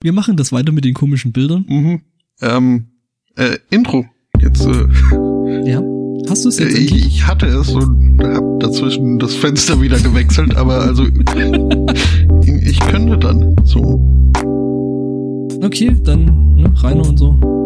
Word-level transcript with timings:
Wir 0.00 0.12
machen 0.12 0.36
das 0.36 0.52
weiter 0.52 0.70
mit 0.72 0.84
den 0.84 0.94
komischen 0.94 1.32
Bildern. 1.32 1.64
Mhm. 1.68 2.00
Ähm, 2.40 2.86
äh, 3.36 3.58
Intro. 3.70 4.06
Jetzt, 4.40 4.64
äh, 4.64 5.68
Ja. 5.68 5.82
Hast 6.28 6.44
du 6.44 6.50
es 6.50 6.58
jetzt 6.58 6.74
äh, 6.74 6.80
endlich? 6.82 7.06
ich 7.06 7.26
hatte 7.26 7.46
es 7.46 7.68
und 7.70 8.20
hab 8.22 8.60
dazwischen 8.60 9.18
das 9.18 9.34
Fenster 9.34 9.80
wieder 9.80 9.98
gewechselt, 9.98 10.54
aber 10.56 10.82
also 10.82 11.04
ich 12.44 12.78
könnte 12.80 13.18
dann 13.18 13.56
so. 13.64 13.80
Okay, 15.62 15.96
dann 16.04 16.54
ne, 16.54 16.72
Rainer 16.82 17.08
und 17.08 17.18
so. 17.18 17.57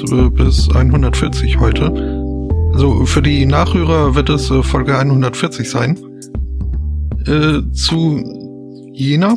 1 0.00 0.12
äh, 0.12 0.30
bis 0.30 0.68
140 0.68 1.58
heute. 1.58 1.86
Also 2.72 3.04
für 3.04 3.22
die 3.22 3.44
Nachhörer 3.46 4.14
wird 4.14 4.28
es 4.28 4.50
äh, 4.50 4.62
Folge 4.62 4.96
140 4.96 5.68
sein. 5.68 5.98
Äh, 7.26 7.62
zu 7.72 8.22
Jena 8.92 9.36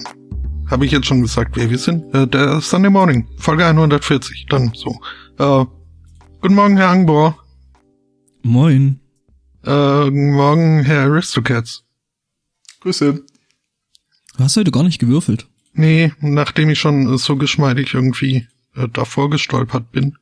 habe 0.70 0.86
ich 0.86 0.92
jetzt 0.92 1.08
schon 1.08 1.22
gesagt, 1.22 1.56
wer 1.58 1.70
wir 1.70 1.78
sind. 1.78 2.14
Äh, 2.14 2.28
der 2.28 2.62
Sunday 2.62 2.92
Morning, 2.92 3.28
Folge 3.38 3.66
140, 3.66 4.46
dann 4.50 4.72
so. 4.76 5.00
Äh, 5.40 5.66
guten 6.42 6.56
Morgen, 6.56 6.78
Herr 6.78 6.90
Angbor. 6.90 7.40
Moin. 8.44 9.00
Äh, 9.64 10.06
guten 10.06 10.34
Morgen, 10.34 10.84
Herr 10.84 11.06
Aristocats. 11.06 11.84
Grüße. 12.82 13.14
Du 14.38 14.44
hast 14.44 14.58
heute 14.58 14.72
gar 14.72 14.84
nicht 14.84 15.00
gewürfelt. 15.00 15.48
Nee, 15.74 16.14
nachdem 16.20 16.70
ich 16.70 16.80
schon 16.80 17.12
äh, 17.12 17.18
so 17.18 17.36
geschmeidig 17.36 17.94
irgendwie 17.96 18.48
äh, 18.76 18.88
davor 18.90 19.30
gestolpert 19.30 19.92
bin, 19.92 20.18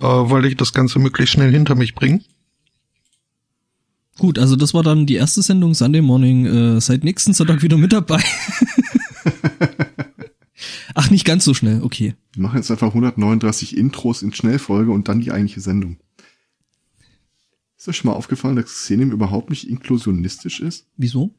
äh, 0.00 0.04
wollte 0.04 0.48
ich 0.48 0.56
das 0.56 0.72
Ganze 0.72 0.98
möglichst 0.98 1.34
schnell 1.34 1.50
hinter 1.50 1.74
mich 1.74 1.94
bringen. 1.94 2.24
Gut, 4.18 4.38
also 4.38 4.54
das 4.56 4.74
war 4.74 4.82
dann 4.82 5.06
die 5.06 5.14
erste 5.14 5.42
Sendung 5.42 5.74
Sunday 5.74 6.00
Morning. 6.00 6.46
Äh, 6.46 6.80
seit 6.80 7.02
nächsten 7.02 7.34
Sonntag 7.34 7.62
wieder 7.62 7.76
mit 7.76 7.92
dabei. 7.92 8.22
Ach, 10.94 11.10
nicht 11.10 11.24
ganz 11.24 11.44
so 11.44 11.52
schnell. 11.54 11.82
Okay. 11.82 12.14
Wir 12.32 12.42
machen 12.42 12.56
jetzt 12.56 12.70
einfach 12.70 12.88
139 12.88 13.76
Intros 13.76 14.22
in 14.22 14.32
Schnellfolge 14.32 14.92
und 14.92 15.08
dann 15.08 15.20
die 15.20 15.32
eigentliche 15.32 15.60
Sendung. 15.60 15.98
Ist 17.76 17.88
euch 17.88 17.96
schon 17.96 18.10
mal 18.10 18.16
aufgefallen, 18.16 18.56
dass 18.56 18.66
Xenim 18.66 19.10
überhaupt 19.10 19.50
nicht 19.50 19.68
inklusionistisch 19.68 20.60
ist? 20.60 20.86
Wieso? 20.96 21.34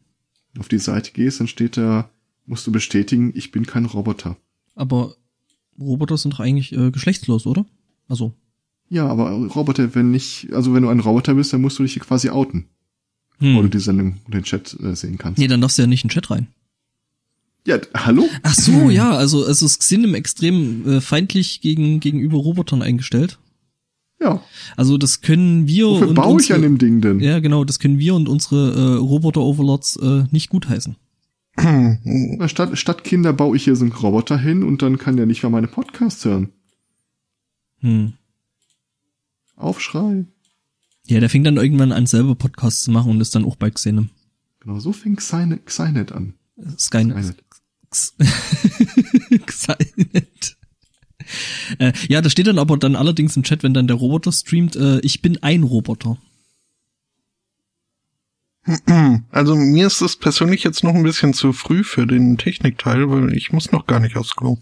Auf 0.60 0.68
die 0.68 0.78
Seite 0.78 1.12
gehst, 1.12 1.40
dann 1.40 1.48
steht 1.48 1.78
da, 1.78 2.10
musst 2.46 2.68
du 2.68 2.72
bestätigen, 2.72 3.32
ich 3.36 3.52
bin 3.52 3.66
kein 3.66 3.86
Roboter. 3.86 4.38
Aber 4.76 5.16
Roboter 5.80 6.18
sind 6.18 6.34
doch 6.34 6.40
eigentlich 6.42 6.74
äh, 6.74 6.92
geschlechtslos, 6.92 7.48
oder? 7.48 7.66
Also, 8.08 8.34
Ja, 8.90 9.08
aber 9.08 9.32
Roboter, 9.32 9.96
wenn 9.96 10.12
nicht, 10.12 10.54
also 10.54 10.74
wenn 10.74 10.84
du 10.84 10.90
ein 10.90 11.00
Roboter 11.00 11.34
bist, 11.34 11.54
dann 11.54 11.62
musst 11.62 11.80
du 11.80 11.84
dich 11.84 11.94
hier 11.94 12.04
quasi 12.04 12.30
outen, 12.30 12.66
bevor 13.40 13.62
du 13.62 13.64
hm. 13.64 13.72
die 13.72 13.80
Sendung 13.80 14.22
und 14.26 14.34
den 14.34 14.44
Chat 14.44 14.78
äh, 14.82 14.96
sehen 14.96 15.18
kannst. 15.18 15.40
Nee, 15.40 15.48
dann 15.48 15.62
darfst 15.62 15.78
du 15.78 15.82
ja 15.82 15.88
nicht 15.88 16.04
in 16.04 16.10
den 16.10 16.14
Chat 16.14 16.30
rein. 16.30 16.48
Ja, 17.68 17.80
hallo? 17.96 18.30
Ach 18.44 18.54
so, 18.54 18.92
ja, 18.92 19.12
also, 19.12 19.44
also 19.44 19.66
es 19.66 19.74
sind 19.82 20.04
im 20.04 20.14
extrem 20.14 20.88
äh, 20.88 21.02
feindlich 21.02 21.62
gegen, 21.62 22.00
gegenüber 22.00 22.38
Robotern 22.38 22.84
eingestellt. 22.84 23.40
Ja, 24.20 24.42
Also 24.78 24.98
das 24.98 25.22
können 25.22 25.68
wir 25.68 25.88
wofür 25.88 26.08
und 26.10 26.16
baue 26.16 26.40
ich 26.40 26.52
unsere, 26.52 26.56
an 26.56 26.62
dem 26.62 26.78
Ding 26.78 27.02
denn? 27.02 27.20
Ja, 27.20 27.40
genau, 27.40 27.66
das 27.66 27.80
können 27.80 28.00
wir 28.00 28.16
und 28.16 28.30
unsere 28.30 28.72
äh, 28.72 28.98
Roboter-Overlords 28.98 29.98
äh, 29.98 30.24
nicht 30.32 30.50
gutheißen. 30.50 30.96
Statt, 32.48 32.78
statt 32.78 33.04
Kinder 33.04 33.34
baue 33.34 33.56
ich 33.56 33.64
hier 33.64 33.76
so 33.76 33.86
einen 33.86 33.94
Roboter 33.94 34.38
hin 34.38 34.64
und 34.64 34.82
dann 34.82 34.98
kann 34.98 35.18
der 35.18 35.26
nicht 35.26 35.42
mehr 35.42 35.50
meine 35.50 35.68
Podcasts 35.68 36.24
hören. 36.26 36.50
Hm. 37.80 38.14
Aufschrei. 39.56 40.26
Ja, 41.08 41.20
der 41.20 41.30
fing 41.30 41.44
dann 41.44 41.58
irgendwann 41.58 41.92
an, 41.92 42.08
selber 42.08 42.36
Podcasts 42.36 42.84
zu 42.84 42.92
machen 42.92 43.12
und 43.12 43.22
ist 43.22 43.36
dann 43.36 43.46
auch 43.46 43.56
bei 43.56 43.70
Xenem. 43.70 44.10
Genau, 44.60 44.80
so 44.80 44.92
fing 44.92 45.16
Xynet, 45.16 45.66
Xynet 45.66 46.12
an. 46.12 46.34
Skynet. 46.78 47.36
Xynet. 47.90 48.26
Xynet. 49.46 50.58
äh, 51.80 51.94
ja, 52.08 52.22
da 52.22 52.30
steht 52.30 52.48
dann 52.48 52.60
aber 52.60 52.78
dann 52.78 52.96
allerdings 52.96 53.38
im 53.38 53.44
Chat, 53.44 53.64
wenn 53.64 53.74
dann 53.74 53.88
der 53.88 53.98
Roboter 53.98 54.32
streamt, 54.32 54.76
äh, 54.76 55.00
ich 55.02 55.22
bin 55.22 55.42
ein 55.44 55.64
Roboter. 55.64 56.18
Also 59.30 59.56
mir 59.56 59.86
ist 59.86 60.02
es 60.02 60.18
persönlich 60.18 60.64
jetzt 60.64 60.84
noch 60.84 60.96
ein 60.96 61.04
bisschen 61.04 61.36
zu 61.36 61.54
früh 61.54 61.84
für 61.84 62.08
den 62.08 62.38
Technikteil, 62.38 63.10
weil 63.12 63.32
ich 63.36 63.52
muss 63.52 63.72
noch 63.72 63.86
gar 63.86 64.00
nicht 64.00 64.18
aufs 64.18 64.36
Klo. 64.36 64.58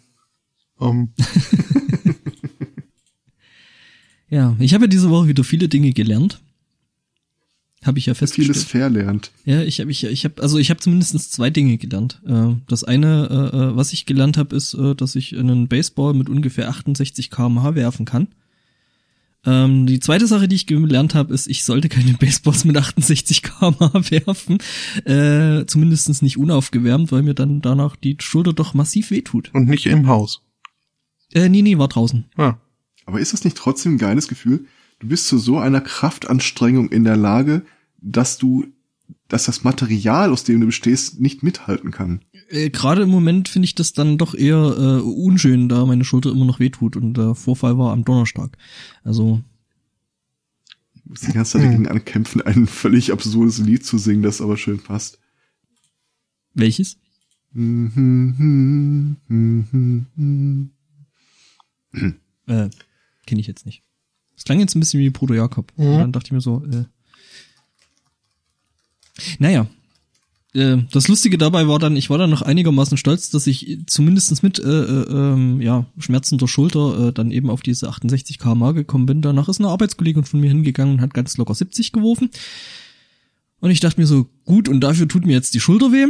Ähm, 0.81 1.13
Ja, 4.33 4.55
ich 4.59 4.73
habe 4.73 4.85
ja 4.85 4.87
diese 4.87 5.09
Woche 5.09 5.27
wieder 5.27 5.43
viele 5.43 5.67
Dinge 5.69 5.91
gelernt. 5.93 6.41
Habe 7.85 7.99
ich 7.99 8.05
ja 8.05 8.13
Vieles 8.13 8.31
festgestellt. 8.35 8.65
verlernt. 8.65 9.31
Ja, 9.45 9.61
ich 9.61 9.79
habe 9.81 9.91
ich, 9.91 10.05
ich 10.05 10.23
habe 10.23 10.41
also 10.41 10.57
ich 10.57 10.69
habe 10.69 10.79
zumindest 10.79 11.31
zwei 11.33 11.49
Dinge 11.49 11.77
gelernt. 11.77 12.21
Äh, 12.25 12.55
Das 12.67 12.83
eine, 12.85 13.27
äh, 13.53 13.57
äh, 13.57 13.75
was 13.75 13.91
ich 13.93 14.05
gelernt 14.05 14.37
habe, 14.37 14.55
ist, 14.55 14.75
dass 14.97 15.15
ich 15.15 15.37
einen 15.37 15.67
Baseball 15.67 16.13
mit 16.13 16.29
ungefähr 16.29 16.69
68 16.69 17.29
km/h 17.29 17.75
werfen 17.75 18.05
kann. 18.05 18.29
Ähm, 19.45 19.85
Die 19.85 19.99
zweite 19.99 20.27
Sache, 20.27 20.47
die 20.47 20.55
ich 20.55 20.65
gelernt 20.65 21.13
habe, 21.13 21.33
ist, 21.33 21.47
ich 21.47 21.65
sollte 21.65 21.89
keine 21.89 22.13
Baseballs 22.19 22.63
mit 22.63 22.77
68 22.77 23.43
km/h 23.43 24.09
werfen, 24.11 24.59
äh, 25.05 25.65
zumindest 25.65 26.21
nicht 26.23 26.37
unaufgewärmt, 26.37 27.11
weil 27.11 27.21
mir 27.23 27.33
dann 27.33 27.61
danach 27.61 27.97
die 27.97 28.15
Schulter 28.21 28.53
doch 28.53 28.73
massiv 28.73 29.11
wehtut. 29.11 29.51
und 29.53 29.67
nicht 29.67 29.85
im 29.87 30.07
Haus. 30.07 30.41
Äh, 31.33 31.49
nee, 31.49 31.61
nee, 31.61 31.77
war 31.77 31.89
draußen. 31.89 32.23
Ja. 32.37 32.59
Aber 33.05 33.19
ist 33.19 33.33
das 33.33 33.43
nicht 33.43 33.57
trotzdem 33.57 33.95
ein 33.95 33.97
geiles 33.97 34.27
Gefühl? 34.27 34.65
Du 34.99 35.07
bist 35.07 35.27
zu 35.27 35.37
so 35.37 35.57
einer 35.57 35.81
Kraftanstrengung 35.81 36.89
in 36.89 37.03
der 37.03 37.17
Lage, 37.17 37.63
dass 38.01 38.37
du, 38.37 38.65
dass 39.27 39.45
das 39.45 39.63
Material, 39.63 40.31
aus 40.31 40.43
dem 40.43 40.59
du 40.61 40.67
bestehst, 40.67 41.19
nicht 41.19 41.43
mithalten 41.43 41.91
kann. 41.91 42.21
Äh, 42.49 42.69
Gerade 42.69 43.01
im 43.03 43.09
Moment 43.09 43.49
finde 43.49 43.65
ich 43.65 43.75
das 43.75 43.93
dann 43.93 44.17
doch 44.17 44.33
eher 44.35 44.75
äh, 44.77 45.01
unschön, 45.01 45.67
da 45.69 45.85
meine 45.85 46.05
Schulter 46.05 46.31
immer 46.31 46.45
noch 46.45 46.59
wehtut 46.59 46.95
und 46.95 47.15
der 47.15 47.35
Vorfall 47.35 47.77
war 47.77 47.91
am 47.91 48.05
Donnerstag. 48.05 48.57
Also 49.03 49.41
Du 51.03 51.09
musst 51.09 51.27
die 51.27 51.33
ganze 51.33 51.53
Zeit 51.53 51.63
dagegen 51.67 51.87
ankämpfen, 51.89 52.41
ein 52.41 52.65
völlig 52.65 53.11
absurdes 53.11 53.57
Lied 53.57 53.85
zu 53.85 53.97
singen, 53.97 54.21
das 54.23 54.39
aber 54.41 54.55
schön 54.55 54.79
passt. 54.79 55.19
welches? 56.53 56.97
Äh, 62.47 62.69
kenne 63.25 63.41
ich 63.41 63.47
jetzt 63.47 63.65
nicht. 63.65 63.83
Es 64.35 64.43
klang 64.43 64.59
jetzt 64.59 64.75
ein 64.75 64.79
bisschen 64.79 64.99
wie 64.99 65.09
Bruder 65.09 65.35
Jakob. 65.35 65.71
Mhm. 65.77 65.85
Und 65.85 65.99
dann 65.99 66.11
dachte 66.11 66.27
ich 66.27 66.31
mir 66.31 66.41
so, 66.41 66.63
äh, 66.65 66.85
naja. 69.39 69.67
Äh, 70.53 70.77
das 70.91 71.07
Lustige 71.07 71.37
dabei 71.37 71.67
war 71.67 71.79
dann, 71.79 71.95
ich 71.95 72.09
war 72.09 72.17
dann 72.17 72.29
noch 72.29 72.41
einigermaßen 72.41 72.97
stolz, 72.97 73.29
dass 73.29 73.47
ich 73.47 73.79
zumindestens 73.87 74.43
mit 74.43 74.59
äh, 74.59 74.63
äh, 74.63 75.09
ähm, 75.09 75.61
ja, 75.61 75.85
schmerzender 75.97 76.47
Schulter 76.47 77.07
äh, 77.07 77.13
dann 77.13 77.31
eben 77.31 77.49
auf 77.49 77.61
diese 77.61 77.89
68 77.89 78.39
km 78.39 78.73
gekommen 78.73 79.05
bin. 79.05 79.21
Danach 79.21 79.49
ist 79.49 79.59
eine 79.59 79.69
Arbeitskollegin 79.69 80.23
von 80.23 80.39
mir 80.39 80.49
hingegangen 80.49 80.95
und 80.95 81.01
hat 81.01 81.13
ganz 81.13 81.37
locker 81.37 81.55
70 81.55 81.91
geworfen. 81.91 82.29
Und 83.59 83.71
ich 83.71 83.79
dachte 83.79 83.99
mir 83.99 84.07
so, 84.07 84.27
gut, 84.45 84.67
und 84.67 84.81
dafür 84.81 85.07
tut 85.07 85.25
mir 85.25 85.33
jetzt 85.33 85.53
die 85.53 85.59
Schulter 85.59 85.91
weh. 85.91 86.07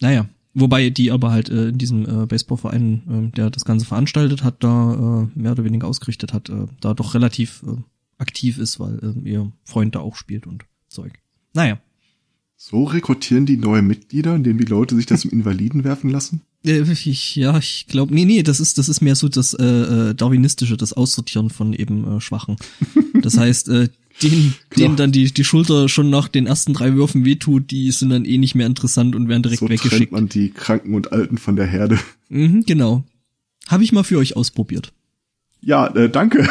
Naja, 0.00 0.28
wobei 0.56 0.90
die 0.90 1.10
aber 1.12 1.30
halt 1.30 1.48
äh, 1.50 1.68
in 1.68 1.78
diesem 1.78 2.04
äh, 2.04 2.26
Baseballverein, 2.26 3.30
äh, 3.32 3.36
der 3.36 3.50
das 3.50 3.64
Ganze 3.64 3.86
veranstaltet 3.86 4.42
hat, 4.42 4.64
da 4.64 5.28
äh, 5.34 5.38
mehr 5.38 5.52
oder 5.52 5.64
weniger 5.64 5.86
ausgerichtet 5.86 6.32
hat, 6.32 6.48
äh, 6.48 6.66
da 6.80 6.94
doch 6.94 7.14
relativ 7.14 7.62
äh, 7.66 7.76
aktiv 8.18 8.58
ist, 8.58 8.80
weil 8.80 8.98
äh, 9.24 9.28
ihr 9.28 9.52
Freund 9.64 9.94
da 9.94 10.00
auch 10.00 10.16
spielt 10.16 10.46
und 10.46 10.64
Zeug. 10.88 11.12
Naja, 11.52 11.78
So 12.56 12.84
rekrutieren 12.84 13.44
die 13.46 13.58
neue 13.58 13.82
Mitglieder, 13.82 14.34
indem 14.34 14.58
die 14.58 14.64
Leute 14.64 14.96
sich 14.96 15.06
das 15.06 15.24
im 15.24 15.30
Invaliden 15.30 15.84
werfen 15.84 16.10
lassen? 16.10 16.40
Äh, 16.64 16.80
Ich, 16.90 17.36
ja, 17.36 17.58
ich 17.58 17.86
glaube, 17.88 18.14
nee, 18.14 18.24
nee, 18.24 18.42
das 18.42 18.60
ist, 18.60 18.78
das 18.78 18.88
ist 18.88 19.02
mehr 19.02 19.14
so 19.14 19.28
das 19.28 19.52
äh, 19.54 19.64
äh, 19.64 20.14
darwinistische, 20.14 20.76
das 20.76 20.92
Aussortieren 20.94 21.50
von 21.50 21.72
eben 21.72 22.16
äh, 22.16 22.20
Schwachen. 22.20 22.56
Das 23.22 23.38
heißt, 23.38 23.68
äh, 23.70 23.88
denen, 24.22 24.54
Klar. 24.70 24.88
denen 24.88 24.96
dann 24.96 25.12
die, 25.12 25.32
die 25.32 25.44
Schulter 25.44 25.88
schon 25.88 26.10
nach 26.10 26.28
den 26.28 26.46
ersten 26.46 26.72
drei 26.74 26.94
Würfen 26.94 27.24
wehtut, 27.24 27.70
die 27.70 27.90
sind 27.90 28.10
dann 28.10 28.24
eh 28.24 28.38
nicht 28.38 28.54
mehr 28.54 28.66
interessant 28.66 29.14
und 29.14 29.28
werden 29.28 29.42
direkt 29.42 29.60
so 29.60 29.66
trennt 29.66 29.84
weggeschickt. 29.84 30.12
man 30.12 30.28
die 30.28 30.50
Kranken 30.50 30.94
und 30.94 31.12
Alten 31.12 31.38
von 31.38 31.56
der 31.56 31.66
Herde. 31.66 31.98
Mhm, 32.28 32.64
genau. 32.66 33.04
Habe 33.68 33.84
ich 33.84 33.92
mal 33.92 34.04
für 34.04 34.18
euch 34.18 34.36
ausprobiert. 34.36 34.92
Ja, 35.60 35.88
äh, 35.88 36.08
danke. 36.08 36.48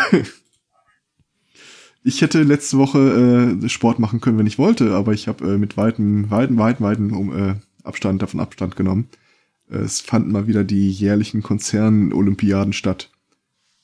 Ich 2.07 2.21
hätte 2.21 2.43
letzte 2.43 2.77
Woche 2.77 3.57
äh, 3.63 3.67
Sport 3.67 3.97
machen 3.97 4.21
können, 4.21 4.37
wenn 4.37 4.45
ich 4.45 4.59
wollte, 4.59 4.93
aber 4.93 5.13
ich 5.13 5.27
habe 5.27 5.53
äh, 5.53 5.57
mit 5.57 5.75
weiten, 5.75 6.29
weiten, 6.29 6.55
weiten, 6.57 6.83
weiten 6.83 7.11
um, 7.11 7.35
äh, 7.35 7.55
Abstand 7.83 8.21
davon 8.21 8.39
Abstand 8.39 8.75
genommen. 8.75 9.07
Äh, 9.71 9.77
es 9.77 10.01
fanden 10.01 10.31
mal 10.31 10.45
wieder 10.45 10.63
die 10.63 10.91
jährlichen 10.91 11.41
Konzern-Olympiaden 11.41 12.73
statt. 12.73 13.09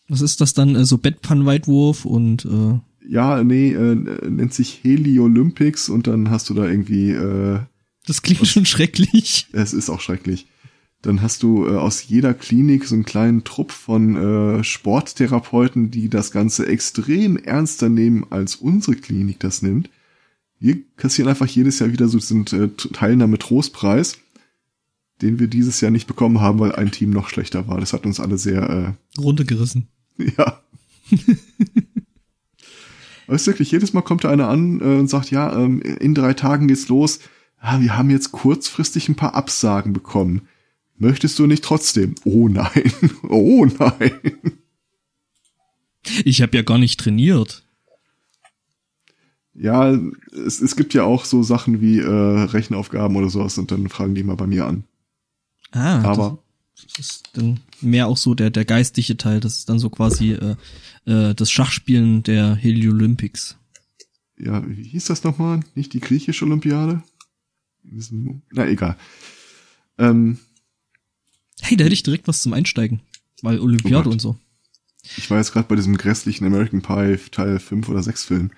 Was 0.07 0.21
ist 0.21 0.39
das 0.39 0.53
dann? 0.53 0.75
Äh, 0.75 0.85
so 0.85 0.99
Bettpannenweitwurf 0.99 2.05
und 2.05 2.45
äh, 2.45 2.79
Ja, 3.07 3.43
nee, 3.43 3.71
äh, 3.73 3.95
nennt 3.95 4.53
sich 4.53 4.79
Heli-Olympics 4.83 5.89
und 5.89 6.07
dann 6.07 6.29
hast 6.29 6.49
du 6.49 6.53
da 6.53 6.67
irgendwie, 6.67 7.11
äh, 7.11 7.59
das 8.05 8.21
klingt 8.21 8.45
schon 8.47 8.65
schrecklich. 8.65 9.47
es 9.53 9.73
ist 9.73 9.89
auch 9.89 10.01
schrecklich. 10.01 10.47
Dann 11.01 11.21
hast 11.23 11.41
du 11.41 11.65
äh, 11.67 11.77
aus 11.77 12.07
jeder 12.07 12.33
Klinik 12.33 12.85
so 12.85 12.93
einen 12.93 13.05
kleinen 13.05 13.43
Trupp 13.43 13.71
von 13.71 14.15
äh, 14.15 14.63
Sporttherapeuten, 14.63 15.89
die 15.89 16.09
das 16.09 16.31
Ganze 16.31 16.67
extrem 16.67 17.37
ernster 17.37 17.89
nehmen, 17.89 18.27
als 18.29 18.55
unsere 18.55 18.95
Klinik 18.95 19.39
das 19.39 19.61
nimmt. 19.63 19.89
Wir 20.59 20.77
kassieren 20.97 21.29
einfach 21.29 21.47
jedes 21.47 21.79
Jahr 21.79 21.91
wieder 21.91 22.07
so 22.07 22.19
sind 22.19 22.53
äh, 22.53 22.69
Teilnahme-Trostpreis, 22.69 24.19
den 25.23 25.39
wir 25.39 25.47
dieses 25.47 25.81
Jahr 25.81 25.89
nicht 25.91 26.05
bekommen 26.05 26.39
haben, 26.39 26.59
weil 26.59 26.75
ein 26.75 26.91
Team 26.91 27.09
noch 27.09 27.29
schlechter 27.29 27.67
war. 27.67 27.79
Das 27.79 27.93
hat 27.93 28.05
uns 28.05 28.19
alle 28.19 28.37
sehr, 28.37 28.95
Runtergerissen. 29.17 29.87
äh, 30.19 30.31
ja. 30.37 30.61
Es 33.27 33.41
ist 33.41 33.47
wirklich, 33.47 33.71
jedes 33.71 33.93
Mal 33.93 34.01
kommt 34.01 34.23
da 34.23 34.29
einer 34.29 34.47
an 34.47 34.79
äh, 34.81 34.99
und 34.99 35.09
sagt, 35.09 35.31
ja, 35.31 35.53
ähm, 35.57 35.81
in 35.81 36.15
drei 36.15 36.33
Tagen 36.33 36.67
geht's 36.67 36.89
los. 36.89 37.19
Ah, 37.59 37.79
wir 37.79 37.97
haben 37.97 38.09
jetzt 38.09 38.31
kurzfristig 38.31 39.07
ein 39.07 39.15
paar 39.15 39.35
Absagen 39.35 39.93
bekommen. 39.93 40.47
Möchtest 40.97 41.39
du 41.39 41.47
nicht 41.47 41.63
trotzdem? 41.63 42.15
Oh 42.23 42.47
nein, 42.47 42.91
oh 43.29 43.65
nein. 43.65 44.21
Ich 46.25 46.41
habe 46.41 46.57
ja 46.57 46.63
gar 46.63 46.77
nicht 46.77 46.99
trainiert. 46.99 47.63
Ja, 49.53 49.97
es, 50.31 50.61
es 50.61 50.75
gibt 50.75 50.93
ja 50.93 51.03
auch 51.03 51.25
so 51.25 51.43
Sachen 51.43 51.81
wie 51.81 51.99
äh, 51.99 52.07
Rechenaufgaben 52.07 53.15
oder 53.15 53.29
sowas 53.29 53.57
und 53.57 53.71
dann 53.71 53.89
fragen 53.89 54.15
die 54.15 54.23
mal 54.23 54.35
bei 54.35 54.47
mir 54.47 54.65
an. 54.65 54.85
Ah, 55.71 56.01
Aber 56.03 56.39
das, 56.87 56.99
ist 57.07 57.29
dann 57.33 57.59
mehr 57.81 58.07
auch 58.07 58.17
so 58.17 58.33
der 58.35 58.49
der 58.49 58.65
geistige 58.65 59.17
Teil. 59.17 59.39
Das 59.39 59.57
ist 59.59 59.69
dann 59.69 59.79
so 59.79 59.89
quasi 59.89 60.33
äh, 60.33 60.55
äh, 61.05 61.33
das 61.35 61.51
Schachspielen 61.51 62.23
der 62.23 62.55
Heliolympics. 62.55 63.57
ja, 64.37 64.63
wie 64.67 64.83
hieß 64.83 65.05
das 65.05 65.23
nochmal? 65.23 65.61
Nicht 65.75 65.93
die 65.93 65.99
griechische 65.99 66.45
Olympiade? 66.45 67.03
Na 68.51 68.67
egal. 68.67 68.97
Ähm, 69.97 70.39
Hey, 71.63 71.77
da 71.77 71.83
hätte 71.83 71.93
ich 71.93 72.03
direkt 72.03 72.27
was 72.27 72.41
zum 72.41 72.53
Einsteigen, 72.53 73.01
weil 73.43 73.59
Olympiade 73.59 74.09
Oh 74.09 74.11
und 74.11 74.19
so. 74.19 74.35
ich 75.17 75.29
war 75.29 75.37
jetzt 75.37 75.51
gerade 75.53 75.67
bei 75.67 75.75
diesem 75.75 75.95
grässlichen 75.95 76.45
American 76.47 76.81
Pie 76.81 77.17
Teil 77.29 77.59
5 77.59 77.87
oder 77.89 78.01
6 78.01 78.23
Film. 78.23 78.51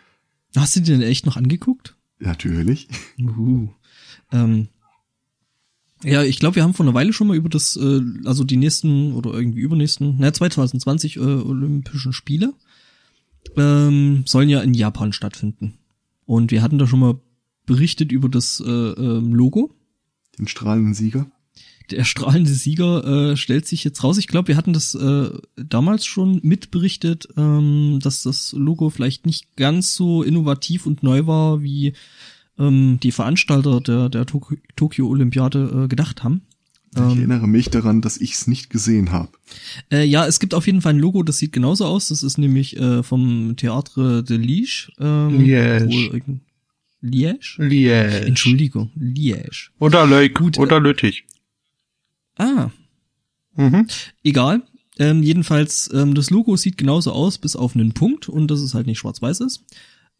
Hast 0.55 0.75
du 0.75 0.79
dir 0.79 0.97
denn 0.97 1.01
echt 1.07 1.25
noch 1.25 1.35
angeguckt? 1.35 1.95
Natürlich. 2.19 2.87
Uh. 3.19 3.67
Ähm, 4.31 4.69
ja, 6.03 6.23
ich 6.23 6.39
glaube, 6.39 6.55
wir 6.55 6.63
haben 6.63 6.73
vor 6.73 6.85
einer 6.85 6.93
Weile 6.93 7.13
schon 7.13 7.27
mal 7.27 7.37
über 7.37 7.49
das, 7.49 7.75
äh, 7.75 8.01
also 8.25 8.43
die 8.43 8.57
nächsten 8.57 9.13
oder 9.13 9.33
irgendwie 9.33 9.61
übernächsten, 9.61 10.15
na 10.19 10.33
2020 10.33 11.17
äh, 11.17 11.19
Olympischen 11.19 12.13
Spiele 12.13 12.53
ähm, 13.57 14.23
sollen 14.25 14.49
ja 14.49 14.61
in 14.61 14.73
Japan 14.73 15.13
stattfinden. 15.13 15.77
Und 16.25 16.51
wir 16.51 16.61
hatten 16.61 16.77
da 16.77 16.87
schon 16.87 16.99
mal 16.99 17.19
berichtet 17.65 18.11
über 18.11 18.29
das 18.29 18.61
äh, 18.65 18.69
ähm, 18.69 19.33
Logo. 19.33 19.75
Den 20.37 20.47
strahlenden 20.47 20.93
Sieger. 20.93 21.27
Der 21.91 22.05
strahlende 22.05 22.51
Sieger 22.51 23.31
äh, 23.31 23.37
stellt 23.37 23.67
sich 23.67 23.83
jetzt 23.83 24.03
raus. 24.03 24.17
Ich 24.17 24.27
glaube, 24.27 24.47
wir 24.47 24.57
hatten 24.57 24.73
das 24.73 24.95
äh, 24.95 25.29
damals 25.55 26.05
schon 26.05 26.39
mitberichtet, 26.41 27.27
ähm, 27.35 27.99
dass 28.01 28.23
das 28.23 28.53
Logo 28.53 28.89
vielleicht 28.89 29.25
nicht 29.25 29.55
ganz 29.57 29.95
so 29.95 30.23
innovativ 30.23 30.85
und 30.85 31.03
neu 31.03 31.27
war, 31.27 31.61
wie 31.61 31.93
ähm, 32.59 32.99
die 33.01 33.11
Veranstalter 33.11 33.81
der, 33.81 34.09
der 34.09 34.25
Tok 34.25 34.57
Tokio 34.75 35.07
Olympiade 35.07 35.83
äh, 35.83 35.87
gedacht 35.87 36.23
haben. 36.23 36.41
Ich 36.95 36.99
erinnere 37.01 37.47
mich 37.47 37.71
daran, 37.71 38.01
dass 38.01 38.17
ich 38.17 38.33
es 38.33 38.45
nicht 38.45 38.69
gesehen 38.69 39.11
habe. 39.11 39.29
Äh, 39.91 40.03
ja, 40.05 40.27
es 40.27 40.39
gibt 40.39 40.53
auf 40.53 40.67
jeden 40.67 40.81
Fall 40.81 40.93
ein 40.93 40.99
Logo, 40.99 41.23
das 41.23 41.37
sieht 41.39 41.51
genauso 41.51 41.85
aus. 41.85 42.09
Das 42.09 42.21
ist 42.21 42.37
nämlich 42.37 42.77
äh, 42.77 43.01
vom 43.01 43.55
Theatre 43.57 44.23
de 44.23 44.37
Liège. 44.37 44.89
Ähm, 44.99 45.39
Liège. 45.39 46.41
Liège? 47.01 47.57
Liège. 47.57 48.25
Entschuldigung, 48.27 48.91
Liège. 48.95 49.69
Oder 49.79 50.05
Leuk. 50.05 50.35
Gut, 50.35 50.59
Oder 50.59 50.79
Lüttich. 50.79 51.25
Ah, 52.37 52.69
Mhm. 53.55 53.87
Egal. 54.23 54.63
Ähm, 54.99 55.23
jedenfalls, 55.23 55.89
ähm, 55.93 56.13
das 56.13 56.29
Logo 56.29 56.55
sieht 56.55 56.77
genauso 56.77 57.11
aus, 57.11 57.37
bis 57.37 57.55
auf 57.55 57.75
einen 57.75 57.93
Punkt 57.93 58.29
und 58.29 58.49
dass 58.49 58.59
es 58.61 58.73
halt 58.73 58.85
nicht 58.87 58.99
schwarz-weiß 58.99 59.39
ist. 59.41 59.63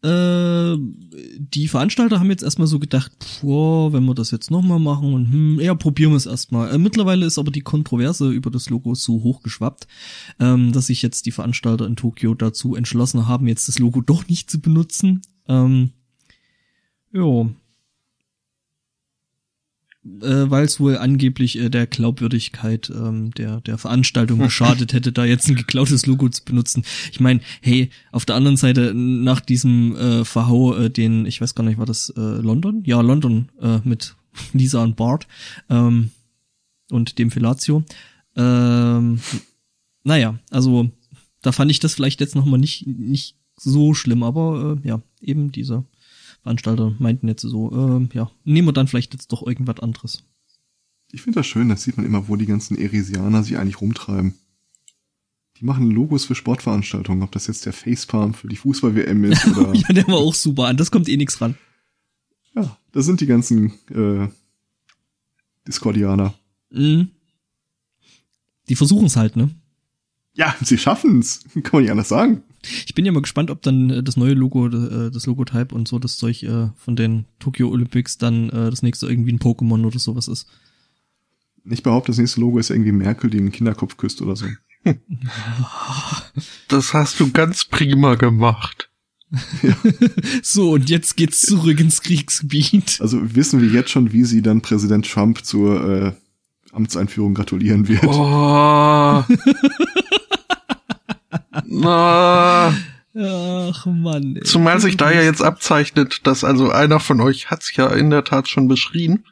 Äh, 0.02 0.76
die 1.38 1.68
Veranstalter 1.68 2.20
haben 2.20 2.30
jetzt 2.30 2.42
erstmal 2.42 2.66
so 2.66 2.78
gedacht, 2.78 3.12
boah, 3.40 3.92
wenn 3.92 4.04
wir 4.04 4.14
das 4.14 4.30
jetzt 4.30 4.50
nochmal 4.50 4.78
machen 4.78 5.14
und 5.14 5.32
hm, 5.32 5.60
ja, 5.60 5.74
probieren 5.74 6.12
wir 6.12 6.16
es 6.16 6.26
erstmal. 6.26 6.70
Äh, 6.70 6.78
mittlerweile 6.78 7.24
ist 7.24 7.38
aber 7.38 7.50
die 7.50 7.62
Kontroverse 7.62 8.30
über 8.30 8.50
das 8.50 8.68
Logo 8.68 8.94
so 8.94 9.22
hochgeschwappt, 9.22 9.86
ähm, 10.40 10.72
dass 10.72 10.88
sich 10.88 11.00
jetzt 11.00 11.26
die 11.26 11.30
Veranstalter 11.30 11.86
in 11.86 11.96
Tokio 11.96 12.34
dazu 12.34 12.74
entschlossen 12.76 13.26
haben, 13.28 13.48
jetzt 13.48 13.68
das 13.68 13.78
Logo 13.78 14.02
doch 14.02 14.28
nicht 14.28 14.50
zu 14.50 14.60
benutzen. 14.60 15.22
Ähm, 15.48 15.90
jo, 17.12 17.54
äh, 20.04 20.50
weil 20.50 20.64
es 20.64 20.80
wohl 20.80 20.98
angeblich 20.98 21.58
äh, 21.58 21.70
der 21.70 21.86
Glaubwürdigkeit 21.86 22.90
ähm, 22.90 23.32
der 23.32 23.60
der 23.62 23.78
Veranstaltung 23.78 24.38
geschadet 24.38 24.92
hätte, 24.92 25.12
da 25.12 25.24
jetzt 25.24 25.48
ein 25.48 25.56
geklautes 25.56 26.06
Logo 26.06 26.28
zu 26.28 26.44
benutzen. 26.44 26.84
Ich 27.10 27.20
meine, 27.20 27.40
hey, 27.62 27.90
auf 28.12 28.24
der 28.24 28.36
anderen 28.36 28.56
Seite 28.56 28.92
nach 28.94 29.40
diesem 29.40 29.96
äh, 29.96 30.24
Verhau, 30.24 30.74
äh, 30.74 30.90
den 30.90 31.26
ich 31.26 31.40
weiß 31.40 31.54
gar 31.54 31.64
nicht, 31.64 31.78
war 31.78 31.86
das 31.86 32.12
äh, 32.16 32.20
London? 32.20 32.82
Ja, 32.84 33.00
London 33.00 33.48
äh, 33.60 33.78
mit 33.84 34.14
Lisa 34.52 34.82
und 34.82 34.96
Bart 34.96 35.26
ähm, 35.70 36.10
und 36.90 37.18
dem 37.18 37.30
Fellatio. 37.30 37.84
Ähm, 38.36 39.20
naja, 40.02 40.38
also 40.50 40.90
da 41.40 41.52
fand 41.52 41.70
ich 41.70 41.80
das 41.80 41.94
vielleicht 41.94 42.20
jetzt 42.20 42.34
noch 42.34 42.44
mal 42.44 42.58
nicht 42.58 42.86
nicht 42.86 43.36
so 43.56 43.94
schlimm, 43.94 44.22
aber 44.22 44.78
äh, 44.84 44.88
ja, 44.88 45.00
eben 45.20 45.52
diese 45.52 45.84
Veranstalter 46.44 46.94
meinten 46.98 47.26
jetzt 47.26 47.40
so, 47.40 47.72
ähm, 47.72 48.10
ja, 48.12 48.30
nehmen 48.44 48.68
wir 48.68 48.72
dann 48.72 48.86
vielleicht 48.86 49.14
jetzt 49.14 49.32
doch 49.32 49.44
irgendwas 49.46 49.80
anderes. 49.80 50.24
Ich 51.10 51.22
finde 51.22 51.40
das 51.40 51.46
schön, 51.46 51.70
das 51.70 51.82
sieht 51.82 51.96
man 51.96 52.04
immer, 52.04 52.28
wo 52.28 52.36
die 52.36 52.44
ganzen 52.44 52.76
Erisianer 52.76 53.42
sich 53.42 53.56
eigentlich 53.56 53.80
rumtreiben. 53.80 54.34
Die 55.56 55.64
machen 55.64 55.90
Logos 55.90 56.26
für 56.26 56.34
Sportveranstaltungen, 56.34 57.22
ob 57.22 57.32
das 57.32 57.46
jetzt 57.46 57.64
der 57.64 57.72
Facepalm 57.72 58.34
für 58.34 58.48
die 58.48 58.56
Fußball-WM 58.56 59.24
ist 59.24 59.46
oder. 59.56 59.74
ja, 59.74 59.88
der 59.88 60.06
war 60.06 60.16
auch 60.16 60.34
super 60.34 60.66
an, 60.66 60.76
das 60.76 60.90
kommt 60.90 61.08
eh 61.08 61.16
nix 61.16 61.40
ran. 61.40 61.56
ja, 62.54 62.76
da 62.92 63.00
sind 63.00 63.22
die 63.22 63.26
ganzen 63.26 63.72
äh, 63.90 64.28
Discordianer. 65.66 66.34
Mhm. 66.70 67.08
Die 68.68 68.76
versuchen's 68.76 69.16
halt, 69.16 69.36
ne? 69.36 69.48
Ja, 70.34 70.54
sie 70.62 70.76
schaffen's. 70.76 71.42
Kann 71.54 71.70
man 71.72 71.82
nicht 71.82 71.90
anders 71.90 72.08
sagen. 72.10 72.42
Ich 72.86 72.94
bin 72.94 73.04
ja 73.04 73.12
mal 73.12 73.22
gespannt, 73.22 73.50
ob 73.50 73.62
dann 73.62 73.90
äh, 73.90 74.02
das 74.02 74.16
neue 74.16 74.34
Logo, 74.34 74.66
äh, 74.66 75.10
das 75.10 75.26
Logotype 75.26 75.74
und 75.74 75.88
so, 75.88 75.98
das 75.98 76.16
Zeug 76.16 76.42
äh, 76.42 76.68
von 76.76 76.96
den 76.96 77.26
Tokyo 77.38 77.68
Olympics 77.70 78.18
dann 78.18 78.50
äh, 78.50 78.70
das 78.70 78.82
nächste 78.82 79.06
irgendwie 79.06 79.32
ein 79.32 79.38
Pokémon 79.38 79.84
oder 79.86 79.98
sowas 79.98 80.28
ist. 80.28 80.46
Ich 81.64 81.82
behaupte, 81.82 82.12
das 82.12 82.18
nächste 82.18 82.40
Logo 82.40 82.58
ist 82.58 82.70
irgendwie 82.70 82.92
Merkel, 82.92 83.30
die 83.30 83.38
den 83.38 83.52
Kinderkopf 83.52 83.96
küsst 83.96 84.20
oder 84.22 84.36
so. 84.36 84.46
Das 86.68 86.92
hast 86.92 87.20
du 87.20 87.30
ganz 87.30 87.64
prima 87.64 88.16
gemacht. 88.16 88.90
So, 90.42 90.72
und 90.72 90.90
jetzt 90.90 91.16
geht's 91.16 91.40
zurück 91.42 91.80
ins 91.80 92.02
Kriegsgebiet. 92.02 92.98
Also 93.00 93.34
wissen 93.34 93.60
wir 93.60 93.68
jetzt 93.68 93.90
schon, 93.90 94.12
wie 94.12 94.24
sie 94.24 94.42
dann 94.42 94.60
Präsident 94.60 95.10
Trump 95.10 95.44
zur 95.44 95.88
äh, 95.88 96.12
Amtseinführung 96.72 97.34
gratulieren 97.34 97.88
wird. 97.88 98.04
Oh. 98.04 99.24
Na, 101.66 102.74
Ach 103.16 103.86
Mann. 103.86 104.36
Ey. 104.36 104.42
zumal 104.42 104.80
sich 104.80 104.96
da 104.96 105.12
ja 105.12 105.22
jetzt 105.22 105.42
abzeichnet, 105.42 106.26
dass 106.26 106.42
also 106.42 106.70
einer 106.70 106.98
von 106.98 107.20
euch 107.20 107.50
hat's 107.50 107.74
ja 107.76 107.88
in 107.88 108.10
der 108.10 108.24
Tat 108.24 108.48
schon 108.48 108.66
beschrieben, 108.66 109.24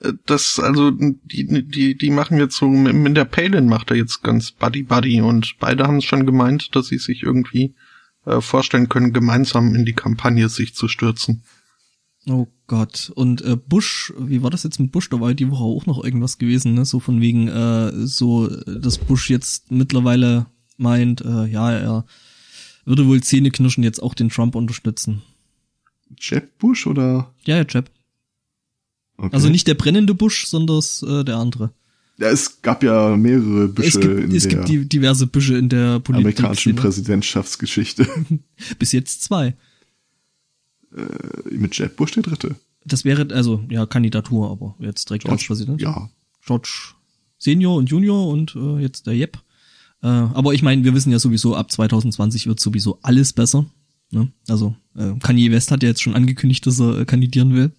äh, 0.00 0.12
dass 0.26 0.58
also 0.58 0.90
die 0.90 1.64
die 1.68 1.96
die 1.96 2.10
machen 2.10 2.38
jetzt 2.38 2.56
so 2.56 2.68
mit 2.68 2.94
mit 2.94 3.16
der 3.16 3.24
Palin 3.24 3.68
macht 3.68 3.90
er 3.90 3.96
jetzt 3.96 4.22
ganz 4.22 4.50
buddy 4.50 4.82
buddy 4.82 5.20
und 5.20 5.54
beide 5.60 5.84
haben 5.86 5.98
es 5.98 6.04
schon 6.04 6.26
gemeint, 6.26 6.74
dass 6.74 6.88
sie 6.88 6.98
sich 6.98 7.22
irgendwie 7.22 7.76
äh, 8.26 8.40
vorstellen 8.40 8.88
können, 8.88 9.12
gemeinsam 9.12 9.74
in 9.74 9.84
die 9.84 9.94
Kampagne 9.94 10.48
sich 10.48 10.74
zu 10.74 10.88
stürzen. 10.88 11.44
Oh 12.26 12.48
Gott. 12.66 13.10
Und 13.14 13.40
äh, 13.42 13.56
Bush, 13.56 14.12
wie 14.18 14.42
war 14.42 14.50
das 14.50 14.64
jetzt 14.64 14.80
mit 14.80 14.92
Bush? 14.92 15.08
Da 15.08 15.20
war 15.20 15.32
die 15.32 15.50
Woche 15.50 15.64
auch 15.64 15.86
noch 15.86 16.02
irgendwas 16.02 16.36
gewesen, 16.36 16.74
ne? 16.74 16.84
So 16.84 17.00
von 17.00 17.22
wegen, 17.22 17.48
äh, 17.48 17.90
so, 18.06 18.48
dass 18.48 18.98
Bush 18.98 19.30
jetzt 19.30 19.70
mittlerweile 19.70 20.46
meint, 20.78 21.20
äh, 21.20 21.46
ja, 21.46 21.72
er 21.72 22.04
würde 22.84 23.06
wohl 23.06 23.22
Zähneknirschen 23.22 23.84
jetzt 23.84 24.02
auch 24.02 24.14
den 24.14 24.30
Trump 24.30 24.54
unterstützen. 24.54 25.22
Jeb 26.18 26.58
Bush 26.58 26.86
oder? 26.86 27.34
Ja, 27.44 27.56
ja, 27.58 27.66
Jeb. 27.68 27.90
Okay. 29.18 29.34
Also 29.34 29.48
nicht 29.48 29.66
der 29.66 29.74
brennende 29.74 30.14
Bush, 30.14 30.46
sondern 30.46 30.80
äh, 31.02 31.24
der 31.24 31.36
andere. 31.36 31.72
Ja, 32.18 32.28
es 32.30 32.62
gab 32.62 32.82
ja 32.82 33.16
mehrere 33.16 33.68
Büsche 33.68 33.88
es 33.88 34.00
gibt, 34.00 34.18
in 34.18 34.34
es 34.34 34.42
der 34.44 34.52
gibt 34.52 34.68
die, 34.68 34.88
diverse 34.88 35.26
Büsche 35.26 35.56
in 35.56 35.68
der 35.68 36.00
Politik. 36.00 36.40
amerikanischen 36.40 36.74
Präsidentschaftsgeschichte. 36.74 38.06
Bis 38.78 38.92
jetzt 38.92 39.22
zwei. 39.22 39.54
Äh, 40.96 41.54
mit 41.54 41.76
Jeb 41.78 41.96
Bush 41.96 42.12
der 42.12 42.22
dritte. 42.22 42.56
Das 42.84 43.04
wäre 43.04 43.28
also 43.34 43.62
ja 43.68 43.86
Kandidatur, 43.86 44.50
aber 44.50 44.74
jetzt 44.80 45.10
direkt 45.10 45.24
George, 45.24 45.40
als 45.40 45.46
Präsident. 45.46 45.80
Ja. 45.80 46.10
George 46.44 46.94
Senior 47.38 47.76
und 47.76 47.90
Junior 47.90 48.28
und 48.28 48.56
äh, 48.56 48.78
jetzt 48.78 49.06
der 49.06 49.14
Jeb. 49.14 49.38
Äh, 50.02 50.06
aber 50.06 50.54
ich 50.54 50.62
meine, 50.62 50.84
wir 50.84 50.94
wissen 50.94 51.10
ja 51.12 51.18
sowieso, 51.18 51.54
ab 51.56 51.70
2020 51.72 52.46
wird 52.46 52.60
sowieso 52.60 52.98
alles 53.02 53.32
besser. 53.32 53.66
Ne? 54.10 54.30
Also 54.48 54.76
äh, 54.96 55.12
Kanye 55.20 55.50
West 55.50 55.70
hat 55.70 55.82
ja 55.82 55.88
jetzt 55.88 56.02
schon 56.02 56.14
angekündigt, 56.14 56.66
dass 56.66 56.80
er 56.80 57.00
äh, 57.00 57.04
kandidieren 57.04 57.54
will. 57.54 57.72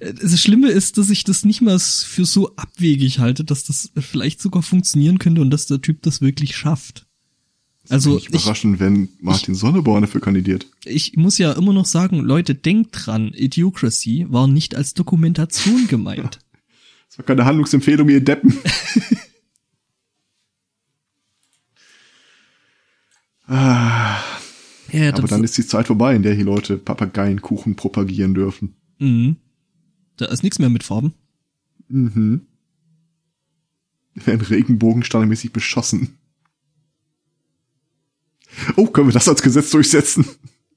Äh, 0.00 0.14
Das 0.14 0.40
Schlimme 0.40 0.68
ist, 0.68 0.98
dass 0.98 1.10
ich 1.10 1.24
das 1.24 1.44
nicht 1.44 1.60
mal 1.62 1.78
für 1.78 2.24
so 2.24 2.54
abwegig 2.56 3.18
halte, 3.18 3.44
dass 3.44 3.64
das 3.64 3.90
vielleicht 3.98 4.40
sogar 4.40 4.62
funktionieren 4.62 5.18
könnte 5.18 5.40
und 5.40 5.50
dass 5.50 5.66
der 5.66 5.80
Typ 5.80 6.02
das 6.02 6.20
wirklich 6.20 6.56
schafft. 6.56 7.06
Also 7.90 8.14
Nicht 8.14 8.28
überraschend, 8.30 8.80
wenn 8.80 9.10
Martin 9.20 9.54
Sonneborn 9.54 10.00
dafür 10.02 10.20
kandidiert. 10.22 10.66
ich 10.86 11.16
muss 11.16 11.36
ja 11.36 11.52
immer 11.52 11.74
noch 11.74 11.84
sagen, 11.84 12.20
Leute, 12.20 12.54
denkt 12.54 12.90
dran, 12.92 13.32
Idiocracy 13.34 14.26
war 14.30 14.46
nicht 14.46 14.74
als 14.74 14.94
Dokumentation 14.94 15.86
gemeint. 15.88 16.38
Das 17.08 17.18
war 17.18 17.26
keine 17.26 17.44
Handlungsempfehlung, 17.44 18.08
ihr 18.08 18.20
Deppen. 18.24 18.54
ah, 23.46 24.18
Ja, 24.92 25.14
aber 25.14 25.28
dann 25.28 25.44
ist 25.44 25.56
die 25.58 25.66
Zeit 25.66 25.86
vorbei, 25.86 26.14
in 26.14 26.22
der 26.22 26.34
hier 26.34 26.44
Leute 26.44 26.76
Papageienkuchen 26.76 27.76
propagieren 27.76 28.34
dürfen. 28.34 28.74
mhm. 28.98 29.36
da 30.16 30.26
ist 30.26 30.42
nichts 30.42 30.58
mehr 30.58 30.70
mit 30.70 30.84
Farben. 30.84 31.14
Mhm. 31.88 32.42
Wir 34.14 34.26
werden 34.26 34.40
Regenbogen 34.42 35.02
standardmäßig 35.02 35.52
beschossen. 35.52 36.16
Oh, 38.76 38.86
können 38.86 39.08
wir 39.08 39.12
das 39.12 39.28
als 39.28 39.42
Gesetz 39.42 39.70
durchsetzen? 39.70 40.24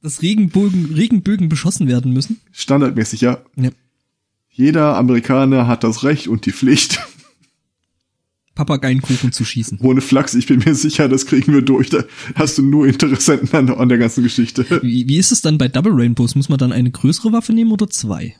Dass 0.02 0.22
Regenbogen, 0.22 0.94
Regenbögen 0.94 1.50
beschossen 1.50 1.88
werden 1.88 2.14
müssen. 2.14 2.40
Standardmäßig, 2.52 3.22
ja. 3.22 3.44
Ja. 3.56 3.70
Jeder 4.50 4.96
Amerikaner 4.96 5.68
hat 5.68 5.84
das 5.84 6.04
Recht 6.04 6.28
und 6.28 6.46
die 6.46 6.52
Pflicht. 6.52 7.00
Papageienkuchen 8.58 9.32
zu 9.32 9.46
schießen. 9.46 9.80
Ohne 9.82 10.02
Flachs, 10.02 10.34
ich 10.34 10.48
bin 10.48 10.64
mir 10.66 10.74
sicher, 10.74 11.08
das 11.08 11.28
kriegen 11.28 11.54
wir 11.54 11.62
durch. 11.62 11.92
Da 11.92 12.04
hast 12.36 12.58
du 12.58 12.64
nur 12.64 12.88
Interessenten 12.88 13.54
an, 13.54 13.70
an 13.70 13.88
der 13.88 14.00
ganzen 14.00 14.24
Geschichte. 14.24 14.66
Wie, 14.82 15.08
wie 15.08 15.18
ist 15.18 15.32
es 15.32 15.42
dann 15.42 15.60
bei 15.60 15.68
Double 15.68 15.94
Rainbows? 15.94 16.34
Muss 16.36 16.50
man 16.50 16.58
dann 16.58 16.72
eine 16.72 16.90
größere 16.90 17.32
Waffe 17.32 17.54
nehmen 17.54 17.72
oder 17.72 17.88
zwei? 17.88 18.36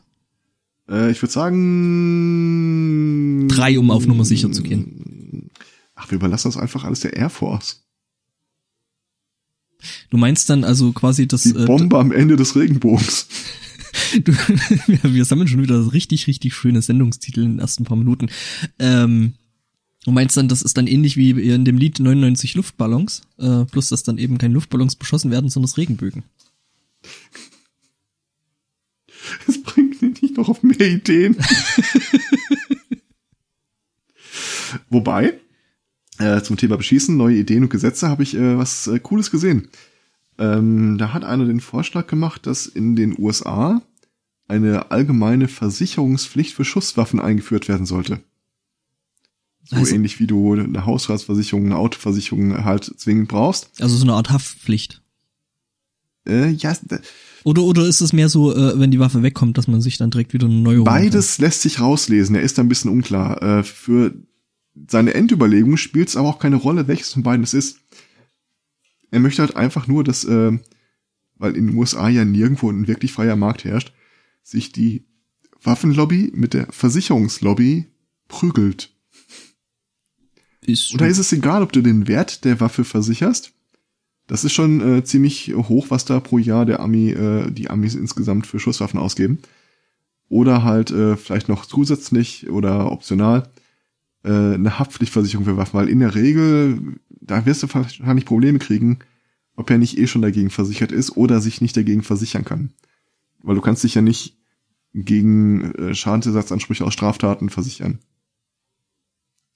Äh, 0.90 1.12
ich 1.12 1.22
würde 1.22 1.32
sagen. 1.32 1.88
Drei, 3.48 3.78
um 3.78 3.92
auf 3.92 4.08
Nummer 4.08 4.26
sicher 4.26 4.52
zu 4.52 4.64
gehen. 4.64 5.52
Ach, 5.96 6.10
wir 6.10 6.16
überlassen 6.16 6.48
das 6.48 6.58
einfach 6.58 6.84
alles 6.84 7.02
der 7.02 7.14
Air 7.16 7.30
Force. 7.30 7.84
Du 10.10 10.18
meinst 10.18 10.50
dann 10.50 10.64
also 10.64 10.92
quasi 10.94 11.28
das. 11.28 11.44
Die 11.44 11.54
Bombe 11.54 12.00
am 12.00 12.12
Ende 12.12 12.36
des 12.36 12.56
Regenbogens. 12.56 13.28
du, 14.24 14.34
wir, 14.88 15.14
wir 15.14 15.26
sammeln 15.26 15.48
schon 15.48 15.62
wieder 15.62 15.94
richtig, 15.94 16.26
richtig 16.26 16.56
schöne 16.56 16.82
Sendungstitel 16.82 17.44
in 17.44 17.52
den 17.52 17.60
ersten 17.60 17.84
paar 17.84 17.98
Minuten. 17.98 18.30
Ähm, 18.80 19.36
du 20.08 20.14
meinst 20.14 20.38
dann, 20.38 20.48
das 20.48 20.62
ist 20.62 20.78
dann 20.78 20.88
ähnlich 20.88 21.18
wie 21.18 21.32
in 21.32 21.66
dem 21.66 21.78
Lied 21.78 22.00
99 22.00 22.56
Luftballons, 22.56 23.24
äh, 23.40 23.66
plus 23.66 23.90
dass 23.90 24.04
dann 24.04 24.18
eben 24.18 24.38
keine 24.38 24.54
Luftballons 24.54 24.96
beschossen 24.96 25.32
werden, 25.32 25.50
sondern 25.50 25.68
das 25.70 25.78
Regenbögen. 25.78 26.24
Das 29.46 29.62
bringt 29.62 30.02
mich 30.02 30.22
nicht 30.22 30.38
noch 30.38 30.48
auf 30.48 30.64
mehr 30.64 30.80
Ideen. 30.80 31.36
Wobei, 34.90 35.34
äh, 36.20 36.42
zum 36.42 36.56
Thema 36.56 36.78
Beschießen, 36.78 37.18
neue 37.18 37.36
Ideen 37.36 37.64
und 37.64 37.70
Gesetze, 37.70 38.08
habe 38.08 38.24
ich 38.24 38.34
äh, 38.34 38.58
was 38.58 38.88
äh, 38.88 39.00
Cooles 39.00 39.30
gesehen. 39.30 39.68
Ähm, 40.38 40.98
da 40.98 41.12
hat 41.12 41.26
einer 41.26 41.44
den 41.46 41.60
Vorschlag 41.60 42.08
gemacht, 42.08 42.48
dass 42.48 42.66
in 42.66 42.96
den 42.96 43.14
USA 43.20 43.82
eine 44.48 44.90
allgemeine 44.90 45.50
Versicherungspflicht 45.50 46.54
für 46.54 46.64
Schusswaffen 46.64 47.20
eingeführt 47.20 47.68
werden 47.68 47.86
sollte. 47.86 48.22
So 49.70 49.76
Also- 49.76 49.96
ähnlich 49.96 50.20
wie 50.20 50.28
du 50.28 50.54
eine 50.54 50.86
Hausratsversicherung, 50.86 51.66
eine 51.66 51.78
Autoversicherung 51.78 52.64
halt 52.64 52.86
zwingend 52.98 53.28
brauchst. 53.28 53.70
Also 53.82 53.96
so 53.98 54.04
eine 54.04 54.14
Art 54.14 54.30
Haftpflicht. 54.30 55.02
Äh, 56.28 56.50
ja, 56.52 56.74
d- 56.82 57.00
Oder, 57.44 57.64
oder 57.64 57.86
ist 57.86 58.02
es 58.02 58.12
mehr 58.14 58.28
so, 58.30 58.54
äh, 58.54 58.78
wenn 58.80 58.92
die 58.92 59.00
Waffe 59.00 59.24
wegkommt, 59.24 59.58
dass 59.58 59.68
man 59.68 59.82
sich 59.82 59.98
dann 59.98 60.10
direkt 60.12 60.34
wieder 60.34 60.48
eine 60.48 60.56
neue? 60.56 60.82
Beides 60.84 61.38
lässt 61.38 61.62
sich 61.62 61.80
rauslesen. 61.80 62.36
Er 62.36 62.42
ist 62.42 62.58
da 62.58 62.62
ein 62.64 62.70
bisschen 62.70 62.92
unklar. 62.92 63.42
Äh, 63.42 63.64
für 63.64 64.14
seine 64.90 65.14
Endüberlegung 65.14 65.78
spielt 65.78 66.10
es 66.10 66.18
aber 66.18 66.28
auch 66.30 66.40
keine 66.40 66.58
Rolle, 66.58 66.88
welches 66.88 67.14
von 67.14 67.24
beiden 67.24 67.44
es 67.44 67.54
ist. 67.54 67.80
Er 69.12 69.20
möchte 69.22 69.42
halt 69.42 69.56
einfach 69.56 69.88
nur, 69.88 70.04
dass, 70.04 70.26
äh, 70.26 70.58
weil 71.36 71.56
in 71.56 71.68
den 71.68 71.78
USA 71.78 72.10
ja 72.10 72.26
nirgendwo 72.26 72.70
ein 72.70 72.88
wirklich 72.88 73.14
freier 73.14 73.36
Markt 73.38 73.64
herrscht, 73.64 73.94
sich 74.44 74.72
die 74.74 75.06
Waffenlobby 75.64 76.32
mit 76.36 76.54
der 76.54 76.68
Versicherungslobby 76.72 77.86
prügelt. 78.28 78.94
Ist 80.68 80.92
Und 80.92 81.02
da 81.02 81.06
ist 81.06 81.18
es 81.18 81.32
egal, 81.32 81.64
ob 81.64 81.72
du 81.72 81.82
den 81.82 82.08
Wert 82.08 82.44
der 82.44 82.60
Waffe 82.60 82.84
versicherst. 82.84 83.54
Das 84.28 84.44
ist 84.44 84.52
schon 84.52 84.82
äh, 84.82 85.04
ziemlich 85.06 85.54
hoch, 85.56 85.88
was 85.90 86.04
da 86.04 86.20
pro 86.20 86.38
Jahr 86.38 86.66
der 86.66 86.82
Ami, 86.82 87.12
äh, 87.12 87.50
die 87.50 87.70
Amis 87.70 87.96
insgesamt 87.96 88.46
für 88.46 88.60
Schusswaffen 88.60 89.00
ausgeben. 89.00 89.40
Oder 90.28 90.64
halt 90.64 90.92
äh, 90.92 91.16
vielleicht 91.16 91.48
noch 91.48 91.66
zusätzlich 91.66 92.50
oder 92.50 92.92
optional 92.92 93.50
äh, 94.24 94.30
eine 94.30 94.78
Haftpflichtversicherung 94.78 95.46
für 95.46 95.56
Waffen, 95.56 95.80
weil 95.80 95.88
in 95.88 96.02
der 96.02 96.16
Regel, 96.16 96.98
da 97.22 97.46
wirst 97.46 97.64
du 97.64 97.74
wahrscheinlich 97.74 98.26
Probleme 98.26 98.60
kriegen, 98.60 99.00
ob 99.56 99.70
er 99.70 99.78
nicht 99.78 99.98
eh 99.98 100.08
schon 100.08 100.22
dagegen 100.22 100.50
versichert 100.50 100.92
ist 100.92 101.16
oder 101.16 101.40
sich 101.40 101.62
nicht 101.62 101.78
dagegen 101.78 102.04
versichern 102.04 102.44
kann. 102.44 102.74
Weil 103.42 103.56
du 103.56 103.62
kannst 103.62 103.86
dich 103.86 103.96
ja 103.96 104.02
nicht 104.02 104.36
gegen 104.94 105.72
äh, 105.76 105.96
Schadensersatzansprüche 105.96 106.84
aus 106.84 106.94
Straftaten 106.94 107.50
versichern. 107.50 108.00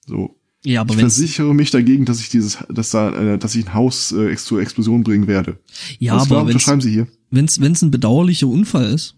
So, 0.06 0.38
ja, 0.64 0.80
aber 0.82 0.94
ich 0.94 1.00
versichere 1.00 1.54
mich 1.54 1.70
dagegen, 1.70 2.04
dass 2.04 2.20
ich 2.20 2.28
dieses, 2.28 2.58
dass 2.68 2.90
da, 2.90 3.10
äh, 3.34 3.38
dass 3.38 3.54
ich 3.54 3.66
ein 3.66 3.74
Haus 3.74 4.12
äh, 4.12 4.36
zur 4.36 4.60
Explosion 4.60 5.02
bringen 5.02 5.26
werde. 5.26 5.58
ja, 5.98 6.14
Alles 6.14 6.30
aber 6.30 6.42
unterschreiben 6.42 6.80
Sie 6.80 6.90
hier. 6.92 7.06
wenn's, 7.30 7.60
wenn's 7.60 7.82
ein 7.82 7.90
bedauerlicher 7.90 8.46
Unfall 8.46 8.86
ist 8.92 9.16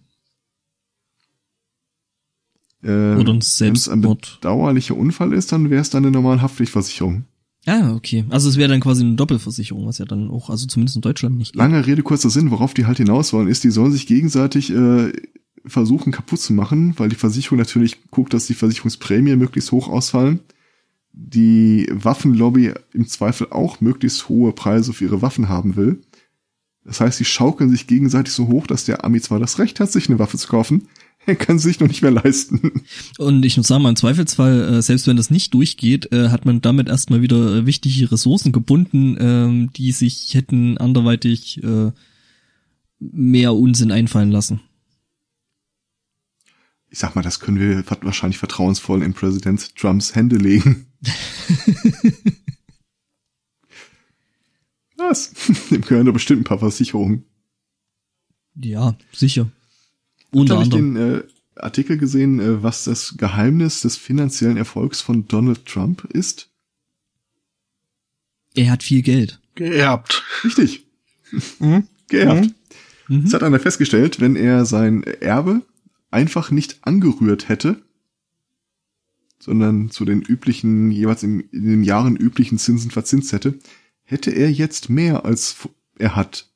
Äh, 2.82 3.16
oder 3.16 3.32
ein 3.32 3.38
es 3.38 3.60
ein 3.60 3.74
Selbstmord. 3.74 4.38
bedauerlicher 4.40 4.96
Unfall 4.96 5.32
ist, 5.32 5.52
dann 5.52 5.70
wäre 5.70 5.80
es 5.80 5.90
dann 5.90 6.04
eine 6.04 6.12
normale 6.12 6.42
Haftpflichtversicherung. 6.42 7.24
Ah, 7.66 7.94
okay. 7.94 8.24
Also 8.28 8.50
es 8.50 8.58
wäre 8.58 8.68
dann 8.68 8.80
quasi 8.80 9.02
eine 9.04 9.14
Doppelversicherung, 9.14 9.86
was 9.86 9.96
ja 9.98 10.04
dann 10.04 10.30
auch, 10.30 10.50
also 10.50 10.66
zumindest 10.66 10.96
in 10.96 11.02
Deutschland 11.02 11.38
nicht 11.38 11.52
geht. 11.52 11.58
Lange 11.58 11.86
Rede, 11.86 12.02
kurzer 12.02 12.28
Sinn, 12.28 12.50
worauf 12.50 12.74
die 12.74 12.84
halt 12.84 12.98
hinaus 12.98 13.32
wollen, 13.32 13.48
ist, 13.48 13.64
die 13.64 13.70
sollen 13.70 13.90
sich 13.92 14.06
gegenseitig 14.06 14.70
äh, 14.70 15.12
versuchen 15.64 16.12
kaputt 16.12 16.40
zu 16.40 16.52
machen, 16.52 16.92
weil 16.98 17.08
die 17.08 17.16
Versicherung 17.16 17.56
natürlich 17.58 18.10
guckt, 18.10 18.34
dass 18.34 18.46
die 18.46 18.52
Versicherungsprämie 18.54 19.36
möglichst 19.36 19.72
hoch 19.72 19.88
ausfallen. 19.88 20.40
Die 21.16 21.88
Waffenlobby 21.90 22.73
im 22.92 23.06
Zweifel 23.06 23.49
auch 23.50 23.80
möglichst 23.80 24.28
hohe 24.28 24.52
Preise 24.52 24.92
für 24.92 25.04
ihre 25.04 25.23
Waffen 25.23 25.49
haben 25.49 25.76
will. 25.76 26.00
Das 26.85 27.00
heißt, 27.00 27.18
die 27.18 27.25
schaukeln 27.25 27.71
sich 27.71 27.87
gegenseitig 27.87 28.33
so 28.35 28.49
hoch, 28.49 28.66
dass 28.66 28.85
der 28.85 29.04
Ami 29.04 29.21
zwar 29.21 29.38
das 29.38 29.59
Recht 29.59 29.80
hat, 29.80 29.90
sich 29.90 30.09
eine 30.09 30.18
Waffe 30.18 30.37
zu 30.37 30.49
kaufen, 30.49 30.88
er 31.26 31.37
kann 31.37 31.59
sie 31.59 31.68
sich 31.68 31.80
noch 31.80 31.88
nicht 31.88 32.02
mehr 32.02 32.11
leisten. 32.11 32.83
Und 33.18 33.44
ich 33.44 33.56
muss 33.56 33.68
sagen, 33.68 33.83
mal 33.83 33.90
im 33.90 33.97
Zweifelsfall, 33.97 34.75
äh, 34.75 34.83
selbst 34.83 35.06
wenn 35.06 35.16
das 35.16 35.30
nicht 35.30 35.54
durchgeht, 35.54 36.12
äh, 36.12 36.28
hat 36.28 36.44
man 36.44 36.61
damit 36.61 36.88
erstmal 36.88 37.23
wieder 37.23 37.56
äh, 37.56 37.66
wichtige 37.66 38.11
Ressourcen 38.12 38.52
gebunden, 38.52 39.16
ähm, 39.18 39.71
die 39.73 39.92
sich 39.92 40.35
hätten 40.35 40.78
anderweitig 40.78 41.62
mehr 43.00 43.54
Unsinn 43.54 43.90
einfallen 43.90 44.30
lassen. 44.30 44.61
Ich 46.88 46.99
sag 46.99 47.14
mal, 47.16 47.23
das 47.23 47.40
können 47.40 47.59
wir 47.59 47.85
wahrscheinlich 48.02 48.38
vertrauensvoll 48.38 49.02
in 49.02 49.14
Präsident 49.14 49.75
Trumps 49.76 50.14
Hände 50.14 50.37
legen. 50.37 50.87
Was? 54.96 55.32
Dem 55.70 55.82
gehören 55.82 56.06
da 56.06 56.12
bestimmt 56.12 56.42
ein 56.42 56.44
paar 56.44 56.58
Versicherungen. 56.58 57.25
Ja, 58.54 58.96
sicher. 59.12 59.50
Unter 60.30 60.54
habe 60.54 60.64
ich 60.66 60.73
anderem. 60.73 60.94
den 60.94 61.16
äh, 61.16 61.23
Artikel 61.56 61.99
gesehen, 61.99 62.40
äh, 62.40 62.62
was 62.62 62.84
das 62.84 63.16
Geheimnis 63.16 63.80
des 63.80 63.96
finanziellen 63.96 64.56
Erfolgs 64.56 65.00
von 65.00 65.26
Donald 65.26 65.66
Trump 65.66 66.04
ist. 66.04 66.50
Er 68.54 68.70
hat 68.70 68.82
viel 68.84 69.02
Geld. 69.02 69.40
Geerbt. 69.56 70.23
Richtig, 70.44 70.87
Hm? 71.58 71.88
geerbt. 72.08 72.46
Mhm. 72.46 72.54
Mhm. 73.18 73.26
Es 73.26 73.34
hat 73.34 73.42
einer 73.42 73.58
festgestellt, 73.61 74.20
wenn 74.20 74.37
er 74.37 74.64
sein 74.64 75.02
Erbe 75.02 75.62
einfach 76.11 76.50
nicht 76.50 76.78
angerührt 76.87 77.49
hätte, 77.49 77.82
sondern 79.44 79.90
zu 79.90 80.04
den 80.04 80.22
üblichen, 80.22 80.90
jeweils 80.90 81.22
in, 81.22 81.40
in 81.50 81.66
den 81.66 81.84
Jahren 81.84 82.16
üblichen 82.16 82.58
Zinsen 82.58 82.90
verzinst 82.90 83.32
hätte, 83.32 83.58
hätte 84.02 84.30
er 84.30 84.50
jetzt 84.50 84.88
mehr 84.88 85.24
als 85.24 85.56
er 85.98 86.16
hat. 86.16 86.48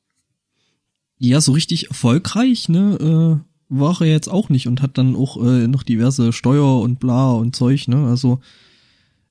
Ja, 1.19 1.39
so 1.39 1.51
richtig 1.51 1.89
erfolgreich, 1.89 2.67
ne, 2.67 2.97
äh, 3.39 3.49
war 3.69 4.01
er 4.01 4.07
jetzt 4.07 4.29
auch 4.29 4.49
nicht 4.49 4.67
und 4.67 4.81
hat 4.81 4.97
dann 4.97 5.15
auch 5.15 5.37
äh, 5.37 5.67
noch 5.67 5.83
diverse 5.83 6.33
Steuer 6.33 6.79
und 6.79 6.99
bla 6.99 7.33
und 7.33 7.55
Zeug, 7.55 7.87
ne, 7.87 8.07
also 8.07 8.39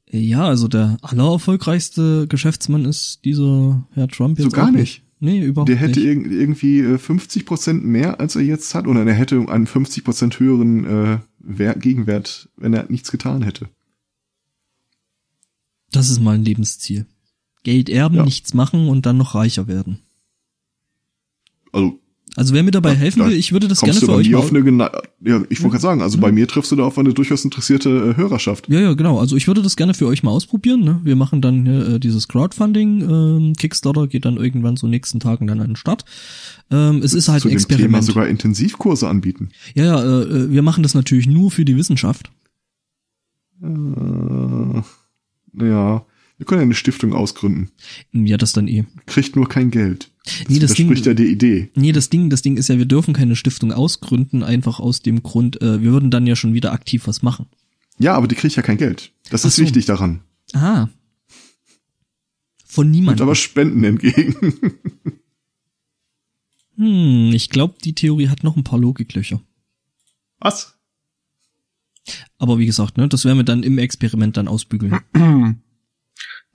äh, 0.06 0.18
ja, 0.18 0.46
also 0.46 0.68
der 0.68 0.96
allererfolgreichste 1.02 2.28
Geschäftsmann 2.28 2.84
ist 2.84 3.24
dieser 3.24 3.86
Herr 3.92 4.08
Trump 4.08 4.38
jetzt 4.38 4.50
so 4.50 4.56
gar 4.56 4.70
nicht. 4.70 5.02
Nee, 5.20 5.44
überhaupt 5.44 5.68
nicht. 5.68 5.80
Der 5.80 5.88
hätte 5.88 6.00
nicht. 6.00 6.30
irgendwie 6.30 6.98
50 6.98 7.42
äh, 7.42 7.44
Prozent 7.44 7.84
mehr, 7.84 8.20
als 8.20 8.36
er 8.36 8.42
jetzt 8.42 8.74
hat, 8.74 8.86
oder 8.86 9.04
er 9.04 9.14
hätte 9.14 9.48
einen 9.48 9.66
50 9.66 10.04
Prozent 10.04 10.38
höheren 10.38 10.84
äh, 10.84 11.18
Wert, 11.38 11.80
Gegenwert, 11.80 12.48
wenn 12.56 12.74
er 12.74 12.90
nichts 12.90 13.10
getan 13.10 13.42
hätte. 13.42 13.68
Das 15.90 16.10
ist 16.10 16.20
mal 16.20 16.34
ein 16.34 16.44
Lebensziel. 16.44 17.06
Geld 17.64 17.88
erben, 17.88 18.16
ja. 18.16 18.24
nichts 18.24 18.54
machen 18.54 18.88
und 18.88 19.06
dann 19.06 19.16
noch 19.16 19.34
reicher 19.34 19.66
werden. 19.66 20.00
Also 21.72 22.00
also 22.38 22.54
wer 22.54 22.62
mir 22.62 22.70
dabei 22.70 22.94
helfen 22.94 23.26
will, 23.26 23.32
ich 23.32 23.52
würde 23.52 23.66
das 23.66 23.80
gerne 23.80 23.98
für 23.98 24.12
euch 24.12 24.32
auf 24.36 24.50
eine, 24.54 24.62
ja, 25.24 25.42
ich 25.48 25.60
wollte 25.60 25.72
gerade 25.72 25.82
sagen, 25.82 26.02
also 26.02 26.18
ja. 26.18 26.22
bei 26.22 26.30
mir 26.30 26.46
triffst 26.46 26.70
du 26.70 26.76
da 26.76 26.84
auf 26.84 26.96
eine 26.96 27.12
durchaus 27.12 27.44
interessierte 27.44 27.90
äh, 27.90 28.16
Hörerschaft. 28.16 28.68
Ja, 28.68 28.78
ja, 28.78 28.94
genau. 28.94 29.18
Also 29.18 29.34
ich 29.34 29.48
würde 29.48 29.60
das 29.60 29.74
gerne 29.74 29.92
für 29.92 30.06
euch 30.06 30.22
mal 30.22 30.30
ausprobieren. 30.30 30.84
Ne? 30.84 31.00
Wir 31.02 31.16
machen 31.16 31.40
dann 31.40 31.66
äh, 31.66 31.98
dieses 31.98 32.28
Crowdfunding. 32.28 33.00
Ähm, 33.02 33.52
Kickstarter 33.56 34.06
geht 34.06 34.24
dann 34.24 34.36
irgendwann 34.36 34.76
so 34.76 34.86
nächsten 34.86 35.18
Tagen 35.18 35.48
dann 35.48 35.60
an 35.60 35.70
den 35.70 35.76
Start. 35.76 36.04
Ähm, 36.70 37.02
es 37.02 37.12
ist 37.12 37.28
halt 37.28 37.42
Zu 37.42 37.48
ein 37.48 37.54
Experiment. 37.54 37.90
Thema 37.90 38.02
sogar 38.02 38.28
Intensivkurse 38.28 39.08
anbieten. 39.08 39.48
Ja, 39.74 39.84
ja, 39.84 40.00
äh, 40.00 40.22
äh, 40.22 40.50
wir 40.52 40.62
machen 40.62 40.84
das 40.84 40.94
natürlich 40.94 41.26
nur 41.26 41.50
für 41.50 41.64
die 41.64 41.76
Wissenschaft. 41.76 42.30
Äh, 43.60 44.82
ja. 45.66 46.04
Wir 46.38 46.46
können 46.46 46.60
ja 46.60 46.64
eine 46.64 46.74
Stiftung 46.74 47.12
ausgründen. 47.12 47.70
Ja, 48.12 48.36
das 48.36 48.52
dann 48.52 48.68
eh. 48.68 48.84
Kriegt 49.06 49.34
nur 49.34 49.48
kein 49.48 49.72
Geld. 49.72 50.10
Das 50.24 50.48
nee, 50.48 50.58
das 50.60 50.74
Ding, 50.74 50.94
ja 50.94 51.14
die 51.14 51.26
Idee. 51.26 51.70
Nee, 51.74 51.90
das 51.90 52.10
Ding, 52.10 52.30
das 52.30 52.42
Ding 52.42 52.56
ist 52.56 52.68
ja, 52.68 52.78
wir 52.78 52.86
dürfen 52.86 53.12
keine 53.12 53.34
Stiftung 53.34 53.72
ausgründen, 53.72 54.44
einfach 54.44 54.78
aus 54.78 55.02
dem 55.02 55.22
Grund, 55.22 55.60
äh, 55.60 55.82
wir 55.82 55.90
würden 55.90 56.10
dann 56.12 56.26
ja 56.26 56.36
schon 56.36 56.54
wieder 56.54 56.72
aktiv 56.72 57.06
was 57.06 57.22
machen. 57.22 57.46
Ja, 57.98 58.14
aber 58.14 58.28
die 58.28 58.36
kriegt 58.36 58.54
ja 58.54 58.62
kein 58.62 58.76
Geld. 58.76 59.10
Das 59.30 59.42
Ach 59.42 59.48
ist 59.48 59.56
so. 59.56 59.62
wichtig 59.62 59.86
daran. 59.86 60.20
Ah. 60.52 60.88
Von 62.64 62.90
niemandem. 62.90 63.22
Und 63.22 63.22
aber 63.22 63.34
Spenden 63.34 63.82
entgegen. 63.82 64.36
hm, 66.76 67.32
ich 67.32 67.50
glaube, 67.50 67.74
die 67.82 67.94
Theorie 67.94 68.28
hat 68.28 68.44
noch 68.44 68.56
ein 68.56 68.64
paar 68.64 68.78
Logiklöcher. 68.78 69.40
Was? 70.38 70.78
Aber 72.38 72.58
wie 72.58 72.66
gesagt, 72.66 72.96
ne, 72.96 73.08
das 73.08 73.24
werden 73.24 73.38
wir 73.38 73.44
dann 73.44 73.64
im 73.64 73.78
Experiment 73.78 74.36
dann 74.36 74.46
ausbügeln. 74.46 75.00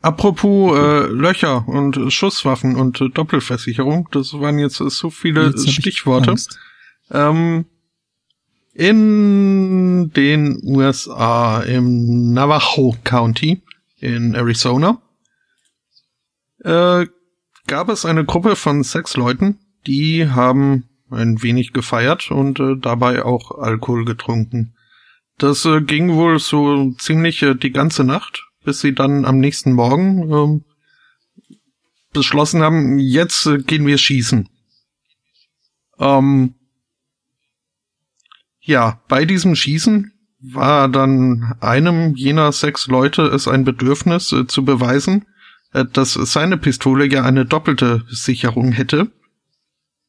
Apropos 0.03 0.77
äh, 0.77 1.07
Löcher 1.07 1.65
und 1.65 2.11
Schusswaffen 2.11 2.75
und 2.75 2.99
äh, 2.99 3.07
Doppelversicherung, 3.07 4.09
das 4.11 4.33
waren 4.33 4.59
jetzt 4.59 4.81
äh, 4.81 4.89
so 4.89 5.09
viele 5.09 5.45
jetzt 5.45 5.71
Stichworte. 5.71 6.35
Ähm, 7.09 7.65
in 8.73 10.11
den 10.11 10.59
USA 10.61 11.61
im 11.61 12.33
Navajo 12.33 12.97
County 13.05 13.63
in 14.01 14.35
Arizona 14.35 15.01
äh, 16.65 17.05
gab 17.67 17.87
es 17.87 18.05
eine 18.05 18.25
Gruppe 18.25 18.57
von 18.57 18.83
sechs 18.83 19.15
Leuten, 19.15 19.59
die 19.87 20.27
haben 20.29 20.89
ein 21.11 21.41
wenig 21.43 21.71
gefeiert 21.71 22.29
und 22.29 22.59
äh, 22.59 22.75
dabei 22.75 23.23
auch 23.23 23.51
Alkohol 23.57 24.03
getrunken. 24.03 24.75
Das 25.37 25.63
äh, 25.63 25.79
ging 25.79 26.11
wohl 26.15 26.39
so 26.39 26.91
ziemlich 26.99 27.41
äh, 27.41 27.55
die 27.55 27.71
ganze 27.71 28.03
Nacht 28.03 28.49
bis 28.63 28.81
sie 28.81 28.93
dann 28.93 29.25
am 29.25 29.39
nächsten 29.39 29.73
Morgen 29.73 30.31
ähm, 30.31 30.65
beschlossen 32.13 32.61
haben, 32.61 32.99
jetzt 32.99 33.45
äh, 33.45 33.57
gehen 33.59 33.85
wir 33.85 33.97
schießen. 33.97 34.49
Ähm, 35.99 36.55
ja, 38.61 39.01
bei 39.07 39.25
diesem 39.25 39.55
Schießen 39.55 40.11
war 40.39 40.89
dann 40.89 41.55
einem 41.59 42.15
jener 42.15 42.51
sechs 42.51 42.87
Leute 42.87 43.23
es 43.23 43.47
ein 43.47 43.63
Bedürfnis 43.63 44.31
äh, 44.31 44.47
zu 44.47 44.65
beweisen, 44.65 45.25
äh, 45.73 45.85
dass 45.85 46.13
seine 46.13 46.57
Pistole 46.57 47.05
ja 47.05 47.23
eine 47.23 47.45
doppelte 47.45 48.03
Sicherung 48.09 48.71
hätte 48.71 49.11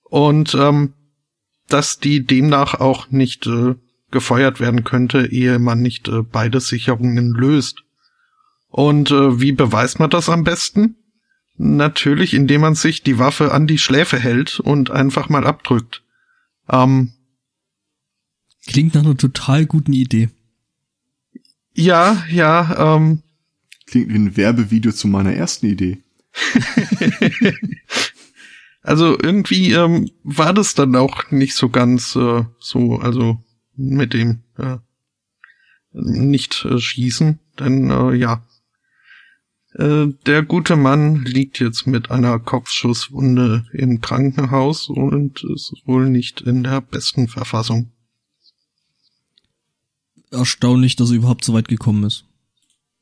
und 0.03 0.55
ähm, 0.55 0.95
dass 1.69 1.99
die 1.99 2.25
demnach 2.25 2.75
auch 2.75 3.11
nicht 3.11 3.47
äh, 3.47 3.75
gefeuert 4.11 4.61
werden 4.61 4.85
könnte, 4.85 5.27
ehe 5.27 5.59
man 5.59 5.81
nicht 5.81 6.09
äh, 6.09 6.23
beide 6.23 6.61
Sicherungen 6.61 7.31
löst. 7.31 7.83
Und 8.75 9.13
äh, 9.13 9.41
wie 9.41 9.53
beweist 9.53 10.01
man 10.01 10.11
das 10.11 10.29
am 10.29 10.43
besten? 10.43 10.97
Natürlich, 11.57 12.35
indem 12.35 12.63
man 12.63 12.75
sich 12.75 13.05
die 13.05 13.21
Waffe 13.21 13.53
an 13.53 13.69
die 13.69 13.79
Schläfe 13.79 14.19
hält 14.19 14.59
und 14.59 14.91
einfach 14.91 15.29
mal 15.29 15.47
abdrückt. 15.47 16.03
Ähm, 16.69 17.13
Klingt 18.67 18.97
nach 18.97 19.05
einer 19.05 19.17
total 19.17 19.67
guten 19.67 19.93
Idee. 19.93 20.29
Ja, 21.73 22.25
ja, 22.29 22.97
ähm. 22.97 23.23
Klingt 23.87 24.09
wie 24.09 24.17
ein 24.17 24.37
Werbevideo 24.37 24.91
zu 24.91 25.07
meiner 25.07 25.35
ersten 25.35 25.67
Idee. 25.67 26.03
also 28.83 29.17
irgendwie 29.17 29.71
ähm, 29.71 30.11
war 30.25 30.53
das 30.53 30.75
dann 30.75 30.97
auch 30.97 31.31
nicht 31.31 31.55
so 31.55 31.69
ganz 31.69 32.17
äh, 32.17 32.43
so, 32.59 32.97
also 32.97 33.41
mit 33.77 34.15
dem 34.15 34.43
äh, 34.59 34.79
nicht 35.93 36.65
äh, 36.65 36.81
schießen, 36.81 37.39
denn 37.61 37.91
äh, 37.91 38.15
ja, 38.15 38.43
äh, 39.75 40.07
der 40.27 40.43
gute 40.43 40.77
Mann 40.77 41.25
liegt 41.25 41.59
jetzt 41.59 41.87
mit 41.87 42.11
einer 42.11 42.39
Kopfschusswunde 42.39 43.67
im 43.73 44.01
Krankenhaus 44.01 44.89
und 44.89 45.45
ist 45.45 45.75
wohl 45.85 46.09
nicht 46.09 46.41
in 46.41 46.63
der 46.63 46.81
besten 46.81 47.27
Verfassung. 47.29 47.91
Erstaunlich, 50.31 50.97
dass 50.97 51.11
er 51.11 51.17
überhaupt 51.17 51.45
so 51.45 51.55
weit 51.55 51.69
gekommen 51.69 52.05
ist. 52.05 52.25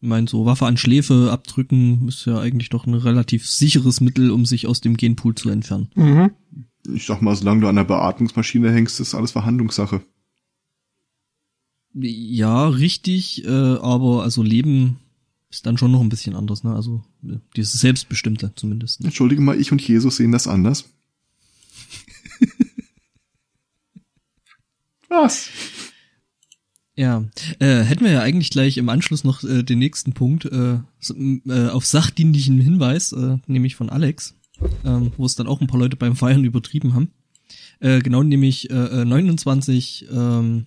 Ich 0.00 0.08
meine, 0.08 0.26
so 0.28 0.46
Waffe 0.46 0.66
an 0.66 0.76
Schläfe 0.76 1.30
abdrücken 1.30 2.08
ist 2.08 2.24
ja 2.24 2.40
eigentlich 2.40 2.70
doch 2.70 2.87
ein 2.87 2.94
relativ 2.94 3.48
sicheres 3.48 4.00
Mittel, 4.00 4.30
um 4.30 4.46
sich 4.46 4.66
aus 4.66 4.80
dem 4.80 4.96
Genpool 4.96 5.35
zu 5.35 5.48
entfernen. 5.50 5.90
Mhm. 5.94 6.30
Ich 6.92 7.06
sag 7.06 7.22
mal, 7.22 7.37
solange 7.37 7.61
du 7.61 7.68
an 7.68 7.76
der 7.76 7.85
Beatmungsmaschine 7.85 8.72
hängst, 8.72 8.98
ist 8.98 9.14
alles 9.14 9.30
Verhandlungssache. 9.32 10.02
Ja, 11.94 12.68
richtig, 12.68 13.44
äh, 13.44 13.48
aber 13.48 14.22
also 14.22 14.42
Leben 14.42 14.98
ist 15.52 15.66
dann 15.66 15.76
schon 15.76 15.92
noch 15.92 16.00
ein 16.00 16.08
bisschen 16.08 16.34
anders, 16.34 16.64
ne? 16.64 16.74
Also 16.74 17.04
dieses 17.54 17.74
Selbstbestimmte 17.74 18.52
zumindest. 18.56 19.00
Ne? 19.00 19.08
Entschuldige 19.08 19.42
mal, 19.42 19.60
ich 19.60 19.70
und 19.70 19.86
Jesus 19.86 20.16
sehen 20.16 20.32
das 20.32 20.48
anders. 20.48 20.86
Was? 25.10 25.50
Ja, 26.94 27.24
äh, 27.58 27.82
hätten 27.82 28.04
wir 28.04 28.12
ja 28.12 28.22
eigentlich 28.22 28.48
gleich 28.50 28.78
im 28.78 28.88
Anschluss 28.88 29.24
noch 29.24 29.44
äh, 29.44 29.62
den 29.62 29.78
nächsten 29.78 30.14
Punkt 30.14 30.46
äh, 30.46 30.78
äh, 31.46 31.68
auf 31.68 31.84
sachdienlichen 31.84 32.58
Hinweis, 32.58 33.12
äh, 33.12 33.36
nämlich 33.46 33.76
von 33.76 33.90
Alex, 33.90 34.34
äh, 34.84 35.00
wo 35.16 35.26
es 35.26 35.34
dann 35.34 35.46
auch 35.46 35.60
ein 35.60 35.66
paar 35.66 35.80
Leute 35.80 35.96
beim 35.96 36.16
Feiern 36.16 36.44
übertrieben 36.44 36.94
haben. 36.94 37.10
Äh, 37.80 38.00
genau, 38.00 38.22
nämlich 38.22 38.70
äh, 38.70 39.04
29, 39.04 40.06
äh, 40.08 40.14
ähm, 40.14 40.66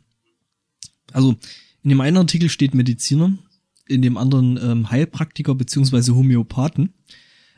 also 1.12 1.36
in 1.82 1.90
dem 1.90 2.02
einen 2.02 2.18
Artikel 2.18 2.50
steht 2.50 2.76
Mediziner 2.76 3.38
in 3.88 4.02
dem 4.02 4.18
anderen 4.18 4.60
ähm, 4.62 4.90
Heilpraktiker 4.90 5.56
beziehungsweise 5.56 6.16
Homöopathen. 6.16 6.94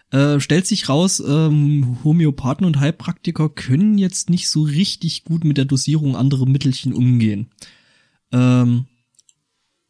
Äh, 0.09 0.39
stellt 0.39 0.65
sich 0.65 0.87
raus, 0.87 1.21
ähm, 1.25 1.97
Homöopathen 2.03 2.65
und 2.65 2.79
Heilpraktiker 2.79 3.49
können 3.49 3.97
jetzt 3.97 4.29
nicht 4.29 4.49
so 4.49 4.63
richtig 4.63 5.25
gut 5.25 5.43
mit 5.43 5.57
der 5.57 5.65
Dosierung 5.65 6.15
anderer 6.15 6.45
Mittelchen 6.45 6.93
umgehen. 6.93 7.49
Ähm, 8.31 8.85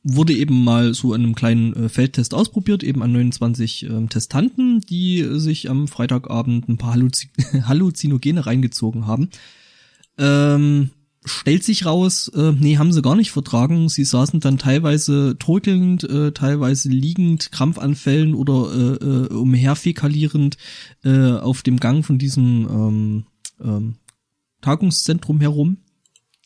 wurde 0.03 0.33
eben 0.33 0.63
mal 0.63 0.93
so 0.93 1.13
in 1.13 1.23
einem 1.23 1.35
kleinen 1.35 1.73
äh, 1.73 1.89
Feldtest 1.89 2.33
ausprobiert, 2.33 2.81
eben 2.81 3.03
an 3.03 3.11
29 3.11 3.83
ähm, 3.83 4.09
Testanten, 4.09 4.81
die 4.81 5.23
sich 5.39 5.69
am 5.69 5.87
Freitagabend 5.87 6.67
ein 6.67 6.77
paar 6.77 6.93
Halluzin 6.93 7.29
Halluzinogene 7.67 8.45
reingezogen 8.45 9.05
haben. 9.05 9.29
Ähm, 10.17 10.91
stellt 11.27 11.63
sich 11.63 11.85
raus, 11.85 12.29
äh, 12.29 12.51
nee, 12.51 12.77
haben 12.77 12.91
sie 12.91 13.01
gar 13.01 13.15
nicht 13.15 13.31
vertragen. 13.31 13.89
Sie 13.89 14.03
saßen 14.03 14.39
dann 14.39 14.57
teilweise 14.57 15.35
torkelnd, 15.37 16.03
äh, 16.03 16.31
teilweise 16.31 16.89
liegend, 16.89 17.51
Krampfanfällen 17.51 18.33
oder 18.33 18.71
äh, 18.73 19.05
äh, 19.05 19.33
umherfäkalierend 19.33 20.57
äh, 21.03 21.31
auf 21.31 21.61
dem 21.61 21.77
Gang 21.77 22.05
von 22.05 22.17
diesem 22.17 22.67
ähm, 22.69 23.25
ähm, 23.63 23.95
Tagungszentrum 24.61 25.39
herum. 25.39 25.77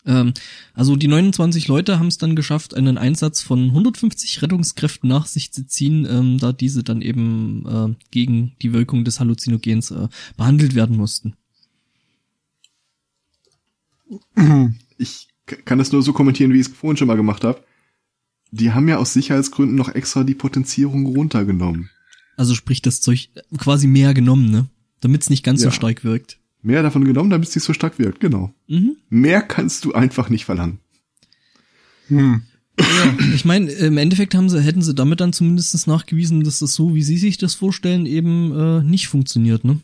Ähm, 0.05 0.33
also 0.73 0.95
die 0.95 1.07
29 1.07 1.67
Leute 1.67 1.99
haben 1.99 2.07
es 2.07 2.17
dann 2.17 2.35
geschafft, 2.35 2.75
einen 2.75 2.97
Einsatz 2.97 3.41
von 3.41 3.65
150 3.65 4.41
Rettungskräften 4.41 5.07
nach 5.07 5.27
sich 5.27 5.51
zu 5.51 5.65
ziehen, 5.65 6.07
ähm, 6.09 6.37
da 6.39 6.51
diese 6.51 6.83
dann 6.83 7.01
eben 7.01 7.65
äh, 7.67 7.95
gegen 8.09 8.53
die 8.61 8.73
Wirkung 8.73 9.05
des 9.05 9.19
Halluzinogens 9.19 9.91
äh, 9.91 10.07
behandelt 10.37 10.75
werden 10.75 10.97
mussten. 10.97 11.35
Ich 14.97 15.27
kann 15.65 15.77
das 15.77 15.91
nur 15.91 16.01
so 16.03 16.13
kommentieren, 16.13 16.53
wie 16.53 16.59
ich 16.59 16.67
es 16.67 16.73
vorhin 16.73 16.97
schon 16.97 17.07
mal 17.07 17.15
gemacht 17.17 17.43
habe. 17.43 17.63
Die 18.51 18.71
haben 18.71 18.87
ja 18.87 18.97
aus 18.97 19.13
Sicherheitsgründen 19.13 19.75
noch 19.75 19.89
extra 19.89 20.23
die 20.23 20.35
Potenzierung 20.35 21.05
runtergenommen. 21.05 21.89
Also 22.37 22.53
sprich 22.55 22.81
das 22.81 23.01
Zeug 23.01 23.29
quasi 23.57 23.87
mehr 23.87 24.13
genommen, 24.13 24.49
ne? 24.51 24.67
Damit 24.99 25.21
es 25.23 25.29
nicht 25.29 25.43
ganz 25.43 25.61
Ja. 25.61 25.69
so 25.69 25.75
stark 25.75 26.03
wirkt. 26.03 26.39
Mehr 26.61 26.83
davon 26.83 27.05
genommen, 27.05 27.29
damit 27.29 27.49
es 27.49 27.55
nicht 27.55 27.63
so 27.63 27.73
stark 27.73 27.97
wirkt, 27.97 28.19
genau. 28.19 28.53
Mhm. 28.67 28.97
Mehr 29.09 29.41
kannst 29.41 29.85
du 29.85 29.93
einfach 29.93 30.29
nicht 30.29 30.45
verlangen. 30.45 30.79
Hm. 32.07 32.43
Ja, 32.79 33.17
ich 33.33 33.45
meine, 33.45 33.71
im 33.71 33.97
Endeffekt 33.97 34.35
haben 34.35 34.49
sie, 34.49 34.61
hätten 34.61 34.81
sie 34.81 34.93
damit 34.93 35.21
dann 35.21 35.33
zumindest 35.33 35.87
nachgewiesen, 35.87 36.43
dass 36.43 36.59
das 36.59 36.73
so, 36.73 36.95
wie 36.95 37.03
sie 37.03 37.17
sich 37.17 37.37
das 37.37 37.53
vorstellen, 37.55 38.05
eben 38.05 38.51
äh, 38.57 38.83
nicht 38.83 39.07
funktioniert, 39.07 39.63
ne? 39.63 39.79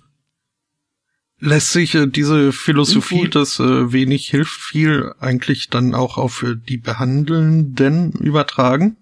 Lässt 1.40 1.72
sich 1.72 1.94
äh, 1.94 2.08
diese 2.08 2.52
Philosophie, 2.52 3.20
Info- 3.22 3.28
dass 3.40 3.60
äh, 3.60 3.92
wenig 3.92 4.30
hilft 4.30 4.60
viel, 4.60 5.14
eigentlich 5.20 5.70
dann 5.70 5.94
auch 5.94 6.18
auf 6.18 6.42
äh, 6.44 6.56
die 6.56 6.78
Behandelnden 6.78 8.12
übertragen? 8.14 8.98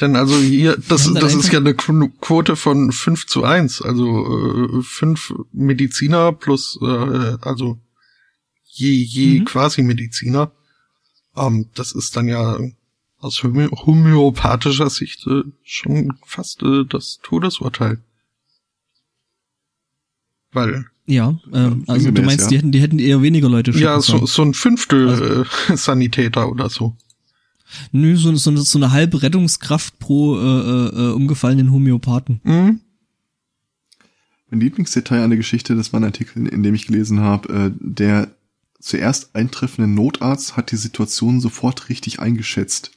Denn 0.00 0.16
also 0.16 0.34
hier, 0.38 0.78
das, 0.88 1.12
das 1.12 1.34
ist 1.34 1.52
ja 1.52 1.58
eine 1.58 1.72
Qu- 1.74 2.10
Quote 2.22 2.56
von 2.56 2.90
5 2.90 3.26
zu 3.26 3.44
1, 3.44 3.82
also 3.82 4.78
äh, 4.78 4.82
fünf 4.82 5.34
Mediziner 5.52 6.32
plus, 6.32 6.78
äh, 6.80 6.86
also 7.42 7.78
je, 8.64 8.90
je 8.90 9.40
Mhm. 9.40 9.44
quasi 9.44 9.82
Mediziner. 9.82 10.52
Ähm, 11.36 11.68
das 11.74 11.92
ist 11.92 12.16
dann 12.16 12.28
ja 12.28 12.58
aus 13.18 13.42
homö 13.42 13.68
homöopathischer 13.70 14.88
Sicht 14.88 15.26
äh, 15.26 15.42
schon 15.64 16.16
fast 16.24 16.62
äh, 16.62 16.86
das 16.88 17.18
Todesurteil. 17.22 18.02
Weil 20.52 20.86
Ja, 21.10 21.36
ähm, 21.52 21.82
also 21.88 22.12
du 22.12 22.22
meinst, 22.22 22.44
ja. 22.44 22.48
die 22.48 22.58
hätten, 22.58 22.72
die 22.72 22.80
hätten 22.80 22.98
eher 23.00 23.20
weniger 23.20 23.48
Leute 23.48 23.72
schicken 23.72 23.84
Ja, 23.84 24.00
so, 24.00 24.26
so 24.26 24.42
ein 24.42 24.54
Fünftel 24.54 25.44
äh, 25.70 25.76
Sanitäter 25.76 26.48
oder 26.48 26.70
so. 26.70 26.96
Nö, 27.90 28.16
so, 28.16 28.34
so, 28.36 28.56
so 28.56 28.78
eine 28.78 28.92
halbe 28.92 29.20
Rettungskraft 29.22 29.98
pro 29.98 30.38
äh, 30.38 30.40
äh, 30.40 31.08
äh, 31.08 31.12
umgefallenen 31.12 31.72
Homöopathen. 31.72 32.40
Mhm. 32.44 32.80
Mein 34.50 34.60
Lieblingsdetail 34.60 35.22
an 35.22 35.30
der 35.30 35.36
Geschichte, 35.36 35.74
das 35.74 35.92
war 35.92 36.00
ein 36.00 36.04
Artikel, 36.04 36.46
in 36.46 36.62
dem 36.62 36.74
ich 36.74 36.86
gelesen 36.86 37.20
habe, 37.20 37.52
äh, 37.52 37.70
der 37.80 38.30
zuerst 38.78 39.34
eintreffende 39.34 39.90
Notarzt 39.90 40.56
hat 40.56 40.70
die 40.70 40.76
Situation 40.76 41.40
sofort 41.40 41.88
richtig 41.88 42.20
eingeschätzt. 42.20 42.92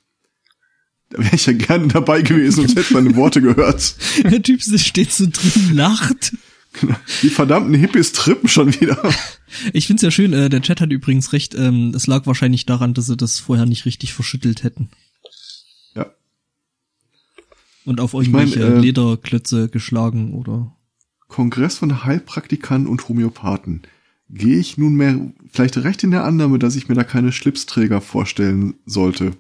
Da 1.10 1.24
wäre 1.24 1.36
ich 1.36 1.48
ja 1.48 1.54
gerne 1.54 1.88
dabei 1.88 2.22
gewesen 2.22 2.62
und 2.62 2.76
hätte 2.76 2.94
meine 2.94 3.16
Worte 3.16 3.42
gehört. 3.42 3.96
Der 4.24 4.42
Typ 4.42 4.62
steht 4.62 5.12
so 5.12 5.26
drin, 5.26 5.76
lacht. 5.76 6.34
Die 7.22 7.30
verdammten 7.30 7.74
Hippies 7.74 8.12
trippen 8.12 8.50
schon 8.50 8.74
wieder. 8.80 8.98
Ich 9.72 9.86
find's 9.86 10.02
ja 10.02 10.10
schön, 10.10 10.34
äh, 10.34 10.50
der 10.50 10.64
Chat 10.64 10.82
hat 10.82 10.92
übrigens 10.92 11.32
recht, 11.32 11.54
ähm, 11.54 11.94
es 11.96 12.08
lag 12.08 12.26
wahrscheinlich 12.26 12.66
daran, 12.66 12.96
dass 12.96 13.06
sie 13.06 13.16
das 13.16 13.38
vorher 13.38 13.68
nicht 13.68 13.86
richtig 13.86 14.12
verschüttelt 14.12 14.64
hätten. 14.64 14.90
Ja. 15.94 16.08
Und 17.86 18.02
auf 18.02 18.14
mein, 18.14 18.24
irgendwelche 18.24 18.64
äh, 18.64 18.80
Lederklötze 18.80 19.70
geschlagen 19.70 20.34
oder. 20.34 20.76
Kongress 21.28 21.78
von 21.78 22.04
Heilpraktikanten 22.04 22.90
und 22.90 23.08
Homöopathen. 23.08 23.84
Gehe 24.28 24.58
ich 24.58 24.80
nunmehr 24.80 25.32
vielleicht 25.52 25.78
recht 25.78 26.04
in 26.04 26.10
der 26.10 26.24
Annahme, 26.24 26.58
dass 26.58 26.76
ich 26.76 26.90
mir 26.90 26.96
da 26.96 27.04
keine 27.04 27.32
Schlipsträger 27.32 28.02
vorstellen 28.02 28.74
sollte, 28.88 29.34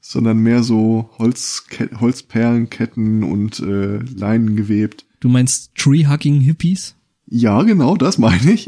sondern 0.00 0.38
mehr 0.38 0.62
so 0.62 1.10
Holzke 1.18 1.90
Holzperlenketten 2.00 3.24
und 3.24 3.58
äh, 3.58 3.98
Leinen 3.98 4.54
gewebt. 4.54 5.06
Du 5.20 5.28
meinst 5.28 5.74
Tree-Hugging 5.76 6.40
Hippies? 6.40 6.94
Ja, 7.26 7.62
genau, 7.62 7.96
das 7.96 8.18
meine 8.18 8.52
ich. 8.52 8.66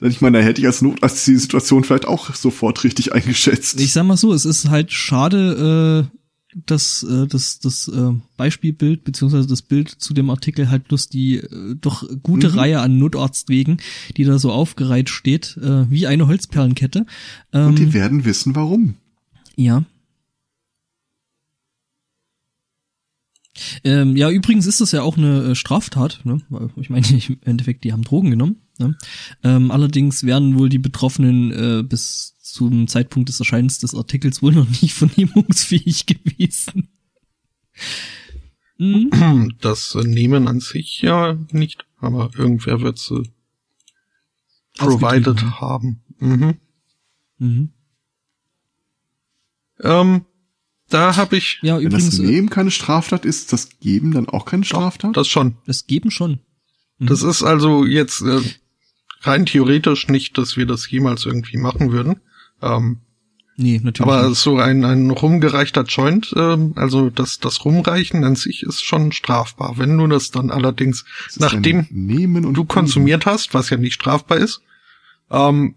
Denn 0.00 0.10
ich 0.10 0.20
meine, 0.20 0.38
da 0.38 0.44
hätte 0.44 0.60
ich 0.60 0.66
als 0.66 0.82
Notarzt 0.82 1.26
die 1.26 1.36
Situation 1.36 1.84
vielleicht 1.84 2.06
auch 2.06 2.34
sofort 2.34 2.82
richtig 2.82 3.12
eingeschätzt. 3.12 3.80
Ich 3.80 3.92
sag 3.92 4.04
mal 4.04 4.16
so, 4.16 4.32
es 4.32 4.44
ist 4.44 4.68
halt 4.68 4.90
schade, 4.92 6.10
äh, 6.12 6.18
dass 6.66 7.04
äh, 7.04 7.26
das, 7.28 7.60
das 7.60 7.88
äh, 7.88 8.10
Beispielbild 8.36 9.04
beziehungsweise 9.04 9.46
das 9.46 9.62
Bild 9.62 9.88
zu 9.88 10.12
dem 10.12 10.28
Artikel 10.28 10.68
halt 10.70 10.88
bloß 10.88 11.08
die 11.08 11.36
äh, 11.36 11.76
doch 11.80 12.04
gute 12.22 12.48
Mhm. 12.50 12.58
Reihe 12.58 12.80
an 12.80 12.98
Notarztwegen, 12.98 13.78
die 14.16 14.24
da 14.24 14.38
so 14.38 14.50
aufgereiht 14.50 15.08
steht, 15.08 15.56
äh, 15.62 15.88
wie 15.88 16.06
eine 16.08 16.26
Holzperlenkette. 16.26 17.06
Ähm, 17.52 17.68
und 17.68 17.78
die 17.78 17.94
werden 17.94 18.24
wissen, 18.24 18.56
warum. 18.56 18.96
Ja. 19.56 19.84
Ähm, 23.84 24.16
ja, 24.16 24.30
übrigens 24.30 24.66
ist 24.66 24.80
das 24.80 24.92
ja 24.92 25.02
auch 25.02 25.16
eine 25.18 25.50
äh, 25.50 25.54
Straftat, 25.54 26.20
ne? 26.24 26.40
Ich 26.76 26.90
meine, 26.90 27.06
im 27.28 27.38
Endeffekt, 27.44 27.84
die 27.84 27.92
haben 27.92 28.02
Drogen 28.02 28.30
genommen. 28.30 28.62
Ne? 28.78 28.96
Ähm, 29.42 29.70
allerdings 29.70 30.24
wären 30.24 30.58
wohl 30.58 30.68
die 30.68 30.78
Betroffenen 30.78 31.52
äh, 31.52 31.82
bis 31.82 32.36
zum 32.40 32.88
Zeitpunkt 32.88 33.28
des 33.28 33.38
Erscheinens 33.38 33.78
des 33.78 33.94
Artikels 33.94 34.42
wohl 34.42 34.52
noch 34.52 34.68
nicht 34.82 34.94
vernehmungsfähig 34.94 36.06
gewesen. 36.06 36.88
Mhm. 38.78 39.52
Das 39.60 39.94
äh, 39.94 40.04
Nehmen 40.04 40.48
an 40.48 40.60
sich 40.60 41.02
ja 41.02 41.36
nicht, 41.50 41.86
aber 41.98 42.30
irgendwer 42.36 42.80
wird 42.80 42.98
sie 42.98 43.22
provided 44.76 45.28
Aufgetrieben. 45.28 45.60
haben. 45.60 46.02
Mhm. 46.18 46.54
Mhm. 47.38 47.72
Ähm, 49.80 50.24
da 50.92 51.16
habe 51.16 51.36
ich 51.36 51.58
Ja, 51.62 51.78
Wenn 51.78 51.90
das 51.90 52.02
übrigens, 52.04 52.18
äh, 52.18 52.22
Nehmen 52.22 52.50
keine 52.50 52.70
Straftat 52.70 53.24
ist, 53.24 53.40
ist 53.40 53.52
das 53.52 53.68
Geben 53.80 54.12
dann 54.12 54.28
auch 54.28 54.44
keine 54.44 54.64
Straftat? 54.64 55.16
das 55.16 55.28
schon. 55.28 55.56
das 55.66 55.86
geben 55.86 56.10
schon. 56.10 56.40
Mhm. 56.98 57.06
Das 57.06 57.22
ist 57.22 57.42
also 57.42 57.84
jetzt 57.84 58.22
äh, 58.22 58.40
rein 59.22 59.46
theoretisch 59.46 60.08
nicht, 60.08 60.36
dass 60.38 60.56
wir 60.56 60.66
das 60.66 60.90
jemals 60.90 61.24
irgendwie 61.26 61.56
machen 61.58 61.92
würden. 61.92 62.20
Ähm, 62.60 63.00
Nee, 63.56 63.80
natürlich. 63.82 64.10
aber 64.10 64.28
nicht. 64.30 64.40
so 64.40 64.56
ein, 64.56 64.82
ein 64.84 65.10
rumgereichter 65.10 65.84
Joint, 65.84 66.32
ähm, 66.36 66.72
also 66.74 67.10
das, 67.10 67.38
das 67.38 67.64
Rumreichen 67.66 68.24
an 68.24 68.34
sich 68.34 68.62
ist 68.62 68.82
schon 68.82 69.12
strafbar. 69.12 69.74
Wenn 69.76 69.96
du 69.98 70.06
das 70.06 70.30
dann 70.30 70.50
allerdings, 70.50 71.04
ist 71.28 71.38
nachdem 71.38 71.86
Nehmen 71.90 72.54
du 72.54 72.64
konsumiert 72.64 73.26
hast, 73.26 73.52
was 73.52 73.68
ja 73.68 73.76
nicht 73.76 73.92
strafbar 73.94 74.38
ist, 74.38 74.62
ähm, 75.30 75.74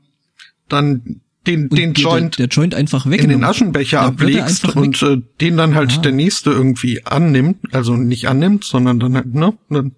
dann 0.70 1.22
den, 1.48 1.68
Und 1.68 1.78
den 1.78 1.94
Joint 1.94 2.38
der, 2.38 2.48
der 2.48 2.56
Joint 2.56 2.76
einfach 2.76 3.10
weg. 3.10 3.24
in 3.24 3.30
den 3.30 3.44
Aschenbecher 3.44 3.98
er 3.98 4.04
ablegst 4.04 4.76
und 4.76 5.02
äh, 5.02 5.22
den 5.42 5.58
dann 5.58 5.76
halt 5.76 5.98
Ah. 5.98 6.02
der 6.02 6.12
nächste 6.12 6.52
irgendwie 6.52 7.06
annimmt, 7.06 7.58
also 7.74 7.96
nicht 7.96 8.28
annimmt, 8.28 8.64
sondern 8.64 9.00
dann 9.00 9.16
halt, 9.16 9.34
ne, 9.34 9.54
dann 9.70 9.92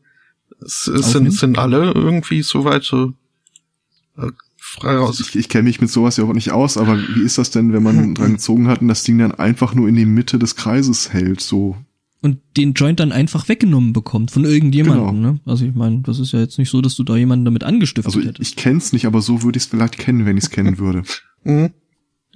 es, 0.60 0.88
es 0.88 1.12
sind, 1.12 1.31
sind 1.33 1.57
alle 1.60 1.91
irgendwie 1.91 2.41
soweit 2.41 2.91
äh, 2.93 4.27
frei 4.57 4.97
raus. 4.97 5.19
Ich, 5.19 5.36
ich 5.36 5.49
kenne 5.49 5.63
mich 5.63 5.81
mit 5.81 5.89
sowas 5.89 6.17
ja 6.17 6.23
auch 6.23 6.33
nicht 6.33 6.51
aus, 6.51 6.77
aber 6.77 6.97
wie 7.15 7.21
ist 7.21 7.38
das 7.38 7.51
denn, 7.51 7.73
wenn 7.73 7.83
man 7.83 8.15
dran 8.15 8.33
gezogen 8.33 8.67
hat 8.67 8.81
und 8.81 8.88
das 8.88 9.03
Ding 9.03 9.17
dann 9.19 9.31
einfach 9.33 9.73
nur 9.75 9.88
in 9.88 9.95
die 9.95 10.05
Mitte 10.05 10.39
des 10.39 10.55
Kreises 10.55 11.13
hält, 11.13 11.41
so? 11.41 11.77
und 12.19 12.39
den 12.57 12.73
Joint 12.73 12.99
dann 12.99 13.12
einfach 13.12 13.47
weggenommen 13.47 13.93
bekommt 13.93 14.31
von 14.31 14.43
irgendjemandem. 14.43 15.05
Genau. 15.15 15.31
Ne? 15.33 15.39
Also 15.45 15.65
ich 15.65 15.75
meine, 15.75 16.01
das 16.01 16.17
ist 16.17 16.31
ja 16.33 16.39
jetzt 16.39 16.57
nicht 16.57 16.71
so, 16.71 16.81
dass 16.81 16.95
du 16.95 17.03
da 17.03 17.15
jemanden 17.15 17.45
damit 17.45 17.63
angestiftet 17.63 18.07
Also 18.07 18.19
ich, 18.19 18.25
hättest. 18.25 18.49
ich 18.49 18.55
kenn's 18.55 18.91
nicht, 18.91 19.05
aber 19.05 19.21
so 19.21 19.43
würde 19.43 19.57
ich 19.57 19.63
es 19.63 19.69
vielleicht 19.69 19.99
kennen, 19.99 20.25
wenn 20.25 20.36
ich 20.36 20.45
es 20.45 20.49
kennen 20.49 20.77
würde. 20.79 21.03
Mhm. 21.47 21.71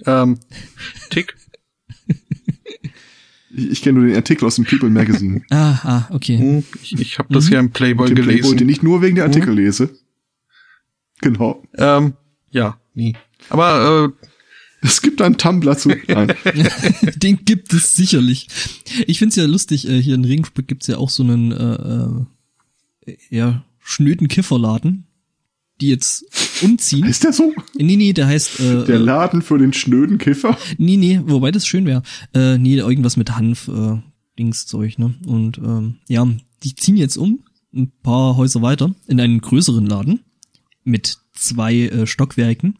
Ähm, 0.06 0.38
Tick. 1.10 1.36
Ich, 3.54 3.70
ich 3.70 3.82
kenne 3.82 3.98
nur 3.98 4.08
den 4.08 4.16
Artikel 4.16 4.46
aus 4.46 4.56
dem 4.56 4.64
People 4.64 4.88
Magazine. 4.90 5.42
Ah, 5.50 5.78
ah, 5.84 6.08
okay. 6.10 6.38
Mhm. 6.38 6.64
Ich, 6.82 6.92
ich 6.98 7.18
habe 7.18 7.32
das 7.32 7.46
Mhm. 7.46 7.52
ja 7.52 7.60
im 7.60 7.70
Playboy 7.70 8.06
Den 8.08 8.14
Playboy, 8.16 8.36
gelesen. 8.36 8.56
den 8.56 8.68
ich 8.70 8.82
nur 8.82 9.02
wegen 9.02 9.16
der 9.16 9.24
Artikel 9.26 9.54
lese. 9.54 9.90
Genau. 11.20 11.62
ähm, 11.76 12.14
ja, 12.50 12.78
nie. 12.94 13.14
Aber 13.50 14.12
äh, 14.20 14.26
Es 14.86 15.02
gibt 15.02 15.20
einen 15.22 15.36
Tumblr 15.38 15.76
zu. 15.76 15.90
Nein. 16.08 16.32
Den 17.16 17.44
gibt 17.44 17.72
es 17.72 17.94
sicherlich. 17.94 18.48
Ich 19.06 19.18
find's 19.20 19.36
ja 19.36 19.44
lustig, 19.44 19.86
äh, 19.88 20.00
hier 20.02 20.14
in 20.16 20.24
Regensburg 20.24 20.66
gibt's 20.66 20.86
ja 20.88 20.96
auch 20.96 21.10
so 21.10 21.22
einen 21.22 21.52
äh, 21.52 23.10
äh, 23.12 23.16
ja, 23.30 23.64
schnöden 23.78 24.26
Kifferladen, 24.28 25.06
die 25.82 25.88
jetzt 25.88 26.24
umziehen. 26.62 27.06
Ist 27.06 27.24
der 27.24 27.32
so? 27.32 27.52
nee, 27.76 27.96
nee, 27.96 28.12
der 28.12 28.26
heißt 28.28 28.60
äh, 28.60 28.84
Der 28.84 28.96
äh, 28.96 28.98
Laden 28.98 29.42
für 29.42 29.58
den 29.58 29.72
schnöden 29.72 30.18
Kiffer? 30.18 30.56
Nee, 30.78 30.96
nee, 30.96 31.20
wobei 31.24 31.50
das 31.50 31.66
schön 31.66 31.84
wäre. 31.84 32.02
Äh, 32.34 32.58
nee, 32.58 32.76
irgendwas 32.76 33.16
mit 33.16 33.36
Hanf, 33.36 33.68
äh, 33.68 33.98
Dingszeug, 34.38 34.98
ne? 34.98 35.14
Und 35.26 35.58
ähm, 35.58 35.96
ja, 36.08 36.26
die 36.62 36.74
ziehen 36.74 36.96
jetzt 36.96 37.16
um, 37.16 37.40
ein 37.74 37.92
paar 38.02 38.36
Häuser 38.36 38.62
weiter, 38.62 38.94
in 39.06 39.20
einen 39.20 39.40
größeren 39.40 39.86
Laden 39.86 40.20
mit 40.84 41.18
zwei 41.34 41.74
äh, 41.74 42.06
Stockwerken. 42.06 42.78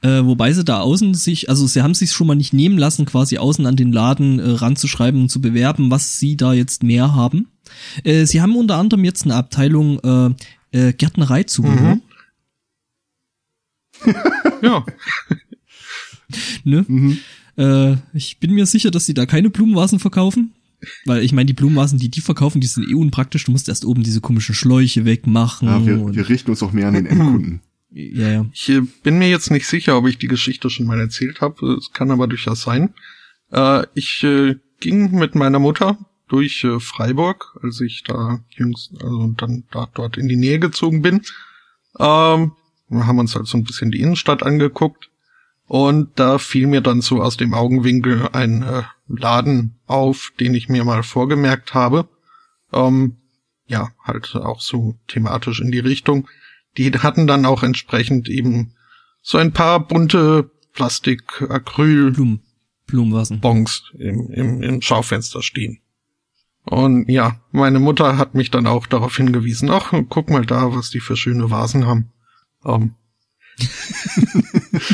Äh, 0.00 0.24
wobei 0.24 0.52
sie 0.52 0.64
da 0.64 0.80
außen 0.80 1.14
sich, 1.14 1.50
also 1.50 1.66
sie 1.66 1.82
haben 1.82 1.94
sich 1.94 2.12
schon 2.12 2.28
mal 2.28 2.36
nicht 2.36 2.52
nehmen 2.52 2.78
lassen, 2.78 3.04
quasi 3.04 3.38
außen 3.38 3.66
an 3.66 3.74
den 3.74 3.92
Laden 3.92 4.38
äh, 4.38 4.50
ranzuschreiben 4.50 5.22
und 5.22 5.28
zu 5.28 5.40
bewerben, 5.40 5.90
was 5.90 6.20
sie 6.20 6.36
da 6.36 6.52
jetzt 6.52 6.84
mehr 6.84 7.16
haben. 7.16 7.48
Äh, 8.04 8.24
sie 8.24 8.40
haben 8.40 8.54
unter 8.54 8.76
anderem 8.76 9.04
jetzt 9.04 9.24
eine 9.24 9.34
Abteilung 9.34 9.98
äh, 9.98 10.30
äh, 10.70 10.92
Gärtnereizubehör. 10.92 11.96
Mhm. 11.96 12.02
ja, 14.62 14.84
Ne? 16.64 16.84
Mhm. 16.86 17.18
Äh, 17.56 17.96
ich 18.14 18.38
bin 18.38 18.52
mir 18.52 18.66
sicher, 18.66 18.90
dass 18.90 19.06
sie 19.06 19.14
da 19.14 19.26
keine 19.26 19.50
Blumenvasen 19.50 19.98
verkaufen. 19.98 20.54
Weil 21.06 21.24
ich 21.24 21.32
meine, 21.32 21.46
die 21.46 21.54
Blumenvasen, 21.54 21.98
die 21.98 22.08
die 22.08 22.20
verkaufen, 22.20 22.60
die 22.60 22.68
sind 22.68 22.88
eh 22.88 22.94
unpraktisch. 22.94 23.44
Du 23.44 23.52
musst 23.52 23.68
erst 23.68 23.84
oben 23.84 24.04
diese 24.04 24.20
komischen 24.20 24.54
Schläuche 24.54 25.04
wegmachen. 25.04 25.66
Ja, 25.66 25.84
wir, 25.84 26.00
und, 26.00 26.14
wir 26.14 26.28
richten 26.28 26.50
uns 26.50 26.62
auch 26.62 26.72
mehr 26.72 26.86
an 26.86 26.94
den 26.94 27.06
Endkunden. 27.06 27.60
Ja, 27.90 28.28
ja. 28.28 28.46
Ich 28.52 28.68
äh, 28.68 28.82
bin 29.02 29.18
mir 29.18 29.28
jetzt 29.28 29.50
nicht 29.50 29.66
sicher, 29.66 29.96
ob 29.96 30.06
ich 30.06 30.18
die 30.18 30.28
Geschichte 30.28 30.70
schon 30.70 30.86
mal 30.86 31.00
erzählt 31.00 31.40
habe. 31.40 31.78
Es 31.78 31.90
kann 31.92 32.12
aber 32.12 32.28
durchaus 32.28 32.62
sein. 32.62 32.94
Äh, 33.50 33.86
ich 33.94 34.22
äh, 34.22 34.54
ging 34.78 35.10
mit 35.18 35.34
meiner 35.34 35.58
Mutter 35.58 35.98
durch 36.28 36.62
äh, 36.62 36.78
Freiburg, 36.78 37.58
als 37.62 37.80
ich 37.80 38.04
da 38.04 38.44
jüngst, 38.50 38.92
also 39.02 39.34
dann 39.36 39.64
da, 39.72 39.88
dort 39.94 40.16
in 40.16 40.28
die 40.28 40.36
Nähe 40.36 40.60
gezogen 40.60 41.02
bin. 41.02 41.22
Ähm, 41.98 42.52
wir 42.88 43.06
haben 43.06 43.18
uns 43.18 43.34
halt 43.34 43.46
so 43.46 43.58
ein 43.58 43.64
bisschen 43.64 43.90
die 43.90 44.00
Innenstadt 44.00 44.42
angeguckt. 44.42 45.10
Und 45.66 46.18
da 46.18 46.38
fiel 46.38 46.66
mir 46.66 46.80
dann 46.80 47.02
so 47.02 47.20
aus 47.20 47.36
dem 47.36 47.52
Augenwinkel 47.52 48.28
ein 48.32 48.62
äh, 48.62 48.84
Laden 49.06 49.78
auf, 49.86 50.32
den 50.40 50.54
ich 50.54 50.70
mir 50.70 50.84
mal 50.84 51.02
vorgemerkt 51.02 51.74
habe. 51.74 52.08
Ähm, 52.72 53.16
ja, 53.66 53.90
halt 54.02 54.34
auch 54.34 54.62
so 54.62 54.94
thematisch 55.08 55.60
in 55.60 55.70
die 55.70 55.78
Richtung. 55.78 56.26
Die 56.78 56.90
hatten 56.90 57.26
dann 57.26 57.44
auch 57.44 57.62
entsprechend 57.62 58.30
eben 58.30 58.72
so 59.20 59.36
ein 59.36 59.52
paar 59.52 59.86
bunte 59.86 60.50
Plastik, 60.72 61.42
Acryl, 61.42 62.12
Blumen, 62.12 62.40
Blumenvasen. 62.86 63.40
Bons 63.40 63.84
im, 63.98 64.30
im, 64.30 64.62
im 64.62 64.80
Schaufenster 64.80 65.42
stehen. 65.42 65.80
Und 66.64 67.08
ja, 67.08 67.40
meine 67.50 67.78
Mutter 67.78 68.16
hat 68.16 68.34
mich 68.34 68.50
dann 68.50 68.66
auch 68.66 68.86
darauf 68.86 69.16
hingewiesen, 69.16 69.70
ach, 69.70 69.92
guck 70.08 70.30
mal 70.30 70.44
da, 70.44 70.74
was 70.74 70.90
die 70.90 71.00
für 71.00 71.16
schöne 71.16 71.50
Vasen 71.50 71.86
haben. 71.86 72.10
Ähm. 72.64 72.94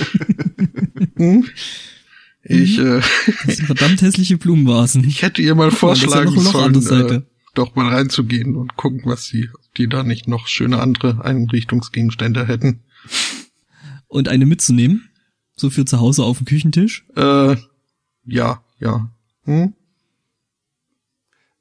Hm? 1.17 1.45
ich, 2.43 2.79
äh, 2.79 3.01
Das 3.47 3.57
sind 3.57 3.67
verdammt 3.67 4.03
hässliche 4.03 4.37
Blumenvasen. 4.37 5.05
ich 5.05 5.23
hätte 5.23 5.43
ihr 5.43 5.55
mal 5.55 5.71
ja 5.71 5.75
vorschlagen 5.75 6.35
der 6.35 6.43
sollen, 6.43 7.11
äh, 7.11 7.23
doch 7.55 7.75
mal 7.75 7.89
reinzugehen 7.89 8.57
und 8.57 8.77
gucken, 8.77 9.03
was 9.05 9.25
sie, 9.25 9.49
ob 9.53 9.75
die 9.77 9.89
da 9.89 10.03
nicht 10.03 10.29
noch 10.29 10.49
schöne 10.49 10.81
andere 10.81 11.25
Einrichtungsgegenstände 11.25 12.47
hätten. 12.47 12.81
Und 14.09 14.29
eine 14.29 14.47
mitzunehmen. 14.47 15.09
So 15.57 15.71
für 15.71 15.85
zu 15.85 16.01
Hause 16.01 16.25
auf 16.25 16.39
dem 16.39 16.47
Küchentisch. 16.47 17.05
Äh, 17.17 17.57
ja, 18.27 18.63
ja. 18.81 19.09
Hm? 19.45 19.75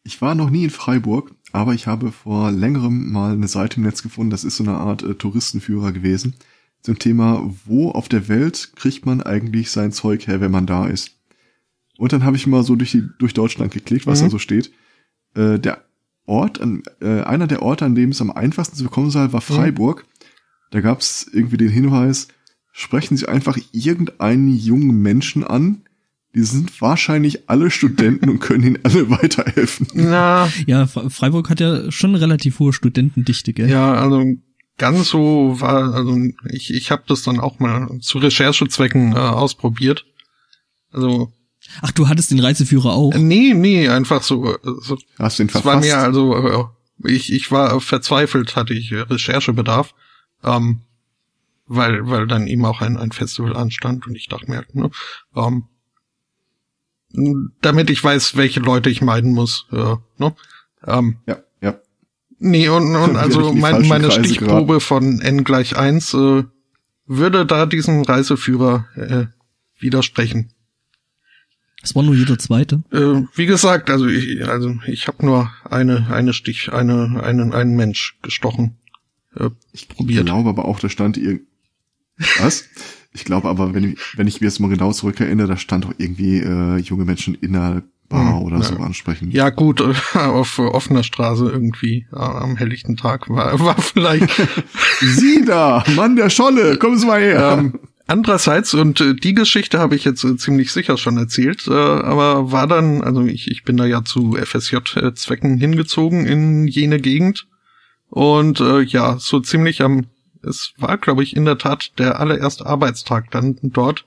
Ich 0.03 0.21
war 0.21 0.35
noch 0.35 0.49
nie 0.49 0.65
in 0.65 0.69
Freiburg, 0.69 1.33
aber 1.53 1.73
ich 1.73 1.87
habe 1.87 2.11
vor 2.11 2.51
längerem 2.51 3.11
mal 3.11 3.33
eine 3.33 3.47
Seite 3.47 3.77
im 3.77 3.83
Netz 3.83 4.03
gefunden, 4.03 4.31
das 4.31 4.43
ist 4.43 4.57
so 4.57 4.63
eine 4.63 4.73
Art 4.73 5.03
äh, 5.03 5.13
Touristenführer 5.15 5.91
gewesen, 5.93 6.35
zum 6.81 6.99
Thema, 6.99 7.49
wo 7.65 7.91
auf 7.91 8.09
der 8.09 8.27
Welt 8.27 8.73
kriegt 8.75 9.05
man 9.05 9.21
eigentlich 9.21 9.71
sein 9.71 9.93
Zeug 9.93 10.27
her, 10.27 10.41
wenn 10.41 10.51
man 10.51 10.65
da 10.65 10.87
ist. 10.87 11.11
Und 11.97 12.11
dann 12.11 12.23
habe 12.25 12.35
ich 12.35 12.47
mal 12.47 12.63
so 12.63 12.75
durch, 12.75 12.91
die, 12.91 13.07
durch 13.19 13.33
Deutschland 13.33 13.71
geklickt, 13.71 14.05
was 14.07 14.19
Mhm. 14.19 14.25
da 14.25 14.29
so 14.31 14.39
steht. 14.39 14.71
Äh, 15.35 15.59
der 15.59 15.85
Ort, 16.25 16.59
an, 16.59 16.83
äh, 17.01 17.21
einer 17.21 17.47
der 17.47 17.61
Orte, 17.61 17.85
an 17.85 17.95
dem 17.95 18.09
es 18.09 18.21
am 18.21 18.31
einfachsten 18.31 18.75
zu 18.75 18.83
bekommen 18.83 19.11
sei, 19.11 19.31
war 19.31 19.41
Freiburg. 19.41 20.05
Da 20.71 20.81
gab 20.81 20.99
es 21.01 21.29
irgendwie 21.31 21.57
den 21.57 21.69
Hinweis, 21.69 22.29
sprechen 22.71 23.15
Sie 23.15 23.27
einfach 23.27 23.57
irgendeinen 23.71 24.55
jungen 24.55 25.01
Menschen 25.01 25.43
an, 25.43 25.83
die 26.35 26.43
sind 26.43 26.81
wahrscheinlich 26.81 27.49
alle 27.49 27.69
Studenten 27.69 28.29
und 28.29 28.39
können 28.39 28.63
ihnen 28.63 28.79
alle 28.83 29.09
weiterhelfen. 29.09 29.87
Na, 29.93 30.49
Ja, 30.65 30.83
Fre- 30.85 31.09
Freiburg 31.09 31.49
hat 31.49 31.59
ja 31.59 31.91
schon 31.91 32.15
relativ 32.15 32.59
hohe 32.59 32.73
Studentendichte, 32.73 33.53
gell? 33.53 33.69
Ja, 33.69 33.93
also 33.93 34.23
ganz 34.77 35.09
so 35.09 35.59
war, 35.59 35.93
also 35.93 36.17
ich, 36.49 36.73
ich 36.73 36.89
habe 36.91 37.03
das 37.07 37.21
dann 37.21 37.39
auch 37.39 37.59
mal 37.59 37.87
zu 38.01 38.17
Recherchezwecken 38.17 39.13
äh, 39.13 39.15
ausprobiert. 39.19 40.05
Also 40.91 41.31
Ach, 41.81 41.91
du 41.91 42.07
hattest 42.09 42.31
den 42.31 42.39
Reiseführer 42.39 42.93
auch. 42.93 43.13
äh, 43.13 43.19
nee, 43.19 43.53
nee, 43.53 43.87
einfach 43.87 44.23
so. 44.23 44.53
äh, 44.53 44.57
so 44.81 44.97
Hast 45.19 45.37
du 45.39 45.43
ihn 45.43 45.49
es 45.49 45.55
war 45.55 45.61
verfasst? 45.61 45.85
mir 45.87 45.97
also, 45.99 46.35
äh, 47.05 47.11
ich, 47.11 47.31
ich 47.31 47.51
war 47.51 47.79
verzweifelt, 47.79 48.55
hatte 48.55 48.73
ich 48.73 48.91
äh, 48.91 48.99
Recherchebedarf, 49.01 49.93
ähm, 50.43 50.81
weil, 51.67 52.07
weil 52.09 52.27
dann 52.27 52.47
eben 52.47 52.65
auch 52.65 52.81
ein, 52.81 52.97
ein 52.97 53.11
Festival 53.11 53.55
anstand 53.55 54.07
und 54.07 54.15
ich 54.15 54.27
dachte 54.27 54.49
mir, 54.49 54.57
halt, 54.57 54.75
ne, 54.75 54.89
ähm, 55.35 55.65
damit 57.61 57.89
ich 57.89 58.03
weiß, 58.03 58.35
welche 58.35 58.59
Leute 58.59 58.89
ich 58.89 59.01
meiden 59.01 59.33
muss, 59.33 59.67
äh, 59.71 59.95
ne, 60.17 60.35
ähm, 60.85 61.17
ja, 61.27 61.37
ja. 61.61 61.79
Nee, 62.39 62.67
und, 62.69 62.95
und 62.95 63.15
also 63.17 63.53
mein, 63.53 63.87
meine 63.87 64.07
Kreise 64.07 64.23
Stichprobe 64.25 64.79
von 64.79 65.21
n 65.21 65.43
gleich 65.43 65.77
eins 65.77 66.13
äh, 66.13 66.43
würde 67.05 67.45
da 67.45 67.65
diesem 67.65 68.01
Reiseführer 68.01 68.85
äh, 68.95 69.25
widersprechen. 69.81 70.51
Das 71.81 71.95
war 71.95 72.03
nur 72.03 72.15
jeder 72.15 72.39
zweite. 72.39 72.81
Äh, 72.91 73.23
wie 73.35 73.45
gesagt, 73.45 73.89
also 73.89 74.07
ich, 74.07 74.47
also 74.47 74.75
ich 74.87 75.07
habe 75.07 75.25
nur 75.25 75.51
eine 75.69 76.07
eine 76.09 76.31
Stich, 76.33 76.71
eine 76.71 77.21
einen 77.21 77.53
einen 77.53 77.75
Mensch 77.75 78.17
gestochen. 78.21 78.77
Äh, 79.35 79.49
Ich 79.73 79.89
probiert. 79.89 80.25
glaube 80.25 80.49
aber 80.49 80.65
auch, 80.65 80.79
da 80.79 80.87
stand 80.89 81.17
irgend... 81.17 81.41
Was? 82.39 82.65
Ich 83.13 83.25
glaube 83.25 83.47
aber, 83.49 83.73
wenn 83.73 83.91
ich, 83.91 83.99
wenn 84.17 84.27
ich 84.27 84.41
mir 84.41 84.47
jetzt 84.47 84.59
mal 84.59 84.69
genau 84.69 84.91
zurückerinnere, 84.91 85.47
da 85.47 85.57
stand 85.57 85.85
auch 85.85 85.93
irgendwie 85.97 86.39
äh, 86.39 86.77
junge 86.77 87.05
Menschen 87.05 87.35
in 87.35 87.55
einer 87.55 87.83
Bar 88.09 88.39
Hm, 88.39 88.41
oder 88.43 88.57
ja. 88.57 88.63
so 88.63 88.75
ansprechen. 88.77 89.31
ja 89.31 89.49
gut, 89.49 89.81
auf 90.13 90.59
offener 90.59 91.03
Straße 91.03 91.49
irgendwie 91.49 92.05
am 92.11 92.57
helllichten 92.57 92.97
Tag 92.97 93.29
war, 93.29 93.59
war 93.65 93.81
vielleicht 93.81 94.29
Sie 95.01 95.43
da, 95.45 95.83
Mann 95.95 96.15
der 96.15 96.29
Scholle, 96.29 96.77
kommen 96.77 96.97
Sie 96.97 97.05
mal 97.07 97.21
her. 97.21 97.57
Ähm, 97.57 97.79
andererseits, 98.07 98.73
und 98.73 99.01
äh, 99.01 99.15
die 99.15 99.33
Geschichte 99.33 99.79
habe 99.79 99.95
ich 99.95 100.03
jetzt 100.03 100.23
äh, 100.23 100.35
ziemlich 100.37 100.71
sicher 100.71 100.97
schon 100.97 101.17
erzählt, 101.17 101.67
äh, 101.67 101.71
aber 101.71 102.51
war 102.51 102.67
dann, 102.67 103.01
also 103.01 103.21
ich, 103.23 103.49
ich 103.49 103.63
bin 103.63 103.77
da 103.77 103.85
ja 103.85 104.03
zu 104.03 104.35
FSJ-Zwecken 104.35 105.57
hingezogen 105.57 106.25
in 106.25 106.67
jene 106.67 106.99
Gegend. 106.99 107.47
Und 108.09 108.59
äh, 108.59 108.81
ja, 108.81 109.17
so 109.17 109.39
ziemlich 109.39 109.81
am, 109.81 110.05
es 110.43 110.73
war, 110.77 110.97
glaube 110.97 111.23
ich, 111.23 111.35
in 111.35 111.45
der 111.45 111.57
Tat 111.57 111.91
der 111.97 112.19
allererste 112.19 112.65
Arbeitstag 112.65 113.31
dann 113.31 113.57
dort, 113.61 114.05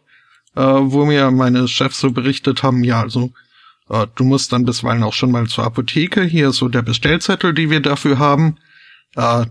äh, 0.54 0.62
wo 0.62 1.04
mir 1.04 1.30
meine 1.30 1.68
Chefs 1.68 2.00
so 2.00 2.10
berichtet 2.10 2.62
haben, 2.62 2.84
ja, 2.84 3.00
also 3.00 3.32
äh, 3.88 4.06
du 4.14 4.24
musst 4.24 4.52
dann 4.52 4.64
bisweilen 4.64 5.02
auch 5.02 5.14
schon 5.14 5.30
mal 5.30 5.46
zur 5.46 5.64
Apotheke, 5.64 6.22
hier 6.22 6.50
ist 6.50 6.56
so 6.56 6.68
der 6.68 6.82
Bestellzettel, 6.82 7.54
die 7.54 7.70
wir 7.70 7.80
dafür 7.80 8.18
haben. 8.18 8.56
Äh, 9.14 9.46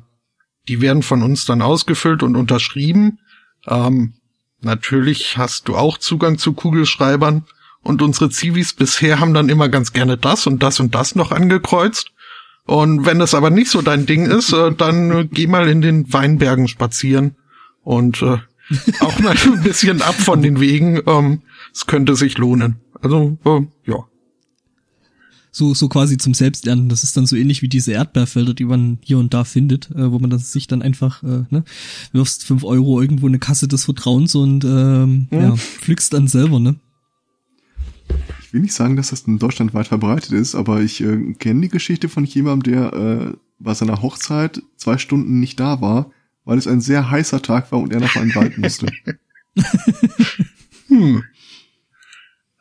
die 0.68 0.82
werden 0.82 1.04
von 1.04 1.22
uns 1.22 1.46
dann 1.46 1.62
ausgefüllt 1.62 2.24
und 2.24 2.36
unterschrieben. 2.36 3.20
Ähm, 3.68 4.16
natürlich 4.62 5.38
hast 5.38 5.68
du 5.68 5.76
auch 5.76 5.98
Zugang 5.98 6.38
zu 6.38 6.54
Kugelschreibern 6.54 7.46
und 7.82 8.02
unsere 8.02 8.30
Zivis 8.30 8.74
bisher 8.74 9.20
haben 9.20 9.34
dann 9.34 9.50
immer 9.50 9.70
ganz 9.70 9.94
gerne 9.94 10.18
das 10.18 10.48
und 10.48 10.64
das 10.64 10.80
und 10.80 10.96
das 10.96 11.16
noch 11.16 11.32
angekreuzt. 11.32 12.12
Und 12.66 13.06
wenn 13.06 13.20
das 13.20 13.34
aber 13.34 13.50
nicht 13.52 13.70
so 13.70 13.82
dein 13.82 14.06
Ding 14.06 14.26
ist, 14.26 14.52
äh, 14.54 14.72
dann 14.74 15.12
äh, 15.12 15.28
geh 15.32 15.48
mal 15.48 15.68
in 15.70 15.82
den 15.82 16.12
Weinbergen 16.12 16.68
spazieren 16.68 17.36
und 17.84 18.22
äh, 18.24 18.38
auch 19.02 19.20
mal 19.20 19.36
ein 19.46 19.62
bisschen 19.64 20.02
ab 20.02 20.16
von 20.16 20.42
den 20.42 20.60
Wegen. 20.60 21.00
Ähm, 21.06 21.42
es 21.74 21.86
könnte 21.86 22.16
sich 22.16 22.38
lohnen. 22.38 22.78
Also 23.02 23.38
äh, 23.46 23.62
ja. 23.90 23.98
So, 25.52 25.74
so 25.74 25.88
quasi 25.88 26.18
zum 26.18 26.34
Selbstlernen. 26.34 26.90
Das 26.90 27.04
ist 27.04 27.16
dann 27.16 27.26
so 27.28 27.36
ähnlich 27.38 27.62
wie 27.62 27.70
diese 27.70 27.94
Erdbeerfelder, 27.94 28.54
die 28.54 28.66
man 28.66 28.98
hier 29.02 29.20
und 29.20 29.34
da 29.34 29.44
findet, 29.46 29.90
äh, 29.92 30.12
wo 30.12 30.20
man 30.20 30.30
das 30.30 30.52
sich 30.52 30.68
dann 30.68 30.82
einfach, 30.82 31.24
äh, 31.24 31.44
ne, 31.50 31.64
wirfst 32.12 32.44
fünf 32.44 32.64
Euro 32.66 33.00
irgendwo 33.00 33.28
in 33.28 33.32
eine 33.32 33.40
Kasse 33.40 33.68
des 33.70 33.86
Vertrauens 33.86 34.36
und 34.36 34.66
ähm, 34.66 35.28
Mhm. 35.30 35.40
ja, 35.40 35.56
pflückst 35.56 36.12
dann 36.14 36.28
selber, 36.28 36.60
ne? 36.60 36.76
Will 38.56 38.62
nicht 38.62 38.74
sagen, 38.74 38.96
dass 38.96 39.10
das 39.10 39.24
in 39.24 39.38
Deutschland 39.38 39.74
weit 39.74 39.88
verbreitet 39.88 40.32
ist, 40.32 40.56
aber 40.56 40.80
ich 40.80 41.02
äh, 41.02 41.34
kenne 41.34 41.60
die 41.60 41.68
Geschichte 41.68 42.08
von 42.08 42.24
jemandem, 42.24 42.74
der 42.74 42.94
äh, 42.94 43.34
bei 43.60 43.74
seiner 43.74 44.02
Hochzeit 44.02 44.62
zwei 44.78 44.98
Stunden 44.98 45.42
nicht 45.42 45.60
da 45.60 45.82
war, 45.82 46.10
weil 46.46 46.58
es 46.58 46.66
ein 46.66 46.80
sehr 46.80 47.12
heißer 47.12 47.42
Tag 47.42 47.74
war 47.74 47.80
und 47.80 47.92
er 47.92 48.02
in 48.02 48.30
den 48.30 48.36
Wald 48.36 48.58
musste. 48.58 48.88
Hm. 50.88 51.24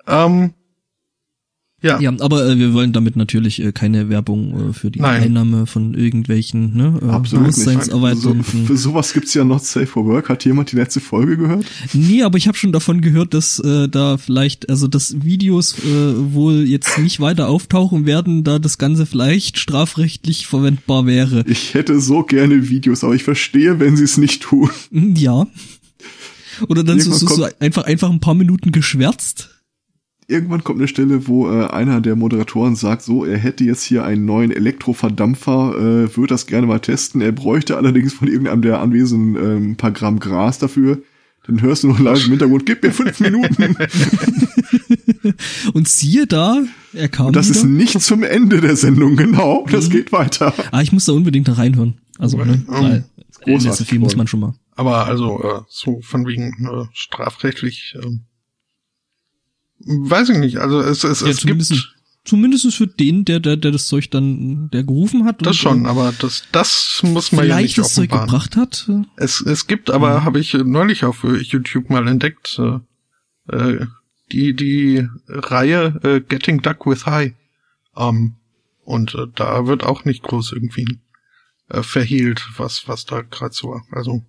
Ähm, 0.09 0.55
ja. 1.85 2.01
Ja, 2.01 2.13
aber 2.21 2.49
äh, 2.49 2.59
wir 2.59 2.73
wollen 2.73 2.93
damit 2.93 3.15
natürlich 3.17 3.63
äh, 3.63 3.73
keine 3.73 4.09
Werbung 4.09 4.71
äh, 4.71 4.73
für 4.73 4.91
die 4.91 5.01
Nein. 5.01 5.23
Einnahme 5.23 5.67
von 5.67 5.95
irgendwelchen 5.95 6.77
ne, 6.77 6.99
äh, 7.03 7.09
Absolut 7.11 7.47
nicht. 7.57 8.67
Für 8.67 8.77
sowas 8.77 9.13
gibt's 9.13 9.35
ja 9.35 9.45
noch 9.45 9.61
Safe 9.61 9.87
for 9.87 10.07
Work. 10.07 10.29
Hat 10.29 10.45
jemand 10.45 10.73
die 10.73 10.77
letzte 10.77 11.01
Folge 11.01 11.37
gehört? 11.37 11.67
Nee, 11.93 12.23
aber 12.23 12.39
ich 12.39 12.49
habe 12.49 12.57
schon 12.57 12.73
davon 12.73 13.01
gehört, 13.01 13.35
dass 13.35 13.59
äh, 13.59 13.89
da 13.89 14.17
vielleicht, 14.17 14.71
also 14.71 14.89
dass 14.89 15.23
Videos 15.23 15.79
äh, 15.79 16.35
wohl 16.35 16.65
jetzt 16.65 16.99
nicht 16.99 17.21
weiter 17.21 17.49
auftauchen 17.49 18.07
werden, 18.07 18.45
da 18.45 18.59
das 18.59 18.79
Ganze 18.79 19.07
vielleicht 19.07 19.59
strafrechtlich 19.59 20.47
verwendbar 20.47 21.07
wäre. 21.07 21.45
Ich 21.47 21.75
hätte 21.75 22.01
so 22.01 22.23
gerne 22.23 22.69
Videos, 22.71 23.05
aber 23.05 23.15
ich 23.15 23.25
verstehe, 23.25 23.79
wenn 23.79 23.97
sie 23.97 24.05
es 24.05 24.17
nicht 24.17 24.43
tun. 24.43 24.71
Hm, 24.91 25.15
Ja. 25.17 25.47
Oder 26.69 26.85
dann 26.85 27.01
so, 27.01 27.11
Irgendwann 27.11 27.29
so, 27.29 27.35
so 27.43 27.49
einfach 27.59 27.85
einfach 27.85 28.11
ein 28.11 28.21
paar 28.21 28.35
Minuten 28.35 28.73
geschwärzt. 28.73 29.51
Irgendwann 30.27 30.65
kommt 30.65 30.79
eine 30.79 30.89
Stelle, 30.89 31.27
wo 31.29 31.51
äh, 31.51 31.67
einer 31.67 32.01
der 32.01 32.17
Moderatoren 32.17 32.77
sagt, 32.77 33.03
so, 33.03 33.25
er 33.25 33.37
hätte 33.37 33.65
jetzt 33.65 33.83
hier 33.83 34.05
einen 34.05 34.25
neuen 34.25 34.51
Elektroverdampfer, 34.51 35.75
äh, 35.77 36.17
würde 36.17 36.29
das 36.29 36.47
gerne 36.47 36.67
mal 36.67 36.79
testen. 36.81 37.21
Er 37.21 37.33
bräuchte 37.33 37.77
allerdings 37.77 38.15
von 38.15 38.29
irgendeinem 38.29 38.63
der 38.63 38.81
Anwesenden 38.81 39.37
äh, 39.37 39.57
ein 39.57 39.77
paar 39.77 39.91
Gramm 39.93 40.21
Gras 40.21 40.59
dafür. 40.59 41.03
Dann 41.47 41.61
hörst 41.61 41.83
du 41.83 41.89
noch 41.89 41.99
leise 41.99 42.25
im 42.25 42.31
Hintergrund, 42.31 42.65
gib 42.65 42.83
mir 42.83 42.91
fünf 42.91 43.21
Minuten. 43.21 43.77
Und 45.75 45.89
siehe 45.89 46.27
da, 46.27 46.63
er 46.95 47.09
kam 47.09 47.27
Und 47.27 47.37
das 47.37 47.49
wieder. 47.51 47.59
ist 47.59 47.65
nicht 47.65 48.01
zum 48.01 48.23
Ende 48.23 48.63
der 48.63 48.77
Sendung, 48.77 49.17
genau. 49.17 49.67
Das 49.71 49.91
geht 49.91 50.11
weiter. 50.13 50.55
ah, 50.71 50.81
ich 50.81 50.93
muss 50.93 51.05
da 51.05 51.13
unbedingt 51.13 51.49
da 51.49 51.53
reinhören. 51.55 51.99
Also, 52.19 52.39
ne, 52.39 52.63
weil 52.67 53.05
Großartig 53.45 53.79
so 53.79 53.85
viel 53.85 53.99
muss 53.99 54.17
man 54.17 54.27
schon 54.27 54.41
mal. 54.41 54.55
Aber 54.77 55.07
also 55.07 55.43
äh, 55.43 55.61
so 55.69 56.01
von 56.03 56.27
wegen 56.27 56.53
äh, 56.67 56.87
strafrechtlich, 56.93 57.95
äh, 58.01 58.07
weiß 59.81 60.31
ich 60.31 60.39
nicht. 60.39 60.59
Also 60.59 60.81
es, 60.81 61.05
es, 61.05 61.21
Ja, 61.21 61.29
es 61.29 61.45
gibt 61.45 61.63
zumindest, 61.63 61.95
zumindest 62.25 62.75
für 62.75 62.87
den, 62.87 63.25
der, 63.25 63.41
der, 63.41 63.57
der 63.57 63.73
das 63.73 63.87
Zeug 63.87 64.11
dann, 64.11 64.71
der 64.71 64.85
gerufen 64.85 65.25
hat. 65.25 65.45
das 65.45 65.57
schon, 65.57 65.87
aber 65.87 66.13
das, 66.19 66.45
das 66.53 67.01
muss 67.03 67.33
man 67.33 67.47
ja 67.47 67.61
nicht 67.61 67.79
das 67.79 67.95
Zeug 67.95 68.13
offenbaren. 68.13 68.29
gebracht 68.29 68.57
hat. 68.57 68.91
Es, 69.17 69.41
es 69.41 69.67
gibt 69.67 69.91
aber, 69.91 70.25
habe 70.25 70.41
ich 70.41 70.55
neulich 70.55 71.05
auf 71.05 71.25
YouTube 71.25 71.91
mal 71.91 72.07
entdeckt, 72.09 72.59
äh, 72.59 72.79
äh, 73.55 73.87
die, 74.33 74.55
die 74.55 75.07
Reihe 75.29 76.01
äh, 76.03 76.21
Getting 76.21 76.63
Duck 76.63 76.87
with 76.87 77.07
High. 77.07 77.35
Ähm, 77.97 78.37
und 78.85 79.15
äh, 79.15 79.27
da 79.35 79.67
wird 79.67 79.85
auch 79.85 80.05
nicht 80.05 80.23
groß 80.23 80.53
irgendwie 80.53 81.01
äh, 81.69 81.83
verhielt, 81.83 82.47
was, 82.57 82.85
was 82.87 83.05
da 83.05 83.23
gerade 83.23 83.55
so 83.55 83.69
war. 83.69 83.85
Also 83.91 84.25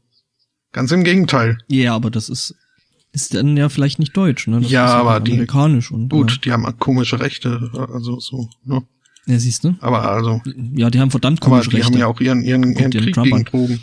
ganz 0.72 0.92
im 0.92 1.04
Gegenteil. 1.04 1.58
Ja, 1.68 1.96
aber 1.96 2.12
das 2.12 2.30
ist, 2.30 2.56
ist 3.16 3.34
dann 3.34 3.56
ja 3.58 3.70
vielleicht 3.70 3.98
nicht 4.00 4.16
deutsch, 4.16 4.48
ne? 4.48 4.60
Das 4.62 4.70
Ja, 4.70 4.86
aber 4.88 5.20
die- 5.20 5.32
amerikanisch 5.32 5.92
und 5.92 6.10
Gut, 6.10 6.44
die 6.46 6.52
haben 6.52 6.66
komische 6.80 7.20
Rechte, 7.20 7.72
äh, 7.74 7.94
also 7.94 8.20
so, 8.20 8.50
ne? 8.64 8.84
Ja, 9.26 9.34
ja 9.34 9.40
siehst 9.40 9.64
du? 9.64 9.76
Aber 9.80 10.04
also, 10.10 10.42
Ja, 10.74 10.90
die 10.90 11.00
haben 11.00 11.12
verdammt 11.12 11.42
aber 11.42 11.50
komische 11.52 11.70
die 11.70 11.78
Rechte. 11.78 11.92
haben 11.94 12.00
ja 12.00 12.08
auch 12.08 12.20
ihren, 12.20 12.42
ihren, 12.44 12.64
ihren 12.74 12.92
Krieg 12.92 13.14
Trump 13.14 13.26
gegen 13.26 13.38
an. 13.38 13.46
Drogen. 13.46 13.82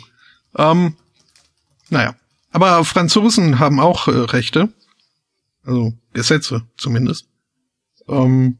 Ähm, 0.55 0.95
naja. 1.89 2.15
Aber 2.51 2.85
Franzosen 2.85 3.57
haben 3.59 3.79
auch 3.79 4.07
äh, 4.07 4.11
Rechte. 4.11 4.71
Also 5.63 5.93
Gesetze 6.13 6.63
zumindest. 6.77 7.27
Ähm, 8.07 8.57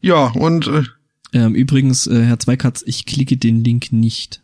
ja, 0.00 0.26
und 0.26 0.66
äh, 0.66 0.82
ähm, 1.32 1.54
übrigens, 1.54 2.06
äh, 2.08 2.24
Herr 2.24 2.38
Zweikatz, 2.40 2.82
ich 2.84 3.06
klicke 3.06 3.36
den 3.36 3.62
Link 3.62 3.92
nicht. 3.92 4.42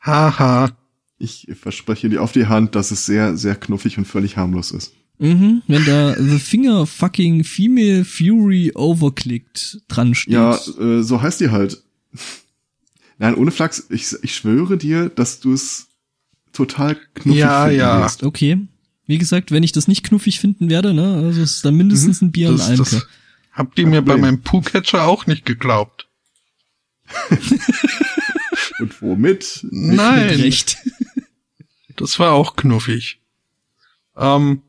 haha. 0.00 0.70
Ich 1.18 1.48
verspreche 1.60 2.08
dir 2.08 2.22
auf 2.22 2.32
die 2.32 2.46
Hand, 2.46 2.74
dass 2.74 2.90
es 2.92 3.04
sehr, 3.06 3.36
sehr 3.36 3.56
knuffig 3.56 3.98
und 3.98 4.04
völlig 4.06 4.36
harmlos 4.36 4.70
ist. 4.70 4.92
Mhm, 5.18 5.62
wenn 5.66 5.84
da 5.84 6.14
The 6.14 6.38
Finger 6.38 6.86
fucking 6.86 7.42
Female 7.42 8.04
Fury 8.04 8.70
Overclicked 8.74 9.80
dran 9.88 10.14
steht. 10.14 10.32
Ja, 10.34 10.56
äh, 10.78 11.02
so 11.02 11.20
heißt 11.20 11.40
die 11.40 11.50
halt. 11.50 11.82
Nein, 13.18 13.34
ohne 13.34 13.50
Flachs, 13.50 13.84
ich, 13.90 14.14
ich 14.22 14.34
schwöre 14.36 14.78
dir, 14.78 15.08
dass 15.08 15.40
du 15.40 15.52
es 15.52 15.88
total 16.52 16.96
knuffig 17.14 17.40
Ja, 17.40 17.64
finden 17.64 17.80
ja. 17.80 18.00
wirst. 18.02 18.22
Okay. 18.22 18.58
Wie 19.08 19.18
gesagt, 19.18 19.50
wenn 19.50 19.64
ich 19.64 19.72
das 19.72 19.88
nicht 19.88 20.04
knuffig 20.04 20.38
finden 20.38 20.70
werde, 20.70 20.94
ne, 20.94 21.14
also 21.16 21.40
es 21.40 21.56
ist 21.56 21.64
dann 21.64 21.74
mindestens 21.74 22.22
ein 22.22 22.30
Bier 22.30 22.52
Mhm. 22.52 22.56
Das, 22.58 22.68
und 22.70 22.78
das 22.78 22.92
Almke. 22.94 23.08
habt 23.52 23.78
ihr 23.80 23.86
mir 23.88 24.02
bei 24.02 24.16
meinem 24.16 24.42
Poo-Catcher 24.42 25.04
auch 25.04 25.26
nicht 25.26 25.44
geglaubt. 25.44 26.06
Und 28.80 29.02
womit? 29.02 29.66
Nein. 29.70 30.28
Recht. 30.40 30.76
Das 31.98 32.18
war 32.18 32.32
auch 32.32 32.56
knuffig. 32.56 33.20
Ähm, 34.16 34.62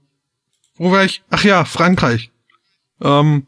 wo 0.75 0.91
war 0.91 1.05
ich? 1.05 1.23
Ach 1.29 1.43
ja, 1.43 1.63
Frankreich. 1.65 2.31
Ähm, 3.01 3.47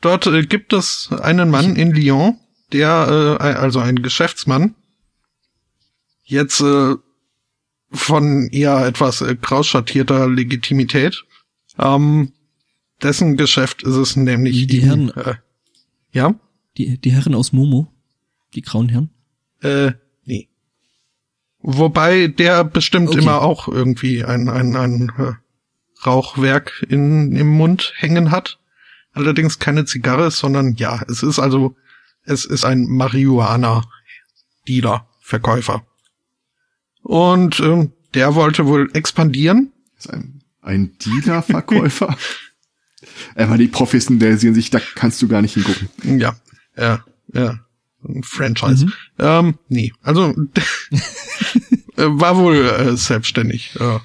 dort 0.00 0.26
äh, 0.26 0.42
gibt 0.46 0.72
es 0.72 1.10
einen 1.10 1.50
Mann 1.50 1.74
in 1.76 1.92
Lyon, 1.92 2.38
der, 2.72 3.38
äh, 3.40 3.44
also 3.44 3.80
ein 3.80 4.02
Geschäftsmann, 4.02 4.74
jetzt 6.24 6.60
äh, 6.60 6.94
von 7.90 8.48
eher 8.50 8.86
etwas 8.86 9.20
äh, 9.20 9.36
grausschattierter 9.36 10.28
Legitimität. 10.28 11.24
Ähm, 11.78 12.32
dessen 13.02 13.36
Geschäft 13.36 13.82
ist 13.82 13.96
es 13.96 14.16
nämlich. 14.16 14.54
Die- 14.56 14.66
die 14.66 14.82
Herren- 14.82 15.10
Äh, 15.10 15.34
ja? 16.12 16.34
Die, 16.76 16.98
die 16.98 17.12
Herren 17.12 17.34
aus 17.34 17.52
Momo. 17.52 17.92
Die 18.54 18.62
grauen 18.62 18.88
Herren. 18.88 19.10
Äh. 19.60 19.92
Wobei 21.66 22.26
der 22.26 22.62
bestimmt 22.62 23.08
Okay. 23.08 23.20
immer 23.20 23.40
auch 23.40 23.68
irgendwie 23.68 24.22
ein, 24.22 24.50
ein, 24.50 24.76
ein 24.76 25.10
äh, 25.16 25.32
Rauchwerk 26.06 26.84
in, 26.90 27.34
im 27.34 27.48
Mund 27.48 27.94
hängen 27.96 28.30
hat. 28.30 28.58
Allerdings 29.14 29.58
keine 29.58 29.86
Zigarre, 29.86 30.30
sondern 30.30 30.74
ja, 30.74 31.00
es 31.08 31.22
ist 31.22 31.38
also, 31.38 31.74
es 32.24 32.44
ist 32.44 32.66
ein 32.66 32.84
Marihuana-Dealer, 32.84 35.08
Verkäufer. 35.22 35.86
Und 37.00 37.60
ähm, 37.60 37.92
der 38.12 38.34
wollte 38.34 38.66
wohl 38.66 38.90
expandieren. 38.92 39.72
Ein, 40.06 40.42
ein 40.60 40.98
Dealer-Verkäufer? 40.98 42.14
Aber 43.36 43.56
die 43.56 43.68
professionalisieren 43.68 44.54
sich, 44.54 44.68
da 44.68 44.80
kannst 44.96 45.22
du 45.22 45.28
gar 45.28 45.40
nicht 45.40 45.54
hingucken. 45.54 45.88
Ja, 46.20 46.36
ja, 46.76 47.02
ja. 47.32 47.60
Franchise. 48.22 48.86
Mhm. 48.86 48.92
Ähm, 49.18 49.58
nee, 49.68 49.92
also 50.02 50.30
äh, 51.96 52.04
war 52.06 52.36
wohl 52.36 52.56
äh, 52.56 52.96
selbstständig. 52.96 53.78
Äh, 53.80 53.98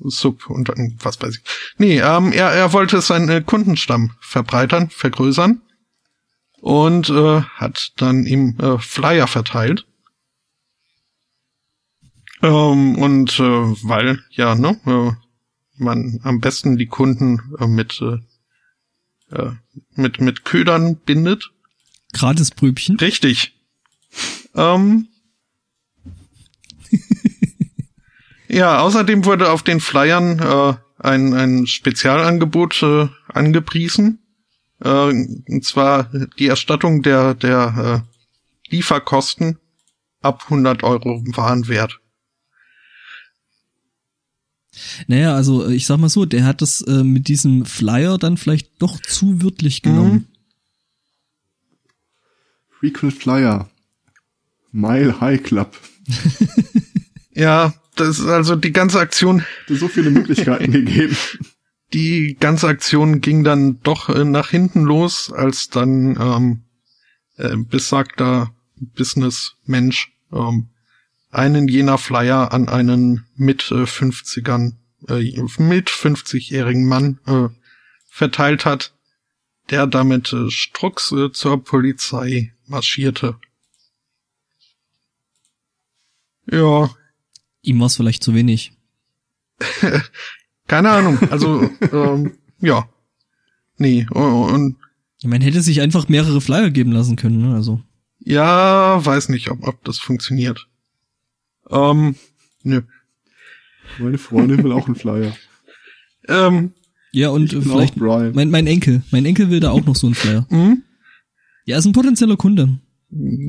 Sub 0.00 0.48
und 0.48 0.68
was 1.02 1.20
weiß 1.20 1.36
ich. 1.36 1.42
Nee, 1.76 1.98
ähm, 1.98 2.32
er, 2.32 2.50
er 2.52 2.72
wollte 2.72 3.00
seinen 3.00 3.28
äh, 3.28 3.42
Kundenstamm 3.44 4.12
verbreitern, 4.20 4.90
vergrößern 4.90 5.60
und 6.60 7.10
äh, 7.10 7.40
hat 7.42 7.92
dann 7.96 8.26
ihm 8.26 8.56
äh, 8.60 8.78
Flyer 8.78 9.26
verteilt. 9.26 9.86
Ähm, 12.42 12.96
und 12.98 13.40
äh, 13.40 13.42
weil, 13.42 14.22
ja, 14.30 14.54
ne, 14.54 14.78
äh, 14.86 15.12
man 15.82 16.20
am 16.22 16.40
besten 16.40 16.76
die 16.76 16.86
Kunden 16.86 17.54
äh, 17.58 17.66
mit, 17.66 18.00
äh, 18.00 19.34
äh, 19.34 19.52
mit, 19.94 20.20
mit 20.20 20.44
Ködern 20.44 20.96
bindet. 20.96 21.50
Gratis 22.12 22.50
Prübchen. 22.50 22.96
Richtig. 22.98 23.54
Ähm. 24.54 25.08
ja, 28.48 28.80
außerdem 28.80 29.24
wurde 29.24 29.50
auf 29.50 29.62
den 29.62 29.80
Flyern 29.80 30.38
äh, 30.38 30.74
ein, 30.98 31.34
ein 31.34 31.66
Spezialangebot 31.66 32.82
äh, 32.82 33.08
angepriesen. 33.28 34.20
Äh, 34.80 34.88
und 34.88 35.64
zwar 35.64 36.10
die 36.38 36.46
Erstattung 36.46 37.02
der, 37.02 37.34
der 37.34 38.04
äh, 38.04 38.70
Lieferkosten 38.70 39.58
ab 40.20 40.44
100 40.44 40.82
Euro 40.82 41.22
Warenwert. 41.26 42.00
Naja, 45.06 45.34
also 45.34 45.66
äh, 45.66 45.74
ich 45.74 45.86
sag 45.86 45.98
mal 45.98 46.08
so, 46.08 46.24
der 46.24 46.44
hat 46.44 46.62
das 46.62 46.80
äh, 46.82 47.02
mit 47.04 47.28
diesem 47.28 47.64
Flyer 47.64 48.18
dann 48.18 48.36
vielleicht 48.36 48.80
doch 48.80 49.00
zu 49.00 49.42
wörtlich 49.42 49.82
genommen. 49.82 50.28
Frequent 52.78 53.14
Flyer. 53.14 53.68
Mile 54.72 55.20
High 55.20 55.42
Club. 55.42 55.76
Ja, 57.38 57.72
das 57.94 58.18
ist 58.18 58.26
also 58.26 58.56
die 58.56 58.72
ganze 58.72 58.98
Aktion 58.98 59.44
so 59.68 59.86
viele 59.86 60.10
Möglichkeiten 60.10 60.72
gegeben. 60.72 61.16
die 61.92 62.36
ganze 62.40 62.66
Aktion 62.66 63.20
ging 63.20 63.44
dann 63.44 63.80
doch 63.82 64.08
äh, 64.08 64.24
nach 64.24 64.50
hinten 64.50 64.82
los, 64.82 65.32
als 65.32 65.68
dann 65.68 66.16
ähm, 66.20 66.62
äh, 67.36 67.56
besagter 67.56 68.52
Businessmensch 68.74 70.12
ähm, 70.32 70.70
einen 71.30 71.68
jener 71.68 71.96
Flyer 71.96 72.52
an 72.52 72.68
einen 72.68 73.24
mit 73.36 73.70
äh, 73.70 73.84
50ern, 73.84 74.72
äh, 75.08 75.40
mit 75.58 75.90
50-jährigen 75.90 76.86
Mann 76.86 77.20
äh, 77.28 77.50
verteilt 78.10 78.64
hat, 78.64 78.94
der 79.70 79.86
damit 79.86 80.32
äh, 80.32 80.50
strux 80.50 81.12
äh, 81.12 81.30
zur 81.30 81.62
Polizei 81.62 82.52
marschierte. 82.68 83.36
Ja, 86.50 86.90
Ihm 87.62 87.80
war 87.80 87.86
es 87.86 87.96
vielleicht 87.96 88.22
zu 88.22 88.34
wenig. 88.34 88.72
keine 90.68 90.90
Ahnung. 90.90 91.18
Also, 91.30 91.68
ähm, 91.92 92.38
ja. 92.60 92.88
Nee, 93.76 94.06
und 94.10 94.76
Ich 95.18 95.26
meine, 95.26 95.44
hätte 95.44 95.60
sich 95.60 95.80
einfach 95.80 96.08
mehrere 96.08 96.40
Flyer 96.40 96.70
geben 96.70 96.92
lassen 96.92 97.16
können, 97.16 97.42
ne? 97.42 97.54
Also. 97.54 97.82
Ja, 98.20 99.04
weiß 99.04 99.28
nicht, 99.28 99.50
ob, 99.50 99.66
ob 99.66 99.84
das 99.84 99.98
funktioniert. 99.98 100.66
Ähm, 101.70 102.16
nö. 102.62 102.82
Meine 103.98 104.18
Freundin 104.18 104.62
will 104.64 104.72
auch 104.72 104.86
einen 104.86 104.96
Flyer. 104.96 105.36
Ähm, 106.28 106.72
Ja, 107.12 107.30
und 107.30 107.52
Ich 107.52 107.58
äh, 107.58 107.62
vielleicht 107.62 107.96
mein, 107.96 108.50
mein 108.50 108.66
Enkel. 108.66 109.02
Mein 109.10 109.26
Enkel 109.26 109.50
will 109.50 109.60
da 109.60 109.70
auch 109.70 109.84
noch 109.84 109.96
so 109.96 110.06
einen 110.06 110.14
Flyer. 110.14 110.46
hm? 110.48 110.82
Ja, 111.68 111.76
ist 111.76 111.84
ein 111.84 111.92
potenzieller 111.92 112.38
Kunde. 112.38 112.78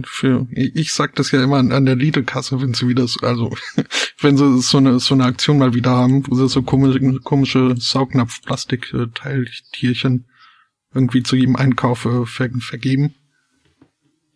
Für, 0.04 0.46
ich 0.52 0.92
sag 0.92 1.16
das 1.16 1.32
ja 1.32 1.42
immer 1.42 1.56
an, 1.56 1.72
an 1.72 1.86
der 1.86 1.96
Lidl-Kasse, 1.96 2.62
wenn 2.62 2.74
sie 2.74 2.90
wieder, 2.90 3.08
so- 3.08 3.22
also, 3.22 3.56
wenn 4.20 4.36
sie 4.36 4.62
so 4.62 4.78
eine, 4.78 5.00
so 5.00 5.14
eine 5.14 5.24
Aktion 5.24 5.58
mal 5.58 5.74
wieder 5.74 5.92
haben, 5.92 6.28
wo 6.28 6.36
sie 6.36 6.50
so 6.50 6.62
komische, 6.62 7.00
komische 7.22 7.76
Saugnapf-Plastik-Teiltierchen 7.78 10.26
irgendwie 10.94 11.24
zu 11.24 11.38
jedem 11.38 11.56
Einkauf 11.56 12.04
äh, 12.04 12.26
ver 12.26 12.50
vergeben, 12.60 13.16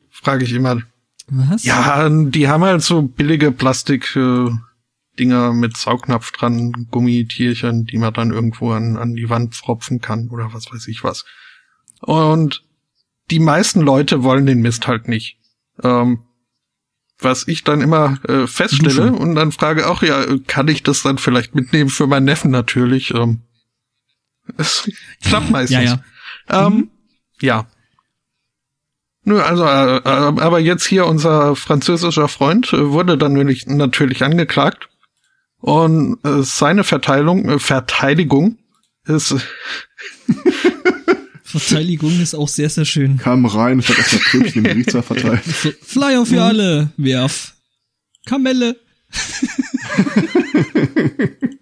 frage 0.10 0.46
ich 0.46 0.54
immer, 0.54 0.82
Was? 1.28 1.66
Ja, 1.66 2.08
die 2.10 2.48
haben 2.48 2.64
halt 2.64 2.84
so 2.84 3.02
billige 3.02 3.52
Plastik 3.52 4.16
äh, 4.16 4.50
mit 5.52 5.76
Saugnapf 5.76 6.32
dran, 6.32 6.88
Gummitierchen, 6.90 7.84
die 7.84 7.98
man 7.98 8.14
dann 8.14 8.32
irgendwo 8.32 8.72
an, 8.72 8.96
an 8.96 9.16
die 9.16 9.30
Wand 9.30 9.56
pfropfen 9.56 10.00
kann 10.00 10.30
oder 10.30 10.54
was 10.54 10.72
weiß 10.72 10.88
ich 10.88 11.04
was. 11.04 11.26
Und 12.00 12.64
die 13.32 13.40
meisten 13.40 13.82
Leute 13.82 14.24
wollen 14.24 14.46
den 14.46 14.62
Mist 14.62 14.88
halt 14.88 15.08
nicht. 15.08 15.38
Ähm, 15.82 16.24
was 17.20 17.48
ich 17.48 17.64
dann 17.64 17.82
immer 17.82 18.18
äh, 18.28 18.48
feststelle 18.48 19.12
Duschen. 19.12 19.16
und 19.16 19.36
dann 19.36 19.52
frage 19.52 19.88
auch, 19.88 20.04
ja, 20.04 20.26
kann 20.48 20.68
ich 20.68 20.84
das 20.84 21.04
dann 21.04 21.18
vielleicht 21.18 21.56
mitnehmen 21.56 21.90
für 21.90 22.08
meinen 22.08 22.26
Neffen 22.26 22.52
natürlich. 22.52 23.14
Ähm, 23.14 23.42
es 24.58 24.90
klappt 25.24 25.50
meistens. 25.50 25.84
Ja, 25.84 26.02
ja. 26.50 26.68
Ähm, 26.68 26.92
ja. 27.40 27.68
Nö, 29.26 29.42
also, 29.42 29.64
äh, 29.64 29.98
äh, 29.98 30.02
aber 30.04 30.60
jetzt 30.60 30.86
hier 30.86 31.06
unser 31.06 31.56
französischer 31.56 32.28
Freund 32.28 32.74
äh, 32.74 32.90
wurde 32.92 33.18
dann 33.18 33.34
nämlich 33.34 33.68
natürlich 33.68 34.22
angeklagt 34.24 34.90
und 35.60 36.18
äh, 36.26 36.44
seine 36.44 36.84
Verteilung, 36.84 37.48
äh, 37.48 37.60
Verteidigung 37.60 38.58
ist 39.06 39.36
Verteidigung 41.60 42.20
ist 42.20 42.36
auch 42.36 42.48
sehr, 42.48 42.70
sehr 42.70 42.86
schön. 42.86 43.18
Kam 43.18 43.46
rein 43.46 43.78
und 43.78 43.90
hat 43.90 43.98
erstmal 43.98 44.22
Kröpchen 44.24 44.66
im 44.66 44.72
Gerichtssaal 44.72 45.04
verteilt. 45.04 45.42
Flyer 45.82 46.26
für 46.26 46.42
alle, 46.42 46.92
werf. 46.98 47.54
Kamelle. 48.26 48.78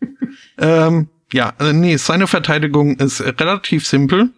Ähm, 0.62 1.08
ja, 1.34 1.54
äh, 1.60 1.74
nee, 1.74 1.98
seine 1.98 2.28
Verteidigung 2.28 2.98
ist 2.98 3.20
relativ 3.22 3.88
simpel. 3.88 4.30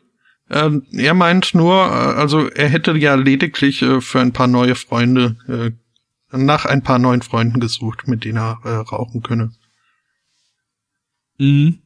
Ähm, 0.49 0.86
er 0.93 1.14
meint 1.14 1.54
nur, 1.54 1.76
äh, 1.76 2.20
also 2.20 2.47
er 2.47 2.70
hätte 2.70 2.97
ja 2.97 3.16
lediglich 3.16 3.82
äh, 3.82 3.99
für 3.99 4.22
ein 4.22 4.32
paar 4.32 4.47
neue 4.47 4.76
Freunde, 4.76 5.36
äh, 5.47 5.72
nach 6.36 6.66
ein 6.66 6.82
paar 6.82 6.97
neuen 6.97 7.22
Freunden 7.22 7.60
gesucht, 7.60 8.08
mit 8.08 8.24
denen 8.24 8.38
er 8.38 8.60
äh, 8.64 8.70
rauchen 8.70 9.22
könne. 9.22 9.51
Mhm. 11.38 11.80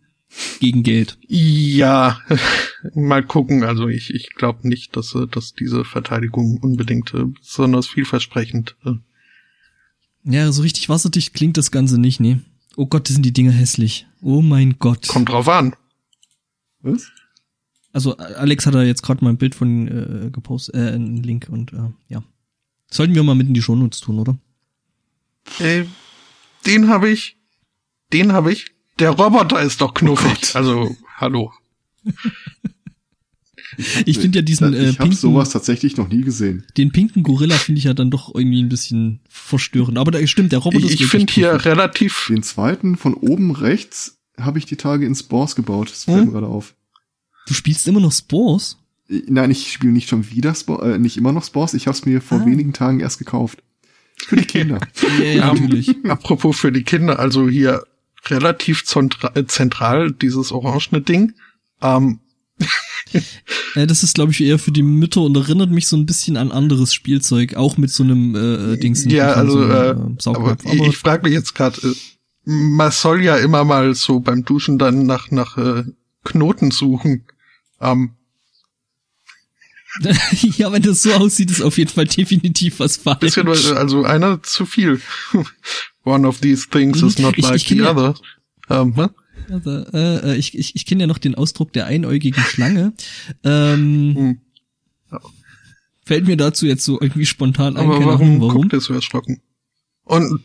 Gegen 0.60 0.84
Geld. 0.84 1.18
Ja, 1.28 2.20
mal 2.94 3.24
gucken. 3.24 3.64
Also 3.64 3.88
ich, 3.88 4.14
ich 4.14 4.32
glaube 4.32 4.68
nicht, 4.68 4.96
dass, 4.96 5.16
äh, 5.16 5.28
dass 5.28 5.54
diese 5.54 5.86
Verteidigung 5.86 6.58
unbedingt 6.62 7.14
äh, 7.14 7.26
besonders 7.26 7.88
vielversprechend. 7.88 8.76
Äh, 8.86 8.94
Ja, 10.24 10.52
so 10.52 10.62
richtig 10.62 10.90
wasserdicht 10.90 11.34
klingt 11.34 11.58
das 11.58 11.72
Ganze 11.72 12.00
nicht, 12.00 12.20
nee. 12.20 12.40
Oh 12.76 12.86
Gott, 12.86 13.08
sind 13.08 13.24
die 13.24 13.34
Dinger 13.34 13.52
hässlich. 13.52 14.06
Oh 14.22 14.42
mein 14.42 14.78
Gott. 14.80 15.08
kommt 15.08 15.30
drauf 15.30 15.48
an. 15.48 15.76
Was? 16.82 17.08
Also 17.94 18.16
Alex 18.18 18.66
hat 18.68 18.76
da 18.76 18.84
jetzt 18.84 19.02
gerade 19.02 19.24
mal 19.24 19.32
ein 19.32 19.38
Bild 19.38 19.56
von 19.56 19.88
äh, 19.88 20.30
gepostet, 20.30 20.76
äh, 20.76 20.90
einen 20.94 21.24
Link 21.24 21.48
und 21.50 21.74
äh, 21.74 21.90
ja. 22.10 22.24
Sollten 22.92 23.16
wir 23.16 23.24
mal 23.24 23.34
mit 23.36 23.48
in 23.48 23.54
die 23.54 23.62
Shownotes 23.62 24.02
tun, 24.02 24.20
oder? 24.20 24.38
Äh, 25.60 25.86
den 26.66 26.90
habe 26.90 27.10
ich, 27.10 27.38
den 28.14 28.34
habe 28.34 28.52
ich. 28.52 28.68
Der 29.00 29.12
Roboter 29.12 29.62
ist 29.62 29.82
doch 29.82 29.94
knuffig. 29.94 30.56
also 30.56 30.96
hallo. 31.18 31.52
Ich 34.06 34.18
finde 34.18 34.40
ja 34.40 34.42
diesen 34.42 34.74
äh, 34.74 34.90
ich 34.90 35.00
habe 35.00 35.14
sowas 35.14 35.50
tatsächlich 35.50 35.98
noch 35.98 36.08
nie 36.08 36.22
gesehen. 36.22 36.64
den 36.78 36.92
pinken 36.92 37.22
Gorilla 37.22 37.56
finde 37.56 37.80
ich 37.80 37.86
ja 37.86 37.94
dann 37.94 38.10
doch 38.10 38.34
irgendwie 38.34 38.64
ein 38.64 38.70
bisschen 38.70 39.20
verstörend. 39.30 39.98
Aber 39.98 40.10
da 40.12 40.26
stimmt, 40.26 40.52
der 40.52 40.60
Roboter 40.60 40.86
Ich, 40.86 40.94
ist 40.96 41.02
ich 41.02 41.08
finde 41.08 41.32
hier 41.32 41.50
knuffig. 41.52 41.66
relativ. 41.68 42.26
Den 42.30 42.44
zweiten 42.44 42.96
von 42.98 43.14
oben 43.14 43.52
rechts 43.52 44.18
habe 44.40 44.58
ich 44.58 44.66
die 44.66 44.78
Tage 44.78 45.06
in 45.06 45.14
Spores 45.16 45.56
gebaut. 45.56 45.92
Das 45.92 46.06
fällt 46.06 46.18
Hm? 46.20 46.26
mir 46.28 46.32
gerade 46.32 46.48
auf. 46.48 46.74
Du 47.48 47.54
spielst 47.54 47.88
immer 47.88 48.00
noch 48.00 48.12
Spores? 48.14 48.78
Äh, 49.10 49.22
Nein, 49.28 49.52
ich 49.52 49.72
spiele 49.72 49.94
nicht 49.94 50.10
schon 50.10 50.30
wieder 50.32 50.56
Spores, 50.56 50.96
äh, 50.96 50.98
nicht 50.98 51.18
immer 51.18 51.32
noch 51.34 51.44
Spores. 51.44 51.74
Ich 51.76 51.88
habe 51.88 51.98
es 51.98 52.06
mir 52.06 52.22
vor 52.22 52.42
Ah. 52.42 52.46
wenigen 52.46 52.74
Tagen 52.74 53.00
erst 53.00 53.20
gekauft. 53.20 53.62
Für 54.16 54.38
die 54.38 54.46
Kinder. 54.46 54.80
Ja, 55.20 55.26
ja, 55.26 55.54
natürlich. 55.54 55.94
Apropos 56.06 56.58
für 56.58 56.72
die 56.72 56.84
Kinder, 56.84 57.20
also 57.20 57.48
hier 57.48 57.84
relativ 58.32 58.84
äh, 59.34 59.46
zentral 59.46 60.12
dieses 60.12 60.52
orangene 60.52 61.02
Ding. 61.02 61.34
Ähm, 61.82 62.20
Äh, 63.76 63.88
das 63.88 64.04
ist, 64.04 64.16
glaube 64.16 64.32
ich, 64.32 64.42
eher 64.42 64.60
für 64.60 64.72
die 64.72 64.84
Mütter 64.84 65.22
und 65.22 65.36
erinnert 65.38 65.70
mich 65.70 65.88
so 65.88 65.96
ein 65.96 66.06
bisschen 66.06 66.36
an 66.36 66.52
anderes 66.52 66.94
Spielzeug, 66.94 67.56
auch 67.56 67.78
mit 67.78 67.90
so 67.90 68.04
einem 68.04 68.36
äh, 68.36 68.74
äh, 68.74 68.78
Dings. 68.78 69.06
ja, 69.06 69.34
also 69.34 69.62
so 69.62 69.70
äh, 69.70 69.90
einem, 69.92 70.18
aber 70.26 70.58
ich, 70.64 70.82
ich 70.82 70.98
frage 70.98 71.24
mich 71.24 71.34
jetzt 71.34 71.56
gerade, 71.56 71.80
äh, 71.82 71.94
man 72.44 72.92
soll 72.92 73.24
ja 73.24 73.38
immer 73.38 73.64
mal 73.64 73.94
so 73.96 74.20
beim 74.20 74.44
Duschen 74.44 74.78
dann 74.78 75.06
nach 75.06 75.32
nach 75.32 75.58
äh, 75.58 75.84
Knoten 76.24 76.72
suchen. 76.72 77.26
Ähm, 77.80 78.12
ja, 80.58 80.72
wenn 80.72 80.82
das 80.82 81.04
so 81.04 81.14
aussieht, 81.14 81.50
ist 81.50 81.62
auf 81.62 81.78
jeden 81.78 81.92
Fall 81.92 82.06
definitiv 82.06 82.80
was 82.80 82.98
falsch. 82.98 83.20
bisschen, 83.36 83.78
also 83.78 84.04
einer 84.04 84.44
zu 84.44 84.66
viel. 84.66 85.02
One 86.08 86.28
of 86.28 86.40
these 86.40 86.68
things 86.70 87.02
is 87.04 87.20
not 87.20 87.38
Ich- 87.38 87.44
like 87.44 87.56
ich 87.58 87.68
the 87.68 87.78
ja- 87.78 87.92
other. 87.92 88.16
Ähm, 88.70 88.94
ne? 88.96 89.12
Also, 89.50 89.70
äh, 89.94 90.32
äh, 90.34 90.36
ich 90.38 90.58
ich, 90.58 90.76
ich 90.76 90.86
kenne 90.86 91.02
ja 91.04 91.08
noch 91.08 91.18
den 91.20 91.36
Ausdruck 91.36 91.72
der 91.74 91.86
einäugigen 91.86 92.42
Schlange. 92.44 92.94
Ähm, 93.44 94.16
Hm. 94.16 94.42
Fällt 96.06 96.26
mir 96.26 96.38
dazu 96.38 96.66
jetzt 96.66 96.86
so 96.86 97.00
irgendwie 97.02 97.26
spontan 97.26 97.76
ein. 97.78 97.86
Aber 97.86 98.00
warum, 98.06 98.22
Ahnung, 98.22 98.42
warum. 98.42 98.62
guckt 98.62 98.74
ihr 98.74 98.80
so 98.82 98.94
erschrocken? 98.94 99.42
Und 100.06 100.42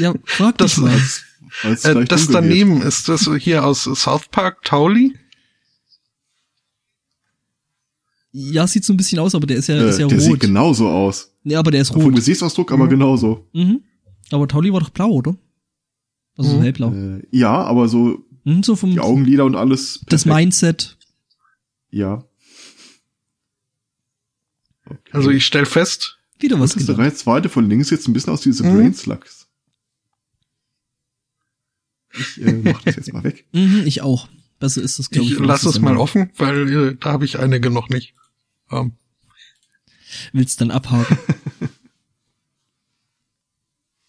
Ja, 0.00 0.14
frag 0.24 0.58
Das- 0.58 0.74
dich 0.76 0.82
mal. 0.84 1.00
Weil 1.62 1.72
es 1.72 1.84
äh, 1.84 2.04
das 2.04 2.28
daneben 2.28 2.82
ist 2.82 3.08
das 3.08 3.28
hier 3.40 3.64
aus 3.64 3.82
South 3.84 4.28
Park, 4.30 4.62
Tauli? 4.64 5.14
Ja, 8.32 8.66
sieht 8.66 8.84
so 8.84 8.92
ein 8.92 8.96
bisschen 8.96 9.18
aus, 9.18 9.34
aber 9.34 9.46
der 9.46 9.56
ist 9.56 9.68
ja, 9.68 9.76
Äh, 9.76 9.88
ist 9.88 9.98
ja 9.98 10.06
der 10.06 10.20
sieht 10.20 10.30
rot. 10.32 10.40
genauso 10.40 10.88
aus. 10.88 11.30
Ja, 11.44 11.58
aber 11.60 11.70
der 11.70 11.80
ist 11.82 11.92
Vom 11.92 12.02
rot. 12.02 12.14
Gesichtsausdruck 12.14 12.70
aber 12.72 12.84
Mhm. 12.84 12.90
genauso. 12.90 13.46
Mhm. 13.52 13.80
Aber 14.30 14.48
Tauli 14.48 14.72
war 14.72 14.80
doch 14.80 14.90
blau, 14.90 15.10
oder? 15.10 15.36
Also 16.36 16.50
so 16.50 16.56
Mhm. 16.58 16.62
hellblau. 16.62 16.92
Äh, 16.92 17.22
ja, 17.30 17.52
aber 17.62 17.88
so 17.88 18.24
Mhm, 18.44 18.62
so 18.62 18.76
vom 18.76 18.90
die 18.92 19.00
Augenlider 19.00 19.44
und 19.44 19.56
alles. 19.56 20.00
das 20.06 20.24
perfekt. 20.24 20.36
Mindset. 20.36 20.96
Ja. 21.90 22.24
Okay. 24.84 24.98
Also 25.12 25.30
ich 25.30 25.44
stell 25.46 25.66
fest, 25.66 26.18
Wieder 26.38 26.60
was 26.60 26.76
ist 26.76 26.88
der 26.88 27.14
zweite 27.14 27.48
von 27.48 27.68
links 27.68 27.90
jetzt 27.90 28.06
ein 28.06 28.12
bisschen 28.12 28.32
aus 28.32 28.40
diese 28.42 28.62
Mhm. 28.64 28.76
Brain 28.76 28.94
Slugs. 28.94 29.48
Ich 32.18 32.40
äh, 32.40 32.52
mach 32.62 32.82
das 32.82 32.96
jetzt 32.96 33.12
mal 33.12 33.24
weg. 33.24 33.46
Mhm, 33.52 33.82
ich 33.86 34.02
auch. 34.02 34.28
Besser 34.58 34.80
ist 34.82 34.98
das, 34.98 35.10
glaube 35.10 35.26
ich. 35.26 35.32
ich 35.34 35.38
lass 35.38 35.64
es 35.66 35.80
mal 35.80 35.96
offen, 35.96 36.30
weil 36.38 36.72
äh, 36.72 36.96
da 36.98 37.12
habe 37.12 37.24
ich 37.24 37.38
einige 37.38 37.68
noch 37.70 37.88
nicht. 37.88 38.14
Ähm, 38.70 38.92
Willst 40.32 40.60
dann 40.60 40.70
abhaken. 40.70 41.18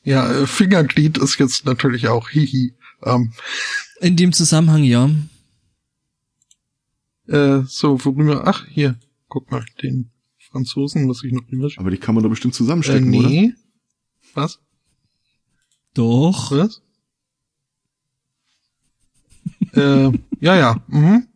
ja, 0.08 0.32
äh, 0.32 0.48
Fingerglied 0.48 1.18
ist 1.18 1.38
jetzt 1.38 1.66
natürlich 1.66 2.08
auch 2.08 2.30
hihi. 2.30 2.74
Ähm, 3.04 3.34
In 4.02 4.16
dem 4.16 4.32
Zusammenhang, 4.34 4.84
ja. 4.84 5.10
äh, 7.28 7.62
so, 7.68 8.04
worüber, 8.06 8.48
ach, 8.48 8.66
hier, 8.68 8.98
guck 9.28 9.52
mal, 9.52 9.66
den 9.84 10.10
Franzosen 10.40 11.04
muss 11.06 11.24
ich 11.24 11.34
noch 11.34 11.44
rüber 11.52 11.70
Aber 11.78 11.92
die 11.92 11.98
kann 11.98 12.16
man 12.16 12.24
doch 12.24 12.30
bestimmt 12.30 12.54
äh, 12.54 12.58
zusammenstecken, 12.58 13.14
oder? 13.14 13.28
nee. 13.30 13.54
Was? 14.34 14.60
Doch. 15.94 16.52
Was? 16.52 16.82
äh, 19.74 20.12
ja, 20.40 20.56
ja. 20.56 20.84
Mhm. 20.88 21.28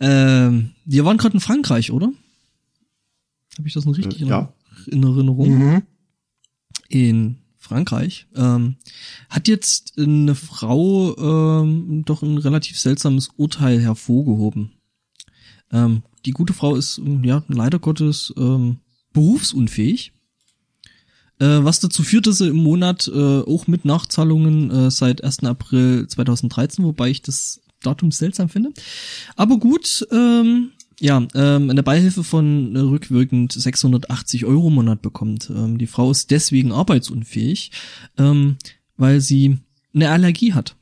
Ähm, 0.00 0.70
wir 0.84 1.04
waren 1.04 1.16
gerade 1.16 1.34
in 1.34 1.40
Frankreich, 1.40 1.90
oder? 1.90 2.12
Habe 3.58 3.68
ich 3.68 3.74
das 3.74 3.84
noch 3.84 3.96
richtig 3.96 4.20
Äh, 4.20 4.22
in, 4.24 4.28
ja. 4.28 4.52
in 4.86 5.02
Erinnerung? 5.02 5.48
Mhm. 5.58 5.82
In 6.92 7.38
Frankreich 7.56 8.26
ähm, 8.36 8.76
hat 9.30 9.48
jetzt 9.48 9.94
eine 9.96 10.34
Frau 10.34 11.16
ähm, 11.62 12.04
doch 12.04 12.22
ein 12.22 12.36
relativ 12.36 12.78
seltsames 12.78 13.30
Urteil 13.38 13.80
hervorgehoben. 13.80 14.72
Ähm, 15.72 16.02
die 16.26 16.32
gute 16.32 16.52
Frau 16.52 16.74
ist 16.74 17.00
ja 17.22 17.42
leider 17.48 17.78
Gottes 17.78 18.34
ähm, 18.36 18.80
berufsunfähig. 19.14 20.12
Äh, 21.38 21.64
was 21.64 21.80
dazu 21.80 22.02
führt, 22.02 22.26
dass 22.26 22.38
sie 22.38 22.48
im 22.48 22.56
Monat 22.56 23.08
äh, 23.08 23.40
auch 23.40 23.66
mit 23.66 23.86
Nachzahlungen 23.86 24.70
äh, 24.70 24.90
seit 24.90 25.24
1. 25.24 25.44
April 25.44 26.06
2013, 26.06 26.84
wobei 26.84 27.08
ich 27.08 27.22
das 27.22 27.62
Datum 27.80 28.12
seltsam 28.12 28.50
finde. 28.50 28.72
Aber 29.34 29.56
gut, 29.56 30.06
ähm, 30.12 30.72
ja, 31.00 31.26
ähm, 31.34 31.70
eine 31.70 31.82
Beihilfe 31.82 32.24
von 32.24 32.76
äh, 32.76 32.78
rückwirkend 32.80 33.52
680 33.52 34.44
Euro 34.44 34.68
im 34.68 34.74
Monat 34.74 35.02
bekommt. 35.02 35.50
Ähm, 35.50 35.78
die 35.78 35.86
Frau 35.86 36.10
ist 36.10 36.30
deswegen 36.30 36.72
arbeitsunfähig, 36.72 37.72
ähm, 38.18 38.56
weil 38.96 39.20
sie 39.20 39.58
eine 39.94 40.10
Allergie 40.10 40.52
hat. 40.52 40.76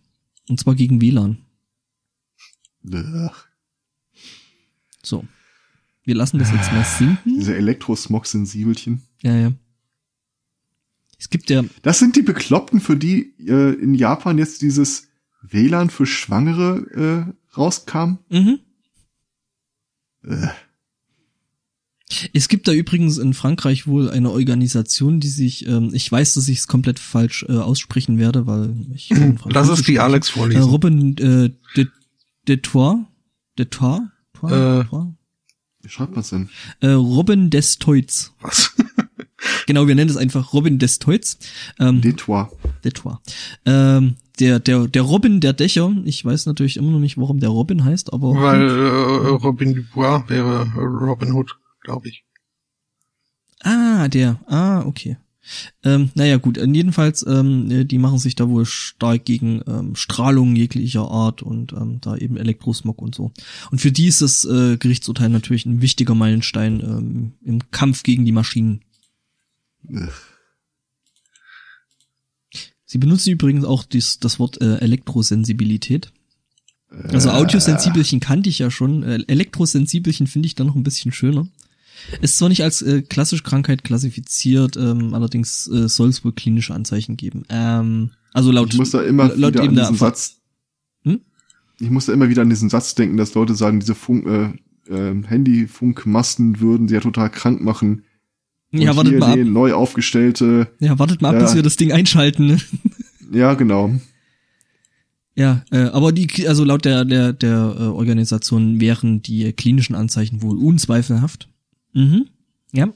Und 0.49 0.61
zwar 0.61 0.75
gegen 0.75 1.01
WLAN. 1.01 1.39
Ugh. 2.85 3.31
So. 5.03 5.25
Wir 6.05 6.15
lassen 6.15 6.39
das 6.39 6.51
jetzt 6.51 6.73
mal 6.73 6.85
sinken. 6.85 7.37
Diese 7.39 7.55
Elektrosmog-Sensibelchen. 7.55 9.03
Ja, 9.23 9.37
ja. 9.37 9.53
Es 11.19 11.29
gibt 11.29 11.51
ja, 11.51 11.63
Das 11.83 11.99
sind 11.99 12.17
die 12.17 12.23
Bekloppten, 12.23 12.81
für 12.81 12.97
die 12.97 13.35
äh, 13.47 13.75
in 13.75 13.95
Japan 13.95 14.39
jetzt 14.39 14.63
dieses 14.63 15.09
WLAN 15.43 15.91
für 15.91 16.07
Schwangere 16.07 17.27
äh, 17.29 17.57
rauskam. 17.57 18.19
mhm. 18.31 18.61
Äh, 20.25 20.49
Es 22.33 22.49
gibt 22.49 22.67
da 22.67 22.73
übrigens 22.73 23.19
in 23.19 23.35
Frankreich 23.35 23.87
wohl 23.87 24.11
eine 24.11 24.31
Organisation, 24.31 25.21
die 25.21 25.29
sich, 25.29 25.67
ähm, 25.69 25.91
ich 25.93 26.11
weiß, 26.11 26.35
dass 26.35 26.49
ich 26.49 26.59
es 26.59 26.67
komplett 26.67 26.99
falsch 26.99 27.45
äh, 27.49 27.53
aussprechen 27.53 28.19
werde, 28.19 28.47
weil 28.47 28.75
ich 28.95 29.11
kann 29.11 29.39
Lass 29.45 29.65
es 29.69 29.69
Französisch 29.69 29.87
die. 29.87 30.01
Alex 30.01 30.29
Äh, 30.29 30.33
vorlesen. 30.33 30.63
Robin 30.65 31.17
äh, 31.19 31.51
de, 31.77 31.87
de 32.49 32.57
Toire, 32.57 33.07
de 33.59 33.67
Toire, 33.67 34.11
Toire, 34.35 34.81
Äh. 34.81 34.89
Toire? 34.89 35.15
wie 35.83 35.89
schreibt 35.89 36.15
man's 36.17 36.31
denn? 36.31 36.51
Äh, 36.81 36.89
Robin 36.89 37.49
des 37.49 37.79
Teutz. 37.79 38.33
Was? 38.41 38.73
genau, 39.67 39.87
wir 39.87 39.95
nennen 39.95 40.11
es 40.11 40.17
einfach 40.17 40.53
Robin 40.53 40.79
des 40.81 40.99
Teutz. 40.99 41.39
Ähm, 41.79 42.01
Detroit. 42.01 42.49
Detroit. 42.85 43.19
Ähm, 43.65 44.17
der, 44.41 44.59
der, 44.59 44.89
der 44.89 45.03
Robin 45.03 45.41
der 45.41 45.53
Dächer, 45.53 45.95
ich 46.05 46.25
weiß 46.25 46.47
natürlich 46.47 46.77
immer 46.77 46.91
noch 46.91 46.99
nicht, 46.99 47.19
warum 47.19 47.41
der 47.41 47.51
Robin 47.51 47.85
heißt, 47.85 48.13
aber. 48.13 48.35
Weil 48.35 48.69
äh, 48.69 49.29
Robin 49.29 49.75
Dubois 49.75 50.25
wäre 50.29 50.67
Robin 50.75 51.33
Hood, 51.33 51.59
glaube 51.83 52.09
ich. 52.09 52.25
Ah, 53.63 54.09
der. 54.09 54.41
Ah, 54.47 54.83
okay. 54.87 55.19
Ähm, 55.83 56.11
naja, 56.15 56.37
gut, 56.37 56.59
jedenfalls, 56.59 57.25
ähm, 57.27 57.89
die 57.89 57.99
machen 57.99 58.19
sich 58.19 58.35
da 58.35 58.49
wohl 58.49 58.67
stark 58.67 59.25
gegen 59.25 59.63
ähm, 59.67 59.97
Strahlung 59.97 60.55
jeglicher 60.55 61.11
Art 61.11 61.43
und 61.43 61.73
ähm, 61.73 61.99
da 62.01 62.17
eben 62.17 62.37
Elektrosmog 62.37 63.01
und 63.01 63.15
so. 63.15 63.33
Und 63.71 63.81
für 63.81 63.91
die 63.91 64.07
ist 64.07 64.23
das 64.23 64.45
äh, 64.45 64.77
Gerichtsurteil 64.77 65.29
natürlich 65.29 65.67
ein 65.67 65.83
wichtiger 65.83 66.15
Meilenstein 66.15 66.81
ähm, 66.81 67.33
im 67.43 67.71
Kampf 67.71 68.03
gegen 68.03 68.25
die 68.25 68.33
Maschinen. 68.33 68.83
Sie 72.91 72.99
benutzen 72.99 73.31
übrigens 73.31 73.65
auch 73.65 73.85
dies, 73.85 74.19
das 74.19 74.41
Wort 74.41 74.61
äh, 74.61 74.79
Elektrosensibilität. 74.79 76.11
Also 77.05 77.31
Audiosensibelchen 77.31 78.19
kannte 78.19 78.51
ich 78.51 78.59
ja 78.59 78.69
schon. 78.69 79.05
Äh, 79.05 79.21
Elektrosensibelchen 79.29 80.27
finde 80.27 80.47
ich 80.47 80.57
dann 80.57 80.67
noch 80.67 80.75
ein 80.75 80.83
bisschen 80.83 81.13
schöner. 81.13 81.47
Ist 82.21 82.39
zwar 82.39 82.49
nicht 82.49 82.65
als 82.65 82.83
äh, 82.83 83.03
klassische 83.03 83.45
Krankheit 83.45 83.85
klassifiziert, 83.85 84.77
ähm, 84.77 85.15
allerdings 85.15 85.69
äh, 85.69 85.89
soll 85.89 86.09
es 86.09 86.25
wohl 86.25 86.33
klinische 86.33 86.75
Anzeichen 86.75 87.17
geben. 87.17 87.45
Ähm, 87.49 88.11
also 88.33 88.51
laut, 88.51 88.73
Ich 88.73 88.79
muss 88.81 88.91
da 88.91 89.03
immer 89.03 89.29
laut 89.37 89.55
wieder 89.55 89.63
an 89.63 89.77
diesen 89.77 89.95
Satz. 89.95 90.41
Hm? 91.05 91.21
Ich 91.79 91.91
muss 91.91 92.07
da 92.07 92.13
immer 92.13 92.29
wieder 92.29 92.43
an 92.43 92.51
diesen 92.51 92.71
Satz 92.71 92.97
denken, 92.97 93.17
dass 93.17 93.35
Leute 93.35 93.55
sagen, 93.55 93.79
diese 93.79 93.95
Funk, 93.95 94.27
äh, 94.27 94.93
äh, 94.93 95.23
Handyfunkmasten 95.29 96.59
würden 96.59 96.89
sie 96.89 96.95
ja 96.95 97.01
total 97.01 97.31
krank 97.31 97.61
machen. 97.61 98.03
Und 98.73 98.83
ja, 98.83 98.95
wartet 98.97 99.13
hier 99.13 99.19
mal 99.21 99.33
ab. 99.41 99.47
neu 99.47 99.73
aufgestellte, 99.75 100.69
Ja, 100.79 100.99
wartet 100.99 101.23
mal 101.23 101.31
ab, 101.31 101.35
Ja. 101.37 101.43
bis 101.43 101.55
wir 101.55 101.63
das 101.63 101.77
Ding 101.77 101.93
einschalten. 101.93 102.47
Ne? 102.47 102.61
ja 103.33 103.55
genau. 103.55 103.93
Ja, 105.35 105.65
äh, 105.71 105.85
aber 105.85 106.13
die, 106.13 106.47
also 106.49 106.65
laut 106.65 106.85
der 106.85 107.05
der 107.05 107.33
der 107.33 107.77
äh, 107.79 107.83
Organisation 107.85 108.81
wären 108.81 109.23
die 109.23 109.53
klinischen 109.53 109.95
Anzeichen 109.95 110.43
wohl 110.43 110.59
unzweifelhaft. 110.59 111.49
Mhm. 111.95 112.27
Ja. 112.73 112.93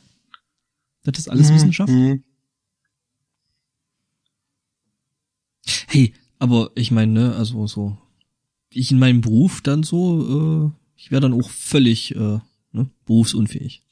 Das 1.04 1.18
ist 1.18 1.28
alles 1.28 1.52
Wissenschaft. 1.52 1.92
Mhm. 1.92 2.22
Hey, 5.88 6.12
aber 6.38 6.70
ich 6.74 6.90
meine, 6.90 7.12
ne, 7.12 7.34
also 7.36 7.66
so, 7.66 7.96
ich 8.70 8.90
in 8.90 8.98
meinem 8.98 9.20
Beruf 9.20 9.60
dann 9.60 9.82
so, 9.82 10.66
äh, 10.66 10.70
ich 10.96 11.10
wäre 11.10 11.20
dann 11.20 11.34
auch 11.34 11.48
völlig 11.50 12.14
äh, 12.14 12.38
ne, 12.72 12.90
berufsunfähig. 13.06 13.82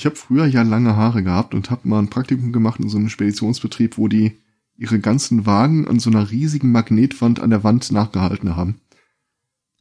Ich 0.00 0.06
habe 0.06 0.16
früher 0.16 0.46
ja 0.46 0.62
lange 0.62 0.96
Haare 0.96 1.22
gehabt 1.22 1.52
und 1.52 1.70
habe 1.70 1.86
mal 1.86 1.98
ein 1.98 2.08
Praktikum 2.08 2.52
gemacht 2.52 2.80
in 2.80 2.88
so 2.88 2.96
einem 2.96 3.10
Speditionsbetrieb, 3.10 3.98
wo 3.98 4.08
die 4.08 4.38
ihre 4.78 4.98
ganzen 4.98 5.44
Wagen 5.44 5.86
an 5.86 6.00
so 6.00 6.08
einer 6.08 6.30
riesigen 6.30 6.72
Magnetwand 6.72 7.38
an 7.38 7.50
der 7.50 7.64
Wand 7.64 7.92
nachgehalten 7.92 8.56
haben. 8.56 8.80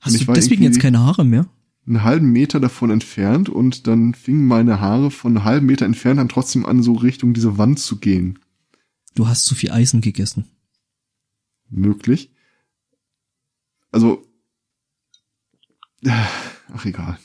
Hast 0.01 0.19
du 0.19 0.33
deswegen 0.33 0.61
jetzt 0.61 0.81
keine 0.81 0.99
Haare 0.99 1.23
mehr? 1.23 1.47
Einen 1.87 2.03
halben 2.03 2.33
Meter 2.33 2.59
davon 2.59 2.89
entfernt 2.89 3.47
und 3.47 3.87
dann 3.87 4.13
fingen 4.13 4.45
meine 4.45 4.81
Haare 4.81 5.09
von 5.09 5.37
einem 5.37 5.45
halben 5.45 5.67
Meter 5.67 5.85
entfernt 5.85 6.19
dann 6.19 6.27
trotzdem 6.27 6.65
an, 6.65 6.83
so 6.83 6.95
Richtung 6.95 7.33
diese 7.33 7.57
Wand 7.57 7.79
zu 7.79 7.97
gehen. 7.97 8.39
Du 9.15 9.25
hast 9.29 9.45
zu 9.45 9.55
viel 9.55 9.71
Eisen 9.71 10.01
gegessen. 10.01 10.49
Möglich. 11.69 12.29
Also, 13.89 14.27
äh, 16.03 16.11
ach 16.73 16.83
egal. 16.83 17.17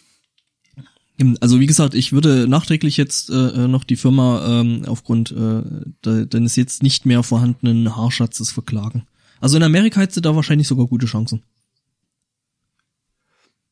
Also 1.40 1.60
wie 1.60 1.66
gesagt, 1.66 1.94
ich 1.94 2.12
würde 2.12 2.48
nachträglich 2.48 2.96
jetzt 2.96 3.30
äh, 3.30 3.34
äh, 3.34 3.68
noch 3.68 3.84
die 3.84 3.96
Firma 3.96 4.60
ähm, 4.60 4.82
aufgrund 4.86 5.30
äh, 5.30 5.62
de, 6.04 6.26
deines 6.26 6.56
jetzt 6.56 6.82
nicht 6.82 7.06
mehr 7.06 7.22
vorhandenen 7.22 7.96
Haarschatzes 7.96 8.50
verklagen. 8.50 9.04
Also 9.40 9.56
in 9.56 9.62
Amerika 9.62 10.00
hättest 10.00 10.16
du 10.16 10.20
da 10.22 10.34
wahrscheinlich 10.34 10.66
sogar 10.66 10.86
gute 10.86 11.06
Chancen. 11.06 11.42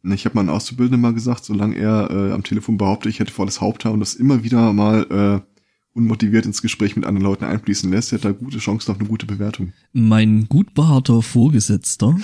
Ich 0.05 0.24
habe 0.24 0.34
mal 0.34 0.43
einen 0.43 0.51
Auszubildenden 0.51 1.01
mal 1.01 1.14
gesagt, 1.14 1.45
solange 1.45 1.76
er 1.76 2.11
äh, 2.11 2.32
am 2.32 2.43
Telefon 2.43 2.76
behauptet, 2.76 3.11
ich 3.11 3.20
hätte 3.20 3.32
volles 3.32 3.61
Haupthaar 3.61 3.93
und 3.93 4.01
das 4.01 4.14
immer 4.14 4.43
wieder 4.43 4.72
mal 4.72 5.07
äh, 5.11 5.53
unmotiviert 5.95 6.47
ins 6.47 6.62
Gespräch 6.62 6.97
mit 6.97 7.05
anderen 7.05 7.24
Leuten 7.24 7.45
einfließen 7.45 7.90
lässt, 7.90 8.12
hätte 8.12 8.28
er 8.28 8.34
gute 8.34 8.59
Chancen 8.59 8.90
auf 8.90 8.99
eine 8.99 9.09
gute 9.09 9.26
Bewertung. 9.26 9.72
Mein 9.93 10.49
gut 10.49 10.74
behaarter 10.74 11.22
Vorgesetzter 11.22 12.16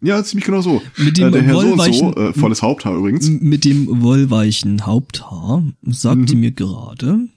Ja, 0.00 0.22
ziemlich 0.22 0.44
genau 0.44 0.60
so. 0.60 0.80
Mit 0.96 1.18
dem 1.18 1.28
äh, 1.28 1.30
der 1.32 1.42
Herr 1.42 1.60
so 1.60 1.72
und 1.72 1.94
so, 1.94 2.14
äh, 2.14 2.32
volles 2.32 2.62
Haupthaar 2.62 2.94
übrigens. 2.96 3.28
mit 3.28 3.64
dem 3.64 4.00
wollweichen 4.02 4.86
Haupthaar 4.86 5.64
sagte 5.82 6.34
Mhm. 6.34 6.40
mir 6.40 6.50
gerade, 6.52 7.28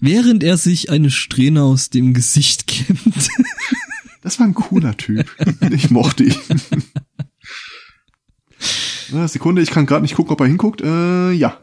während 0.00 0.42
er 0.42 0.56
sich 0.56 0.88
eine 0.90 1.10
Strähne 1.10 1.62
aus 1.62 1.90
dem 1.90 2.14
Gesicht 2.14 2.66
kämmt. 2.66 3.28
Das 4.22 4.40
war 4.40 4.46
ein 4.46 4.54
cooler 4.54 4.96
Typ. 4.96 5.24
Ich 5.70 5.90
mochte 5.92 6.24
ihn. 6.24 6.34
Na, 9.12 9.28
Sekunde, 9.28 9.62
ich 9.62 9.70
kann 9.70 9.86
gerade 9.86 10.02
nicht 10.02 10.16
gucken, 10.16 10.32
ob 10.32 10.40
er 10.40 10.48
hinguckt. 10.48 10.80
Äh, 10.80 11.30
ja. 11.30 11.60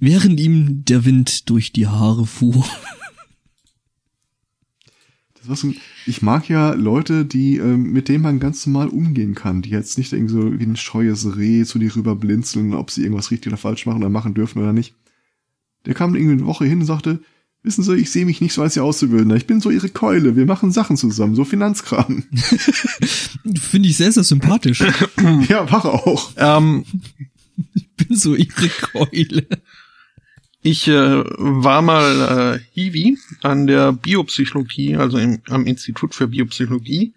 während 0.00 0.38
ihm 0.38 0.84
der 0.84 1.04
Wind 1.04 1.48
durch 1.50 1.72
die 1.72 1.86
Haare 1.88 2.26
fuhr. 2.26 2.64
Das 5.34 5.37
war 5.37 5.37
so, 5.37 5.37
ein- 5.37 5.37
ich 6.06 6.22
mag 6.22 6.48
ja 6.48 6.72
Leute, 6.72 7.24
die 7.24 7.56
ähm, 7.56 7.92
mit 7.92 8.08
denen 8.08 8.22
man 8.22 8.40
ganz 8.40 8.66
normal 8.66 8.88
umgehen 8.88 9.34
kann, 9.34 9.62
die 9.62 9.70
jetzt 9.70 9.98
nicht 9.98 10.12
irgendwie 10.12 10.34
so 10.34 10.58
wie 10.58 10.64
ein 10.64 10.76
scheues 10.76 11.36
Reh 11.36 11.64
zu 11.64 11.78
dir 11.78 11.94
rüber 11.94 12.16
blinzeln, 12.16 12.74
ob 12.74 12.90
sie 12.90 13.02
irgendwas 13.02 13.30
richtig 13.30 13.52
oder 13.52 13.56
falsch 13.56 13.86
machen 13.86 13.98
oder 13.98 14.10
machen 14.10 14.34
dürfen 14.34 14.60
oder 14.60 14.72
nicht. 14.72 14.94
Der 15.86 15.94
kam 15.94 16.14
irgendwie 16.14 16.34
eine 16.34 16.46
Woche 16.46 16.64
hin 16.64 16.80
und 16.80 16.86
sagte, 16.86 17.20
wissen 17.62 17.82
Sie, 17.82 17.96
ich 17.96 18.10
sehe 18.10 18.26
mich 18.26 18.40
nicht 18.40 18.52
so 18.52 18.62
als 18.62 18.76
Ihr 18.76 18.84
Auszubildender, 18.84 19.36
ich 19.36 19.46
bin 19.46 19.60
so 19.60 19.70
Ihre 19.70 19.88
Keule, 19.88 20.36
wir 20.36 20.46
machen 20.46 20.70
Sachen 20.70 20.96
zusammen, 20.96 21.34
so 21.34 21.44
Finanzkram. 21.44 22.24
Finde 23.60 23.88
ich 23.88 23.96
sehr, 23.96 24.12
sehr 24.12 24.24
sympathisch. 24.24 24.80
ja, 25.48 25.64
er 25.64 25.84
auch. 25.84 26.32
Ähm, 26.36 26.84
Bin 27.96 28.16
so 28.16 28.34
ihre 28.34 28.68
Keule. 28.68 29.46
Ich 30.70 30.86
äh, 30.88 31.24
war 31.26 31.82
mal 31.82 32.56
äh, 32.56 32.60
Hiwi 32.72 33.18
an 33.42 33.66
der 33.66 33.92
Biopsychologie, 33.92 34.96
also 34.96 35.16
im, 35.16 35.40
am 35.48 35.66
Institut 35.66 36.14
für 36.14 36.28
Biopsychologie. 36.28 37.14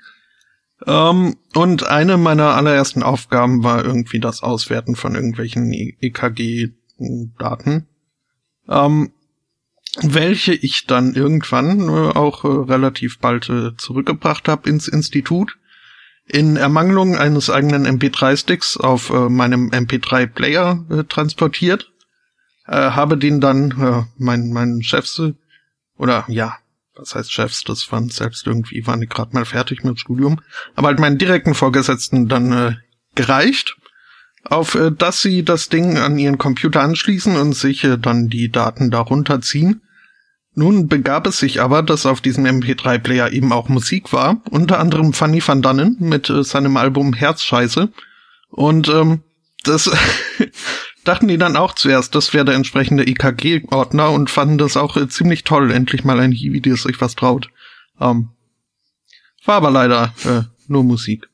Ähm, 0.87 1.35
und 1.53 1.85
eine 1.85 2.17
meiner 2.17 2.55
allerersten 2.55 3.03
Aufgaben 3.03 3.63
war 3.63 3.83
irgendwie 3.83 4.19
das 4.19 4.41
Auswerten 4.41 4.95
von 4.95 5.15
irgendwelchen 5.15 5.73
EKG-Daten, 5.73 6.67
ähm, 8.69 9.11
welche 10.01 10.53
ich 10.53 10.87
dann 10.87 11.13
irgendwann 11.13 11.89
äh, 11.89 12.13
auch 12.15 12.45
äh, 12.45 12.47
relativ 12.47 13.19
bald 13.19 13.49
äh, 13.49 13.75
zurückgebracht 13.77 14.47
habe 14.47 14.69
ins 14.69 14.87
Institut. 14.87 15.57
In 16.25 16.55
Ermangelung 16.55 17.17
eines 17.17 17.49
eigenen 17.49 17.85
MP3-Sticks 17.85 18.77
auf 18.77 19.09
äh, 19.09 19.27
meinem 19.27 19.71
MP3-Player 19.71 20.85
äh, 20.89 21.03
transportiert 21.03 21.90
äh, 22.67 22.91
habe 22.91 23.17
den 23.17 23.41
dann 23.41 23.71
äh, 23.71 24.03
mein, 24.17 24.51
meinen 24.51 24.83
Chefs 24.83 25.21
oder 25.97 26.25
ja, 26.27 26.57
was 26.95 27.15
heißt 27.15 27.31
Chefs, 27.31 27.63
das 27.63 27.91
waren 27.91 28.09
selbst 28.09 28.45
irgendwie, 28.45 28.85
waren 28.85 29.01
die 29.01 29.07
gerade 29.07 29.33
mal 29.33 29.45
fertig 29.45 29.83
mit 29.83 29.95
dem 29.95 29.97
Studium, 29.97 30.41
aber 30.75 30.87
halt 30.87 30.99
meinen 30.99 31.17
direkten 31.17 31.53
Vorgesetzten 31.53 32.27
dann 32.27 32.51
äh, 32.51 32.75
gereicht, 33.15 33.75
auf 34.43 34.75
äh, 34.75 34.91
dass 34.91 35.21
sie 35.21 35.43
das 35.43 35.69
Ding 35.69 35.97
an 35.97 36.17
ihren 36.17 36.37
Computer 36.37 36.81
anschließen 36.81 37.35
und 37.37 37.53
sich 37.53 37.83
äh, 37.83 37.97
dann 37.97 38.27
die 38.27 38.49
Daten 38.49 38.91
darunter 38.91 39.41
ziehen. 39.41 39.81
Nun 40.53 40.87
begab 40.87 41.27
es 41.27 41.37
sich 41.37 41.61
aber, 41.61 41.81
dass 41.81 42.05
auf 42.05 42.19
diesem 42.19 42.45
MP3-Player 42.45 43.31
eben 43.31 43.53
auch 43.53 43.69
Musik 43.69 44.11
war, 44.11 44.41
unter 44.49 44.79
anderem 44.79 45.13
Fanny 45.13 45.41
van 45.45 45.61
Dannen 45.61 45.95
mit 45.99 46.29
äh, 46.29 46.43
seinem 46.43 46.75
Album 46.75 47.13
Herzscheiße. 47.13 47.89
Und 48.49 48.89
ähm, 48.89 49.21
das 49.63 49.89
dachten 51.03 51.27
die 51.27 51.37
dann 51.37 51.55
auch 51.55 51.73
zuerst, 51.73 52.13
das 52.15 52.33
wäre 52.33 52.45
der 52.45 52.55
entsprechende 52.55 53.05
EKG-Ordner 53.07 54.11
und 54.11 54.29
fanden 54.29 54.57
das 54.57 54.77
auch 54.77 54.97
äh, 54.97 55.07
ziemlich 55.07 55.43
toll, 55.43 55.71
endlich 55.71 56.03
mal 56.03 56.19
ein 56.19 56.31
Hiwi, 56.31 56.61
der 56.61 56.75
sich 56.77 56.99
was 57.01 57.15
traut. 57.15 57.49
Ähm, 57.99 58.29
war 59.45 59.55
aber 59.55 59.71
leider 59.71 60.13
äh, 60.25 60.43
nur 60.67 60.83
Musik. 60.83 61.27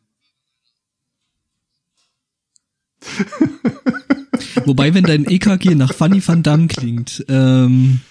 Wobei, 4.66 4.94
wenn 4.94 5.04
dein 5.04 5.26
EKG 5.26 5.76
nach 5.76 5.94
Fanny 5.94 6.26
van 6.26 6.44
Damme 6.44 6.68
klingt, 6.68 7.26
ähm, 7.30 8.02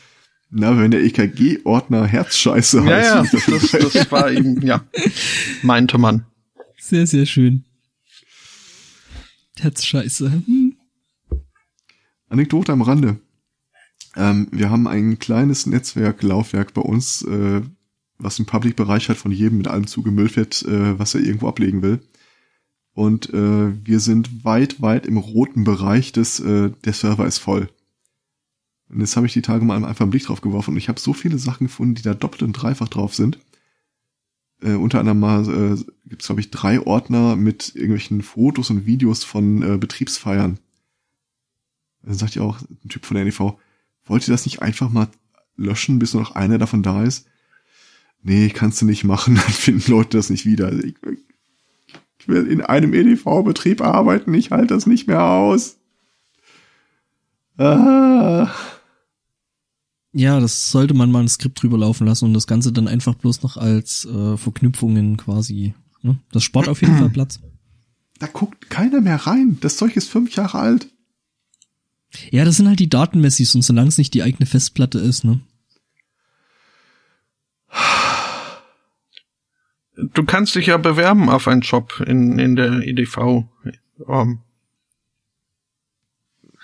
Na, 0.50 0.78
wenn 0.78 0.90
der 0.90 1.02
EKG-Ordner 1.04 2.07
Herzscheiße 2.07 2.78
Ja, 2.78 2.84
heißt. 2.86 3.14
ja, 3.14 3.20
ist 3.22 3.34
das 3.34 3.70
das, 3.70 3.92
das 3.92 4.11
war 4.12 4.30
eben, 4.30 4.61
ja, 4.62 4.84
meinte 5.62 5.98
man. 5.98 6.24
sehr, 6.78 7.07
sehr 7.07 7.26
schön. 7.26 7.64
Herzscheiße. 9.59 10.30
Hm. 10.46 10.65
Anekdote 12.28 12.72
am 12.72 12.82
Rande. 12.82 13.18
Ähm, 14.16 14.48
wir 14.50 14.70
haben 14.70 14.88
ein 14.88 15.18
kleines 15.18 15.66
Netzwerklaufwerk 15.66 16.74
bei 16.74 16.82
uns, 16.82 17.22
äh, 17.22 17.62
was 18.18 18.38
im 18.38 18.46
Public-Bereich 18.46 19.08
hat 19.08 19.18
von 19.18 19.30
jedem 19.30 19.58
mit 19.58 19.68
allem 19.68 19.86
zugemüllt 19.86 20.36
wird, 20.36 20.62
äh, 20.62 20.98
was 20.98 21.14
er 21.14 21.20
irgendwo 21.20 21.48
ablegen 21.48 21.82
will. 21.82 22.00
und 22.94 23.28
äh, 23.34 23.86
wir 23.86 24.00
sind 24.00 24.44
weit, 24.44 24.80
weit 24.80 25.06
im 25.06 25.18
roten 25.18 25.64
Bereich 25.64 26.12
des, 26.12 26.40
äh, 26.40 26.70
der 26.84 26.94
Server 26.94 27.26
ist 27.26 27.38
voll. 27.38 27.68
Und 28.88 29.00
jetzt 29.00 29.16
habe 29.16 29.26
ich 29.26 29.34
die 29.34 29.42
Tage 29.42 29.66
mal 29.66 29.84
einfach 29.84 30.00
einen 30.00 30.10
Blick 30.10 30.24
drauf 30.24 30.40
geworfen 30.40 30.70
und 30.70 30.76
ich 30.78 30.88
habe 30.88 30.98
so 30.98 31.12
viele 31.12 31.38
Sachen 31.38 31.66
gefunden, 31.66 31.94
die 31.94 32.02
da 32.02 32.14
doppelt 32.14 32.42
und 32.42 32.54
dreifach 32.54 32.88
drauf 32.88 33.14
sind. 33.14 33.38
Äh, 34.62 34.74
unter 34.74 35.00
anderem 35.00 35.22
äh, 35.22 35.76
gibt 36.06 36.22
es, 36.22 36.26
glaube 36.28 36.40
ich, 36.40 36.50
drei 36.50 36.80
Ordner 36.80 37.36
mit 37.36 37.74
irgendwelchen 37.74 38.22
Fotos 38.22 38.70
und 38.70 38.86
Videos 38.86 39.24
von 39.24 39.62
äh, 39.62 39.76
Betriebsfeiern. 39.76 40.58
Dann 42.07 42.14
sagt 42.14 42.36
ja 42.36 42.42
auch 42.42 42.61
ein 42.61 42.88
Typ 42.88 43.04
von 43.04 43.16
der 43.16 43.24
NEV, 43.24 43.59
wollt 44.04 44.26
ihr 44.26 44.32
das 44.32 44.46
nicht 44.46 44.62
einfach 44.62 44.90
mal 44.90 45.09
löschen, 45.57 45.98
bis 45.98 46.14
nur 46.14 46.22
noch 46.22 46.36
einer 46.36 46.57
davon 46.57 46.82
da 46.82 47.02
ist? 47.02 47.26
Nee, 48.22 48.48
kannst 48.48 48.80
du 48.80 48.86
nicht 48.86 49.04
machen, 49.04 49.34
dann 49.36 49.44
finden 49.44 49.90
Leute 49.90 50.16
das 50.16 50.30
nicht 50.30 50.46
wieder. 50.46 50.72
Ich, 50.72 50.94
ich 52.18 52.28
will 52.28 52.46
in 52.46 52.62
einem 52.62 52.94
EDV-Betrieb 52.94 53.80
arbeiten, 53.80 54.32
ich 54.34 54.52
halte 54.52 54.74
das 54.74 54.86
nicht 54.86 55.09
mehr 55.09 55.22
aus. 55.22 55.78
Ah. 57.59 58.50
Ja, 60.12 60.40
das 60.40 60.70
sollte 60.70 60.94
man 60.94 61.11
mal 61.11 61.20
ein 61.20 61.28
Skript 61.28 61.61
drüber 61.61 61.78
laufen 61.78 62.07
lassen 62.07 62.26
und 62.26 62.34
das 62.34 62.46
Ganze 62.46 62.72
dann 62.72 62.88
einfach 62.88 63.14
bloß 63.14 63.42
noch 63.42 63.57
als 63.57 64.04
äh, 64.04 64.36
Verknüpfungen 64.36 65.16
quasi. 65.16 65.74
Ne? 66.02 66.18
Das 66.30 66.44
spart 66.44 66.68
auf 66.68 66.82
jeden 66.82 66.96
Fall 66.98 67.11
Platz. 67.11 67.40
Da 68.18 68.26
guckt 68.26 68.70
keiner 68.70 69.00
mehr 69.00 69.16
rein. 69.16 69.59
Das 69.61 69.76
Zeug 69.76 69.96
ist 69.96 70.09
fünf 70.09 70.34
Jahre 70.34 70.59
alt. 70.59 70.88
Ja, 72.30 72.44
das 72.44 72.56
sind 72.56 72.68
halt 72.68 72.80
die 72.80 72.88
Datenmessis 72.88 73.54
und 73.54 73.62
solange 73.62 73.88
es 73.88 73.98
nicht 73.98 74.14
die 74.14 74.22
eigene 74.22 74.46
Festplatte 74.46 74.98
ist, 74.98 75.24
ne? 75.24 75.40
Du 79.96 80.24
kannst 80.24 80.54
dich 80.54 80.66
ja 80.66 80.76
bewerben 80.76 81.28
auf 81.30 81.48
einen 81.48 81.62
Job 81.62 82.02
in, 82.06 82.38
in 82.38 82.54
der 82.56 82.82
EDV. 82.86 83.44
Um, 83.98 84.40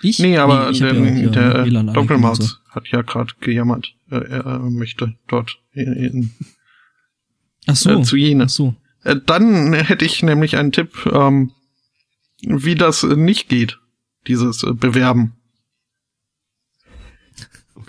Ich? 0.01 0.19
nee, 0.19 0.37
aber 0.37 0.69
ich 0.69 0.83
hab 0.83 0.91
der, 0.91 1.65
ja 1.65 1.83
der 1.83 1.93
Doppelmaus 1.93 2.37
so. 2.37 2.47
hat 2.69 2.87
ja 2.89 3.01
gerade 3.01 3.33
gejammert. 3.39 3.95
Er, 4.09 4.21
er 4.29 4.59
möchte 4.59 5.15
dort 5.27 5.59
in, 5.71 5.93
in, 5.93 6.31
Ach 7.65 7.75
so. 7.75 7.89
äh, 7.89 8.03
zu 8.03 8.17
jene. 8.17 8.43
Ach 8.45 8.49
so. 8.49 8.75
Äh, 9.03 9.15
Dann 9.25 9.73
hätte 9.73 10.05
ich 10.05 10.21
nämlich 10.21 10.55
einen 10.55 10.71
Tipp, 10.71 11.09
ähm, 11.11 11.51
wie 12.41 12.75
das 12.75 13.03
äh, 13.03 13.15
nicht 13.15 13.49
geht, 13.49 13.79
dieses 14.27 14.63
äh, 14.63 14.73
Bewerben. 14.73 15.33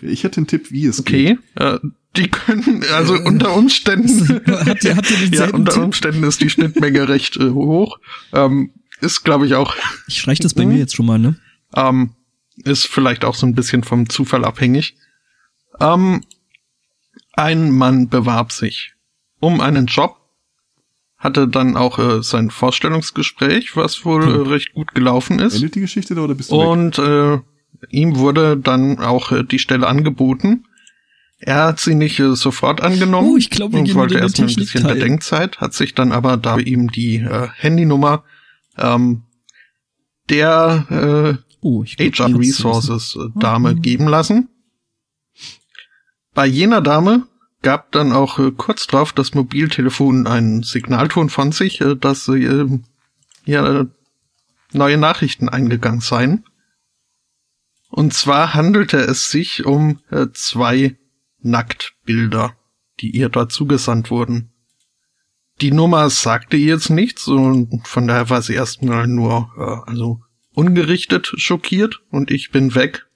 Okay, 0.04 0.12
ich 0.12 0.24
hätte 0.24 0.38
einen 0.38 0.46
Tipp, 0.46 0.70
wie 0.70 0.86
es 0.86 1.04
geht. 1.04 1.38
Okay, 1.56 1.74
äh, 1.76 1.78
die 2.16 2.28
können, 2.28 2.84
also 2.94 3.14
unter 3.14 3.54
Umständen, 3.56 4.40
ihr, 4.84 4.96
habt 4.96 5.10
ihr 5.10 5.28
ja, 5.30 5.50
unter? 5.50 5.82
Umständen 5.82 6.22
ist 6.24 6.40
die 6.40 6.50
Schnittmenge 6.50 7.08
recht 7.08 7.36
äh, 7.36 7.50
hoch. 7.50 7.98
Ähm, 8.32 8.70
ist, 9.00 9.24
glaube 9.24 9.46
ich, 9.46 9.54
auch, 9.54 9.74
Ich 10.06 10.20
streich 10.20 10.38
das 10.38 10.54
bei 10.54 10.64
mir 10.64 10.78
jetzt 10.78 10.94
schon 10.94 11.06
mal, 11.06 11.18
ne? 11.18 11.36
ähm, 11.74 12.10
ist 12.64 12.86
vielleicht 12.86 13.24
auch 13.24 13.34
so 13.34 13.46
ein 13.46 13.54
bisschen 13.54 13.82
vom 13.82 14.08
Zufall 14.08 14.44
abhängig. 14.44 14.96
Ähm, 15.80 16.22
ein 17.32 17.72
Mann 17.72 18.08
bewarb 18.08 18.52
sich 18.52 18.92
um 19.40 19.60
einen 19.60 19.86
Job, 19.86 20.16
hatte 21.18 21.48
dann 21.48 21.76
auch 21.76 21.98
äh, 21.98 22.22
sein 22.22 22.50
Vorstellungsgespräch, 22.50 23.76
was 23.76 24.04
wohl 24.04 24.24
Hm. 24.24 24.34
äh, 24.46 24.48
recht 24.48 24.72
gut 24.72 24.94
gelaufen 24.94 25.40
ist. 25.40 25.56
Endet 25.56 25.74
die 25.74 25.80
Geschichte 25.80 26.14
da 26.14 26.20
oder 26.22 26.34
bist 26.36 26.52
du 26.52 26.58
weg? 26.58 26.66
Und 26.68 26.98
äh, 26.98 27.40
ihm 27.90 28.16
wurde 28.16 28.56
dann 28.56 28.98
auch 29.00 29.32
äh, 29.32 29.44
die 29.44 29.58
Stelle 29.58 29.86
angeboten. 29.86 30.64
Er 31.38 31.64
hat 31.66 31.80
sie 31.80 31.94
nicht 31.94 32.18
äh, 32.20 32.34
sofort 32.36 32.80
angenommen 32.80 33.28
Oh, 33.32 33.36
ich 33.36 33.50
glaub, 33.50 33.72
wir 33.72 33.80
und 33.80 33.94
wollte 33.94 34.14
wieder 34.14 34.20
in 34.20 34.24
erst 34.24 34.38
den 34.38 34.44
mal 34.46 34.50
ein 34.50 34.54
bisschen 34.56 34.82
Technikteil. 34.82 34.94
Bedenkzeit, 34.94 35.60
hat 35.60 35.74
sich 35.74 35.94
dann 35.94 36.12
aber 36.12 36.36
da 36.36 36.58
ihm 36.58 36.90
die 36.90 37.16
äh, 37.16 37.48
Handynummer 37.54 38.24
ähm, 38.78 39.22
der 40.30 41.36
Oh, 41.60 41.82
äh, 41.84 42.10
glaub, 42.10 42.30
HR 42.30 42.38
Resources 42.38 43.16
äh, 43.16 43.38
Dame 43.38 43.74
Mhm. 43.74 43.82
geben 43.82 44.08
lassen. 44.08 44.48
Bei 46.34 46.46
jener 46.46 46.80
Dame 46.80 47.26
gab 47.62 47.92
dann 47.92 48.12
auch 48.12 48.38
äh, 48.38 48.50
kurz 48.56 48.86
drauf 48.86 49.12
das 49.12 49.34
Mobiltelefon 49.34 50.26
einen 50.26 50.62
Signalton 50.62 51.30
von 51.30 51.52
sich, 51.52 51.80
äh, 51.80 51.94
dass 51.96 52.28
äh, 52.28 52.66
ja, 53.44 53.86
neue 54.72 54.98
Nachrichten 54.98 55.48
eingegangen 55.48 56.00
seien. 56.00 56.44
Und 57.94 58.12
zwar 58.12 58.54
handelte 58.54 58.96
es 58.96 59.30
sich 59.30 59.64
um 59.64 60.00
äh, 60.10 60.26
zwei 60.32 60.96
Nacktbilder, 61.42 62.56
die 62.98 63.10
ihr 63.10 63.28
da 63.28 63.48
zugesandt 63.48 64.10
wurden. 64.10 64.50
Die 65.60 65.70
Nummer 65.70 66.10
sagte 66.10 66.56
ihr 66.56 66.74
jetzt 66.74 66.90
nichts 66.90 67.28
und 67.28 67.86
von 67.86 68.08
daher 68.08 68.30
war 68.30 68.42
sie 68.42 68.54
erstmal 68.54 69.06
nur, 69.06 69.48
äh, 69.56 69.88
also 69.88 70.20
ungerichtet 70.54 71.34
schockiert 71.36 72.02
und 72.10 72.32
ich 72.32 72.50
bin 72.50 72.74
weg. 72.74 73.06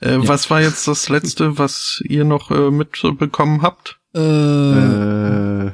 Äh, 0.00 0.18
Was 0.18 0.50
war 0.50 0.60
jetzt 0.60 0.88
das 0.88 1.08
letzte, 1.08 1.56
was 1.58 2.02
ihr 2.04 2.24
noch 2.24 2.50
äh, 2.50 2.72
mitbekommen 2.72 3.62
habt? 3.62 4.00
Äh, 4.12 5.70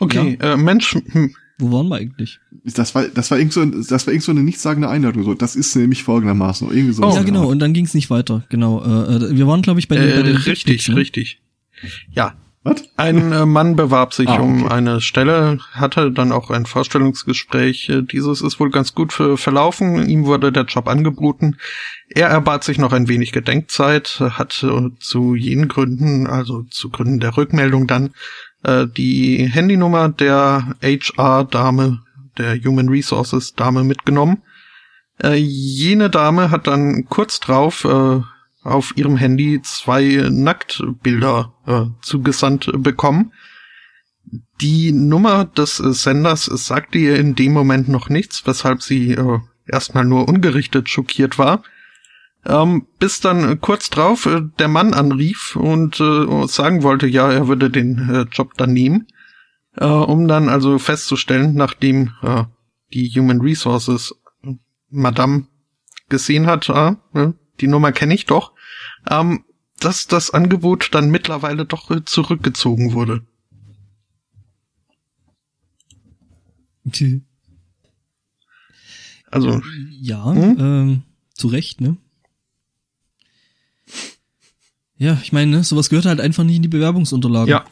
Okay, 0.00 0.36
äh, 0.40 0.56
Mensch, 0.56 0.94
hm, 0.94 1.36
wo 1.58 1.70
waren 1.72 1.88
wir 1.88 1.96
eigentlich? 1.96 2.40
das 2.64 2.94
war, 2.94 3.04
das 3.08 3.30
war 3.30 3.38
irgend 3.38 3.52
so, 3.52 3.60
ein- 3.60 3.84
das 3.88 4.06
war 4.06 4.12
irgend 4.12 4.24
so 4.24 4.32
eine 4.32 4.42
nichtssagende 4.42 4.88
Einladung. 4.88 5.22
So, 5.24 5.34
das 5.34 5.54
ist 5.56 5.74
nämlich 5.76 6.02
folgendermaßen. 6.02 6.68
Irgendwie 6.70 6.92
so. 6.92 7.04
Oh. 7.04 7.14
ja, 7.14 7.22
genau, 7.22 7.46
und 7.48 7.58
dann 7.60 7.72
ging's 7.74 7.94
nicht 7.94 8.10
weiter. 8.10 8.44
Genau. 8.48 8.82
Äh, 8.82 9.14
äh, 9.16 9.36
wir 9.36 9.46
waren, 9.46 9.62
glaube 9.62 9.80
ich, 9.80 9.88
bei, 9.88 9.96
den- 9.96 10.08
äh, 10.10 10.16
bei 10.16 10.22
den 10.22 10.36
richtig, 10.36 10.64
Dickpics, 10.64 10.88
ne? 10.88 10.96
richtig. 10.96 11.40
Ja, 12.10 12.34
Was? 12.62 12.82
Ein 12.96 13.30
äh, 13.32 13.44
Mann 13.44 13.76
bewarb 13.76 14.14
sich 14.14 14.28
Ah, 14.28 14.36
um 14.38 14.64
okay. 14.64 14.72
eine 14.72 15.00
Stelle, 15.02 15.58
hatte 15.72 16.10
dann 16.10 16.32
auch 16.32 16.50
ein 16.50 16.64
Vorstellungsgespräch. 16.64 17.90
Äh, 17.90 18.02
Dieses 18.02 18.40
ist 18.40 18.58
wohl 18.58 18.70
ganz 18.70 18.94
gut 18.94 19.12
für, 19.12 19.36
verlaufen. 19.36 20.08
Ihm 20.08 20.24
wurde 20.24 20.50
der 20.50 20.64
Job 20.64 20.88
angeboten. 20.88 21.56
Er 22.08 22.28
erbat 22.28 22.64
sich 22.64 22.78
noch 22.78 22.92
ein 22.94 23.06
wenig 23.08 23.32
Gedenkzeit, 23.32 24.18
äh, 24.20 24.30
hat 24.30 24.62
äh, 24.62 24.90
zu 24.98 25.34
jenen 25.34 25.68
Gründen, 25.68 26.26
also 26.26 26.62
zu 26.70 26.88
Gründen 26.88 27.20
der 27.20 27.36
Rückmeldung 27.36 27.86
dann, 27.86 28.10
äh, 28.64 28.86
die 28.86 29.46
Handynummer 29.46 30.08
der 30.08 30.76
HR-Dame, 30.82 32.00
der 32.38 32.56
Human 32.64 32.88
Resources-Dame 32.88 33.84
mitgenommen. 33.84 34.42
Äh, 35.22 35.34
jene 35.34 36.10
Dame 36.10 36.50
hat 36.50 36.66
dann 36.66 37.06
kurz 37.08 37.40
drauf 37.40 37.84
äh, 37.84 38.20
auf 38.62 38.96
ihrem 38.96 39.16
Handy 39.16 39.60
zwei 39.62 40.26
Nacktbilder 40.30 41.52
äh, 41.66 41.84
zugesandt 42.02 42.70
bekommen. 42.76 43.32
Die 44.60 44.92
Nummer 44.92 45.44
des 45.44 45.76
Senders 45.76 46.46
sagte 46.46 46.98
ihr 46.98 47.16
in 47.18 47.34
dem 47.34 47.52
Moment 47.52 47.88
noch 47.88 48.08
nichts, 48.08 48.46
weshalb 48.46 48.82
sie 48.82 49.12
äh, 49.12 49.38
erstmal 49.66 50.04
nur 50.04 50.28
ungerichtet 50.28 50.88
schockiert 50.88 51.38
war. 51.38 51.62
Ähm, 52.46 52.86
bis 52.98 53.20
dann 53.20 53.52
äh, 53.52 53.56
kurz 53.56 53.88
drauf 53.90 54.26
äh, 54.26 54.42
der 54.58 54.68
Mann 54.68 54.92
anrief 54.92 55.56
und 55.56 55.98
äh, 56.00 56.46
sagen 56.46 56.82
wollte, 56.82 57.06
ja, 57.06 57.30
er 57.32 57.48
würde 57.48 57.70
den 57.70 58.10
äh, 58.10 58.26
Job 58.30 58.54
dann 58.56 58.72
nehmen, 58.72 59.06
äh, 59.76 59.86
um 59.86 60.28
dann 60.28 60.48
also 60.48 60.78
festzustellen, 60.78 61.54
nachdem 61.54 62.12
äh, 62.22 62.44
die 62.92 63.08
Human 63.08 63.40
Resources 63.40 64.14
Madame 64.90 65.46
gesehen 66.08 66.46
hat, 66.46 66.68
äh, 66.68 66.94
die 67.60 67.66
Nummer 67.66 67.92
kenne 67.92 68.14
ich 68.14 68.26
doch, 68.26 68.52
ähm, 69.10 69.44
dass 69.80 70.06
das 70.06 70.30
Angebot 70.30 70.90
dann 70.92 71.10
mittlerweile 71.10 71.64
doch 71.64 71.90
zurückgezogen 72.04 72.92
wurde. 72.92 73.22
Also, 79.30 79.62
Ja, 80.00 80.32
Hm? 80.32 80.56
ähm, 80.58 81.02
zu 81.34 81.48
Recht, 81.48 81.80
ne? 81.80 81.96
Ja, 84.96 85.18
ich 85.22 85.32
meine, 85.32 85.50
ne, 85.50 85.64
sowas 85.64 85.88
gehört 85.90 86.06
halt 86.06 86.20
einfach 86.20 86.44
nicht 86.44 86.56
in 86.56 86.62
die 86.62 86.68
Bewerbungsunterlagen. 86.68 87.48
ja, 87.50 87.64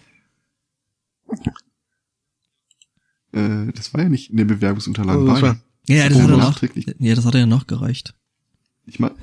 Äh, 3.33 3.73
das 3.73 3.95
war 3.95 4.03
ja 4.03 4.09
nicht 4.09 4.31
in 4.31 4.37
den 4.37 4.47
Bewerbungsunterlagen. 4.47 5.27
Das 5.27 5.41
bei. 5.41 5.49
war- 5.49 5.61
ja, 5.89 6.09
das 6.09 6.19
Oh, 6.19 6.23
hat 6.23 6.31
er 6.31 6.37
nachträglich. 6.37 6.87
ja, 6.99 7.15
das 7.15 7.25
hat 7.25 7.35
er 7.35 7.41
ja 7.41 7.47
nachgereicht. 7.47 8.15
Ich 8.87 9.01
meine, 9.01 9.15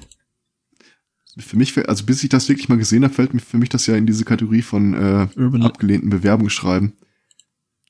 für 1.37 1.55
mich, 1.57 1.77
also 1.87 2.05
bis 2.05 2.23
ich 2.23 2.29
das 2.29 2.49
wirklich 2.49 2.67
mal 2.69 2.77
gesehen 2.77 3.03
habe, 3.03 3.13
fällt 3.13 3.33
mir 3.33 3.39
für 3.39 3.57
mich 3.57 3.69
das 3.69 3.85
ja 3.87 3.95
in 3.95 4.05
diese 4.05 4.25
Kategorie 4.25 4.61
von 4.61 4.93
äh, 4.93 5.27
Urban, 5.37 5.61
abgelehnten 5.63 6.09
Bewerbungsschreiben. 6.09 6.93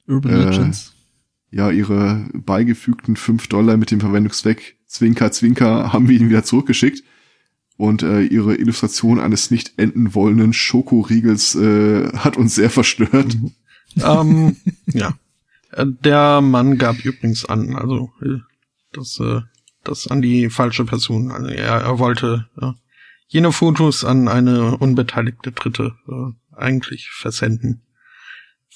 Urban 0.08 0.32
äh, 0.32 0.44
Legends. 0.50 0.94
Ja, 1.52 1.72
ihre 1.72 2.30
beigefügten 2.34 3.16
fünf 3.16 3.48
Dollar 3.48 3.78
mit 3.78 3.90
dem 3.92 4.00
Verwendungszweck 4.02 4.78
Zwinker, 4.86 5.32
Zwinker 5.32 5.94
haben 5.94 6.08
wir 6.10 6.16
ihnen 6.20 6.30
wieder 6.30 6.44
zurückgeschickt. 6.44 7.04
Und 7.80 8.04
äh, 8.04 8.24
ihre 8.24 8.56
Illustration 8.56 9.22
eines 9.22 9.52
nicht 9.52 9.72
enden 9.78 10.14
wollenden 10.14 10.52
Schokoriegels 10.52 11.56
äh, 11.56 12.12
hat 12.12 12.36
uns 12.36 12.56
sehr 12.56 12.70
verstört. 12.70 13.38
ähm, 14.04 14.58
ja. 14.88 15.14
Äh, 15.72 15.86
Der 16.04 16.42
Mann 16.42 16.78
gab 16.78 16.98
übrigens 17.06 17.46
an, 17.46 17.78
also 17.78 18.12
äh, 18.22 18.40
das, 18.92 19.18
äh, 19.22 19.40
das 19.86 20.08
an 20.08 20.22
die 20.22 20.50
falsche 20.50 20.84
Person. 20.84 21.32
Also 21.32 21.48
er, 21.48 21.76
er 21.82 22.00
wollte 22.00 22.50
äh, 22.62 22.74
jene 23.28 23.54
Fotos 23.54 24.04
an 24.04 24.28
eine 24.28 24.78
unbeteiligte 24.78 25.54
Dritte 25.54 25.96
äh, 26.10 26.58
eigentlich 26.58 27.10
versenden. 27.12 27.82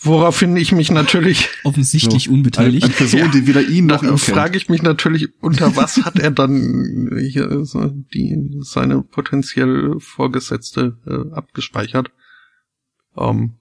Woraufhin 0.05 0.55
ich 0.57 0.71
mich 0.73 0.91
natürlich 0.91 1.47
Offensichtlich 1.63 2.25
So, 2.25 2.31
unbeteiligt. 2.31 2.83
Eine, 2.85 2.93
Person, 2.93 3.19
Ja. 3.21 3.27
die 3.29 3.47
weder 3.47 3.61
ihn 3.61 3.85
noch 3.85 4.03
ihn 4.03 4.17
frage 4.17 4.57
ich 4.57 4.67
mich 4.69 4.81
natürlich, 4.81 5.29
unter 5.41 5.75
was 5.77 6.03
hat 6.03 6.19
er 6.19 6.31
dann 6.31 7.09
hier 7.29 7.63
so 7.65 7.87
die 8.13 8.37
seine 8.61 9.01
potenziell 9.01 9.95
Vorgesetzte 9.99 10.97
äh, 11.07 11.33
abgespeichert? 11.35 12.11
Ähm, 13.17 13.53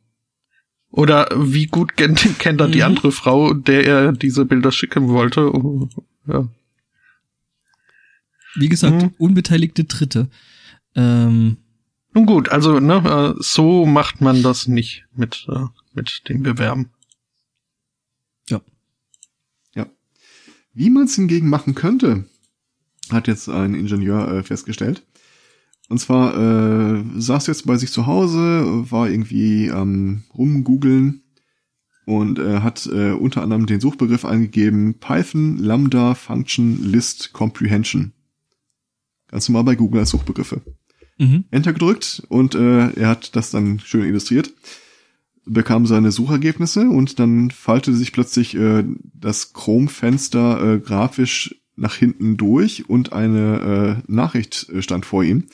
oder 0.91 1.29
wie 1.37 1.67
gut 1.67 1.97
kennt, 1.97 2.39
kennt 2.39 2.61
er 2.61 2.69
die 2.69 2.79
Mhm. 2.79 2.85
andere 2.85 3.13
Frau, 3.13 3.55
der 3.55 3.87
er 3.87 4.13
diese 4.13 4.45
Bilder 4.45 4.73
schicken 4.73 5.09
wollte? 5.09 5.51
Ja. 6.27 6.49
Wie 8.57 8.69
gesagt, 8.69 9.01
Mhm. 9.03 9.15
unbeteiligte 9.19 9.85
Dritte. 9.85 10.29
Ähm, 10.95 11.57
Nun 12.15 12.27
gut, 12.27 12.51
also 12.51 12.79
ne, 12.79 13.35
äh, 13.37 13.43
so 13.43 13.87
macht 13.87 14.21
man 14.21 14.43
das 14.43 14.69
nicht 14.69 15.07
mit 15.15 15.47
äh, 15.49 15.67
mit 15.95 16.23
dem 16.29 16.43
Bewerben. 16.43 16.91
Wie 20.75 20.91
man 20.91 21.05
es 21.05 21.15
hingegen 21.15 21.49
machen 21.49 21.75
könnte, 21.75 22.25
hat 23.11 23.29
jetzt 23.29 23.49
ein 23.49 23.75
Ingenieur 23.75 24.29
äh, 24.29 24.43
festgestellt. 24.43 25.07
Und 25.89 25.99
zwar 25.99 26.35
äh, 26.35 27.05
saß 27.17 27.47
jetzt 27.49 27.67
bei 27.67 27.77
sich 27.77 27.93
zu 27.93 28.07
Hause, 28.07 28.91
war 28.91 29.11
irgendwie 29.11 29.71
am 29.71 30.23
rumgoogeln 30.35 31.23
und 32.07 32.39
äh, 32.39 32.61
hat 32.61 32.87
äh, 32.87 33.13
unter 33.13 33.43
anderem 33.43 33.67
den 33.67 33.81
Suchbegriff 33.81 34.25
eingegeben 34.25 34.99
Python 34.99 35.59
Lambda 35.59 36.15
Function 36.15 36.83
List 36.83 37.35
Comprehension. 37.35 38.13
Ganz 39.29 39.49
normal 39.49 39.65
bei 39.65 39.75
Google 39.75 40.01
als 40.01 40.11
Suchbegriffe. 40.11 40.63
Mhm. 41.23 41.45
Enter 41.51 41.73
gedrückt 41.73 42.23
und 42.29 42.55
äh, 42.55 42.91
er 42.93 43.09
hat 43.09 43.35
das 43.37 43.51
dann 43.51 43.81
schön 43.81 44.05
illustriert, 44.05 44.53
bekam 45.45 45.87
seine 45.87 46.13
Suchergebnisse 46.13 46.89
und 46.89 47.19
dann 47.19 47.51
faltete 47.51 47.97
sich 47.97 48.13
plötzlich 48.13 48.55
äh, 48.55 48.85
das 49.15 49.53
Chrome-Fenster 49.53 50.75
äh, 50.75 50.79
grafisch 50.81 51.57
nach 51.77 51.95
hinten 51.97 52.37
durch 52.37 52.89
und 52.89 53.13
eine 53.13 54.03
äh, 54.07 54.13
Nachricht 54.13 54.69
äh, 54.69 54.83
stand 54.83 55.07
vor 55.07 55.25
ihm, 55.25 55.45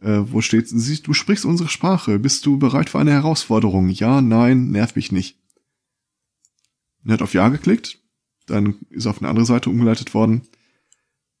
äh, 0.00 0.20
wo 0.24 0.40
steht, 0.40 0.68
"Sie- 0.68 1.02
du 1.02 1.12
sprichst 1.12 1.44
unsere 1.44 1.68
Sprache, 1.68 2.18
bist 2.18 2.46
du 2.46 2.58
bereit 2.58 2.88
für 2.88 2.98
eine 3.00 3.10
Herausforderung? 3.12 3.88
Ja, 3.90 4.20
nein, 4.22 4.70
nerv 4.70 4.96
mich 4.96 5.12
nicht. 5.12 5.36
Er 7.04 7.14
hat 7.14 7.22
auf 7.22 7.34
Ja 7.34 7.48
geklickt, 7.48 7.98
dann 8.46 8.76
ist 8.90 9.06
er 9.06 9.10
auf 9.10 9.18
eine 9.20 9.28
andere 9.28 9.46
Seite 9.46 9.70
umgeleitet 9.70 10.14
worden, 10.14 10.42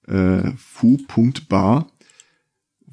äh, 0.06 0.52
fu.bar, 0.56 1.90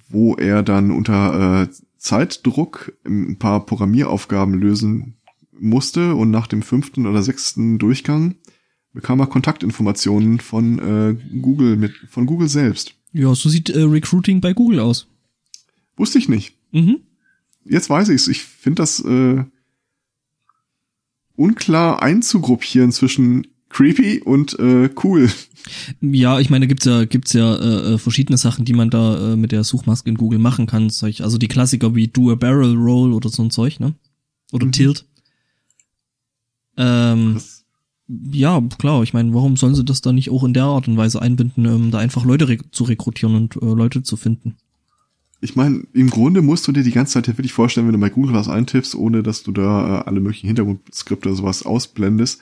wo 0.10 0.36
er 0.36 0.64
dann 0.64 0.92
unter 0.92 1.64
äh, 1.64 1.68
Zeitdruck 1.98 2.94
ein 3.06 3.38
paar 3.38 3.66
Programmieraufgaben 3.66 4.54
lösen 4.54 5.18
musste 5.60 6.16
und 6.16 6.32
nach 6.32 6.48
dem 6.48 6.62
fünften 6.62 7.08
oder 7.08 7.24
sechsten 7.24 7.80
Durchgang 7.80 8.36
bekam 8.94 9.20
er 9.20 9.28
Kontaktinformationen 9.28 10.40
von 10.40 10.80
äh, 10.80 11.38
Google 11.40 11.76
mit 11.76 11.94
von 12.10 12.26
Google 12.26 12.50
selbst. 12.50 12.94
Ja, 13.14 13.34
so 13.36 13.50
sieht 13.50 13.70
äh, 13.70 13.82
Recruiting 13.82 14.42
bei 14.42 14.54
Google 14.54 14.80
aus. 14.80 15.08
Wusste 15.96 16.20
ich 16.20 16.30
nicht. 16.30 16.56
Mhm. 16.72 17.02
Jetzt 17.66 17.90
weiß 17.90 18.10
ich's. 18.10 18.28
Ich 18.28 18.44
finde 18.44 18.82
das 18.82 19.00
äh, 19.00 19.44
unklar 21.36 22.02
einzugruppieren 22.02 22.92
zwischen 22.92 23.48
creepy 23.70 24.22
und 24.22 24.58
äh, 24.60 24.90
cool. 25.04 25.30
Ja, 26.00 26.40
ich 26.40 26.50
meine, 26.50 26.68
gibt's 26.68 26.86
ja 26.86 27.06
gibt's 27.06 27.34
ja 27.34 27.56
äh, 27.56 27.94
äh, 27.94 27.98
verschiedene 27.98 28.38
Sachen, 28.38 28.64
die 28.64 28.74
man 28.74 28.90
da 28.90 29.34
äh, 29.34 29.36
mit 29.36 29.52
der 29.52 29.64
Suchmaske 29.64 30.10
in 30.10 30.18
Google 30.18 30.40
machen 30.40 30.66
kann. 30.66 30.90
Solch, 30.90 31.24
also 31.24 31.38
die 31.38 31.50
Klassiker 31.50 31.94
wie 31.94 32.08
Do 32.08 32.32
a 32.32 32.36
Barrel 32.36 32.76
Roll 32.76 33.14
oder 33.14 33.30
so 33.30 33.44
ein 33.44 33.52
Zeug, 33.52 33.80
ne? 33.80 33.94
Oder 34.54 34.68
Mhm. 34.68 34.72
Tilt. 34.72 35.06
Ähm, 36.78 37.42
ja, 38.08 38.62
klar. 38.78 39.04
Ich 39.04 39.14
meine, 39.14 39.34
warum 39.34 39.58
sollen 39.58 39.76
sie 39.76 39.84
das 39.84 40.02
da 40.02 40.14
nicht 40.14 40.30
auch 40.30 40.44
in 40.44 40.54
der 40.54 40.64
Art 40.64 40.88
und 40.88 40.96
Weise 40.96 41.22
einbinden, 41.22 41.66
ähm, 41.66 41.92
da 41.92 41.98
einfach 41.98 42.24
Leute 42.24 42.48
rek 42.48 42.64
zu 42.72 42.86
rekrutieren 42.86 43.36
und 43.36 43.56
äh, 43.58 43.66
Leute 43.66 44.04
zu 44.04 44.16
finden? 44.16 44.56
ich 45.40 45.56
meine, 45.56 45.84
im 45.94 46.10
Grunde 46.10 46.42
musst 46.42 46.68
du 46.68 46.72
dir 46.72 46.84
die 46.84 46.92
ganze 46.92 47.14
Zeit 47.14 47.28
ja 47.28 47.38
wirklich 47.38 47.54
vorstellen, 47.54 47.86
wenn 47.86 47.94
du 47.94 48.00
bei 48.00 48.10
Google 48.10 48.34
was 48.34 48.50
eintippst, 48.50 48.96
ohne 48.96 49.22
dass 49.22 49.44
du 49.44 49.52
da 49.52 50.00
äh, 50.00 50.04
alle 50.06 50.20
möglichen 50.20 50.48
Hintergrundskripte 50.48 51.30
oder 51.30 51.38
sowas 51.38 51.64
ausblendest, 51.64 52.42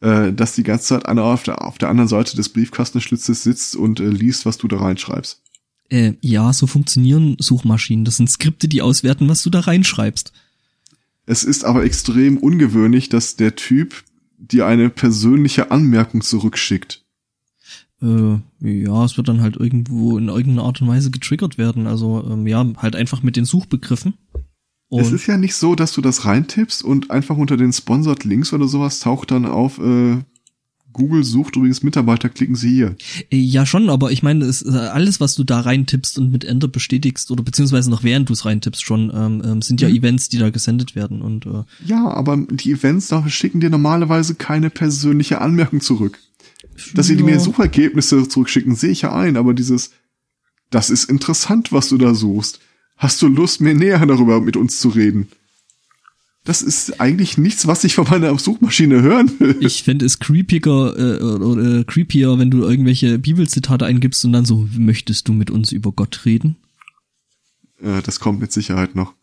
äh, 0.00 0.32
dass 0.32 0.54
die 0.54 0.62
ganze 0.62 0.86
Zeit 0.86 1.06
einer 1.06 1.24
auf 1.24 1.42
der, 1.42 1.64
auf 1.64 1.78
der 1.78 1.88
anderen 1.88 2.08
Seite 2.08 2.36
des 2.36 2.48
Briefkastenschlitzes 2.50 3.42
sitzt 3.42 3.76
und 3.76 4.00
äh, 4.00 4.08
liest, 4.08 4.46
was 4.46 4.58
du 4.58 4.68
da 4.68 4.78
reinschreibst. 4.78 5.42
Äh, 5.90 6.14
ja, 6.20 6.52
so 6.52 6.66
funktionieren 6.66 7.36
Suchmaschinen. 7.38 8.04
Das 8.04 8.16
sind 8.16 8.30
Skripte, 8.30 8.68
die 8.68 8.82
auswerten, 8.82 9.28
was 9.28 9.42
du 9.42 9.50
da 9.50 9.60
reinschreibst. 9.60 10.32
Es 11.26 11.44
ist 11.44 11.64
aber 11.64 11.84
extrem 11.84 12.38
ungewöhnlich, 12.38 13.08
dass 13.08 13.36
der 13.36 13.56
Typ 13.56 14.04
dir 14.38 14.66
eine 14.66 14.88
persönliche 14.88 15.70
Anmerkung 15.70 16.22
zurückschickt. 16.22 17.04
Äh, 18.00 18.38
ja, 18.60 19.04
es 19.04 19.16
wird 19.16 19.28
dann 19.28 19.40
halt 19.40 19.56
irgendwo 19.56 20.16
in 20.16 20.28
irgendeiner 20.28 20.64
Art 20.64 20.80
und 20.80 20.88
Weise 20.88 21.10
getriggert 21.10 21.58
werden. 21.58 21.86
Also 21.86 22.24
ähm, 22.30 22.46
ja, 22.46 22.64
halt 22.76 22.94
einfach 22.94 23.22
mit 23.22 23.36
den 23.36 23.44
Suchbegriffen. 23.44 24.14
Und 24.90 25.02
es 25.02 25.12
ist 25.12 25.26
ja 25.26 25.36
nicht 25.36 25.54
so, 25.54 25.74
dass 25.74 25.92
du 25.92 26.00
das 26.00 26.24
reintippst 26.24 26.82
und 26.82 27.10
einfach 27.10 27.36
unter 27.36 27.56
den 27.56 27.72
Sponsored 27.72 28.24
Links 28.24 28.52
oder 28.52 28.68
sowas 28.68 29.00
taucht 29.00 29.30
dann 29.30 29.44
auf, 29.44 29.78
äh, 29.78 30.18
Google 30.94 31.22
sucht 31.22 31.56
übrigens 31.56 31.82
Mitarbeiter, 31.82 32.28
klicken 32.28 32.56
Sie 32.56 32.70
hier. 32.70 32.96
Ja, 33.30 33.66
schon, 33.66 33.88
aber 33.90 34.10
ich 34.10 34.22
meine, 34.22 34.44
es, 34.46 34.62
äh, 34.62 34.70
alles, 34.70 35.20
was 35.20 35.34
du 35.34 35.44
da 35.44 35.60
reintippst 35.60 36.18
und 36.18 36.32
mit 36.32 36.44
Enter 36.44 36.66
bestätigst, 36.68 37.30
oder 37.30 37.42
beziehungsweise 37.42 37.90
noch 37.90 38.02
während 38.02 38.28
du 38.28 38.32
es 38.32 38.44
reintippst 38.44 38.82
schon, 38.82 39.12
ähm, 39.14 39.42
ähm, 39.44 39.62
sind 39.62 39.80
ja 39.80 39.88
Mhm. 39.88 39.96
Events, 39.96 40.28
die 40.28 40.38
da 40.38 40.50
gesendet 40.50 40.96
werden. 40.96 41.22
Und 41.22 41.46
äh, 41.46 41.62
Ja, 41.86 42.08
aber 42.08 42.36
die 42.50 42.72
Events 42.72 43.08
da 43.08 43.28
schicken 43.28 43.60
dir 43.60 43.70
normalerweise 43.70 44.34
keine 44.34 44.70
persönliche 44.70 45.40
Anmerkung 45.40 45.80
zurück. 45.80 46.18
Dass 46.94 47.06
sie 47.06 47.14
ja, 47.14 47.24
mir 47.24 47.38
Suchergebnisse 47.38 48.26
zurückschicken, 48.26 48.74
sehe 48.74 48.90
ich 48.90 49.02
ja 49.02 49.14
ein, 49.14 49.36
aber 49.36 49.54
dieses, 49.54 49.90
das 50.70 50.90
ist 50.90 51.04
interessant, 51.04 51.72
was 51.72 51.88
du 51.90 51.98
da 51.98 52.14
suchst. 52.14 52.60
Hast 52.98 53.22
du 53.22 53.28
Lust, 53.28 53.60
mir 53.60 53.74
näher 53.74 54.04
darüber 54.04 54.40
mit 54.40 54.56
uns 54.56 54.80
zu 54.80 54.88
reden? 54.88 55.28
Das 56.44 56.62
ist 56.62 57.00
eigentlich 57.00 57.36
nichts, 57.38 57.66
was 57.66 57.84
ich 57.84 57.94
von 57.94 58.08
meiner 58.08 58.36
Suchmaschine 58.38 59.02
hören 59.02 59.30
will. 59.38 59.56
Ich 59.60 59.82
fände 59.82 60.04
es 60.04 60.18
creepiger 60.18 60.96
äh, 60.98 61.22
oder, 61.22 61.46
oder 61.46 61.84
creepier, 61.84 62.38
wenn 62.38 62.50
du 62.50 62.62
irgendwelche 62.62 63.18
Bibelzitate 63.18 63.86
eingibst 63.86 64.24
und 64.24 64.32
dann 64.32 64.44
so, 64.44 64.66
möchtest 64.76 65.28
du 65.28 65.32
mit 65.32 65.50
uns 65.50 65.72
über 65.72 65.92
Gott 65.92 66.24
reden? 66.24 66.56
Äh, 67.80 68.02
das 68.02 68.18
kommt 68.18 68.40
mit 68.40 68.50
Sicherheit 68.50 68.94
noch. 68.94 69.14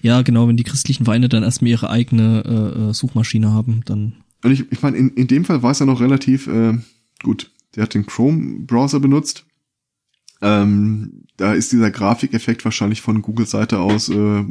Ja, 0.00 0.22
genau, 0.22 0.48
wenn 0.48 0.56
die 0.56 0.64
christlichen 0.64 1.04
Vereine 1.04 1.28
dann 1.28 1.42
erstmal 1.42 1.70
ihre 1.70 1.90
eigene 1.90 2.42
äh, 2.46 2.80
äh, 2.80 2.94
Suchmaschine 2.94 3.52
haben, 3.52 3.82
dann 3.84 4.14
Und 4.42 4.52
ich, 4.52 4.64
ich 4.72 4.82
meine, 4.82 4.96
in, 4.96 5.10
in 5.10 5.26
dem 5.26 5.44
Fall 5.44 5.62
war 5.62 5.72
es 5.72 5.78
ja 5.78 5.86
noch 5.86 6.00
relativ 6.00 6.46
äh, 6.46 6.78
gut. 7.22 7.50
Der 7.74 7.82
hat 7.82 7.94
den 7.94 8.06
Chrome-Browser 8.06 9.00
benutzt. 9.00 9.44
Ähm, 10.42 11.24
da 11.36 11.54
ist 11.54 11.72
dieser 11.72 11.90
Grafikeffekt 11.90 12.64
wahrscheinlich 12.64 13.00
von 13.00 13.22
Google-Seite 13.22 13.78
aus, 13.78 14.08
äh, 14.08 14.44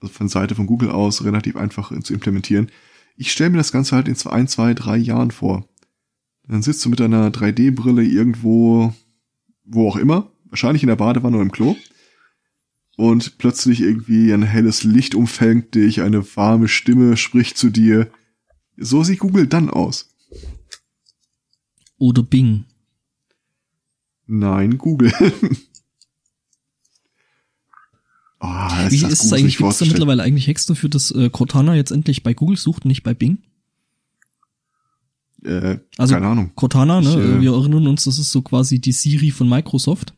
also 0.00 0.12
von 0.12 0.28
Seite 0.28 0.54
von 0.54 0.66
Google 0.66 0.90
aus, 0.90 1.24
relativ 1.24 1.56
einfach 1.56 1.90
äh, 1.92 2.00
zu 2.00 2.14
implementieren. 2.14 2.70
Ich 3.16 3.32
stelle 3.32 3.50
mir 3.50 3.58
das 3.58 3.72
Ganze 3.72 3.96
halt 3.96 4.08
in 4.08 4.16
zwei, 4.16 4.30
ein, 4.30 4.48
zwei, 4.48 4.74
drei 4.74 4.96
Jahren 4.96 5.30
vor. 5.30 5.68
Dann 6.46 6.62
sitzt 6.62 6.84
du 6.84 6.90
mit 6.90 7.00
deiner 7.00 7.30
3D-Brille 7.30 8.04
irgendwo, 8.04 8.92
wo 9.64 9.88
auch 9.88 9.96
immer, 9.96 10.30
wahrscheinlich 10.44 10.82
in 10.82 10.88
der 10.88 10.96
Badewanne 10.96 11.36
oder 11.36 11.44
im 11.44 11.52
Klo. 11.52 11.76
Und 12.96 13.38
plötzlich 13.38 13.80
irgendwie 13.80 14.32
ein 14.32 14.42
helles 14.42 14.84
Licht 14.84 15.14
umfängt 15.14 15.74
dich, 15.74 16.02
eine 16.02 16.24
warme 16.36 16.68
Stimme 16.68 17.16
spricht 17.16 17.56
zu 17.56 17.70
dir. 17.70 18.10
So 18.76 19.02
sieht 19.02 19.18
Google 19.18 19.46
dann 19.46 19.70
aus. 19.70 20.14
oder 21.98 22.22
Bing. 22.22 22.64
Nein, 24.26 24.78
Google. 24.78 25.12
Ah, 28.40 28.90
Wie 28.90 29.00
das 29.00 29.10
ist 29.10 29.24
es 29.24 29.32
eigentlich? 29.32 29.56
Gibt 29.56 29.70
es 29.70 29.78
da 29.78 29.86
mittlerweile 29.86 30.22
eigentlich 30.22 30.46
Hacks 30.48 30.66
dafür, 30.66 30.90
dass 30.90 31.10
äh, 31.12 31.30
Cortana 31.30 31.74
jetzt 31.76 31.90
endlich 31.92 32.22
bei 32.22 32.34
Google 32.34 32.58
sucht, 32.58 32.84
nicht 32.84 33.02
bei 33.02 33.14
Bing? 33.14 33.38
Äh, 35.44 35.78
Also 35.96 36.12
keine 36.14 36.26
Ahnung. 36.26 36.50
Cortana, 36.54 37.00
ne? 37.00 37.08
Ich, 37.08 37.16
äh, 37.16 37.40
wir 37.40 37.52
erinnern 37.54 37.86
uns, 37.86 38.04
das 38.04 38.18
ist 38.18 38.32
so 38.32 38.42
quasi 38.42 38.80
die 38.80 38.92
Siri 38.92 39.30
von 39.30 39.48
Microsoft. 39.48 40.12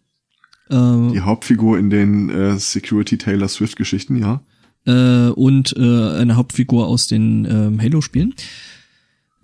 Äh, 0.71 0.75
Die 0.75 1.21
Hauptfigur 1.21 1.79
in 1.79 1.89
den 1.89 2.29
äh, 2.31 2.59
Security 2.59 3.17
Taylor 3.17 3.47
Swift 3.47 3.77
Geschichten, 3.77 4.17
ja. 4.17 4.41
äh, 4.87 5.29
und 5.31 5.77
äh, 5.77 6.11
eine 6.17 6.35
Hauptfigur 6.35 6.89
aus 6.89 7.07
den 7.07 7.45
ähm, 7.45 7.81
Halo-Spielen. 7.81 8.35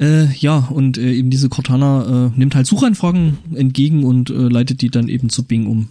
Äh, 0.03 0.32
ja, 0.32 0.59
und 0.59 0.98
äh, 0.98 1.12
eben 1.12 1.30
diese 1.30 1.48
Cortana 1.48 2.26
äh, 2.26 2.30
nimmt 2.36 2.57
halt 2.57 2.66
Suchanfragen 2.66 3.38
entgegen 3.55 4.03
und 4.03 4.30
äh, 4.30 4.48
leitet 4.48 4.80
die 4.82 4.90
dann 4.90 5.07
eben 5.07 5.30
zu 5.30 5.44
Bing 5.44 5.68
um. 5.68 5.90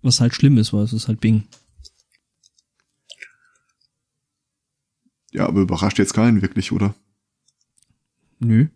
Was 0.00 0.20
halt 0.20 0.32
schlimm 0.32 0.56
ist, 0.56 0.72
weil 0.72 0.84
es 0.84 0.92
ist 0.92 1.08
halt 1.08 1.20
Bing. 1.20 1.48
Ja, 5.32 5.48
aber 5.48 5.62
überrascht 5.62 5.98
jetzt 5.98 6.14
keinen 6.14 6.42
wirklich, 6.42 6.70
oder? 6.70 6.94
Nö. 8.38 8.68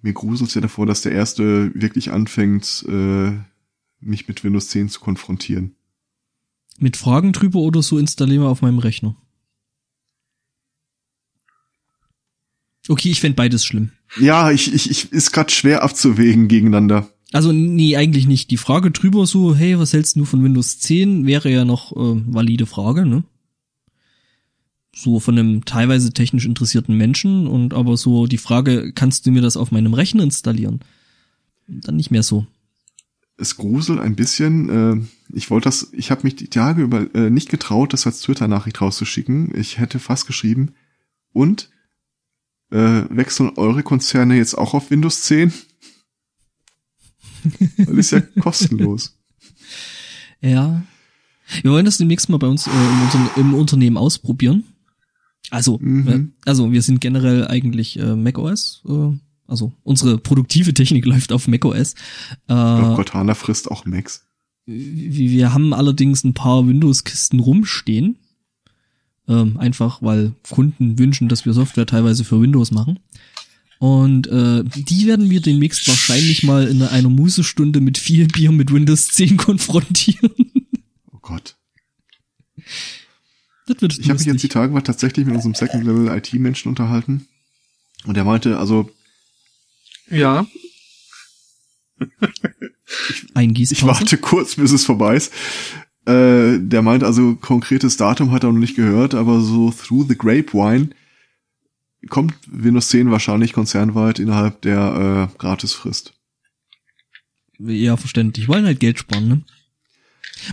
Mir 0.00 0.14
gruselt's 0.14 0.54
ja 0.54 0.62
davor, 0.62 0.86
dass 0.86 1.02
der 1.02 1.12
erste 1.12 1.70
wirklich 1.74 2.12
anfängt, 2.12 2.82
äh, 2.88 3.32
mich 4.00 4.26
mit 4.26 4.42
Windows 4.42 4.68
10 4.68 4.88
zu 4.88 5.00
konfrontieren. 5.00 5.76
Mit 6.78 6.96
Fragen 6.96 7.32
drüber 7.32 7.58
oder 7.58 7.82
so 7.82 7.98
installieren 7.98 8.42
wir 8.42 8.48
auf 8.48 8.62
meinem 8.62 8.78
Rechner. 8.78 9.21
Okay, 12.88 13.10
ich 13.10 13.20
fänd 13.20 13.36
beides 13.36 13.64
schlimm. 13.64 13.92
Ja, 14.20 14.50
ich, 14.50 14.72
ich, 14.74 14.90
ich 14.90 15.12
ist 15.12 15.32
gerade 15.32 15.50
schwer 15.50 15.82
abzuwägen 15.82 16.48
gegeneinander. 16.48 17.08
Also 17.32 17.52
nee, 17.52 17.96
eigentlich 17.96 18.26
nicht. 18.26 18.50
Die 18.50 18.58
Frage 18.58 18.90
drüber 18.90 19.26
so, 19.26 19.54
hey, 19.54 19.78
was 19.78 19.92
hältst 19.92 20.16
du 20.16 20.24
von 20.24 20.44
Windows 20.44 20.78
10, 20.80 21.26
wäre 21.26 21.50
ja 21.50 21.64
noch 21.64 21.92
äh, 21.92 22.22
valide 22.26 22.66
Frage, 22.66 23.06
ne? 23.06 23.24
So 24.94 25.20
von 25.20 25.38
einem 25.38 25.64
teilweise 25.64 26.12
technisch 26.12 26.44
interessierten 26.44 26.94
Menschen 26.96 27.46
und 27.46 27.72
aber 27.72 27.96
so 27.96 28.26
die 28.26 28.36
Frage, 28.36 28.92
kannst 28.92 29.24
du 29.24 29.30
mir 29.30 29.40
das 29.40 29.56
auf 29.56 29.70
meinem 29.70 29.94
Rechner 29.94 30.22
installieren? 30.22 30.80
Dann 31.66 31.96
nicht 31.96 32.10
mehr 32.10 32.22
so. 32.22 32.46
Es 33.38 33.56
gruselt 33.56 34.00
ein 34.00 34.14
bisschen. 34.14 34.68
Äh, 34.68 35.34
ich 35.34 35.50
wollte 35.50 35.64
das, 35.64 35.88
ich 35.92 36.10
habe 36.10 36.24
mich 36.24 36.36
die 36.36 36.48
Tage 36.48 36.82
über 36.82 37.14
äh, 37.14 37.30
nicht 37.30 37.48
getraut, 37.48 37.94
das 37.94 38.06
als 38.06 38.20
Twitter-Nachricht 38.20 38.82
rauszuschicken. 38.82 39.52
Ich 39.56 39.78
hätte 39.78 39.98
fast 39.98 40.26
geschrieben. 40.26 40.72
Und 41.32 41.70
äh, 42.72 43.04
wechseln 43.10 43.52
eure 43.56 43.82
Konzerne 43.82 44.36
jetzt 44.36 44.56
auch 44.56 44.74
auf 44.74 44.90
Windows 44.90 45.22
10? 45.22 45.52
das 47.78 47.88
ist 47.88 48.10
ja 48.12 48.20
kostenlos. 48.40 49.18
Ja. 50.40 50.82
Wir 51.62 51.70
wollen 51.70 51.84
das 51.84 51.98
demnächst 51.98 52.28
mal 52.28 52.38
bei 52.38 52.46
uns 52.46 52.66
äh, 52.66 52.70
im, 52.70 53.02
Unter 53.02 53.36
im, 53.40 53.54
Unternehmen 53.54 53.96
ausprobieren. 53.96 54.64
Also, 55.50 55.78
Mhm. 55.80 56.08
äh, 56.08 56.48
also 56.48 56.72
wir 56.72 56.82
sind 56.82 57.00
generell 57.00 57.46
eigentlich 57.46 57.98
äh, 57.98 58.14
macOS. 58.16 58.82
Äh, 58.88 59.18
also 59.46 59.72
unsere 59.82 60.18
produktive 60.18 60.72
Technik 60.72 61.04
läuft 61.12 61.32
auf 61.32 61.48
macOS. 61.48 61.92
Äh, 61.94 61.96
Ich 62.46 62.46
glaube, 62.46 62.94
Cortana 62.94 63.34
frisst 63.34 63.70
auch 63.70 63.84
Macs. 63.84 64.24
wir 64.66 65.52
haben 65.52 65.74
allerdings 65.74 66.22
ein 66.24 66.34
paar 66.34 66.66
Windows-Kisten 66.66 67.40
rumstehen. 67.40 68.18
Ähm, 69.28 69.56
einfach 69.56 70.02
weil 70.02 70.32
Kunden 70.50 70.98
wünschen, 70.98 71.28
dass 71.28 71.46
wir 71.46 71.52
Software 71.52 71.86
teilweise 71.86 72.24
für 72.24 72.40
Windows 72.40 72.70
machen. 72.70 72.98
Und 73.78 74.26
äh, 74.28 74.62
die 74.64 75.06
werden 75.06 75.30
wir 75.30 75.40
demnächst 75.40 75.88
wahrscheinlich 75.88 76.42
mal 76.42 76.68
in 76.68 76.82
einer 76.82 77.08
Musestunde 77.08 77.80
mit 77.80 77.98
viel 77.98 78.26
Bier 78.28 78.52
mit 78.52 78.72
Windows 78.72 79.08
10 79.08 79.36
konfrontieren. 79.36 80.30
Oh 81.12 81.18
Gott. 81.20 81.56
das 83.66 83.80
wird 83.80 83.98
Ich 83.98 84.08
habe 84.08 84.18
mich 84.18 84.26
jetzt 84.26 84.42
die 84.42 84.48
Tage 84.48 84.72
mal 84.72 84.82
tatsächlich 84.82 85.26
mit 85.26 85.34
unserem 85.34 85.54
Second 85.54 85.84
Level 85.84 86.08
IT-Menschen 86.16 86.68
unterhalten. 86.68 87.26
Und 88.04 88.16
er 88.16 88.24
meinte, 88.24 88.58
also 88.58 88.90
Ja, 90.10 90.46
ein 93.34 93.54
ich 93.54 93.82
warte 93.84 94.18
kurz, 94.18 94.56
bis 94.56 94.72
es 94.72 94.84
vorbei 94.84 95.16
ist. 95.16 95.32
Äh, 96.06 96.58
der 96.58 96.82
meint 96.82 97.04
also, 97.04 97.36
konkretes 97.36 97.96
Datum 97.96 98.32
hat 98.32 98.42
er 98.44 98.52
noch 98.52 98.58
nicht 98.58 98.76
gehört, 98.76 99.14
aber 99.14 99.40
so 99.40 99.70
through 99.70 100.06
the 100.08 100.16
grapevine 100.16 100.90
kommt 102.08 102.34
Windows 102.46 102.88
10 102.88 103.10
wahrscheinlich 103.10 103.52
konzernweit 103.52 104.18
innerhalb 104.18 104.60
der 104.62 105.30
äh, 105.32 105.38
Gratisfrist. 105.38 106.14
Ja, 107.58 107.96
verständlich. 107.96 108.48
Wollen 108.48 108.66
halt 108.66 108.80
Geld 108.80 108.98
sparen, 108.98 109.28
ne? 109.28 109.42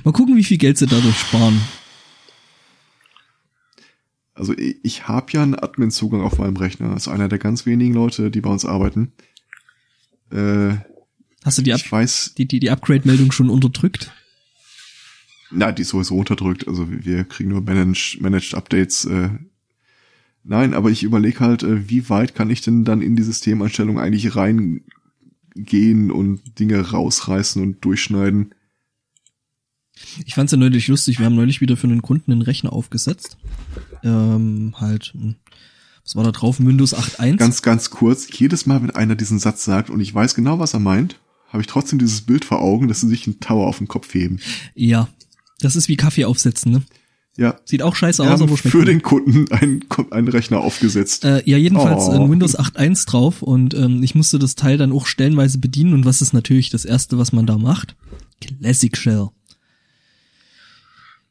Mal 0.04 0.12
gucken, 0.12 0.36
wie 0.36 0.44
viel 0.44 0.58
Geld 0.58 0.78
sie 0.78 0.86
dadurch 0.86 1.18
sparen. 1.18 1.60
Also 4.36 4.54
ich, 4.58 5.08
habe 5.08 5.32
ja 5.34 5.44
einen 5.44 5.56
Admin-Zugang 5.56 6.22
auf 6.22 6.38
meinem 6.38 6.56
Rechner. 6.56 6.90
Das 6.94 7.08
ist 7.08 7.14
einer 7.14 7.28
der 7.28 7.40
ganz 7.40 7.66
wenigen 7.66 7.94
Leute, 7.94 8.32
die 8.32 8.40
bei 8.40 8.50
uns 8.50 8.64
arbeiten. 8.64 9.12
Äh, 10.32 10.76
Hast 11.44 11.58
du 11.58 11.62
die, 11.62 11.74
Up 11.74 11.80
ich 11.80 11.92
weiß, 11.92 12.36
die, 12.38 12.48
die, 12.48 12.60
die 12.60 12.70
Upgrade-Meldung 12.70 13.32
schon 13.32 13.50
unterdrückt? 13.50 14.12
Na, 15.52 15.72
die 15.72 15.82
ist 15.82 15.90
sowieso 15.90 16.18
unterdrückt. 16.18 16.68
Also 16.68 16.88
wir 16.90 17.24
kriegen 17.24 17.50
nur 17.50 17.62
Managed, 17.62 18.22
Managed 18.22 18.54
Updates. 18.54 19.06
Äh, 19.06 19.30
nein, 20.44 20.74
aber 20.74 20.90
ich 20.90 21.04
überlege 21.04 21.40
halt, 21.40 21.64
äh, 21.64 21.90
wie 21.90 22.10
weit 22.10 22.36
kann 22.36 22.50
ich 22.50 22.62
denn 22.62 22.86
dann 22.86 23.02
in 23.02 23.16
die 23.16 23.24
Systemeinstellung 23.24 24.00
eigentlich 24.00 24.36
reingehen 24.36 26.12
und 26.12 26.60
Dinge 26.60 26.80
rausreißen 26.80 27.62
und 27.62 27.84
durchschneiden. 27.84 28.54
Ich 30.26 30.36
fand's 30.36 30.52
ja 30.52 30.58
neulich 30.58 30.88
lustig. 30.88 31.20
Wir 31.20 31.26
haben 31.26 31.36
neulich 31.36 31.62
wieder 31.62 31.76
für 31.76 31.88
einen 31.88 32.02
Kunden 32.02 32.32
einen 32.32 32.42
Rechner 32.42 32.72
aufgesetzt. 32.72 33.38
Ähm, 34.04 34.76
halt, 34.78 35.14
hm, 35.14 35.36
was 36.04 36.16
war 36.16 36.24
da 36.24 36.32
drauf? 36.32 36.60
Windows 36.60 36.96
8.1. 36.96 37.38
Ganz, 37.38 37.62
ganz 37.62 37.90
kurz, 37.90 38.28
jedes 38.32 38.66
Mal, 38.66 38.82
wenn 38.82 38.92
einer 38.92 39.16
diesen 39.16 39.40
Satz 39.40 39.66
sagt 39.66 39.90
und 39.90 40.00
ich 40.00 40.14
weiß 40.14 40.36
genau, 40.36 40.60
was 40.60 40.74
er 40.74 40.80
meint, 40.80 41.20
habe 41.50 41.62
ich 41.62 41.68
trotzdem 41.68 42.00
dieses 42.00 42.22
Bild 42.22 42.46
vor 42.46 42.62
Augen, 42.62 42.88
dass 42.88 43.02
sie 43.02 43.08
sich 43.08 43.28
einen 43.28 43.40
Tower 43.40 43.68
auf 43.68 43.80
den 43.80 43.88
Kopf 43.88 44.14
heben. 44.14 44.40
Ja. 44.76 45.10
Das 45.62 45.76
ist 45.76 45.88
wie 45.90 45.98
Kaffee 45.98 46.26
aufsetzen, 46.26 46.72
ne? 46.72 46.82
Ja, 47.38 47.58
Sieht 47.64 47.84
auch 47.84 47.96
scheiße 47.96 48.22
wir 48.24 48.34
aus, 48.34 48.42
aber 48.42 48.58
schmeckt 48.58 48.76
für 48.76 48.84
den 48.86 49.02
Kunden 49.02 49.50
einen, 49.54 49.86
einen 50.12 50.28
Rechner 50.28 50.60
aufgesetzt. 50.60 51.24
Äh, 51.24 51.42
ja, 51.50 51.58
jedenfalls 51.58 52.04
Oh. 52.06 52.12
ein 52.12 52.30
Windows 52.30 52.58
8.1 52.60 53.08
drauf 53.08 53.42
und 53.42 53.74
ähm, 53.76 54.04
ich 54.04 54.14
musste 54.14 54.40
das 54.40 54.56
Teil 54.56 54.78
dann 54.78 54.92
auch 54.92 55.06
stellenweise 55.06 55.58
bedienen 55.58 55.94
und 55.94 56.06
was 56.06 56.22
ist 56.22 56.34
natürlich 56.34 56.70
das 56.70 56.84
erste, 56.84 57.18
was 57.18 57.32
man 57.32 57.46
da 57.46 57.58
macht? 57.58 57.96
Classic 58.42 58.96
Shell. 58.98 59.30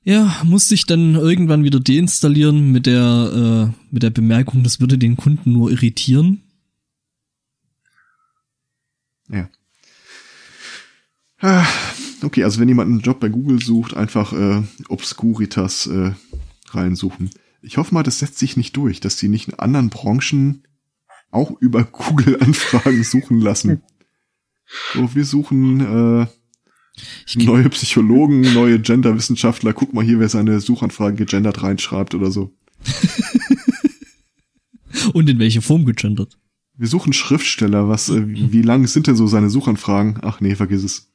Ja, 0.04 0.34
musste 0.44 0.74
ich 0.74 0.86
dann 0.86 1.14
irgendwann 1.14 1.64
wieder 1.64 1.80
deinstallieren 1.80 2.72
mit 2.72 2.86
der 2.86 3.72
äh, 3.74 3.84
mit 3.90 4.02
der 4.02 4.10
Bemerkung, 4.10 4.62
das 4.62 4.80
würde 4.80 4.96
den 4.96 5.16
Kunden 5.18 5.52
nur 5.52 5.70
irritieren. 5.70 6.40
Ja. 9.30 9.50
Ah, 11.40 11.66
Okay, 12.22 12.44
also 12.44 12.60
wenn 12.60 12.68
jemand 12.68 12.90
einen 12.90 13.00
Job 13.00 13.20
bei 13.20 13.28
Google 13.28 13.62
sucht, 13.62 13.96
einfach 13.96 14.32
äh, 14.32 14.62
Obscuritas 14.88 15.86
äh, 15.86 16.12
reinsuchen. 16.70 17.30
Ich 17.62 17.76
hoffe 17.76 17.94
mal, 17.94 18.02
das 18.02 18.18
setzt 18.18 18.38
sich 18.38 18.56
nicht 18.56 18.76
durch, 18.76 19.00
dass 19.00 19.16
die 19.16 19.28
nicht 19.28 19.48
in 19.48 19.54
anderen 19.54 19.90
Branchen 19.90 20.64
auch 21.30 21.52
über 21.60 21.84
Google-Anfragen 21.84 23.04
suchen 23.04 23.40
lassen. 23.40 23.82
So, 24.92 25.14
wir 25.14 25.24
suchen 25.24 25.80
äh, 25.80 26.26
neue 27.36 27.68
Psychologen, 27.70 28.40
neue 28.52 28.80
Genderwissenschaftler. 28.80 29.72
Guck 29.72 29.94
mal 29.94 30.04
hier, 30.04 30.20
wer 30.20 30.28
seine 30.28 30.60
Suchanfrage 30.60 31.16
gegendert 31.16 31.62
reinschreibt 31.62 32.14
oder 32.14 32.30
so. 32.30 32.54
und 35.12 35.28
in 35.28 35.38
welche 35.38 35.62
Form 35.62 35.84
gegendert? 35.84 36.38
Wir 36.76 36.88
suchen 36.88 37.12
Schriftsteller. 37.12 37.88
Was? 37.88 38.08
Äh, 38.08 38.28
wie, 38.28 38.52
wie 38.52 38.62
lang 38.62 38.86
sind 38.86 39.06
denn 39.06 39.16
so 39.16 39.26
seine 39.26 39.50
Suchanfragen? 39.50 40.18
Ach 40.22 40.40
nee, 40.40 40.54
vergiss 40.54 40.84
es. 40.84 41.07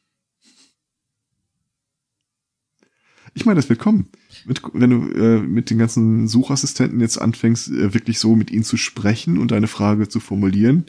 Ich 3.36 3.46
meine, 3.46 3.56
das 3.58 3.70
wird 3.70 3.80
kommen. 3.80 4.08
Mit, 4.46 4.62
wenn 4.74 4.90
du 4.90 5.12
äh, 5.12 5.40
mit 5.40 5.70
den 5.70 5.78
ganzen 5.80 6.28
Suchassistenten 6.28 7.00
jetzt 7.00 7.20
anfängst, 7.20 7.70
äh, 7.70 7.94
wirklich 7.94 8.20
so 8.20 8.36
mit 8.36 8.52
ihnen 8.52 8.64
zu 8.64 8.78
sprechen 8.78 9.38
und 9.38 9.52
deine 9.52 9.68
Frage 9.68 10.08
zu 10.08 10.20
formulieren, 10.20 10.86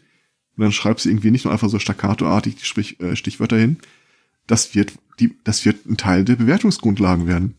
und 0.56 0.62
dann 0.62 0.72
schreibst 0.72 1.04
du 1.04 1.08
irgendwie 1.08 1.30
nicht 1.30 1.44
nur 1.44 1.52
einfach 1.52 1.68
so 1.68 1.78
staccatoartig 1.78 2.56
die 2.56 2.64
Sprich, 2.64 3.00
äh, 3.00 3.16
Stichwörter 3.16 3.56
hin. 3.58 3.78
Das 4.46 4.74
wird 4.74 4.92
die, 5.18 5.34
das 5.44 5.64
wird 5.64 5.86
ein 5.86 5.96
Teil 5.96 6.24
der 6.24 6.36
Bewertungsgrundlagen 6.36 7.26
werden. 7.26 7.54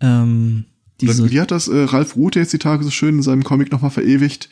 Ähm, 0.00 0.64
diese, 1.00 1.30
Wie 1.30 1.40
hat 1.40 1.50
das 1.50 1.68
äh, 1.68 1.76
Ralf 1.84 2.16
Rute 2.16 2.40
jetzt 2.40 2.52
die 2.52 2.58
Tage 2.58 2.84
so 2.84 2.90
schön 2.90 3.16
in 3.16 3.22
seinem 3.22 3.44
Comic 3.44 3.72
nochmal 3.72 3.90
verewigt? 3.90 4.50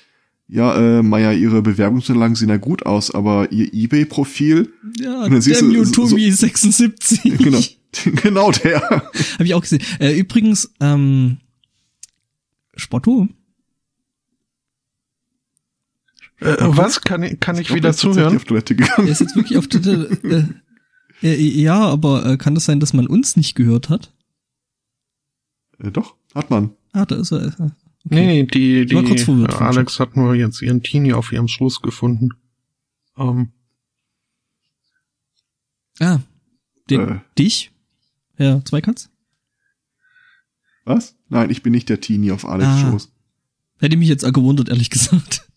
Ja, 0.49 0.77
äh, 0.99 1.03
Meier, 1.03 1.33
ihre 1.33 1.61
Bewerbungsunterlagen 1.61 2.37
sehen 2.37 2.49
ja 2.51 2.57
gut 2.57 2.87
aus, 2.87 3.13
aber 3.13 3.51
ihr 3.51 3.73
Ebay-Profil, 3.75 4.73
ja, 5.01 5.29
damn 5.29 5.41
du 5.41 5.51
you, 5.73 5.85
so- 5.85 6.07
Tomi 6.09 6.31
76. 6.31 7.21
genau, 7.39 7.61
genau 8.23 8.51
der. 8.51 8.81
Habe 8.91 9.45
ich 9.45 9.55
auch 9.55 9.61
gesehen. 9.63 9.83
Äh, 10.01 10.13
übrigens, 10.19 10.73
ähm, 10.81 11.39
Spotto, 12.77 13.29
Äh, 16.41 16.57
was? 16.61 17.01
Kann 17.01 17.23
ich, 17.23 17.41
kann 17.41 17.57
ich, 17.59 17.69
glaub, 17.69 17.77
wieder 17.79 17.91
ist 17.91 17.99
zuhören? 18.01 18.37
auf 18.37 18.45
Toilette 18.45 18.75
er 18.75 18.77
gegangen. 18.77 19.09
ist 19.09 19.21
jetzt 19.21 19.35
wirklich 19.37 19.57
auf 19.59 19.69
Twitter. 19.69 20.11
Äh, 20.25 20.45
äh, 21.23 21.35
ja, 21.63 21.81
aber 21.81 22.27
äh, 22.27 22.37
kann 22.37 22.55
das 22.55 22.67
sein, 22.67 22.79
dass 22.81 22.93
man 22.93 23.07
uns 23.07 23.37
nicht 23.37 23.55
gehört 23.55 23.89
hat? 23.89 24.13
Äh, 25.79 25.91
doch, 25.91 26.17
hat 26.35 26.51
man. 26.51 26.71
Ah, 26.93 27.07
da 27.07 27.17
ist 27.17 27.33
er. 27.33 27.47
äh, 27.47 27.71
Nee, 28.09 28.27
nee, 28.27 28.43
die, 28.45 28.83
Ich 28.83 28.89
die 28.91 29.03
kurz 29.03 29.23
verwirrt 29.23 29.55
äh, 29.55 29.65
Alex 29.65 29.99
hat 29.99 30.15
nur 30.17 30.33
jetzt 30.35 30.63
ihren 30.63 30.81
Teenie 30.83 31.13
auf 31.15 31.33
ihrem 31.33 31.49
Schoß 31.49 31.81
gefunden. 31.83 32.31
Ähm, 33.17 33.53
Ah, 35.99 36.21
den, 36.91 37.01
Äh. 37.09 37.21
dich? 37.39 37.73
Ja, 38.39 38.63
Zweikatz? 38.65 39.09
Was? 40.85 41.15
Nein, 41.29 41.51
ich 41.51 41.63
bin 41.63 41.73
nicht 41.73 41.89
der 41.89 42.01
Teenie 42.01 42.31
auf 42.33 42.45
Alex 42.47 42.69
Ah. 42.69 42.91
Schoß. 42.91 43.11
Hätte 43.79 43.97
mich 43.97 44.09
jetzt 44.09 44.25
auch 44.25 44.33
gewundert, 44.33 44.69
ehrlich 44.69 44.91
gesagt. 44.91 45.49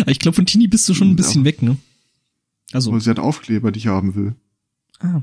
Aber 0.00 0.10
ich 0.10 0.18
glaube, 0.18 0.34
von 0.36 0.46
Tini 0.46 0.66
bist 0.68 0.88
du 0.88 0.94
schon 0.94 1.10
ein 1.10 1.16
bisschen 1.16 1.42
Ja. 1.42 1.46
weg, 1.46 1.62
ne? 1.62 1.76
Also, 2.72 2.90
Aber 2.90 3.00
sie 3.00 3.10
hat 3.10 3.18
Aufkleber, 3.18 3.70
die 3.72 3.78
ich 3.78 3.86
haben 3.86 4.14
will. 4.14 4.34
ah. 5.00 5.22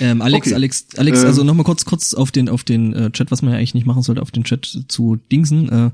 Ähm, 0.00 0.20
Alex, 0.22 0.46
Okay. 0.48 0.54
Alex, 0.54 0.86
Alex, 0.96 1.20
Ähm. 1.20 1.26
also 1.26 1.44
nochmal 1.44 1.64
kurz, 1.64 1.84
kurz 1.84 2.14
auf 2.14 2.30
den, 2.30 2.48
auf 2.48 2.64
den 2.64 2.92
äh, 2.92 3.10
Chat, 3.12 3.30
was 3.30 3.42
man 3.42 3.52
ja 3.52 3.58
eigentlich 3.58 3.74
nicht 3.74 3.86
machen 3.86 4.02
sollte, 4.02 4.22
auf 4.22 4.30
den 4.30 4.44
Chat 4.44 4.84
zu 4.88 5.16
Dingsen, 5.16 5.92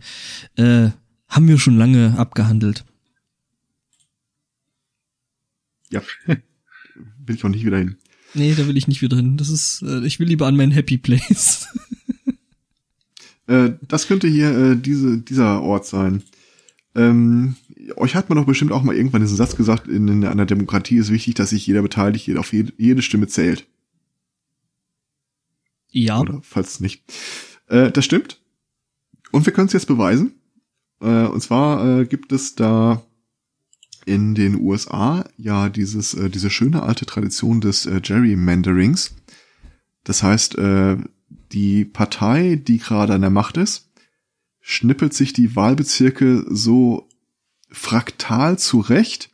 äh, 0.57 0.63
äh, 0.87 0.91
haben 1.29 1.49
wir 1.49 1.59
schon 1.59 1.77
lange 1.77 2.19
abgehandelt. 2.19 2.85
Ja. 5.93 6.03
will 6.27 7.37
ich 7.37 7.45
auch 7.45 7.49
nicht 7.49 7.65
wieder 7.65 7.79
hin. 7.79 7.97
Nee, 8.35 8.55
da 8.55 8.67
will 8.67 8.77
ich 8.77 8.89
nicht 8.89 9.03
wieder 9.03 9.17
hin. 9.17 9.37
Das 9.37 9.49
ist, 9.49 9.83
äh, 9.83 10.05
ich 10.05 10.19
will 10.19 10.27
lieber 10.27 10.47
an 10.47 10.57
mein 10.57 10.71
Happy 10.71 10.99
Place. 10.99 11.69
Äh, 13.49 13.73
das 13.83 14.07
könnte 14.07 14.29
hier 14.29 14.57
äh, 14.57 14.77
diese, 14.77 15.19
dieser 15.19 15.63
Ort 15.63 15.85
sein. 15.85 16.23
Ähm, 16.95 17.57
euch 17.97 18.15
hat 18.15 18.29
man 18.29 18.39
doch 18.39 18.47
bestimmt 18.47 18.73
auch 18.73 18.83
mal 18.83 18.95
irgendwann 18.95 19.23
diesen 19.23 19.37
Satz 19.37 19.57
gesagt, 19.57 19.89
in, 19.89 20.07
in 20.09 20.25
einer 20.25 20.47
Demokratie 20.47 20.97
ist 20.97 21.11
wichtig, 21.11 21.35
dass 21.35 21.51
sich 21.51 21.67
jeder 21.67 21.83
beteiligt, 21.83 22.27
jeder 22.27 22.41
auf 22.41 22.53
jede, 22.53 22.73
jede 22.77 23.03
Stimme 23.03 23.27
zählt. 23.27 23.67
ja. 25.91 26.21
Oder 26.21 26.41
falls 26.43 26.81
nicht. 26.81 27.03
Äh, 27.67 27.91
das 27.91 28.05
stimmt. 28.05 28.41
Und 29.33 29.45
wir 29.45 29.53
können 29.53 29.67
es 29.67 29.73
jetzt 29.73 29.87
beweisen. 29.87 30.35
Äh, 31.01 31.27
und 31.27 31.43
zwar 31.43 32.01
äh, 32.01 32.07
gibt 32.07 32.33
es 32.33 32.55
da 32.55 33.03
in 34.05 34.35
den 34.35 34.61
USA 34.61 35.25
ja 35.37 35.69
dieses, 35.69 36.15
äh, 36.15 36.31
diese 36.31 36.51
schöne 36.51 36.83
alte 36.83 37.07
Tradition 37.07 37.61
des 37.61 37.87
äh, 37.87 38.01
Gerrymanderings. 38.01 39.15
Das 40.05 40.23
heißt, 40.23 40.59
äh, 40.59 40.97
die 41.53 41.85
Partei, 41.85 42.57
die 42.57 42.79
gerade 42.79 43.15
an 43.15 43.21
der 43.21 43.31
Macht 43.31 43.57
ist, 43.57 43.91
schnippelt 44.61 45.15
sich 45.15 45.33
die 45.33 45.55
Wahlbezirke 45.57 46.45
so 46.49 47.09
fraktal 47.71 48.59
zurecht, 48.59 49.31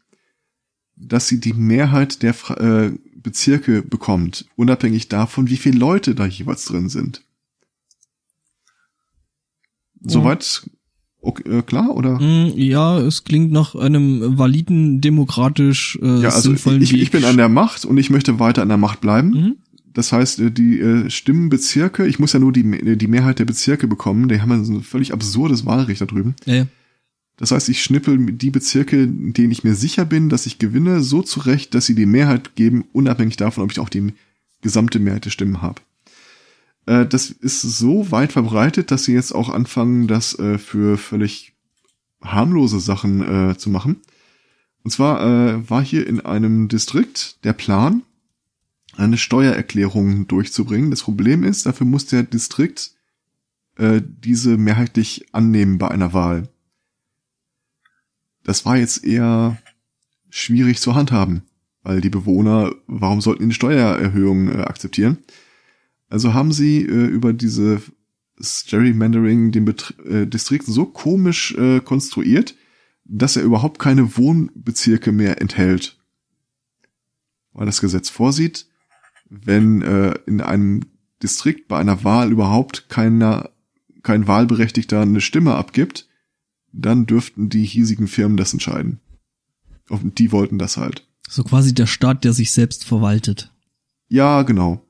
dass 0.96 1.28
sie 1.28 1.40
die 1.40 1.52
Mehrheit 1.52 2.22
der 2.22 2.34
äh, 2.58 2.92
Bezirke 3.16 3.82
bekommt, 3.82 4.46
unabhängig 4.56 5.08
davon, 5.08 5.48
wie 5.48 5.56
viele 5.56 5.78
Leute 5.78 6.14
da 6.14 6.26
jeweils 6.26 6.64
drin 6.64 6.88
sind. 6.88 7.24
Soweit 10.00 10.68
okay, 11.20 11.58
äh, 11.58 11.62
klar 11.62 11.94
oder? 11.96 12.18
Mm, 12.20 12.52
Ja, 12.56 12.98
es 12.98 13.24
klingt 13.24 13.52
nach 13.52 13.74
einem 13.74 14.38
validen, 14.38 15.00
demokratisch 15.00 15.98
äh, 16.02 16.20
Ja, 16.22 16.30
also 16.30 16.50
sinnvollen 16.50 16.82
ich, 16.82 16.92
Weg. 16.92 17.02
ich 17.02 17.10
bin 17.10 17.24
an 17.24 17.36
der 17.36 17.48
Macht 17.48 17.84
und 17.84 17.96
ich 17.98 18.10
möchte 18.10 18.38
weiter 18.38 18.62
an 18.62 18.68
der 18.68 18.78
Macht 18.78 19.00
bleiben. 19.00 19.30
Mhm. 19.30 19.56
Das 19.94 20.12
heißt, 20.12 20.40
äh, 20.40 20.50
die 20.50 20.78
äh, 20.80 21.10
Stimmenbezirke, 21.10 22.06
ich 22.06 22.18
muss 22.18 22.32
ja 22.32 22.38
nur 22.38 22.52
die, 22.52 22.60
äh, 22.60 22.96
die 22.96 23.08
Mehrheit 23.08 23.38
der 23.38 23.44
Bezirke 23.46 23.88
bekommen, 23.88 24.28
die 24.28 24.40
haben 24.40 24.50
ja 24.50 24.62
so 24.62 24.74
ein 24.74 24.82
völlig 24.82 25.12
absurdes 25.12 25.66
Wahlrecht 25.66 26.00
da 26.00 26.06
drüben. 26.06 26.36
Ja, 26.44 26.54
ja. 26.54 26.66
Das 27.36 27.52
heißt, 27.52 27.68
ich 27.68 27.82
schnippel 27.82 28.32
die 28.32 28.50
Bezirke, 28.50 29.00
in 29.02 29.32
denen 29.32 29.52
ich 29.52 29.62
mir 29.62 29.74
sicher 29.74 30.04
bin, 30.04 30.28
dass 30.28 30.46
ich 30.46 30.58
gewinne, 30.58 31.02
so 31.02 31.22
zurecht, 31.22 31.72
dass 31.74 31.86
sie 31.86 31.94
die 31.94 32.06
Mehrheit 32.06 32.56
geben, 32.56 32.84
unabhängig 32.92 33.36
davon, 33.36 33.62
ob 33.62 33.70
ich 33.70 33.78
auch 33.78 33.88
die 33.88 34.12
gesamte 34.60 34.98
Mehrheit 34.98 35.24
der 35.24 35.30
Stimmen 35.30 35.62
habe. 35.62 35.80
Äh, 36.89 37.07
das 37.07 37.30
ist 37.30 37.61
so 37.61 38.11
weit 38.11 38.32
verbreitet, 38.32 38.91
dass 38.91 39.05
sie 39.05 39.12
jetzt 39.12 39.32
auch 39.32 39.51
anfangen, 39.51 40.09
das 40.09 40.39
äh, 40.39 40.59
für 40.59 40.97
völlig 40.97 41.53
harmlose 42.22 42.80
Sachen 42.80 43.51
äh, 43.51 43.59
zu 43.59 43.68
machen. 43.68 44.01
Und 44.82 44.91
zwar 44.91 45.20
äh, 45.22 45.70
war 45.70 45.84
hier 45.84 46.07
in 46.07 46.20
einem 46.20 46.68
Distrikt 46.68 47.45
der 47.45 47.53
Plan, 47.53 48.03
eine 48.97 49.18
Steuererklärung 49.18 50.26
durchzubringen. 50.26 50.91
Das 50.91 51.03
Problem 51.03 51.45
ist, 51.45 51.66
dafür 51.66 51.86
muss 51.86 52.07
der 52.07 52.22
Distrikt 52.22 52.93
äh, 53.76 54.01
diese 54.03 54.57
mehrheitlich 54.57 55.26
annehmen 55.32 55.78
bei 55.78 55.89
einer 55.89 56.14
Wahl. 56.14 56.49
Das 58.45 58.64
war 58.64 58.78
jetzt 58.78 59.05
eher 59.05 59.59
schwierig 60.30 60.80
zu 60.80 60.95
handhaben, 60.95 61.43
weil 61.82 62.01
die 62.01 62.11
Bewohner, 62.11 62.72
warum 62.86 63.20
sollten 63.20 63.41
die 63.41 63.45
eine 63.45 63.55
Steuererhöhung 63.55 64.49
äh, 64.49 64.62
akzeptieren? 64.62 65.18
Also 66.09 66.34
haben 66.34 66.52
sie 66.52 66.82
äh, 66.82 67.06
über 67.06 67.32
diese 67.32 67.82
Gerrymandering 68.68 69.52
den 69.52 69.64
Bet 69.64 69.94
äh, 70.04 70.26
Distrikt 70.26 70.66
so 70.66 70.86
komisch 70.86 71.54
äh, 71.56 71.80
konstruiert, 71.80 72.54
dass 73.04 73.36
er 73.36 73.42
überhaupt 73.42 73.78
keine 73.78 74.16
Wohnbezirke 74.16 75.12
mehr 75.12 75.40
enthält. 75.40 75.98
Weil 77.52 77.66
das 77.66 77.80
Gesetz 77.80 78.09
vorsieht, 78.11 78.66
wenn 79.28 79.82
äh, 79.82 80.14
in 80.26 80.40
einem 80.40 80.82
Distrikt 81.22 81.68
bei 81.68 81.78
einer 81.78 82.04
Wahl 82.04 82.30
überhaupt 82.30 82.88
keiner, 82.88 83.50
kein 84.02 84.28
Wahlberechtigter 84.28 85.00
eine 85.00 85.20
Stimme 85.20 85.56
abgibt, 85.56 86.09
dann 86.72 87.06
dürften 87.06 87.48
die 87.48 87.64
hiesigen 87.64 88.06
Firmen 88.06 88.36
das 88.36 88.52
entscheiden. 88.52 89.00
Und 89.88 90.18
die 90.18 90.32
wollten 90.32 90.59
das 90.59 90.76
halt. 90.76 91.06
So 91.28 91.42
quasi 91.42 91.74
der 91.74 91.86
Staat, 91.86 92.24
der 92.24 92.32
sich 92.32 92.52
selbst 92.52 92.84
verwaltet. 92.84 93.52
Ja, 94.09 94.42
genau. 94.42 94.86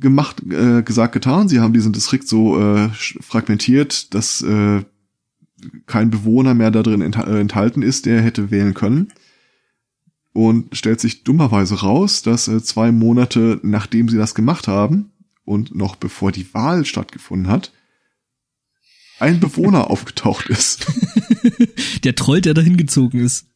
Gemacht, 0.00 0.42
äh, 0.50 0.82
gesagt, 0.82 1.12
getan. 1.12 1.48
Sie 1.48 1.60
haben 1.60 1.72
diesen 1.72 1.92
Distrikt 1.92 2.28
so 2.28 2.60
äh, 2.60 2.88
fragmentiert, 3.20 4.12
dass 4.14 4.42
äh, 4.42 4.82
kein 5.86 6.10
Bewohner 6.10 6.54
mehr 6.54 6.70
da 6.70 6.82
drin 6.82 7.00
äh, 7.00 7.40
enthalten 7.40 7.82
ist, 7.82 8.06
der 8.06 8.20
hätte 8.20 8.50
wählen 8.50 8.74
können. 8.74 9.12
Und 10.32 10.76
stellt 10.76 11.00
sich 11.00 11.22
dummerweise 11.22 11.80
raus, 11.80 12.22
dass 12.22 12.48
äh, 12.48 12.62
zwei 12.62 12.90
Monate 12.90 13.60
nachdem 13.62 14.08
sie 14.08 14.16
das 14.16 14.34
gemacht 14.34 14.66
haben 14.68 15.12
und 15.44 15.74
noch 15.74 15.96
bevor 15.96 16.32
die 16.32 16.52
Wahl 16.54 16.84
stattgefunden 16.84 17.48
hat, 17.48 17.72
ein 19.20 19.40
Bewohner 19.40 19.90
aufgetaucht 19.90 20.48
ist. 20.48 20.86
Der 22.02 22.14
Troll, 22.14 22.40
der 22.40 22.54
dahin 22.54 22.76
gezogen 22.76 23.20
ist. 23.20 23.46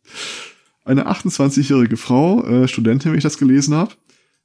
Eine 0.84 1.08
28-jährige 1.08 1.96
Frau, 1.96 2.44
äh, 2.44 2.68
Studentin, 2.68 3.10
wenn 3.10 3.18
ich 3.18 3.24
das 3.24 3.38
gelesen 3.38 3.74
habe, 3.74 3.94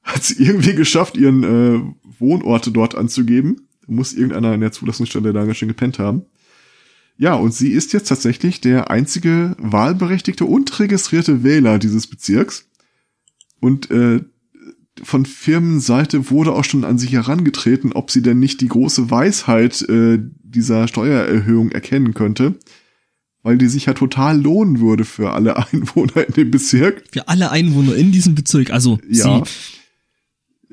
hat 0.04 0.22
es 0.22 0.32
irgendwie 0.32 0.76
geschafft, 0.76 1.18
ihren 1.18 1.43
äh, 1.43 1.80
Wohnort 2.20 2.70
dort 2.76 2.95
anzugeben. 2.95 3.68
Muss 3.88 4.14
irgendeiner 4.14 4.54
in 4.54 4.62
der 4.62 4.72
Zulassungsstelle 4.72 5.34
da 5.34 5.45
ganz 5.45 5.58
schön 5.58 5.68
gepennt 5.68 5.99
haben. 5.99 6.24
Ja, 7.18 7.36
und 7.36 7.54
sie 7.54 7.70
ist 7.72 7.93
jetzt 7.93 8.08
tatsächlich 8.08 8.60
der 8.62 8.89
einzige 8.89 9.56
wahlberechtigte 9.60 10.45
und 10.45 10.80
registrierte 10.80 11.43
Wähler 11.43 11.80
dieses 11.80 12.08
Bezirks. 12.08 12.70
Und 13.60 13.91
äh, 13.91 14.22
von 15.04 15.26
Firmenseite 15.26 16.30
wurde 16.30 16.54
auch 16.54 16.64
schon 16.64 16.84
an 16.84 16.97
sich 16.97 17.14
herangetreten, 17.14 17.93
ob 17.93 18.12
sie 18.12 18.22
denn 18.22 18.39
nicht 18.39 18.62
die 18.62 18.68
große 18.68 19.10
Weisheit 19.10 19.82
äh, 19.89 20.20
dieser 20.43 20.88
Steuererhöhung 20.88 21.72
erkennen 21.72 22.14
könnte, 22.14 22.56
weil 23.41 23.58
die 23.58 23.68
sich 23.68 23.86
ja 23.88 23.93
total 23.93 24.39
lohnen 24.41 24.80
würde 24.80 25.06
für 25.06 25.32
alle 25.32 25.58
Einwohner 25.72 26.28
in 26.28 26.34
dem 26.34 26.51
Bezirk. 26.51 27.04
Für 27.12 27.28
alle 27.28 27.51
Einwohner 27.51 27.95
in 27.95 28.12
diesem 28.12 28.36
Bezirk, 28.36 28.72
also 28.72 28.99
Ja. 29.10 29.43
sie 29.45 29.51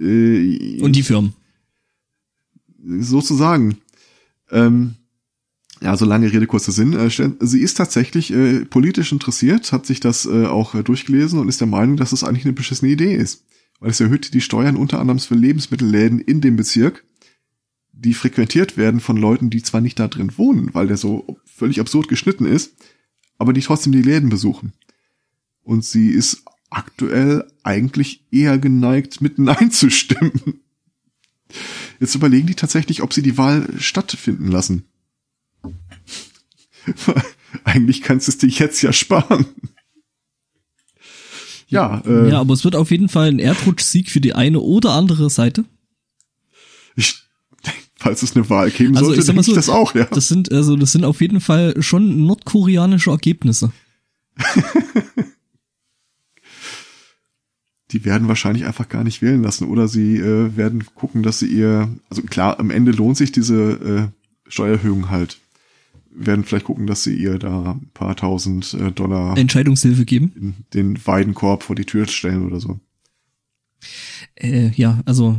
Äh, 0.01 0.81
und 0.81 0.97
die 0.97 1.03
Firmen. 1.03 1.35
sozusagen. 2.83 3.79
Ähm, 4.51 4.97
ja, 5.83 5.97
so 5.97 6.05
lange 6.05 6.33
Rede, 6.33 6.47
kurzer 6.47 6.73
Sinn. 6.73 6.93
Äh, 6.93 7.11
sie 7.41 7.61
ist 7.61 7.75
tatsächlich 7.77 8.33
äh, 8.33 8.65
politisch 8.65 9.13
interessiert, 9.13 9.73
hat 9.73 9.87
sich 9.87 10.01
das 10.01 10.27
äh, 10.27 10.47
auch 10.47 10.75
äh, 10.75 10.83
durchgelesen 10.83 11.39
und 11.39 11.49
ist 11.49 11.61
der 11.61 11.69
Meinung, 11.69 11.97
dass 11.97 12.13
es 12.13 12.25
eigentlich 12.25 12.45
eine 12.45 12.53
beschissene 12.53 12.91
Idee 12.91 13.15
ist. 13.15 13.45
Weil 13.79 13.91
es 13.91 14.01
erhöht 14.01 14.35
die 14.35 14.43
Steuern 14.43 14.77
unter 14.77 15.01
anderem 15.01 15.19
für 15.19 15.35
Lebensmittelläden 15.35 16.21
in 16.21 16.41
dem 16.41 16.57
Bezirk, 16.57 17.05
die 17.93 18.15
frequentiert 18.15 18.77
werden 18.77 19.01
von 19.01 19.17
Leuten, 19.17 19.51
die 19.51 19.63
zwar 19.63 19.81
nicht 19.81 19.99
da 19.99 20.09
drin 20.09 20.37
wohnen, 20.37 20.71
weil 20.73 20.87
der 20.87 20.97
so 20.97 21.39
völlig 21.45 21.81
absurd 21.81 22.09
geschnitten 22.09 22.47
ist, 22.47 22.75
aber 23.39 23.53
die 23.53 23.63
trotzdem 23.63 23.93
die 23.93 24.03
Läden 24.03 24.29
besuchen. 24.29 24.73
Und 25.63 25.85
sie 25.85 26.11
ist 26.11 26.43
aktuell 26.71 27.51
eigentlich 27.63 28.25
eher 28.31 28.59
geneigt, 28.59 29.21
mit 29.21 29.39
Nein 29.39 29.71
zu 29.73 29.91
stimmen. 29.91 30.61
Jetzt 31.99 32.15
überlegen 32.15 32.47
die 32.47 32.55
tatsächlich, 32.55 33.03
ob 33.03 33.13
sie 33.13 33.23
die 33.23 33.37
Wahl 33.37 33.69
stattfinden 33.79 34.49
lassen. 34.49 34.85
Eigentlich 37.65 38.03
kannst 38.03 38.29
du 38.29 38.33
es 38.33 38.39
dir 38.39 38.49
jetzt 38.49 38.81
ja 38.83 38.93
sparen. 38.93 39.47
Ja, 41.69 42.03
äh, 42.07 42.31
Ja, 42.31 42.41
aber 42.41 42.55
es 42.55 42.65
wird 42.65 42.77
auf 42.77 42.91
jeden 42.91 43.09
Fall 43.09 43.29
ein 43.29 43.39
Erdrutschsieg 43.39 44.11
für 44.11 44.21
die 44.21 44.35
eine 44.35 44.61
oder 44.61 44.93
andere 44.93 45.31
Seite. 45.31 45.65
ich, 46.97 47.17
falls 47.97 48.23
es 48.23 48.35
eine 48.35 48.49
Wahl 48.49 48.71
geben 48.71 48.97
Also 48.97 49.07
sollte, 49.07 49.21
ich 49.21 49.27
denke 49.27 49.41
ich 49.41 49.47
so, 49.47 49.55
das 49.55 49.69
auch, 49.69 49.95
ja. 49.95 50.07
Das 50.07 50.29
sind 50.29 50.53
also 50.53 50.77
das 50.77 50.93
sind 50.93 51.05
auf 51.05 51.21
jeden 51.21 51.41
Fall 51.41 51.81
schon 51.83 52.25
nordkoreanische 52.27 53.11
Ergebnisse. 53.11 53.73
Die 57.93 58.05
werden 58.05 58.29
wahrscheinlich 58.29 58.67
einfach 58.67 58.89
gar 58.89 59.05
nicht 59.05 59.23
wählen 59.23 59.43
lassen 59.43 59.69
oder 59.69 59.89
sie 59.89 60.17
äh, 60.17 60.57
werden 60.57 60.85
gucken, 60.95 61.23
dass 61.23 61.39
sie 61.39 61.47
ihr, 61.47 61.89
also 62.09 62.23
klar, 62.23 62.59
am 62.61 62.71
Ende 62.71 62.93
lohnt 62.93 63.17
sich 63.17 63.33
diese 63.33 64.13
äh, 64.47 64.51
Steuererhöhung 64.51 65.11
halt. 65.11 65.39
Werden 66.13 66.45
vielleicht 66.45 66.67
gucken, 66.67 66.87
dass 66.87 67.05
sie 67.05 67.15
ihr 67.15 67.39
da 67.39 67.73
ein 67.73 67.91
paar 67.95 68.17
tausend 68.17 68.75
äh, 68.75 68.91
Dollar 68.91 69.37
Entscheidungshilfe 69.37 70.05
geben. 70.05 70.65
den 70.75 71.05
Weidenkorb 71.07 71.63
vor 71.63 71.77
die 71.77 71.85
Tür 71.85 72.07
stellen 72.07 72.47
oder 72.47 72.61
so. 72.61 72.81
Äh, 74.35 74.71
ja, 74.71 75.01
also 75.07 75.39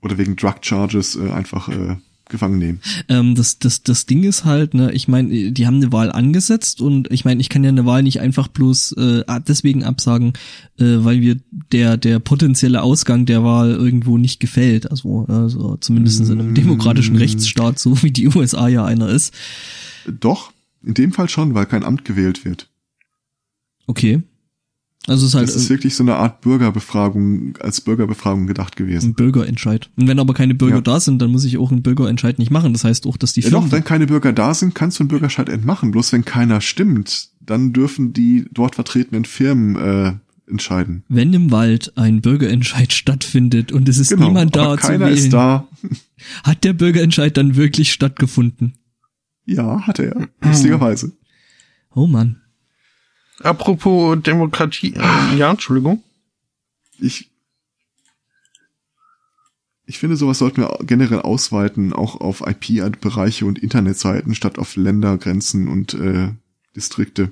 Oder 0.00 0.18
wegen 0.18 0.36
Drug 0.36 0.56
Charges 0.62 1.16
äh, 1.16 1.30
einfach 1.30 1.68
äh, 1.68 1.96
gefangen 2.28 2.58
nehmen. 2.58 2.80
ähm, 3.08 3.34
das 3.34 3.58
das 3.58 3.82
das 3.82 4.06
Ding 4.06 4.22
ist 4.24 4.44
halt, 4.44 4.74
ne, 4.74 4.92
ich 4.92 5.08
meine, 5.08 5.52
die 5.52 5.66
haben 5.66 5.76
eine 5.76 5.92
Wahl 5.92 6.10
angesetzt 6.12 6.80
und 6.80 7.10
ich 7.10 7.24
meine, 7.24 7.40
ich 7.40 7.48
kann 7.48 7.64
ja 7.64 7.70
eine 7.70 7.86
Wahl 7.86 8.02
nicht 8.02 8.20
einfach 8.20 8.48
bloß 8.48 8.92
äh, 8.92 9.22
deswegen 9.46 9.84
absagen, 9.84 10.34
äh, 10.78 10.84
weil 10.98 11.20
wir 11.20 11.36
der 11.72 11.96
der 11.96 12.18
potenzielle 12.18 12.82
Ausgang 12.82 13.26
der 13.26 13.42
Wahl 13.44 13.70
irgendwo 13.70 14.18
nicht 14.18 14.40
gefällt. 14.40 14.90
Also, 14.90 15.26
also 15.28 15.76
zumindest 15.80 16.20
in 16.20 16.32
einem 16.32 16.52
Mm. 16.52 16.54
demokratischen 16.54 17.16
Rechtsstaat, 17.16 17.78
so 17.78 18.02
wie 18.02 18.10
die 18.10 18.28
USA 18.28 18.68
ja 18.68 18.84
einer 18.84 19.08
ist. 19.08 19.34
Doch, 20.20 20.52
in 20.84 20.94
dem 20.94 21.12
Fall 21.12 21.28
schon, 21.28 21.54
weil 21.54 21.66
kein 21.66 21.84
Amt 21.84 22.04
gewählt 22.04 22.44
wird. 22.44 22.68
Okay. 23.86 24.22
Also 25.06 25.24
es 25.24 25.30
ist 25.30 25.34
halt 25.36 25.48
Das 25.48 25.56
ist 25.56 25.66
äh, 25.66 25.70
wirklich 25.70 25.94
so 25.94 26.02
eine 26.02 26.16
Art 26.16 26.40
Bürgerbefragung, 26.42 27.56
als 27.60 27.80
Bürgerbefragung 27.80 28.46
gedacht 28.46 28.76
gewesen. 28.76 29.10
ein 29.10 29.14
Bürgerentscheid. 29.14 29.88
Und 29.96 30.06
wenn 30.08 30.18
aber 30.18 30.34
keine 30.34 30.54
Bürger 30.54 30.76
Ja. 30.76 30.80
da 30.82 31.00
sind, 31.00 31.22
dann 31.22 31.30
muss 31.30 31.44
ich 31.44 31.56
auch 31.56 31.70
einen 31.70 31.82
Bürgerentscheid 31.82 32.38
nicht 32.38 32.50
machen. 32.50 32.72
Das 32.74 32.84
heißt 32.84 33.06
auch, 33.06 33.16
dass 33.16 33.32
die 33.32 33.40
Ja 33.40 33.48
Firmen 33.48 33.70
doch, 33.70 33.76
wenn 33.76 33.84
keine 33.84 34.06
Bürger 34.06 34.32
da 34.34 34.52
sind, 34.52 34.74
kannst 34.74 34.98
du 34.98 35.02
einen 35.04 35.08
Bürgerscheid 35.08 35.48
entmachen. 35.48 35.92
Bloß 35.92 36.12
wenn 36.12 36.24
keiner 36.26 36.60
stimmt, 36.60 37.28
dann 37.40 37.72
dürfen 37.72 38.12
die 38.12 38.46
dort 38.52 38.74
vertretenen 38.74 39.24
Firmen 39.24 39.76
äh, 39.76 40.12
entscheiden. 40.50 41.04
wenn 41.08 41.32
im 41.32 41.50
Wald 41.50 41.92
ein 41.96 42.20
Bürgerentscheid 42.20 42.92
stattfindet 42.94 43.72
und 43.72 43.88
es 43.88 43.96
ist 43.98 44.10
Genau, 44.10 44.26
niemand 44.28 44.56
da 44.56 44.64
aber 44.72 44.78
zu 44.78 44.86
keiner 44.88 45.06
wählen, 45.06 45.16
ist 45.16 45.32
da. 45.32 45.68
hat 46.44 46.64
der 46.64 46.72
Bürgerentscheid 46.74 47.34
dann 47.36 47.56
wirklich 47.56 47.92
stattgefunden? 47.92 48.74
Ja, 49.46 49.86
hat 49.86 49.98
er. 50.00 50.28
Lustigerweise. 50.42 51.12
Oh 51.94 52.06
Mann. 52.06 52.42
Apropos 53.40 54.20
Demokratie, 54.22 54.94
äh, 54.94 55.36
ja, 55.36 55.50
Entschuldigung. 55.50 56.02
Ich, 56.98 57.30
ich 59.86 59.98
finde, 59.98 60.16
sowas 60.16 60.38
sollten 60.38 60.60
wir 60.60 60.76
generell 60.82 61.20
ausweiten, 61.20 61.92
auch 61.92 62.20
auf 62.20 62.42
IP-Bereiche 62.46 63.46
und 63.46 63.58
Internetseiten 63.58 64.34
statt 64.34 64.58
auf 64.58 64.76
Ländergrenzen 64.76 65.68
und 65.68 65.94
äh, 65.94 66.32
Distrikte. 66.74 67.30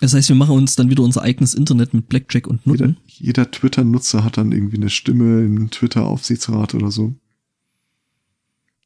Das 0.00 0.14
heißt, 0.14 0.30
wir 0.30 0.36
machen 0.36 0.56
uns 0.56 0.76
dann 0.76 0.88
wieder 0.88 1.02
unser 1.02 1.20
eigenes 1.22 1.52
Internet 1.54 1.92
mit 1.92 2.08
Blackjack 2.08 2.46
und 2.46 2.64
Jeder, 2.64 2.86
Nutten. 2.86 2.96
jeder 3.06 3.50
Twitter-Nutzer 3.50 4.24
hat 4.24 4.38
dann 4.38 4.50
irgendwie 4.52 4.76
eine 4.78 4.88
Stimme 4.88 5.44
im 5.44 5.70
Twitter-Aufsichtsrat 5.70 6.74
oder 6.74 6.90
so. 6.90 7.14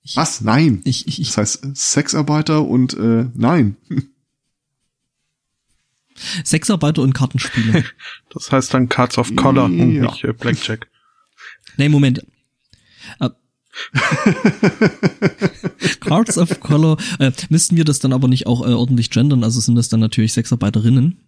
Ich- 0.03 0.17
Was? 0.17 0.41
Nein. 0.41 0.83
Ich, 0.85 1.07
ich, 1.07 1.21
ich, 1.21 1.29
Das 1.29 1.37
heißt 1.37 1.65
äh, 1.65 1.71
Sexarbeiter 1.75 2.65
und 2.67 2.95
äh, 2.95 3.27
nein. 3.35 3.77
Sexarbeiter 6.45 7.03
und 7.03 7.13
Kartenspiele. 7.13 7.85
Das 8.33 8.51
heißt 8.51 8.75
dann 8.75 8.89
Cards 8.89 9.19
of 9.19 9.35
Color 9.37 9.65
und 9.67 9.93
Ja. 9.93 10.03
nicht 10.03 10.25
äh, 10.25 10.33
Blackjack. 10.33 10.89
nee, 11.77 11.89
Moment. 11.89 12.27
Äh, 13.21 13.31
Cards 16.01 16.39
of 16.39 16.61
Color. 16.61 16.97
Äh, 17.19 17.33
müssten 17.49 17.77
wir 17.77 17.85
das 17.85 17.99
dann 17.99 18.13
aber 18.13 18.29
nicht 18.29 18.47
auch 18.47 18.63
äh, 18.67 18.73
ordentlich 18.73 19.11
gendern? 19.11 19.45
Also 19.45 19.61
sind 19.61 19.75
das 19.77 19.89
dann 19.89 20.01
natürlich 20.01 20.33
Sexarbeiterinnen? 20.33 21.19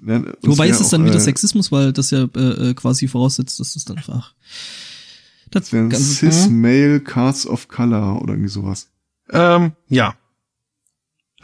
Nein, 0.00 0.32
Wobei 0.42 0.68
ist 0.68 0.80
es 0.80 0.90
dann 0.90 1.02
auch, 1.02 1.06
wieder 1.06 1.16
äh, 1.16 1.20
Sexismus, 1.20 1.72
weil 1.72 1.92
das 1.92 2.10
ja 2.10 2.26
quasi 2.74 3.08
voraussetzt, 3.08 3.58
dass 3.58 3.72
das 3.74 3.84
dann 3.86 3.96
einfach. 3.96 4.34
Das 5.50 5.70
Cis-Male 5.70 7.00
Cards 7.00 7.46
of 7.46 7.68
Color 7.68 8.20
oder 8.20 8.34
irgendwie 8.34 8.50
sowas. 8.50 8.90
Ähm, 9.30 9.72
ja. 9.88 10.14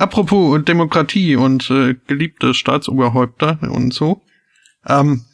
Apropos 0.00 0.64
Demokratie 0.64 1.36
und 1.36 1.68
äh, 1.70 1.94
geliebte 2.06 2.54
Staatsoberhäupter 2.54 3.58
und 3.60 3.92
so. 3.92 4.22
Ähm, 4.86 5.26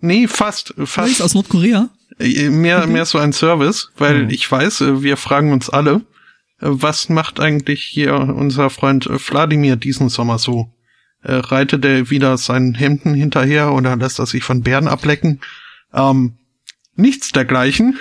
nee, 0.00 0.28
fast, 0.28 0.74
fast. 0.84 1.22
aus 1.22 1.32
Nordkorea. 1.34 1.88
Äh, 2.18 2.50
Mehr, 2.50 2.86
mehr 2.86 3.06
so 3.06 3.16
ein 3.16 3.32
Service, 3.32 3.90
weil 3.96 4.26
Oh. 4.26 4.28
ich 4.30 4.50
weiß, 4.52 4.82
äh, 4.82 5.02
wir 5.02 5.16
fragen 5.16 5.52
uns 5.54 5.70
alle, 5.70 6.02
äh, 6.60 6.66
was 6.68 7.08
macht 7.08 7.40
eigentlich 7.40 7.82
hier 7.82 8.14
unser 8.14 8.68
Freund 8.68 9.06
äh, 9.06 9.18
Wladimir 9.18 9.76
diesen 9.76 10.10
Sommer 10.10 10.38
so? 10.38 10.70
Äh, 11.22 11.32
reitet 11.36 11.86
er 11.86 12.10
wieder 12.10 12.36
seinen 12.36 12.74
Hemden 12.74 13.14
hinterher 13.14 13.72
oder 13.72 13.96
lässt 13.96 14.18
er 14.18 14.26
sich 14.26 14.44
von 14.44 14.60
Bären 14.62 14.88
ablecken? 14.88 15.40
Ähm, 15.94 16.34
nichts 16.96 17.32
dergleichen. 17.32 17.98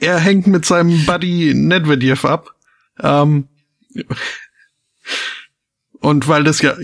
Er 0.00 0.18
hängt 0.18 0.46
mit 0.46 0.64
seinem 0.64 1.04
Buddy 1.04 1.52
Nedvedev 1.54 2.24
ab. 2.24 2.54
Ähm, 3.02 3.48
und 6.00 6.28
weil 6.28 6.44
das 6.44 6.60
ja, 6.62 6.74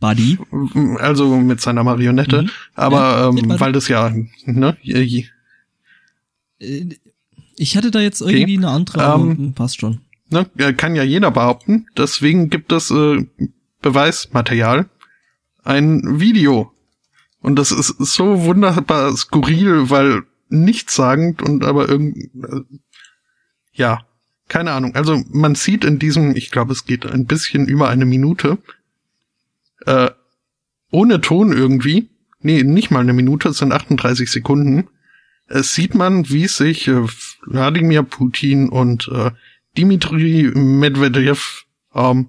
Buddy. 0.00 0.38
also 0.98 1.36
mit 1.36 1.60
seiner 1.60 1.84
Marionette, 1.84 2.42
Mhm. 2.42 2.50
aber 2.74 2.96
Ja, 2.98 3.28
ähm, 3.28 3.58
weil 3.60 3.72
das 3.72 3.88
ja, 3.88 4.12
ne, 4.44 4.76
Äh, 6.58 6.88
Ich 7.56 7.76
hatte 7.76 7.90
da 7.92 8.00
jetzt 8.00 8.20
irgendwie 8.20 8.56
eine 8.56 8.68
andere, 8.68 9.02
Ähm, 9.14 9.36
hm, 9.38 9.52
passt 9.54 9.80
schon. 9.80 10.00
ne, 10.30 10.46
äh, 10.58 10.72
kann 10.72 10.96
ja 10.96 11.04
jeder 11.04 11.30
behaupten. 11.30 11.86
Deswegen 11.96 12.50
gibt 12.50 12.72
es 12.72 12.90
äh, 12.90 13.24
Beweismaterial, 13.80 14.88
ein 15.62 16.20
Video. 16.20 16.72
Und 17.40 17.56
das 17.56 17.70
ist 17.70 17.94
so 17.98 18.44
wunderbar 18.44 19.16
skurril, 19.16 19.88
weil 19.90 20.22
nichtssagend 20.48 21.42
und 21.42 21.62
aber 21.64 21.88
irgendwie, 21.88 22.30
äh, 22.42 22.62
ja, 23.72 24.04
keine 24.54 24.70
Ahnung. 24.70 24.94
Also 24.94 25.20
man 25.32 25.56
sieht 25.56 25.84
in 25.84 25.98
diesem, 25.98 26.36
ich 26.36 26.52
glaube, 26.52 26.70
es 26.70 26.84
geht 26.84 27.06
ein 27.06 27.26
bisschen 27.26 27.66
über 27.66 27.88
eine 27.88 28.04
Minute, 28.04 28.58
äh, 29.84 30.10
ohne 30.92 31.20
Ton 31.20 31.52
irgendwie, 31.52 32.08
nee, 32.38 32.62
nicht 32.62 32.92
mal 32.92 33.00
eine 33.00 33.14
Minute, 33.14 33.48
es 33.48 33.58
sind 33.58 33.72
38 33.72 34.30
Sekunden, 34.30 34.86
es 35.48 35.74
sieht 35.74 35.96
man, 35.96 36.28
wie 36.28 36.46
sich 36.46 36.86
äh, 36.86 37.02
Wladimir 37.46 38.04
Putin 38.04 38.68
und 38.68 39.08
äh, 39.08 39.32
Dimitri 39.76 40.52
Medvedev 40.54 41.64
ähm, 41.92 42.28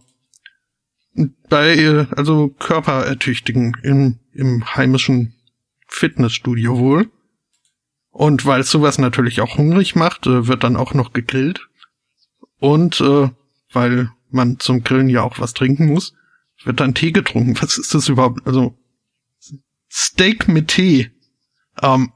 bei 1.47 1.76
äh, 1.76 2.07
also 2.17 2.47
Körperertüchtigen 2.57 3.78
im, 3.84 4.17
im 4.34 4.65
heimischen 4.76 5.36
Fitnessstudio 5.88 6.80
wohl. 6.80 7.07
Und 8.09 8.47
weil 8.47 8.63
sowas 8.63 8.97
natürlich 8.97 9.41
auch 9.41 9.59
hungrig 9.59 9.95
macht, 9.95 10.26
äh, 10.26 10.47
wird 10.47 10.63
dann 10.63 10.76
auch 10.76 10.95
noch 10.95 11.13
gegrillt. 11.13 11.67
Und 12.66 12.99
äh, 13.01 13.30
weil 13.72 14.09
man 14.30 14.59
zum 14.59 14.84
Grillen 14.84 15.09
ja 15.09 15.22
auch 15.24 15.39
was 15.39 15.53
trinken 15.53 15.86
muss, 15.88 16.13
wird 16.63 16.80
dann 16.80 16.95
Tee 16.95 17.11
getrunken. 17.11 17.55
Was 17.61 17.78
ist 17.78 17.93
das 17.93 18.09
überhaupt? 18.09 18.45
Also 18.47 18.76
Steak 19.91 20.47
mit 20.47 20.70
Tee. 20.70 21.11
Ähm, 21.82 22.11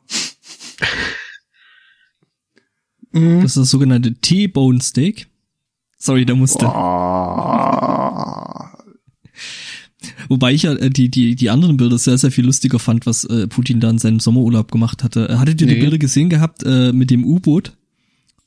mm, 3.12 3.42
Das 3.42 3.52
ist 3.52 3.58
das 3.58 3.70
sogenannte 3.70 4.16
T-Bone 4.16 4.82
Steak. 4.82 5.28
Sorry, 5.98 6.26
da 6.26 6.34
musste. 6.34 6.66
Ah, 6.68 8.30
Wobei 10.30 10.54
ich 10.54 10.64
ja 10.64 10.74
äh, 10.74 10.90
die, 10.90 11.10
die, 11.10 11.36
die 11.36 11.50
anderen 11.50 11.76
Bilder 11.78 11.98
sehr, 11.98 12.18
sehr 12.18 12.32
viel 12.32 12.46
lustiger 12.46 12.80
fand, 12.80 13.06
was 13.06 13.26
äh, 13.26 13.48
Putin 13.48 13.80
da 13.82 13.90
in 13.90 13.98
seinem 14.00 14.20
Sommerurlaub 14.20 14.72
gemacht 14.72 15.04
hatte. 15.04 15.28
Äh, 15.30 15.36
Hattet 15.36 15.62
ihr 15.62 15.68
die 15.68 15.74
Nee. 15.76 15.82
Bilder 15.82 15.98
gesehen 15.98 16.30
gehabt 16.30 16.64
äh, 16.66 16.92
mit 16.94 17.12
dem 17.12 17.24
U-Boot? 17.26 17.76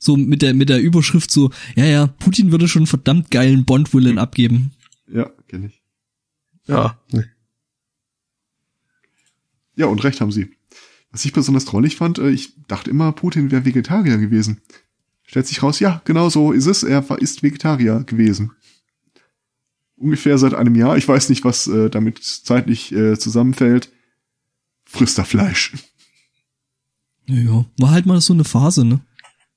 So 0.03 0.17
mit 0.17 0.41
der, 0.41 0.53
mit 0.53 0.67
der 0.67 0.81
Überschrift 0.81 1.31
so, 1.31 1.49
ja, 1.77 1.85
ja, 1.85 2.07
Putin 2.07 2.51
würde 2.51 2.67
schon 2.67 2.81
einen 2.81 2.87
verdammt 2.87 3.31
geilen 3.31 3.63
Bond-Villain 3.63 4.17
abgeben. 4.17 4.71
ja, 5.07 5.29
kenne 5.47 5.67
ich. 5.67 5.81
ja, 6.67 6.99
nee. 7.11 7.23
Ja, 9.75 9.85
und 9.85 10.03
recht 10.03 10.19
haben 10.19 10.31
sie. 10.31 10.51
Was 11.11 11.23
ich 11.23 11.31
besonders 11.31 11.63
drollig 11.63 11.95
fand, 11.95 12.19
äh, 12.19 12.31
ich 12.31 12.53
dachte 12.67 12.89
immer, 12.89 13.13
Putin 13.13 13.49
wäre 13.49 13.63
Vegetarier 13.63 14.17
gewesen. 14.17 14.61
Stellt 15.23 15.47
sich 15.47 15.63
raus, 15.63 15.79
ja, 15.79 16.01
genau 16.03 16.29
so 16.29 16.51
ist 16.51 16.65
es. 16.65 16.83
Er 16.83 17.07
war, 17.09 17.21
ist 17.21 17.41
Vegetarier 17.41 18.03
gewesen. 18.03 18.51
Ungefähr 19.95 20.37
seit 20.37 20.53
einem 20.53 20.75
Jahr. 20.75 20.97
Ich 20.97 21.07
weiß 21.07 21.29
nicht, 21.29 21.45
was 21.45 21.67
äh, 21.67 21.89
damit 21.89 22.21
zeitlich 22.23 22.91
äh, 22.91 23.17
zusammenfällt. 23.17 23.89
Frisst 24.83 25.17
er 25.17 25.25
Fleisch. 25.25 25.73
Ja, 27.25 27.65
war 27.77 27.91
halt 27.91 28.05
mal 28.05 28.19
so 28.19 28.33
eine 28.33 28.43
Phase, 28.43 28.83
ne? 28.83 28.99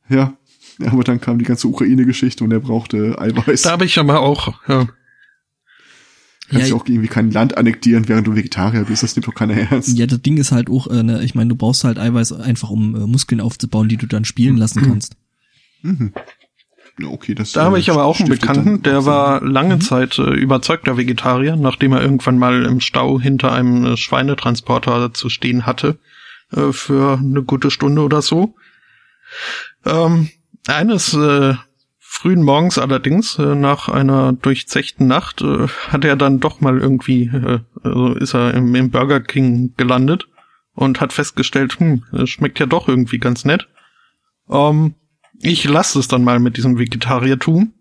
Ja. 0.09 0.39
Ja, 0.79 0.87
aber 0.93 1.05
dann 1.05 1.21
kam 1.21 1.39
die 1.39 1.45
ganze 1.45 1.69
Ukraine-Geschichte 1.69 2.45
und 2.45 2.53
er 2.53 2.61
brauchte 2.61 3.19
Eiweiß. 3.19 3.63
Da 3.63 3.71
habe 3.73 3.85
ich 3.85 3.99
aber 3.99 4.21
auch, 4.21 4.55
ja, 4.69 4.87
Kannst 6.49 6.69
Ja, 6.69 6.77
ja 6.77 6.81
auch 6.81 6.87
irgendwie 6.87 7.09
kein 7.09 7.33
Land 7.33 7.57
annektieren, 7.57 8.09
während 8.09 8.27
du 8.29 8.37
Vegetarier 8.37 8.85
bist. 8.85 9.03
Das 9.03 9.17
nimmt 9.17 9.27
doch 9.27 9.35
keiner 9.35 9.55
ernst. 9.55 9.99
Ja, 9.99 10.07
das 10.07 10.23
Ding 10.23 10.37
ist 10.37 10.53
halt 10.53 10.71
auch, 10.71 10.87
äh, 10.87 11.03
ne, 11.03 11.25
ich 11.25 11.35
meine, 11.35 11.49
du 11.49 11.57
brauchst 11.57 11.83
halt 11.83 11.99
Eiweiß 11.99 12.33
einfach, 12.35 12.71
um 12.71 12.95
äh, 12.95 13.01
Muskeln 13.01 13.41
aufzubauen, 13.41 13.89
die 13.89 13.97
du 13.97 14.07
dann 14.07 14.25
spielen 14.25 14.57
lassen 14.57 14.83
kannst. 14.83 15.17
Mhm. 15.83 16.13
Ja, 17.01 17.09
okay, 17.09 17.35
das 17.35 17.51
Da 17.53 17.65
habe 17.65 17.77
äh, 17.77 17.81
ich 17.81 17.91
aber 17.91 18.05
auch 18.05 18.21
einen 18.21 18.29
Bekannten, 18.29 18.65
dann 18.65 18.83
der 18.83 19.05
war 19.05 19.43
lange 19.45 19.77
Mhm. 19.77 19.81
Zeit 19.81 20.19
äh, 20.19 20.35
überzeugter 20.35 20.97
Vegetarier, 20.97 21.57
nachdem 21.57 21.93
er 21.93 22.01
irgendwann 22.01 22.39
mal 22.39 22.65
im 22.65 22.81
Stau 22.81 23.21
hinter 23.21 23.53
einem 23.53 23.85
äh, 23.85 23.97
Schweinetransporter 23.97 25.13
zu 25.13 25.29
stehen 25.29 25.67
hatte, 25.67 25.99
äh, 26.53 26.73
für 26.73 27.19
eine 27.19 27.43
gute 27.43 27.73
Stunde 27.73 28.03
oder 28.03 28.23
so. 28.23 28.55
Ähm, 29.85 30.31
eines 30.69 31.15
äh, 31.15 31.55
frühen 31.99 32.43
Morgens 32.43 32.79
allerdings, 32.79 33.39
äh, 33.39 33.55
nach 33.55 33.89
einer 33.89 34.33
durchzechten 34.33 35.07
Nacht, 35.07 35.43
äh, 35.43 35.69
hat 35.89 36.05
er 36.05 36.17
dann 36.17 36.41
doch 36.41 36.61
mal 36.61 36.79
irgendwie, 36.79 37.25
äh, 37.25 37.61
also 37.83 38.15
ist 38.15 38.35
er 38.35 38.55
im, 38.55 38.75
im 38.75 38.91
Burger 38.91 39.21
King 39.21 39.75
gelandet 39.77 40.29
und 40.75 41.01
hat 41.01 41.13
festgestellt, 41.13 41.79
hm, 41.79 42.05
es 42.13 42.31
schmeckt 42.31 42.59
ja 42.59 42.67
doch 42.67 42.89
irgendwie 42.89 43.19
ganz 43.19 43.45
nett. 43.45 43.69
Ähm, 44.49 44.95
ich 45.41 45.65
lasse 45.65 45.99
es 45.99 46.09
dann 46.09 46.25
mal 46.25 46.39
mit 46.39 46.57
diesem 46.57 46.79
Vegetariertum. 46.79 47.73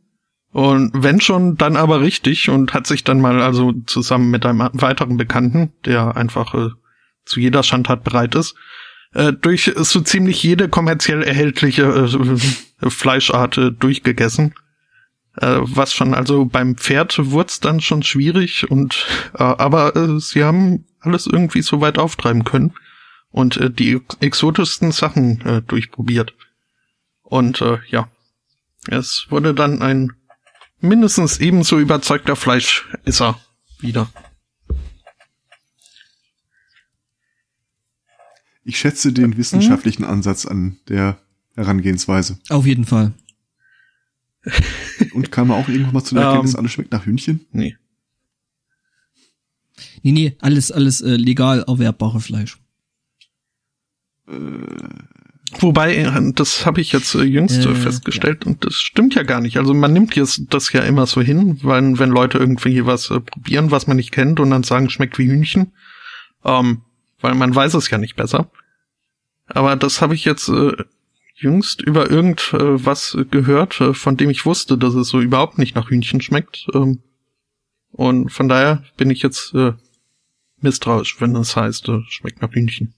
Und 0.52 0.91
wenn 0.94 1.20
schon, 1.20 1.57
dann 1.57 1.76
aber 1.76 2.02
richtig 2.02 2.49
und 2.49 2.74
hat 2.74 2.88
sich 2.88 3.03
dann 3.03 3.20
mal 3.20 3.41
also 3.41 3.74
zusammen 3.86 4.32
mit 4.32 4.45
einem 4.45 4.70
weiteren 4.74 5.18
Bekannten, 5.18 5.74
der 5.86 6.16
einfach 6.16 6.53
äh, 6.53 6.70
zu 7.26 7.40
jeder 7.40 7.64
Schandtat 7.64 8.03
bereit 8.03 8.36
ist, 8.36 8.56
äh, 9.15 9.33
durch 9.33 9.71
so 9.75 10.01
ziemlich 10.01 10.43
jede 10.43 10.69
kommerziell 10.69 11.23
erhältliche 11.23 11.83
äh, 12.81 12.89
Fleischart 12.89 13.57
äh, 13.57 13.71
durchgegessen. 13.71 14.53
Äh, 15.37 15.57
was 15.61 15.93
schon, 15.93 16.13
also 16.13 16.45
beim 16.45 16.75
Pferd 16.75 17.17
wurde 17.31 17.53
dann 17.61 17.79
schon 17.79 18.03
schwierig 18.03 18.69
und 18.69 19.07
äh, 19.33 19.43
aber 19.43 20.19
sie 20.19 20.43
haben 20.43 20.85
alles 20.99 21.27
irgendwie 21.27 21.61
so 21.61 21.81
weit 21.81 21.97
auftreiben 21.97 22.43
können 22.43 22.73
und 23.31 23.59
die 23.79 24.01
exotischsten 24.21 24.91
Sachen 24.91 25.63
durchprobiert. 25.67 26.33
Und 27.21 27.61
ja, 27.89 28.07
es 28.87 29.27
wurde 29.29 29.53
dann 29.53 29.81
ein 29.81 30.13
mindestens 30.79 31.39
ebenso 31.39 31.77
überzeugter 31.77 32.35
Fleischesser 32.37 33.37
wieder. 33.79 34.09
Ich 38.65 38.79
schätze 38.79 39.13
den 39.13 39.37
wissenschaftlichen 39.37 40.03
Ansatz 40.03 40.45
an 40.45 40.77
der 40.89 41.19
Herangehensweise. 41.55 42.39
Auf 42.49 42.65
jeden 42.65 42.85
Fall. 42.85 43.13
Und 45.13 45.31
kam 45.31 45.47
man 45.49 45.61
auch 45.61 45.69
irgendwann 45.69 45.93
mal 45.93 46.03
zu 46.03 46.15
der 46.15 46.23
Erkenntnis, 46.25 46.53
Ähm. 46.55 46.59
alles 46.59 46.71
schmeckt 46.73 46.91
nach 46.91 47.05
Hühnchen? 47.05 47.45
Nee. 47.51 47.77
Nee, 50.01 50.11
nee, 50.11 50.35
alles, 50.39 50.71
alles 50.71 51.01
äh, 51.01 51.15
legal 51.15 51.63
erwerbbare 51.67 52.19
Fleisch. 52.19 52.57
Wobei, 55.59 55.95
äh, 55.95 56.31
das 56.33 56.65
habe 56.65 56.81
ich 56.81 56.91
jetzt 56.91 57.13
äh, 57.15 57.23
jüngst 57.23 57.65
äh, 57.65 57.69
Äh, 57.69 57.75
festgestellt 57.75 58.45
und 58.45 58.65
das 58.65 58.75
stimmt 58.75 59.13
ja 59.15 59.23
gar 59.23 59.41
nicht. 59.41 59.57
Also 59.57 59.73
man 59.73 59.93
nimmt 59.93 60.15
jetzt 60.15 60.41
das 60.49 60.71
ja 60.73 60.81
immer 60.81 61.05
so 61.05 61.21
hin, 61.21 61.59
weil 61.61 61.99
wenn 61.99 62.09
Leute 62.09 62.39
irgendwie 62.39 62.85
was 62.85 63.11
äh, 63.11 63.19
probieren, 63.19 63.71
was 63.71 63.87
man 63.87 63.97
nicht 63.97 64.11
kennt 64.11 64.39
und 64.39 64.49
dann 64.49 64.63
sagen, 64.63 64.89
schmeckt 64.89 65.19
wie 65.19 65.27
Hühnchen, 65.27 65.73
ähm, 66.43 66.81
weil 67.26 67.34
man 67.34 67.56
weiß 67.56 67.73
es 67.73 67.89
ja 67.89 67.97
nicht 67.97 68.15
besser. 68.15 68.52
Aber 69.47 69.76
das 69.76 69.99
habe 69.99 70.14
ich 70.14 70.26
jetzt 70.26 70.47
äh, 70.47 70.73
jüngst 71.34 71.81
über 71.81 72.10
irgendwas 72.10 73.15
äh, 73.15 73.26
gehört, 73.26 73.81
äh, 73.81 73.93
von 73.95 74.15
dem 74.15 74.30
ich 74.30 74.45
wusste, 74.45 74.77
dass 74.77 74.93
es 74.93 75.10
so 75.10 75.19
überhaupt 75.19 75.57
nicht 75.57 75.76
nach 75.76 75.89
Hühnchen 75.89 76.22
schmeckt. 76.22 76.68
Ähm, 76.73 77.02
und 77.91 78.31
von 78.31 78.47
daher 78.47 78.84
bin 78.97 79.10
ich 79.10 79.23
jetzt 79.23 79.56
äh, 79.56 79.73
misstrauisch, 80.61 81.19
wenn 81.19 81.35
es 81.35 81.56
heißt, 81.56 81.89
äh, 81.89 82.02
schmeckt 82.10 82.43
nach 82.43 82.53
Hühnchen. 82.53 82.93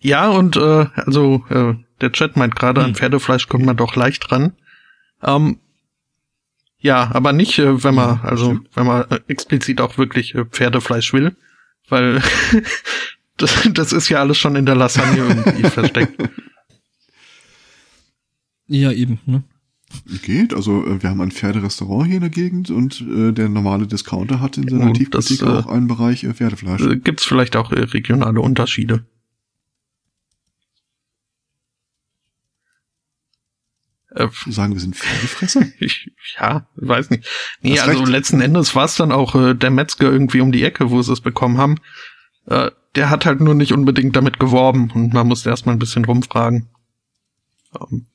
Ja, 0.00 0.28
und 0.28 0.56
äh, 0.56 0.86
also 0.94 1.44
äh, 1.50 1.74
der 2.00 2.12
Chat 2.12 2.36
meint 2.36 2.56
gerade, 2.56 2.80
an 2.80 2.88
Hm. 2.88 2.94
Pferdefleisch 2.96 3.46
kommt 3.46 3.64
man 3.64 3.76
doch 3.76 3.94
leicht 3.94 4.32
ran. 4.32 4.56
Ähm, 5.22 5.60
ja, 6.78 7.10
aber 7.14 7.32
nicht, 7.32 7.60
äh, 7.60 7.84
wenn 7.84 7.94
man, 7.94 8.20
also 8.22 8.58
wenn 8.74 8.86
man 8.86 9.08
äh, 9.10 9.20
explizit 9.28 9.80
auch 9.80 9.98
wirklich 9.98 10.34
äh, 10.34 10.44
Pferdefleisch 10.44 11.12
will, 11.12 11.36
weil 11.88 12.22
das, 13.36 13.68
das 13.72 13.92
ist 13.92 14.08
ja 14.08 14.20
alles 14.20 14.38
schon 14.38 14.56
in 14.56 14.66
der 14.66 14.74
Lasagne 14.74 15.18
irgendwie 15.18 15.62
versteckt. 15.70 16.22
Ja, 18.68 18.90
eben, 18.92 19.20
ne? 19.26 19.44
Geht, 20.22 20.52
also 20.52 20.84
äh, 20.84 21.02
wir 21.02 21.10
haben 21.10 21.20
ein 21.20 21.30
Pferderestaurant 21.30 22.06
hier 22.06 22.16
in 22.16 22.20
der 22.20 22.30
Gegend 22.30 22.70
und 22.70 23.00
äh, 23.00 23.32
der 23.32 23.48
normale 23.48 23.86
Discounter 23.86 24.40
hat 24.40 24.56
in 24.56 24.68
seiner 24.68 24.86
Und 24.86 25.00
äh, 25.00 25.44
auch 25.44 25.66
einen 25.66 25.86
Bereich 25.86 26.24
äh, 26.24 26.34
Pferdefleisch. 26.34 26.82
Äh, 26.82 26.96
Gibt's 26.96 27.24
vielleicht 27.24 27.54
auch 27.54 27.70
äh, 27.70 27.80
regionale 27.80 28.40
Unterschiede? 28.40 29.06
Äh, 34.16 34.28
Sagen 34.48 34.72
wir 34.72 34.80
sind 34.80 34.96
Pferdefresser? 34.96 35.62
ich, 35.78 36.10
ja, 36.40 36.66
weiß 36.76 37.10
nicht. 37.10 37.26
Nee, 37.60 37.78
also 37.78 37.98
recht. 38.00 38.08
letzten 38.10 38.40
Endes 38.40 38.74
war 38.74 38.86
es 38.86 38.96
dann 38.96 39.12
auch 39.12 39.34
äh, 39.34 39.54
der 39.54 39.70
Metzger 39.70 40.10
irgendwie 40.10 40.40
um 40.40 40.52
die 40.52 40.64
Ecke, 40.64 40.90
wo 40.90 41.02
sie 41.02 41.12
es 41.12 41.20
bekommen 41.20 41.58
haben. 41.58 41.76
Äh, 42.46 42.70
der 42.94 43.10
hat 43.10 43.26
halt 43.26 43.40
nur 43.40 43.54
nicht 43.54 43.72
unbedingt 43.72 44.16
damit 44.16 44.38
geworben 44.40 44.90
und 44.92 45.12
man 45.12 45.26
musste 45.28 45.50
erstmal 45.50 45.74
ein 45.76 45.78
bisschen 45.80 46.04
rumfragen. 46.06 46.68
Ähm, 47.78 48.06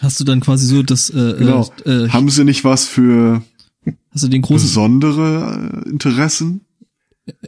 Hast 0.00 0.18
du 0.18 0.24
dann 0.24 0.40
quasi 0.40 0.66
so 0.66 0.82
das, 0.82 1.10
äh, 1.10 1.34
Genau. 1.38 1.72
äh, 1.86 2.06
äh, 2.06 2.08
haben 2.10 2.28
sie 2.28 2.44
nicht 2.44 2.64
was 2.64 2.88
für 2.88 3.42
hast 4.10 4.24
du 4.24 4.28
den 4.28 4.42
großen, 4.42 4.66
besondere 4.66 5.82
äh, 5.86 5.88
Interessen? 5.90 6.62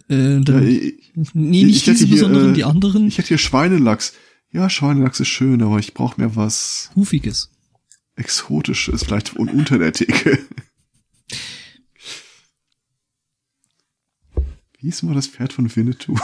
äh, 0.09 0.35
Ja, 0.35 0.41
dann, 0.41 0.67
ich, 0.69 0.95
nee, 1.35 1.61
ich 1.61 1.65
nicht 1.67 1.87
hätte 1.87 1.93
diese 1.93 2.07
hier, 2.07 2.17
besonderen, 2.17 2.51
äh, 2.51 2.55
die 2.55 2.65
anderen, 2.65 3.09
ich 3.09 3.19
hätte 3.19 3.29
hier 3.29 3.39
Schweinelachs. 3.39 4.15
Ja, 4.55 4.71
Schweinelachs 4.71 5.19
ist 5.21 5.29
schön, 5.29 5.61
aber 5.63 5.79
ich 5.81 5.95
brauche 5.95 6.21
mehr 6.21 6.37
was 6.37 6.91
Hufiges. 6.95 7.51
Exotisches, 8.17 9.03
vielleicht 9.05 9.35
un 9.37 9.49
unter 9.49 9.79
der 9.79 9.93
Theke. 9.93 10.39
Wie 14.79 14.87
hieß 14.87 15.03
mal 15.05 15.15
das 15.15 15.27
Pferd 15.27 15.53
von 15.53 15.75
Winnetou? 15.75 16.17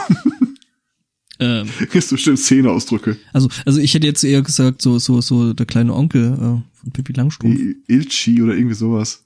Ähm, 1.39 1.69
Ist 1.93 2.11
bestimmt 2.11 2.39
Szeneausdrücke. 2.39 3.19
also, 3.33 3.49
also 3.65 3.81
ich 3.81 3.95
hätte 3.95 4.07
jetzt 4.07 4.23
eher 4.23 4.43
gesagt, 4.43 4.83
so, 4.83 4.99
so, 4.99 5.21
so 5.23 5.55
der 5.55 5.65
kleine 5.67 5.95
Onkel 5.95 6.35
äh, 6.35 6.39
von 6.79 6.93
Pippi 6.93 7.13
Langstrumpf. 7.15 7.59
Il- 7.59 7.83
Ilchi 7.89 8.43
oder 8.43 8.55
irgendwie 8.55 8.75
sowas. 8.75 9.25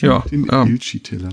ja, 0.00 0.20
Den 0.30 0.46
ähm, 0.50 0.68
Ilchi-Teller. 0.68 1.30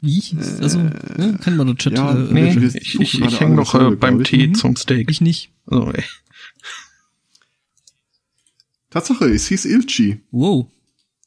Wie? 0.00 0.20
hieß- 0.20 0.60
Also, 0.62 0.78
ne, 0.78 1.38
kann 1.42 1.56
man 1.56 1.66
der 1.66 1.76
Chat, 1.76 1.92
ja, 1.94 2.12
äh, 2.16 2.32
nee, 2.32 2.52
ich, 2.74 2.98
ich, 3.00 3.12
gerade 3.12 3.32
ich 3.34 3.40
hänge 3.40 3.54
noch 3.56 3.74
äh, 3.74 3.94
beim 3.96 4.14
glaub 4.18 4.20
ich. 4.22 4.28
Tee 4.30 4.52
zum 4.52 4.76
Steak. 4.76 5.10
ich 5.10 5.20
nicht. 5.20 5.52
Also, 5.66 5.92
ey. 5.92 6.04
Tatsache, 8.90 9.26
es 9.26 9.46
hieß 9.48 9.66
Ilchi. 9.66 10.20
Wow. 10.30 10.66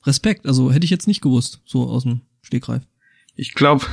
Respekt, 0.06 0.46
also 0.46 0.72
hätte 0.72 0.84
ich 0.84 0.90
jetzt 0.92 1.08
nicht 1.08 1.22
gewusst, 1.22 1.62
so 1.66 1.88
aus 1.88 2.04
dem 2.04 2.22
Stegreif. 2.42 2.84
Ich 3.36 3.54
glaube, 3.54 3.86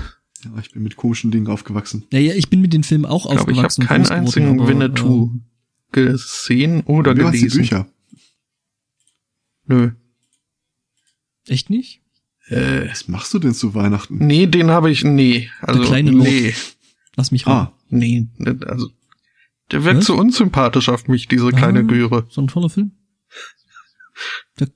Ja, 0.44 0.58
ich 0.58 0.72
bin 0.72 0.82
mit 0.82 0.96
komischen 0.96 1.30
Dingen 1.30 1.46
aufgewachsen. 1.46 2.06
Naja, 2.10 2.34
ich 2.34 2.48
bin 2.50 2.60
mit 2.60 2.72
den 2.72 2.82
Filmen 2.82 3.04
auch 3.04 3.24
glaub, 3.30 3.34
ich 3.34 3.40
habe 3.40 3.50
aufgewachsen. 3.52 3.82
und 3.82 3.86
keinen 3.88 4.02
groß 4.04 4.08
geworden, 4.08 4.26
einzigen 4.26 4.60
aber, 4.60 4.68
Winnetou 4.68 5.30
gesehen 5.92 6.80
oder 6.84 7.10
hast 7.10 7.34
die 7.34 7.38
gelesen. 7.38 7.58
Bücher. 7.58 7.86
Nö. 9.66 9.90
Äh, 11.46 11.52
echt 11.52 11.70
nicht? 11.70 12.00
Äh, 12.50 12.88
Was 12.90 13.08
machst 13.08 13.32
du 13.34 13.38
denn 13.38 13.54
zu 13.54 13.74
Weihnachten? 13.74 14.18
nee, 14.26 14.46
den 14.46 14.70
habe 14.70 14.90
ich, 14.90 15.04
nee. 15.04 15.48
Also, 15.62 15.82
kleine 15.82 16.10
Lord. 16.10 16.24
nee. 16.28 16.54
Lass 17.16 17.30
mich 17.30 17.46
ran. 17.46 17.52
Ah, 17.68 17.72
Nee, 17.92 18.26
also 18.66 18.88
der 19.72 19.84
wirkt 19.84 19.98
Was? 19.98 20.06
so 20.06 20.16
unsympathisch 20.16 20.88
auf 20.88 21.08
mich, 21.08 21.26
diese 21.28 21.50
kleine 21.50 21.80
Ah. 21.80 21.82
Göre. 21.82 22.26
So 22.30 22.40
ein 22.40 22.48
toller 22.48 22.70
Film. 22.70 22.92
Der, 24.58 24.68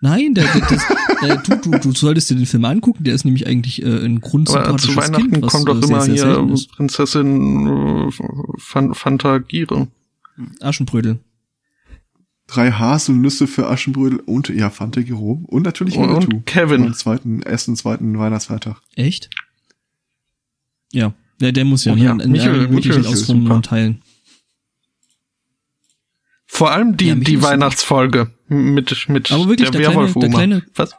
nein, 0.00 0.34
der, 0.34 0.44
der, 0.52 0.60
das, 0.68 0.82
der, 1.22 1.36
du, 1.38 1.70
du, 1.70 1.78
du 1.78 1.92
solltest 1.92 2.30
dir 2.30 2.36
den 2.36 2.46
Film 2.46 2.64
angucken, 2.64 3.04
der 3.04 3.14
ist 3.14 3.24
nämlich 3.24 3.46
eigentlich 3.46 3.82
äh, 3.82 3.86
ein 3.86 4.18
Aber 4.18 4.28
grundsympathisches 4.28 4.94
zu 4.94 4.96
Weihnachten 4.96 5.30
kind, 5.30 5.46
kommt 5.46 5.68
doch 5.68 5.80
äh, 5.80 5.84
immer 5.84 6.00
sehr, 6.02 6.16
sehr 6.16 6.42
hier 6.44 6.52
ist. 6.54 6.70
Prinzessin 6.72 7.66
äh, 8.08 8.10
Fan 8.58 8.94
Fantagire. 8.94 9.88
Aschenbrödel. 10.60 11.18
Drei 12.52 12.70
Haselnüsse 12.72 13.46
für 13.46 13.68
Aschenbrödel 13.68 14.20
und 14.20 14.48
ja, 14.48 14.70
Fanta 14.70 15.00
Giro 15.02 15.42
und 15.46 15.62
natürlich 15.62 15.96
Und- 15.96 16.08
Winnetou. 16.08 16.36
und 16.36 16.46
Kevin. 16.46 16.82
Am 16.86 16.94
zweiten, 16.94 17.42
ersten, 17.42 17.76
zweiten 17.76 18.18
Weihnachtsfeiertag. 18.18 18.80
Echt? 18.96 19.30
Ja, 20.92 21.14
der, 21.40 21.52
der 21.52 21.64
muss 21.64 21.84
ja, 21.84 21.92
Oh 21.92 21.96
ne, 21.96 22.04
ja, 22.04 22.12
in, 22.12 22.20
in 22.20 22.32
Michael- 22.32 22.68
Michael 22.68 23.02
super. 23.04 23.54
und 23.54 23.64
Teilen. 23.66 24.02
Vor 26.46 26.70
allem 26.70 26.96
die, 26.98 27.06
Ja, 27.06 27.14
die 27.14 27.40
Weihnachtsfolge 27.42 28.30
mit, 28.48 29.08
mit 29.08 29.32
Aber 29.32 29.48
wirklich, 29.48 29.70
der 29.70 29.80
der 29.80 29.90
kleine- 29.90 29.94
Werwolf-Oma. 29.96 30.26
der 30.26 30.30
kleine- 30.34 30.62
Was? 30.74 30.94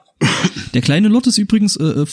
Der 0.74 0.82
kleine 0.82 1.08
Lot 1.10 1.28
ist 1.28 1.38
übrigens, 1.38 1.76
äh, 1.76 1.84
äh, 1.84 2.06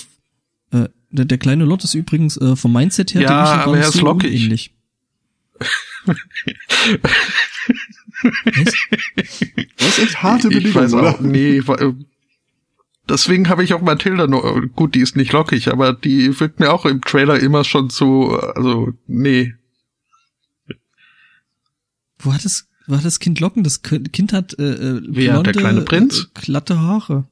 äh, 0.78 0.88
der, 1.10 1.24
der 1.24 1.38
kleine 1.38 1.64
Lot 1.64 1.82
ist 1.84 1.94
übrigens 1.94 2.36
äh, 2.36 2.54
vom 2.56 2.72
Mindset 2.72 3.14
her 3.14 3.22
Ja, 3.22 3.62
aber 3.62 3.78
er 3.78 3.88
ist 3.88 3.94
so 3.94 4.04
lockig. 4.04 4.72
Das 8.54 9.88
ist 9.88 9.98
echt 9.98 10.22
harte 10.22 10.48
ich 10.48 10.54
Bedingung, 10.54 10.74
weiß 10.82 10.94
oder? 10.94 11.14
auch, 11.14 11.20
nee, 11.20 11.60
wa- 11.66 11.76
äh, 11.76 11.94
deswegen 13.08 13.48
habe 13.48 13.64
ich 13.64 13.72
auch 13.74 13.80
Mathilda 13.82 14.26
nur, 14.26 14.66
gut, 14.68 14.94
die 14.94 15.00
ist 15.00 15.16
nicht 15.16 15.32
lockig, 15.32 15.68
aber 15.72 15.92
die 15.92 16.38
wirkt 16.38 16.60
mir 16.60 16.72
auch 16.72 16.84
im 16.86 17.00
Trailer 17.00 17.38
immer 17.40 17.64
schon 17.64 17.90
so, 17.90 18.36
also, 18.38 18.92
nee. 19.06 19.54
Wo 22.18 22.32
hat 22.34 22.44
das, 22.44 22.68
wo 22.86 22.96
hat 22.96 23.04
das 23.04 23.18
Kind 23.20 23.40
Locken? 23.40 23.64
Das 23.64 23.80
Kind 23.82 24.32
hat 24.34 24.58
äh, 24.58 24.62
äh, 24.64 25.00
Wer, 25.06 25.32
blonde, 25.32 25.52
der 25.52 25.60
kleine 25.62 25.80
Prinz? 25.82 26.28
Äh, 26.34 26.40
glatte 26.42 26.78
Haare. 26.78 27.26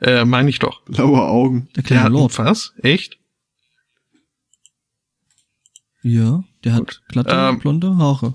Äh, 0.00 0.24
meine 0.24 0.50
ich 0.50 0.58
doch. 0.58 0.82
Blaue 0.86 1.22
Augen. 1.22 1.68
Der 1.68 1.74
Der 1.74 1.82
kleine 1.84 2.02
hat 2.04 2.12
Lord. 2.12 2.38
was? 2.38 2.74
Echt? 2.82 3.18
Ja, 6.02 6.42
der 6.64 6.72
Gut. 6.78 7.00
hat 7.02 7.02
glatte, 7.08 7.30
Ähm. 7.36 7.58
blonde 7.60 7.96
Haare. 7.96 8.34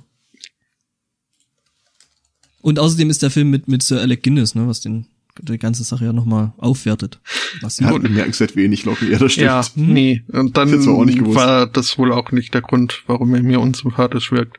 Und 2.67 2.79
außerdem 2.79 3.09
ist 3.09 3.21
der 3.23 3.31
Film 3.31 3.49
mit, 3.49 3.69
mit 3.69 3.81
Sir 3.81 4.01
Alec 4.01 4.23
Guinness, 4.23 4.53
ne, 4.53 4.67
was 4.67 4.81
den, 4.81 5.05
die 5.41 5.57
ganze 5.57 5.85
Sache 5.85 6.03
ja 6.03 6.11
nochmal 6.11 6.51
aufwertet. 6.57 7.21
Was 7.61 7.79
Er 7.79 7.87
hat 7.87 8.01
bemerkenswert 8.01 8.57
wenig 8.57 8.83
Locke, 8.83 9.09
ja, 9.09 9.17
das 9.17 9.31
stimmt. 9.31 9.45
Ja, 9.47 9.63
nee. 9.75 10.21
Und 10.33 10.57
dann 10.57 10.71
gewusst. 10.71 11.35
war 11.35 11.65
das 11.67 11.97
wohl 11.97 12.11
auch 12.11 12.33
nicht 12.33 12.53
der 12.53 12.61
Grund, 12.61 13.03
warum 13.07 13.33
er 13.35 13.41
mir 13.41 13.61
unsympathisch 13.61 14.33
wirkt. 14.33 14.57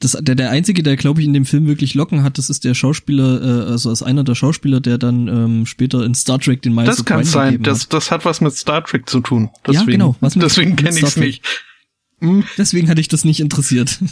das, 0.00 0.18
der, 0.20 0.34
der 0.34 0.50
einzige, 0.50 0.82
der 0.82 0.96
glaube 0.96 1.20
ich 1.20 1.26
in 1.28 1.34
dem 1.34 1.44
Film 1.44 1.68
wirklich 1.68 1.94
Locken 1.94 2.24
hat, 2.24 2.36
das 2.38 2.50
ist 2.50 2.64
der 2.64 2.74
Schauspieler, 2.74 3.42
äh, 3.68 3.70
also 3.70 3.90
als 3.90 4.02
einer 4.02 4.24
der 4.24 4.34
Schauspieler, 4.34 4.80
der 4.80 4.98
dann 4.98 5.28
ähm, 5.28 5.66
später 5.66 6.04
in 6.04 6.16
Star 6.16 6.40
Trek 6.40 6.62
den 6.62 6.74
Miles 6.74 6.96
Das 6.96 7.04
kann 7.04 7.22
sein. 7.22 7.62
Das, 7.62 7.82
hat. 7.82 7.92
das 7.92 8.10
hat 8.10 8.24
was 8.24 8.40
mit 8.40 8.54
Star 8.54 8.82
Trek 8.84 9.08
zu 9.08 9.20
tun. 9.20 9.50
Deswegen, 9.64 9.78
Ja, 9.82 9.92
genau, 9.92 10.16
was 10.18 10.34
mit- 10.34 10.42
deswegen 10.46 10.74
kenne 10.74 10.98
ich 10.98 11.04
Trek. 11.14 11.16
nicht. 11.24 11.44
Hm. 12.22 12.42
Deswegen 12.58 12.88
hatte 12.88 13.00
ich 13.00 13.06
das 13.08 13.24
nicht 13.24 13.38
interessiert. 13.38 13.98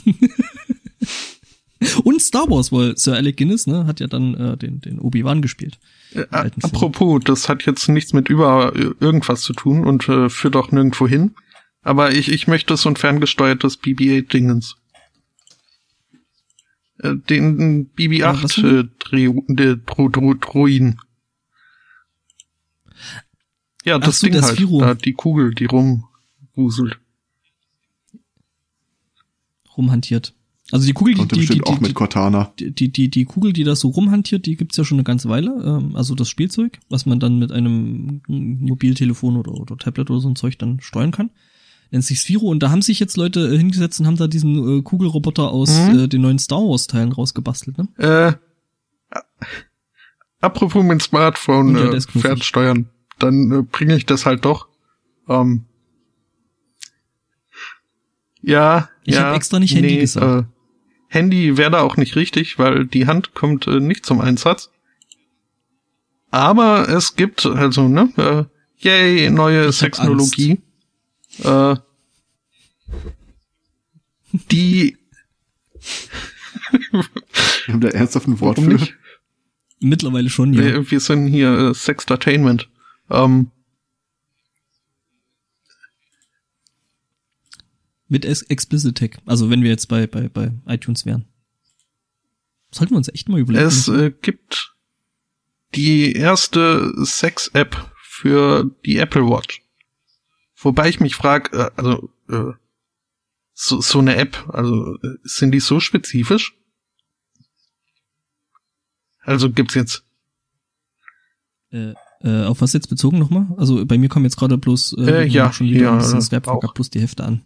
Und 2.03 2.21
Star 2.21 2.51
Wars, 2.51 2.73
weil 2.73 2.97
Sir 2.97 3.15
Alec 3.15 3.37
Guinness, 3.37 3.67
ne, 3.69 3.87
hat 3.87 4.01
ja 4.01 4.09
dann 4.09 4.35
äh, 4.35 4.57
den, 4.57 4.81
den 4.81 4.99
Obi-Wan 4.99 5.43
gespielt. 5.43 5.79
Äh, 6.13 6.27
apropos, 6.63 7.23
das 7.25 7.49
hat 7.49 7.65
jetzt 7.67 7.89
nichts 7.89 8.13
mit 8.13 8.29
über 8.29 8.75
äh, 8.75 8.95
irgendwas 8.99 9.43
zu 9.43 9.53
tun 9.53 9.85
und 9.87 10.09
äh, 10.09 10.29
führt 10.29 10.57
auch 10.57 10.73
nirgendwo 10.73 11.07
hin. 11.07 11.37
Aber 11.83 12.13
ich, 12.13 12.31
ich 12.33 12.49
möchte 12.49 12.77
so 12.77 12.89
ein 12.89 12.97
ferngesteuertes 12.97 13.81
BB-8-Dingens. 13.81 14.77
Äh, 16.99 17.15
den 17.15 17.91
Ja, 17.97 18.43
was 18.43 18.55
BB-8 18.55 18.57
denn? 18.57 18.81
äh. 18.81 18.89
Ja, 23.85 23.99
das 23.99 24.19
so, 24.19 24.27
Ding 24.27 24.35
der 24.35 24.43
halt. 24.43 24.57
Sphiro. 24.57 24.81
Da, 24.81 24.95
die 24.95 25.13
Kugel, 25.13 25.55
die 25.55 25.67
rumwuselt. 25.67 26.99
Rumhantiert. 29.77 30.35
Also 30.70 30.86
die 30.86 30.93
Kugel, 30.93 31.15
die, 31.15 31.27
die, 31.27 31.47
die, 31.47 31.62
auch 31.65 31.78
die, 31.78 31.82
mit 31.85 31.95
Cortana. 31.95 32.53
die, 32.59 32.70
die, 32.74 32.93
die, 32.93 33.09
die 33.09 33.24
Kugel, 33.24 33.55
die 33.55 33.65
da 33.65 33.74
so 33.74 33.89
rumhantiert, 33.89 34.45
die 34.45 34.57
gibt's 34.57 34.77
ja 34.77 34.85
schon 34.85 34.97
eine 34.99 35.05
ganze 35.05 35.28
Weile. 35.31 35.51
Ähm, 35.65 35.97
also 35.97 36.15
das 36.15 36.28
Spielzeug, 36.28 36.78
was 36.90 37.07
man 37.07 37.20
dann 37.20 37.39
mit 37.39 37.53
einem 37.53 38.20
Mobiltelefon 38.28 39.36
oder, 39.39 39.53
oder 39.53 39.78
Tablet 39.78 40.11
oder 40.11 40.20
so 40.20 40.28
ein 40.28 40.36
Zeug 40.36 40.59
dann 40.59 40.81
steuern 40.81 41.11
kann. 41.11 41.31
Nennt 41.90 42.05
sich 42.05 42.20
Sphiro 42.20 42.49
und 42.49 42.62
da 42.62 42.70
haben 42.70 42.82
sich 42.82 43.01
jetzt 43.01 43.16
Leute 43.16 43.49
äh, 43.49 43.57
hingesetzt 43.57 43.99
und 43.99 44.07
haben 44.07 44.16
da 44.19 44.27
diesen 44.27 44.81
äh, 44.81 44.82
Kugelroboter 44.82 45.51
aus 45.51 45.70
Mhm. 45.70 45.99
äh, 46.01 46.07
den 46.09 46.20
neuen 46.20 46.39
Star 46.39 46.59
Wars 46.61 46.86
Teilen 46.86 47.12
rausgebastelt, 47.12 47.78
ne? 47.78 47.89
Äh, 47.97 48.32
apropos 50.43 50.85
mein 50.85 51.01
Smartphone 51.01 51.77
ja, 51.77 51.93
äh, 51.95 52.01
fernsteuern, 52.01 52.90
dann 53.19 53.51
äh, 53.53 53.62
bringe 53.62 53.97
ich 53.97 54.05
das 54.05 54.27
halt 54.27 54.45
doch. 54.45 54.69
Ähm, 55.31 55.65
ja, 58.43 58.90
Ich 59.05 59.15
ja. 59.15 59.23
hab 59.28 59.36
extra 59.36 59.59
nicht 59.59 59.74
Handy 59.74 59.97
gesagt. 59.97 60.47
Äh, 60.47 60.58
Handy 61.09 61.57
wäre 61.57 61.71
da 61.71 61.81
auch 61.81 61.97
nicht 61.97 62.17
richtig, 62.17 62.59
weil 62.59 62.87
die 62.87 63.07
Hand 63.07 63.35
kommt 63.35 63.67
äh, 63.67 63.81
nicht 63.81 64.05
zum 64.07 64.21
Einsatz. 64.21 64.71
Aber 66.31 66.89
es 66.89 67.17
gibt 67.17 67.47
also 67.47 67.89
ne, 67.89 68.13
äh, 68.17 68.45
yay 68.87 69.31
neue 69.31 69.67
hab 69.67 69.73
Sexnologie. 69.73 70.61
Äh, 71.43 71.77
die 74.51 74.99
Wir 77.67 77.75
haben 77.75 77.81
da 77.81 77.89
ernsthaft 77.89 78.29
ein 78.29 78.41
Wort 78.41 78.59
Warum 78.59 78.71
für. 78.73 78.77
nicht? 78.77 78.95
Mittlerweile 79.81 80.29
schon, 80.29 80.53
ja. 80.55 80.63
Wir, 80.63 80.91
wir 80.91 81.01
sind 81.01 81.29
hier 81.29 81.51
äh, 81.51 81.75
Sextertainment. 81.75 82.69
Ähm, 83.11 83.51
Mit 88.09 88.25
Ex 88.25 88.43
Explicit 88.43 88.97
Tech. 88.97 89.11
Also 89.27 89.51
wenn 89.51 89.63
wir 89.63 89.71
jetzt 89.71 89.87
bei, 89.87 90.07
bei, 90.07 90.29
bei 90.29 90.53
iTunes 90.67 91.05
wären. 91.07 91.27
Sollten 92.71 92.93
wir 92.95 92.99
uns 92.99 93.09
echt 93.09 93.29
mal 93.29 93.39
überlegen. 93.41 93.65
es 93.67 93.89
äh, 93.89 94.11
gibt 94.11 94.75
die 95.75 96.13
erste 96.13 96.93
Sex-App 97.05 97.93
für 98.03 98.71
die 98.85 98.97
Apple 98.99 99.27
Watch. 99.29 99.63
Wobei 100.57 100.89
ich 100.89 101.01
mich 101.01 101.15
frage, 101.15 101.57
äh, 101.57 101.71
also 101.77 102.11
äh, 102.29 102.53
so, 103.55 103.81
so 103.81 103.99
eine 103.99 104.17
App, 104.17 104.49
also 104.53 104.97
äh, 105.03 105.17
sind 105.23 105.53
die 105.53 105.61
so 105.61 105.81
spezifisch? 105.81 106.55
Also 109.21 109.51
gibt's 109.51 109.75
jetzt 109.75 110.05
äh, 111.71 111.93
äh, 112.23 112.45
auf 112.45 112.61
was 112.61 112.73
jetzt 112.73 112.89
bezogen 112.89 113.19
nochmal? 113.19 113.47
Also 113.57 113.85
bei 113.85 113.99
mir 113.99 114.09
kommen 114.09 114.25
jetzt 114.25 114.37
gerade 114.37 114.57
bloß 114.59 114.95
äh, 114.99 115.23
Äh, 115.25 115.27
ja, 115.27 115.53
schon 115.53 115.69
wieder 115.69 115.83
ja, 115.83 115.93
ein 115.93 115.99
bisschen 115.99 116.43
äh, 116.43 116.47
auch. 116.47 116.65
ab, 116.65 116.75
bloß 116.75 116.91
die 116.91 117.01
Hefte 117.01 117.25
an. 117.25 117.43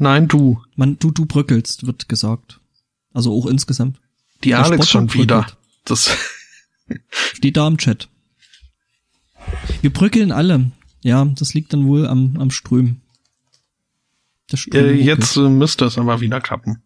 Nein, 0.00 0.28
du, 0.28 0.62
Man, 0.76 0.98
du, 0.98 1.10
du 1.10 1.26
bröckelst, 1.26 1.86
wird 1.86 2.08
gesagt. 2.08 2.58
Also 3.12 3.32
auch 3.34 3.46
insgesamt. 3.46 4.00
die 4.42 4.48
Der 4.48 4.60
Alex 4.64 4.88
Sportler 4.88 5.08
schon 5.10 5.14
wieder. 5.22 5.36
bröckelt. 5.42 5.56
Das 5.84 6.16
Steht 7.34 7.56
da 7.56 7.68
im 7.68 7.76
Chat. 7.76 8.08
Wir 9.82 9.92
bröckeln 9.92 10.32
alle. 10.32 10.70
Ja, 11.02 11.24
das 11.24 11.52
liegt 11.54 11.72
dann 11.72 11.86
wohl 11.86 12.06
am, 12.06 12.36
am 12.38 12.50
Ström. 12.50 13.02
Äh, 14.72 14.94
jetzt 14.94 15.36
äh, 15.36 15.48
müsste 15.48 15.84
es 15.84 15.98
aber 15.98 16.20
wieder 16.20 16.40
klappen. 16.40 16.82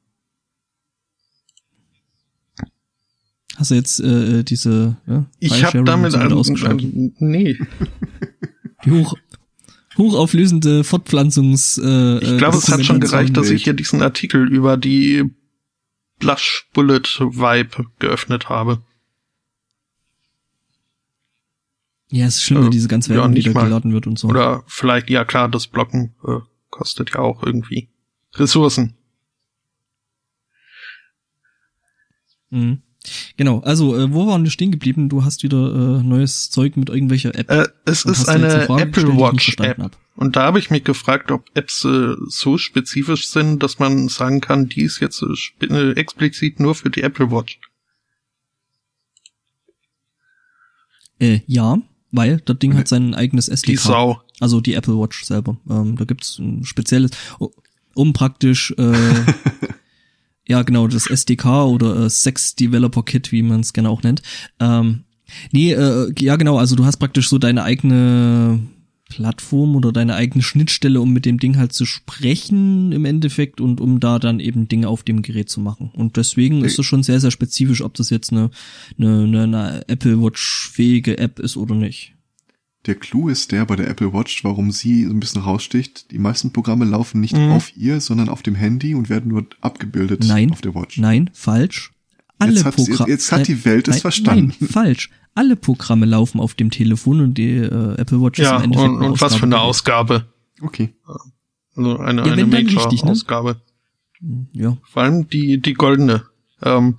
Hast 3.56 3.70
du 3.70 3.74
jetzt 3.76 4.00
äh, 4.00 4.42
diese 4.42 4.96
ja, 5.06 5.26
Ich 5.38 5.64
habe 5.64 5.84
damit 5.84 6.06
und 6.06 6.10
so 6.12 6.18
weiter 6.18 6.30
ein, 6.30 6.38
ausgeschaltet? 6.38 6.92
ein, 6.94 7.14
nee, 7.20 7.56
Die 8.84 8.90
hoch, 8.90 9.16
hochauflösende 9.96 10.84
Fortpflanzungs 10.84 11.78
äh, 11.78 12.18
Ich 12.18 12.38
glaube, 12.38 12.56
es 12.56 12.68
hat 12.68 12.84
schon 12.84 13.00
gereicht, 13.00 13.36
dass 13.36 13.50
ich 13.50 13.64
hier 13.64 13.74
diesen 13.74 14.02
Artikel 14.02 14.50
über 14.52 14.76
die 14.76 15.30
Blush 16.18 16.68
Bullet 16.72 17.02
Vibe 17.20 17.86
geöffnet 17.98 18.48
habe. 18.48 18.82
Ja, 22.10 22.26
es 22.26 22.36
ist 22.36 22.42
schlimm, 22.44 22.60
wenn 22.60 22.68
Äh, 22.68 22.70
diese 22.70 22.88
ganze 22.88 23.10
ja, 23.10 23.16
Werbung 23.16 23.32
nicht 23.32 23.46
wieder 23.46 23.54
mal. 23.60 23.64
geladen 23.66 23.92
wird 23.92 24.06
und 24.06 24.18
so. 24.18 24.28
Oder 24.28 24.62
vielleicht, 24.68 25.10
ja 25.10 25.24
klar, 25.24 25.48
das 25.48 25.66
Blocken 25.66 26.14
äh, 26.26 26.38
kostet 26.70 27.10
ja 27.14 27.20
auch 27.20 27.42
irgendwie 27.42 27.88
Ressourcen. 28.34 28.94
Mhm. 32.50 32.82
Genau, 33.36 33.60
also 33.60 33.96
äh, 33.96 34.12
wo 34.12 34.26
waren 34.26 34.44
wir 34.44 34.50
stehen 34.50 34.70
geblieben? 34.70 35.08
Du 35.08 35.24
hast 35.24 35.42
wieder 35.42 35.98
äh, 35.98 36.02
neues 36.02 36.50
Zeug 36.50 36.76
mit 36.76 36.88
irgendwelcher 36.88 37.34
App. 37.34 37.50
Äh, 37.50 37.68
es 37.84 38.04
ist 38.04 38.28
eine 38.28 38.64
Apple 38.64 38.88
gestellt, 38.90 39.18
Watch 39.20 39.56
App. 39.60 39.78
hab? 39.78 39.98
Und 40.16 40.36
da 40.36 40.44
habe 40.44 40.58
ich 40.58 40.70
mich 40.70 40.84
gefragt, 40.84 41.30
ob 41.30 41.44
Apps 41.54 41.84
äh, 41.84 42.14
so 42.28 42.56
spezifisch 42.56 43.28
sind, 43.28 43.62
dass 43.62 43.78
man 43.78 44.08
sagen 44.08 44.40
kann, 44.40 44.68
die 44.68 44.82
ist 44.82 45.00
jetzt 45.00 45.22
äh, 45.22 45.64
äh, 45.66 45.92
explizit 45.96 46.60
nur 46.60 46.74
für 46.74 46.88
die 46.90 47.02
Apple 47.02 47.30
Watch. 47.30 47.58
Äh, 51.18 51.40
ja, 51.46 51.78
weil 52.10 52.40
das 52.44 52.58
Ding 52.58 52.74
hat 52.76 52.88
sein 52.88 53.14
eigenes 53.14 53.48
SDK. 53.48 53.70
Die 53.70 53.76
Sau. 53.76 54.20
Also 54.40 54.60
die 54.60 54.74
Apple 54.74 54.98
Watch 54.98 55.24
selber. 55.24 55.56
Ähm, 55.68 55.96
da 55.96 56.04
gibt's 56.04 56.38
ein 56.38 56.64
spezielles, 56.64 57.10
o- 57.38 57.50
um 57.94 58.12
praktisch, 58.12 58.72
äh, 58.78 58.92
ja 60.48 60.62
genau, 60.62 60.88
das 60.88 61.08
SDK 61.08 61.64
oder 61.64 62.04
äh, 62.04 62.10
Sex 62.10 62.54
Developer 62.54 63.02
Kit, 63.02 63.32
wie 63.32 63.42
man 63.42 63.60
es 63.60 63.72
gerne 63.72 63.90
auch 63.90 64.02
nennt. 64.02 64.22
Ähm, 64.60 65.04
nee, 65.52 65.72
äh, 65.72 66.12
ja 66.18 66.36
genau, 66.36 66.58
also 66.58 66.76
du 66.76 66.84
hast 66.84 66.98
praktisch 66.98 67.28
so 67.28 67.38
deine 67.38 67.62
eigene 67.62 68.60
Plattform 69.08 69.76
oder 69.76 69.92
deine 69.92 70.14
eigene 70.14 70.42
Schnittstelle, 70.42 71.00
um 71.00 71.12
mit 71.12 71.24
dem 71.24 71.38
Ding 71.38 71.56
halt 71.56 71.72
zu 71.72 71.84
sprechen 71.84 72.90
im 72.90 73.04
Endeffekt 73.04 73.60
und 73.60 73.80
um 73.80 74.00
da 74.00 74.18
dann 74.18 74.40
eben 74.40 74.66
Dinge 74.66 74.88
auf 74.88 75.02
dem 75.02 75.22
Gerät 75.22 75.48
zu 75.48 75.60
machen. 75.60 75.90
Und 75.94 76.16
deswegen 76.16 76.64
ist 76.64 76.78
es 76.78 76.86
schon 76.86 77.02
sehr, 77.02 77.20
sehr 77.20 77.30
spezifisch, 77.30 77.82
ob 77.82 77.94
das 77.94 78.10
jetzt 78.10 78.32
eine, 78.32 78.50
eine, 78.98 79.42
eine, 79.42 79.88
Apple 79.88 80.20
Watch 80.20 80.70
fähige 80.72 81.18
App 81.18 81.38
ist 81.38 81.56
oder 81.56 81.74
nicht. 81.74 82.13
Der 82.86 82.94
Clou 82.96 83.28
ist 83.28 83.50
der 83.52 83.64
bei 83.64 83.76
der 83.76 83.88
Apple 83.88 84.12
Watch, 84.12 84.44
warum 84.44 84.70
sie 84.70 85.04
so 85.04 85.10
ein 85.10 85.20
bisschen 85.20 85.40
raussticht. 85.42 86.10
Die 86.10 86.18
meisten 86.18 86.52
Programme 86.52 86.84
laufen 86.84 87.20
nicht 87.20 87.36
Mhm. 87.36 87.52
auf 87.52 87.74
ihr, 87.76 88.00
sondern 88.00 88.28
auf 88.28 88.42
dem 88.42 88.54
Handy 88.54 88.94
und 88.94 89.08
werden 89.08 89.28
nur 89.30 89.46
abgebildet 89.62 90.24
Nein. 90.26 90.50
auf 90.52 90.60
der 90.60 90.74
Watch. 90.74 90.98
Nein, 90.98 91.30
falsch. 91.32 91.92
Alle 92.38 92.52
Jetzt 92.60 92.74
Programme. 92.76 93.10
jetzt 93.10 93.32
hat 93.32 93.48
die 93.48 93.64
Welt 93.64 93.88
es 93.88 93.94
nein, 93.96 94.00
verstanden. 94.02 94.52
Nein, 94.60 94.68
falsch. 94.68 95.10
Alle 95.34 95.56
Programme 95.56 96.04
laufen 96.06 96.40
auf 96.40 96.54
dem 96.54 96.70
Telefon 96.70 97.20
und 97.20 97.34
die 97.38 97.52
äh, 97.56 97.94
Apple 97.96 98.20
Watch 98.20 98.38
Ja, 98.38 98.56
ist 98.56 98.64
im 98.64 98.72
Endeffekt 98.72 98.90
und, 98.90 99.02
und 99.02 99.20
was 99.20 99.34
für 99.36 99.44
eine 99.44 99.60
Ausgabe. 99.60 100.26
Okay. 100.60 100.92
Also 101.74 101.98
eine, 101.98 102.24
Ja, 102.26 102.32
eine 102.32 102.46
richtig, 102.46 103.02
ne? 103.02 103.06
Major-Ausgabe. 103.06 103.56
Ja, 104.52 104.76
Vor 104.84 105.02
allem 105.02 105.28
die, 105.28 105.60
die 105.60 105.74
goldene. 105.74 106.24
Ähm, 106.62 106.98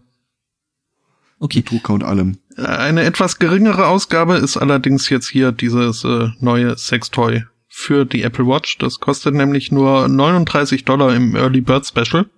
okay. 1.39 1.59
Mit 1.59 1.71
Drucker 1.71 1.93
und 1.93 2.03
allem. 2.03 2.37
Eine 2.57 3.03
etwas 3.03 3.37
geringere 3.37 3.87
Ausgabe 3.87 4.35
ist 4.35 4.55
allerdings 4.55 5.09
jetzt 5.09 5.27
hier 5.27 5.51
dieses 5.51 6.05
äh, 6.05 6.29
neue 6.39 6.77
Sextoy 6.77 7.43
für 7.67 8.05
die 8.05 8.21
Apple 8.23 8.47
Watch. 8.47 8.77
Das 8.77 8.99
kostet 8.99 9.35
nämlich 9.35 9.71
nur 9.71 10.07
39 10.07 10.85
Dollar 10.85 11.13
im 11.13 11.35
Early 11.35 11.59
Bird 11.59 11.85
Special, 11.85 12.29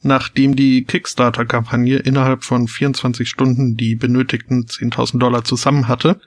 nachdem 0.00 0.56
die 0.56 0.84
Kickstarter-Kampagne 0.84 1.98
innerhalb 1.98 2.42
von 2.42 2.68
24 2.68 3.28
Stunden 3.28 3.76
die 3.76 3.96
benötigten 3.96 4.64
10.000 4.64 5.18
Dollar 5.18 5.44
zusammen 5.44 5.88
hatte, 5.88 6.18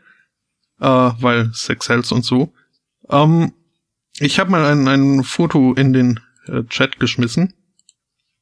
äh, 0.79 0.85
weil 0.85 1.49
Sex 1.53 1.87
sells 1.87 2.11
und 2.11 2.23
so. 2.23 2.53
Ähm, 3.09 3.53
ich 4.19 4.39
habe 4.39 4.51
mal 4.51 4.65
ein, 4.65 4.87
ein 4.87 5.23
Foto 5.23 5.73
in 5.73 5.93
den 5.93 6.19
äh, 6.45 6.63
Chat 6.65 6.99
geschmissen 6.99 7.55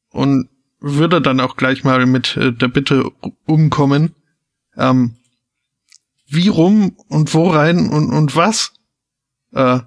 und 0.09 0.49
würde 0.81 1.21
dann 1.21 1.39
auch 1.39 1.55
gleich 1.55 1.85
mal 1.85 2.05
mit 2.05 2.35
äh, 2.35 2.51
der 2.51 2.67
Bitte 2.67 3.09
umkommen, 3.45 4.15
ähm, 4.79 5.15
wie 6.27 6.47
rum 6.47 6.95
und 7.07 7.33
wo 7.33 7.49
rein 7.49 7.89
und, 7.89 8.11
und 8.11 8.35
was? 8.35 8.73
Äh, 9.53 9.79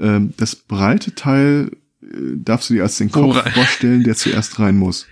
Ähm, 0.00 0.32
das 0.36 0.54
breite 0.56 1.14
Teil 1.14 1.70
äh, 2.02 2.06
darfst 2.36 2.70
du 2.70 2.74
dir 2.74 2.82
als 2.84 2.98
den 2.98 3.10
Kopf 3.10 3.34
rein? 3.36 3.52
vorstellen, 3.52 4.04
der 4.04 4.14
zuerst 4.14 4.58
rein 4.58 4.76
muss. 4.76 5.06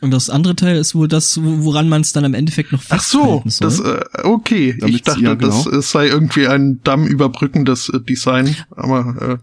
Und 0.00 0.12
das 0.12 0.30
andere 0.30 0.56
Teil 0.56 0.78
ist 0.78 0.94
wohl 0.94 1.08
das, 1.08 1.36
wo- 1.42 1.64
woran 1.64 1.88
man 1.90 2.00
es 2.00 2.14
dann 2.14 2.24
am 2.24 2.32
Endeffekt 2.32 2.72
noch 2.72 2.82
Ach 2.88 3.02
so, 3.02 3.42
festhalten 3.42 3.50
soll. 3.50 3.68
das, 3.68 3.80
äh, 3.80 4.22
okay. 4.26 4.74
Damit- 4.78 4.94
ich 4.94 5.02
dachte, 5.02 5.20
ja, 5.20 5.34
genau. 5.34 5.62
das 5.64 5.70
äh, 5.72 5.82
sei 5.82 6.06
irgendwie 6.08 6.46
ein 6.48 6.80
dammüberbrückendes 6.82 7.90
äh, 7.90 8.00
Design, 8.00 8.56
aber 8.70 9.40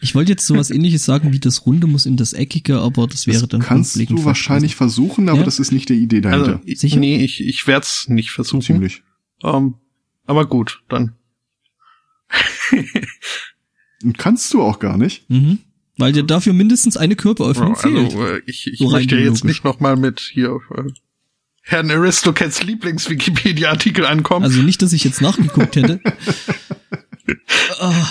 ich 0.00 0.14
wollte 0.14 0.32
jetzt 0.32 0.46
sowas 0.46 0.70
ähnliches 0.70 1.04
sagen 1.04 1.32
wie 1.32 1.40
das 1.40 1.66
Runde 1.66 1.86
muss 1.86 2.06
in 2.06 2.16
das 2.16 2.32
Eckige, 2.32 2.78
aber 2.80 3.06
das 3.06 3.26
wäre 3.26 3.40
Das 3.40 3.48
dann 3.48 3.60
kannst 3.60 3.96
du 3.96 4.24
wahrscheinlich 4.24 4.76
versuchen, 4.76 5.28
aber 5.28 5.38
Ja. 5.40 5.44
das 5.44 5.58
ist 5.58 5.72
nicht 5.72 5.88
die 5.88 5.94
Idee 5.94 6.22
also, 6.26 6.44
dahinter. 6.46 6.60
ich, 6.64 6.80
Sicher? 6.80 6.98
nee, 6.98 7.22
ich, 7.24 7.40
ich 7.40 7.66
werde 7.66 7.84
es 7.84 8.08
nicht 8.08 8.30
versuchen. 8.30 8.62
Ziemlich. 8.62 9.02
Ähm, 9.42 9.74
aber 10.26 10.46
gut, 10.46 10.82
dann. 10.88 11.14
Und 14.02 14.16
kannst 14.18 14.52
du 14.54 14.62
auch 14.62 14.78
gar 14.78 14.96
nicht. 14.96 15.28
Mhm. 15.28 15.58
Weil 15.98 16.12
dir 16.12 16.22
dafür 16.22 16.52
mindestens 16.54 16.96
eine 16.96 17.16
Körperöffnung 17.16 17.76
fehlt. 17.76 17.96
Also, 18.14 18.26
äh, 18.26 18.40
ich, 18.46 18.66
ich 18.66 18.78
So 18.78 18.90
möchte 18.90 19.16
jetzt 19.18 19.44
nicht 19.44 19.64
nochmal 19.64 19.96
mit 19.96 20.20
hier 20.20 20.58
äh, 20.74 20.84
Herrn 21.62 21.90
Aristocats 21.90 22.62
Lieblings-Wikipedia-Artikel 22.62 24.06
ankommen. 24.06 24.44
Also 24.44 24.62
nicht, 24.62 24.80
dass 24.80 24.92
ich 24.94 25.04
jetzt 25.04 25.20
nachgeguckt 25.20 25.76
hätte. 25.76 26.00
Ah, 27.78 28.06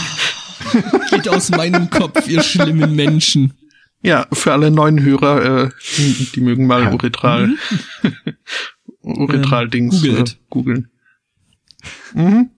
geht 1.10 1.28
aus 1.30 1.50
meinem 1.50 1.90
Kopf, 1.90 2.28
ihr 2.28 2.44
schlimmen 2.44 2.96
Menschen. 2.96 3.54
Ja, 4.02 4.28
für 4.32 4.54
alle 4.54 4.72
neuen 4.72 5.02
Hörer, 5.04 5.66
äh, 5.66 5.70
die, 5.98 6.30
die 6.34 6.42
mögen 6.42 6.68
mal 6.68 6.84
Ja. 6.84 6.94
Uretral, 6.94 7.56
Uretral-Dings 9.02 10.04
Ähm, 10.04 10.16
äh, 10.18 10.24
googeln. 10.50 10.90
Mhm. 12.14 12.50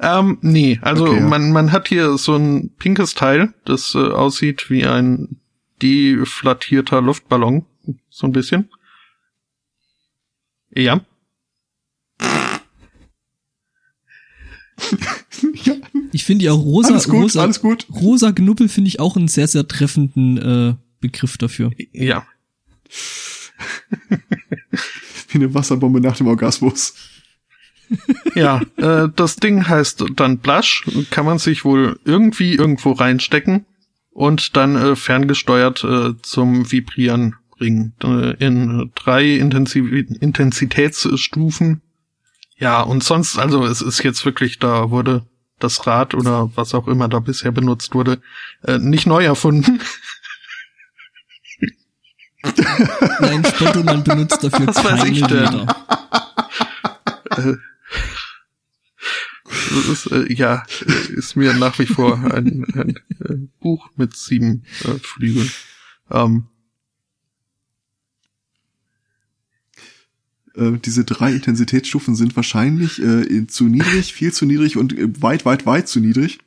Ähm, 0.00 0.38
nee, 0.40 0.78
also 0.82 1.06
Okay, 1.06 1.18
ja. 1.20 1.26
man, 1.28 1.52
man 1.52 1.72
hat 1.72 1.88
hier 1.88 2.16
so 2.18 2.34
ein 2.36 2.74
pinkes 2.76 3.14
Teil, 3.14 3.54
das 3.64 3.94
äh, 3.94 3.98
aussieht 3.98 4.70
wie 4.70 4.84
ein 4.86 5.40
deflattierter 5.82 7.00
Luftballon, 7.02 7.66
so 8.08 8.26
ein 8.26 8.32
bisschen. 8.32 8.70
Ja. 10.74 11.00
ja, 15.64 15.74
Ich 16.12 16.24
finde 16.24 16.44
ja 16.44 16.52
rosa, 16.52 16.90
alles 16.90 17.08
gut, 17.08 17.22
rosa, 17.22 17.42
alles 17.42 17.60
gut. 17.60 17.86
rosa 17.92 18.32
Knuppel 18.32 18.68
finde 18.68 18.88
ich 18.88 19.00
auch 19.00 19.16
einen 19.16 19.28
sehr, 19.28 19.48
sehr 19.48 19.66
treffenden 19.66 20.38
äh, 20.38 20.74
Begriff 21.00 21.38
dafür. 21.38 21.72
Ja. 21.92 22.26
Wie 25.28 25.38
eine 25.38 25.54
Wasserbombe 25.54 26.00
nach 26.00 26.16
dem 26.16 26.26
Orgasmus. 26.26 26.94
Ja, 28.34 28.62
äh, 28.76 29.08
das 29.14 29.36
Ding 29.36 29.68
heißt 29.68 30.04
dann 30.16 30.38
Blush, 30.38 30.84
kann 31.10 31.26
man 31.26 31.38
sich 31.38 31.64
wohl 31.64 31.98
irgendwie 32.04 32.54
irgendwo 32.54 32.92
reinstecken 32.92 33.66
und 34.10 34.56
dann 34.56 34.76
äh, 34.76 34.96
ferngesteuert 34.96 35.84
äh, 35.84 36.14
zum 36.22 36.70
Vibrieren 36.70 37.36
bringen. 37.50 37.94
Äh, 38.02 38.44
in 38.44 38.90
drei 38.94 39.36
Intensiv 39.36 39.90
Intensitätsstufen. 40.20 41.82
Ja, 42.62 42.80
und 42.80 43.02
sonst, 43.02 43.38
also 43.38 43.64
es 43.64 43.82
ist 43.82 44.04
jetzt 44.04 44.24
wirklich, 44.24 44.60
da 44.60 44.90
wurde 44.90 45.26
das 45.58 45.84
Rad 45.84 46.14
oder 46.14 46.48
was 46.54 46.74
auch 46.74 46.86
immer 46.86 47.08
da 47.08 47.18
bisher 47.18 47.50
benutzt 47.50 47.92
wurde, 47.92 48.22
äh, 48.62 48.78
nicht 48.78 49.04
neu 49.04 49.24
erfunden. 49.24 49.80
Nein, 53.18 53.44
Spottoman 53.44 54.04
benutzt 54.04 54.44
dafür 54.44 54.68
Was 54.68 54.76
weiß 54.76 55.00
keine 55.00 55.10
ich 55.10 55.26
denn? 55.26 55.38
Räder. 55.38 55.76
Äh, 57.30 57.56
das 59.44 59.86
ist, 59.88 60.06
äh, 60.12 60.32
ja, 60.32 60.62
ist 61.16 61.34
mir 61.34 61.54
nach 61.54 61.76
wie 61.80 61.86
vor 61.86 62.14
ein, 62.32 62.64
ein 62.74 62.96
äh, 63.28 63.48
Buch 63.58 63.88
mit 63.96 64.16
sieben 64.16 64.66
äh, 64.84 65.00
Flügeln. 65.00 65.50
Ähm, 66.12 66.46
Äh, 70.56 70.72
diese 70.84 71.04
drei 71.04 71.32
Intensitätsstufen 71.32 72.14
sind 72.14 72.36
wahrscheinlich 72.36 73.00
äh, 73.02 73.46
zu 73.46 73.64
niedrig, 73.64 74.12
viel 74.12 74.32
zu 74.32 74.46
niedrig 74.46 74.76
und 74.76 74.96
äh, 74.96 75.08
weit, 75.22 75.44
weit, 75.44 75.66
weit 75.66 75.88
zu 75.88 76.00
niedrig. 76.00 76.38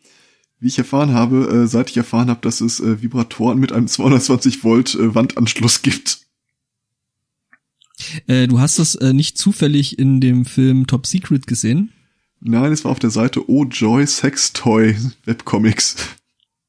Wie 0.60 0.68
ich 0.68 0.77
erfahren 0.77 1.14
habe, 1.14 1.64
äh, 1.64 1.68
seit 1.68 1.90
ich 1.90 1.98
erfahren 1.98 2.30
habe, 2.30 2.41
dass 2.41 2.61
es 2.61 2.80
äh, 2.80 3.02
Vibratoren 3.02 3.60
mit 3.60 3.72
einem 3.72 3.88
220 3.88 4.64
Volt 4.64 4.95
äh, 4.95 5.14
Wandanschluss 5.14 5.82
gibt. 5.82 6.19
Äh, 8.27 8.48
du 8.48 8.60
hast 8.60 8.80
das 8.80 8.95
äh, 8.95 9.14
nicht 9.14 9.38
zufällig 9.38 9.99
in 9.99 10.22
dem 10.22 10.45
Film 10.45 10.88
Top 10.88 11.06
Secret 11.07 11.48
gesehen? 11.48 11.91
Nein, 12.40 12.72
es 12.72 12.84
war 12.84 12.91
auf 12.91 12.99
der 12.99 13.10
Seite 13.10 13.49
Oh 13.49 13.65
Joy 13.65 14.06
Sextoy 14.06 14.95
Webcomics. 15.26 15.95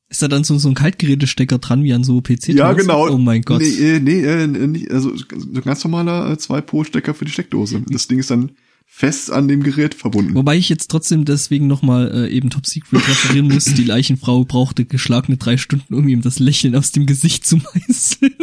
Ist 0.09 0.23
da 0.23 0.29
dann 0.29 0.45
so, 0.45 0.57
so 0.59 0.69
ein 0.69 0.75
Kaltgerätestecker 0.75 1.59
dran 1.59 1.83
wie 1.83 1.93
an 1.93 2.05
so 2.05 2.21
PC? 2.21 2.49
Ja, 2.51 2.73
genau. 2.75 3.09
Oh 3.09 3.19
mein 3.19 3.43
Gott. 3.43 3.61
Nee, 3.61 3.97
äh, 3.97 4.01
nee 4.01 4.23
äh, 4.23 4.47
nicht, 4.47 4.91
also 4.93 5.17
so 5.17 5.25
ein 5.35 5.63
ganz 5.63 5.83
normaler 5.83 6.31
äh, 6.31 6.39
Zwei-Pol-Stecker 6.39 7.13
für 7.13 7.25
die 7.25 7.33
Steckdose. 7.33 7.83
Das 7.89 8.07
Ding 8.07 8.21
ist 8.21 8.31
dann 8.31 8.53
fest 8.87 9.33
an 9.33 9.49
dem 9.49 9.65
Gerät 9.65 9.95
verbunden. 9.95 10.35
Wobei 10.35 10.57
ich 10.57 10.69
jetzt 10.69 10.93
trotzdem 10.93 11.25
deswegen 11.25 11.67
nochmal 11.67 12.13
äh, 12.15 12.29
eben 12.33 12.51
Top 12.51 12.67
Secret 12.67 13.07
referieren 13.09 13.49
muss. 13.49 13.65
Die 13.65 13.83
Leichenfrau 13.85 14.45
brauchte 14.45 14.85
geschlagene 14.85 15.39
drei 15.39 15.57
Stunden, 15.57 15.93
um 15.93 16.07
ihm 16.07 16.23
das 16.23 16.39
Lächeln 16.39 16.77
aus 16.77 16.93
dem 16.93 17.07
Gesicht 17.07 17.45
zu 17.45 17.57
meißeln. 17.89 18.35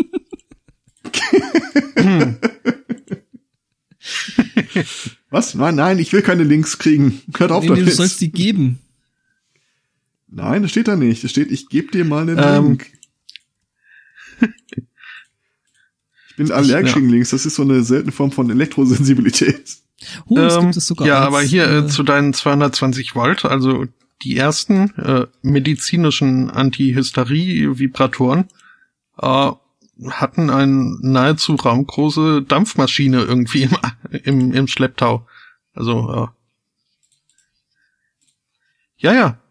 Was? 5.30 5.56
Nein, 5.56 5.76
nein, 5.76 6.00
ich 6.00 6.12
will 6.14 6.22
keine 6.22 6.44
Links 6.44 6.78
kriegen. 6.78 7.22
Hört 7.38 7.52
auf 7.52 7.64
Nee, 7.64 7.70
nee, 7.70 7.76
du 7.76 7.82
damit. 7.82 7.96
sollst 7.96 8.22
die 8.22 8.32
geben. 8.32 8.80
Nein, 10.36 10.64
das 10.64 10.72
steht 10.72 10.88
da 10.88 10.96
nicht. 10.96 11.24
Das 11.24 11.30
steht, 11.30 11.52
ich 11.52 11.70
gebe 11.70 11.92
dir 11.92 12.06
mal 12.06 12.24
einen 12.24 12.40
Ähm. 12.40 12.66
Link. 12.66 12.92
Ich 16.30 16.38
bin 16.38 16.52
allergisch 16.52 16.94
ja. 16.94 16.96
gegen 16.96 17.10
Links. 17.10 17.30
Das 17.30 17.46
ist 17.46 17.54
so 17.54 17.62
eine 17.62 17.84
seltene 17.84 18.12
Form 18.12 18.32
von 18.32 18.50
Elektrosensibilität. 18.50 19.78
Oh, 20.26 20.36
es 20.40 20.56
ähm, 20.56 20.62
gibt 20.62 20.78
es 20.78 20.88
sogar 20.88 21.08
ja, 21.08 21.20
als, 21.20 21.28
aber 21.28 21.42
hier 21.44 21.68
äh, 21.68 21.78
äh, 21.78 21.88
zu 21.88 22.02
deinen 22.02 22.34
220 22.34 23.14
Volt, 23.14 23.46
also 23.46 23.86
die 24.24 24.36
ersten 24.36 24.90
äh, 24.98 25.28
medizinischen 25.44 26.50
Antihysterie-Vibratoren 26.50 28.48
äh, 29.22 29.52
hatten 30.10 30.50
eine 30.50 30.98
nahezu 31.02 31.54
raumgroße 31.54 32.42
Dampfmaschine 32.42 33.22
irgendwie 33.22 33.62
im, 33.62 33.78
im, 34.24 34.54
im 34.54 34.68
Schlepptau. 34.68 35.28
Also, 35.76 36.12
äh, 36.12 36.28
ja, 38.98 39.14
ja, 39.14 39.43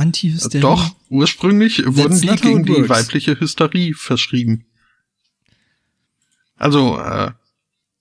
Antihysterie. 0.00 0.60
doch, 0.62 0.96
ursprünglich 1.08 1.82
wurden 1.86 2.20
die 2.20 2.28
gegen 2.28 2.64
die 2.64 2.88
weibliche 2.88 3.38
Hysterie 3.38 3.94
verschrieben. 3.94 4.64
Also, 6.56 6.98
äh, 6.98 7.30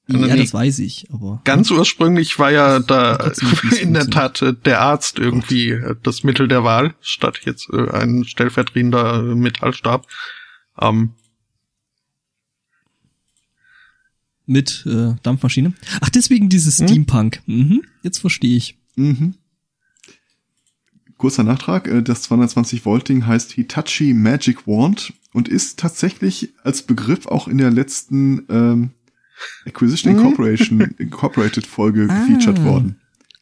Ja, 0.07 0.35
das 0.35 0.53
weiß 0.53 0.79
ich, 0.79 1.07
aber. 1.11 1.41
Ganz 1.43 1.69
ursprünglich 1.71 2.39
war 2.39 2.51
ja 2.51 2.79
da 2.79 3.31
in 3.81 3.93
der. 3.93 4.09
Tat 4.09 4.41
äh, 4.41 4.53
der 4.53 4.81
Arzt 4.81 5.19
irgendwie 5.19 5.69
äh, 5.69 5.95
das 6.03 6.23
Mittel 6.23 6.47
der 6.47 6.63
Wahl, 6.63 6.95
statt 7.01 7.41
jetzt 7.45 7.69
äh, 7.71 7.89
ein 7.91 8.25
stellvertretender 8.25 9.21
Metallstab. 9.23 10.07
Ähm, 10.81 11.13
Mit 14.45 14.83
äh, 14.87 15.13
Dampfmaschine. 15.21 15.73
Ach, 16.01 16.09
deswegen 16.09 16.49
dieses 16.49 16.79
Hm? 16.79 16.87
Steampunk. 16.87 17.41
Mhm, 17.45 17.83
jetzt 18.01 18.17
verstehe 18.17 18.57
ich. 18.57 18.77
Mhm. 18.95 19.35
Kurzer 21.19 21.43
Nachtrag, 21.43 21.87
äh, 21.87 22.01
das 22.01 22.23
220 22.23 22.85
Volt 22.85 23.07
Ding 23.07 23.27
heißt 23.27 23.51
Hitachi 23.51 24.13
Magic 24.15 24.65
Wand 24.65 25.13
und 25.33 25.47
ist 25.47 25.77
tatsächlich 25.77 26.53
als 26.63 26.81
Begriff 26.81 27.27
auch 27.27 27.47
in 27.47 27.59
der 27.59 27.69
letzten 27.69 28.45
ähm, 28.49 28.89
Acquisition 29.67 30.13
Mhm. 30.13 30.19
Incorporation 30.19 30.81
Incorporated 30.97 31.67
Folge 31.67 32.07
Ah. 32.09 32.25
gefeatured 32.25 32.63
worden. 32.63 32.95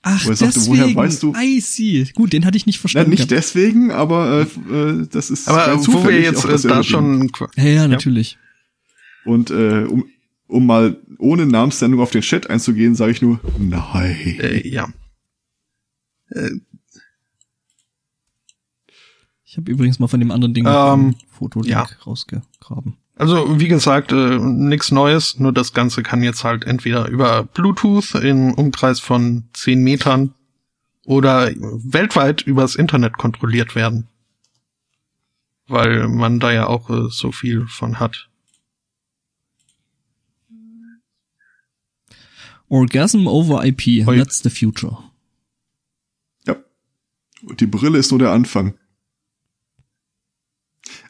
Ach, 0.03 0.25
Wo 0.25 0.29
er 0.29 0.35
sagte, 0.35 0.55
deswegen. 0.59 0.77
woher 0.83 0.95
weißt 0.95 1.23
du- 1.23 1.33
I 1.35 1.59
see. 1.59 2.07
Gut, 2.13 2.33
den 2.33 2.45
hatte 2.45 2.57
ich 2.57 2.65
nicht 2.65 2.79
verstanden. 2.79 3.09
nicht 3.11 3.29
gehabt. 3.29 3.31
deswegen, 3.31 3.91
aber 3.91 4.47
äh, 4.69 4.73
äh, 4.73 5.07
das 5.11 5.29
ist 5.29 5.47
aber 5.47 5.77
wo 5.87 6.03
wir 6.07 6.19
jetzt 6.21 6.45
auch 6.45 6.49
äh, 6.49 6.67
da 6.67 6.83
schon 6.83 7.29
Ja, 7.57 7.63
ja, 7.63 7.87
natürlich. 7.87 8.37
Und 9.25 9.49
äh, 9.51 9.83
um, 9.87 10.05
um 10.47 10.65
mal 10.65 10.97
ohne 11.19 11.45
Namensnennung 11.45 11.99
auf 11.99 12.11
den 12.11 12.21
Chat 12.21 12.49
einzugehen, 12.49 12.95
sage 12.95 13.11
ich 13.11 13.21
nur 13.21 13.39
nein. 13.59 14.37
äh, 14.39 14.67
ja. 14.67 14.87
Äh, 16.29 16.49
Ich 19.49 19.55
habe 19.55 19.71
übrigens 19.71 19.97
mal 19.97 20.07
von 20.07 20.19
dem 20.19 20.31
anderen 20.31 20.53
Ding 20.53 20.65
Ähm, 20.67 21.09
ein 21.09 21.15
Fotolink 21.29 21.71
ja. 21.71 21.87
rausgegraben. 22.05 22.97
Also 23.15 23.59
wie 23.59 23.69
gesagt, 23.69 24.11
äh, 24.11 24.37
nichts 24.39 24.91
Neues, 24.91 25.39
nur 25.39 25.53
das 25.53 25.73
Ganze 25.73 26.03
kann 26.03 26.21
jetzt 26.21 26.43
halt 26.43 26.65
entweder 26.65 27.07
über 27.07 27.43
Bluetooth 27.43 28.15
im 28.15 28.53
Umkreis 28.53 28.99
von 28.99 29.45
10 29.53 29.81
Metern 29.81 30.33
oder 31.05 31.49
weltweit 31.55 32.41
übers 32.41 32.75
Internet 32.75 33.17
kontrolliert 33.17 33.73
werden. 33.73 34.07
Weil 35.67 36.09
man 36.09 36.41
da 36.41 36.51
ja 36.51 36.67
auch 36.67 36.89
äh, 36.89 37.07
so 37.09 37.31
viel 37.31 37.67
von 37.67 38.01
hat. 38.01 38.27
Orgasm 42.67 43.27
over 43.27 43.65
IP, 43.65 44.05
Oi. 44.07 44.17
that's 44.17 44.43
the 44.43 44.49
future. 44.49 44.97
Ja. 46.45 46.57
Und 47.43 47.61
die 47.61 47.65
Brille 47.65 47.97
ist 47.97 48.11
nur 48.11 48.19
der 48.19 48.33
Anfang. 48.33 48.73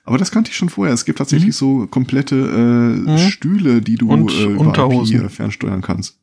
Aber 0.08 0.18
das 0.18 0.32
kannte 0.32 0.50
ich 0.52 0.56
schon 0.58 0.70
vorher. 0.70 0.94
Es 0.94 1.04
gibt 1.04 1.18
tatsächlich 1.18 1.54
so 1.56 1.86
komplette 1.88 2.36
äh, 2.36 3.12
Mhm. 3.12 3.18
Stühle, 3.30 3.82
die 3.82 3.96
du 3.96 4.10
Und 4.10 4.32
äh, 4.32 4.46
über 4.46 4.60
Unterhosen. 4.62 5.22
IP 5.26 5.30
fernsteuern 5.32 5.82
kannst. 5.82 6.18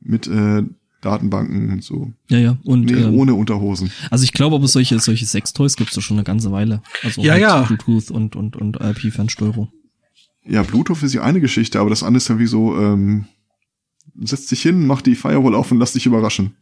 Mit 0.00 0.26
äh, 0.26 0.62
Datenbanken 1.00 1.70
und 1.72 1.82
so. 1.82 2.12
Ja, 2.28 2.38
ja. 2.38 2.58
Und 2.64 2.84
Nee, 2.84 2.92
ähm, 2.92 3.14
ohne 3.14 3.34
Unterhosen. 3.34 3.90
also 4.10 4.22
ich 4.24 4.32
glaube, 4.32 4.56
aber 4.56 4.68
solche 4.68 4.98
solche 5.00 5.24
Sextoys 5.26 5.76
gibt's 5.76 5.94
doch 5.94 6.02
schon 6.02 6.18
eine 6.18 6.24
ganze 6.24 6.52
Weile. 6.52 6.82
Also 7.02 7.22
Ja, 7.22 7.32
halt 7.32 7.42
ja. 7.42 7.62
Bluetooth 7.62 8.10
und 8.10 8.36
und 8.36 8.56
und 8.56 8.76
IP 8.80 9.12
Fernsteuerung. 9.12 9.72
Ja, 10.44 10.62
Bluetooth 10.62 11.02
ist 11.02 11.14
ja 11.14 11.22
eine 11.22 11.40
Geschichte, 11.40 11.80
aber 11.80 11.88
das 11.90 12.02
andere 12.02 12.18
ist 12.18 12.28
ja 12.28 12.38
wie 12.38 12.46
so, 12.46 12.76
ähm, 12.78 13.24
setz 14.20 14.46
dich 14.46 14.60
hin, 14.62 14.86
mach 14.86 15.00
die 15.00 15.14
Firewall 15.14 15.54
auf 15.54 15.72
und 15.72 15.78
lass 15.78 15.92
dich 15.94 16.04
überraschen. 16.06 16.54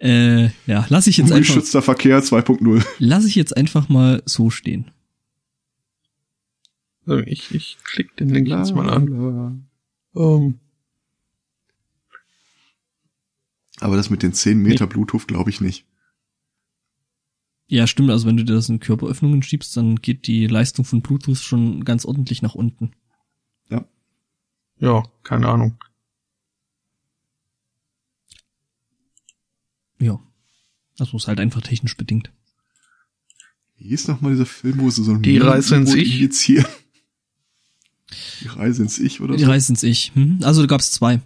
Äh, 0.00 0.50
ja, 0.66 0.86
lass 0.88 1.06
ich 1.06 1.18
jetzt 1.18 1.30
einfach 1.30 1.54
Ungeschützter 1.54 1.82
Verkehr 1.82 2.22
2.0. 2.22 2.84
lass 2.98 3.26
ich 3.26 3.34
jetzt 3.34 3.56
einfach 3.56 3.88
mal 3.90 4.22
so 4.24 4.48
stehen. 4.48 4.90
So, 7.04 7.18
ich, 7.18 7.54
ich 7.54 7.76
klick 7.84 8.16
den 8.16 8.30
Link 8.30 8.48
jetzt 8.48 8.74
mal 8.74 8.88
an. 8.88 9.66
Ähm, 10.16 10.58
Aber 13.80 13.96
das 13.96 14.10
mit 14.10 14.22
den 14.22 14.32
10 14.32 14.58
Meter 14.58 14.86
Bluetooth 14.86 15.26
glaube 15.26 15.50
ich 15.50 15.60
nicht. 15.60 15.86
Ja, 17.66 17.86
stimmt. 17.86 18.10
Also 18.10 18.26
wenn 18.26 18.36
du 18.36 18.44
dir 18.44 18.54
das 18.54 18.68
in 18.68 18.80
Körperöffnungen 18.80 19.42
schiebst, 19.42 19.76
dann 19.76 19.96
geht 19.96 20.26
die 20.26 20.46
Leistung 20.46 20.84
von 20.84 21.02
Bluetooth 21.02 21.38
schon 21.38 21.84
ganz 21.84 22.04
ordentlich 22.04 22.42
nach 22.42 22.54
unten. 22.54 22.92
ja, 24.78 25.02
keine 25.24 25.46
Ahnung. 25.48 25.76
Ja. 30.00 30.18
Also 30.98 31.16
ist 31.16 31.28
halt 31.28 31.40
einfach 31.40 31.60
technisch 31.62 31.96
bedingt. 31.96 32.30
Wie 33.76 33.88
hieß 33.88 34.08
noch 34.08 34.20
mal 34.20 34.30
dieser 34.32 34.46
Film, 34.46 34.80
wo 34.80 34.90
sie 34.90 35.02
so 35.04 35.12
ein 35.12 35.22
Die 35.22 35.38
Reise 35.38 35.76
ins 35.76 35.94
Ich? 35.94 36.14
injizieren? 36.14 36.66
Die 38.42 38.48
Reise 38.48 38.82
ins 38.82 38.98
Ich 38.98 39.20
oder 39.20 39.36
Die 39.36 39.44
so? 39.44 39.50
Reise 39.50 39.72
ins 39.72 39.82
Ich. 39.82 40.12
Mhm. 40.14 40.40
Also 40.42 40.60
da 40.62 40.66
gab's 40.66 40.90
zwei. 40.90 41.20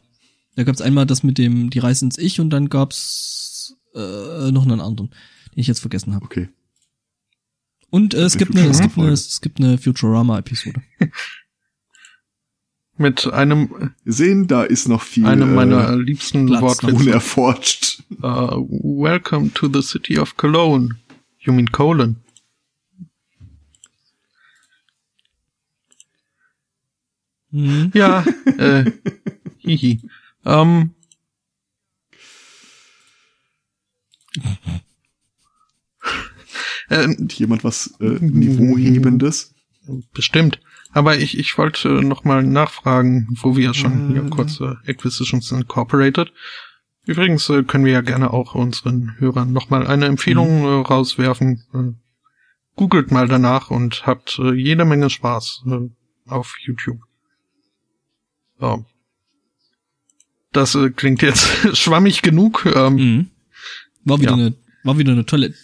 Da 0.55 0.63
gab's 0.65 0.81
einmal 0.81 1.07
das 1.07 1.23
mit 1.23 1.39
dem 1.39 1.71
die 1.71 1.79
Reise 1.81 2.05
ins 2.05 2.19
Ich 2.19 2.41
und 2.41 2.51
dann 2.51 2.69
gab's 2.69 3.75
äh, 3.95 4.51
noch 4.53 4.63
einen 4.65 4.81
anderen, 4.81 5.11
den 5.11 5.61
ich 5.61 5.67
jetzt 5.67 5.81
vergessen 5.81 6.15
habe. 6.15 6.25
Okay. 6.25 6.49
Und 7.91 8.15
äh, 8.15 8.23
es 8.23 8.37
gibt 8.37 8.57
eine 8.57 8.69
es 8.69 8.81
gibt 8.81 8.99
eine 8.99 9.09
es 9.11 9.41
gibt 9.41 9.59
eine 9.61 9.79
Futurama 9.79 10.39
Episode. 10.39 10.83
Mit 12.97 13.27
einem, 13.33 13.93
sehen, 14.05 14.47
da 14.47 14.62
ist 14.62 14.89
noch 14.89 15.03
viel 15.03 15.27
einem 15.27 15.55
meiner 15.55 15.91
äh, 15.91 15.97
liebsten 15.97 16.49
Wortwitze. 16.49 16.95
unerforscht. 17.03 18.05
Uh, 18.23 18.65
welcome 18.69 19.53
to 19.53 19.69
the 19.73 19.83
city 19.83 20.16
of 20.16 20.37
Cologne. 20.37 20.95
You 21.41 21.53
mean 21.53 21.73
Colon? 21.73 22.16
Mhm. 27.51 27.91
Ja, 27.95 28.25
äh, 28.59 28.93
hihi. 29.59 30.01
Ähm, 30.45 30.91
äh, 36.91 37.09
jemand 37.33 37.65
was 37.65 37.95
äh, 38.01 38.19
Niveauhebendes? 38.21 39.55
bestimmt. 40.12 40.61
Aber 40.95 41.19
ich, 41.19 41.37
ich 41.39 41.59
wollte 41.59 41.89
noch 42.03 42.23
mal 42.25 42.43
nachfragen, 42.45 43.29
wo 43.43 43.57
wir 43.57 43.75
schon 43.75 44.09
hier 44.12 44.25
Äh. 44.25 44.31
kurz 44.31 44.61
äh, 44.61 44.75
Acquisitions 44.87 45.51
Incorporated. 45.53 46.33
Übrigens 47.05 47.49
äh, 47.51 47.65
können 47.65 47.85
wir 47.85 47.93
ja 47.93 48.01
gerne 48.01 48.33
auch 48.33 48.55
unseren 48.55 49.16
Hörern 49.19 49.53
noch 49.53 49.69
mal 49.71 49.87
eine 49.87 50.07
Empfehlung 50.07 50.61
Mhm. 50.61 50.65
äh, 50.66 50.87
rauswerfen. 50.87 51.62
Äh, 51.75 52.01
googelt 52.77 53.11
mal 53.11 53.29
danach 53.29 53.71
und 53.71 54.07
habt 54.07 54.39
äh, 54.39 54.53
jede 54.55 54.85
Menge 54.85 55.11
Spaß 55.11 55.65
äh, 55.66 56.31
auf 56.31 56.55
YouTube. 56.65 57.01
So. 58.61 58.85
Das 60.53 60.75
äh, 60.77 60.91
klingt 60.91 61.23
jetzt 61.23 61.47
schwammig 61.77 62.23
genug. 62.23 62.65
Ähm, 62.75 62.95
Mhm. 62.95 63.31
War 64.05 64.21
wieder 64.21 64.31
Ja. 64.31 64.37
eine 64.37 64.55
war 64.85 64.99
wieder 64.99 65.12
eine 65.12 65.25
tolle. 65.27 65.55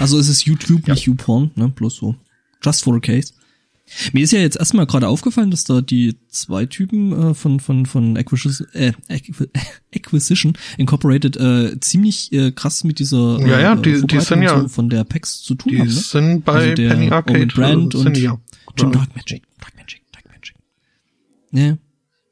Also 0.00 0.18
es 0.18 0.28
ist 0.28 0.44
YouTube, 0.46 0.88
nicht 0.88 1.04
YouPorn, 1.06 1.50
ne? 1.54 1.68
Bloß 1.68 1.96
so. 1.96 2.16
Just 2.62 2.84
for 2.84 2.96
a 2.96 3.00
case. 3.00 3.34
Mir 4.12 4.24
ist 4.24 4.32
ja 4.32 4.38
jetzt 4.38 4.56
erstmal 4.56 4.86
gerade 4.86 5.08
aufgefallen, 5.08 5.50
dass 5.50 5.64
da 5.64 5.80
die 5.82 6.16
zwei 6.28 6.64
Typen 6.66 7.12
äh, 7.12 7.34
von 7.34 7.60
von 7.60 7.84
von 7.84 8.16
Acquisition, 8.16 8.66
äh, 8.72 8.92
Acqui- 9.10 9.48
Acquisition 9.94 10.54
Incorporated 10.78 11.36
äh, 11.36 11.78
ziemlich 11.80 12.32
äh, 12.32 12.52
krass 12.52 12.84
mit 12.84 12.98
dieser 13.00 13.38
Ja, 13.40 13.60
ja, 13.60 13.72
äh, 13.74 13.82
die- 13.82 14.06
die 14.06 14.20
sind 14.20 14.42
ja- 14.42 14.60
so 14.62 14.68
von 14.68 14.88
der 14.88 15.04
PAX 15.04 15.42
zu 15.42 15.54
tun 15.56 15.72
die 15.72 15.78
haben. 15.80 15.88
Ne? 15.88 15.92
sind 15.94 16.44
bei 16.44 16.52
Also 16.54 16.74
der 16.74 16.88
Penny 16.90 17.06
Owen 17.06 17.12
Arcade. 17.12 17.46
Brand 17.48 17.94
äh, 17.94 17.96
und 17.98 18.02
sind 18.04 18.16
die 18.16 18.22
ja. 18.22 18.38
Jim. 18.78 18.92
Dark 18.92 19.14
Magic, 19.14 19.42
Dark 19.60 19.76
Magic, 19.76 20.02
Dark 20.12 20.24
Magic. 20.30 20.56
Ja. 21.50 21.76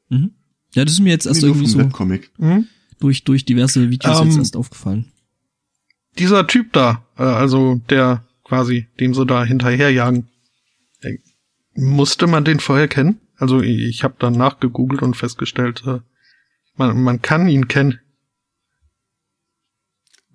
Mhm. 0.09 0.31
Ja, 0.73 0.85
das 0.85 0.93
ist 0.93 0.99
mir 1.01 1.09
jetzt 1.11 1.27
erst 1.27 1.43
irgendwie 1.43 1.67
so 1.67 1.77
Webcomic. 1.79 2.31
Hm? 2.39 2.65
durch 2.99 3.23
durch 3.23 3.45
diverse 3.45 3.89
Videos 3.89 4.19
Ähm, 4.21 4.27
jetzt 4.29 4.37
erst 4.37 4.55
aufgefallen. 4.55 5.11
dieser 6.17 6.47
Typ 6.47 6.73
da, 6.73 7.03
äh, 7.17 7.23
also 7.23 7.81
der 7.89 8.23
quasi, 8.43 8.87
dem 8.99 9.13
so 9.13 9.25
da 9.25 9.43
hinterherjagen, 9.45 10.19
äh, 10.21 10.23
musste 11.75 12.27
man 12.27 12.45
den 12.45 12.59
vorher 12.59 12.87
kennen? 12.87 13.19
Also 13.37 13.61
ich, 13.61 14.03
habe 14.03 14.15
dann 14.19 14.33
nachgegoogelt 14.33 15.01
und 15.01 15.15
festgestellt, 15.15 15.83
äh, 15.87 15.99
man, 16.75 17.01
man 17.01 17.21
kann 17.21 17.47
ihn 17.47 17.67
kennen. 17.67 17.99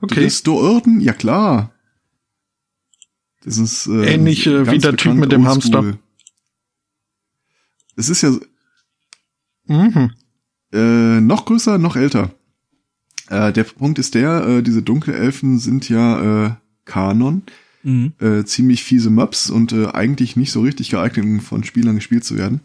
Okay, 0.01 0.23
Dristo 0.23 0.61
Irden? 0.61 1.01
Ja 1.01 1.13
klar. 1.13 1.73
Das 3.45 3.59
ist 3.59 3.87
äh, 3.87 4.15
Ähnlich, 4.15 4.47
äh, 4.47 4.71
wie 4.71 4.79
der 4.79 4.97
Typ 4.97 5.15
mit 5.15 5.31
dem 5.31 5.47
oldschool. 5.47 5.75
Hamster. 5.77 5.99
Es 7.97 8.09
ist 8.09 8.23
ja 8.23 8.33
mhm. 9.67 10.13
äh, 10.73 11.21
noch 11.21 11.47
größer, 11.47 11.79
noch 11.79 11.97
älter. 11.97 12.35
Äh, 13.29 13.53
der 13.53 13.65
Punkt 13.65 13.99
ist 13.99 14.15
der, 14.15 14.47
äh, 14.47 14.63
diese 14.63 14.83
Dunkelelfen 14.83 15.59
sind 15.59 15.89
ja 15.89 16.47
äh, 16.47 16.55
Kanon, 16.85 17.43
Mhm. 17.87 18.13
äh, 18.21 18.45
ziemlich 18.45 18.83
fiese 18.83 19.11
Maps 19.11 19.49
und 19.49 19.73
äh, 19.73 19.87
eigentlich 19.87 20.37
nicht 20.37 20.51
so 20.53 20.61
richtig 20.63 20.91
geeignet, 20.91 21.25
um 21.25 21.41
von 21.41 21.63
Spielern 21.65 21.95
gespielt 21.95 22.25
zu 22.25 22.37
werden. 22.37 22.61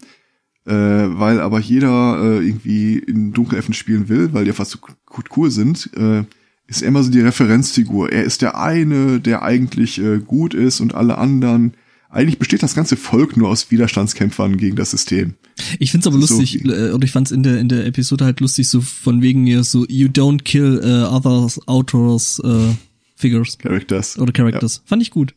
Äh, 0.65 0.73
weil 0.73 1.39
aber 1.39 1.59
jeder 1.59 2.19
äh, 2.21 2.45
irgendwie 2.47 2.97
in 2.99 3.31
Dunkelelfen 3.33 3.73
spielen 3.73 4.09
will, 4.09 4.33
weil 4.33 4.45
die 4.45 4.51
fast 4.53 4.71
so 4.71 4.77
gut 5.05 5.25
cool 5.37 5.49
sind, 5.51 5.89
äh, 5.95 6.23
ist 6.67 6.81
er 6.83 6.87
immer 6.87 7.03
so 7.03 7.11
die 7.11 7.19
Referenzfigur. 7.21 8.11
Er 8.11 8.23
ist 8.23 8.41
der 8.41 8.57
eine, 8.59 9.19
der 9.19 9.41
eigentlich 9.41 9.99
äh, 10.01 10.19
gut 10.19 10.53
ist 10.53 10.79
und 10.79 10.93
alle 10.95 11.17
anderen. 11.17 11.73
Eigentlich 12.09 12.39
besteht 12.39 12.61
das 12.61 12.75
ganze 12.75 12.95
Volk 12.97 13.37
nur 13.37 13.49
aus 13.49 13.71
Widerstandskämpfern 13.71 14.57
gegen 14.57 14.75
das 14.75 14.91
System. 14.91 15.33
Ich 15.79 15.91
find's 15.91 16.05
aber 16.07 16.19
So 16.21 16.35
lustig, 16.37 16.63
wie- 16.63 16.69
äh, 16.69 16.91
oder 16.91 17.05
ich 17.05 17.11
fand's 17.11 17.31
in 17.31 17.41
der 17.43 17.59
in 17.59 17.67
der 17.69 17.85
Episode 17.85 18.25
halt 18.25 18.39
lustig, 18.39 18.67
so 18.69 18.81
von 18.81 19.21
wegen 19.21 19.45
hier 19.45 19.63
so 19.63 19.85
you 19.87 20.07
don't 20.09 20.43
kill 20.43 20.79
uh, 20.83 21.13
others 21.15 21.59
authors 21.67 22.39
uh, 22.43 22.73
figures 23.21 23.57
Characters. 23.57 24.17
oder 24.19 24.31
characters. 24.33 24.81
Fand 24.85 25.01
ich 25.01 25.11
gut. 25.11 25.33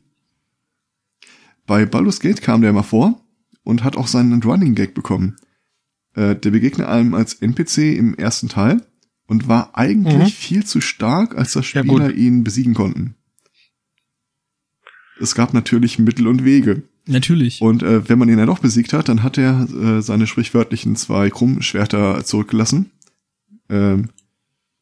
Bei 1.66 1.86
Baldur's 1.86 2.20
Gate 2.20 2.42
kam 2.42 2.60
der 2.62 2.72
mal 2.72 2.82
vor 2.82 3.20
und 3.62 3.84
hat 3.84 3.96
auch 3.96 4.06
seinen 4.06 4.42
Running 4.42 4.74
Gag 4.74 4.94
bekommen. 4.94 5.36
Äh, 6.14 6.36
der 6.36 6.50
begegnet 6.50 6.86
einem 6.86 7.14
als 7.14 7.34
NPC 7.34 7.96
im 7.96 8.14
ersten 8.14 8.48
Teil 8.48 8.82
und 9.26 9.48
war 9.48 9.76
eigentlich 9.76 10.14
Mhm. 10.18 10.26
viel 10.28 10.64
zu 10.66 10.80
stark, 10.80 11.36
als 11.36 11.52
dass 11.52 11.72
Ja, 11.72 11.80
Spieler 11.82 12.08
gut. 12.08 12.16
ihn 12.16 12.44
besiegen 12.44 12.74
konnten. 12.74 13.14
Es 15.20 15.34
gab 15.34 15.54
natürlich 15.54 15.98
Mittel 15.98 16.26
und 16.26 16.44
Wege. 16.44 16.82
Natürlich. 17.06 17.60
Und 17.60 17.82
äh, 17.82 18.08
wenn 18.08 18.18
man 18.18 18.28
ihn 18.28 18.36
dann 18.38 18.46
doch 18.46 18.58
besiegt 18.58 18.92
hat, 18.92 19.08
dann 19.08 19.22
hat 19.22 19.38
er 19.38 19.68
äh, 19.70 20.02
seine 20.02 20.26
sprichwörtlichen 20.26 20.96
zwei 20.96 21.30
Krummschwerter 21.30 22.24
zurückgelassen. 22.24 22.90
Ähm, 23.68 24.10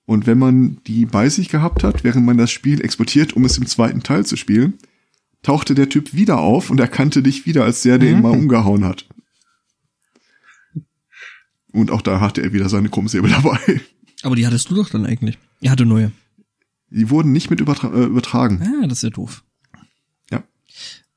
und 0.07 0.27
wenn 0.27 0.39
man 0.39 0.79
die 0.87 1.07
bei 1.07 1.29
sich 1.29 1.49
gehabt 1.49 1.85
hat, 1.85 2.05
während 2.05 2.27
man 2.27 2.37
das 2.37 2.51
Spiel 2.51 2.81
exportiert, 2.81 3.35
um 3.35 3.45
es 3.45 3.57
im 3.59 3.67
zweiten 3.67 4.03
Teil 4.03 4.27
zu 4.27 4.37
spielen, 4.37 4.75
tauchte 5.43 5.75
der 5.75 5.89
Typ 5.89 6.13
wieder 6.15 6.39
auf 6.39 6.71
und 6.71 6.81
erkannte 6.81 7.23
dich 7.23 7.47
wieder 7.47 7.65
als 7.65 7.83
der, 7.83 7.99
der 7.99 8.11
ihn 8.11 8.17
Mhm. 8.17 8.23
mal 8.23 8.31
umgehauen 8.31 8.85
hat. 8.85 9.07
Und 11.73 11.91
auch 11.91 12.03
da 12.03 12.21
hatte 12.21 12.43
er 12.43 12.53
wieder 12.53 12.69
seine 12.69 12.89
Krummsäbel 12.89 13.31
dabei. 13.43 13.81
Aber 14.23 14.37
die 14.37 14.47
hattest 14.47 14.71
du 14.71 14.75
doch 14.75 14.89
dann 14.91 15.07
eigentlich. 15.07 15.39
Er 15.61 15.71
hatte 15.71 15.87
neue. 15.87 16.13
Die 16.91 17.09
wurden 17.11 17.33
nicht 17.33 17.51
mit 17.51 17.61
übertra 17.61 17.89
äh, 17.93 18.05
übertragen. 18.05 18.61
Ah, 18.63 18.87
das 18.87 18.99
ist 18.99 19.03
ja 19.05 19.11
doof. 19.11 19.43
Ja. 20.31 20.43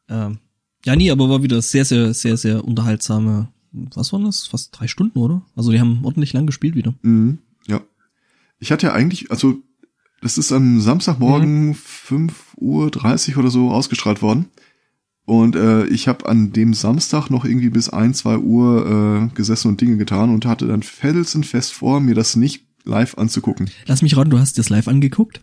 Ähm, 0.08 0.38
ja, 0.86 0.96
nee, 0.96 1.12
aber 1.12 1.30
war 1.30 1.44
wieder 1.44 1.62
sehr, 1.62 1.84
sehr, 1.84 2.14
sehr, 2.14 2.38
sehr 2.38 2.64
unterhaltsame. 2.64 3.50
Was 3.72 4.14
waren 4.14 4.24
das? 4.24 4.48
Fast 4.48 4.70
drei 4.80 4.88
Stunden, 4.88 5.20
oder? 5.20 5.42
Also 5.56 5.72
die 5.72 5.80
haben 5.80 6.00
ordentlich 6.06 6.32
lang 6.32 6.46
gespielt 6.46 6.76
wieder. 6.76 6.94
Mhm. 7.02 7.40
Ich 8.60 8.72
hatte 8.72 8.88
ja 8.88 8.94
eigentlich, 8.94 9.32
also 9.32 9.58
das 10.22 10.38
ist 10.38 10.52
am 10.52 10.80
Samstagmorgen 10.82 11.68
Mhm. 11.68 11.74
5.30 11.74 13.32
Uhr 13.34 13.38
oder 13.40 13.52
so 13.52 13.70
ausgestrahlt 13.72 14.22
worden. 14.22 14.46
Und 15.26 15.56
äh, 15.56 15.86
ich 15.88 16.08
habe 16.08 16.28
an 16.30 16.52
dem 16.54 16.74
Samstag 16.76 17.30
noch 17.30 17.46
irgendwie 17.46 17.70
bis 17.70 17.90
1, 17.90 18.20
2 18.20 18.38
Uhr 18.38 19.30
äh, 19.32 19.36
gesessen 19.36 19.70
und 19.70 19.82
Dinge 19.82 19.98
getan 19.98 20.30
und 20.30 20.46
hatte 20.46 20.68
dann 20.68 20.84
felsenfest 20.84 21.74
vor, 21.74 22.00
mir 22.00 22.14
das 22.14 22.36
nicht 22.36 22.66
live 22.84 23.18
anzugucken. 23.18 23.70
Lass 23.88 24.04
mich 24.04 24.16
raten, 24.16 24.30
du 24.30 24.38
hast 24.38 24.56
dir 24.58 24.62
das 24.62 24.70
live 24.70 24.88
angeguckt? 24.88 25.42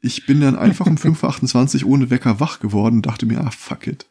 Ich 0.00 0.26
bin 0.26 0.40
dann 0.40 0.56
einfach 0.56 0.86
um 0.86 0.94
5.28 0.96 1.84
Uhr 1.84 1.90
ohne 1.90 2.08
Wecker 2.10 2.38
wach 2.38 2.60
geworden 2.60 2.96
und 2.96 3.06
dachte 3.06 3.26
mir, 3.26 3.40
ah, 3.40 3.50
fuck 3.50 3.86
it. 3.88 4.06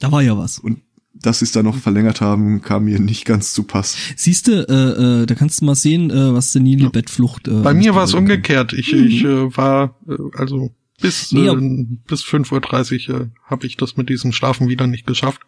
Da 0.00 0.10
war 0.12 0.22
ja 0.22 0.36
was. 0.36 0.58
Und 0.58 0.82
dass 1.14 1.40
sie 1.40 1.46
es 1.46 1.52
dann 1.52 1.64
noch 1.64 1.76
verlängert 1.76 2.20
haben, 2.20 2.62
kam 2.62 2.84
mir 2.84 2.98
nicht 2.98 3.24
ganz 3.24 3.52
zu 3.52 3.64
Pass. 3.64 3.96
Siehste, 4.16 4.66
äh, 4.68 5.22
äh, 5.22 5.26
da 5.26 5.34
kannst 5.34 5.60
du 5.60 5.64
mal 5.64 5.74
sehen, 5.74 6.10
äh, 6.10 6.32
was 6.32 6.52
senile 6.52 6.84
ja. 6.84 6.88
Bettflucht. 6.90 7.48
Äh, 7.48 7.62
Bei 7.62 7.74
mir 7.74 7.94
war 7.94 8.04
es 8.04 8.14
umgekehrt. 8.14 8.72
Ich, 8.72 8.92
mhm. 8.92 9.06
ich 9.06 9.24
äh, 9.24 9.56
war 9.56 9.96
äh, 10.08 10.16
also 10.36 10.70
bis 11.00 11.32
nee, 11.32 11.46
äh, 11.46 11.86
bis 12.06 12.24
5.30 12.24 13.10
Uhr 13.10 13.20
äh, 13.20 13.26
habe 13.44 13.66
ich 13.66 13.76
das 13.76 13.96
mit 13.96 14.08
diesem 14.08 14.32
Schlafen 14.32 14.68
wieder 14.68 14.86
nicht 14.86 15.06
geschafft. 15.06 15.42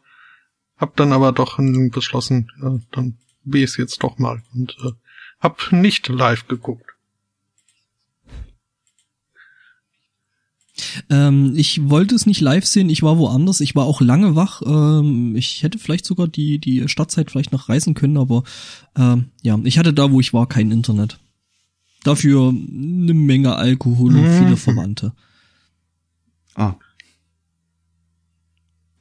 Hab 0.76 0.96
dann 0.96 1.12
aber 1.12 1.32
doch 1.32 1.58
beschlossen, 1.90 2.50
äh, 2.62 2.84
dann 2.92 3.18
ich 3.44 3.62
es 3.62 3.76
jetzt 3.76 4.02
doch 4.02 4.18
mal 4.18 4.42
und 4.54 4.76
äh, 4.84 4.90
hab 5.40 5.72
nicht 5.72 6.08
live 6.08 6.46
geguckt. 6.46 6.89
Ähm, 11.09 11.55
ich 11.57 11.89
wollte 11.89 12.15
es 12.15 12.27
nicht 12.27 12.40
live 12.40 12.66
sehen, 12.66 12.90
ich 12.90 13.02
war 13.02 13.19
woanders, 13.19 13.61
ich 13.61 13.74
war 13.74 13.85
auch 13.85 14.01
lange 14.01 14.36
wach. 14.36 14.62
Ähm, 14.65 15.36
ich 15.36 15.62
hätte 15.62 15.78
vielleicht 15.78 16.05
sogar 16.05 16.28
die, 16.28 16.59
die 16.59 16.89
Startzeit 16.89 17.31
vielleicht 17.31 17.52
noch 17.52 17.69
reisen 17.69 17.94
können, 17.94 18.16
aber 18.16 18.43
ähm, 18.97 19.27
ja, 19.43 19.59
ich 19.65 19.78
hatte 19.78 19.93
da, 19.93 20.11
wo 20.11 20.20
ich 20.20 20.32
war, 20.32 20.47
kein 20.48 20.70
Internet. 20.70 21.19
Dafür 22.05 22.48
eine 22.48 23.15
Menge 23.15 23.57
Alkohol 23.57 24.16
und 24.16 24.39
viele 24.39 24.51
mhm. 24.51 24.57
Verwandte. 24.57 25.12
Ah. 26.55 26.74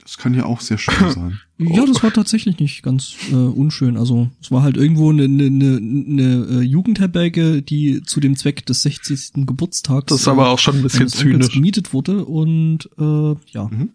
Das 0.10 0.18
kann 0.18 0.34
ja 0.34 0.46
auch 0.46 0.60
sehr 0.60 0.80
schön 0.80 1.12
sein. 1.14 1.40
Ja, 1.60 1.86
das 1.86 2.02
war 2.02 2.12
tatsächlich 2.12 2.58
nicht 2.58 2.82
ganz 2.82 3.14
äh, 3.32 3.36
unschön. 3.36 3.96
Also 3.96 4.32
es 4.42 4.50
war 4.50 4.64
halt 4.64 4.76
irgendwo 4.76 5.12
eine, 5.12 5.26
eine, 5.26 5.46
eine, 5.46 5.78
eine 5.78 6.48
äh, 6.50 6.62
Jugendherberge, 6.62 7.62
die 7.62 8.02
zu 8.02 8.20
dem 8.20 8.36
Zweck 8.36 8.66
des 8.66 8.82
60. 8.82 9.46
Geburtstags 9.46 10.08
das 10.08 10.22
ist 10.22 10.28
aber 10.28 10.50
auch 10.50 10.58
schon 10.58 10.78
ein 10.78 10.82
bisschen 10.82 11.10
zynisch 11.10 11.52
gemietet 11.52 11.94
wurde 11.94 12.26
und 12.26 12.90
äh, 12.98 13.36
ja. 13.52 13.68
Mhm. 13.68 13.92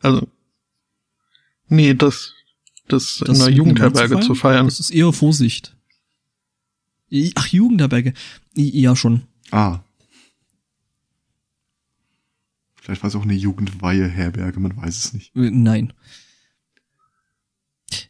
Also 0.00 0.28
nee, 1.66 1.92
das 1.92 2.34
das, 2.86 3.20
das 3.26 3.36
in 3.36 3.44
einer 3.44 3.52
Jugendherberge 3.52 4.20
zu 4.20 4.20
feiern, 4.20 4.22
zu 4.22 4.34
feiern. 4.36 4.66
Das 4.66 4.78
ist 4.78 4.90
eher 4.90 5.12
Vorsicht. 5.12 5.74
Ach, 7.34 7.46
Jugendherberge. 7.48 8.14
Ja, 8.54 8.94
schon. 8.94 9.22
Ah. 9.50 9.80
Vielleicht 12.88 13.02
war 13.02 13.08
es 13.08 13.16
auch 13.16 13.22
eine 13.22 13.34
Jugendweihe-Herberge, 13.34 14.60
man 14.60 14.74
weiß 14.74 14.96
es 14.96 15.12
nicht. 15.12 15.36
Äh, 15.36 15.50
nein. 15.50 15.92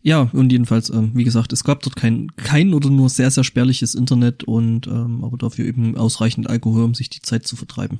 Ja, 0.02 0.30
und 0.32 0.52
jedenfalls, 0.52 0.88
ähm, 0.90 1.10
wie 1.14 1.24
gesagt, 1.24 1.52
es 1.52 1.64
gab 1.64 1.82
dort 1.82 1.96
kein, 1.96 2.30
kein 2.36 2.72
oder 2.72 2.88
nur 2.88 3.08
sehr, 3.08 3.32
sehr 3.32 3.42
spärliches 3.42 3.96
Internet 3.96 4.44
und 4.44 4.86
ähm, 4.86 5.24
aber 5.24 5.36
dafür 5.36 5.64
eben 5.64 5.96
ausreichend 5.96 6.48
Alkohol, 6.48 6.84
um 6.84 6.94
sich 6.94 7.10
die 7.10 7.22
Zeit 7.22 7.44
zu 7.44 7.56
vertreiben. 7.56 7.98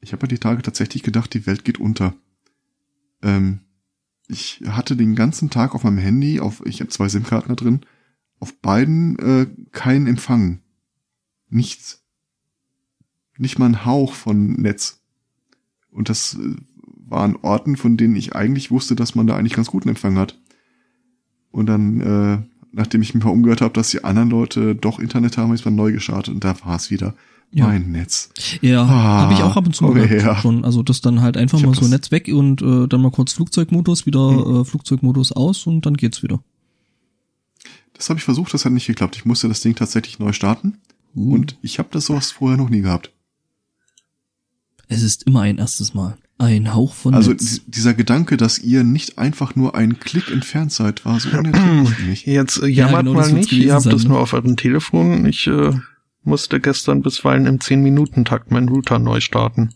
Ich 0.00 0.14
habe 0.14 0.26
die 0.28 0.38
Tage 0.38 0.62
tatsächlich 0.62 1.02
gedacht, 1.02 1.34
die 1.34 1.46
Welt 1.46 1.62
geht 1.62 1.78
unter. 1.78 2.14
Ähm, 3.20 3.60
ich 4.28 4.62
hatte 4.66 4.96
den 4.96 5.14
ganzen 5.14 5.50
Tag 5.50 5.74
auf 5.74 5.84
meinem 5.84 5.98
Handy, 5.98 6.40
auf 6.40 6.64
ich 6.64 6.80
habe 6.80 6.88
zwei 6.88 7.10
SIM-Karten 7.10 7.50
da 7.50 7.54
drin, 7.54 7.80
auf 8.40 8.58
beiden 8.60 9.18
äh, 9.18 9.46
keinen 9.72 10.06
Empfang. 10.06 10.62
Nichts. 11.50 12.02
Nicht 13.36 13.58
mal 13.58 13.66
ein 13.66 13.84
Hauch 13.84 14.14
von 14.14 14.54
Netz. 14.54 15.01
Und 15.92 16.08
das 16.08 16.34
äh, 16.34 16.56
waren 17.08 17.36
Orten, 17.42 17.76
von 17.76 17.96
denen 17.96 18.16
ich 18.16 18.34
eigentlich 18.34 18.70
wusste, 18.70 18.96
dass 18.96 19.14
man 19.14 19.26
da 19.26 19.36
eigentlich 19.36 19.54
ganz 19.54 19.68
guten 19.68 19.88
Empfang 19.88 20.18
hat. 20.18 20.38
Und 21.50 21.66
dann, 21.66 22.00
äh, 22.00 22.38
nachdem 22.72 23.02
ich 23.02 23.14
mich 23.14 23.22
mal 23.22 23.30
umgehört 23.30 23.60
habe, 23.60 23.74
dass 23.74 23.90
die 23.90 24.02
anderen 24.02 24.30
Leute 24.30 24.74
doch 24.74 24.98
Internet 24.98 25.36
haben, 25.36 25.52
ist 25.52 25.64
man 25.64 25.74
neu 25.74 25.92
gestartet 25.92 26.34
und 26.34 26.42
da 26.42 26.56
war 26.64 26.76
es 26.76 26.90
wieder. 26.90 27.14
Ja. 27.54 27.66
Mein 27.66 27.92
Netz. 27.92 28.30
Ja, 28.62 28.82
ah, 28.82 29.20
habe 29.22 29.34
ich 29.34 29.42
auch 29.42 29.56
ab 29.56 29.66
und 29.66 29.76
zu 29.76 29.84
okay, 29.84 30.18
ja. 30.18 30.36
schon. 30.36 30.64
Also 30.64 30.82
das 30.82 31.02
dann 31.02 31.20
halt 31.20 31.36
einfach 31.36 31.60
mal 31.60 31.74
so 31.74 31.86
Netz 31.86 32.10
weg 32.10 32.28
und 32.32 32.62
äh, 32.62 32.88
dann 32.88 33.02
mal 33.02 33.10
kurz 33.10 33.34
Flugzeugmodus, 33.34 34.06
wieder 34.06 34.30
hm. 34.30 34.62
äh, 34.62 34.64
Flugzeugmodus 34.64 35.32
aus 35.32 35.66
und 35.66 35.84
dann 35.84 35.98
geht's 35.98 36.22
wieder. 36.22 36.40
Das 37.92 38.08
habe 38.08 38.18
ich 38.18 38.24
versucht, 38.24 38.54
das 38.54 38.64
hat 38.64 38.72
nicht 38.72 38.86
geklappt. 38.86 39.16
Ich 39.16 39.26
musste 39.26 39.48
das 39.48 39.60
Ding 39.60 39.74
tatsächlich 39.74 40.18
neu 40.18 40.32
starten. 40.32 40.78
Uh. 41.14 41.34
Und 41.34 41.58
ich 41.60 41.78
habe 41.78 41.90
das 41.92 42.06
sowas 42.06 42.30
vorher 42.30 42.56
noch 42.56 42.70
nie 42.70 42.80
gehabt. 42.80 43.12
Es 44.92 45.02
ist 45.02 45.22
immer 45.26 45.42
ein 45.42 45.58
erstes 45.58 45.94
Mal. 45.94 46.18
Ein 46.38 46.74
Hauch 46.74 46.92
von 46.92 47.14
Also 47.14 47.30
Netz. 47.30 47.62
dieser 47.66 47.94
Gedanke, 47.94 48.36
dass 48.36 48.58
ihr 48.58 48.84
nicht 48.84 49.18
einfach 49.18 49.54
nur 49.54 49.74
einen 49.74 50.00
Klick 50.00 50.30
entfernt 50.30 50.72
seid, 50.72 51.04
war 51.04 51.18
so 51.20 51.30
unerträglich 51.30 51.88
für 51.90 52.02
mich. 52.02 52.26
Jetzt 52.26 52.62
äh, 52.62 52.66
jammert 52.66 52.92
ja, 52.92 52.98
genau, 53.02 53.12
mal 53.14 53.32
nicht, 53.32 53.52
ihr 53.52 53.72
habt 53.72 53.84
sein, 53.84 53.92
das 53.92 54.02
ne? 54.02 54.10
nur 54.10 54.20
auf 54.20 54.32
eurem 54.32 54.56
Telefon. 54.56 55.24
Ich 55.24 55.46
äh, 55.46 55.72
musste 56.24 56.60
gestern 56.60 57.00
bisweilen 57.00 57.46
im 57.46 57.58
10-Minuten-Takt 57.58 58.50
meinen 58.50 58.68
Router 58.68 58.98
neu 58.98 59.20
starten. 59.20 59.70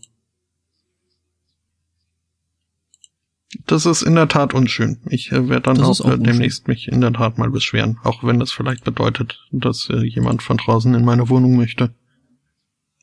Das 3.65 3.85
ist 3.85 4.01
in 4.01 4.15
der 4.15 4.27
Tat 4.27 4.53
unschön. 4.53 4.99
Ich 5.09 5.31
äh, 5.31 5.49
werde 5.49 5.73
dann 5.73 5.81
auch, 5.81 5.99
auch 6.01 6.11
äh, 6.11 6.17
demnächst 6.17 6.67
mich 6.67 6.89
in 6.89 7.01
der 7.01 7.13
Tat 7.13 7.37
mal 7.37 7.49
beschweren, 7.49 7.97
auch 8.03 8.23
wenn 8.23 8.39
das 8.39 8.51
vielleicht 8.51 8.83
bedeutet, 8.83 9.45
dass 9.51 9.89
äh, 9.89 10.03
jemand 10.03 10.43
von 10.43 10.57
draußen 10.57 10.93
in 10.93 11.05
meine 11.05 11.29
Wohnung 11.29 11.55
möchte. 11.55 11.95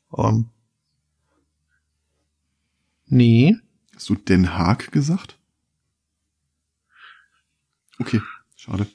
Um, 0.09 0.25
ähm, 0.25 0.45
Nee. 3.07 3.55
Hast 3.95 4.09
du 4.09 4.15
Den 4.15 4.53
Haag 4.53 4.91
gesagt? 4.91 5.37
Okay, 7.99 8.21
schade. 8.55 8.87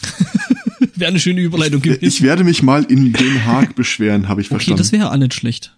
wäre 0.94 1.10
eine 1.10 1.20
schöne 1.20 1.40
Überleitung 1.40 1.80
gewesen. 1.80 2.04
Ich 2.04 2.22
werde 2.22 2.44
mich 2.44 2.62
mal 2.62 2.84
in 2.84 3.12
Den 3.12 3.44
Haag 3.44 3.74
beschweren, 3.74 4.28
habe 4.28 4.40
ich 4.40 4.48
verstanden. 4.48 4.74
Okay, 4.74 4.78
das 4.78 4.92
wäre 4.92 5.10
auch 5.10 5.16
nicht 5.16 5.34
schlecht. 5.34 5.76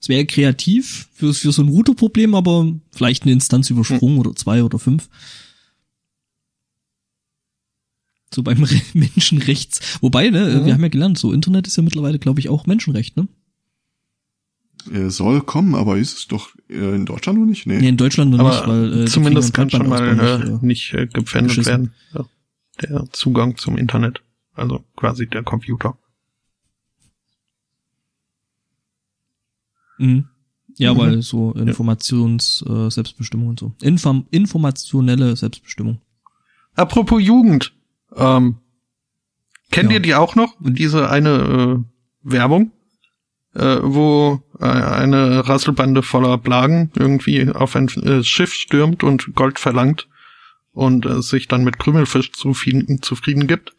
Das 0.00 0.08
wäre 0.08 0.26
kreativ 0.26 1.08
für, 1.12 1.34
für 1.34 1.52
so 1.52 1.62
ein 1.62 1.68
Routerproblem, 1.68 2.34
aber 2.34 2.72
vielleicht 2.92 3.24
eine 3.24 3.32
Instanz 3.32 3.70
übersprungen 3.70 4.16
hm. 4.16 4.20
oder 4.20 4.34
zwei 4.36 4.62
oder 4.62 4.78
fünf. 4.78 5.08
So 8.32 8.42
beim 8.42 8.62
Re 8.64 8.80
Menschenrechts. 8.94 9.98
Wobei, 10.00 10.30
ne, 10.30 10.60
mhm. 10.60 10.66
wir 10.66 10.74
haben 10.74 10.82
ja 10.82 10.88
gelernt, 10.88 11.18
so 11.18 11.32
Internet 11.32 11.66
ist 11.66 11.76
ja 11.76 11.82
mittlerweile, 11.82 12.18
glaube 12.18 12.40
ich, 12.40 12.48
auch 12.48 12.66
Menschenrecht, 12.66 13.16
ne? 13.16 13.26
Er 14.90 15.10
soll 15.10 15.40
kommen, 15.40 15.74
aber 15.74 15.98
ist 15.98 16.18
es 16.18 16.26
doch 16.28 16.50
äh, 16.68 16.94
in 16.94 17.06
Deutschland 17.06 17.38
noch 17.38 17.46
nicht? 17.46 17.66
Nee. 17.66 17.78
nee 17.78 17.88
in 17.88 17.96
Deutschland 17.96 18.30
noch 18.30 18.40
aber 18.40 18.50
nicht, 18.50 18.66
weil 18.66 19.02
äh, 19.02 19.06
zumindest 19.06 19.54
kann 19.54 19.70
schon 19.70 19.88
mal 19.88 20.18
äh, 20.18 20.38
nicht, 20.38 20.62
nicht 20.62 20.94
äh, 20.94 21.06
gepfändet 21.06 21.64
werden. 21.66 21.94
Ja. 22.14 22.24
Der 22.82 23.04
Zugang 23.12 23.56
zum 23.56 23.76
Internet, 23.76 24.22
also 24.54 24.84
quasi 24.96 25.26
der 25.26 25.42
Computer. 25.42 25.98
Mhm. 29.98 30.28
Ja, 30.76 30.94
mhm. 30.94 30.98
weil 30.98 31.22
so 31.22 31.52
Informations 31.52 32.64
äh, 32.68 32.90
Selbstbestimmung 32.90 33.48
und 33.48 33.58
so. 33.58 33.74
Inform 33.82 34.26
informationelle 34.30 35.34
Selbstbestimmung. 35.34 36.00
Apropos 36.74 37.20
Jugend, 37.20 37.74
ähm, 38.14 38.58
kennt 39.72 39.90
ja. 39.90 39.96
ihr 39.96 40.00
die 40.00 40.14
auch 40.14 40.36
noch? 40.36 40.54
Diese 40.60 41.10
eine 41.10 41.84
äh, 41.84 42.32
Werbung? 42.32 42.70
Äh, 43.54 43.78
wo 43.82 44.42
äh, 44.60 44.64
eine 44.64 45.48
Rasselbande 45.48 46.02
voller 46.02 46.38
Blagen 46.38 46.90
irgendwie 46.96 47.50
auf 47.50 47.76
ein 47.76 47.88
äh, 47.88 48.22
Schiff 48.24 48.52
stürmt 48.54 49.02
und 49.02 49.34
Gold 49.34 49.58
verlangt 49.58 50.08
und 50.72 51.06
äh, 51.06 51.22
sich 51.22 51.48
dann 51.48 51.64
mit 51.64 51.78
Krümelfisch 51.78 52.32
zufrieden, 52.32 53.02
zufrieden 53.02 53.46
gibt. 53.46 53.72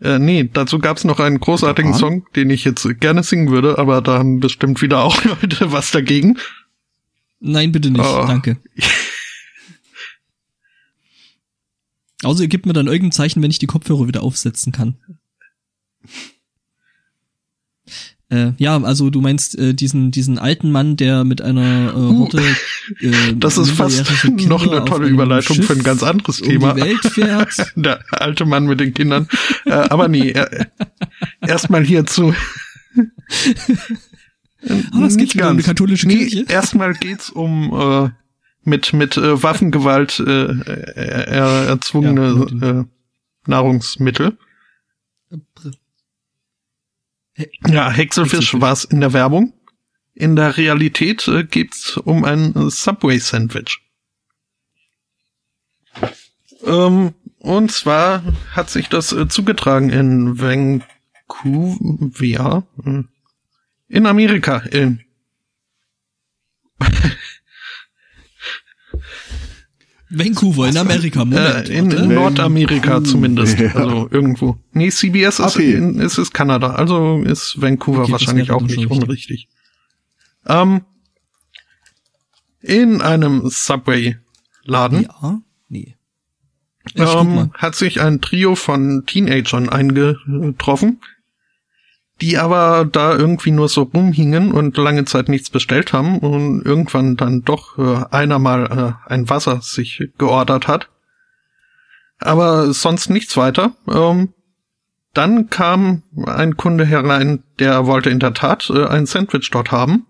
Äh, 0.00 0.18
nee, 0.18 0.48
dazu 0.52 0.78
gab's 0.78 1.04
noch 1.04 1.20
einen 1.20 1.40
großartigen 1.40 1.92
ja. 1.92 1.98
Song, 1.98 2.26
den 2.34 2.50
ich 2.50 2.64
jetzt 2.64 2.86
gerne 3.00 3.22
singen 3.22 3.50
würde, 3.50 3.78
aber 3.78 4.02
da 4.02 4.18
haben 4.18 4.40
bestimmt 4.40 4.82
wieder 4.82 5.02
auch 5.02 5.24
Leute 5.42 5.72
was 5.72 5.90
dagegen. 5.90 6.38
Nein, 7.40 7.72
bitte 7.72 7.90
nicht, 7.90 8.04
oh. 8.04 8.24
danke. 8.26 8.58
Außer 12.22 12.42
ihr 12.42 12.48
gebt 12.48 12.66
mir 12.66 12.72
dann 12.72 12.86
irgendein 12.86 13.12
Zeichen, 13.12 13.42
wenn 13.42 13.50
ich 13.50 13.58
die 13.58 13.66
Kopfhörer 13.66 14.08
wieder 14.08 14.22
aufsetzen 14.22 14.72
kann. 14.72 14.96
Äh, 18.30 18.52
ja, 18.56 18.82
also 18.82 19.10
du 19.10 19.20
meinst 19.20 19.58
äh, 19.58 19.74
diesen 19.74 20.10
diesen 20.10 20.38
alten 20.38 20.72
Mann, 20.72 20.96
der 20.96 21.24
mit 21.24 21.42
einer 21.42 21.92
äh, 21.92 21.96
uh, 21.96 22.18
Horte 22.20 22.40
äh, 23.00 23.34
Das 23.36 23.58
ist 23.58 23.70
fast 23.72 24.24
noch 24.46 24.66
eine 24.66 24.84
tolle 24.86 25.08
Überleitung 25.08 25.56
Schiff 25.56 25.66
für 25.66 25.74
ein 25.74 25.82
ganz 25.82 26.02
anderes 26.02 26.38
Thema. 26.38 26.70
Um 26.70 26.76
die 26.76 26.82
Welt 26.82 27.00
fährt. 27.00 27.72
der 27.76 28.00
alte 28.10 28.46
Mann 28.46 28.64
mit 28.64 28.80
den 28.80 28.94
Kindern. 28.94 29.28
äh, 29.66 29.72
aber 29.72 30.08
nee, 30.08 30.30
äh, 30.30 30.66
erstmal 31.42 31.84
hierzu. 31.84 32.34
Aber 34.92 35.06
es 35.06 35.16
geht 35.18 35.34
um 35.34 35.42
eine 35.42 35.62
katholische 35.62 36.08
Kirche. 36.08 36.44
Nee, 36.44 36.52
erstmal 36.52 36.94
geht's 36.94 37.28
um 37.28 37.72
äh, 37.74 38.10
mit 38.62 38.94
mit 38.94 39.18
äh, 39.18 39.42
Waffengewalt 39.42 40.18
äh, 40.20 40.46
er, 40.94 41.66
erzwungene 41.68 42.46
ja, 42.60 42.80
äh, 42.80 42.84
Nahrungsmittel. 43.46 44.38
Ja, 47.66 47.90
Hexelfisch 47.90 48.60
war 48.60 48.72
es 48.72 48.84
in 48.84 49.00
der 49.00 49.12
Werbung. 49.12 49.52
In 50.14 50.36
der 50.36 50.56
Realität 50.56 51.26
äh, 51.26 51.44
geht's 51.44 51.96
um 51.96 52.24
ein 52.24 52.70
Subway-Sandwich. 52.70 53.80
Ähm, 56.64 57.14
und 57.38 57.72
zwar 57.72 58.22
hat 58.52 58.70
sich 58.70 58.88
das 58.88 59.12
äh, 59.12 59.28
zugetragen 59.28 59.90
in 59.90 60.38
Vancouver. 60.40 60.86
Hm. 62.82 63.08
In 63.88 64.06
Amerika, 64.06 64.58
in 64.58 65.00
Vancouver 70.18 70.68
in 70.68 70.76
Amerika, 70.76 71.24
Moment. 71.24 71.68
äh, 71.68 71.78
in 71.78 71.92
warte. 71.92 72.06
Nordamerika 72.06 73.02
zumindest. 73.04 73.58
Ja. 73.58 73.74
Also 73.74 74.08
irgendwo. 74.10 74.58
Nee, 74.72 74.90
CBS 74.90 75.38
ist, 75.38 75.56
AP. 75.56 75.58
in, 75.60 76.00
ist, 76.00 76.18
ist 76.18 76.32
Kanada, 76.32 76.74
also 76.74 77.22
ist 77.22 77.60
Vancouver 77.60 78.02
Okay, 78.02 78.12
wahrscheinlich 78.12 78.50
auch 78.50 78.62
nicht 78.62 78.74
schon 78.74 78.86
unrichtig. 78.86 79.48
Ähm, 80.46 80.82
in 82.60 83.00
einem 83.02 83.42
Subway-Laden 83.48 85.02
ja? 85.02 85.40
Nee. 85.68 85.96
Ähm, 86.96 87.50
hat 87.54 87.74
sich 87.74 88.00
ein 88.00 88.20
Trio 88.20 88.54
von 88.54 89.04
Teenagern 89.06 89.68
eingetroffen, 89.68 91.00
die 92.20 92.38
aber 92.38 92.84
da 92.84 93.12
irgendwie 93.14 93.50
nur 93.50 93.68
so 93.68 93.82
rumhingen 93.82 94.52
und 94.52 94.76
lange 94.76 95.04
Zeit 95.04 95.28
nichts 95.28 95.50
bestellt 95.50 95.92
haben 95.92 96.18
und 96.18 96.62
irgendwann 96.64 97.16
dann 97.16 97.42
doch 97.42 97.78
äh, 97.78 98.04
einer 98.10 98.38
mal 98.38 98.96
äh, 99.06 99.10
ein 99.10 99.28
Wasser 99.28 99.60
sich 99.62 100.10
geordert 100.16 100.68
hat. 100.68 100.88
Aber 102.18 102.72
sonst 102.72 103.10
nichts 103.10 103.36
weiter. 103.36 103.72
Ähm, 103.92 104.32
dann 105.12 105.48
kam 105.48 106.02
ein 106.24 106.56
Kunde 106.56 106.84
herein, 106.84 107.42
der 107.58 107.86
wollte 107.86 108.10
in 108.10 108.20
der 108.20 108.34
Tat 108.34 108.70
äh, 108.70 108.86
ein 108.86 109.06
Sandwich 109.06 109.50
dort 109.50 109.72
haben, 109.72 110.06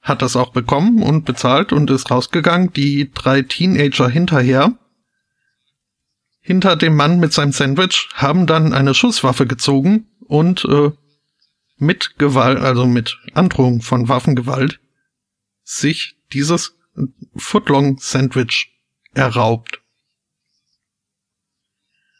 hat 0.00 0.22
das 0.22 0.36
auch 0.36 0.52
bekommen 0.52 1.02
und 1.02 1.24
bezahlt 1.24 1.72
und 1.72 1.90
ist 1.90 2.10
rausgegangen. 2.10 2.72
Die 2.72 3.10
drei 3.12 3.42
Teenager 3.42 4.08
hinterher 4.08 4.72
hinter 6.40 6.74
dem 6.76 6.96
Mann 6.96 7.20
mit 7.20 7.32
seinem 7.32 7.52
Sandwich 7.52 8.08
haben 8.14 8.46
dann 8.46 8.72
eine 8.72 8.94
Schusswaffe 8.94 9.46
gezogen 9.46 10.08
und 10.26 10.64
äh, 10.64 10.90
mit 11.82 12.16
Gewalt, 12.16 12.58
also 12.58 12.86
mit 12.86 13.18
Androhung 13.34 13.82
von 13.82 14.08
Waffengewalt, 14.08 14.80
sich 15.64 16.16
dieses 16.32 16.78
Footlong 17.34 17.98
Sandwich 17.98 18.72
erraubt. 19.14 19.82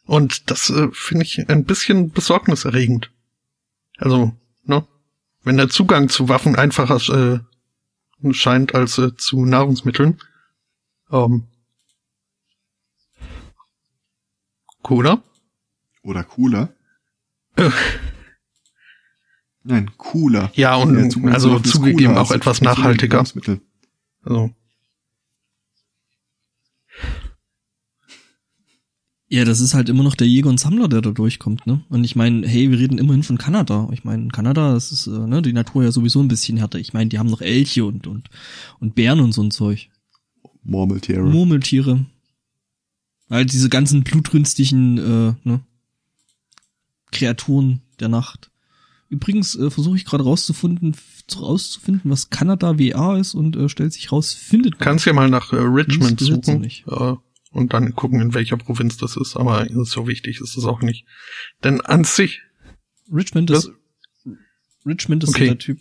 Und 0.04 0.50
das 0.50 0.68
äh, 0.70 0.88
finde 0.92 1.24
ich 1.24 1.48
ein 1.48 1.64
bisschen 1.64 2.10
besorgniserregend. 2.10 3.12
Also, 3.98 4.36
ne, 4.64 4.84
wenn 5.44 5.56
der 5.56 5.68
Zugang 5.68 6.08
zu 6.08 6.28
Waffen 6.28 6.56
einfacher 6.56 6.96
äh, 8.24 8.32
scheint 8.32 8.74
als 8.74 8.98
äh, 8.98 9.14
zu 9.16 9.44
Nahrungsmitteln, 9.44 10.20
ähm, 11.12 11.46
cooler. 14.82 15.22
Oder 16.02 16.24
cooler. 16.24 16.74
Nein, 19.64 19.90
cooler. 19.96 20.50
Ja, 20.54 20.76
und 20.76 21.10
Zugang 21.10 21.32
zu 21.32 21.50
also 21.50 21.58
zugegeben 21.60 22.14
auch 22.14 22.30
als 22.30 22.40
etwas 22.40 22.60
nachhaltiger. 22.60 23.16
Nahrungsmitteln. 23.16 23.60
Also, 24.22 24.50
Ja, 29.32 29.46
das 29.46 29.60
ist 29.60 29.72
halt 29.72 29.88
immer 29.88 30.02
noch 30.02 30.14
der 30.14 30.26
Jäger 30.26 30.50
und 30.50 30.60
Sammler, 30.60 30.88
der 30.88 31.00
da 31.00 31.10
durchkommt, 31.10 31.66
ne? 31.66 31.82
Und 31.88 32.04
ich 32.04 32.14
meine, 32.16 32.46
hey, 32.46 32.70
wir 32.70 32.78
reden 32.78 32.98
immerhin 32.98 33.22
von 33.22 33.38
Kanada. 33.38 33.88
Ich 33.90 34.04
meine, 34.04 34.28
Kanada, 34.28 34.74
das 34.74 34.92
ist, 34.92 35.06
äh, 35.06 35.26
ne, 35.26 35.40
die 35.40 35.54
Natur 35.54 35.84
ja 35.84 35.90
sowieso 35.90 36.20
ein 36.20 36.28
bisschen 36.28 36.58
härter. 36.58 36.78
Ich 36.78 36.92
meine, 36.92 37.08
die 37.08 37.18
haben 37.18 37.30
noch 37.30 37.40
Elche 37.40 37.86
und, 37.86 38.06
und, 38.06 38.28
und 38.78 38.94
Bären 38.94 39.20
und 39.20 39.32
so 39.32 39.42
ein 39.42 39.50
Zeug. 39.50 39.88
Murmeltiere. 40.64 41.22
Murmeltiere. 41.22 42.04
Halt 43.30 43.54
diese 43.54 43.70
ganzen 43.70 44.04
blutrünstigen, 44.04 44.98
äh, 44.98 45.48
ne? 45.48 45.60
Kreaturen 47.10 47.80
der 48.00 48.10
Nacht. 48.10 48.50
Übrigens 49.12 49.54
äh, 49.56 49.70
versuche 49.70 49.96
ich 49.96 50.06
gerade 50.06 50.24
rauszufinden, 50.24 50.96
rauszufinden, 51.38 52.10
was 52.10 52.30
Kanada 52.30 52.78
WA 52.78 53.18
ist 53.18 53.34
und 53.34 53.54
äh, 53.56 53.68
stellt 53.68 53.92
sich 53.92 54.10
raus, 54.10 54.32
findet 54.32 54.72
man. 54.72 54.80
kannst 54.80 55.04
ja 55.04 55.12
mal 55.12 55.28
nach 55.28 55.52
äh, 55.52 55.56
Richmond 55.56 56.18
Hm, 56.18 56.42
suchen 56.42 56.64
äh, 56.64 57.14
und 57.50 57.74
dann 57.74 57.94
gucken, 57.94 58.22
in 58.22 58.32
welcher 58.32 58.56
Provinz 58.56 58.96
das 58.96 59.18
ist. 59.18 59.36
Aber 59.36 59.66
so 59.84 60.06
wichtig 60.08 60.40
ist 60.40 60.56
es 60.56 60.64
auch 60.64 60.80
nicht. 60.80 61.04
Denn 61.62 61.82
an 61.82 62.04
sich, 62.04 62.40
Richmond 63.12 63.50
ist, 63.50 63.70
Richmond 64.86 65.24
ist 65.24 65.30
Okay. 65.30 65.48
der 65.48 65.58
Typ. 65.58 65.78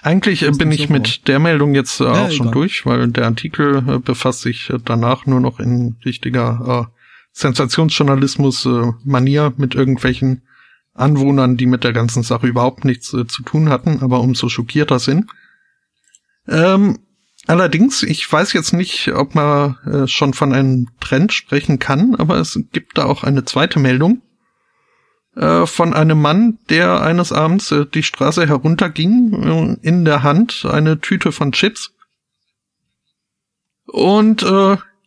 eigentlich 0.00 0.40
äh, 0.42 0.50
bin 0.52 0.72
ich 0.72 0.88
mit 0.88 1.28
der 1.28 1.40
Meldung 1.40 1.74
jetzt 1.74 2.00
äh, 2.00 2.04
Ja, 2.04 2.24
auch 2.24 2.30
schon 2.30 2.46
egal. 2.46 2.54
durch, 2.54 2.86
weil 2.86 3.06
der 3.08 3.26
Artikel 3.26 3.84
äh, 3.86 3.98
befasst 3.98 4.40
sich 4.40 4.70
äh, 4.70 4.78
danach 4.82 5.26
nur 5.26 5.40
noch 5.40 5.60
in 5.60 5.96
richtiger 6.06 6.88
äh, 6.88 6.92
Sensationsjournalismus-Manier 7.34 9.52
mit 9.58 9.74
irgendwelchen 9.74 10.40
Anwohnern, 10.94 11.56
die 11.56 11.66
mit 11.66 11.84
der 11.84 11.92
ganzen 11.92 12.22
Sache 12.22 12.46
überhaupt 12.46 12.84
nichts 12.84 13.12
äh, 13.14 13.26
zu 13.26 13.42
tun 13.42 13.68
hatten, 13.68 14.00
aber 14.02 14.20
umso 14.20 14.48
schockierter 14.48 14.98
sind. 14.98 15.30
Ähm, 16.46 16.98
allerdings, 17.46 18.02
ich 18.02 18.30
weiß 18.30 18.52
jetzt 18.52 18.72
nicht, 18.72 19.08
ob 19.08 19.34
man 19.34 19.76
äh, 19.86 20.06
schon 20.06 20.34
von 20.34 20.52
einem 20.52 20.88
Trend 21.00 21.32
sprechen 21.32 21.78
kann, 21.78 22.14
aber 22.16 22.36
es 22.36 22.58
gibt 22.72 22.98
da 22.98 23.04
auch 23.04 23.24
eine 23.24 23.44
zweite 23.44 23.78
Meldung 23.78 24.22
äh, 25.34 25.64
von 25.64 25.94
einem 25.94 26.20
Mann, 26.20 26.58
der 26.68 27.00
eines 27.00 27.32
Abends 27.32 27.70
äh, 27.72 27.86
die 27.86 28.02
Straße 28.02 28.46
herunterging, 28.46 29.78
äh, 29.82 29.86
in 29.86 30.04
der 30.04 30.22
Hand 30.22 30.66
eine 30.70 31.00
Tüte 31.00 31.32
von 31.32 31.52
Chips 31.52 31.94
und 33.86 34.42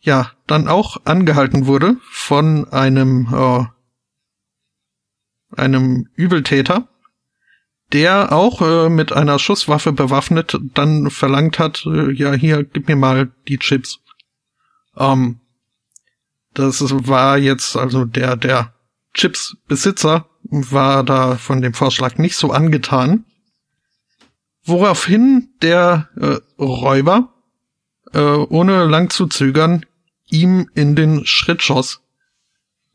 ja, 0.00 0.30
dann 0.46 0.68
auch 0.68 0.98
angehalten 1.04 1.66
wurde 1.66 1.96
von 2.08 2.68
einem 2.68 3.26
einem 5.54 6.08
Übeltäter, 6.14 6.88
der 7.92 8.32
auch 8.32 8.62
äh, 8.62 8.88
mit 8.88 9.12
einer 9.12 9.38
Schusswaffe 9.38 9.92
bewaffnet 9.92 10.58
dann 10.74 11.10
verlangt 11.10 11.58
hat, 11.58 11.86
äh, 11.86 12.10
ja 12.12 12.32
hier, 12.32 12.64
gib 12.64 12.88
mir 12.88 12.96
mal 12.96 13.30
die 13.48 13.58
Chips. 13.58 14.00
Ähm, 14.96 15.40
das 16.54 16.80
war 17.06 17.38
jetzt 17.38 17.76
also 17.76 18.04
der 18.04 18.36
der 18.36 18.72
Chips-Besitzer 19.14 20.26
war 20.42 21.04
da 21.04 21.36
von 21.36 21.60
dem 21.60 21.74
Vorschlag 21.74 22.18
nicht 22.18 22.36
so 22.36 22.50
angetan, 22.50 23.24
woraufhin 24.64 25.50
der 25.62 26.08
äh, 26.16 26.38
Räuber 26.62 27.32
äh, 28.12 28.20
ohne 28.20 28.84
lang 28.84 29.10
zu 29.10 29.26
zögern 29.26 29.86
ihm 30.28 30.68
in 30.74 30.96
den 30.96 31.24
Schritt 31.24 31.62
schoss 31.62 32.02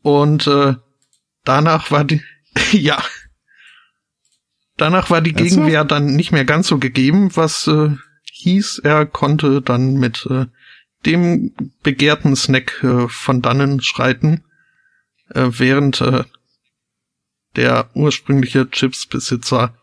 und 0.02 0.46
äh, 0.46 0.74
danach 1.44 1.90
war 1.90 2.04
die 2.04 2.22
ja 2.72 3.02
danach 4.82 5.10
war 5.10 5.20
die? 5.20 5.32
Gegenwehr 5.32 5.84
dann 5.84 6.16
nicht 6.16 6.32
mehr 6.32 6.44
ganz 6.44 6.66
so 6.66 6.78
gegeben, 6.78 7.34
was 7.36 7.66
äh, 7.66 7.90
hieß, 8.32 8.80
er 8.82 9.06
konnte 9.06 9.62
dann 9.62 9.94
mit 9.94 10.26
äh, 10.28 10.46
dem 11.06 11.54
begehrten 11.82 12.36
Snack 12.36 12.82
äh, 12.82 13.08
von 13.08 13.42
dannen 13.42 13.80
schreiten, 13.80 14.44
äh, 15.30 15.48
während 15.50 16.00
äh, 16.00 16.24
der 17.56 17.90
ursprüngliche 17.94 18.70
Chipsbesitzer 18.70 19.74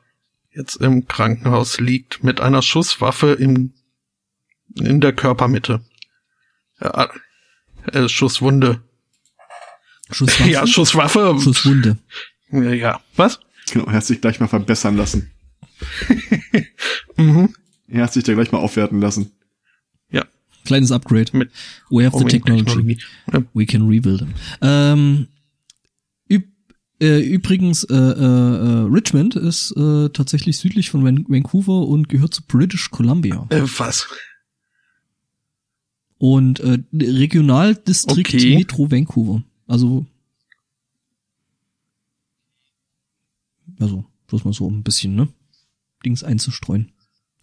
jetzt 0.51 0.75
im 0.77 1.07
Krankenhaus 1.07 1.79
liegt 1.79 2.23
mit 2.23 2.41
einer 2.41 2.61
Schusswaffe 2.61 3.33
im, 3.33 3.73
in 4.75 4.99
der 4.99 5.13
Körpermitte. 5.13 5.81
Ja, 6.81 7.09
äh, 7.91 8.09
Schusswunde. 8.09 8.81
Schusswaffe. 10.11 10.49
Ja, 10.49 10.65
Schusswaffe. 10.65 11.37
Schusswunde. 11.41 11.97
Ja, 12.51 12.73
ja. 12.73 13.01
Was? 13.15 13.39
Genau, 13.71 13.85
er 13.85 13.93
hat 13.93 14.05
sich 14.05 14.21
gleich 14.21 14.39
mal 14.39 14.47
verbessern 14.47 14.97
lassen. 14.97 15.31
Mhm. 17.17 17.53
Er 17.89 18.03
hat 18.03 18.13
sich 18.13 18.23
da 18.23 18.33
gleich 18.33 18.51
mal 18.51 18.59
aufwerten 18.59 19.01
lassen. 19.01 19.31
Ja. 20.09 20.25
Kleines 20.63 20.91
Upgrade. 20.91 21.35
Mit 21.35 21.51
We 21.89 22.05
have 22.05 22.17
the 22.17 22.25
technology. 22.25 22.97
Ja. 23.31 23.43
We 23.53 23.65
can 23.65 23.87
rebuild 23.87 24.19
them. 24.19 24.33
Ähm, 24.61 25.27
üb 26.29 26.45
äh, 27.01 27.19
übrigens, 27.19 27.83
äh, 27.85 27.95
äh, 27.95 28.87
Richmond 28.89 29.35
ist 29.35 29.75
äh, 29.75 30.09
tatsächlich 30.09 30.57
südlich 30.57 30.89
von 30.89 31.03
Van 31.03 31.25
Vancouver 31.27 31.87
und 31.87 32.07
gehört 32.07 32.33
zu 32.33 32.41
British 32.43 32.89
Columbia. 32.89 33.45
Äh, 33.49 33.63
was? 33.77 34.07
Und 36.17 36.59
äh, 36.59 36.79
Regionaldistrikt 36.93 38.33
Okay. 38.33 38.55
Metro 38.55 38.91
Vancouver. 38.91 39.41
Also, 39.67 40.05
also, 43.79 44.05
bloß 44.27 44.45
mal 44.45 44.53
so 44.53 44.65
um 44.65 44.79
ein 44.79 44.83
bisschen, 44.83 45.15
ne? 45.15 45.27
Dings 46.05 46.23
einzustreuen. 46.23 46.91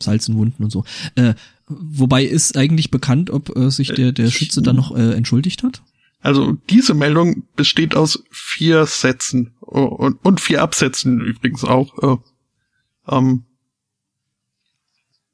Salz 0.00 0.28
in 0.28 0.36
Wunden 0.36 0.62
und 0.62 0.70
so. 0.70 0.84
Äh, 1.14 1.34
wobei 1.66 2.24
ist 2.24 2.56
eigentlich 2.56 2.90
bekannt, 2.90 3.30
ob 3.30 3.56
äh, 3.56 3.70
sich 3.70 3.88
der, 3.88 4.12
der 4.12 4.30
Schütze 4.30 4.62
dann 4.62 4.76
noch 4.76 4.94
äh, 4.94 5.14
entschuldigt 5.14 5.62
hat? 5.62 5.82
Also 6.20 6.52
diese 6.70 6.94
Meldung 6.94 7.44
besteht 7.56 7.94
aus 7.94 8.24
vier 8.30 8.86
Sätzen 8.86 9.54
oh, 9.60 9.84
und, 9.84 10.24
und 10.24 10.40
vier 10.40 10.62
Absätzen 10.62 11.20
übrigens 11.20 11.64
auch. 11.64 12.20
Äh, 13.06 13.14
ähm, 13.14 13.44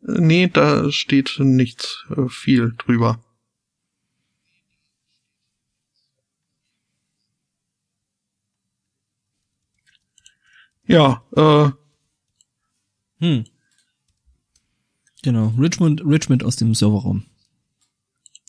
nee, 0.02 0.48
da 0.48 0.90
steht 0.90 1.36
nichts 1.38 2.04
äh, 2.16 2.28
viel 2.28 2.74
drüber. 2.78 3.21
Ja, 10.86 11.22
äh, 11.36 11.70
Hm. 13.24 13.44
Genau, 15.22 15.54
Richmond, 15.59 16.02
Richmond 16.04 16.42
aus 16.44 16.56
dem 16.56 16.74
Serverraum. 16.74 17.24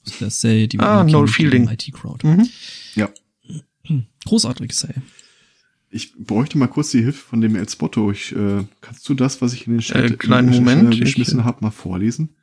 Aus 0.07 0.17
der 0.17 0.29
Serie, 0.31 0.67
die 0.67 0.77
wir 0.79 0.87
Ah, 0.87 1.03
No 1.03 1.27
Fielding. 1.27 1.67
die 1.67 1.73
IT 1.73 1.93
Crowd. 1.93 2.25
Mhm. 2.27 2.49
Ja. 2.95 3.09
Großartige 4.25 4.73
Serie. 4.73 5.01
Ich 5.91 6.15
bräuchte 6.17 6.57
mal 6.57 6.67
kurz 6.67 6.89
die 6.89 7.03
Hilfe 7.03 7.19
von 7.19 7.41
dem 7.41 7.55
El 7.55 7.69
Spotto. 7.69 8.09
Ich, 8.11 8.35
äh, 8.35 8.65
kannst 8.81 9.07
du 9.07 9.13
das, 9.13 9.41
was 9.41 9.53
ich 9.53 9.67
in 9.67 9.73
den 9.73 9.81
Chat 9.81 10.11
Äh, 10.11 10.15
kleinen 10.17 10.51
äh, 10.51 10.55
Moment, 10.59 10.99
geschmissen 10.99 11.43
habe, 11.43 11.59
mal 11.61 11.69
vorlesen? 11.71 12.35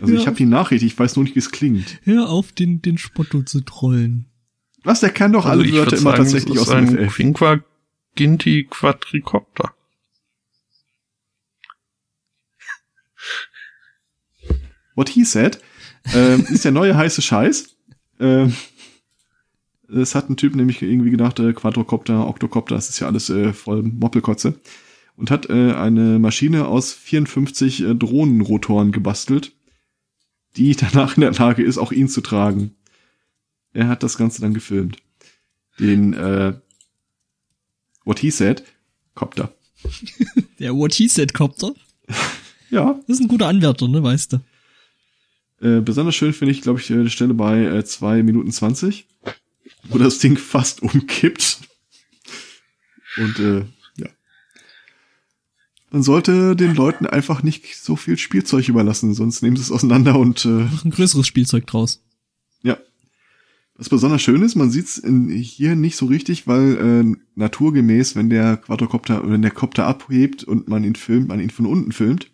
Also 0.00 0.14
ich 0.14 0.20
Ja. 0.20 0.26
habe 0.26 0.36
die 0.36 0.46
Nachricht, 0.46 0.82
ich 0.84 0.98
weiß 0.98 1.16
nur 1.16 1.24
nicht, 1.24 1.34
wie 1.34 1.40
es 1.40 1.50
klingt. 1.50 1.98
Hör 2.04 2.28
auf, 2.28 2.52
den, 2.52 2.82
den 2.82 2.98
Spotto 2.98 3.42
zu 3.42 3.60
trollen. 3.62 4.26
Was, 4.84 5.00
der 5.00 5.10
kann 5.10 5.32
doch 5.32 5.44
Also 5.46 5.60
alle 5.60 5.68
ich 5.68 5.74
Wörter 5.74 5.92
würde 5.92 5.96
immer 6.02 6.10
sagen, 6.12 6.22
tatsächlich 6.24 6.58
aus 6.58 6.68
ist 6.68 6.74
dem 6.74 6.98
ein 6.98 7.08
FF. 7.08 7.14
Quinquaginti 7.16 8.64
Quadricopter. 8.70 9.72
What 14.94 15.08
he 15.08 15.24
said, 15.24 15.60
ähm, 16.14 16.44
ist 16.50 16.64
der 16.64 16.72
neue 16.72 16.96
heiße 16.96 17.22
Scheiß. 17.22 17.76
Ähm, 18.20 18.54
es 19.88 20.14
hat 20.14 20.28
ein 20.28 20.36
Typ 20.36 20.54
nämlich 20.54 20.82
irgendwie 20.82 21.10
gedacht, 21.10 21.38
äh, 21.38 21.52
Quadrocopter, 21.52 22.26
Octocopter, 22.28 22.74
das 22.74 22.88
ist 22.90 23.00
ja 23.00 23.06
alles 23.06 23.30
äh, 23.30 23.52
voll 23.52 23.82
Moppelkotze. 23.82 24.60
Und 25.16 25.30
hat 25.30 25.48
äh, 25.50 25.72
eine 25.74 26.18
Maschine 26.18 26.66
aus 26.66 26.92
54 26.92 27.82
äh, 27.82 27.94
Drohnenrotoren 27.94 28.92
gebastelt, 28.92 29.52
die 30.56 30.74
danach 30.76 31.16
in 31.16 31.22
der 31.22 31.32
Lage 31.32 31.62
ist, 31.62 31.78
auch 31.78 31.92
ihn 31.92 32.08
zu 32.08 32.20
tragen. 32.20 32.74
Er 33.72 33.88
hat 33.88 34.02
das 34.02 34.18
Ganze 34.18 34.40
dann 34.42 34.54
gefilmt. 34.54 34.98
Den, 35.78 36.12
äh, 36.12 36.54
What 38.04 38.18
he 38.18 38.30
said, 38.30 38.62
Copter. 39.14 39.54
Der 40.58 40.74
What 40.74 40.94
He 40.94 41.08
Said 41.08 41.34
Copter. 41.34 41.74
Ja, 42.70 42.98
Das 43.06 43.18
ist 43.18 43.20
ein 43.20 43.28
guter 43.28 43.48
Anwärter, 43.48 43.86
ne, 43.86 44.02
weißt 44.02 44.32
du. 44.32 44.36
Äh, 45.60 45.82
besonders 45.82 46.14
schön 46.14 46.32
finde 46.32 46.52
ich, 46.52 46.62
glaube 46.62 46.80
ich, 46.80 46.88
äh, 46.88 47.02
die 47.04 47.10
Stelle 47.10 47.34
bei 47.34 47.64
äh, 47.64 47.84
2 47.84 48.22
Minuten 48.22 48.50
20, 48.50 49.06
wo 49.90 49.98
das 49.98 50.20
Ding 50.20 50.38
fast 50.38 50.80
umkippt. 50.82 51.58
Und 53.18 53.38
äh. 53.40 53.64
Man 55.92 56.02
sollte 56.02 56.56
den 56.56 56.74
Leuten 56.74 57.06
einfach 57.06 57.42
nicht 57.42 57.76
so 57.76 57.96
viel 57.96 58.16
Spielzeug 58.16 58.66
überlassen, 58.68 59.12
sonst 59.12 59.42
nehmen 59.42 59.56
sie 59.56 59.62
es 59.62 59.70
auseinander 59.70 60.18
und 60.18 60.44
äh, 60.46 60.48
Mach 60.72 60.84
ein 60.86 60.90
größeres 60.90 61.26
Spielzeug 61.26 61.66
draus. 61.66 62.02
ja. 62.62 62.78
Was 63.74 63.88
besonders 63.88 64.22
schön 64.22 64.42
ist, 64.42 64.54
man 64.54 64.70
sieht 64.70 64.84
es 64.86 65.02
hier 65.40 65.76
nicht 65.76 65.96
so 65.96 66.06
richtig, 66.06 66.46
weil 66.46 66.76
äh, 66.76 67.16
naturgemäß, 67.34 68.16
wenn 68.16 68.30
der 68.30 68.58
Quadrocopter, 68.58 69.28
wenn 69.28 69.42
der 69.42 69.50
Copter 69.50 69.86
abhebt 69.86 70.44
und 70.44 70.68
man 70.68 70.84
ihn 70.84 70.94
filmt, 70.94 71.28
man 71.28 71.40
ihn 71.40 71.50
von 71.50 71.66
unten 71.66 71.90
filmt, 71.92 72.30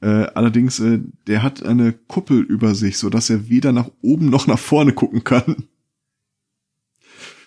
äh, 0.00 0.06
allerdings, 0.06 0.78
äh, 0.80 1.00
der 1.26 1.42
hat 1.42 1.62
eine 1.62 1.92
Kuppel 1.92 2.40
über 2.40 2.74
sich, 2.74 2.98
so 2.98 3.10
dass 3.10 3.30
er 3.30 3.48
weder 3.48 3.72
nach 3.72 3.90
oben 4.00 4.30
noch 4.30 4.46
nach 4.46 4.58
vorne 4.58 4.92
gucken 4.92 5.24
kann. 5.24 5.64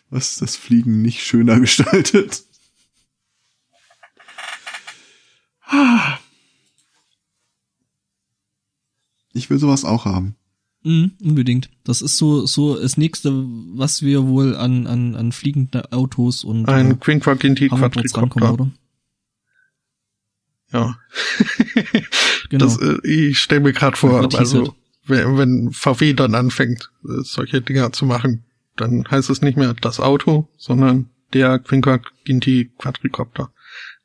Was 0.09 0.37
das 0.37 0.55
Fliegen 0.55 1.01
nicht 1.01 1.21
schöner 1.21 1.59
gestaltet. 1.61 2.43
Ah. 2.43 2.53
Ich 9.33 9.49
will 9.49 9.57
sowas 9.57 9.83
auch 9.83 10.05
haben. 10.05 10.35
Mhm, 10.83 11.13
unbedingt. 11.21 11.69
Das 11.83 12.01
ist 12.01 12.17
so, 12.17 12.45
so 12.45 12.79
das 12.79 12.97
nächste, 12.97 13.31
was 13.31 14.01
wir 14.01 14.27
wohl 14.27 14.55
an, 14.55 14.85
an, 14.85 15.15
an 15.15 15.31
fliegende 15.31 15.91
Autos 15.91 16.43
und 16.43 16.67
Ein 16.67 16.91
äh, 16.91 16.95
Quinquaginti 16.95 17.69
Hoverboards 17.69 18.15
rankommen, 18.17 18.55
Quadricopter. 18.55 18.63
oder? 18.63 18.71
Ja. 20.71 20.97
Genau. 22.49 22.65
Das, 22.65 22.77
äh, 22.77 22.99
ich 23.07 23.39
stelle 23.39 23.61
mir 23.61 23.73
gerade 23.73 23.97
vor, 23.97 24.31
also 24.37 24.65
said. 24.65 24.73
wenn, 25.05 25.37
wenn 25.37 25.71
VW 25.71 26.13
dann 26.13 26.35
anfängt, 26.35 26.91
äh, 27.03 27.23
solche 27.23 27.61
Dinger 27.61 27.91
zu 27.93 28.05
machen, 28.05 28.43
dann 28.75 29.09
heißt 29.09 29.31
es 29.31 29.41
nicht 29.41 29.57
mehr 29.57 29.73
das 29.73 29.99
Auto, 29.99 30.47
sondern 30.57 31.09
der 31.33 31.57
Quinquaginti 31.57 32.71
Quadricopter. 32.77 33.51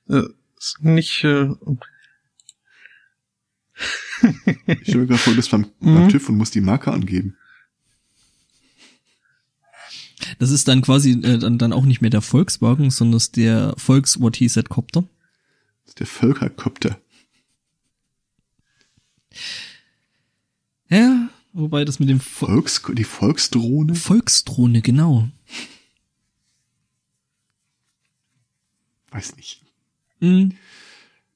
Äh, 0.09 0.23
ist 0.59 0.77
nicht 0.83 1.25
äh, 1.25 1.49
Ich 4.67 4.83
stelle 4.83 4.99
mir 4.99 5.07
gerade 5.07 5.19
vor, 5.19 5.33
du 5.33 5.37
bist 5.37 5.51
beim, 5.51 5.67
Mhm. 5.81 5.95
beim 5.95 6.09
TÜV 6.09 6.29
und 6.29 6.37
musst 6.39 6.55
die 6.55 6.61
Marke 6.61 6.93
angeben. 6.93 7.37
Das 10.39 10.51
ist 10.51 10.69
dann 10.69 10.83
quasi 10.83 11.13
äh, 11.13 11.39
dann, 11.39 11.59
dann 11.59 11.73
auch 11.73 11.85
nicht 11.85 12.01
mehr 12.01 12.11
der 12.11 12.23
Volkswagen, 12.23 12.91
sondern 12.91 13.13
das 13.15 13.25
ist 13.25 13.37
der 13.37 13.75
Volks 13.79 14.21
What 14.21 14.37
He 14.37 14.49
Said 14.49 14.69
Copter. 14.69 15.03
Das 15.85 15.91
ist 15.93 16.01
der 16.01 16.07
Völkerkopter. 16.07 17.01
Ja, 20.91 21.29
wobei 21.53 21.85
das 21.85 21.99
mit 22.01 22.09
dem 22.09 22.21
Vo 22.21 22.47
Volks, 22.47 22.83
die 22.93 23.05
Volksdrohne? 23.05 23.95
Volksdrohne, 23.95 24.83
genau. 24.83 25.29
Weiß 29.11 29.37
nicht. 29.37 29.63
Mhm. 30.20 30.53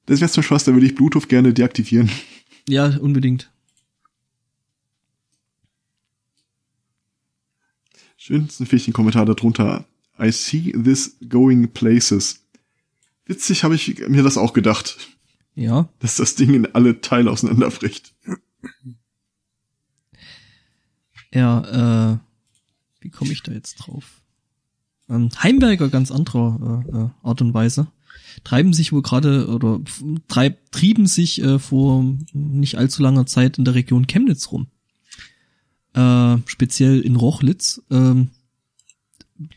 Das 0.05 0.19
wäre 0.19 0.29
zum 0.31 0.43
Spaß, 0.43 0.65
da 0.65 0.73
würde 0.73 0.85
ich 0.85 0.95
Bluetooth 0.95 1.29
gerne 1.29 1.53
deaktivieren. 1.53 2.09
Ja, 2.67 2.97
unbedingt. 2.97 3.49
Schönsten 8.17 8.65
finde 8.65 8.77
ich 8.77 8.85
den 8.85 8.93
Kommentar 8.93 9.25
darunter. 9.25 9.85
I 10.19 10.31
see 10.31 10.71
this 10.71 11.17
going 11.27 11.69
places. 11.71 12.45
Witzig 13.25 13.63
habe 13.63 13.75
ich 13.75 13.99
mir 14.07 14.23
das 14.23 14.37
auch 14.37 14.53
gedacht, 14.53 14.97
Ja. 15.55 15.89
dass 15.99 16.17
das 16.17 16.35
Ding 16.35 16.53
in 16.53 16.73
alle 16.75 17.01
Teile 17.01 17.31
auseinanderbricht. 17.31 18.13
Ja, 21.33 22.13
äh, 22.13 22.17
wie 23.01 23.09
komme 23.09 23.31
ich 23.31 23.41
da 23.43 23.51
jetzt 23.51 23.75
drauf? 23.75 24.21
Ähm, 25.09 25.29
Heimwerker 25.41 25.89
ganz 25.89 26.11
anderer 26.11 26.83
äh, 26.87 26.97
äh, 26.97 27.09
Art 27.23 27.41
und 27.41 27.53
Weise 27.53 27.91
treiben 28.43 28.73
sich 28.73 28.91
wohl 28.91 29.01
gerade 29.01 29.47
oder 29.47 29.81
treib, 30.27 30.71
trieben 30.71 31.07
sich 31.07 31.41
äh, 31.41 31.59
vor 31.59 32.05
nicht 32.33 32.77
allzu 32.77 33.01
langer 33.01 33.25
Zeit 33.25 33.57
in 33.57 33.65
der 33.65 33.75
Region 33.75 34.07
Chemnitz 34.07 34.51
rum. 34.51 34.67
Äh, 35.93 36.37
speziell 36.45 37.01
in 37.01 37.15
Rochlitz. 37.15 37.81
Ähm, 37.91 38.29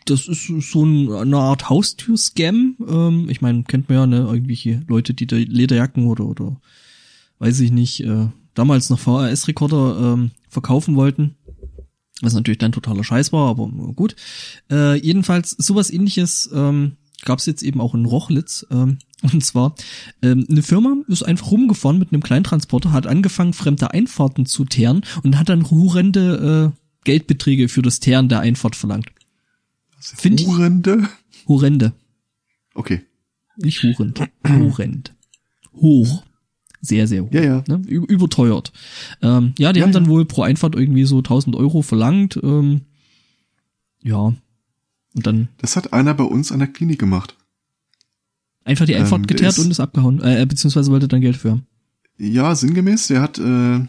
das 0.04 0.28
ist 0.28 0.46
so 0.46 0.84
ein, 0.84 1.12
eine 1.12 1.38
Art 1.38 1.68
Haustür-Scam. 1.68 2.76
Ähm, 2.88 3.28
ich 3.28 3.40
meine, 3.40 3.64
kennt 3.64 3.88
man 3.88 3.98
ja, 3.98 4.06
ne, 4.06 4.18
irgendwelche 4.28 4.82
Leute, 4.88 5.14
die 5.14 5.26
da 5.26 5.36
Lederjacken 5.36 6.06
oder 6.06 6.26
oder 6.26 6.60
weiß 7.38 7.60
ich 7.60 7.70
nicht, 7.70 8.00
äh, 8.00 8.28
damals 8.54 8.90
noch 8.90 8.98
VHS-Rekorder 8.98 10.14
ähm, 10.14 10.30
verkaufen 10.48 10.96
wollten. 10.96 11.36
Was 12.22 12.32
natürlich 12.32 12.58
dann 12.58 12.72
totaler 12.72 13.04
Scheiß 13.04 13.32
war, 13.32 13.50
aber 13.50 13.68
gut. 13.94 14.16
Äh, 14.70 14.98
jedenfalls, 14.98 15.50
sowas 15.50 15.90
ähnliches 15.90 16.50
ähm, 16.52 16.96
gab 17.24 17.38
es 17.38 17.46
jetzt 17.46 17.62
eben 17.62 17.80
auch 17.80 17.94
in 17.94 18.04
Rochlitz. 18.04 18.66
Ähm, 18.70 18.98
und 19.22 19.44
zwar, 19.44 19.74
ähm, 20.22 20.46
eine 20.50 20.62
Firma 20.62 20.96
ist 21.08 21.22
einfach 21.22 21.50
rumgefahren 21.50 21.98
mit 21.98 22.12
einem 22.12 22.22
Kleintransporter, 22.22 22.92
hat 22.92 23.06
angefangen, 23.06 23.52
fremde 23.52 23.90
Einfahrten 23.92 24.46
zu 24.46 24.64
teeren 24.64 25.02
und 25.22 25.38
hat 25.38 25.48
dann 25.48 25.70
horrende 25.70 26.72
äh, 26.74 26.80
Geldbeträge 27.04 27.68
für 27.68 27.82
das 27.82 28.00
Teeren 28.00 28.28
der 28.28 28.40
Einfahrt 28.40 28.76
verlangt. 28.76 29.06
Find 29.98 30.40
ich- 30.40 30.46
Urende? 30.48 31.08
Horrende. 31.48 31.92
Okay. 32.74 33.02
Nicht 33.56 33.82
hurend. 33.82 34.20
Horrend. 34.46 35.14
Hoch. 35.74 36.24
Sehr, 36.82 37.06
sehr 37.08 37.24
hoch. 37.24 37.32
Ja, 37.32 37.42
ja. 37.42 37.64
Ne? 37.68 37.80
Überteuert. 37.88 38.72
Ähm, 39.22 39.54
ja, 39.58 39.72
die 39.72 39.80
Ja, 39.80 39.86
haben 39.86 39.92
dann 39.92 40.04
ja. 40.04 40.10
wohl 40.10 40.24
pro 40.26 40.42
Einfahrt 40.42 40.74
irgendwie 40.74 41.04
so 41.04 41.18
1000 41.18 41.56
Euro 41.56 41.82
verlangt. 41.82 42.38
Ähm, 42.42 42.82
ja. 44.02 44.34
Und 45.16 45.26
dann 45.26 45.48
Das 45.58 45.76
hat 45.76 45.92
einer 45.94 46.14
bei 46.14 46.24
uns 46.24 46.52
an 46.52 46.58
der 46.58 46.68
Klinik 46.68 46.98
gemacht. 46.98 47.36
einfach 48.64 48.84
die 48.84 48.92
Ähm, 48.92 49.26
geteert 49.26 49.52
ist- 49.52 49.58
und 49.58 49.70
ist 49.70 49.80
abgehauen. 49.80 50.20
Äh, 50.22 50.44
beziehungsweise 50.46 50.90
wollte 50.90 51.08
dann 51.08 51.22
Geld 51.22 51.36
für 51.36 51.52
haben. 51.52 51.66
Ja, 52.18 52.54
sinngemäß, 52.54 53.08
der 53.08 53.22
hat, 53.22 53.38
äh, 53.38 53.80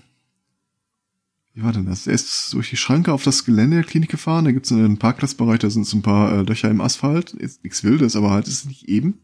wie 1.53 1.63
war 1.63 1.73
denn 1.73 1.85
das? 1.85 2.07
Er 2.07 2.13
ist 2.13 2.53
durch 2.53 2.69
die 2.69 2.77
Schranke 2.77 3.11
auf 3.11 3.23
das 3.23 3.45
Gelände 3.45 3.77
der 3.77 3.85
Klinik 3.85 4.09
gefahren, 4.09 4.45
da 4.45 4.51
gibt's 4.51 4.71
einen 4.71 4.97
Parkplatzbereich, 4.97 5.59
da 5.59 5.69
sind 5.69 5.85
so 5.85 5.97
ein 5.97 6.01
paar 6.01 6.31
äh, 6.31 6.41
Löcher 6.43 6.69
im 6.69 6.81
Asphalt, 6.81 7.33
ist 7.33 7.63
nichts 7.63 7.83
Wildes, 7.83 8.15
aber 8.15 8.31
halt 8.31 8.47
ist 8.47 8.65
nicht 8.65 8.87
eben. 8.87 9.19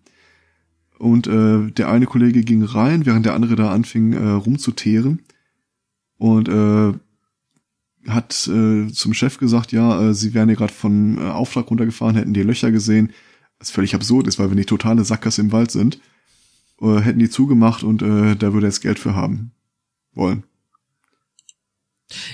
Und 1.00 1.28
äh, 1.28 1.70
der 1.72 1.90
eine 1.90 2.06
Kollege 2.06 2.44
ging 2.44 2.64
rein, 2.64 3.06
während 3.06 3.26
der 3.26 3.34
andere 3.34 3.56
da 3.56 3.72
anfing 3.72 4.14
äh, 4.14 4.30
rumzuteeren 4.30 5.22
und 6.18 6.48
äh, 6.48 6.94
hat 8.08 8.48
äh, 8.48 8.88
zum 8.92 9.14
Chef 9.14 9.38
gesagt, 9.38 9.72
ja, 9.72 10.10
äh, 10.10 10.14
sie 10.14 10.34
wären 10.34 10.50
ja 10.50 10.56
gerade 10.56 10.74
vom 10.74 11.18
äh, 11.18 11.30
Auftrag 11.30 11.70
runtergefahren, 11.70 12.16
hätten 12.16 12.34
die 12.34 12.44
Löcher 12.44 12.72
gesehen, 12.72 13.12
was 13.60 13.72
völlig 13.72 13.96
absurd 13.96 14.28
ist, 14.28 14.40
weil 14.40 14.50
wir 14.50 14.56
nicht 14.56 14.70
totale 14.70 15.04
Sackers 15.04 15.38
im 15.38 15.52
Wald 15.52 15.72
sind 15.72 16.00
äh, 16.84 17.00
hätten 17.00 17.20
die 17.20 17.30
zugemacht 17.30 17.84
und 17.84 18.02
äh, 18.02 18.36
da 18.36 18.54
würde 18.54 18.68
er 18.68 18.70
jetzt 18.70 18.82
Geld 18.82 19.00
für 19.00 19.16
haben 19.16 19.52
wollen. 20.14 20.44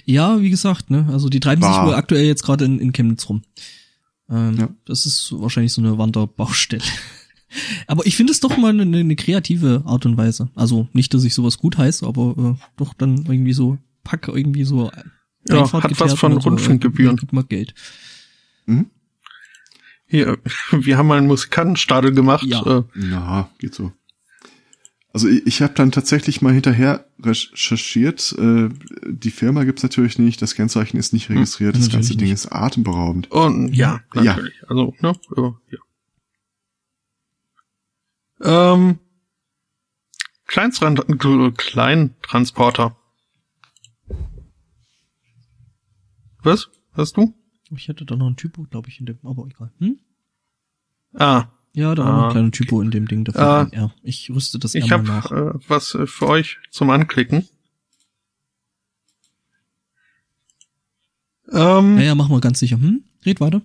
Ja, 0.04 0.42
wie 0.42 0.50
gesagt, 0.50 0.90
ne, 0.90 1.08
also 1.12 1.30
die 1.30 1.40
treiben 1.40 1.62
sich 1.62 1.72
Bah. 1.72 1.86
wohl 1.86 1.94
aktuell 1.94 2.26
jetzt 2.26 2.44
gerade 2.44 2.66
in, 2.66 2.80
in 2.80 2.92
Chemnitz 2.92 3.30
rum. 3.30 3.44
Ähm, 4.30 4.58
ja. 4.58 4.70
Das 4.86 5.06
ist 5.06 5.34
wahrscheinlich 5.38 5.72
so 5.72 5.82
eine 5.82 5.98
Wanderbaustelle. 5.98 6.84
aber 7.88 8.06
ich 8.06 8.18
finde 8.18 8.34
es 8.34 8.40
doch 8.40 8.58
mal 8.58 8.72
eine, 8.72 8.82
eine, 8.82 9.16
kreative 9.16 9.84
Art 9.86 10.06
und 10.06 10.18
Weise. 10.18 10.50
Also 10.56 10.88
nicht, 10.94 11.14
dass 11.14 11.24
ich 11.24 11.34
sowas 11.34 11.58
gut 11.58 11.78
heiße, 11.78 12.06
aber 12.06 12.36
äh, 12.38 12.64
doch 12.76 12.94
dann 12.94 13.26
irgendwie 13.26 13.54
so 13.54 13.78
pack 14.04 14.28
irgendwie 14.28 14.66
so. 14.66 14.92
Ja, 15.50 15.72
hat 15.72 16.00
was 16.00 16.14
von 16.14 16.38
Rundfunkgebühren. 16.38 17.18
So, 17.18 17.28
äh, 17.28 17.36
mal 17.36 17.44
Geld. 17.44 17.74
Mhm. 18.66 18.90
Hier, 20.06 20.38
wir 20.72 20.98
haben 20.98 21.08
mal 21.08 21.18
einen 21.18 21.28
Musikantenstadel 21.28 22.14
gemacht. 22.14 22.44
Ja, 22.44 22.66
äh, 22.66 22.84
ja 22.96 23.50
geht 23.58 23.76
so. 23.76 23.92
Also 25.12 25.28
ich, 25.28 25.46
ich 25.48 25.62
habe 25.62 25.74
dann 25.74 25.92
tatsächlich 25.92 26.42
mal 26.42 26.54
hinterher 26.54 27.06
recherchiert. 27.22 28.36
Äh, 28.38 28.70
die 29.06 29.32
Firma 29.32 29.64
gibt's 29.64 29.84
natürlich 29.84 30.20
nicht, 30.20 30.42
das 30.42 30.56
Kennzeichen 30.56 30.98
ist 30.98 31.14
nicht 31.14 31.30
hm, 31.30 31.38
registriert, 31.38 31.76
hm, 31.76 31.82
das 31.82 31.92
ganze 31.92 32.16
Ding 32.16 32.32
ist 32.32 32.52
atemberaubend. 32.52 33.32
Und 33.32 33.74
ja, 33.74 34.02
natürlich. 34.14 34.56
Ja. 34.62 34.68
Also, 34.68 34.94
ne? 35.02 35.14
Ja. 35.72 35.80
Ähm, 38.74 39.00
Kleintransporter. 41.58 42.99
Was? 46.44 46.70
Hast 46.94 47.18
du? 47.18 47.34
Ich 47.72 47.88
hätte 47.88 48.06
da 48.06 48.16
noch 48.16 48.28
ein 48.28 48.36
Typo, 48.36 48.64
glaube 48.64 48.90
ich, 48.90 49.00
in 49.00 49.06
dem, 49.06 49.20
aber 49.24 49.46
egal. 49.46 49.72
Hm? 49.80 50.00
Ah. 51.14 51.48
Ja, 51.74 51.94
da 51.94 52.04
war 52.04 52.12
noch 52.12 52.24
ein 52.24 52.30
ah. 52.30 52.32
kleiner 52.32 52.52
Typo 52.52 52.82
in 52.82 52.92
dem 52.92 53.08
Ding. 53.08 53.24
Dafür 53.26 53.70
ah, 53.76 53.94
Ich 54.02 54.30
rüste 54.32 54.58
das 54.58 54.76
Ich 54.76 54.92
habe 54.92 55.08
äh, 55.08 55.60
was 55.68 55.94
äh, 55.94 56.08
für 56.08 56.28
euch 56.28 56.58
zum 56.72 56.90
Anklicken. 56.90 57.48
Ähm, 61.52 61.98
ja, 61.98 62.06
ja, 62.06 62.16
mach 62.16 62.30
mal 62.30 62.42
ganz 62.42 62.60
sicher. 62.60 62.78
Hm? 62.78 63.04
Red 63.26 63.40
weiter. 63.40 63.62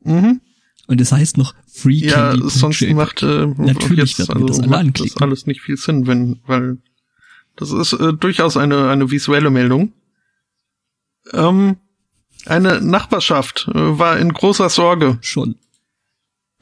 Mhm. 0.00 0.40
Und 0.86 1.00
es 1.00 1.12
heißt 1.12 1.38
noch 1.38 1.54
Free 1.66 2.06
Ja, 2.06 2.36
sonst 2.36 2.82
macht 2.90 3.22
äh, 3.22 3.46
natürlich 3.46 4.18
jetzt, 4.18 4.30
also, 4.30 4.46
das 4.46 4.60
alle 4.60 4.76
anklicken. 4.76 5.14
Das 5.14 5.22
alles 5.22 5.46
nicht 5.46 5.62
viel 5.62 5.76
Sinn, 5.76 6.06
wenn, 6.06 6.40
weil 6.46 6.78
das 7.56 7.72
ist 7.72 7.92
äh, 7.94 8.12
durchaus 8.12 8.56
eine 8.56 8.88
eine 8.88 9.10
visuelle 9.10 9.50
Meldung. 9.50 9.92
Ähm, 11.32 11.76
eine 12.46 12.80
Nachbarschaft 12.80 13.68
äh, 13.68 13.98
war 13.98 14.18
in 14.18 14.32
großer 14.32 14.68
Sorge. 14.68 15.18
Schon. 15.20 15.56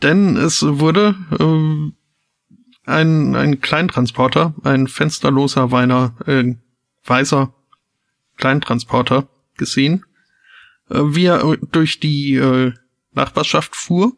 Denn 0.02 0.36
es 0.36 0.62
wurde 0.62 1.14
äh, 1.38 2.90
ein, 2.90 3.36
ein 3.36 3.60
Kleintransporter, 3.60 4.54
ein 4.64 4.86
fensterloser 4.88 5.70
Weiner, 5.70 6.14
äh, 6.26 6.54
weißer 7.04 7.52
Kleintransporter 8.36 9.28
gesehen, 9.56 10.04
äh, 10.88 11.00
wie 11.00 11.26
er 11.26 11.56
durch 11.70 12.00
die 12.00 12.34
äh, 12.34 12.72
Nachbarschaft 13.12 13.76
fuhr 13.76 14.16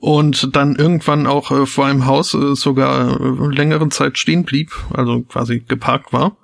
und 0.00 0.56
dann 0.56 0.76
irgendwann 0.76 1.26
auch 1.26 1.50
äh, 1.50 1.66
vor 1.66 1.86
einem 1.86 2.06
Haus 2.06 2.34
äh, 2.34 2.54
sogar 2.56 3.20
äh, 3.20 3.54
längere 3.54 3.88
Zeit 3.90 4.18
stehen 4.18 4.44
blieb, 4.44 4.72
also 4.92 5.20
quasi 5.22 5.60
geparkt 5.60 6.12
war. 6.12 6.36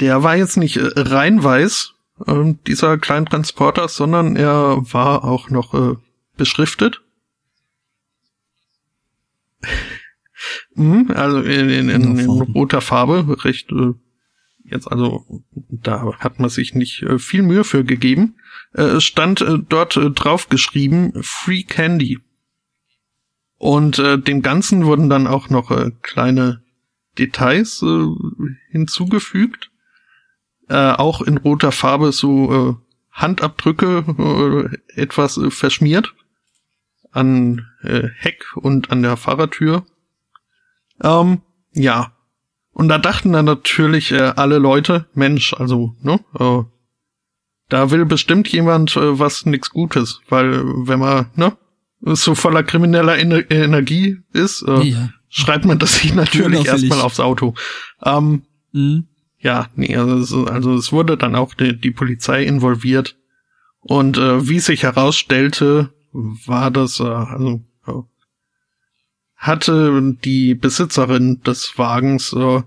Der 0.00 0.22
war 0.22 0.36
jetzt 0.36 0.56
nicht 0.56 0.78
äh, 0.78 0.88
rein 0.96 1.44
weiß, 1.44 1.92
äh, 2.26 2.54
dieser 2.66 2.96
Kleintransporter, 2.96 3.88
sondern 3.88 4.36
er 4.36 4.78
war 4.92 5.24
auch 5.24 5.50
noch 5.50 5.74
äh, 5.74 5.96
beschriftet. 6.38 7.02
mhm, 10.74 11.12
also 11.14 11.42
in, 11.42 11.68
in, 11.68 11.90
in, 11.90 12.18
in, 12.18 12.30
roter 12.30 12.80
Farbe, 12.80 13.44
recht 13.44 13.70
äh, 13.70 13.92
jetzt 14.64 14.90
also 14.90 15.26
da 15.70 16.10
hat 16.18 16.40
man 16.40 16.48
sich 16.48 16.74
nicht 16.74 17.02
äh, 17.02 17.18
viel 17.18 17.42
Mühe 17.42 17.64
für 17.64 17.84
gegeben. 17.84 18.36
Äh, 18.72 18.82
es 18.82 19.04
stand 19.04 19.42
äh, 19.42 19.58
dort 19.58 20.00
drauf 20.14 20.48
geschrieben 20.48 21.12
Free 21.20 21.62
Candy. 21.62 22.18
Und 23.58 23.98
äh, 23.98 24.18
dem 24.18 24.42
Ganzen 24.42 24.84
wurden 24.84 25.08
dann 25.08 25.26
auch 25.26 25.48
noch 25.48 25.70
äh, 25.70 25.92
kleine 26.02 26.62
Details 27.18 27.82
äh, 27.82 28.06
hinzugefügt 28.70 29.70
äh, 30.68 30.92
auch 30.92 31.20
in 31.22 31.38
roter 31.38 31.72
Farbe 31.72 32.12
so 32.12 32.52
äh, 32.52 32.74
Handabdrücke 33.12 34.04
äh, 34.96 35.00
etwas 35.00 35.36
äh, 35.38 35.50
verschmiert 35.50 36.14
an 37.12 37.66
äh, 37.82 38.08
Heck 38.16 38.44
und 38.56 38.90
an 38.90 39.02
der 39.02 39.16
Fahrertür. 39.16 39.86
Ähm, 41.02 41.40
ja. 41.72 42.12
Und 42.72 42.88
da 42.88 42.98
dachten 42.98 43.32
dann 43.32 43.46
natürlich 43.46 44.12
äh, 44.12 44.32
alle 44.36 44.58
Leute, 44.58 45.06
Mensch, 45.14 45.54
also, 45.54 45.96
ne, 46.02 46.20
äh, 46.38 46.62
da 47.70 47.90
will 47.90 48.04
bestimmt 48.04 48.48
jemand 48.48 48.96
äh, 48.96 49.18
was 49.18 49.46
nix 49.46 49.70
Gutes, 49.70 50.20
weil 50.28 50.62
wenn 50.86 50.98
man, 50.98 51.30
ne, 51.36 51.56
so 52.14 52.34
voller 52.34 52.62
krimineller 52.62 53.18
Ener 53.18 53.50
Energie 53.50 54.18
ist, 54.32 54.62
äh, 54.62 54.82
ja. 54.82 55.10
schreibt 55.28 55.64
man 55.64 55.78
das 55.78 55.96
sich 55.96 56.14
natürlich 56.14 56.66
erstmal 56.66 57.00
aufs 57.00 57.20
Auto. 57.20 57.54
Ähm, 58.04 58.42
mhm. 58.72 59.08
Ja, 59.38 59.68
nee, 59.74 59.96
also, 59.96 60.46
also 60.46 60.74
es 60.74 60.92
wurde 60.92 61.16
dann 61.16 61.34
auch 61.34 61.54
die, 61.54 61.78
die 61.78 61.90
Polizei 61.90 62.44
involviert. 62.44 63.16
Und 63.80 64.18
äh, 64.18 64.48
wie 64.48 64.58
sich 64.58 64.82
herausstellte, 64.82 65.92
war 66.12 66.70
das, 66.70 67.00
äh, 67.00 67.04
also 67.04 67.60
äh, 67.86 68.02
hatte 69.36 70.16
die 70.24 70.54
Besitzerin 70.54 71.42
des 71.42 71.74
Wagens 71.76 72.32
äh, 72.32 72.62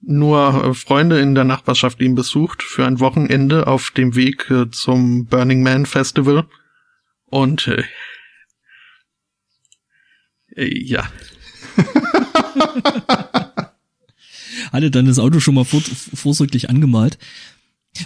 nur 0.00 0.64
äh, 0.64 0.74
Freunde 0.74 1.20
in 1.20 1.34
der 1.34 1.44
Nachbarschaft 1.44 2.00
ihn 2.00 2.14
besucht 2.14 2.62
für 2.62 2.86
ein 2.86 3.00
Wochenende 3.00 3.66
auf 3.66 3.90
dem 3.90 4.14
Weg 4.16 4.50
äh, 4.50 4.70
zum 4.70 5.26
Burning 5.26 5.62
Man 5.62 5.86
Festival. 5.86 6.46
Und 7.26 7.70
äh, 10.58 10.84
ja. 10.84 11.08
hatte 14.72 14.90
dann 14.90 15.06
das 15.06 15.18
Auto 15.18 15.40
schon 15.40 15.54
mal 15.54 15.64
vor, 15.64 15.80
vorsorglich 15.80 16.68
angemalt. 16.70 17.18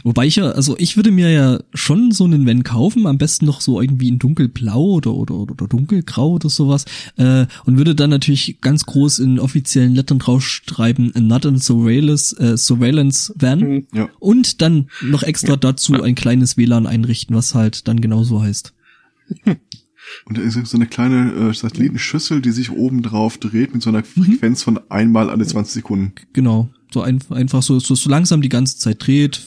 Wobei 0.04 0.26
ich 0.26 0.36
ja, 0.36 0.50
also 0.50 0.76
ich 0.78 0.96
würde 0.96 1.10
mir 1.10 1.30
ja 1.30 1.60
schon 1.74 2.12
so 2.12 2.24
einen 2.24 2.46
Van 2.46 2.62
kaufen, 2.62 3.06
am 3.06 3.18
besten 3.18 3.44
noch 3.44 3.60
so 3.60 3.80
irgendwie 3.80 4.08
in 4.08 4.18
dunkelblau 4.18 4.80
oder 4.80 5.12
oder, 5.12 5.34
oder 5.34 5.66
dunkelgrau 5.66 6.30
oder 6.30 6.48
sowas 6.48 6.86
äh, 7.16 7.46
und 7.66 7.76
würde 7.76 7.94
dann 7.94 8.08
natürlich 8.08 8.60
ganz 8.62 8.86
groß 8.86 9.18
in 9.18 9.38
offiziellen 9.38 9.94
Lettern 9.94 10.18
draufschreiben 10.18 11.12
Not 11.18 11.44
a 11.44 11.58
Surveillance, 11.58 12.34
äh, 12.38 12.56
Surveillance 12.56 13.34
Van 13.36 13.58
mhm, 13.58 13.86
ja. 13.92 14.08
und 14.18 14.62
dann 14.62 14.88
noch 15.02 15.24
extra 15.24 15.56
dazu 15.56 16.00
ein 16.00 16.14
kleines 16.14 16.56
WLAN 16.56 16.86
einrichten, 16.86 17.36
was 17.36 17.54
halt 17.54 17.86
dann 17.86 18.00
genauso 18.00 18.40
heißt. 18.40 18.72
Und 20.24 20.38
da 20.38 20.42
ist 20.42 20.54
so 20.66 20.76
eine 20.76 20.86
kleine 20.86 21.32
äh, 21.32 21.54
Satellitenschüssel, 21.54 22.40
die 22.40 22.50
sich 22.50 22.70
oben 22.70 23.02
drauf 23.02 23.38
dreht 23.38 23.72
mit 23.72 23.82
so 23.82 23.90
einer 23.90 24.00
mhm. 24.00 24.24
Frequenz 24.24 24.62
von 24.62 24.80
einmal 24.88 25.30
alle 25.30 25.46
20 25.46 25.74
Sekunden. 25.74 26.12
Genau. 26.32 26.68
So 26.92 27.02
ein, 27.02 27.20
einfach 27.30 27.62
so, 27.62 27.78
so, 27.80 27.94
so 27.94 28.10
langsam 28.10 28.42
die 28.42 28.48
ganze 28.48 28.78
Zeit 28.78 29.06
dreht. 29.06 29.42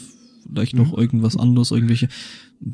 Vielleicht 0.50 0.74
mhm. 0.74 0.84
noch 0.84 0.98
irgendwas 0.98 1.38
anderes, 1.38 1.72
irgendwelche 1.72 2.06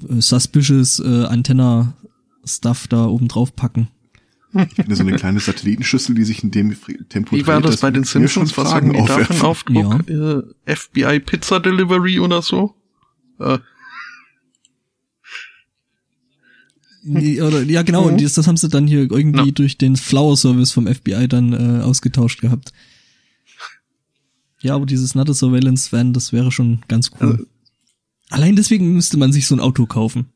äh, 0.09 0.21
suspicious 0.21 0.99
äh, 0.99 1.25
Antenna-Stuff 1.25 2.87
da 2.87 3.05
oben 3.05 3.27
drauf 3.27 3.55
packen. 3.55 3.87
Ich 4.53 4.75
finde 4.75 4.95
so 4.95 5.03
eine 5.03 5.15
kleine 5.15 5.39
Satellitenschüssel, 5.39 6.13
die 6.13 6.25
sich 6.25 6.43
in 6.43 6.51
dem 6.51 6.75
Tempo 7.07 7.35
Wie 7.35 7.47
war 7.47 7.61
das, 7.61 7.71
das 7.71 7.81
bei 7.81 7.91
den 7.91 8.03
Simpsons? 8.03 8.57
Was 8.57 8.69
sagen 8.69 8.91
die 8.91 9.05
davon 9.05 9.41
auf 9.41 9.63
Druck? 9.63 10.09
Ja. 10.09 10.39
Äh, 10.65 10.75
FBI 10.75 11.21
Pizza 11.21 11.61
Delivery 11.61 12.19
oder 12.19 12.41
so? 12.41 12.75
Äh, 13.39 13.59
oder, 17.03 17.63
ja, 17.63 17.81
genau, 17.81 18.03
mhm. 18.03 18.13
und 18.13 18.21
das, 18.21 18.33
das 18.33 18.47
haben 18.47 18.57
sie 18.57 18.69
dann 18.69 18.87
hier 18.87 19.09
irgendwie 19.09 19.45
ja. 19.45 19.51
durch 19.51 19.77
den 19.77 19.95
Flower 19.95 20.37
Service 20.37 20.71
vom 20.71 20.87
FBI 20.87 21.27
dann 21.27 21.53
äh, 21.53 21.83
ausgetauscht 21.83 22.41
gehabt. 22.41 22.71
Ja, 24.61 24.75
aber 24.75 24.85
dieses 24.85 25.15
a 25.15 25.33
Surveillance 25.33 25.91
Van, 25.91 26.13
das 26.13 26.33
wäre 26.33 26.51
schon 26.51 26.81
ganz 26.87 27.11
cool. 27.19 27.31
Also, 27.31 27.45
Allein 28.29 28.55
deswegen 28.55 28.93
müsste 28.93 29.17
man 29.17 29.33
sich 29.33 29.47
so 29.47 29.55
ein 29.55 29.59
Auto 29.59 29.85
kaufen. 29.85 30.27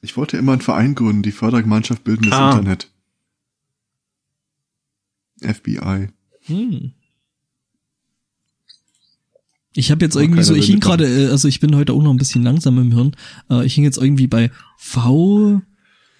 Ich 0.00 0.16
wollte 0.16 0.36
immer 0.36 0.52
einen 0.52 0.60
Verein 0.60 0.94
gründen, 0.94 1.22
die 1.22 1.32
Fördergemeinschaft 1.32 2.04
Bildendes 2.04 2.32
ah. 2.32 2.50
Internet. 2.50 2.90
FBI. 5.40 6.08
Hm. 6.42 6.92
Ich 9.74 9.90
habe 9.90 10.04
jetzt 10.04 10.16
irgendwie 10.16 10.42
so, 10.42 10.54
ich 10.54 10.66
hing 10.66 10.80
gerade, 10.80 11.06
äh, 11.06 11.28
also 11.28 11.48
ich 11.48 11.60
bin 11.60 11.74
heute 11.74 11.92
auch 11.92 12.02
noch 12.02 12.12
ein 12.12 12.18
bisschen 12.18 12.42
langsam 12.42 12.78
im 12.78 12.92
Hirn. 12.92 13.16
Äh, 13.50 13.64
ich 13.64 13.74
hing 13.74 13.84
jetzt 13.84 13.98
irgendwie 13.98 14.26
bei 14.26 14.50
V. 14.76 15.62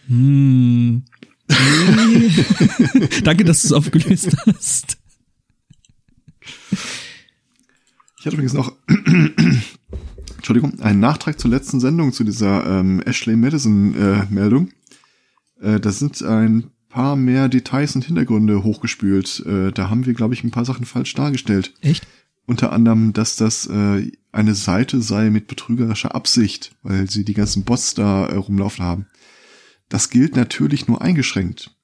Hm. 0.07 1.05
Nee. 1.49 2.31
Danke, 3.25 3.45
dass 3.45 3.63
du 3.63 3.69
es 3.69 3.73
aufgelöst 3.73 4.37
hast. 4.47 4.99
Ich 8.19 8.27
hatte 8.27 8.37
übrigens 8.37 8.55
noch, 8.55 8.73
Entschuldigung, 10.37 10.81
einen 10.81 11.01
Nachtrag 11.01 11.39
zur 11.39 11.51
letzten 11.51 11.81
Sendung 11.81 12.13
zu 12.13 12.25
dieser 12.25 12.65
ähm, 12.67 13.03
Ashley 13.05 13.37
Madison 13.37 13.95
äh, 13.95 14.27
Meldung. 14.31 14.71
Äh, 15.61 15.79
da 15.79 15.93
sind 15.93 16.23
ein 16.23 16.71
paar 16.89 17.17
mehr 17.17 17.49
Details 17.49 17.97
und 17.97 18.05
Hintergründe 18.05 18.63
hochgespült. 18.63 19.45
Äh, 19.47 19.73
da 19.73 19.91
haben 19.91 20.07
wir, 20.07 20.15
glaube 20.15 20.35
ich, 20.35 20.45
ein 20.45 20.51
paar 20.51 20.65
Sachen 20.65 20.85
falsch 20.85 21.15
dargestellt. 21.15 21.75
Echt? 21.81 22.07
Unter 22.47 22.73
anderem, 22.73 23.13
dass 23.13 23.37
das 23.37 23.67
äh, 23.67 24.11
eine 24.33 24.55
Seite 24.55 25.01
sei 25.03 25.31
mit 25.31 25.47
betrügerischer 25.47 26.15
Absicht, 26.15 26.75
weil 26.83 27.09
sie 27.09 27.25
die 27.25 27.35
ganzen 27.35 27.65
Bots 27.65 27.95
da 27.95 28.27
äh, 28.27 28.35
rumlaufen 28.37 28.85
haben. 28.85 29.07
Das 29.89 30.11
gilt 30.11 30.37
natürlich 30.37 30.89
nur 30.89 31.03
eingeschränkt. 31.03 31.77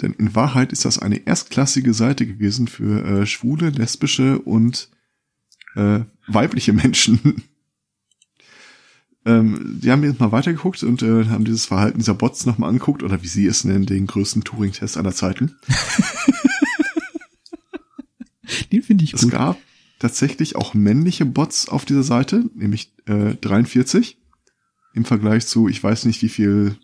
Denn 0.00 0.12
in 0.14 0.34
Wahrheit 0.34 0.72
ist 0.72 0.84
das 0.84 0.98
eine 0.98 1.26
erstklassige 1.26 1.92
Seite 1.92 2.26
gewesen 2.26 2.66
für 2.68 3.04
äh, 3.04 3.26
schwule, 3.26 3.70
lesbische 3.70 4.38
und 4.38 4.88
äh, 5.74 6.00
weibliche 6.26 6.72
Menschen. 6.72 7.20
ähm, 9.26 9.78
die 9.82 9.90
haben 9.90 10.02
jetzt 10.04 10.20
mal 10.20 10.32
weitergeguckt 10.32 10.82
und 10.82 11.02
äh, 11.02 11.26
haben 11.26 11.44
dieses 11.44 11.66
Verhalten 11.66 11.98
dieser 11.98 12.14
Bots 12.14 12.46
nochmal 12.46 12.70
angeguckt, 12.70 13.02
oder 13.02 13.22
wie 13.22 13.28
sie 13.28 13.46
es 13.46 13.64
nennen, 13.64 13.86
den 13.86 14.06
größten 14.06 14.42
Turing-Test 14.44 14.96
aller 14.96 15.12
Zeiten. 15.12 15.56
Den 18.70 18.82
finde 18.82 19.04
ich 19.04 19.14
Es 19.14 19.22
gut. 19.22 19.32
gab 19.32 19.58
tatsächlich 20.02 20.56
auch 20.56 20.74
männliche 20.74 21.24
Bots 21.24 21.68
auf 21.68 21.84
dieser 21.84 22.02
Seite, 22.02 22.50
nämlich 22.56 22.92
äh, 23.06 23.36
43 23.36 24.18
im 24.94 25.04
Vergleich 25.04 25.46
zu, 25.46 25.68
ich 25.68 25.82
weiß 25.82 26.06
nicht 26.06 26.22
wie 26.22 26.28
viel 26.28 26.76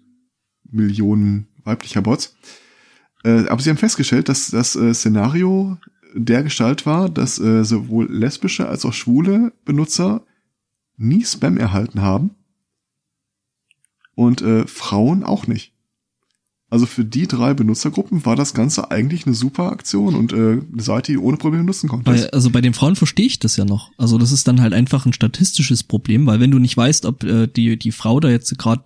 Millionen 0.70 1.48
weiblicher 1.64 2.00
Bots. 2.00 2.36
Äh, 3.24 3.48
aber 3.48 3.60
sie 3.60 3.70
haben 3.70 3.76
festgestellt, 3.76 4.28
dass 4.28 4.52
das 4.52 4.76
äh, 4.76 4.94
Szenario 4.94 5.78
der 6.14 6.44
Gestalt 6.44 6.86
war, 6.86 7.08
dass 7.08 7.40
äh, 7.40 7.64
sowohl 7.64 8.06
lesbische 8.08 8.68
als 8.68 8.84
auch 8.84 8.92
schwule 8.92 9.52
Benutzer 9.64 10.24
nie 10.96 11.24
Spam 11.24 11.56
erhalten 11.56 12.00
haben 12.00 12.36
und 14.14 14.42
äh, 14.42 14.64
Frauen 14.68 15.24
auch 15.24 15.48
nicht. 15.48 15.74
Also 16.70 16.84
für 16.84 17.04
die 17.04 17.26
drei 17.26 17.54
Benutzergruppen 17.54 18.26
war 18.26 18.36
das 18.36 18.52
Ganze 18.52 18.90
eigentlich 18.90 19.26
eine 19.26 19.34
super 19.34 19.72
Aktion 19.72 20.14
und 20.14 20.34
äh, 20.34 20.60
eine 20.70 20.82
Seite, 20.82 21.12
die 21.12 21.18
ohne 21.18 21.38
Probleme 21.38 21.64
nutzen 21.64 21.88
konnte. 21.88 22.10
Bei, 22.10 22.30
also 22.30 22.50
bei 22.50 22.60
den 22.60 22.74
Frauen 22.74 22.94
verstehe 22.94 23.26
ich 23.26 23.38
das 23.38 23.56
ja 23.56 23.64
noch. 23.64 23.90
Also 23.96 24.18
das 24.18 24.32
ist 24.32 24.46
dann 24.46 24.60
halt 24.60 24.74
einfach 24.74 25.06
ein 25.06 25.14
statistisches 25.14 25.82
Problem, 25.82 26.26
weil 26.26 26.40
wenn 26.40 26.50
du 26.50 26.58
nicht 26.58 26.76
weißt, 26.76 27.06
ob 27.06 27.24
äh, 27.24 27.46
die 27.46 27.78
die 27.78 27.92
Frau 27.92 28.20
da 28.20 28.28
jetzt 28.28 28.58
gerade 28.58 28.84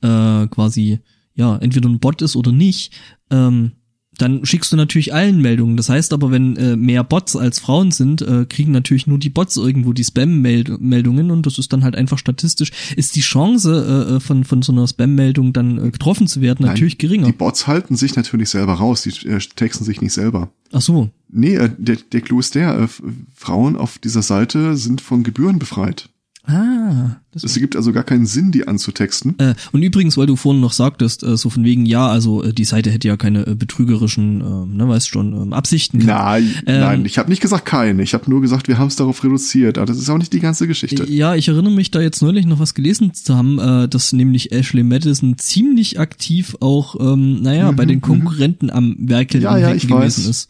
äh, 0.00 0.46
quasi 0.46 1.00
ja 1.34 1.56
entweder 1.56 1.88
ein 1.88 1.98
Bot 1.98 2.22
ist 2.22 2.36
oder 2.36 2.52
nicht, 2.52 2.92
ähm, 3.30 3.72
dann 4.18 4.44
schickst 4.44 4.72
du 4.72 4.76
natürlich 4.76 5.12
allen 5.14 5.40
Meldungen. 5.40 5.76
Das 5.76 5.88
heißt 5.88 6.12
aber, 6.12 6.30
wenn 6.30 6.56
äh, 6.56 6.76
mehr 6.76 7.04
Bots 7.04 7.36
als 7.36 7.58
Frauen 7.58 7.90
sind, 7.90 8.22
äh, 8.22 8.46
kriegen 8.48 8.72
natürlich 8.72 9.06
nur 9.06 9.18
die 9.18 9.30
Bots 9.30 9.56
irgendwo 9.56 9.92
die 9.92 10.04
Spam-Meldungen 10.04 11.30
und 11.30 11.46
das 11.46 11.58
ist 11.58 11.72
dann 11.72 11.84
halt 11.84 11.96
einfach 11.96 12.18
statistisch. 12.18 12.70
Ist 12.96 13.16
die 13.16 13.20
Chance 13.20 14.16
äh, 14.16 14.20
von 14.20 14.44
von 14.44 14.62
so 14.62 14.72
einer 14.72 14.86
Spam-Meldung 14.86 15.52
dann 15.52 15.78
äh, 15.78 15.90
getroffen 15.90 16.26
zu 16.26 16.40
werden 16.40 16.64
Nein, 16.64 16.72
natürlich 16.72 16.98
geringer. 16.98 17.26
Die 17.26 17.32
Bots 17.32 17.66
halten 17.66 17.96
sich 17.96 18.16
natürlich 18.16 18.50
selber 18.50 18.74
raus, 18.74 19.02
die 19.02 19.28
äh, 19.28 19.38
texten 19.38 19.84
sich 19.84 20.00
nicht 20.00 20.12
selber. 20.12 20.50
Ach 20.72 20.80
so. 20.80 21.10
Nee, 21.28 21.56
äh, 21.56 21.70
der, 21.76 21.96
der 21.96 22.20
Clou 22.20 22.40
ist 22.40 22.54
der, 22.54 22.78
äh, 22.78 22.88
Frauen 23.34 23.76
auf 23.76 23.98
dieser 23.98 24.22
Seite 24.22 24.76
sind 24.76 25.00
von 25.00 25.22
Gebühren 25.22 25.58
befreit. 25.58 26.08
Ah, 26.46 27.16
Es 27.32 27.54
gibt 27.54 27.74
also 27.74 27.92
gar 27.92 28.02
keinen 28.04 28.26
Sinn, 28.26 28.52
die 28.52 28.68
anzutexten. 28.68 29.38
Äh, 29.38 29.54
und 29.72 29.82
übrigens, 29.82 30.18
weil 30.18 30.26
du 30.26 30.36
vorhin 30.36 30.60
noch 30.60 30.74
sagtest, 30.74 31.22
äh, 31.22 31.38
so 31.38 31.48
von 31.48 31.64
wegen, 31.64 31.86
ja, 31.86 32.06
also 32.06 32.42
äh, 32.42 32.52
die 32.52 32.64
Seite 32.64 32.90
hätte 32.90 33.08
ja 33.08 33.16
keine 33.16 33.46
äh, 33.46 33.54
betrügerischen, 33.54 34.40
äh, 34.42 34.76
ne, 34.76 34.86
weißt 34.88 35.08
schon, 35.08 35.32
ähm, 35.32 35.52
Absichten. 35.54 35.98
Nein, 36.04 36.54
Ähm, 36.66 36.80
nein, 36.80 37.04
ich 37.06 37.16
habe 37.18 37.30
nicht 37.30 37.40
gesagt 37.40 37.64
keine. 37.64 38.02
Ich 38.02 38.12
habe 38.12 38.28
nur 38.28 38.42
gesagt, 38.42 38.68
wir 38.68 38.76
haben 38.78 38.88
es 38.88 38.96
darauf 38.96 39.24
reduziert. 39.24 39.78
Aber 39.78 39.86
das 39.86 39.96
ist 39.98 40.10
auch 40.10 40.18
nicht 40.18 40.32
die 40.34 40.40
ganze 40.40 40.66
Geschichte. 40.68 41.10
Ja, 41.10 41.34
ich 41.34 41.48
erinnere 41.48 41.72
mich 41.72 41.90
da 41.90 42.00
jetzt 42.02 42.20
neulich 42.20 42.44
noch 42.46 42.58
was 42.58 42.74
gelesen 42.74 43.14
zu 43.14 43.34
haben, 43.36 43.58
äh, 43.58 43.88
dass 43.88 44.12
nämlich 44.12 44.52
Ashley 44.52 44.82
Madison 44.82 45.38
ziemlich 45.38 45.98
aktiv 45.98 46.56
auch, 46.60 46.96
ähm, 47.00 47.40
naja, 47.40 47.72
Mhm, 47.72 47.76
bei 47.76 47.86
den 47.86 47.96
mhm. 47.96 48.02
Konkurrenten 48.02 48.70
am 48.70 48.96
Werkeln 48.98 49.42
Ja, 49.42 49.56
ja, 49.56 49.74
ich 49.74 49.88
gewesen 49.88 49.94
weiß. 49.98 50.18
ist. 50.18 50.48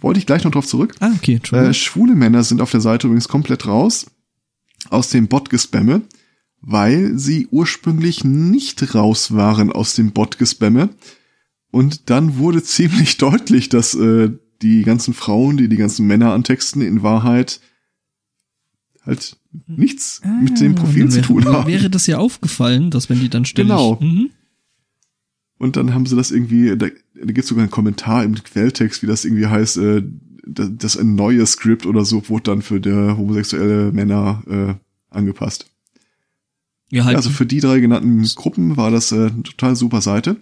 Wollte 0.00 0.18
ich 0.18 0.26
gleich 0.26 0.44
noch 0.44 0.50
drauf 0.52 0.66
zurück. 0.66 0.94
Ah, 1.00 1.10
okay, 1.14 1.40
Äh, 1.52 1.72
schwule 1.74 2.14
Männer 2.14 2.44
sind 2.44 2.60
auf 2.60 2.70
der 2.70 2.80
Seite 2.80 3.06
übrigens 3.06 3.28
komplett 3.28 3.66
raus 3.66 4.06
aus 4.90 5.10
dem 5.10 5.26
Bot-Gespamme, 5.28 6.02
weil 6.60 7.18
sie 7.18 7.48
ursprünglich 7.50 8.24
nicht 8.24 8.94
raus 8.94 9.34
waren 9.34 9.72
aus 9.72 9.94
dem 9.94 10.12
Bot-Gespamme. 10.12 10.90
Und 11.70 12.10
dann 12.10 12.36
wurde 12.38 12.62
ziemlich 12.62 13.16
deutlich, 13.16 13.68
dass 13.68 13.94
äh, 13.94 14.30
die 14.62 14.82
ganzen 14.82 15.14
Frauen, 15.14 15.56
die 15.56 15.68
die 15.68 15.76
ganzen 15.76 16.06
Männer 16.06 16.32
antexten, 16.32 16.82
in 16.82 17.02
Wahrheit 17.02 17.60
halt 19.04 19.36
nichts 19.66 20.20
mit 20.42 20.60
dem 20.60 20.72
Ah, 20.74 20.80
Profil 20.80 21.08
zu 21.10 21.22
tun 21.22 21.44
haben. 21.46 21.66
Wäre 21.66 21.88
das 21.90 22.06
ja 22.06 22.18
aufgefallen, 22.18 22.90
dass 22.90 23.08
wenn 23.08 23.20
die 23.20 23.28
dann 23.28 23.44
ständig... 23.44 23.70
Genau. 23.76 23.98
Mhm. 24.00 24.30
Und 25.58 25.76
dann 25.76 25.94
haben 25.94 26.06
sie 26.06 26.16
das 26.16 26.30
irgendwie, 26.30 26.76
da, 26.76 26.86
da 26.86 27.26
gibt 27.26 27.38
es 27.38 27.48
sogar 27.48 27.62
einen 27.62 27.70
Kommentar 27.70 28.24
im 28.24 28.34
Quelltext, 28.34 29.02
wie 29.02 29.06
das 29.06 29.24
irgendwie 29.24 29.46
heißt, 29.46 29.78
äh, 29.78 30.02
das, 30.46 30.70
das 30.72 30.96
ein 30.96 31.14
neues 31.14 31.52
Skript 31.52 31.86
oder 31.86 32.04
so 32.04 32.28
wurde 32.28 32.44
dann 32.44 32.62
für 32.62 32.80
der 32.80 33.16
homosexuelle 33.16 33.92
Männer 33.92 34.42
äh, 34.48 35.14
angepasst. 35.14 35.70
Ja, 36.90 37.04
halt, 37.04 37.16
also 37.16 37.30
für 37.30 37.46
die 37.46 37.60
drei 37.60 37.80
genannten 37.80 38.22
Gruppen 38.36 38.76
war 38.76 38.90
das 38.90 39.12
äh, 39.12 39.26
eine 39.26 39.42
total 39.42 39.74
super 39.76 40.00
Seite. 40.00 40.36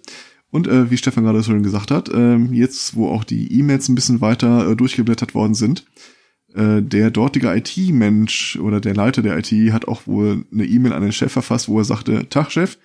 Und 0.50 0.68
äh, 0.68 0.90
wie 0.90 0.96
Stefan 0.96 1.24
gerade 1.24 1.42
schon 1.42 1.62
gesagt 1.62 1.90
hat, 1.90 2.10
ähm, 2.14 2.52
jetzt 2.52 2.94
wo 2.94 3.08
auch 3.08 3.24
die 3.24 3.58
E-Mails 3.58 3.88
ein 3.88 3.96
bisschen 3.96 4.20
weiter 4.20 4.70
äh, 4.70 4.76
durchgeblättert 4.76 5.34
worden 5.34 5.54
sind, 5.54 5.84
äh, 6.54 6.80
der 6.80 7.10
dortige 7.10 7.52
IT-Mensch 7.52 8.56
oder 8.60 8.80
der 8.80 8.94
Leiter 8.94 9.22
der 9.22 9.36
IT 9.36 9.50
hat 9.72 9.88
auch 9.88 10.06
wohl 10.06 10.44
eine 10.52 10.64
E-Mail 10.64 10.92
an 10.92 11.02
den 11.02 11.10
Chef 11.10 11.32
verfasst, 11.32 11.68
wo 11.68 11.78
er 11.78 11.84
sagte, 11.84 12.28
Tag 12.28 12.52
Chef, 12.52 12.78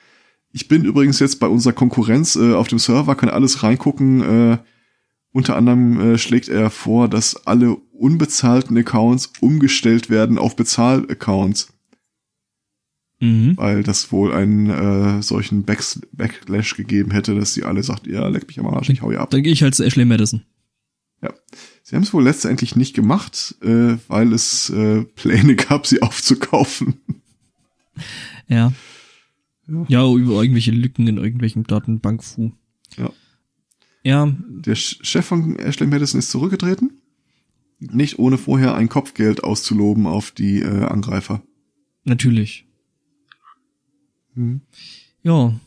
ich 0.52 0.68
bin 0.68 0.86
übrigens 0.86 1.20
jetzt 1.20 1.40
bei 1.40 1.48
unserer 1.48 1.74
Konkurrenz 1.74 2.36
äh, 2.36 2.54
auf 2.54 2.68
dem 2.68 2.80
Server, 2.80 3.16
kann 3.16 3.30
alles 3.30 3.64
reingucken. 3.64 4.22
Äh, 4.22 4.58
unter 5.32 5.56
anderem 5.56 6.00
äh, 6.00 6.18
schlägt 6.18 6.50
er 6.50 6.70
vor, 6.70 7.08
dass 7.08 7.46
alle 7.46 7.76
unbezahlten 7.92 8.78
Accounts 8.78 9.32
umgestellt 9.42 10.10
werden 10.10 10.38
auf 10.38 10.56
Bezahl-Accounts 10.56 11.74
mhm. 13.20 13.58
weil 13.58 13.84
das 13.84 14.12
wohl 14.12 14.34
einen 14.34 14.70
äh, 14.70 15.22
solchen 15.22 15.64
Backs 15.64 16.02
Backlash 16.12 16.76
gegeben 16.76 17.12
hätte, 17.12 17.36
dass 17.36 17.54
sie 17.54 17.64
alle 17.64 17.84
sagt, 17.84 18.08
ja, 18.08 18.28
leck 18.28 18.48
mich 18.48 18.60
am 18.60 18.68
Arsch, 18.68 18.90
ich 18.90 19.02
hau 19.02 19.12
ihr 19.12 19.22
ab. 19.22 19.30
Dann 19.30 19.44
gehe 19.44 19.54
ich 19.54 19.64
halt 19.64 19.76
zu 19.76 19.84
Ashley 19.84 20.06
Madison. 20.06 20.42
Ja. 21.22 21.34
Sie 21.84 21.96
haben 21.96 22.04
es 22.04 22.14
wohl 22.14 22.24
letztendlich 22.24 22.76
nicht 22.76 22.96
gemacht, 22.96 23.56
äh, 23.62 23.98
weil 24.08 24.34
es 24.34 24.70
äh, 24.70 25.04
Pläne 25.04 25.56
gab, 25.58 25.88
sie 25.88 26.02
aufzukaufen. 26.02 27.02
Ja. 28.48 28.72
Ja. 29.72 29.86
Ja, 29.88 30.14
über 30.16 30.42
irgendwelche 30.42 30.72
Lücken 30.72 31.08
in 31.08 31.18
irgendwelchen 31.18 31.64
Datenbankfu. 31.64 32.52
Ja. 32.98 33.12
Ja, 34.04 34.34
Der 34.50 34.76
Ch- 34.78 35.04
Chef 35.06 35.26
von 35.26 35.58
Ashley 35.60 35.86
Madison 35.88 36.20
ist 36.20 36.32
zurückgetreten, 36.32 37.02
nicht 37.80 38.18
ohne 38.18 38.38
vorher 38.38 38.74
ein 38.76 38.88
Kopfgeld 38.90 39.44
auszuloben 39.44 40.06
auf 40.08 40.32
die 40.32 40.62
äh, 40.62 40.84
Angreifer. 40.86 41.44
natürlich. 42.06 42.66
Hm. 44.36 44.62
Ja. 45.24 45.60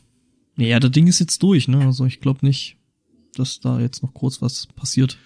Ja, 0.57 0.79
das 0.79 0.91
Ding 0.91 1.07
ist 1.07 1.19
jetzt 1.19 1.41
durch, 1.43 1.67
ne? 1.67 1.79
Also 1.85 2.05
ich 2.05 2.21
glaube 2.21 2.45
nicht, 2.45 2.77
dass 3.35 3.59
da 3.59 3.79
jetzt 3.79 4.03
noch 4.03 4.13
groß 4.13 4.41
was 4.41 4.67
passiert. 4.67 5.17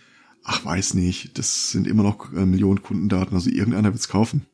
Ach, 0.44 0.64
weiß 0.64 0.94
nicht. 0.94 1.38
Das 1.38 1.72
sind 1.72 1.88
immer 1.88 2.04
noch 2.04 2.32
äh, 2.34 2.46
Millionen 2.46 2.82
Kundendaten, 2.82 3.36
also 3.36 3.50
irgendeiner 3.50 3.92
wird's 3.94 4.08
kaufen. 4.08 4.46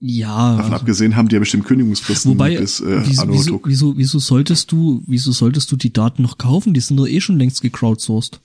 Ja. 0.00 0.56
Davon 0.56 0.72
abgesehen 0.72 1.14
haben 1.14 1.28
die 1.28 1.34
ja 1.34 1.40
bestimmt 1.40 1.66
Kündigungsfristen 1.66 2.30
wobei, 2.30 2.56
bis 2.56 2.80
äh, 2.80 3.02
wieso, 3.06 3.28
wieso, 3.28 3.60
wieso, 3.64 3.98
wieso 3.98 4.18
solltest 4.18 4.72
du, 4.72 5.02
wieso 5.06 5.30
solltest 5.32 5.70
du 5.70 5.76
die 5.76 5.92
Daten 5.92 6.22
noch 6.22 6.38
kaufen? 6.38 6.72
Die 6.72 6.80
sind 6.80 6.96
doch 6.96 7.06
eh 7.06 7.20
schon 7.20 7.38
längst 7.38 7.60
gecrowdsourced. 7.60 8.40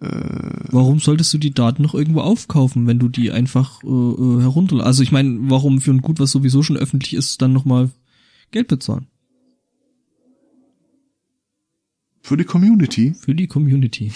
Äh, 0.00 0.06
Warum 0.72 0.98
solltest 0.98 1.32
du 1.32 1.38
die 1.38 1.54
Daten 1.54 1.82
noch 1.82 1.94
irgendwo 1.94 2.22
aufkaufen, 2.22 2.88
wenn 2.88 2.98
du 2.98 3.08
die 3.08 3.30
einfach 3.30 3.84
äh, 3.84 3.86
äh, 3.86 4.40
herunter... 4.40 4.84
Also 4.84 5.04
ich 5.04 5.12
meine, 5.12 5.38
warum 5.42 5.80
für 5.80 5.92
ein 5.92 6.02
Gut, 6.02 6.18
was 6.18 6.32
sowieso 6.32 6.64
schon 6.64 6.76
öffentlich 6.76 7.14
ist, 7.14 7.40
dann 7.40 7.52
nochmal 7.52 7.90
Geld 8.50 8.66
bezahlen? 8.66 9.06
Für 12.20 12.36
die 12.36 12.44
Community. 12.44 13.14
Für 13.14 13.34
die 13.34 13.46
Community. 13.46 14.10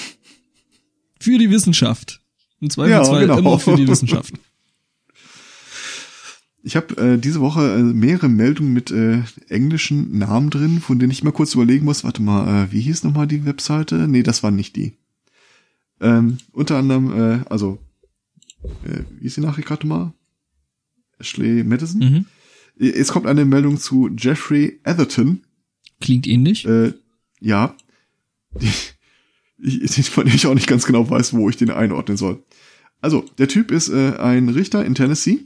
Für 1.20 1.38
die 1.38 1.50
Wissenschaft. 1.50 2.20
Im 2.60 2.70
Zweifelsfall 2.70 3.20
Ja, 3.22 3.26
genau. 3.26 3.38
immer 3.38 3.58
für 3.60 3.76
die 3.76 3.86
Wissenschaft. 3.88 4.32
Ich 6.66 6.74
habe 6.74 6.96
äh, 6.96 7.16
diese 7.16 7.40
Woche 7.40 7.74
äh, 7.74 7.80
mehrere 7.80 8.28
Meldungen 8.28 8.72
mit 8.72 8.90
äh, 8.90 9.22
englischen 9.48 10.18
Namen 10.18 10.50
drin, 10.50 10.80
von 10.80 10.98
denen 10.98 11.12
ich 11.12 11.22
mal 11.22 11.30
kurz 11.30 11.54
überlegen 11.54 11.84
muss. 11.84 12.02
Warte 12.02 12.22
mal, 12.22 12.64
äh, 12.64 12.72
wie 12.72 12.80
hieß 12.80 13.04
nochmal 13.04 13.28
die 13.28 13.44
Webseite? 13.44 14.08
Nee, 14.08 14.24
das 14.24 14.42
war 14.42 14.50
nicht 14.50 14.74
die. 14.74 14.94
Ähm, 16.00 16.38
unter 16.50 16.76
anderem, 16.76 17.12
äh, 17.12 17.44
also, 17.48 17.78
äh, 18.84 19.04
wie 19.16 19.26
ist 19.26 19.36
die 19.36 19.42
Nachricht 19.42 19.68
gerade 19.68 19.86
mal? 19.86 20.12
Ashley 21.20 21.62
Madison. 21.62 22.00
Mhm. 22.00 22.26
Jetzt 22.84 23.12
kommt 23.12 23.28
eine 23.28 23.44
Meldung 23.44 23.78
zu 23.78 24.10
Jeffrey 24.18 24.80
Atherton. 24.82 25.44
Klingt 26.00 26.26
ähnlich. 26.26 26.66
Äh, 26.66 26.94
ja. 27.40 27.76
Ich, 29.58 30.10
von 30.10 30.26
dem 30.26 30.34
ich 30.34 30.46
auch 30.46 30.52
nicht 30.54 30.66
ganz 30.66 30.84
genau 30.84 31.08
weiß, 31.08 31.32
wo 31.32 31.48
ich 31.48 31.56
den 31.56 31.70
einordnen 31.70 32.18
soll. 32.18 32.44
Also, 33.00 33.24
der 33.38 33.48
Typ 33.48 33.70
ist 33.70 33.88
äh, 33.88 34.14
ein 34.18 34.50
Richter 34.50 34.84
in 34.84 34.94
Tennessee 34.94 35.40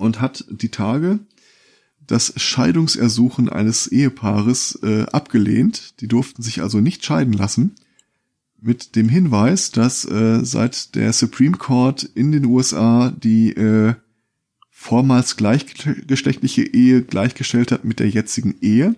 und 0.00 0.20
hat 0.20 0.44
die 0.50 0.70
Tage 0.70 1.20
das 2.06 2.32
Scheidungsersuchen 2.36 3.48
eines 3.48 3.86
Ehepaares 3.86 4.78
äh, 4.82 5.02
abgelehnt. 5.04 6.00
Die 6.00 6.08
durften 6.08 6.42
sich 6.42 6.62
also 6.62 6.80
nicht 6.80 7.04
scheiden 7.04 7.34
lassen, 7.34 7.76
mit 8.60 8.96
dem 8.96 9.08
Hinweis, 9.08 9.70
dass 9.70 10.04
äh, 10.04 10.44
seit 10.44 10.94
der 10.94 11.12
Supreme 11.12 11.56
Court 11.56 12.02
in 12.02 12.32
den 12.32 12.46
USA 12.46 13.10
die 13.10 13.52
äh, 13.52 13.94
vormals 14.70 15.36
gleichgeschlechtliche 15.36 16.62
Ehe 16.62 17.02
gleichgestellt 17.02 17.70
hat 17.70 17.84
mit 17.84 18.00
der 18.00 18.08
jetzigen 18.08 18.56
Ehe, 18.60 18.96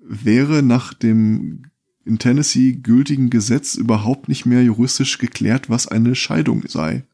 wäre 0.00 0.62
nach 0.62 0.94
dem 0.94 1.64
in 2.04 2.18
Tennessee 2.18 2.72
gültigen 2.72 3.30
Gesetz 3.30 3.74
überhaupt 3.74 4.28
nicht 4.28 4.46
mehr 4.46 4.62
juristisch 4.62 5.18
geklärt, 5.18 5.70
was 5.70 5.86
eine 5.86 6.14
Scheidung 6.14 6.64
sei. 6.66 7.04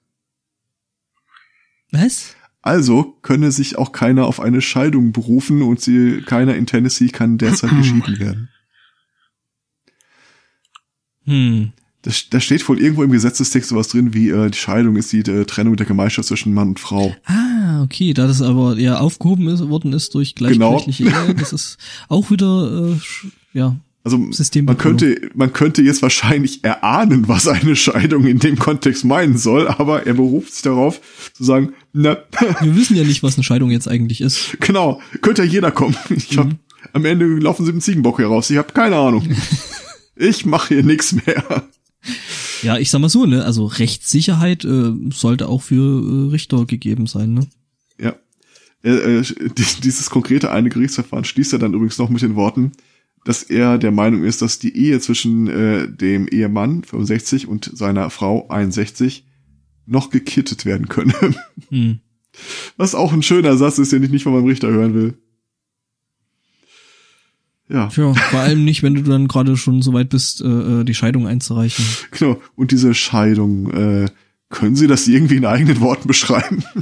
Was? 1.91 2.37
Also 2.61 3.17
könne 3.23 3.53
sich 3.53 3.79
auch 3.79 3.93
keiner 3.93 4.27
auf 4.27 4.41
eine 4.41 4.61
Scheidung 4.61 5.13
berufen 5.13 5.63
und 5.63 5.81
sie, 5.81 6.23
keiner 6.23 6.57
in 6.57 6.67
Tennessee 6.67 7.09
kann 7.09 7.39
derzeit 7.39 7.71
geschieden 7.77 8.19
werden. 8.19 8.49
Hm. 11.25 11.73
Da, 12.03 12.13
da 12.31 12.41
steht 12.41 12.67
wohl 12.69 12.81
irgendwo 12.81 13.03
im 13.03 13.11
Gesetzestext 13.11 13.71
sowas 13.71 13.89
drin, 13.89 14.15
wie 14.15 14.31
äh, 14.31 14.51
die 14.51 14.59
Scheidung 14.59 14.97
ist 14.97 15.13
die 15.13 15.21
äh, 15.21 15.45
Trennung 15.45 15.77
der 15.77 15.87
Gemeinschaft 15.87 16.29
zwischen 16.29 16.55
Mann 16.55 16.69
und 16.69 16.81
Frau. 16.81 17.15
Ah, 17.25 17.83
okay, 17.83 18.15
da 18.15 18.27
das 18.27 18.41
aber 18.41 18.79
ja 18.79 18.99
aufgehoben 18.99 19.49
ist, 19.49 19.69
worden 19.69 19.93
ist 19.93 20.15
durch 20.15 20.35
gleichgeschlechtliche 20.35 21.05
Genau. 21.05 21.27
Ehe, 21.27 21.35
das 21.35 21.53
ist 21.53 21.79
auch 22.09 22.31
wieder, 22.31 22.93
äh, 22.93 22.97
ja, 23.53 23.77
Also 24.05 24.17
man 24.63 24.79
könnte, 24.79 25.31
man 25.35 25.53
könnte 25.53 25.83
jetzt 25.83 26.01
wahrscheinlich 26.01 26.65
erahnen, 26.65 27.29
was 27.29 27.47
eine 27.47 27.77
Scheidung 27.77 28.25
in 28.27 28.39
dem 28.39 28.59
Kontext 28.59 29.05
meinen 29.05 29.37
soll, 29.37 29.69
aber 29.69 30.07
er 30.07 30.15
beruft 30.15 30.55
sich 30.55 30.63
darauf 30.63 31.01
zu 31.35 31.45
sagen, 31.45 31.75
na, 31.93 32.17
wir 32.63 32.75
wissen 32.77 32.97
ja 32.97 33.05
nicht, 33.05 33.23
was 33.23 33.35
eine 33.37 33.45
Scheidung 33.45 33.71
jetzt 33.71 33.87
eigentlich 33.89 34.21
ist. 34.23 34.57
genau, 34.61 35.01
könnte 35.21 35.43
ja 35.45 35.49
jeder 35.51 35.71
kommen. 35.73 35.97
Ich 36.11 36.39
hab, 36.39 36.47
Mhm. 36.47 36.59
am 36.95 37.05
Ende 37.05 37.27
laufen 37.27 37.67
sie 37.67 37.73
mit 37.73 37.83
dem 37.83 37.85
Ziegenbock 37.85 38.17
hier 38.17 38.29
raus. 38.29 38.49
Ich 38.49 38.57
habe 38.57 38.73
keine 38.73 38.97
Ahnung. 38.97 39.29
ich 40.17 40.47
mache 40.47 40.75
hier 40.75 40.85
nichts 40.85 41.13
mehr. 41.13 41.65
Ja, 42.63 42.79
ich 42.79 42.91
sag 42.91 43.01
mal 43.01 43.09
so, 43.11 43.27
ne, 43.27 43.45
also 43.45 43.67
Rechtssicherheit 43.67 44.65
äh, 44.65 44.93
sollte 45.13 45.49
auch 45.49 45.61
für 45.63 46.29
äh, 46.29 46.31
Richter 46.31 46.65
gegeben 46.65 47.07
sein, 47.07 47.35
ne? 47.35 47.47
Ja. 48.01 48.15
Äh, 48.83 49.19
äh, 49.19 49.23
die- 49.23 49.81
dieses 49.83 50.09
konkrete 50.09 50.51
eine 50.51 50.69
Gerichtsverfahren 50.71 51.25
schließt 51.25 51.53
er 51.53 51.59
dann 51.59 51.75
übrigens 51.75 51.99
noch 51.99 52.09
mit 52.09 52.23
den 52.23 52.37
Worten, 52.37 52.73
dass 53.29 53.43
er 53.43 53.77
der 53.77 53.91
Meinung 53.93 54.25
ist, 54.25 54.41
dass 54.41 54.59
die 54.59 54.75
Ehe 54.75 54.99
zwischen 55.01 55.49
äh, 55.49 55.87
dem 55.87 56.27
Ehemann 56.29 56.83
65 56.83 57.47
und 57.47 57.71
seiner 57.77 58.09
Frau 58.09 58.49
61 58.49 59.27
noch 59.85 60.09
gekittet 60.09 60.65
werden 60.65 60.89
könne. 60.89 61.13
Hm. 61.69 61.99
Was 62.79 62.95
auch 62.95 63.13
ein 63.13 63.23
schöner 63.23 63.59
Satz 63.59 63.77
ist, 63.79 63.93
den 63.93 64.03
ich 64.03 64.09
nicht 64.11 64.23
von 64.23 64.33
meinem 64.33 64.47
Richter 64.47 64.69
hören 64.71 64.95
will. 64.95 65.19
Ja, 67.69 67.89
Tja, 67.89 68.15
vor 68.15 68.41
allem 68.41 68.65
nicht, 68.65 68.83
wenn 68.83 68.95
du 68.95 69.03
dann 69.03 69.29
gerade 69.29 69.59
schon 69.59 69.83
so 69.83 69.93
weit 69.93 70.09
bist, 70.09 70.41
äh, 70.41 70.47
äh, 70.81 70.85
die 70.85 70.95
Scheidung 70.95 71.27
einzureichen. 71.27 71.85
genau. 72.13 72.41
Und 72.55 72.71
diese 72.71 72.95
Scheidung, 72.95 73.71
äh, 73.73 74.07
können 74.49 74.75
Sie 74.77 74.87
das 74.87 75.07
irgendwie 75.07 75.37
in 75.37 75.45
eigenen 75.45 75.81
Worten 75.81 76.09
beschreiben? 76.09 76.65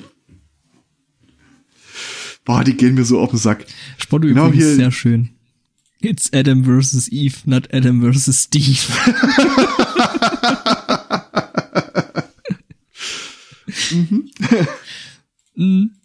Boah, 2.44 2.62
die 2.62 2.77
gehen 2.77 2.94
mir 2.94 3.05
so 3.05 3.18
auf 3.18 3.31
den 3.31 3.40
Sack. 3.40 3.66
Spotto 3.98 4.28
Genau 4.28 4.47
übrigens 4.47 4.64
hier- 4.66 4.74
sehr 4.77 4.93
schön. 4.93 5.31
It's 6.01 6.32
Adam 6.32 6.64
versus 6.64 7.09
Eve, 7.09 7.36
not 7.47 7.73
Adam 7.73 8.01
versus 8.01 8.43
Steve. 8.43 8.78
Mhm. 15.56 15.90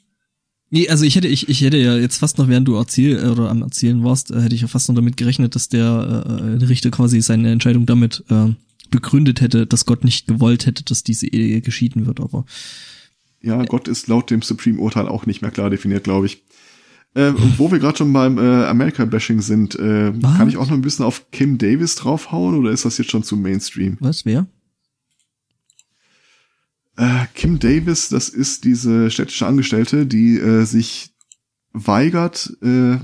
Nee, 0.74 0.88
also 0.88 1.04
ich 1.04 1.18
hätte, 1.18 1.28
ich, 1.28 1.50
ich 1.50 1.60
hätte 1.62 1.76
ja 1.76 1.98
jetzt 1.98 2.16
fast 2.16 2.38
noch, 2.38 2.48
während 2.48 2.66
du 2.66 2.76
erzähl 2.76 3.22
äh, 3.22 3.28
oder 3.28 3.50
am 3.50 3.62
Erzählen 3.62 4.06
warst, 4.06 4.32
äh, 4.32 4.40
hätte 4.40 4.56
ich 4.56 4.62
ja 4.62 4.70
fast 4.70 4.88
noch 4.88 4.96
damit 4.96 5.18
gerechnet, 5.18 5.54
dass 5.54 5.68
der 5.68 6.24
äh, 6.26 6.58
der 6.60 6.70
Richter 6.70 6.92
quasi 6.92 7.20
seine 7.22 7.52
Entscheidung 7.52 7.86
damit 7.86 8.24
äh, 8.30 8.54
begründet 8.90 9.42
hätte, 9.42 9.68
dass 9.68 9.86
Gott 9.86 10.06
nicht 10.06 10.28
gewollt 10.28 10.66
hätte, 10.66 10.86
dass 10.86 11.04
diese 11.04 11.28
Ehe 11.28 11.60
geschieden 11.60 12.06
wird, 12.06 12.22
aber 12.22 12.46
Ja, 13.42 13.66
Gott 13.66 13.90
ist 13.90 14.08
laut 14.08 14.32
dem 14.32 14.42
Supreme-Urteil 14.42 15.10
auch 15.10 15.26
nicht 15.26 15.42
mehr 15.42 15.52
klar 15.52 15.70
definiert, 15.70 16.06
glaube 16.06 16.28
ich. 16.28 16.42
Äh, 17.14 17.34
wo 17.58 17.70
wir 17.72 17.80
gerade 17.80 17.98
schon 17.98 18.14
beim 18.14 18.38
äh, 18.38 18.66
America-Bashing 18.66 19.42
sind, 19.42 19.76
äh, 19.76 20.14
Was? 20.22 20.38
kann 20.38 20.48
ich 20.48 20.56
auch 20.56 20.68
noch 20.68 20.74
ein 20.76 20.82
bisschen 20.82 21.04
auf 21.04 21.30
Kim 21.32 21.58
Davis 21.58 21.96
draufhauen 21.96 22.56
oder 22.58 22.72
ist 22.72 22.86
das 22.86 22.98
jetzt 22.98 23.12
schon 23.12 23.24
zu 23.24 23.36
Mainstream? 23.36 23.98
was, 24.00 24.26
wer? 24.26 24.48
Äh, 26.98 27.26
Kim 27.34 27.60
Davis, 27.60 28.10
das 28.10 28.30
ist 28.30 28.64
diese 28.64 29.10
städtische 29.12 29.46
Angestellte, 29.48 30.06
die 30.06 30.38
äh, 30.38 30.64
sich 30.66 31.14
weigert, 31.74 32.56
äh, 32.62 32.98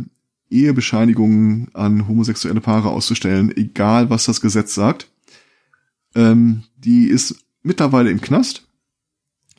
Ehebescheinigungen 0.49 1.69
an 1.73 2.07
homosexuelle 2.07 2.61
Paare 2.61 2.89
auszustellen, 2.89 3.55
egal 3.55 4.09
was 4.09 4.25
das 4.25 4.39
Gesetz 4.39 4.73
sagt. 4.73 5.09
Ähm, 6.15 6.63
die 6.77 7.07
ist 7.07 7.35
mittlerweile 7.63 8.09
im 8.09 8.21
Knast, 8.21 8.66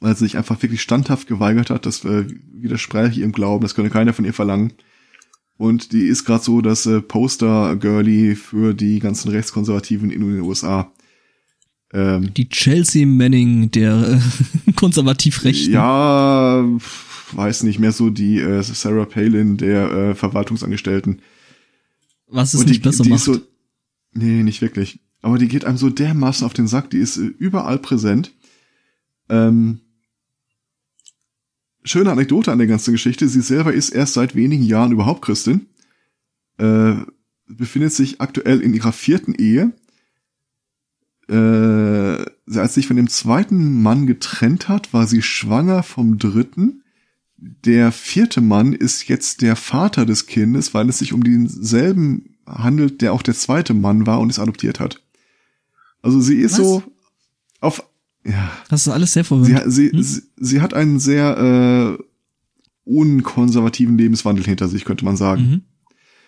weil 0.00 0.14
sie 0.16 0.24
sich 0.24 0.36
einfach 0.36 0.60
wirklich 0.62 0.82
standhaft 0.82 1.26
geweigert 1.26 1.70
hat. 1.70 1.86
Das 1.86 2.04
äh, 2.04 2.26
widerspräche 2.52 3.20
ihrem 3.20 3.32
Glauben, 3.32 3.62
das 3.62 3.74
könne 3.74 3.90
keiner 3.90 4.12
von 4.12 4.24
ihr 4.24 4.34
verlangen. 4.34 4.72
Und 5.56 5.92
die 5.92 6.06
ist 6.06 6.24
gerade 6.24 6.44
so 6.44 6.60
das 6.60 6.86
äh, 6.86 7.00
Poster-Girlie 7.00 8.36
für 8.36 8.74
die 8.74 9.00
ganzen 9.00 9.30
Rechtskonservativen 9.30 10.10
in 10.10 10.20
den 10.20 10.40
USA. 10.40 10.92
Ähm, 11.92 12.32
Die 12.34 12.48
Chelsea 12.48 13.06
Manning 13.06 13.70
der 13.72 14.20
äh, 14.66 14.72
konservativ-rechten. 14.76 15.72
Ja, 15.72 16.64
weiß 17.32 17.64
nicht 17.64 17.80
mehr 17.80 17.92
so 17.92 18.10
die 18.10 18.38
äh, 18.38 18.62
Sarah 18.62 19.04
Palin 19.04 19.56
der 19.56 19.90
äh, 19.90 20.14
Verwaltungsangestellten. 20.14 21.22
Was 22.28 22.54
es 22.54 22.60
Und 22.60 22.68
nicht 22.68 22.82
besser 22.82 23.02
die 23.02 23.10
macht. 23.10 23.20
Ist 23.20 23.24
so, 23.24 23.40
nee, 24.12 24.42
nicht 24.42 24.62
wirklich. 24.62 25.00
Aber 25.22 25.38
die 25.38 25.48
geht 25.48 25.64
einem 25.64 25.78
so 25.78 25.90
dermaßen 25.90 26.46
auf 26.46 26.52
den 26.52 26.68
Sack, 26.68 26.90
die 26.90 26.98
ist 26.98 27.16
äh, 27.16 27.22
überall 27.22 27.78
präsent. 27.78 28.32
Ähm, 29.28 29.80
schöne 31.84 32.10
Anekdote 32.10 32.52
an 32.52 32.58
der 32.58 32.66
ganzen 32.66 32.92
Geschichte. 32.92 33.28
Sie 33.28 33.40
selber 33.40 33.72
ist 33.72 33.90
erst 33.90 34.14
seit 34.14 34.34
wenigen 34.34 34.64
Jahren 34.64 34.92
überhaupt 34.92 35.22
Christin. 35.22 35.66
Äh, 36.58 36.94
befindet 37.46 37.92
sich 37.92 38.20
aktuell 38.20 38.60
in 38.60 38.74
ihrer 38.74 38.92
vierten 38.92 39.34
Ehe. 39.34 39.72
Äh, 41.28 42.24
als 42.58 42.74
sie 42.74 42.80
sich 42.80 42.86
von 42.86 42.96
dem 42.96 43.08
zweiten 43.08 43.82
Mann 43.82 44.06
getrennt 44.06 44.68
hat, 44.68 44.92
war 44.92 45.06
sie 45.06 45.22
schwanger 45.22 45.82
vom 45.82 46.18
dritten. 46.18 46.82
Der 47.36 47.92
vierte 47.92 48.40
Mann 48.40 48.72
ist 48.72 49.08
jetzt 49.08 49.42
der 49.42 49.54
Vater 49.54 50.06
des 50.06 50.26
Kindes, 50.26 50.74
weil 50.74 50.88
es 50.88 50.98
sich 50.98 51.12
um 51.12 51.22
denselben 51.22 52.36
handelt, 52.46 53.00
der 53.02 53.12
auch 53.12 53.22
der 53.22 53.34
zweite 53.34 53.74
Mann 53.74 54.06
war 54.06 54.20
und 54.20 54.30
es 54.30 54.38
adoptiert 54.38 54.80
hat. 54.80 55.02
Also 56.02 56.20
sie 56.20 56.38
ist 56.38 56.52
Was? 56.52 56.58
so 56.58 56.82
auf, 57.60 57.84
ja, 58.24 58.50
Das 58.68 58.86
ist 58.86 58.92
alles 58.92 59.12
sehr 59.12 59.24
sie, 59.24 59.28
verwirrend. 59.28 59.72
sie, 59.72 59.90
Hm? 59.92 60.02
sie, 60.02 60.22
sie 60.36 60.60
hat 60.60 60.74
einen 60.74 60.98
sehr 61.00 61.96
äh, 61.98 62.02
unkonservativen 62.84 63.98
Lebenswandel 63.98 64.44
hinter 64.44 64.68
sich, 64.68 64.84
könnte 64.84 65.04
man 65.04 65.16
sagen. 65.16 65.42
Mhm. 65.42 65.62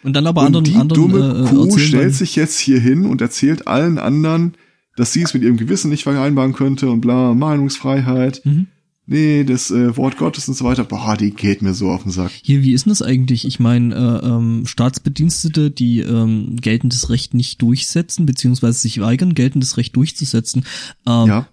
Und 0.03 0.15
dann 0.15 0.27
aber 0.27 0.41
Und 0.43 0.47
anderen, 0.47 0.65
die 0.65 0.75
anderen 0.77 1.03
dumme 1.11 1.45
äh, 1.47 1.49
Kuh 1.51 1.65
erzählen 1.65 1.87
stellt 1.89 2.15
sich 2.15 2.37
jetzt 2.37 2.59
hier 2.59 2.81
hin 2.81 3.05
und 3.05 3.21
erzählt 3.21 3.67
allen 3.67 3.99
anderen, 3.99 4.55
dass 4.97 5.12
sie 5.12 5.23
es 5.23 5.35
mit 5.35 5.43
ihrem 5.43 5.57
Gewissen 5.57 5.91
nicht 5.91 6.05
vereinbaren 6.05 6.53
könnte 6.53 6.91
und 6.91 7.01
bla, 7.01 7.35
Meinungsfreiheit. 7.35 8.41
Mhm. 8.45 8.67
Nee, 9.07 9.45
das 9.45 9.71
äh, 9.71 9.97
Wort 9.97 10.19
Gottes 10.19 10.47
und 10.49 10.55
so 10.55 10.65
weiter. 10.65 10.85
Boah, 10.85 11.17
die 11.17 11.33
geht 11.33 11.62
mir 11.62 11.75
so 11.75 11.91
auf 11.91 12.05
den 12.05 12.12
Sack. 12.12 12.31
Hier, 12.43 12.62
wie 12.62 12.73
ist 12.73 12.87
denn 12.87 12.91
das 12.91 13.03
eigentlich? 13.03 13.45
Ich 13.45 13.59
meine, 13.59 13.95
äh, 13.95 14.27
ähm, 14.27 14.67
Staatsbedienstete, 14.67 15.71
die 15.71 16.01
ähm, 16.01 16.57
geltendes 16.61 17.11
Recht 17.11 17.35
nicht 17.35 17.61
durchsetzen, 17.61 18.25
beziehungsweise 18.25 18.79
sich 18.79 19.01
weigern, 19.01 19.35
geltendes 19.35 19.77
Recht 19.79 19.97
durchzusetzen, 19.97 20.65
ähm, 21.07 21.27
ja, 21.27 21.49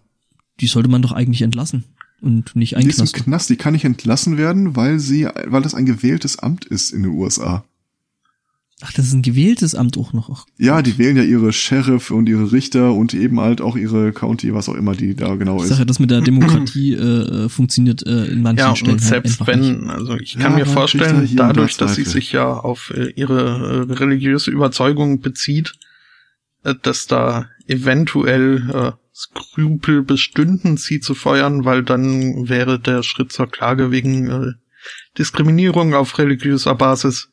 die 0.60 0.68
sollte 0.68 0.90
man 0.90 1.02
doch 1.02 1.12
eigentlich 1.12 1.42
entlassen 1.42 1.84
und 2.22 2.56
nicht 2.56 2.72
die 2.76 2.80
ist 2.88 2.98
im 2.98 3.02
einknasten. 3.04 3.24
Knast, 3.26 3.50
die 3.50 3.56
kann 3.58 3.74
nicht 3.74 3.86
entlassen 3.86 4.38
werden, 4.38 4.76
weil 4.76 5.00
sie, 5.00 5.28
weil 5.46 5.62
das 5.62 5.74
ein 5.76 5.86
gewähltes 5.86 6.40
Amt 6.40 6.66
ist 6.66 6.92
in 6.92 7.04
den 7.04 7.12
USA. 7.14 7.64
Ach, 8.82 8.94
das 8.94 9.08
ist 9.08 9.14
ein 9.14 9.24
gewähltes 9.24 9.74
Amt 9.74 9.98
auch 9.98 10.14
noch. 10.14 10.30
Ach, 10.32 10.46
Ja, 10.60 10.84
die 10.84 11.00
wählen 11.00 11.18
ja 11.18 11.24
ihre 11.24 11.52
Sheriff 11.52 12.12
und 12.12 12.30
ihre 12.30 12.52
Richter 12.52 12.94
und 12.94 13.16
eben 13.16 13.40
halt 13.40 13.60
auch 13.60 13.76
ihre 13.76 14.12
County, 14.14 14.54
was 14.54 14.70
auch 14.70 14.76
immer 14.76 14.94
die 14.94 15.16
da 15.16 15.34
genau 15.34 15.58
ich 15.58 15.64
ist. 15.64 15.70
sage 15.70 15.80
ja, 15.82 15.86
das 15.86 15.98
mit 15.98 16.12
der 16.12 16.22
Demokratie 16.22 16.94
äh, 16.94 17.00
äh, 17.46 17.50
funktioniert 17.50 18.06
äh, 18.06 18.26
in 18.26 18.44
manchen 18.44 18.60
Ja, 18.60 18.76
Stellen 18.76 18.94
und 18.98 19.02
halt 19.02 19.10
selbst 19.10 19.40
nicht. 19.40 19.48
wenn, 19.48 19.90
also 19.90 20.16
ich 20.18 20.36
Ja, 20.36 20.42
kann 20.42 20.52
mir 20.54 20.58
kriegt 20.60 20.70
da 20.70 20.74
vorstellen, 20.80 21.36
da 21.36 21.48
dadurch, 21.48 21.78
dass 21.78 21.96
sie 21.96 22.04
sich 22.04 22.32
ja 22.34 22.54
auf 22.54 22.94
äh, 22.96 23.10
ihre 23.16 23.88
äh, 23.90 23.94
religiöse 23.94 24.52
Überzeugung 24.52 25.22
bezieht, 25.22 25.74
äh, 26.64 26.76
dass 26.80 27.08
da 27.08 27.50
eventuell 27.66 28.70
äh, 28.72 28.92
Skrupel 29.20 30.04
bestünden, 30.04 30.78
sie 30.78 31.00
zu 31.00 31.16
feuern, 31.16 31.66
weil 31.66 31.84
dann 31.84 32.48
wäre 32.50 32.80
der 32.80 33.02
Schritt 33.02 33.32
zur 33.32 33.48
Klage 33.50 33.90
wegen 33.92 34.30
äh, 34.30 34.52
Diskriminierung 35.18 35.96
auf 35.96 36.18
religiöser 36.20 36.76
Basis 36.76 37.30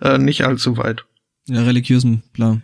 äh, 0.00 0.16
nicht 0.16 0.44
allzu 0.44 0.78
weit. 0.78 1.04
Ja, 1.46 1.62
religiösen, 1.64 2.22
klar. 2.32 2.62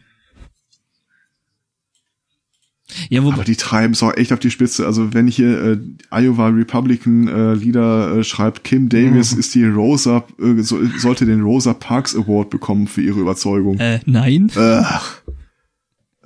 Ja, 3.09 3.25
wo, 3.25 3.33
Aber 3.33 3.45
die 3.45 3.57
treiben 3.57 3.93
es 3.93 4.03
auch 4.03 4.15
echt 4.17 4.33
auf 4.33 4.39
die 4.39 4.51
Spitze. 4.51 4.87
Also 4.87 5.13
wenn 5.15 5.27
hier 5.27 5.63
äh, 5.63 5.79
Iowa 6.11 6.49
Republican 6.49 7.27
äh, 7.29 7.55
Leader 7.55 8.19
äh, 8.19 8.25
schreibt, 8.25 8.63
Kim 8.63 8.89
Davis 8.89 9.33
Mhm. 9.33 9.41
ist 9.41 9.55
die 9.55 9.65
Rosa, 9.65 10.25
äh, 10.41 10.63
so, 10.63 10.79
sollte 10.99 11.27
den 11.27 11.41
Rosa 11.43 11.75
Parks 11.75 12.15
Award 12.15 12.51
bekommen 12.51 12.87
für 12.87 13.03
ihre 13.03 13.21
Überzeugung. 13.21 13.79
äh, 13.79 14.01
nein. 14.07 14.51
Ach. 14.57 15.21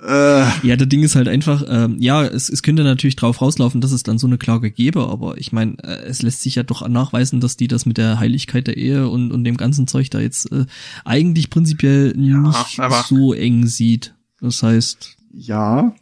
Äh, 0.01 0.45
Ja, 0.67 0.75
der 0.75 0.87
Ding 0.87 1.03
ist 1.03 1.15
halt 1.15 1.27
einfach, 1.27 1.63
ähm, 1.67 1.97
ja, 1.99 2.23
es, 2.25 2.49
es 2.49 2.63
könnte 2.63 2.83
natürlich 2.83 3.15
drauf 3.15 3.41
rauslaufen, 3.41 3.81
dass 3.81 3.91
es 3.91 4.03
dann 4.03 4.17
so 4.17 4.27
eine 4.27 4.37
Klage 4.37 4.71
gäbe, 4.71 5.07
aber 5.07 5.37
ich 5.37 5.51
meine, 5.51 5.77
äh, 5.83 6.05
es 6.05 6.21
lässt 6.21 6.41
sich 6.41 6.55
ja 6.55 6.63
doch 6.63 6.87
nachweisen, 6.87 7.39
dass 7.41 7.57
die 7.57 7.67
das 7.67 7.85
mit 7.85 7.97
der 7.97 8.19
Heiligkeit 8.19 8.67
der 8.67 8.77
Ehe 8.77 9.09
und, 9.09 9.31
und 9.31 9.43
dem 9.43 9.57
ganzen 9.57 9.87
Zeug 9.87 10.09
da 10.09 10.19
jetzt 10.19 10.51
äh, 10.51 10.65
eigentlich 11.05 11.49
prinzipiell 11.49 12.13
nicht 12.15 12.79
aber- 12.79 13.03
so 13.07 13.33
eng 13.33 13.67
sieht. 13.67 14.13
Das 14.41 14.63
heißt, 14.63 15.17
ja, 15.33 15.93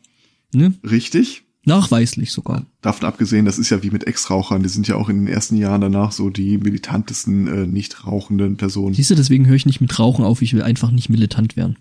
ne, 0.53 0.73
richtig. 0.87 1.41
nachweislich 1.65 2.31
sogar. 2.31 2.65
Davon 2.81 3.07
abgesehen, 3.07 3.45
das 3.45 3.57
ist 3.57 3.71
ja 3.71 3.81
wie 3.81 3.89
mit 3.89 4.05
Ex-Rauchern. 4.05 4.61
Die 4.61 4.69
sind 4.69 4.87
ja 4.87 4.95
auch 4.95 5.09
in 5.09 5.17
den 5.25 5.27
ersten 5.27 5.57
Jahren 5.57 5.81
danach 5.81 6.11
so 6.11 6.29
die 6.29 6.59
militantesten 6.59 7.47
äh, 7.47 7.65
nicht 7.65 8.05
rauchenden 8.05 8.57
Personen. 8.57 8.93
Siehst 8.93 9.09
du, 9.09 9.15
deswegen 9.15 9.47
höre 9.47 9.55
ich 9.55 9.65
nicht 9.65 9.81
mit 9.81 9.97
Rauchen 9.97 10.23
auf, 10.23 10.43
ich 10.43 10.53
will 10.53 10.61
einfach 10.61 10.91
nicht 10.91 11.09
militant 11.09 11.57
werden. 11.57 11.77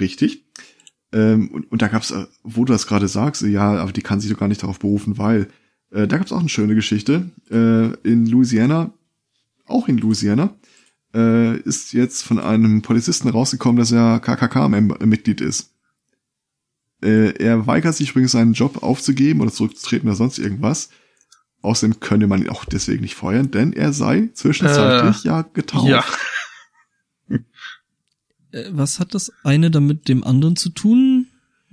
Richtig. 0.00 0.42
Ähm, 1.14 1.48
und, 1.48 1.70
und 1.70 1.80
da 1.80 1.86
gab's, 1.86 2.10
äh, 2.10 2.26
wo 2.42 2.64
du 2.64 2.72
das 2.72 2.88
gerade 2.88 3.06
sagst, 3.06 3.42
äh, 3.42 3.48
ja, 3.48 3.76
aber 3.76 3.92
die 3.92 4.02
kann 4.02 4.20
sich 4.20 4.30
doch 4.30 4.38
gar 4.38 4.48
nicht 4.48 4.62
darauf 4.62 4.80
berufen, 4.80 5.16
weil 5.16 5.48
äh, 5.90 6.08
da 6.08 6.18
gab's 6.18 6.32
auch 6.32 6.40
eine 6.40 6.48
schöne 6.48 6.74
Geschichte. 6.74 7.30
Äh, 7.50 7.94
in 8.08 8.26
Louisiana, 8.26 8.92
auch 9.64 9.86
in 9.88 9.98
Louisiana, 9.98 10.54
äh, 11.14 11.56
ist 11.60 11.92
jetzt 11.92 12.24
von 12.24 12.40
einem 12.40 12.82
Polizisten 12.82 13.28
rausgekommen, 13.28 13.78
dass 13.78 13.92
er 13.92 14.18
KKK-Mitglied 14.18 15.40
ist. 15.40 15.70
Äh, 17.00 17.34
er 17.38 17.66
weigert 17.68 17.94
sich 17.94 18.10
übrigens 18.10 18.32
seinen 18.32 18.54
Job 18.54 18.82
aufzugeben 18.82 19.40
oder 19.40 19.52
zurückzutreten 19.52 20.08
oder 20.08 20.16
sonst 20.16 20.38
irgendwas. 20.38 20.88
Außerdem 21.62 22.00
könne 22.00 22.26
man 22.26 22.42
ihn 22.42 22.50
auch 22.50 22.64
deswegen 22.64 23.02
nicht 23.02 23.14
feuern, 23.14 23.52
denn 23.52 23.72
er 23.72 23.92
sei 23.92 24.30
zwischenzeitlich 24.34 25.22
ja 25.22 25.42
getauft. 25.42 25.88
Ja. 25.88 26.04
Äh, 28.54 28.64
was 28.72 29.00
hat 29.00 29.14
das 29.14 29.32
eine 29.42 29.70
damit 29.70 30.08
dem 30.08 30.22
anderen 30.24 30.56
zu 30.56 30.68
tun? 30.70 31.26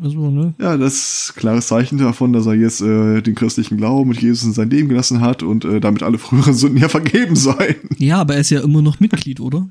Also, 0.04 0.32
ne? 0.32 0.56
Ja, 0.60 0.78
das 0.78 0.94
ist 1.28 1.34
klares 1.36 1.68
Zeichen 1.68 2.00
davon, 2.00 2.34
dass 2.34 2.48
er 2.48 2.56
jetzt 2.56 2.82
äh, 2.82 3.22
den 3.22 3.36
christlichen 3.36 3.78
Glauben 3.78 4.10
und 4.10 4.20
Jesus 4.20 4.44
in 4.46 4.54
sein 4.54 4.70
Leben 4.72 4.90
gelassen 4.90 5.22
hat 5.22 5.44
und 5.44 5.64
äh, 5.64 5.80
damit 5.80 6.02
alle 6.02 6.18
früheren 6.18 6.54
Sünden 6.56 6.80
ja 6.82 6.90
vergeben 6.90 7.36
seien. 7.36 7.76
Ja, 8.00 8.20
aber 8.22 8.34
er 8.34 8.42
ist 8.42 8.50
ja 8.50 8.62
immer 8.62 8.82
noch 8.82 9.00
Mitglied, 9.00 9.40
oder? 9.40 9.70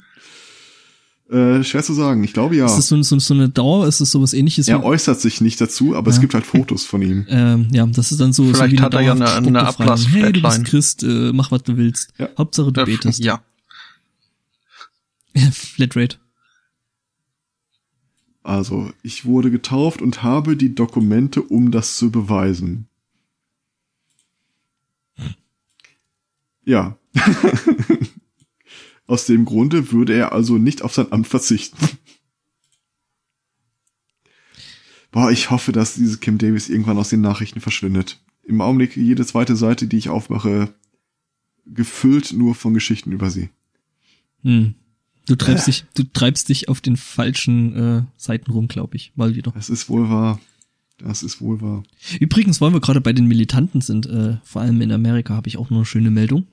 Äh, 1.31 1.62
schwer 1.65 1.82
zu 1.82 1.95
sagen, 1.95 2.23
ich 2.24 2.32
glaube 2.32 2.55
ja. 2.57 2.66
Ist 2.66 2.77
das 2.77 2.89
so, 2.89 3.01
so, 3.03 3.19
so 3.19 3.35
eine 3.35 3.49
Dauer? 3.49 3.87
Ist 3.89 4.01
das 4.01 4.11
sowas 4.12 4.32
ähnliches 4.32 4.66
Er 4.69 4.82
äußert 4.85 5.20
sich 5.20 5.41
nicht 5.41 5.61
dazu, 5.61 5.95
aber 5.97 6.11
es 6.11 6.16
Ja. 6.16 6.20
gibt 6.23 6.35
halt 6.35 6.45
Fotos 6.47 6.85
von 6.85 7.03
ihm. 7.03 7.24
ähm, 7.28 7.69
ja, 7.73 7.87
das 7.87 8.11
ist 8.12 8.20
dann 8.20 8.32
so, 8.32 8.45
so 8.47 8.55
Vielleicht 8.55 8.73
wie 8.73 8.81
hat 8.81 8.95
er 8.95 9.01
ja 9.01 9.12
eine- 9.12 9.32
eine 9.32 9.61
Spuckbefreiung. 9.73 9.99
Hey, 10.11 10.32
du 10.32 10.43
bist. 10.43 10.65
Christ, 10.65 11.03
äh, 11.05 11.32
mach 11.32 11.51
was 11.53 11.62
du 11.65 11.77
willst. 11.77 12.12
Ja. 12.19 12.28
Hauptsache 12.39 12.70
du 12.73 12.85
betest. 12.85 13.19
Ja. 13.24 13.43
Flatrate. 15.53 16.16
Also, 18.43 18.93
ich 19.03 19.27
wurde 19.27 19.51
getauft 19.51 20.01
und 20.01 20.23
habe 20.23 20.57
die 20.57 20.75
Dokumente, 20.75 21.43
um 21.43 21.71
das 21.71 21.97
zu 21.97 22.11
beweisen. 22.11 22.89
Ja. 26.65 26.99
Aus 29.07 29.27
dem 29.27 29.45
Grunde 29.45 29.93
würde 29.93 30.15
er 30.15 30.33
also 30.33 30.57
nicht 30.57 30.83
auf 30.83 30.95
sein 30.95 31.11
Amt 31.11 31.27
verzichten. 31.27 31.77
Boah, 35.11 35.33
ich 35.33 35.51
hoffe, 35.51 35.73
dass 35.73 35.95
diese 35.95 36.19
Kim 36.19 36.39
Davis 36.39 36.69
irgendwann 36.69 36.99
aus 36.99 37.09
den 37.09 37.21
Nachrichten 37.21 37.61
verschwindet. 37.61 38.23
Im 38.45 38.61
Augenblick 38.61 38.97
jede 38.97 39.27
zweite 39.27 39.57
Seite, 39.57 39.89
die 39.89 39.99
ich 39.99 40.09
aufmache, 40.09 40.73
gefüllt 41.67 42.33
nur 42.33 42.55
von 42.55 42.73
Geschichten 42.73 43.11
über 43.11 43.31
sie. 43.31 43.51
Hm. 44.43 44.77
Du 45.26 45.36
treibst 45.36 45.66
dich, 45.66 45.84
du 45.94 46.05
treibst 46.05 46.48
dich 46.48 46.68
auf 46.68 46.80
den 46.80 46.97
falschen 46.97 47.76
äh, 47.76 48.02
Seiten 48.16 48.51
rum, 48.51 48.68
glaube 48.68 48.97
ich, 48.97 49.12
mal 49.14 49.34
wieder. 49.34 49.52
Das 49.52 49.70
ist 49.70 49.88
wohl 49.88 50.09
wahr. 50.09 50.40
Das 50.98 51.22
ist 51.22 51.40
wohl 51.40 51.60
wahr. 51.60 51.82
Übrigens, 52.18 52.60
weil 52.60 52.72
wir 52.72 52.80
gerade 52.80 53.01
bei 53.01 53.12
den 53.12 53.26
Militanten 53.26 53.80
sind, 53.80 54.06
äh, 54.06 54.36
vor 54.42 54.62
allem 54.62 54.80
in 54.80 54.92
Amerika 54.92 55.34
habe 55.34 55.48
ich 55.48 55.56
auch 55.56 55.70
noch 55.70 55.78
eine 55.78 55.86
schöne 55.86 56.10
Meldung. 56.10 56.47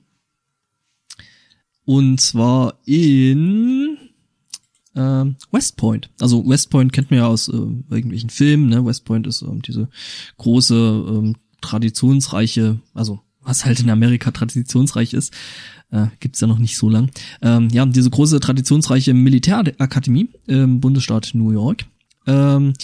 Und 1.84 2.20
zwar 2.20 2.78
in 2.84 3.98
ähm, 4.94 5.36
West 5.50 5.76
Point. 5.76 6.10
Also 6.20 6.46
West 6.46 6.70
Point 6.70 6.92
kennt 6.92 7.10
man 7.10 7.20
ja 7.20 7.26
aus 7.26 7.48
äh, 7.48 7.52
irgendwelchen 7.52 8.30
Filmen. 8.30 8.68
Ne? 8.68 8.84
West 8.84 9.04
Point 9.04 9.26
ist 9.26 9.42
ähm, 9.42 9.62
diese 9.62 9.88
große, 10.36 10.74
ähm, 10.74 11.36
traditionsreiche, 11.60 12.80
also 12.94 13.20
was 13.42 13.64
halt 13.64 13.80
in 13.80 13.90
Amerika 13.90 14.30
traditionsreich 14.30 15.14
ist, 15.14 15.32
äh, 15.90 16.06
gibt's 16.20 16.40
ja 16.40 16.46
noch 16.46 16.58
nicht 16.58 16.76
so 16.76 16.88
lang. 16.88 17.10
Ähm, 17.40 17.68
ja, 17.70 17.86
diese 17.86 18.10
große 18.10 18.40
traditionsreiche 18.40 19.14
Militärakademie 19.14 20.28
im 20.46 20.80
Bundesstaat 20.80 21.30
New 21.34 21.50
York. 21.50 21.84
Ähm, 22.26 22.74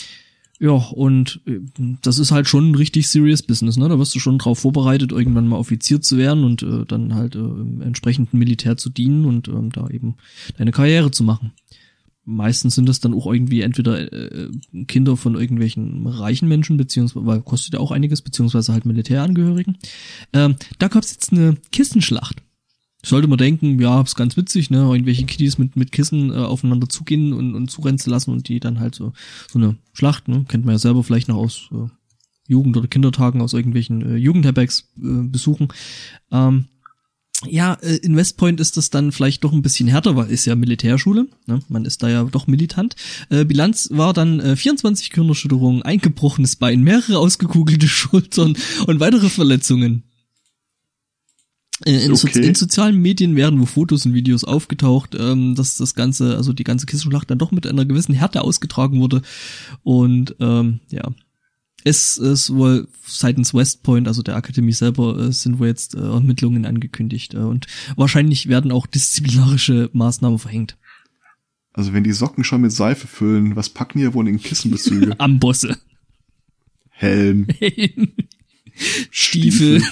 ja, 0.60 0.70
und 0.70 1.40
äh, 1.46 1.60
das 2.02 2.18
ist 2.18 2.30
halt 2.30 2.48
schon 2.48 2.70
ein 2.70 2.74
richtig 2.74 3.08
serious 3.08 3.42
Business, 3.42 3.76
ne? 3.76 3.88
Da 3.88 3.98
wirst 3.98 4.14
du 4.14 4.20
schon 4.20 4.38
drauf 4.38 4.60
vorbereitet, 4.60 5.12
irgendwann 5.12 5.48
mal 5.48 5.58
Offizier 5.58 6.00
zu 6.00 6.16
werden 6.16 6.44
und 6.44 6.62
äh, 6.62 6.84
dann 6.86 7.14
halt 7.14 7.34
äh, 7.34 7.40
im 7.40 7.82
entsprechenden 7.82 8.38
Militär 8.38 8.76
zu 8.76 8.88
dienen 8.88 9.24
und 9.24 9.48
ähm, 9.48 9.70
da 9.72 9.88
eben 9.88 10.14
deine 10.56 10.70
Karriere 10.70 11.10
zu 11.10 11.24
machen. 11.24 11.52
Meistens 12.26 12.74
sind 12.74 12.88
das 12.88 13.00
dann 13.00 13.12
auch 13.12 13.30
irgendwie 13.30 13.60
entweder 13.60 14.12
äh, 14.12 14.48
Kinder 14.86 15.16
von 15.16 15.34
irgendwelchen 15.34 16.06
reichen 16.06 16.48
Menschen, 16.48 16.76
beziehungsweise, 16.76 17.26
weil 17.26 17.42
kostet 17.42 17.74
ja 17.74 17.80
auch 17.80 17.90
einiges, 17.90 18.22
beziehungsweise 18.22 18.72
halt 18.72 18.86
Militärangehörigen. 18.86 19.76
Ähm, 20.32 20.56
da 20.78 20.88
gab's 20.88 21.12
jetzt 21.12 21.32
eine 21.32 21.56
Kissenschlacht. 21.70 22.42
Sollte 23.04 23.28
man 23.28 23.36
denken, 23.36 23.78
ja, 23.78 24.00
ist 24.00 24.16
ganz 24.16 24.38
witzig, 24.38 24.70
ne, 24.70 24.78
irgendwelche 24.78 25.26
Kiddies 25.26 25.58
mit, 25.58 25.76
mit 25.76 25.92
Kissen 25.92 26.30
äh, 26.30 26.36
aufeinander 26.36 26.88
zugehen 26.88 27.34
und, 27.34 27.54
und 27.54 27.70
zurennen 27.70 27.98
zu 27.98 28.08
lassen 28.08 28.30
und 28.30 28.48
die 28.48 28.60
dann 28.60 28.80
halt 28.80 28.94
so, 28.94 29.12
so 29.50 29.58
eine 29.58 29.76
Schlacht, 29.92 30.26
ne, 30.28 30.46
kennt 30.48 30.64
man 30.64 30.76
ja 30.76 30.78
selber 30.78 31.04
vielleicht 31.04 31.28
noch 31.28 31.36
aus 31.36 31.68
äh, 31.72 31.88
Jugend- 32.48 32.76
oder 32.76 32.88
Kindertagen, 32.88 33.42
aus 33.42 33.52
irgendwelchen 33.52 34.00
äh, 34.02 34.16
Jugendherbergs 34.16 34.88
äh, 34.96 35.22
besuchen. 35.24 35.68
Ähm, 36.32 36.66
ja, 37.48 37.74
äh, 37.74 37.96
in 37.96 38.16
West 38.16 38.36
Point 38.36 38.60
ist 38.60 38.76
das 38.76 38.90
dann 38.90 39.12
vielleicht 39.12 39.44
doch 39.44 39.52
ein 39.52 39.62
bisschen 39.62 39.88
härter, 39.88 40.16
weil 40.16 40.30
ist 40.30 40.44
ja 40.46 40.54
Militärschule, 40.54 41.26
ne? 41.46 41.60
man 41.68 41.84
ist 41.84 42.02
da 42.02 42.08
ja 42.08 42.24
doch 42.24 42.46
militant. 42.46 42.96
Äh, 43.30 43.44
Bilanz 43.44 43.88
war 43.92 44.12
dann 44.12 44.40
äh, 44.40 44.56
24 44.56 45.10
Gehirnerschütterungen, 45.10 45.82
eingebrochenes 45.82 46.56
Bein, 46.56 46.82
mehrere 46.82 47.18
ausgekugelte 47.18 47.88
Schultern 47.88 48.56
und 48.86 49.00
weitere 49.00 49.28
Verletzungen. 49.28 50.04
Äh, 51.84 52.04
In, 52.04 52.14
so, 52.14 52.28
Okay. 52.28 52.46
in 52.46 52.54
sozialen 52.54 52.96
Medien 52.96 53.36
werden 53.36 53.60
wo 53.60 53.66
Fotos 53.66 54.06
und 54.06 54.14
Videos 54.14 54.44
aufgetaucht, 54.44 55.16
ähm, 55.18 55.54
dass 55.54 55.76
das 55.76 55.94
Ganze, 55.94 56.36
also 56.36 56.52
die 56.52 56.64
ganze 56.64 56.86
Kissenschlacht 56.86 57.30
dann 57.30 57.38
doch 57.38 57.50
mit 57.50 57.66
einer 57.66 57.84
gewissen 57.84 58.14
Härte 58.14 58.42
ausgetragen 58.42 59.00
wurde. 59.00 59.22
Und 59.82 60.36
ähm, 60.40 60.80
ja, 60.90 61.02
es 61.84 62.16
ist 62.16 62.52
wohl 62.52 62.88
seitens 63.06 63.52
West 63.52 63.82
Point, 63.82 64.08
also 64.08 64.22
der 64.22 64.36
Akademie 64.36 64.72
selber, 64.72 65.18
äh, 65.18 65.32
sind 65.32 65.58
wohl 65.58 65.68
jetzt 65.68 65.94
äh, 65.94 66.00
Ermittlungen 66.00 66.64
angekündigt. 66.64 67.34
Äh, 67.34 67.38
und 67.38 67.66
wahrscheinlich 67.96 68.48
werden 68.48 68.72
auch 68.72 68.86
disziplinarische 68.86 69.90
Maßnahmen 69.92 70.38
verhängt. 70.38 70.78
Also 71.74 71.92
wenn 71.92 72.04
die 72.04 72.12
Socken 72.12 72.42
schon 72.42 72.62
mit 72.62 72.72
Seife 72.72 73.06
füllen, 73.06 73.54
was 73.54 73.68
packen 73.68 73.98
die 73.98 74.04
ja 74.04 74.14
wohl 74.14 74.28
in 74.28 74.40
Kissenbezüge? 74.40 75.14
Ambosse. 75.20 75.76
Helm, 76.88 77.48
Stiefel. 79.10 79.82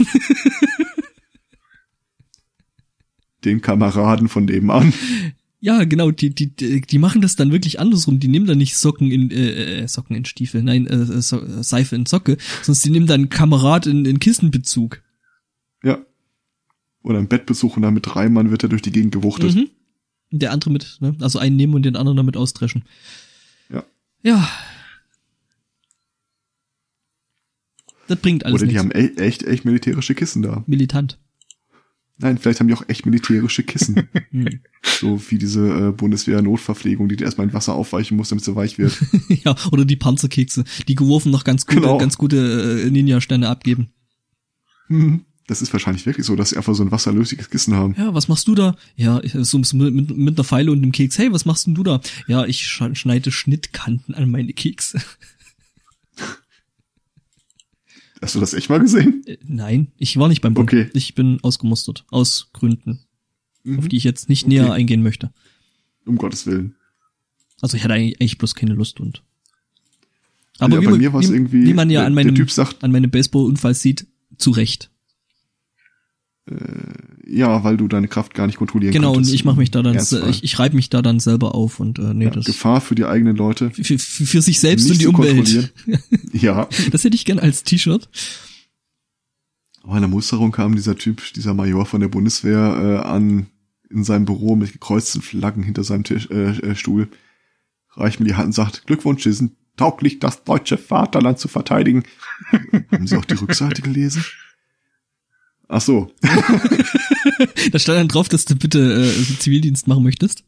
den 3.44 3.60
Kameraden 3.60 4.28
von 4.28 4.44
nebenan. 4.46 4.94
Ja, 5.64 5.84
genau, 5.84 6.10
die, 6.10 6.34
die, 6.34 6.80
die 6.80 6.98
machen 6.98 7.22
das 7.22 7.36
dann 7.36 7.52
wirklich 7.52 7.78
andersrum. 7.78 8.18
Die 8.18 8.26
nehmen 8.26 8.46
dann 8.46 8.58
nicht 8.58 8.76
Socken 8.76 9.12
in, 9.12 9.30
äh, 9.30 9.82
äh, 9.82 9.86
Socken 9.86 10.16
in 10.16 10.24
Stiefel, 10.24 10.60
nein, 10.60 10.88
äh, 10.88 11.22
so, 11.22 11.40
äh, 11.40 11.62
Seife 11.62 11.94
in 11.94 12.04
Socke, 12.04 12.36
sonst 12.62 12.84
die 12.84 12.90
nehmen 12.90 13.06
dann 13.06 13.28
Kamerad 13.28 13.86
in, 13.86 14.04
in 14.04 14.18
Kissenbezug. 14.18 15.02
Ja. 15.84 16.04
Oder 17.04 17.20
ein 17.20 17.28
Bettbesuch 17.28 17.76
und 17.76 17.82
dann 17.82 17.94
mit 17.94 18.04
drei 18.06 18.28
Mann 18.28 18.50
wird 18.50 18.64
er 18.64 18.70
durch 18.70 18.82
die 18.82 18.90
Gegend 18.90 19.12
gewuchtet. 19.12 19.54
Mhm. 19.54 19.70
Der 20.32 20.50
andere 20.50 20.70
mit, 20.70 20.96
ne? 20.98 21.14
Also 21.20 21.38
einen 21.38 21.54
nehmen 21.54 21.74
und 21.74 21.84
den 21.84 21.94
anderen 21.94 22.16
damit 22.16 22.36
austreschen. 22.36 22.82
Ja. 23.70 23.84
Ja. 24.24 24.50
Das 28.08 28.18
bringt 28.18 28.44
alles 28.44 28.62
Oder 28.62 28.66
die 28.66 28.74
nichts. 28.74 28.82
haben 28.82 29.00
e 29.00 29.14
echt, 29.22 29.44
echt 29.44 29.64
militärische 29.64 30.16
Kissen 30.16 30.42
da. 30.42 30.64
Militant. 30.66 31.20
Nein, 32.22 32.38
vielleicht 32.38 32.60
haben 32.60 32.68
die 32.68 32.74
auch 32.74 32.88
echt 32.88 33.04
militärische 33.04 33.62
Kissen. 33.62 34.08
Hm. 34.30 34.60
so 34.82 35.20
wie 35.28 35.36
diese 35.36 35.88
äh, 35.88 35.92
Bundeswehr-Notverpflegung, 35.92 37.06
die 37.08 37.16
erstmal 37.22 37.46
in 37.48 37.52
Wasser 37.52 37.74
aufweichen 37.74 38.16
muss, 38.16 38.30
damit 38.30 38.44
sie 38.44 38.56
weich 38.56 38.78
wird. 38.78 38.98
ja, 39.28 39.54
oder 39.70 39.84
die 39.84 39.96
Panzerkekse, 39.96 40.64
die 40.88 40.94
geworfen 40.94 41.30
noch 41.30 41.44
ganz 41.44 41.66
gute, 41.66 41.80
Genau. 41.82 41.98
ganz 41.98 42.16
gute 42.16 42.82
äh, 42.86 42.90
Ninja-Sterne 42.90 43.48
abgeben. 43.48 43.88
Mhm. 44.88 45.26
Das 45.48 45.60
ist 45.60 45.72
wahrscheinlich 45.72 46.06
wirklich 46.06 46.24
so, 46.24 46.34
dass 46.36 46.50
sie 46.50 46.56
einfach 46.56 46.74
so 46.74 46.82
ein 46.84 46.92
wasserlösliches 46.92 47.50
Kissen 47.50 47.74
haben. 47.74 47.94
Ja, 47.98 48.14
was 48.14 48.28
machst 48.28 48.46
du 48.48 48.54
da? 48.54 48.76
Ja, 48.96 49.20
so, 49.42 49.58
mit, 49.58 49.72
mit, 49.92 50.16
mit 50.16 50.36
einer 50.38 50.44
Pfeile 50.44 50.70
und 50.72 50.78
einem 50.82 50.92
Keks. 50.92 51.18
Hey, 51.18 51.32
was 51.32 51.44
machst 51.44 51.66
denn 51.66 51.74
du 51.74 51.82
da? 51.82 52.00
Ja, 52.28 52.46
ich 52.46 52.62
sch- 52.62 52.94
schneide 52.94 53.30
Schnittkanten 53.32 54.14
an 54.14 54.30
meine 54.30 54.52
Kekse. 54.52 55.02
Hast 58.22 58.34
du 58.36 58.40
das 58.40 58.54
echt 58.54 58.70
mal 58.70 58.78
gesehen? 58.78 59.22
Äh, 59.26 59.36
Nein, 59.44 59.88
ich 59.98 60.16
war 60.16 60.28
nicht 60.28 60.40
beim 60.40 60.54
Bund. 60.54 60.68
Okay. 60.72 60.88
Ich 60.94 61.14
bin 61.14 61.38
ausgemustert. 61.42 62.04
Aus 62.10 62.48
Gründen, 62.52 63.00
Mhm. 63.64 63.80
auf 63.80 63.88
die 63.88 63.96
ich 63.96 64.04
jetzt 64.04 64.28
nicht 64.28 64.44
Okay. 64.46 64.54
näher 64.54 64.72
eingehen 64.72 65.02
möchte. 65.02 65.32
Um 66.06 66.16
Gottes 66.16 66.46
Willen. 66.46 66.76
Also 67.60 67.76
ich 67.76 67.84
hatte 67.84 67.94
eigentlich, 67.94 68.38
bloß 68.38 68.54
keine 68.54 68.74
Lust 68.74 69.00
und 69.00 69.22
Aber 70.58 70.74
ja, 70.76 70.80
wie, 70.80 70.84
bei 70.84 70.90
man- 70.92 71.00
mir 71.00 71.12
war 71.12 71.20
es 71.20 71.30
irgendwie, 71.30 71.64
wie 71.66 71.74
man 71.74 71.90
ja 71.90 72.00
der, 72.00 72.06
an 72.06 72.14
meinem, 72.14 72.28
der 72.28 72.34
Typ 72.36 72.50
sagt, 72.50 72.82
an 72.84 72.92
meinem 72.92 73.10
Baseballunfall 73.10 73.74
sieht, 73.74 74.06
zu 74.38 74.50
Recht. 74.52 74.90
Ja, 77.26 77.62
weil 77.64 77.76
du 77.76 77.88
deine 77.88 78.08
Kraft 78.08 78.34
gar 78.34 78.46
nicht 78.46 78.56
kontrollieren 78.58 78.92
Genau, 78.92 79.08
und 79.10 79.14
konntest. 79.14 79.34
ich 79.34 79.44
mache 79.44 79.58
mich 79.58 79.70
da 79.70 79.82
dann, 79.82 79.96
ich, 79.96 80.44
ich 80.44 80.58
reibe 80.58 80.76
mich 80.76 80.90
da 80.90 81.02
dann 81.02 81.20
selber 81.20 81.54
auf 81.54 81.80
und 81.80 81.98
äh, 81.98 82.14
nee, 82.14 82.24
ja, 82.24 82.30
das 82.30 82.46
Gefahr 82.46 82.80
für 82.80 82.94
die 82.94 83.04
eigenen 83.04 83.36
Leute. 83.36 83.70
für, 83.70 83.84
für, 83.84 83.98
für 83.98 84.42
sich 84.42 84.60
selbst 84.60 84.90
und 84.90 85.00
die 85.00 85.06
Umwelt. 85.06 85.72
ja. 86.32 86.68
Das 86.90 87.04
hätte 87.04 87.14
ich 87.14 87.24
gern 87.24 87.38
als 87.38 87.62
T-Shirt. 87.62 88.08
Aber 89.82 89.94
in 89.94 90.02
der 90.02 90.08
Musterung 90.08 90.52
kam 90.52 90.76
dieser 90.76 90.96
Typ, 90.96 91.32
dieser 91.34 91.54
Major 91.54 91.86
von 91.86 92.00
der 92.00 92.08
Bundeswehr 92.08 93.02
äh, 93.04 93.06
an 93.06 93.46
in 93.90 94.04
seinem 94.04 94.24
Büro 94.24 94.56
mit 94.56 94.72
gekreuzten 94.72 95.22
Flaggen 95.22 95.62
hinter 95.62 95.84
seinem 95.84 96.04
Tisch, 96.04 96.28
äh, 96.30 96.50
äh, 96.50 96.74
Stuhl, 96.74 97.08
reicht 97.90 98.20
mir 98.20 98.26
die 98.26 98.34
Hand 98.34 98.46
und 98.46 98.52
sagt, 98.52 98.86
Glückwunsch, 98.86 99.24
Sie 99.24 99.32
sind 99.32 99.52
tauglich, 99.76 100.18
das 100.18 100.44
deutsche 100.44 100.78
Vaterland 100.78 101.38
zu 101.38 101.48
verteidigen. 101.48 102.04
Haben 102.90 103.06
Sie 103.06 103.16
auch 103.16 103.24
die 103.24 103.34
Rückseite 103.34 103.82
gelesen? 103.82 104.24
Ach 105.74 105.80
so, 105.80 106.12
Da 107.72 107.78
stand 107.78 107.98
dann 107.98 108.08
drauf, 108.08 108.28
dass 108.28 108.44
du 108.44 108.54
bitte 108.56 109.06
äh, 109.06 109.38
Zivildienst 109.38 109.86
machen 109.88 110.02
möchtest. 110.02 110.44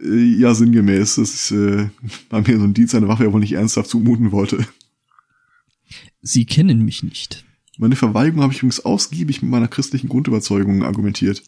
äh, 0.00 0.38
ja, 0.38 0.54
sinngemäß. 0.54 1.16
Das 1.16 1.34
ist, 1.34 1.50
äh, 1.50 1.88
war 2.30 2.42
mir 2.42 2.58
so 2.58 2.64
ein 2.64 2.72
Dienst 2.72 2.94
eine 2.94 3.08
Waffe, 3.08 3.24
ja 3.24 3.32
wohl 3.32 3.40
nicht 3.40 3.54
ernsthaft 3.54 3.90
zumuten 3.90 4.30
wollte. 4.30 4.64
Sie 6.20 6.46
kennen 6.46 6.84
mich 6.84 7.02
nicht. 7.02 7.44
Meine 7.76 7.96
Verweigerung 7.96 8.42
habe 8.42 8.52
ich 8.52 8.60
übrigens 8.60 8.84
ausgiebig 8.84 9.42
mit 9.42 9.50
meiner 9.50 9.66
christlichen 9.66 10.08
Grundüberzeugung 10.08 10.84
argumentiert. 10.84 11.42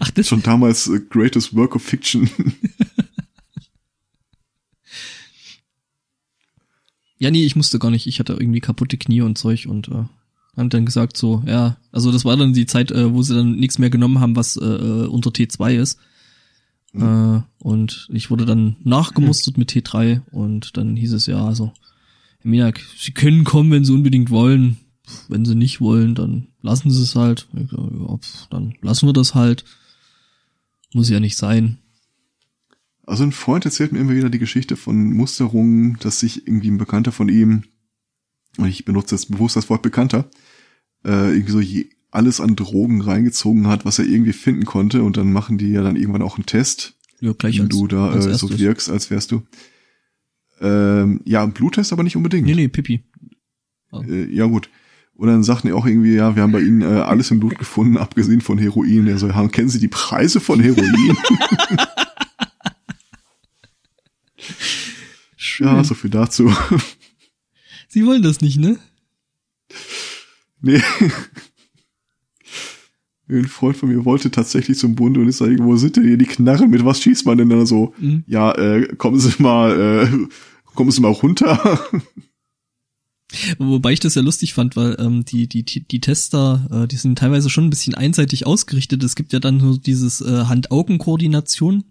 Ach, 0.00 0.10
das 0.10 0.26
Schon 0.26 0.42
damals 0.42 0.88
äh, 0.88 0.98
Greatest 1.08 1.54
Work 1.54 1.76
of 1.76 1.82
Fiction. 1.84 2.28
Ja, 7.18 7.30
nee, 7.30 7.46
ich 7.46 7.56
musste 7.56 7.78
gar 7.78 7.90
nicht. 7.90 8.06
Ich 8.06 8.18
hatte 8.20 8.34
irgendwie 8.34 8.60
kaputte 8.60 8.98
Knie 8.98 9.22
und 9.22 9.38
Zeug 9.38 9.66
und 9.66 9.88
äh, 9.88 10.04
haben 10.56 10.70
dann 10.70 10.86
gesagt 10.86 11.16
so, 11.16 11.42
ja, 11.46 11.76
also 11.92 12.10
das 12.12 12.24
war 12.24 12.36
dann 12.36 12.52
die 12.52 12.66
Zeit, 12.66 12.90
äh, 12.90 13.12
wo 13.12 13.22
sie 13.22 13.34
dann 13.34 13.56
nichts 13.56 13.78
mehr 13.78 13.90
genommen 13.90 14.20
haben, 14.20 14.36
was 14.36 14.56
äh, 14.56 14.64
äh, 14.64 15.06
unter 15.06 15.30
T2 15.30 15.74
ist. 15.74 15.98
Äh, 16.94 17.40
und 17.58 18.08
ich 18.10 18.30
wurde 18.30 18.46
dann 18.46 18.76
nachgemustert 18.82 19.58
mit 19.58 19.70
T3 19.70 20.22
und 20.30 20.76
dann 20.76 20.96
hieß 20.96 21.12
es 21.12 21.26
ja, 21.26 21.44
also, 21.44 21.72
Herr 22.38 22.50
Minak, 22.50 22.80
Sie 22.98 23.12
können 23.12 23.44
kommen, 23.44 23.70
wenn 23.70 23.84
Sie 23.84 23.92
unbedingt 23.92 24.30
wollen. 24.30 24.78
Pff, 25.06 25.26
Wenn 25.28 25.44
Sie 25.44 25.54
nicht 25.54 25.80
wollen, 25.80 26.14
dann 26.14 26.48
lassen 26.62 26.90
Sie 26.90 27.02
es 27.02 27.14
halt. 27.14 27.48
Sag, 27.52 27.72
ja, 27.72 28.16
pff, 28.16 28.46
dann 28.48 28.74
lassen 28.80 29.06
wir 29.06 29.12
das 29.12 29.34
halt. 29.34 29.64
Muss 30.94 31.10
ja 31.10 31.20
nicht 31.20 31.36
sein. 31.36 31.78
Also 33.04 33.22
ein 33.22 33.32
Freund 33.32 33.64
erzählt 33.64 33.92
mir 33.92 34.00
immer 34.00 34.14
wieder 34.14 34.30
die 34.30 34.38
Geschichte 34.38 34.76
von 34.76 35.12
Musterungen, 35.12 35.96
dass 36.00 36.20
sich 36.20 36.46
irgendwie 36.46 36.70
ein 36.70 36.78
Bekannter 36.78 37.12
von 37.12 37.28
ihm, 37.28 37.64
und 38.56 38.66
ich 38.66 38.84
benutze 38.84 39.14
jetzt 39.14 39.30
bewusst 39.30 39.54
das 39.54 39.70
Wort 39.70 39.82
Bekannter, 39.82 40.28
äh, 41.06 41.30
irgendwie 41.32 41.52
so 41.52 41.60
je, 41.60 41.86
alles 42.10 42.40
an 42.40 42.56
Drogen 42.56 43.00
reingezogen 43.00 43.68
hat, 43.68 43.84
was 43.84 43.98
er 43.98 44.06
irgendwie 44.06 44.32
finden 44.32 44.64
konnte, 44.64 45.02
und 45.02 45.16
dann 45.16 45.32
machen 45.32 45.58
die 45.58 45.70
ja 45.70 45.82
dann 45.82 45.96
irgendwann 45.96 46.22
auch 46.22 46.36
einen 46.36 46.46
Test, 46.46 46.94
Ja, 47.20 47.32
gleich 47.32 47.58
wenn 47.58 47.66
als, 47.66 47.76
du 47.76 47.86
da 47.86 48.14
äh, 48.14 48.34
so 48.34 48.58
wirkst, 48.58 48.90
als 48.90 49.10
wärst 49.10 49.30
du. 49.32 49.42
Ähm, 50.60 51.20
ja, 51.24 51.42
ein 51.42 51.52
Bluttest 51.52 51.92
aber 51.92 52.02
nicht 52.02 52.16
unbedingt. 52.16 52.46
Nee, 52.46 52.54
nee, 52.54 52.68
Pipi. 52.68 53.04
Äh, 53.92 54.34
ja 54.34 54.46
gut. 54.46 54.70
Und 55.14 55.28
dann 55.28 55.42
sagten 55.42 55.68
die 55.68 55.72
auch 55.72 55.86
irgendwie, 55.86 56.14
ja, 56.14 56.36
wir 56.36 56.42
haben 56.42 56.52
bei 56.52 56.60
ihnen 56.60 56.82
äh, 56.82 57.00
alles 57.00 57.30
im 57.30 57.40
Blut 57.40 57.58
gefunden, 57.58 57.96
abgesehen 57.96 58.42
von 58.42 58.58
Heroin. 58.58 59.06
Er 59.06 59.18
so, 59.18 59.28
ja, 59.28 59.48
kennen 59.48 59.70
Sie 59.70 59.78
die 59.78 59.88
Preise 59.88 60.40
von 60.40 60.60
Heroin? 60.60 61.16
Schön. 65.36 65.66
ja, 65.68 65.84
so 65.84 65.94
viel 65.94 66.10
dazu. 66.10 66.54
Sie 67.88 68.04
wollen 68.04 68.22
das 68.22 68.42
nicht, 68.42 68.58
ne? 68.58 68.78
Nee. 70.60 70.82
Ein 73.28 73.46
Freund 73.46 73.76
von 73.76 73.88
mir 73.88 74.04
wollte 74.04 74.30
tatsächlich 74.30 74.78
zum 74.78 74.94
Bund 74.94 75.18
und 75.18 75.28
ist 75.28 75.40
da 75.40 75.46
irgendwo, 75.46 75.72
wo 75.72 75.76
sind 75.76 75.96
denn 75.96 76.04
hier 76.04 76.16
die 76.16 76.26
Knarre? 76.26 76.68
Mit 76.68 76.84
was 76.84 77.02
schießt 77.02 77.26
man 77.26 77.38
denn 77.38 77.50
da 77.50 77.66
so? 77.66 77.92
Mhm. 77.98 78.22
Ja, 78.26 78.52
äh, 78.52 78.86
kommen 78.96 79.18
Sie 79.18 79.42
mal, 79.42 80.06
äh, 80.06 80.08
kommen 80.74 80.92
Sie 80.92 81.00
mal 81.00 81.10
runter. 81.10 81.80
Wobei 83.58 83.92
ich 83.92 84.00
das 84.00 84.14
ja 84.14 84.22
lustig 84.22 84.54
fand, 84.54 84.76
weil 84.76 84.96
ähm, 85.00 85.24
die, 85.24 85.48
die, 85.48 85.64
die, 85.64 85.86
die 85.86 86.00
Tester, 86.00 86.68
äh, 86.70 86.86
die 86.86 86.96
sind 86.96 87.18
teilweise 87.18 87.50
schon 87.50 87.64
ein 87.64 87.70
bisschen 87.70 87.94
einseitig 87.94 88.46
ausgerichtet. 88.46 89.02
Es 89.02 89.16
gibt 89.16 89.32
ja 89.32 89.40
dann 89.40 89.58
so 89.58 89.76
dieses 89.76 90.20
äh, 90.20 90.44
Hand-Augen-Koordination. 90.44 91.84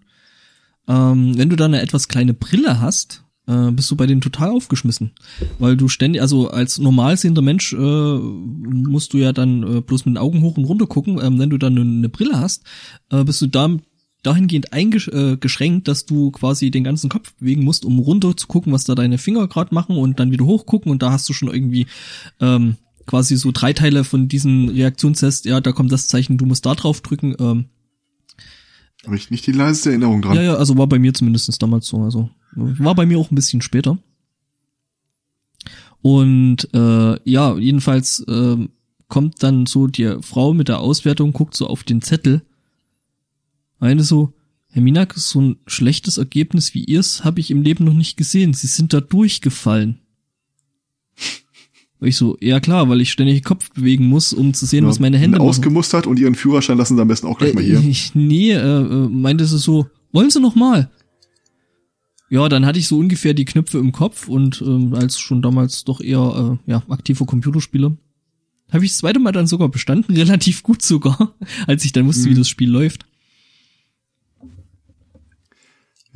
Ähm, 0.88 1.36
wenn 1.36 1.50
du 1.50 1.56
da 1.56 1.66
eine 1.66 1.82
etwas 1.82 2.08
kleine 2.08 2.32
Brille 2.32 2.80
hast, 2.80 3.25
äh, 3.46 3.70
bist 3.70 3.90
du 3.90 3.96
bei 3.96 4.06
denen 4.06 4.20
total 4.20 4.50
aufgeschmissen. 4.50 5.12
Weil 5.58 5.76
du 5.76 5.88
ständig, 5.88 6.22
also 6.22 6.48
als 6.48 6.78
normal 6.78 7.16
sehender 7.16 7.42
Mensch 7.42 7.72
äh, 7.72 7.76
musst 7.76 9.12
du 9.12 9.18
ja 9.18 9.32
dann 9.32 9.62
äh, 9.62 9.80
bloß 9.80 10.04
mit 10.04 10.14
den 10.14 10.18
Augen 10.18 10.42
hoch 10.42 10.56
und 10.56 10.64
runter 10.64 10.86
gucken. 10.86 11.20
Ähm, 11.22 11.38
wenn 11.38 11.50
du 11.50 11.58
dann 11.58 11.78
eine, 11.78 11.88
eine 11.88 12.08
Brille 12.08 12.38
hast, 12.38 12.64
äh, 13.10 13.24
bist 13.24 13.40
du 13.42 13.46
da 13.46 13.76
dahingehend 14.22 14.72
eingeschränkt, 14.72 15.86
dass 15.86 16.04
du 16.04 16.32
quasi 16.32 16.72
den 16.72 16.82
ganzen 16.82 17.08
Kopf 17.08 17.34
bewegen 17.34 17.62
musst, 17.62 17.84
um 17.84 18.00
runter 18.00 18.36
zu 18.36 18.48
gucken, 18.48 18.72
was 18.72 18.82
da 18.82 18.96
deine 18.96 19.18
Finger 19.18 19.46
gerade 19.46 19.72
machen 19.72 19.96
und 19.96 20.18
dann 20.18 20.32
wieder 20.32 20.44
hochgucken 20.44 20.90
und 20.90 21.00
da 21.00 21.12
hast 21.12 21.28
du 21.28 21.32
schon 21.32 21.48
irgendwie 21.48 21.86
ähm, 22.40 22.74
quasi 23.06 23.36
so 23.36 23.52
drei 23.52 23.72
Teile 23.72 24.02
von 24.02 24.26
diesem 24.26 24.68
Reaktionstest, 24.68 25.44
ja, 25.44 25.60
da 25.60 25.70
kommt 25.70 25.92
das 25.92 26.08
Zeichen, 26.08 26.38
du 26.38 26.46
musst 26.46 26.66
da 26.66 26.74
drauf 26.74 27.02
drücken. 27.02 27.36
Ähm, 27.38 27.66
Habe 29.06 29.16
ich 29.16 29.30
nicht 29.30 29.46
die 29.46 29.52
leiseste 29.52 29.90
Erinnerung 29.90 30.22
dran. 30.22 30.36
ja, 30.36 30.42
ja, 30.42 30.54
also 30.54 30.76
war 30.76 30.86
bei 30.86 30.98
mir 30.98 31.14
zumindest 31.14 31.62
damals 31.62 31.86
so, 31.86 32.02
also 32.02 32.30
war 32.52 32.94
bei 32.94 33.06
mir 33.06 33.18
auch 33.18 33.30
ein 33.30 33.34
bisschen 33.34 33.62
später. 33.62 33.98
Und 36.02 36.68
äh, 36.74 37.18
ja, 37.28 37.56
jedenfalls 37.56 38.24
ähm, 38.28 38.70
kommt 39.08 39.42
dann 39.42 39.66
so 39.66 39.86
die 39.86 40.16
Frau 40.20 40.54
mit 40.54 40.68
der 40.68 40.80
Auswertung, 40.80 41.32
guckt 41.32 41.56
so 41.56 41.66
auf 41.66 41.84
den 41.84 42.02
Zettel. 42.02 42.42
Eine 43.78 44.04
so, 44.04 44.32
Herr 44.70 44.82
Minak, 44.82 45.14
so 45.14 45.40
ein 45.40 45.56
schlechtes 45.66 46.18
Ergebnis 46.18 46.74
wie 46.74 46.84
ihrs 46.84 47.24
habe 47.24 47.40
ich 47.40 47.50
im 47.50 47.62
Leben 47.62 47.84
noch 47.84 47.94
nicht 47.94 48.16
gesehen. 48.16 48.54
Sie 48.54 48.66
sind 48.66 48.92
da 48.92 49.00
durchgefallen. 49.00 50.00
Ich 52.00 52.16
so, 52.16 52.36
ja 52.40 52.60
klar, 52.60 52.88
weil 52.90 53.00
ich 53.00 53.10
ständig 53.10 53.38
den 53.40 53.44
Kopf 53.44 53.70
bewegen 53.72 54.06
muss, 54.06 54.32
um 54.34 54.52
zu 54.52 54.66
sehen, 54.66 54.84
Ja, 54.84 54.90
was 54.90 55.00
meine 55.00 55.16
Hände 55.18 55.38
machen. 55.38 55.48
Ausgemustert 55.48 56.06
und 56.06 56.18
ihren 56.18 56.34
Führerschein 56.34 56.76
lassen 56.76 56.96
Sie 56.96 57.00
am 57.02 57.08
besten 57.08 57.26
auch 57.26 57.38
gleich 57.38 57.54
mal 57.54 57.64
hier. 57.64 57.78
Äh, 57.80 57.88
ich, 57.88 58.14
nee, 58.14 58.52
äh, 58.52 58.58
äh, 58.58 59.08
meinte 59.08 59.46
sie 59.46 59.58
so, 59.58 59.86
wollen 60.12 60.28
Sie 60.30 60.40
noch 60.40 60.54
mal? 60.54 60.90
Ja, 62.28 62.48
dann 62.48 62.66
hatte 62.66 62.78
ich 62.78 62.88
so 62.88 62.98
ungefähr 62.98 63.34
die 63.34 63.44
Knöpfe 63.44 63.78
im 63.78 63.92
Kopf 63.92 64.28
und 64.28 64.60
ähm, 64.66 64.94
als 64.94 65.18
schon 65.18 65.42
damals 65.42 65.84
doch 65.84 66.00
eher 66.00 66.58
äh, 66.66 66.70
ja, 66.70 66.82
aktiver 66.88 67.24
Computerspieler, 67.24 67.96
habe 68.72 68.84
ich 68.84 68.90
das 68.90 68.98
zweite 68.98 69.20
Mal 69.20 69.32
dann 69.32 69.46
sogar 69.46 69.68
bestanden, 69.68 70.14
relativ 70.16 70.62
gut 70.62 70.82
sogar, 70.82 71.34
als 71.66 71.84
ich 71.84 71.92
dann 71.92 72.06
wusste, 72.06 72.26
wie 72.28 72.34
Mhm. 72.34 72.38
das 72.38 72.48
Spiel 72.48 72.68
läuft. 72.70 73.06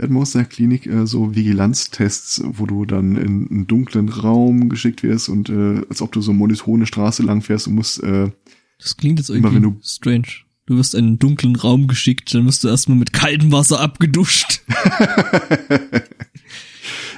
Wir 0.00 0.04
hatten 0.04 0.14
bei 0.14 0.20
uns 0.20 0.34
in 0.34 0.38
der 0.40 0.48
Klinik 0.48 0.86
äh, 0.86 1.06
so 1.06 1.34
Vigilanztests, 1.34 2.42
wo 2.46 2.64
du 2.64 2.86
dann 2.86 3.16
in 3.16 3.50
einen 3.50 3.66
dunklen 3.66 4.08
Raum 4.08 4.70
geschickt 4.70 5.02
wirst 5.02 5.28
und 5.28 5.50
äh, 5.50 5.82
als 5.90 6.00
ob 6.00 6.10
du 6.12 6.22
so 6.22 6.32
monotone 6.32 6.86
Straße 6.86 7.22
lang 7.22 7.42
fährst 7.42 7.66
und 7.68 7.74
musst 7.74 8.02
äh, 8.02 8.30
Das 8.78 8.96
klingt 8.96 9.18
jetzt 9.18 9.28
Immer 9.28 9.48
irgendwie 9.52 9.56
wenn 9.56 9.62
du- 9.74 9.80
strange. 9.84 10.24
Du 10.64 10.78
wirst 10.78 10.94
in 10.94 11.04
einen 11.04 11.18
dunklen 11.18 11.54
Raum 11.54 11.86
geschickt, 11.86 12.32
dann 12.32 12.46
wirst 12.46 12.64
du 12.64 12.68
erstmal 12.68 12.96
mit 12.96 13.12
kaltem 13.12 13.52
Wasser 13.52 13.78
abgeduscht. 13.80 14.62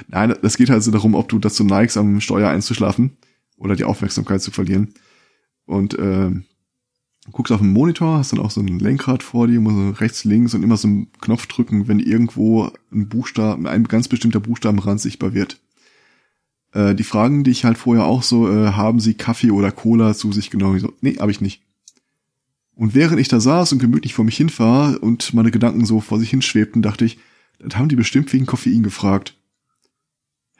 Nein, 0.09 0.35
das 0.41 0.57
geht 0.57 0.69
halt 0.69 0.83
so 0.83 0.91
darum, 0.91 1.15
ob 1.15 1.29
du 1.29 1.39
dazu 1.39 1.63
neigst, 1.63 1.95
am 1.95 2.19
Steuer 2.19 2.49
einzuschlafen 2.49 3.11
oder 3.57 3.77
die 3.77 3.85
Aufmerksamkeit 3.85 4.41
zu 4.41 4.51
verlieren. 4.51 4.93
Und 5.65 5.97
äh, 5.97 6.31
guckst 7.31 7.53
auf 7.53 7.61
den 7.61 7.71
Monitor, 7.71 8.17
hast 8.17 8.33
dann 8.33 8.39
auch 8.39 8.51
so 8.51 8.61
ein 8.61 8.79
Lenkrad 8.79 9.23
vor 9.23 9.47
dir, 9.47 9.61
musst 9.61 9.77
so 9.77 9.89
rechts, 9.91 10.23
links 10.25 10.53
und 10.53 10.63
immer 10.63 10.77
so 10.77 10.87
einen 10.87 11.11
Knopf 11.21 11.47
drücken, 11.47 11.87
wenn 11.87 11.99
irgendwo 11.99 12.71
ein 12.91 13.07
Buchstaben, 13.07 13.65
ein 13.65 13.85
ganz 13.85 14.07
bestimmter 14.07 14.41
Buchstabenrand 14.41 14.99
sichtbar 14.99 15.33
wird. 15.33 15.59
Äh, 16.73 16.95
die 16.95 17.03
fragen 17.03 17.43
dich 17.43 17.63
halt 17.63 17.77
vorher 17.77 18.05
auch 18.05 18.23
so, 18.23 18.49
äh, 18.49 18.71
haben 18.71 18.99
sie 18.99 19.13
Kaffee 19.13 19.51
oder 19.51 19.71
Cola 19.71 20.13
zu 20.13 20.31
sich 20.31 20.49
genommen? 20.49 20.75
Ich 20.75 20.81
so, 20.81 20.93
nee, 21.01 21.15
habe 21.19 21.31
ich 21.31 21.39
nicht. 21.39 21.61
Und 22.75 22.95
während 22.95 23.19
ich 23.19 23.27
da 23.27 23.39
saß 23.39 23.71
und 23.71 23.79
gemütlich 23.79 24.13
vor 24.13 24.25
mich 24.25 24.35
hinfahr 24.35 25.01
und 25.01 25.33
meine 25.33 25.51
Gedanken 25.51 25.85
so 25.85 26.01
vor 26.01 26.19
sich 26.19 26.31
hinschwebten, 26.31 26.81
dachte 26.81 27.05
ich, 27.05 27.19
das 27.59 27.77
haben 27.77 27.87
die 27.87 27.95
bestimmt 27.95 28.33
wegen 28.33 28.47
Koffein 28.47 28.83
gefragt. 28.83 29.37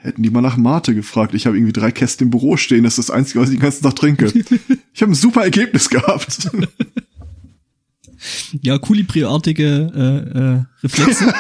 Hätten 0.04 0.22
die 0.22 0.30
mal 0.30 0.42
nach 0.42 0.58
Mate 0.58 0.94
gefragt. 0.94 1.34
Ich 1.34 1.46
habe 1.46 1.56
irgendwie 1.56 1.72
drei 1.72 1.90
Kästen 1.90 2.28
im 2.28 2.32
Büro 2.32 2.58
stehen. 2.58 2.84
Das 2.84 2.98
ist 2.98 3.08
das 3.08 3.16
Einzige, 3.16 3.40
was 3.40 3.48
ich 3.48 3.56
den 3.56 3.62
ganzen 3.62 3.84
Tag 3.84 3.96
trinke. 3.96 4.26
Ich 4.94 5.02
habe 5.02 5.14
ein 5.14 5.16
super 5.16 5.44
Ergebnis 5.44 5.90
gehabt. 5.90 6.50
Ja, 8.62 8.78
Kulibri-artige 8.78 9.92
äh, 9.94 10.40
äh, 10.40 10.64
Reflexe. 10.82 11.26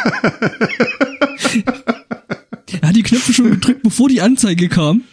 er 2.82 2.90
hat 2.90 2.96
die 2.96 3.04
Knöpfe 3.04 3.32
schon 3.32 3.52
gedrückt, 3.52 3.84
bevor 3.84 4.10
die 4.10 4.20
Anzeige 4.20 4.68
kam. 4.68 5.04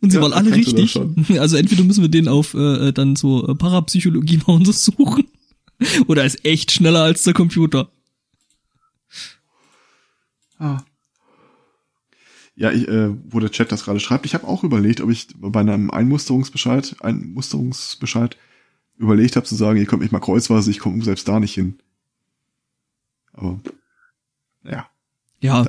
Und 0.00 0.10
sie 0.10 0.18
Ja, 0.18 0.22
waren 0.22 0.32
alle 0.32 0.54
richtig. 0.54 0.96
Also 1.40 1.56
entweder 1.56 1.82
müssen 1.82 2.02
wir 2.02 2.08
den 2.08 2.28
auf 2.28 2.54
äh, 2.54 2.92
dann 2.92 3.16
so 3.16 3.48
äh, 3.48 3.56
Parapsychologie 3.56 4.38
mal 4.46 4.52
untersuchen. 4.52 5.24
Oder 6.06 6.22
er 6.22 6.26
ist 6.28 6.44
echt 6.44 6.70
schneller 6.70 7.02
als 7.02 7.24
der 7.24 7.34
Computer. 7.34 7.90
Ah. 10.60 10.82
Ja, 12.58 12.72
ich, 12.72 12.88
äh, 12.88 13.10
wo 13.30 13.38
der 13.38 13.52
Chat 13.52 13.70
das 13.70 13.84
gerade 13.84 14.00
schreibt, 14.00 14.26
ich 14.26 14.34
habe 14.34 14.48
auch 14.48 14.64
überlegt, 14.64 15.00
ob 15.00 15.10
ich 15.10 15.28
bei 15.38 15.60
einem 15.60 15.92
Einmusterungsbescheid, 15.92 16.96
Einmusterungsbescheid 17.00 18.36
überlegt 18.96 19.36
habe 19.36 19.46
zu 19.46 19.54
sagen, 19.54 19.78
ihr 19.78 19.86
könnt 19.86 20.02
mich 20.02 20.10
mal 20.10 20.18
kreuzweise, 20.18 20.68
ich 20.68 20.80
komme 20.80 21.04
selbst 21.04 21.28
da 21.28 21.38
nicht 21.38 21.54
hin. 21.54 21.78
Aber 23.32 23.60
ja. 24.64 24.88
Ja, 25.40 25.64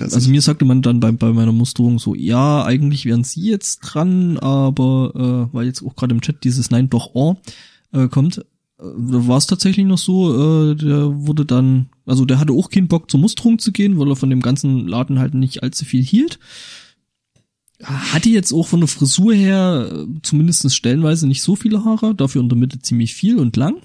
also 0.00 0.30
mir 0.30 0.40
sagte 0.40 0.64
man 0.64 0.80
dann 0.80 0.98
bei, 0.98 1.12
bei 1.12 1.30
meiner 1.30 1.52
Musterung 1.52 1.98
so, 1.98 2.14
ja, 2.14 2.64
eigentlich 2.64 3.04
wären 3.04 3.22
sie 3.22 3.50
jetzt 3.50 3.80
dran, 3.80 4.38
aber 4.38 5.12
äh, 5.50 5.54
weil 5.54 5.66
jetzt 5.66 5.82
auch 5.82 5.94
gerade 5.94 6.14
im 6.14 6.22
Chat 6.22 6.42
dieses 6.42 6.70
Nein 6.70 6.88
doch 6.88 7.10
oh 7.12 7.36
äh, 7.92 8.08
kommt, 8.08 8.46
da 8.80 9.26
war 9.26 9.36
es 9.36 9.46
tatsächlich 9.46 9.84
noch 9.84 9.98
so, 9.98 10.70
äh, 10.70 10.74
der 10.74 11.26
wurde 11.26 11.44
dann, 11.44 11.90
also 12.06 12.24
der 12.24 12.38
hatte 12.38 12.54
auch 12.54 12.70
keinen 12.70 12.88
Bock 12.88 13.10
zur 13.10 13.20
Musterung 13.20 13.58
zu 13.58 13.72
gehen, 13.72 13.98
weil 13.98 14.08
er 14.08 14.16
von 14.16 14.30
dem 14.30 14.40
ganzen 14.40 14.88
Laden 14.88 15.18
halt 15.18 15.34
nicht 15.34 15.62
allzu 15.62 15.84
viel 15.84 16.02
hielt. 16.02 16.38
Hatte 17.82 18.30
jetzt 18.30 18.52
auch 18.52 18.66
von 18.66 18.80
der 18.80 18.88
Frisur 18.88 19.34
her 19.34 19.90
äh, 19.92 20.06
zumindest 20.22 20.74
stellenweise 20.74 21.26
nicht 21.26 21.42
so 21.42 21.56
viele 21.56 21.84
Haare, 21.84 22.14
dafür 22.14 22.40
in 22.40 22.48
der 22.48 22.58
Mitte 22.58 22.80
ziemlich 22.80 23.14
viel 23.14 23.38
und 23.38 23.56
lang. 23.56 23.76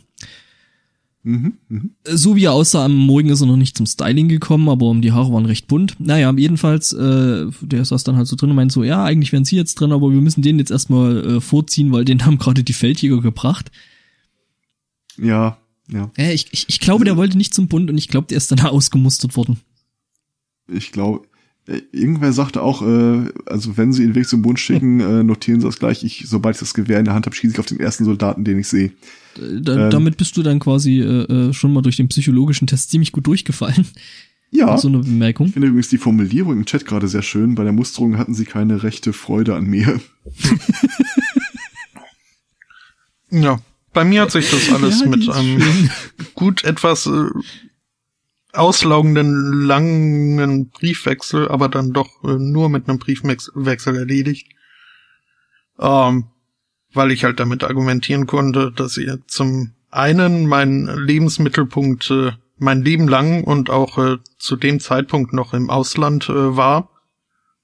mhm, 1.23 1.53
mhm. 1.67 1.91
So 2.05 2.37
wie 2.37 2.45
er 2.45 2.53
aussah 2.53 2.85
am 2.85 2.95
Morgen 2.95 3.29
ist 3.29 3.41
er 3.41 3.47
noch 3.47 3.57
nicht 3.57 3.75
zum 3.75 3.85
Styling 3.85 4.29
gekommen, 4.29 4.69
aber 4.69 4.93
die 4.95 5.11
Haare 5.11 5.33
waren 5.33 5.45
recht 5.45 5.67
bunt. 5.67 5.95
Naja, 5.99 6.33
jedenfalls, 6.37 6.93
äh, 6.93 7.47
der 7.61 7.83
saß 7.83 8.05
dann 8.05 8.15
halt 8.15 8.27
so 8.27 8.37
drin 8.37 8.49
und 8.49 8.55
meint 8.55 8.71
so, 8.71 8.83
ja, 8.83 9.03
eigentlich 9.03 9.33
wären 9.33 9.45
sie 9.45 9.57
jetzt 9.57 9.75
drin, 9.75 9.91
aber 9.91 10.11
wir 10.11 10.21
müssen 10.21 10.41
den 10.41 10.59
jetzt 10.59 10.71
erstmal 10.71 11.37
äh, 11.37 11.41
vorziehen, 11.41 11.91
weil 11.91 12.05
den 12.05 12.25
haben 12.25 12.37
gerade 12.37 12.63
die 12.63 12.73
Feldjäger 12.73 13.19
gebracht. 13.19 13.71
Ja, 15.17 15.57
ja. 15.91 16.11
Äh, 16.17 16.33
ich, 16.33 16.47
ich, 16.51 16.65
ich 16.67 16.79
glaube, 16.79 17.05
der 17.05 17.17
wollte 17.17 17.37
nicht 17.37 17.53
zum 17.53 17.67
Bund 17.67 17.89
und 17.89 17.97
ich 17.97 18.07
glaube, 18.07 18.27
der 18.27 18.37
ist 18.37 18.51
dann 18.51 18.59
ausgemustert 18.61 19.35
worden. 19.35 19.59
Ich 20.67 20.91
glaube, 20.91 21.27
äh, 21.67 21.81
irgendwer 21.91 22.33
sagte 22.33 22.61
auch, 22.61 22.81
äh, 22.81 23.29
also 23.45 23.77
wenn 23.77 23.93
sie 23.93 24.03
ihn 24.03 24.15
weg 24.15 24.27
zum 24.27 24.41
Bund 24.41 24.59
schicken, 24.59 24.99
äh, 25.01 25.23
notieren 25.23 25.59
sie 25.61 25.67
das 25.67 25.79
gleich. 25.79 26.03
Ich, 26.03 26.25
sobald 26.27 26.55
ich 26.55 26.59
das 26.59 26.73
Gewehr 26.73 26.99
in 26.99 27.05
der 27.05 27.13
Hand 27.13 27.25
habe, 27.25 27.35
schieße 27.35 27.53
ich 27.53 27.59
auf 27.59 27.65
den 27.65 27.79
ersten 27.79 28.05
Soldaten, 28.05 28.43
den 28.43 28.59
ich 28.59 28.67
sehe. 28.67 28.91
Da, 29.35 29.85
Ähm. 29.85 29.91
damit 29.91 30.17
bist 30.17 30.37
du 30.37 30.43
dann 30.43 30.59
quasi 30.59 31.01
äh, 31.01 31.23
äh, 31.49 31.53
schon 31.53 31.73
mal 31.73 31.81
durch 31.81 31.97
den 31.97 32.07
psychologischen 32.07 32.67
Test 32.67 32.91
ziemlich 32.91 33.11
gut 33.11 33.27
durchgefallen. 33.27 33.85
Ja. 34.51 34.77
So 34.77 34.87
eine 34.87 34.99
Bemerkung. 34.99 35.47
Ich 35.47 35.53
finde 35.53 35.67
übrigens 35.67 35.89
die 35.89 35.97
Formulierung 35.97 36.53
im 36.53 36.65
Chat 36.65 36.85
gerade 36.85 37.09
sehr 37.09 37.23
schön. 37.23 37.55
Bei 37.55 37.63
der 37.63 37.73
Musterung 37.73 38.17
hatten 38.17 38.33
sie 38.33 38.45
keine 38.45 38.83
rechte 38.83 39.11
Freude 39.11 39.55
an 39.55 39.65
mir. 39.65 39.99
Ja, 43.31 43.59
bei 43.95 44.03
mir 44.03 44.21
hat 44.21 44.31
sich 44.31 44.51
das 44.51 44.69
alles 44.73 45.01
Ja, 45.01 45.07
mit 45.07 45.27
einem 45.27 45.59
schön. 45.59 45.91
gut 46.35 46.63
etwas 46.63 47.07
äh, 47.07 47.29
auslaugenden 48.53 49.65
langen 49.65 50.69
Briefwechsel, 50.69 51.47
aber 51.47 51.67
dann 51.69 51.91
doch 51.91 52.23
äh, 52.23 52.37
nur 52.37 52.69
mit 52.69 52.87
einem 52.87 52.99
Briefwechsel 52.99 53.95
erledigt. 53.95 54.47
Ähm, 55.79 56.25
weil 56.93 57.11
ich 57.11 57.23
halt 57.25 57.39
damit 57.39 57.63
argumentieren 57.63 58.27
konnte, 58.27 58.71
dass 58.71 58.95
ihr 58.97 59.19
zum 59.27 59.73
einen 59.91 60.45
mein 60.45 60.85
Lebensmittelpunkt 60.85 62.09
äh, 62.11 62.31
mein 62.57 62.83
Leben 62.83 63.07
lang 63.07 63.43
und 63.43 63.69
auch 63.69 63.97
äh, 63.97 64.17
zu 64.37 64.55
dem 64.55 64.79
Zeitpunkt 64.79 65.33
noch 65.33 65.53
im 65.53 65.69
Ausland 65.69 66.29
äh, 66.29 66.55
war 66.55 66.89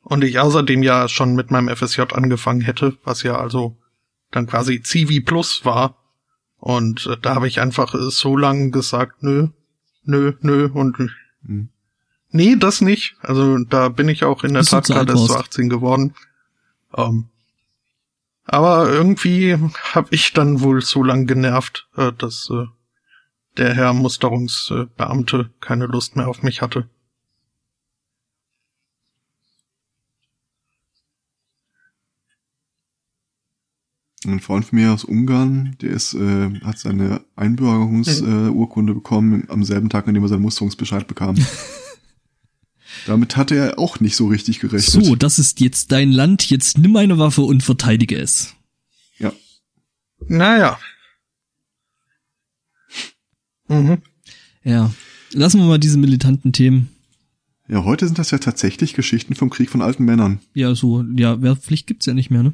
und 0.02 0.24
ich 0.24 0.40
außerdem 0.40 0.84
ja 0.84 1.08
schon 1.08 1.36
mit 1.36 1.52
meinem 1.52 1.74
FSJ 1.74 2.02
angefangen 2.14 2.62
hätte, 2.62 2.98
was 3.04 3.24
ja 3.24 3.38
also 3.38 3.78
dann 4.32 4.48
quasi 4.48 4.82
Civi 4.84 5.22
Plus 5.22 5.64
war. 5.64 6.01
Und 6.62 7.08
äh, 7.08 7.18
da 7.20 7.36
habe 7.36 7.48
ich 7.48 7.60
einfach 7.60 7.96
äh, 7.96 8.12
so 8.12 8.38
lang 8.38 8.72
gesagt, 8.72 9.24
nö, 9.24 9.50
nö, 10.04 10.34
nö 10.42 10.70
und 10.72 10.98
Hm. 11.44 11.70
nee, 12.30 12.56
das 12.56 12.82
nicht. 12.82 13.16
Also 13.22 13.58
da 13.58 13.90
bin 13.90 14.08
ich 14.10 14.24
auch 14.24 14.44
in 14.44 14.54
der 14.54 14.64
Tat 14.64 14.86
zu 14.86 14.94
gerade 14.94 15.14
erst 15.14 15.30
warst. 15.30 15.56
18 15.56 15.70
geworden. 15.70 16.14
Ähm, 16.96 17.30
aber 18.46 18.90
irgendwie 18.90 19.58
habe 19.94 20.08
ich 20.12 20.34
dann 20.34 20.62
wohl 20.62 20.82
so 20.82 21.04
lang 21.04 21.26
genervt, 21.26 21.88
äh, 21.98 22.12
dass 22.16 22.48
äh, 22.52 22.66
der 23.58 23.74
Herr 23.74 23.94
Musterungsbeamte 23.94 25.50
keine 25.60 25.88
Lust 25.88 26.16
mehr 26.16 26.28
auf 26.28 26.44
mich 26.44 26.62
hatte. 26.62 26.88
Ein 34.26 34.40
Freund 34.40 34.66
von 34.66 34.78
mir 34.78 34.94
aus 34.94 35.04
Ungarn, 35.04 35.76
der 35.82 35.92
ist, 35.92 36.14
äh, 36.14 36.52
hat 36.62 36.78
seine 36.78 37.22
Einbürgerungsurkunde 37.36 38.92
äh, 38.92 38.96
bekommen 38.96 39.46
am 39.48 39.64
selben 39.64 39.90
Tag, 39.90 40.08
an 40.08 40.14
dem 40.14 40.24
er 40.24 40.30
seinen 40.30 40.44
Musterungsbescheid 40.44 41.08
bekam. 41.08 41.36
Damit 43.08 43.36
hatte 43.36 43.56
er 43.56 43.80
auch 43.80 44.00
nicht 44.00 44.16
so 44.16 44.28
richtig 44.28 44.60
gerechnet. 44.60 45.06
So, 45.06 45.16
das 45.16 45.40
ist 45.40 45.60
jetzt 45.60 45.92
dein 45.92 46.12
Land, 46.12 46.50
jetzt 46.50 46.78
nimm 46.78 46.96
eine 46.98 47.18
Waffe 47.18 47.42
und 47.42 47.64
verteidige 47.64 48.18
es. 48.18 48.54
Ja. 49.18 49.34
Naja. 50.28 50.80
Mhm. 53.68 54.02
Ja. 54.64 54.94
Lassen 55.34 55.60
wir 55.60 55.66
mal 55.66 55.80
diese 55.80 55.98
militanten 55.98 56.54
Themen. 56.54 56.90
Ja, 57.68 57.86
heute 57.86 58.06
sind 58.06 58.20
das 58.20 58.32
ja 58.32 58.38
tatsächlich 58.38 58.94
Geschichten 58.94 59.34
vom 59.34 59.50
Krieg 59.50 59.70
von 59.70 59.82
alten 59.82 60.04
Männern. 60.04 60.40
Ja, 60.54 60.76
so, 60.76 61.04
ja, 61.16 61.42
Wehrpflicht 61.42 61.88
gibt's 61.88 62.06
ja 62.06 62.14
nicht 62.14 62.30
mehr, 62.30 62.44
ne? 62.44 62.54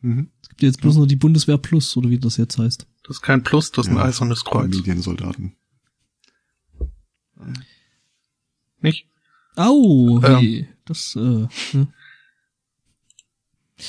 Mhm. 0.00 0.28
Gibt 0.58 0.62
ja 0.64 0.68
jetzt 0.70 0.80
bloß 0.80 0.96
noch 0.96 1.06
die 1.06 1.14
Bundeswehr 1.14 1.56
Plus, 1.56 1.96
oder 1.96 2.10
wie 2.10 2.18
das 2.18 2.36
jetzt 2.36 2.58
heißt. 2.58 2.84
Das 3.04 3.18
ist 3.18 3.22
kein 3.22 3.44
Plus, 3.44 3.70
das 3.70 3.86
ist 3.86 3.92
ein 3.92 3.96
Ja, 3.98 4.02
eisernes 4.06 4.44
Kreuz. 4.44 4.74
Familiensoldaten. 4.74 5.54
Nicht? 8.80 9.06
Au, 9.54 10.18
Ja. 10.20 10.38
hey, 10.38 10.68
das, 10.84 11.14
äh, 11.14 11.46
ne? 11.76 11.92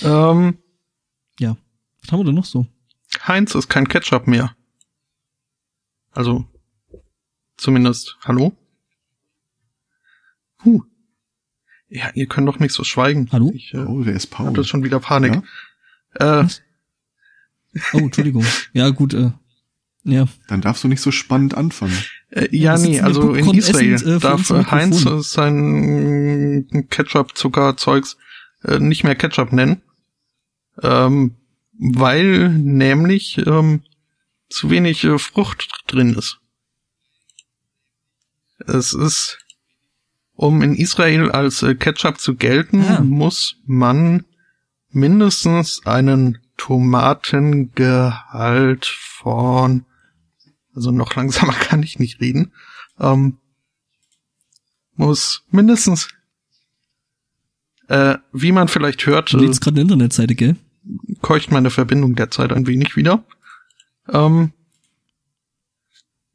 Ähm, 0.04 0.60
ja. 1.40 1.58
Was 2.04 2.12
haben 2.12 2.20
wir 2.20 2.26
denn 2.26 2.36
noch 2.36 2.46
so? 2.46 2.68
Heinz 3.28 3.56
ist 3.56 3.68
kein 3.68 3.88
Ketchup 3.88 4.28
mehr. 4.28 4.56
Also, 6.12 6.46
zumindest, 7.58 8.16
hallo? 8.22 8.56
Huh. 10.64 10.84
Ja, 11.88 12.12
ihr 12.14 12.28
könnt 12.28 12.48
doch 12.48 12.60
nicht 12.60 12.74
so 12.76 12.84
schweigen. 12.84 13.28
Hallo? 13.32 13.52
Ich 13.56 13.74
äh, 13.74 13.78
Oh, 13.78 14.06
wer 14.06 14.14
ist 14.14 14.28
Paul? 14.28 14.46
hab 14.50 14.54
das 14.54 14.68
schon 14.68 14.84
wieder 14.84 15.00
Panik. 15.00 15.34
Ja? 15.34 15.44
Äh, 16.16 16.46
Oh, 17.94 18.00
Entschuldigung. 18.00 18.44
ja, 18.74 18.90
gut, 18.90 19.14
äh, 19.14 19.32
ja. 20.04 20.26
Dann 20.48 20.62
darfst 20.62 20.84
du 20.84 20.88
nicht 20.88 21.02
so 21.02 21.12
spannend 21.12 21.54
anfangen. 21.56 21.96
äh, 22.32 22.48
ja, 22.52 22.78
nee, 22.78 23.00
also 23.00 23.34
in 23.36 23.54
Israel 23.54 23.94
essend, 23.94 24.16
äh, 24.16 24.20
darf 24.20 24.50
Heinz 24.72 25.04
sein 25.32 26.68
Ketchup-Zucker-Zeugs 26.90 28.18
äh, 28.64 28.80
nicht 28.80 29.04
mehr 29.04 29.16
Ketchup 29.16 29.54
nennen. 29.54 29.82
Ähm, 30.82 31.36
weil 31.78 32.50
nämlich 32.50 33.38
ähm, 33.46 33.84
zu 34.50 34.70
wenig 34.72 35.04
äh, 35.04 35.18
Frucht 35.20 35.70
drin 35.88 36.16
ist. 36.16 36.40
Es 38.66 38.94
ist, 38.94 39.38
um 40.34 40.62
in 40.62 40.76
Israel 40.76 41.32
als 41.32 41.62
äh, 41.64 41.76
Ketchup 41.76 42.20
zu 42.20 42.36
gelten, 42.36 42.84
Ah. 42.84 43.02
muss 43.02 43.58
man 43.66 44.26
mindestens 44.92 45.86
einen 45.86 46.40
Tomatengehalt 46.58 48.86
von, 48.86 49.86
also 50.76 50.92
noch 50.92 51.16
langsamer 51.16 51.54
kann 51.60 51.82
ich 51.84 52.00
nicht 52.00 52.20
reden, 52.22 52.52
ähm, 53.00 53.38
muss 54.96 55.44
mindestens, 55.50 56.10
äh, 57.88 58.18
wie 58.34 58.52
man 58.52 58.68
vielleicht 58.68 59.06
hört, 59.06 59.32
Du 59.32 59.38
äh, 59.38 59.46
lädst 59.46 59.62
gerade 59.62 59.76
eine 59.76 59.84
Internetseite, 59.84 60.36
gell? 60.36 60.58
keucht 61.22 61.52
meine 61.52 61.70
Verbindung 61.70 62.16
derzeit 62.16 62.52
ein 62.52 62.68
wenig 62.68 62.96
wieder. 62.96 63.24
Ähm, 64.12 64.54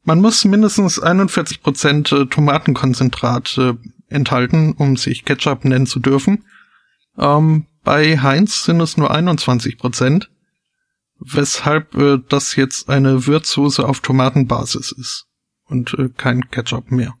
man 0.03 0.21
muss 0.21 0.45
mindestens 0.45 1.01
41% 1.01 2.15
äh, 2.15 2.25
Tomatenkonzentrat 2.27 3.57
äh, 3.57 3.73
enthalten, 4.07 4.73
um 4.73 4.97
sich 4.97 5.25
Ketchup 5.25 5.65
nennen 5.65 5.87
zu 5.87 5.99
dürfen. 5.99 6.45
Ähm, 7.17 7.65
bei 7.83 8.17
Heinz 8.17 8.63
sind 8.63 8.81
es 8.81 8.97
nur 8.97 9.13
21%, 9.13 10.27
weshalb 11.19 11.95
äh, 11.95 12.19
das 12.27 12.55
jetzt 12.55 12.89
eine 12.89 13.27
Würzsoße 13.27 13.87
auf 13.87 14.01
Tomatenbasis 14.01 14.91
ist 14.91 15.27
und 15.65 15.93
äh, 15.93 16.09
kein 16.09 16.49
Ketchup 16.49 16.91
mehr. 16.91 17.15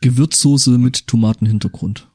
Gewürzsoße 0.00 0.76
mit 0.78 1.06
Tomatenhintergrund. 1.06 2.10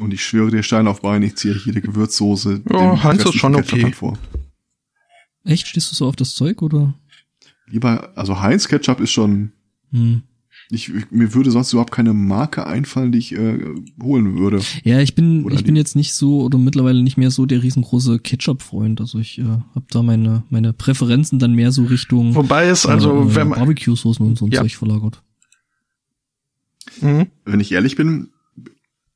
Und 0.00 0.14
ich 0.14 0.24
schwöre 0.24 0.50
dir 0.50 0.62
Stein 0.62 0.86
auf 0.86 1.00
Bein, 1.02 1.22
ich 1.22 1.36
ziehe 1.36 1.54
jede 1.64 1.80
Gewürzsoße 1.80 2.62
Ja, 2.70 2.78
dem 2.78 3.02
Heinz 3.02 3.24
ist 3.24 3.34
schon 3.34 3.54
Ketchup 3.54 3.72
okay. 3.72 3.82
dann 3.82 3.94
vor. 3.94 4.18
Echt? 5.44 5.66
Stehst 5.66 5.90
du 5.90 5.96
so 5.96 6.06
auf 6.06 6.16
das 6.16 6.34
Zeug, 6.34 6.62
oder? 6.62 6.94
Lieber, 7.66 8.12
also 8.16 8.40
Heinz 8.40 8.68
Ketchup 8.68 9.00
ist 9.00 9.12
schon, 9.12 9.52
Hm. 9.90 10.22
Ich, 10.74 10.90
mir 11.10 11.34
würde 11.34 11.50
sonst 11.50 11.72
überhaupt 11.72 11.92
keine 11.92 12.14
Marke 12.14 12.66
einfallen, 12.66 13.12
die 13.12 13.18
ich 13.18 13.32
äh, 13.36 13.58
holen 14.02 14.38
würde. 14.38 14.60
Ja, 14.84 15.00
ich 15.00 15.14
bin, 15.14 15.44
Oder 15.44 15.54
ich 15.54 15.64
bin 15.64 15.76
jetzt 15.76 15.94
nicht 15.96 16.14
so 16.14 16.40
oder 16.40 16.56
mittlerweile 16.56 17.02
nicht 17.02 17.18
mehr 17.18 17.30
so 17.30 17.44
der 17.44 17.62
riesengroße 17.62 18.18
Ketchup-Freund. 18.20 19.00
Also 19.00 19.18
ich 19.18 19.38
äh, 19.38 19.44
habe 19.44 19.84
da 19.90 20.02
meine 20.02 20.44
meine 20.48 20.72
Präferenzen 20.72 21.38
dann 21.38 21.54
mehr 21.54 21.72
so 21.72 21.84
Richtung 21.84 22.34
Wobei 22.34 22.68
es 22.68 22.86
äh, 22.86 22.88
also, 22.88 23.10
äh, 23.22 23.34
wenn 23.34 23.48
man, 23.48 23.58
Barbecue-Soßen 23.58 24.24
und 24.26 24.38
so 24.38 24.46
ein 24.46 24.50
Ja. 24.52 24.62
Zeug 24.62 24.74
verlagert. 24.76 25.22
Mhm. 27.00 27.26
Wenn 27.44 27.60
ich 27.60 27.72
ehrlich 27.72 27.96
bin, 27.96 28.28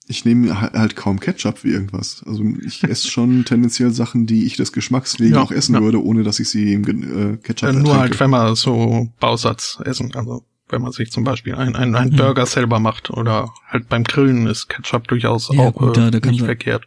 ich 0.08 0.24
nehme 0.24 0.60
ha- 0.60 0.72
halt 0.72 0.94
kaum 0.94 1.20
Ketchup 1.20 1.58
für 1.58 1.68
irgendwas. 1.68 2.22
Also 2.26 2.42
ich 2.64 2.84
esse 2.88 3.08
schon 3.08 3.44
tendenziell 3.44 3.90
Sachen, 3.92 4.26
die 4.26 4.44
ich 4.44 4.56
des 4.56 4.72
Geschmacks 4.72 5.18
wegen 5.20 5.34
Ja, 5.34 5.42
auch 5.42 5.50
essen 5.52 5.74
ja. 5.74 5.80
würde, 5.82 6.02
ohne 6.04 6.22
dass 6.22 6.38
ich 6.38 6.48
sie 6.48 6.72
im 6.74 6.84
äh, 6.84 7.36
Ketchup 7.38 7.70
Äh, 7.70 7.72
nur 7.72 7.80
ertränke. 7.94 7.98
halt, 8.00 8.20
wenn 8.20 8.30
man 8.30 8.54
so 8.56 9.08
Bausatz 9.20 9.78
essen, 9.84 10.14
also 10.14 10.44
wenn 10.68 10.82
man 10.82 10.93
sich 10.93 11.10
zum 11.12 11.22
Beispiel 11.24 11.55
einen 11.55 11.76
ein, 11.76 11.94
ein 11.94 12.09
Mhm. 12.10 12.16
Burger 12.16 12.47
selber 12.47 12.78
macht 12.80 13.10
oder 13.10 13.52
halt 13.68 13.88
beim 13.88 14.05
Grillen 14.05 14.47
ist 14.47 14.68
Ketchup 14.68 15.06
durchaus 15.09 15.48
Ja, 15.52 15.60
auch 15.68 15.72
gut, 15.74 15.97
äh, 15.97 16.10
da- 16.10 16.18
da 16.20 16.28
nicht 16.30 16.40
sein. 16.40 16.47
verkehrt. 16.47 16.84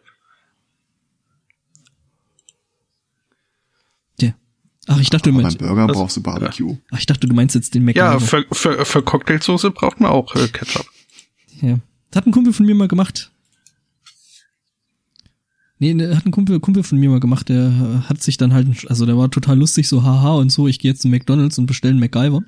Ja. 4.19 4.34
Ach, 4.88 4.99
ich 4.99 5.10
dachte, 5.10 5.30
du 5.30 5.35
Aber 5.35 5.38
beim 5.38 5.43
meinst, 5.43 5.57
Burger 5.60 5.88
das- 5.88 5.97
brauchst 5.97 6.18
du 6.18 6.22
Barbecue. 6.23 6.77
ach, 6.91 6.99
ich 6.99 7.06
dachte, 7.06 7.27
du 7.27 7.35
meinst 7.35 7.56
jetzt 7.56 7.73
den 7.76 7.84
Ja, 7.89 8.15
McDonald's. 8.15 8.30
für, 8.30 8.45
für, 8.51 8.85
für 8.85 9.01
Cocktailsoße 9.03 9.72
braucht 9.72 9.99
man 9.99 10.11
auch 10.11 10.35
äh, 10.35 10.47
Ketchup. 10.47 10.85
Ja. 11.61 11.80
Das 12.11 12.18
hat 12.22 12.27
ein 12.27 12.31
Kumpel 12.31 12.53
von 12.53 12.65
mir 12.65 12.76
mal 12.76 12.88
gemacht. 12.88 13.31
Nee, 15.81 15.93
ne, 15.93 16.14
hat 16.18 16.26
ein 16.26 16.31
Kumpel, 16.31 16.60
Kumpel 16.60 16.84
von 16.84 16.97
mir 16.97 17.10
mal 17.10 17.22
gemacht, 17.22 17.47
der 17.47 17.68
äh, 17.68 18.10
hat 18.10 18.22
sich 18.22 18.35
dann 18.35 18.53
halt, 18.53 18.89
also 18.89 19.06
der 19.06 19.18
war 19.18 19.31
total 19.31 19.57
lustig, 19.57 19.88
so 19.88 20.03
haha 20.03 20.34
und 20.34 20.51
so, 20.51 20.68
ich 20.68 20.80
gehe 20.80 20.91
jetzt 20.91 21.01
zu 21.01 21.07
McDonalds 21.07 21.57
und 21.57 21.68
bestelle 21.68 21.91
einen 21.91 22.01
MacGyver. 22.01 22.41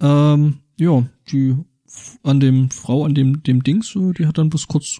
Ähm, 0.00 0.58
ja, 0.78 1.06
die 1.30 1.56
an 2.22 2.40
dem 2.40 2.70
Frau, 2.70 3.04
an 3.04 3.14
dem, 3.14 3.42
dem 3.42 3.62
Dings, 3.62 3.94
äh, 3.96 4.12
die 4.12 4.26
hat 4.26 4.38
dann 4.38 4.48
bloß 4.50 4.66
kurz 4.68 4.98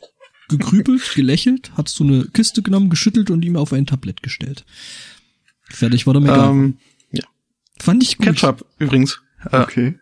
gekrübelt, 0.48 1.02
gelächelt, 1.14 1.72
hat 1.76 1.88
so 1.88 2.04
eine 2.04 2.24
Kiste 2.26 2.62
genommen, 2.62 2.90
geschüttelt 2.90 3.30
und 3.30 3.44
ihm 3.44 3.56
auf 3.56 3.72
ein 3.72 3.86
Tablett 3.86 4.22
gestellt. 4.22 4.64
Fertig 5.70 6.06
war 6.06 6.14
der 6.14 6.22
MacGyver. 6.22 6.50
Ähm, 6.50 6.78
Fand 7.78 8.02
ich 8.02 8.18
gut. 8.18 8.26
Ketchup 8.26 8.66
übrigens. 8.78 9.22
Äh, 9.50 9.60
Okay. 9.62 9.94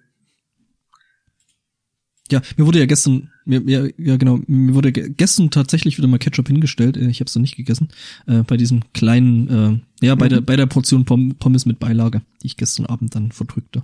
Ja, 2.31 2.43
mir 2.59 2.67
wurde 2.67 2.79
ja 2.79 2.85
gestern, 2.87 3.31
mir, 3.47 3.61
mir, 3.63 3.91
ja 3.97 4.17
genau, 4.19 4.41
mir 4.47 4.75
wurde 4.75 4.93
ge- 4.93 5.09
gestern 5.17 5.51
tatsächlich 5.51 5.97
wieder 5.97 6.09
mal 6.09 6.19
Ketchup 6.19 6.49
hingestellt. 6.49 6.97
Äh, 6.99 7.09
Ich 7.09 7.21
habe 7.21 7.29
es 7.29 7.35
noch 7.35 7.41
nicht 7.41 7.57
gegessen. 7.57 7.89
Äh, 8.27 8.43
bei 8.43 8.57
diesem 8.59 8.83
kleinen, 8.93 9.83
äh, 10.03 10.07
ja, 10.07 10.15
bei 10.15 10.29
der 10.29 10.43
bei 10.43 10.57
der 10.57 10.67
Portion 10.67 11.07
Pom 11.07 11.37
Pommes 11.37 11.65
mit 11.65 11.79
Beilage, 11.79 12.21
die 12.43 12.49
ich 12.49 12.57
gestern 12.59 12.85
Abend 12.87 13.15
dann 13.15 13.33
verdrückte. 13.33 13.83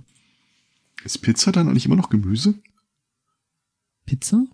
Ist 1.05 1.19
Pizza 1.21 1.51
dann 1.51 1.67
eigentlich 1.69 1.85
immer 1.85 1.95
noch 1.95 2.09
Gemüse? 2.09 2.55
Pizza? 4.05 4.45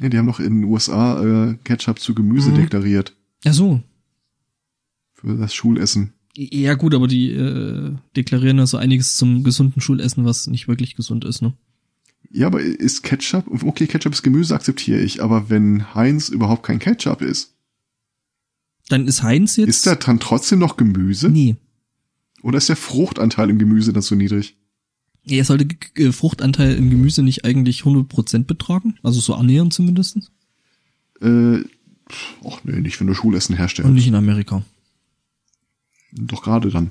Ja, 0.00 0.08
die 0.08 0.18
haben 0.18 0.26
doch 0.26 0.40
in 0.40 0.60
den 0.62 0.64
USA 0.64 1.22
äh, 1.50 1.54
Ketchup 1.64 2.00
zu 2.00 2.14
Gemüse 2.14 2.50
Mhm. 2.50 2.56
deklariert. 2.56 3.14
Ja 3.44 3.52
so. 3.52 3.80
Für 5.14 5.36
das 5.36 5.54
Schulessen. 5.54 6.12
Ja 6.36 6.74
gut, 6.74 6.94
aber 6.94 7.06
die 7.06 7.30
äh, 7.30 7.96
deklarieren 8.16 8.58
ja 8.58 8.66
so 8.66 8.76
einiges 8.78 9.16
zum 9.16 9.44
gesunden 9.44 9.80
Schulessen, 9.80 10.24
was 10.24 10.46
nicht 10.48 10.66
wirklich 10.68 10.96
gesund 10.96 11.24
ist, 11.24 11.40
ne? 11.42 11.54
Ja, 12.30 12.46
aber 12.48 12.60
ist 12.62 13.02
Ketchup, 13.02 13.44
okay, 13.64 13.86
Ketchup 13.86 14.12
ist 14.12 14.22
Gemüse, 14.22 14.54
akzeptiere 14.54 15.00
ich, 15.00 15.22
aber 15.22 15.50
wenn 15.50 15.94
Heinz 15.94 16.28
überhaupt 16.28 16.62
kein 16.64 16.78
Ketchup 16.78 17.22
ist, 17.22 17.54
Dann 18.88 19.06
ist 19.06 19.22
Heinz 19.22 19.56
jetzt. 19.56 19.68
ist 19.68 19.86
da 19.86 19.94
dann 19.96 20.18
trotzdem 20.20 20.58
noch 20.60 20.76
Gemüse? 20.76 21.28
Nee. 21.28 21.56
Oder 22.42 22.58
ist 22.58 22.68
der 22.68 22.76
Fruchtanteil 22.76 23.50
im 23.50 23.58
Gemüse 23.58 23.92
dann 23.92 24.02
so 24.02 24.14
niedrig? 24.14 24.56
Er 25.26 25.44
sollte 25.44 25.68
äh, 25.96 26.12
Fruchtanteil 26.12 26.74
im 26.76 26.90
Gemüse 26.90 27.22
nicht 27.22 27.44
eigentlich 27.44 27.82
100% 27.82 28.44
betragen, 28.44 28.98
also 29.02 29.20
so 29.20 29.34
annähernd 29.34 29.72
zumindest. 29.74 30.16
Äh, 31.20 31.58
ach 32.44 32.60
nee, 32.64 32.80
nicht 32.80 32.98
wenn 33.00 33.06
du 33.06 33.14
Schulessen 33.14 33.54
Und 33.54 33.58
herstellst. 33.58 33.92
nicht 33.92 34.06
in 34.06 34.14
Amerika. 34.14 34.62
Doch 36.12 36.42
gerade 36.42 36.70
dann. 36.70 36.90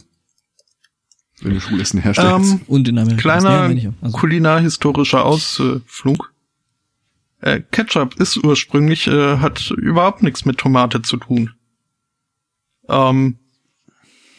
Wenn 1.42 1.54
du 1.54 1.62
Schulessen 1.62 2.02
herstellst. 2.02 2.52
Ähm, 2.54 2.62
Und 2.68 2.88
in 2.88 2.98
Amerika. 2.98 3.16
Ja, 3.16 3.40
Kleiner 3.40 3.74
ja. 3.74 3.94
Also, 4.02 4.18
kulinarhistorischer 4.18 5.26
Ausflug. 5.26 6.34
Äh, 7.42 7.62
Ketchup 7.72 8.16
ist 8.20 8.38
ursprünglich, 8.44 9.08
äh, 9.08 9.38
hat 9.38 9.72
überhaupt 9.72 10.22
nichts 10.24 10.46
mit 10.46 10.58
Tomate 10.58 11.02
zu 11.02 11.18
tun. 11.18 11.52
Ähm, 12.90 13.38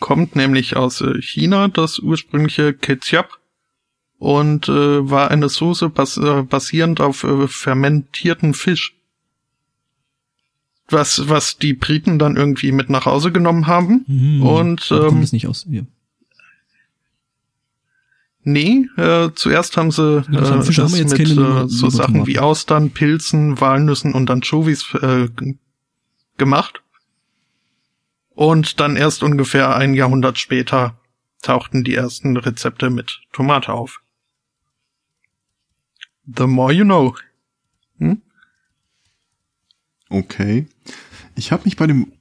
kommt 0.01 0.35
nämlich 0.35 0.77
aus 0.77 1.01
äh, 1.01 1.21
China, 1.23 1.69
das 1.69 1.99
ursprüngliche 1.99 2.75
Ketchup 2.75 3.39
und 4.19 4.69
äh, 4.69 5.11
war 5.11 5.31
eine 5.31 5.49
Soße 5.49 5.89
bas 5.89 6.17
äh, 6.17 6.43
basierend 6.43 7.01
auf 7.01 7.25
äh, 7.25 7.47
fermentierten 7.47 8.55
Fisch. 8.55 8.97
Was, 10.89 11.29
was 11.29 11.57
die 11.57 11.75
Briten 11.75 12.19
dann 12.19 12.37
irgendwie 12.37 12.73
mit 12.73 12.91
nach 12.91 13.07
Hause 13.07 13.31
genommen 13.31 13.69
haben. 13.69 14.05
hm, 14.07 14.43
und, 14.43 14.91
da 14.91 14.99
kommt 14.99 15.13
ähm, 15.13 15.23
es 15.23 15.33
nicht 15.33 15.47
aus. 15.47 15.65
Ja. 15.71 15.83
Nee, 18.43 18.89
äh, 18.97 19.31
zuerst 19.35 19.77
haben 19.77 19.91
sie 19.91 20.19
äh, 20.19 20.63
Fisch 20.63 20.77
das 20.77 20.99
jetzt 20.99 21.17
mit 21.17 21.31
äh, 21.31 21.69
so 21.69 21.91
Sachen 21.91 22.27
wie 22.27 22.39
Austern, 22.39 22.91
Pilzen, 22.91 23.61
Walnüssen 23.61 24.15
und 24.15 24.31
Anchovies 24.31 24.95
äh, 25.01 25.29
gemacht. 26.39 26.83
Und 28.41 28.81
dann 28.81 28.97
erst 28.97 29.23
ungefähr 29.23 29.77
ein 29.77 29.93
Jahrhundert 29.93 30.39
später 30.39 30.99
tauchten 31.43 31.85
die 31.85 31.95
ersten 31.95 32.39
Rezepte 32.39 32.89
mit 32.89 33.21
Tomate 33.35 33.71
auf. 33.71 34.01
The 36.25 36.47
more 36.47 36.73
you 36.73 36.87
know. 36.87 37.15
Hm? 37.99 38.23
Okay. 40.09 40.67
Ich 41.35 41.53
habe 41.53 41.65
mich 41.67 41.77
bei 41.77 41.87
dem, 41.87 42.13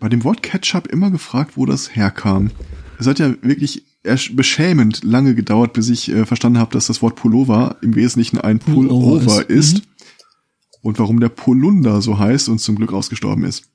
bei 0.00 0.08
dem 0.08 0.24
Wort 0.24 0.42
Ketchup 0.42 0.88
immer 0.88 1.12
gefragt, 1.12 1.52
wo 1.56 1.64
das 1.64 1.94
herkam. 1.94 2.50
Es 2.98 3.06
hat 3.06 3.20
ja 3.20 3.40
wirklich 3.42 3.84
erst 4.02 4.34
beschämend 4.34 5.04
lange 5.04 5.36
gedauert, 5.36 5.74
bis 5.74 5.90
ich 5.90 6.10
äh, 6.10 6.26
verstanden 6.26 6.58
habe, 6.58 6.72
dass 6.72 6.88
das 6.88 7.02
Wort 7.02 7.14
Pullover 7.14 7.76
im 7.82 7.94
Wesentlichen 7.94 8.40
ein 8.40 8.58
Pullover 8.58 9.48
ist. 9.48 9.78
ist. 9.78 9.88
Und 10.82 10.98
warum 10.98 11.20
der 11.20 11.28
Polunder 11.28 12.02
so 12.02 12.18
heißt 12.18 12.48
und 12.48 12.58
zum 12.58 12.74
Glück 12.74 12.92
ausgestorben 12.92 13.44
ist. 13.44 13.70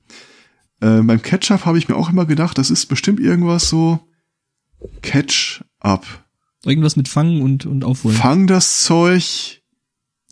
Äh, 0.80 1.00
beim 1.02 1.22
Ketchup 1.22 1.64
habe 1.66 1.78
ich 1.78 1.88
mir 1.88 1.96
auch 1.96 2.10
immer 2.10 2.26
gedacht, 2.26 2.58
das 2.58 2.70
ist 2.70 2.86
bestimmt 2.86 3.20
irgendwas 3.20 3.68
so 3.68 4.00
Catch-up. 5.02 6.06
Irgendwas 6.64 6.96
mit 6.96 7.08
Fangen 7.08 7.42
und, 7.42 7.66
und 7.66 7.84
Aufholen. 7.84 8.16
Fang 8.16 8.46
das 8.46 8.84
Zeug 8.84 9.60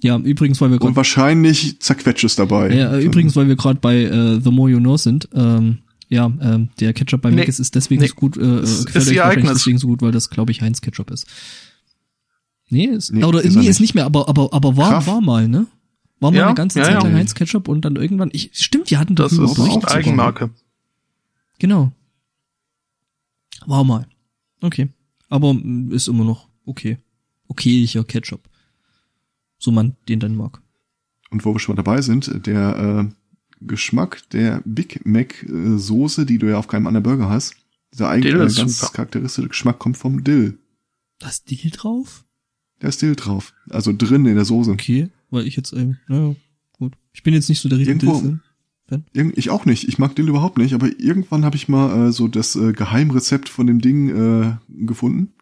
ja, 0.05 0.19
übrigens, 0.19 0.61
weil 0.61 0.71
wir 0.71 0.75
und 0.75 0.81
gerade 0.81 0.97
wahrscheinlich 0.97 1.79
zerquetscht 1.81 2.25
es 2.25 2.35
dabei. 2.35 2.75
ja, 2.75 2.93
äh, 2.93 3.05
übrigens, 3.05 3.37
weil 3.37 3.47
wir 3.47 3.55
gerade 3.55 3.79
bei 3.81 4.03
äh, 4.03 4.41
The 4.43 4.51
More 4.51 4.69
You 4.69 4.79
Know 4.81 4.97
sind, 4.97 5.29
ähm, 5.33 5.79
ja, 6.09 6.27
ähm, 6.41 6.71
der 6.81 6.93
Ketchup 6.93 7.23
bei 7.23 7.31
Nee. 7.31 7.43
Mc's 7.43 7.61
ist 7.61 7.77
deswegen 7.77 8.03
Nee. 8.03 8.09
so 8.09 8.15
gut, 8.17 8.37
äh, 8.37 8.41
Es 8.41 8.85
gefällt 8.85 9.05
ist 9.05 9.11
euch 9.11 9.15
ihr 9.15 9.21
wahrscheinlich 9.21 9.45
eigenes. 9.47 9.59
deswegen 9.63 9.79
so 9.79 9.87
gut, 9.87 10.03
weil 10.03 10.11
das, 10.11 10.29
glaube 10.29 10.51
ich, 10.51 10.61
Heinz 10.61 10.81
Ketchup 10.81 11.13
ist. 11.13 11.27
Nee, 12.69 12.87
ist, 12.87 13.13
Nee, 13.13 13.23
oder 13.23 13.43
ist 13.43 13.55
nee, 13.55 13.65
er 13.65 13.71
ist 13.71 13.79
nicht. 13.79 13.81
nicht 13.81 13.95
mehr, 13.95 14.05
aber, 14.07 14.29
aber, 14.29 14.53
aber 14.53 14.77
war, 14.77 14.91
Kraft. 14.91 15.07
war 15.07 15.21
mal, 15.21 15.47
ne? 15.47 15.67
War 16.23 16.31
mal 16.31 16.39
Ja, 16.39 16.47
eine 16.47 16.55
ganze 16.55 16.79
ja, 16.79 16.85
Zeit 16.85 16.95
ja. 16.95 17.01
lang 17.03 17.15
Heinz 17.15 17.35
Ketchup 17.35 17.67
und 17.67 17.85
dann 17.85 17.97
irgendwann, 17.97 18.31
ich, 18.33 18.51
stimmt, 18.53 18.91
wir 18.91 19.01
hatten 19.01 19.17
Das 19.17 19.33
ist 19.33 19.41
auch 19.41 19.85
Eigenmarke. 19.85 20.51
Genau. 21.59 21.91
War 23.67 23.83
mal. 23.83 24.07
Okay. 24.61 24.89
Aber 25.29 25.53
mm, 25.53 25.91
ist 25.91 26.07
immer 26.07 26.25
noch 26.25 26.49
okay. 26.65 26.99
Okayiger 27.49 28.05
Ketchup. 28.05 28.49
So 29.59 29.73
man 29.73 29.97
den 30.09 30.21
dann 30.21 30.37
mag. 30.37 30.63
Und 31.31 31.45
wo 31.45 31.55
wir 31.55 31.59
schon 31.59 31.75
mal 31.75 31.83
dabei 31.83 32.01
sind, 32.03 32.47
der 32.47 33.09
äh, 33.11 33.67
Geschmack 33.67 34.23
der 34.31 34.63
Big 34.65 35.05
Mac 35.05 35.43
äh, 35.43 35.77
Soße, 35.77 36.25
die 36.25 36.39
du 36.39 36.49
ja 36.49 36.59
auf 36.59 36.69
keinem 36.69 36.87
anderen 36.87 37.03
Burger 37.03 37.29
hast, 37.29 37.57
dieser 37.93 38.09
eigentlich 38.09 38.35
äh, 38.35 38.39
ganz 38.39 38.79
super. 38.79 38.93
charakteristische 38.93 39.49
Geschmack 39.49 39.81
kommt 39.81 39.97
vom 39.97 40.23
Dill. 40.23 40.59
Da 41.19 41.29
ist 41.29 41.51
Dill 41.51 41.71
drauf? 41.71 42.25
Da 42.79 42.89
ist 42.89 43.03
Dill 43.03 43.17
drauf. 43.17 43.55
Also 43.71 43.93
drin 43.93 44.27
in 44.27 44.37
der 44.37 44.45
Soße. 44.45 44.71
Okay, 44.71 45.11
weil 45.33 45.47
ich 45.47 45.57
jetzt, 45.57 45.73
ähm, 45.73 45.97
naja, 46.09 46.35
gut. 46.73 46.93
Ich 47.13 47.23
bin 47.23 47.35
jetzt 47.35 47.49
nicht 47.49 47.61
so 47.61 47.69
der 47.69 47.79
riesen 47.79 47.99
Irgendwo- 48.01 48.21
Dill-Fan. 48.21 49.33
Ich 49.37 49.51
auch 49.51 49.65
nicht. 49.65 49.89
Ich 49.89 49.99
mag 49.99 50.15
Dill 50.15 50.29
überhaupt 50.29 50.59
nicht, 50.59 50.75
aber 50.75 50.89
irgendwann 51.01 51.45
habe 51.45 51.57
ich 51.57 51.67
mal 51.69 52.09
äh, 52.09 52.13
so 52.13 52.29
das 52.29 52.55
äh, 52.57 52.73
Geheimrezept 52.73 53.49
von 53.49 53.67
dem 53.67 53.81
Ding 53.81 54.09
äh, 54.11 54.57
gefunden. 54.85 55.33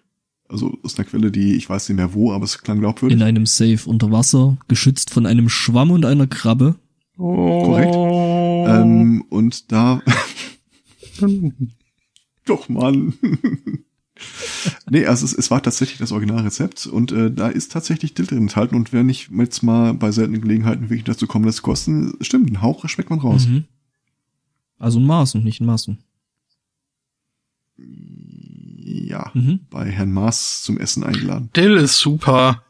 Also 0.48 0.76
aus 0.82 0.96
einer 0.98 1.04
Quelle, 1.06 1.30
die 1.32 1.54
ich 1.54 1.68
weiß 1.68 1.88
nicht 1.88 1.96
mehr 1.96 2.14
wo, 2.14 2.32
aber 2.32 2.44
es 2.44 2.58
klang 2.58 2.78
glaubwürdig. 2.80 3.16
In 3.16 3.22
einem 3.22 3.46
Safe 3.46 3.80
unter 3.86 4.10
Wasser, 4.12 4.56
geschützt 4.68 5.10
von 5.10 5.26
einem 5.26 5.48
Schwamm 5.48 5.90
und 5.90 6.04
einer 6.04 6.26
Krabbe. 6.26 6.76
Korrekt. 7.16 7.94
Oh. 7.94 8.66
Ähm, 8.68 9.24
und 9.30 9.70
da 9.72 10.00
Doch, 12.46 12.68
Mann. 12.68 13.14
nee, 14.90 15.06
also 15.06 15.24
es, 15.24 15.32
es 15.32 15.50
war 15.50 15.62
tatsächlich 15.62 15.98
das 15.98 16.12
Originalrezept 16.12 16.86
und 16.86 17.12
äh, 17.12 17.30
da 17.30 17.48
ist 17.48 17.72
tatsächlich 17.72 18.14
Dill 18.14 18.26
drin 18.26 18.38
enthalten 18.38 18.74
und 18.76 18.92
wenn 18.92 19.08
ich 19.08 19.28
jetzt 19.36 19.62
mal 19.62 19.94
bei 19.94 20.10
seltenen 20.12 20.40
Gelegenheiten 20.40 20.84
wirklich 20.90 21.04
dazu 21.04 21.26
komme, 21.26 21.46
das 21.46 21.62
kosten, 21.62 22.14
stimmt, 22.20 22.50
ein 22.50 22.62
Hauch 22.62 22.88
schmeckt 22.88 23.10
man 23.10 23.18
raus. 23.20 23.46
Mhm. 23.46 23.64
Also 24.78 24.98
in 24.98 25.06
Maßen, 25.06 25.42
nicht 25.44 25.60
in 25.60 25.66
Maßen. 25.66 25.98
Ja, 28.82 29.30
Mhm. 29.34 29.60
bei 29.70 29.90
Herrn 29.90 30.12
Maas 30.12 30.62
zum 30.62 30.78
Essen 30.78 31.04
eingeladen. 31.04 31.50
Dill 31.56 31.76
ist 31.76 31.98
super. 31.98 32.62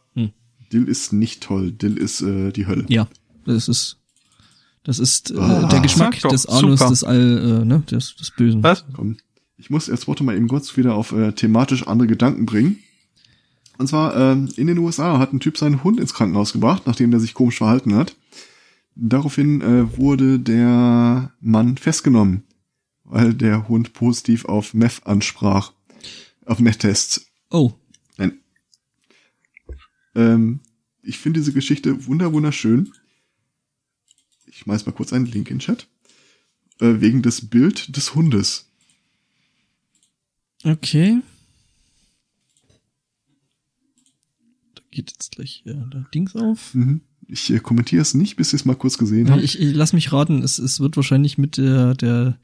Dill 0.73 0.85
ist 0.85 1.13
nicht 1.13 1.43
toll, 1.43 1.73
Dill 1.73 1.97
ist 1.97 2.21
äh, 2.21 2.53
die 2.53 2.69
Hölle. 2.69 2.85
Ja, 2.89 3.09
das 3.45 3.67
ist, 3.67 3.97
das 4.85 5.01
ist 5.01 5.33
äh, 5.33 5.37
Ah. 5.39 5.67
der 5.67 5.81
Geschmack 5.81 6.17
des 6.21 6.47
Anus 6.47 6.79
des 6.79 7.03
All, 7.03 7.63
äh, 7.63 7.65
ne, 7.65 7.81
des, 7.91 8.15
des 8.15 8.31
Bösen. 8.31 8.63
Was? 8.63 8.85
Komm, 8.93 9.17
ich 9.61 9.69
muss 9.69 9.89
jetzt 9.89 10.09
Worte 10.09 10.25
mal 10.25 10.37
eben 10.37 10.49
kurz 10.49 10.77
wieder 10.77 10.95
auf 10.95 11.13
äh, 11.13 11.33
thematisch 11.33 11.87
andere 11.87 12.09
Gedanken 12.09 12.47
bringen. 12.47 12.83
Und 13.77 13.89
zwar 13.89 14.17
ähm, 14.17 14.49
in 14.57 14.67
den 14.67 14.79
USA 14.79 15.19
hat 15.19 15.33
ein 15.33 15.41
Typ 15.41 15.59
seinen 15.59 15.85
Hund 15.85 16.01
ins 16.01 16.15
Krankenhaus 16.15 16.53
gebracht, 16.53 16.85
nachdem 16.87 17.11
der 17.11 17.21
sich 17.21 17.35
komisch 17.35 17.59
verhalten 17.59 17.95
hat. 17.95 18.17
Daraufhin 18.95 19.61
äh, 19.61 19.97
wurde 19.97 20.41
der 20.41 21.33
Mann 21.41 21.77
festgenommen, 21.77 22.45
weil 23.05 23.35
der 23.35 23.69
Hund 23.69 23.93
positiv 23.93 24.47
auf 24.47 24.75
Meth 24.75 25.07
ansprach. 25.07 25.73
Auf 26.47 26.59
Meth-Tests. 26.59 27.27
Oh, 27.51 27.73
Nein. 28.17 28.41
Ähm, 30.15 30.61
ich 31.03 31.19
finde 31.19 31.41
diese 31.41 31.53
Geschichte 31.53 32.07
wunder 32.07 32.33
wunderschön. 32.33 32.93
Ich 34.47 34.59
schmeiß 34.59 34.85
mal 34.87 34.93
kurz 34.93 35.13
einen 35.13 35.27
Link 35.27 35.51
in 35.51 35.59
den 35.59 35.61
Chat. 35.61 35.87
Äh, 36.81 37.01
wegen 37.01 37.23
des 37.23 37.49
Bild 37.49 37.97
des 37.97 38.15
Hundes. 38.15 38.70
Okay. 40.65 41.21
Da 44.75 44.83
geht 44.91 45.11
jetzt 45.11 45.33
gleich 45.33 45.63
äh, 45.67 45.75
der 45.93 46.07
Dings 46.15 46.35
auf. 46.37 46.75
Mhm. 46.75 47.01
Ich 47.27 47.51
äh, 47.53 47.59
kommentiere 47.61 48.03
es 48.03 48.15
nicht, 48.15 48.37
bis 48.37 48.49
ich 48.49 48.61
es 48.61 48.65
mal 48.65 48.75
kurz 48.75 48.99
gesehen 48.99 49.27
Ja, 49.27 49.33
habe. 49.35 49.43
ich, 49.43 49.59
ich 49.61 49.75
lass 49.75 49.93
mich 49.93 50.13
raten, 50.13 50.43
es, 50.43 50.59
es 50.59 50.81
wird 50.81 50.97
wahrscheinlich 50.97 51.39
mit 51.39 51.57
der, 51.59 51.95
der 51.95 52.39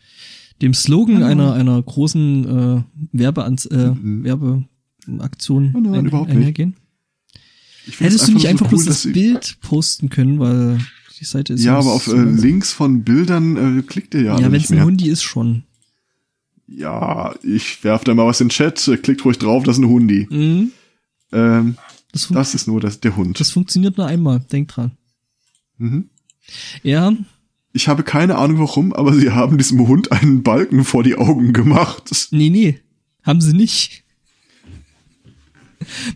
dem 0.63 0.73
Slogan 0.75 1.23
Ah. 1.23 1.27
einer 1.29 1.53
einer 1.55 1.83
großen 1.83 2.45
äh, 2.79 2.83
Werbeanz 3.13 3.67
äh, 3.67 3.91
Mhm. 3.91 4.25
Werbeaktion 4.25 5.73
Oh 5.77 5.81
nein, 5.81 5.95
ein, 5.95 6.07
überhaupt 6.07 6.29
nicht. 6.29 6.37
einhergehen. 6.39 6.77
Ich 7.89 7.97
finde 7.97 8.15
es 8.15 8.15
Hättest 8.23 8.29
du 8.29 8.35
nicht 8.35 8.49
einfach 8.49 8.67
so 8.67 8.71
bloß 8.71 8.81
cool, 8.83 8.87
das 8.89 9.03
Bild 9.13 9.59
posten 9.61 10.09
können, 10.09 10.39
weil 10.41 10.79
die 11.21 11.25
Seite 11.25 11.53
ist 11.55 11.65
Ja, 11.65 11.79
aber 11.79 11.93
auf 11.93 12.05
so 12.05 12.15
äh. 12.17 12.23
Links 12.23 12.73
von 12.73 13.03
Bildern 13.05 13.79
äh, 13.79 13.83
klickt 13.83 14.15
ihr 14.15 14.23
ja, 14.23 14.39
Ja, 14.39 14.45
wenn 14.47 14.53
nicht 14.53 14.65
es 14.67 14.73
ein. 14.73 14.83
Hundi 14.85 15.09
ist 15.09 15.23
schon. 15.23 15.65
Ja, 16.69 17.35
ich 17.43 17.83
werf 17.85 18.05
da 18.05 18.15
mal 18.15 18.27
was 18.27 18.41
in 18.41 18.49
den 18.49 18.53
Chat, 18.53 18.91
klickt 19.03 19.25
ruhig 19.25 19.39
drauf, 19.39 19.63
das 19.65 19.77
ist 19.79 19.83
ein 19.85 19.89
Hundi. 19.89 20.27
Mhm. 20.31 20.73
Ähm, 21.33 21.77
Das, 22.13 22.29
das 22.29 22.55
ist 22.55 22.67
nur 22.67 22.81
das, 22.81 23.01
der 23.01 23.17
Hund. 23.17 23.39
das 23.39 23.51
funktioniert 23.51 23.97
nur 23.97 24.07
einmal, 24.07 24.41
denk 24.41 24.69
dran. 24.69 24.97
Mhm. 25.79 26.11
Ja, 26.83 27.13
Ich 27.73 27.89
habe 27.89 28.03
keine 28.03 28.37
Ahnung 28.39 28.59
warum, 28.59 28.93
aber 28.93 29.13
sie 29.15 29.31
haben 29.33 29.59
diesem 29.59 29.87
Hund 29.87 30.11
einen 30.13 30.43
Balken 30.43 30.85
vor 30.85 31.03
die 31.03 31.17
Augen 31.17 31.53
gemacht. 31.53 32.29
nee, 32.33 32.49
nee, 32.51 32.81
haben 33.23 33.41
sie 33.41 33.53
nicht. 33.53 34.05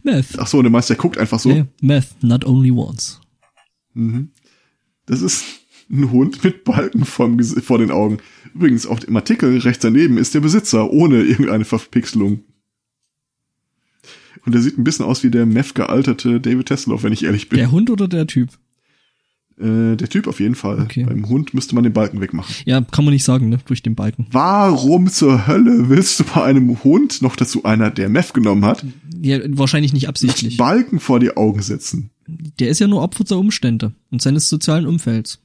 Meth. 0.02 0.38
Ach 0.38 0.46
so, 0.46 0.58
und 0.58 0.64
der 0.64 0.70
Meister 0.72 0.94
guckt 0.96 1.18
einfach 1.18 1.38
so. 1.38 1.50
Ja, 1.50 1.66
Meth, 1.80 2.08
not 2.22 2.44
only 2.44 2.70
once. 2.72 3.20
Mhm. 3.94 4.30
Das 5.06 5.20
ist 5.22 5.44
ein 5.90 6.10
Hund 6.10 6.42
mit 6.44 6.64
Balken 6.64 7.02
Gesi- 7.04 7.60
vor 7.60 7.78
den 7.78 7.90
Augen. 7.90 8.18
Übrigens, 8.54 8.86
auf 8.86 9.00
dem 9.00 9.16
Artikel 9.16 9.58
rechts 9.58 9.82
daneben 9.82 10.18
ist 10.18 10.34
der 10.34 10.40
Besitzer 10.40 10.90
ohne 10.90 11.22
irgendeine 11.22 11.64
Verpixelung. 11.64 12.40
Und 14.46 14.54
der 14.54 14.62
sieht 14.62 14.78
ein 14.78 14.84
bisschen 14.84 15.04
aus 15.04 15.22
wie 15.22 15.30
der 15.30 15.46
Meth 15.46 15.74
gealterte 15.74 16.40
David 16.40 16.66
Tesla, 16.66 17.02
wenn 17.02 17.12
ich 17.12 17.24
ehrlich 17.24 17.48
bin. 17.48 17.58
Der 17.58 17.70
Hund 17.72 17.90
oder 17.90 18.08
der 18.08 18.26
Typ? 18.26 18.50
Äh, 19.58 19.96
der 19.96 20.08
Typ 20.08 20.26
auf 20.26 20.40
jeden 20.40 20.54
Fall. 20.54 20.80
Okay. 20.80 21.04
Beim 21.04 21.28
Hund 21.28 21.52
müsste 21.52 21.74
man 21.74 21.84
den 21.84 21.92
Balken 21.92 22.20
wegmachen. 22.20 22.54
Ja, 22.64 22.80
kann 22.80 23.04
man 23.04 23.12
nicht 23.12 23.24
sagen, 23.24 23.50
ne, 23.50 23.58
durch 23.66 23.82
den 23.82 23.94
Balken. 23.94 24.26
Warum 24.30 25.08
zur 25.08 25.46
Hölle 25.46 25.90
willst 25.90 26.20
du 26.20 26.24
bei 26.24 26.42
einem 26.44 26.82
Hund, 26.82 27.20
noch 27.20 27.36
dazu 27.36 27.64
einer, 27.64 27.90
der 27.90 28.08
Meth 28.08 28.32
genommen 28.32 28.64
hat, 28.64 28.86
Ja, 29.20 29.38
wahrscheinlich 29.58 29.92
nicht 29.92 30.08
absichtlich. 30.08 30.56
Balken 30.56 30.98
vor 31.00 31.20
die 31.20 31.36
Augen 31.36 31.60
setzen? 31.60 32.10
Der 32.58 32.70
ist 32.70 32.78
ja 32.78 32.86
nur 32.86 33.02
Opfer 33.02 33.24
der 33.24 33.36
Umstände 33.38 33.92
und 34.10 34.22
seines 34.22 34.48
sozialen 34.48 34.86
Umfelds. 34.86 35.40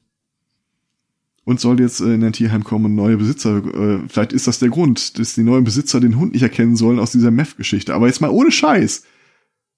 Und 1.48 1.60
soll 1.60 1.78
jetzt 1.80 2.00
äh, 2.00 2.12
in 2.14 2.24
ein 2.24 2.32
Tierheim 2.32 2.64
kommen 2.64 2.86
und 2.86 2.94
neue 2.96 3.16
Besitzer, 3.16 3.58
äh, 3.64 4.00
vielleicht 4.08 4.32
ist 4.32 4.48
das 4.48 4.58
der 4.58 4.68
Grund, 4.68 5.16
dass 5.18 5.34
die 5.34 5.44
neuen 5.44 5.62
Besitzer 5.62 6.00
den 6.00 6.18
Hund 6.18 6.32
nicht 6.32 6.42
erkennen 6.42 6.74
sollen 6.74 6.98
aus 6.98 7.12
dieser 7.12 7.30
Meth-Geschichte. 7.30 7.94
Aber 7.94 8.08
jetzt 8.08 8.20
mal 8.20 8.30
ohne 8.30 8.50
Scheiß. 8.50 9.04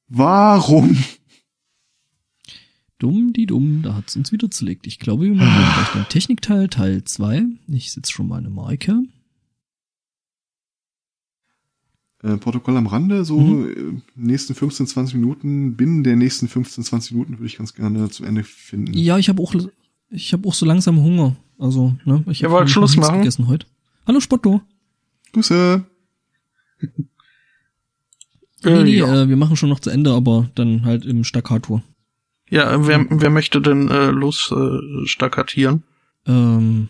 Warum? 0.08 0.96
Dumm, 2.98 3.34
die 3.34 3.44
dumm, 3.44 3.82
da 3.82 3.94
hat's 3.94 4.16
uns 4.16 4.32
wieder 4.32 4.50
zerlegt. 4.50 4.86
Ich 4.86 4.98
glaube, 4.98 5.26
wir 5.26 5.34
machen 5.34 5.46
gleich 5.74 5.92
den 5.92 6.04
Technikteil, 6.08 6.68
Teil 6.68 7.04
2. 7.04 7.44
Ich 7.68 7.92
setze 7.92 8.12
schon 8.12 8.28
mal 8.28 8.38
eine 8.38 8.48
Marke. 8.50 9.02
Äh, 12.22 12.36
Protokoll 12.38 12.76
am 12.76 12.86
Rande, 12.86 13.24
so 13.24 13.38
Mhm. 13.38 13.68
äh, 13.68 14.02
nächsten 14.16 14.54
15, 14.54 14.86
20 14.86 15.14
Minuten, 15.16 15.76
binnen 15.76 16.02
der 16.02 16.16
nächsten 16.16 16.48
15, 16.48 16.82
20 16.82 17.12
Minuten 17.12 17.34
würde 17.34 17.46
ich 17.46 17.58
ganz 17.58 17.74
gerne 17.74 18.08
zum 18.10 18.26
Ende 18.26 18.42
finden. 18.42 18.92
Ja, 18.94 19.18
ich 19.18 19.28
habe 19.28 19.40
auch, 19.42 19.54
ich 20.10 20.32
habe 20.32 20.48
auch 20.48 20.54
so 20.54 20.66
langsam 20.66 21.00
Hunger. 21.00 21.36
Also, 21.58 21.94
ne, 22.04 22.24
ich 22.28 22.42
wollt 22.44 22.52
nämlich 22.52 22.72
Schluss 22.72 22.96
machen? 22.96 23.18
gegessen 23.18 23.48
heute. 23.48 23.66
Hallo 24.06 24.20
Spotto. 24.20 24.62
Grüße. 25.32 25.84
Nee, 28.64 28.82
nee, 28.82 28.96
ja. 28.96 29.22
äh, 29.22 29.28
wir 29.28 29.36
machen 29.36 29.54
schon 29.54 29.68
noch 29.68 29.78
zu 29.78 29.88
Ende, 29.88 30.10
aber 30.10 30.50
dann 30.56 30.84
halt 30.84 31.04
im 31.04 31.22
Staccato. 31.22 31.80
ja, 32.50 32.88
wer, 32.88 33.06
wer 33.08 33.30
möchte 33.30 33.60
denn 33.60 33.86
äh, 33.88 34.10
los 34.10 34.50
äh, 34.50 35.06
stakkatieren? 35.06 35.84
Ähm, 36.26 36.88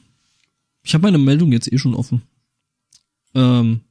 ich 0.82 0.94
habe 0.94 1.02
meine 1.02 1.18
Meldung 1.18 1.52
jetzt 1.52 1.70
eh 1.70 1.76
schon 1.76 1.94
offen. 1.94 2.22
Ähm, 3.34 3.82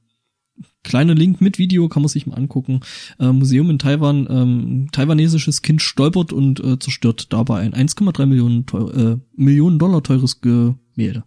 kleiner 0.88 1.14
Link 1.14 1.42
mit 1.42 1.60
Video 1.60 1.90
kann 1.90 2.02
man 2.02 2.10
sich 2.10 2.26
mal 2.26 2.36
angucken. 2.36 2.80
Äh, 3.20 3.32
Museum 3.32 3.70
in 3.70 3.78
Taiwan, 3.78 4.26
ähm, 4.30 4.88
taiwanesisches 4.92 5.62
Kind 5.62 5.82
stolpert 5.82 6.32
und 6.32 6.62
äh, 6.62 6.80
zerstört 6.80 7.34
dabei 7.34 7.60
ein 7.60 7.74
1,3 7.74 8.26
Millionen, 8.26 8.66
äh, 8.74 9.18
Millionen 9.36 9.80
Dollar 9.80 10.02
teures 10.02 10.40
Gemälde. 10.40 11.26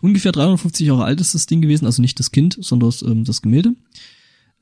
Ungefähr 0.00 0.32
350 0.32 0.86
Jahre 0.86 1.04
alt 1.04 1.20
ist 1.20 1.34
das 1.34 1.46
Ding 1.46 1.60
gewesen, 1.60 1.84
also 1.84 2.00
nicht 2.00 2.18
das 2.18 2.32
Kind, 2.32 2.56
sondern 2.58 2.88
das, 2.88 3.02
ähm, 3.02 3.24
das 3.24 3.42
Gemälde. 3.42 3.74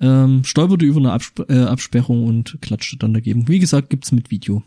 Ähm, 0.01 0.43
stolperte 0.43 0.85
über 0.85 0.99
eine 0.99 1.13
Absp 1.13 1.49
äh, 1.49 1.65
Absperrung 1.65 2.27
und 2.27 2.59
klatschte 2.61 2.97
dann 2.97 3.15
dagegen. 3.15 3.47
Wie 3.47 3.61
gesagt, 3.61 3.89
gibt's 3.89 4.11
mit 4.11 4.33
Video. 4.33 4.65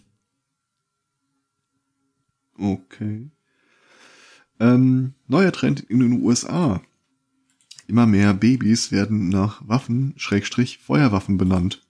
Okay. 2.58 3.30
Ähm, 4.62 5.14
neuer 5.28 5.52
Trend 5.52 5.82
in 5.82 6.00
den 6.00 6.22
USA. 6.24 6.82
Immer 7.92 8.08
mehr 8.08 8.34
Babys 8.34 8.94
werden 8.94 9.28
nach 9.28 9.68
Waffen, 9.68 10.14
Schrägstrich, 10.16 10.78
Feuerwaffen 10.78 11.38
benannt. 11.38 11.86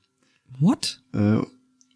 What? 0.57 1.03
Äh, 1.13 1.37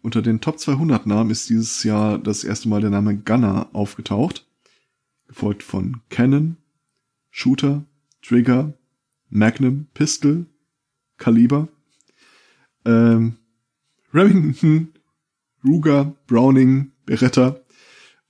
unter 0.00 0.22
den 0.22 0.40
Top 0.40 0.60
200 0.60 1.06
Namen 1.06 1.30
ist 1.30 1.50
dieses 1.50 1.82
Jahr 1.82 2.16
das 2.16 2.44
erste 2.44 2.68
Mal 2.68 2.80
der 2.80 2.90
Name 2.90 3.16
Gunner 3.16 3.68
aufgetaucht. 3.72 4.46
Gefolgt 5.26 5.64
von 5.64 6.02
Cannon, 6.08 6.56
Shooter, 7.30 7.84
Trigger, 8.22 8.74
Magnum, 9.28 9.88
Pistol, 9.92 10.46
Kaliber, 11.16 11.66
ähm, 12.84 13.38
Remington, 14.14 14.92
Ruger, 15.64 16.14
Browning, 16.28 16.92
Beretta. 17.06 17.58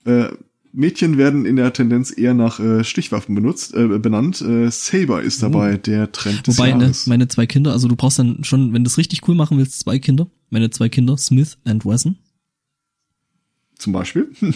Äh, 0.07 0.29
Mädchen 0.77 1.17
werden 1.17 1.47
in 1.47 1.57
der 1.57 1.73
Tendenz 1.73 2.17
eher 2.17 2.35
nach 2.35 2.61
äh, 2.61 2.85
Stichwaffen 2.85 3.35
benutzt, 3.35 3.75
äh, 3.75 3.99
benannt. 3.99 4.43
Äh, 4.43 4.71
Saber 4.71 5.23
ist 5.23 5.43
dabei 5.43 5.79
der 5.79 6.13
Trend 6.13 6.47
des 6.47 6.59
Wobei, 6.59 6.73
ne, 6.73 6.93
meine 7.07 7.29
zwei 7.29 7.47
Kinder, 7.47 7.73
also 7.73 7.89
du 7.89 7.97
brauchst 7.97 8.19
dann 8.19 8.45
schon, 8.45 8.75
wenn 8.75 8.85
du 8.85 8.89
es 8.89 8.99
richtig 8.99 9.27
cool 9.27 9.35
machen 9.35 9.57
willst, 9.57 9.81
zwei 9.81 9.99
Kinder. 9.99 10.29
Meine 10.51 10.69
zwei 10.69 10.91
Kinder, 10.91 11.17
Smith 11.17 11.57
and 11.65 11.87
Wesson. 11.87 12.19
Zum 13.79 13.95
Beispiel. 13.95 14.31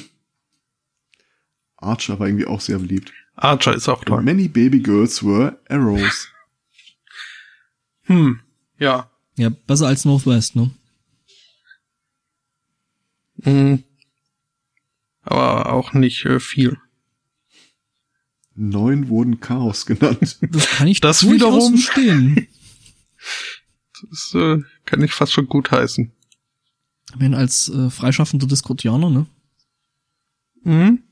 Archer 1.79 2.19
war 2.19 2.27
irgendwie 2.27 2.47
auch 2.47 2.61
sehr 2.61 2.79
beliebt. 2.79 3.13
Archer 3.35 3.75
ist 3.75 3.89
auch 3.89 4.05
toll. 4.05 4.23
Many 4.23 4.47
baby 4.49 4.81
girls 4.81 5.25
were 5.25 5.59
arrows. 5.69 6.29
Hm, 8.05 8.41
ja. 8.77 9.09
Ja, 9.37 9.51
besser 9.51 9.87
als 9.87 10.05
Northwest, 10.05 10.57
ne? 10.57 10.73
Hm. 13.45 13.85
Aber 15.31 15.73
auch 15.73 15.93
nicht 15.93 16.25
äh, 16.27 16.41
viel. 16.41 16.77
Neun 18.57 19.09
wurden 19.09 19.41
Chaos 19.41 19.87
genannt. 19.87 20.39
Das 20.51 20.67
kann 20.69 20.89
ich 20.89 21.01
Das 21.01 21.23
wiederum- 21.31 21.79
verstehen. 21.79 22.49
Das 24.11 24.33
äh, 24.35 24.59
kann 24.85 25.03
ich 25.03 25.13
fast 25.13 25.33
schon 25.33 25.47
gut 25.47 25.71
heißen. 25.71 26.11
Ich 27.11 27.17
meine, 27.17 27.37
als 27.37 27.69
äh, 27.69 27.91
freischaffender 27.91 28.47
Diskordianer, 28.47 29.09
ne? 29.11 29.27
Mhm. 30.65 31.03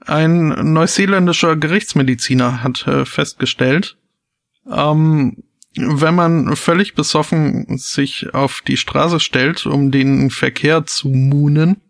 Ein 0.00 0.72
neuseeländischer 0.72 1.56
Gerichtsmediziner 1.56 2.62
hat 2.62 2.86
äh, 2.86 3.04
festgestellt, 3.06 3.96
ähm, 4.70 5.42
wenn 5.76 6.14
man 6.14 6.56
völlig 6.56 6.94
besoffen 6.94 7.78
sich 7.78 8.32
auf 8.32 8.60
die 8.60 8.76
Straße 8.76 9.20
stellt, 9.20 9.66
um 9.66 9.90
den 9.90 10.30
Verkehr 10.30 10.86
zu 10.86 11.08
moonen, 11.08 11.80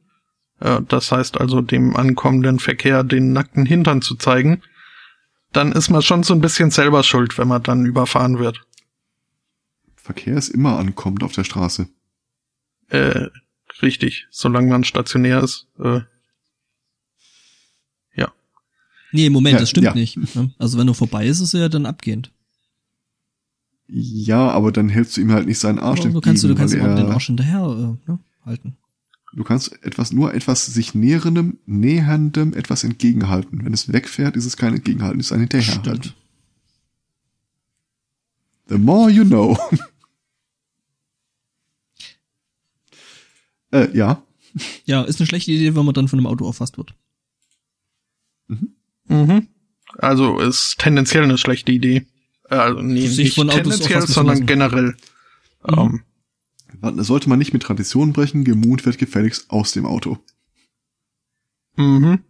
äh, 0.61 0.81
das 0.89 1.13
heißt 1.13 1.41
also 1.41 1.61
dem 1.61 1.97
ankommenden 1.97 2.59
Verkehr 2.59 3.05
den 3.05 3.33
nackten 3.33 3.67
Hintern 3.67 4.03
zu 4.03 4.17
zeigen, 4.17 4.63
dann 5.53 5.73
ist 5.73 5.91
man 5.91 6.03
schon 6.03 6.23
so 6.23 6.35
ein 6.35 6.41
bisschen 6.41 6.71
selber 6.71 7.03
schuld, 7.03 7.39
wenn 7.39 7.49
man 7.49 7.63
dann 7.63 7.87
überfahren 7.87 8.39
wird. 8.39 8.61
Verkehr 9.97 10.37
ist 10.37 10.49
immer 10.49 10.79
ankommt 10.79 11.23
auf 11.23 11.33
der 11.33 11.45
Straße. 11.45 11.89
Äh, 12.89 13.29
richtig, 13.81 14.27
solange 14.31 14.69
man 14.69 14.85
stationär 14.85 15.43
ist. 15.43 15.67
Äh, 15.79 16.01
ja. 18.15 18.33
Nee, 19.13 19.31
Moment, 19.31 19.55
Ja, 19.55 19.61
das 19.61 19.71
stimmt 19.71 19.87
ja. 19.87 19.95
nicht. 19.95 20.17
Ne? 20.35 20.53
Also 20.59 20.79
wenn 20.79 20.89
er 20.89 20.95
vorbei 20.95 21.27
ist, 21.27 21.41
ist 21.41 21.55
er 21.55 21.61
ja 21.61 21.69
dann 21.69 21.87
abgehend. 21.87 22.34
Ja, 23.87 24.51
aber 24.51 24.73
dann 24.73 24.89
hältst 24.89 25.17
du 25.17 25.21
ihm 25.21 25.33
halt 25.33 25.47
nicht 25.47 25.59
seinen 25.59 25.79
Arsch 25.79 26.01
Aber 26.01 26.09
entgegen. 26.09 26.15
du 26.15 26.21
kannst, 26.21 26.45
du 26.45 26.55
kannst 26.55 26.75
immer 26.75 26.95
den 26.95 27.07
Arsch 27.07 27.27
hinterher 27.27 27.99
äh, 28.07 28.11
ne, 28.11 28.19
halten. 28.45 28.77
Du 29.35 29.43
kannst 29.43 29.83
etwas, 29.83 30.13
nur 30.13 30.33
etwas 30.33 30.65
sich 30.67 30.95
näherndem, 30.95 31.59
näherndem 31.67 32.55
etwas 32.55 32.85
entgegenhalten. 32.85 33.65
Wenn 33.65 33.75
es 33.75 33.93
wegfährt, 33.93 34.37
ist 34.37 34.45
es 34.47 34.57
kein 34.57 34.75
Entgegenhalten, 34.75 35.19
es 35.21 35.27
ist 35.27 35.33
ein 35.33 35.41
Hinterherhalten. 35.41 36.03
Stimmt. 36.03 36.15
The 38.69 38.79
more 38.79 39.11
you 39.11 39.25
know. 39.25 39.59
äh, 43.73 43.95
ja. 43.97 44.23
Ja, 44.85 45.03
ist 45.03 45.21
eine 45.21 45.27
schlechte 45.27 45.51
Idee, 45.51 45.75
wenn 45.75 45.85
man 45.85 45.95
dann 45.95 46.09
von 46.09 46.19
einem 46.19 46.29
Auto 46.29 46.47
erfasst 46.47 46.79
wird. 46.79 46.95
Mhm. 49.09 49.49
Also 49.99 50.39
ist 50.39 50.77
tendenziell 50.79 51.25
eine 51.25 51.39
schlechte 51.39 51.73
Idee. 51.73 52.07
Also 52.61 52.83
nee, 52.83 53.07
Sich 53.07 53.27
nicht 53.27 53.35
von 53.35 53.51
Autos 53.51 53.81
tendenziell, 53.81 54.07
sondern 54.07 54.47
generell. 54.47 54.97
Mhm. 55.67 56.03
Ähm, 56.83 57.03
sollte 57.03 57.29
man 57.29 57.39
nicht 57.39 57.53
mit 57.53 57.63
Tradition 57.63 58.13
brechen, 58.13 58.45
gemuht 58.45 58.85
wird 58.85 58.99
gefälligst 58.99 59.51
aus 59.51 59.73
dem 59.73 59.87
Auto. 59.87 60.19
mhm. 61.77 62.21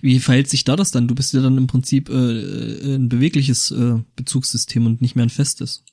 Wie 0.00 0.20
verhält 0.20 0.48
sich 0.48 0.62
da 0.62 0.76
das 0.76 0.92
dann? 0.92 1.08
Du 1.08 1.14
bist 1.14 1.32
ja 1.32 1.42
dann 1.42 1.58
im 1.58 1.66
Prinzip 1.66 2.08
äh, 2.08 2.12
äh, 2.12 2.94
ein 2.94 3.08
bewegliches 3.08 3.72
äh, 3.72 3.98
Bezugssystem 4.14 4.86
und 4.86 5.02
nicht 5.02 5.16
mehr 5.16 5.26
ein 5.26 5.30
festes. 5.30 5.84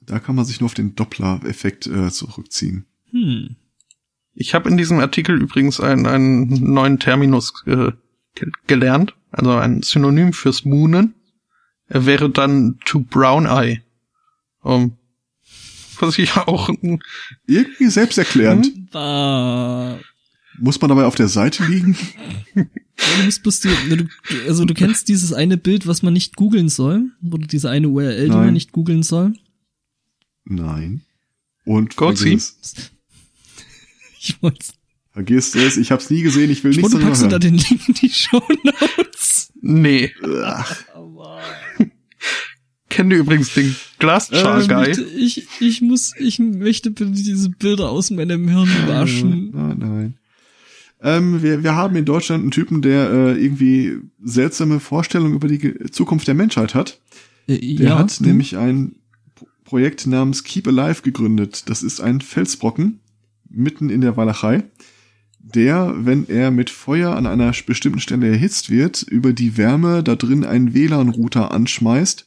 Da 0.00 0.18
kann 0.18 0.36
man 0.36 0.44
sich 0.44 0.60
nur 0.60 0.66
auf 0.66 0.74
den 0.74 0.94
Doppler-Effekt 0.94 1.86
äh, 1.86 2.10
zurückziehen. 2.10 2.86
Hm. 3.10 3.56
Ich 4.34 4.54
habe 4.54 4.68
in 4.68 4.76
diesem 4.76 4.98
Artikel 4.98 5.40
übrigens 5.40 5.80
einen, 5.80 6.06
einen 6.06 6.48
neuen 6.72 6.98
Terminus 6.98 7.52
äh, 7.66 7.92
ge 8.34 8.50
gelernt, 8.66 9.14
also 9.30 9.52
ein 9.52 9.82
Synonym 9.82 10.32
fürs 10.32 10.64
Moonen. 10.64 11.14
Er 11.88 12.06
wäre 12.06 12.30
dann 12.30 12.78
to 12.84 13.00
brown 13.00 13.46
eye. 13.46 13.82
Um, 14.62 14.96
was 16.00 16.18
ich 16.18 16.34
auch 16.36 16.70
Irgendwie 17.46 17.88
selbsterklärend. 17.88 18.66
Hm? 18.66 18.88
Da. 18.90 19.98
Muss 20.58 20.80
man 20.80 20.88
dabei 20.88 21.04
auf 21.04 21.14
der 21.16 21.28
Seite 21.28 21.64
liegen? 21.64 21.96
Ja, 22.54 22.64
Du 23.18 23.24
musst 23.24 23.42
bloß 23.42 23.60
die, 23.60 23.68
du, 23.96 24.06
also 24.46 24.64
du 24.64 24.72
kennst 24.72 25.08
dieses 25.08 25.32
eine 25.32 25.56
Bild, 25.56 25.86
was 25.88 26.02
man 26.02 26.12
nicht 26.12 26.36
googeln 26.36 26.68
soll, 26.68 27.10
oder 27.28 27.44
diese 27.46 27.68
eine 27.68 27.88
URL, 27.88 28.26
die 28.26 28.30
Nein. 28.30 28.44
man 28.44 28.52
nicht 28.54 28.70
googeln 28.70 29.02
soll. 29.02 29.34
Nein. 30.44 31.02
Und 31.64 31.94
vergiss, 31.94 32.56
Ich 34.20 34.40
wollte 34.42 34.64
vergiss 35.12 35.54
es, 35.56 35.76
ich 35.76 35.90
hab's 35.90 36.08
nie 36.10 36.22
gesehen, 36.22 36.50
ich 36.50 36.62
will 36.62 36.70
nichts 36.70 36.90
du 36.92 36.98
darüber 36.98 37.08
packst 37.10 37.22
du 37.22 37.26
da 37.26 37.32
hören. 37.32 37.40
den 37.40 37.58
Link 37.58 37.88
in 37.88 37.94
die 37.94 38.10
Show 38.10 38.42
Notes. 38.62 39.52
nee. 39.60 40.12
Ach, 40.44 40.84
Kennt 42.88 43.12
ihr 43.12 43.18
übrigens 43.18 43.52
den 43.54 43.74
Glassjar 43.98 44.60
Ähm, 44.60 44.68
Guy? 44.68 44.90
Ich, 45.16 45.46
ich 45.60 45.80
muss, 45.82 46.12
ich 46.18 46.38
möchte 46.38 46.90
bitte 46.90 47.10
diese 47.10 47.48
Bilder 47.50 47.90
aus 47.90 48.10
meinem 48.10 48.48
Hirn 48.48 48.68
waschen. 48.86 49.50
Nein, 49.52 49.78
nein. 49.78 50.14
Ähm, 51.02 51.42
wir, 51.42 51.62
wir 51.64 51.74
haben 51.74 51.96
in 51.96 52.04
Deutschland 52.04 52.42
einen 52.42 52.50
Typen, 52.52 52.82
der 52.82 53.10
äh, 53.10 53.32
irgendwie 53.44 53.98
seltsame 54.22 54.78
Vorstellungen 54.80 55.34
über 55.34 55.48
die 55.48 55.90
Zukunft 55.90 56.28
der 56.28 56.34
Menschheit 56.34 56.74
hat. 56.74 57.00
Äh, 57.48 57.58
Der 57.76 57.88
ja, 57.88 57.98
hat 57.98 58.12
hm? 58.12 58.26
nämlich 58.26 58.56
ein 58.56 58.94
Pro- 59.34 59.48
Projekt 59.64 60.06
namens 60.06 60.44
Keep 60.44 60.68
Alive 60.68 61.02
gegründet. 61.02 61.68
Das 61.68 61.82
ist 61.82 62.00
ein 62.00 62.20
Felsbrocken 62.20 63.00
mitten 63.50 63.90
in 63.90 64.00
der 64.02 64.16
Walachei, 64.16 64.64
der, 65.54 65.94
wenn 65.98 66.28
er 66.28 66.50
mit 66.50 66.70
Feuer 66.70 67.14
an 67.16 67.26
einer 67.26 67.52
bestimmten 67.66 68.00
Stelle 68.00 68.28
erhitzt 68.28 68.70
wird, 68.70 69.02
über 69.02 69.32
die 69.32 69.56
Wärme 69.56 70.02
da 70.02 70.16
drin 70.16 70.44
einen 70.44 70.74
WLAN-Router 70.74 71.52
anschmeißt, 71.52 72.26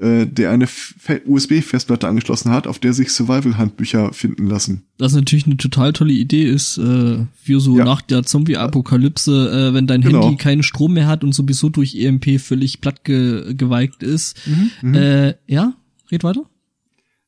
äh, 0.00 0.26
der 0.26 0.50
eine 0.50 0.66
Fe- 0.66 1.22
USB-Festplatte 1.24 2.08
angeschlossen 2.08 2.50
hat, 2.50 2.66
auf 2.66 2.78
der 2.80 2.92
sich 2.92 3.10
Survival-Handbücher 3.10 4.12
finden 4.12 4.46
lassen. 4.48 4.82
Was 4.98 5.14
natürlich 5.14 5.46
eine 5.46 5.56
total 5.56 5.92
tolle 5.92 6.12
Idee 6.12 6.44
ist, 6.44 6.78
äh, 6.78 7.18
für 7.40 7.60
so 7.60 7.78
Ja. 7.78 7.84
nach 7.84 8.02
der 8.02 8.24
Zombie-Apokalypse, 8.24 9.70
äh, 9.70 9.74
wenn 9.74 9.86
dein 9.86 10.00
Genau. 10.00 10.22
Handy 10.24 10.36
keinen 10.36 10.62
Strom 10.64 10.94
mehr 10.94 11.06
hat 11.06 11.22
und 11.22 11.32
sowieso 11.32 11.68
durch 11.68 11.94
EMP 11.94 12.38
völlig 12.40 12.80
platt 12.80 13.04
ge 13.04 13.54
geweigt 13.54 14.02
ist. 14.02 14.36
Mhm. 14.82 14.94
Äh, 14.94 15.34
ja, 15.46 15.74
red 16.10 16.24
weiter. 16.24 16.42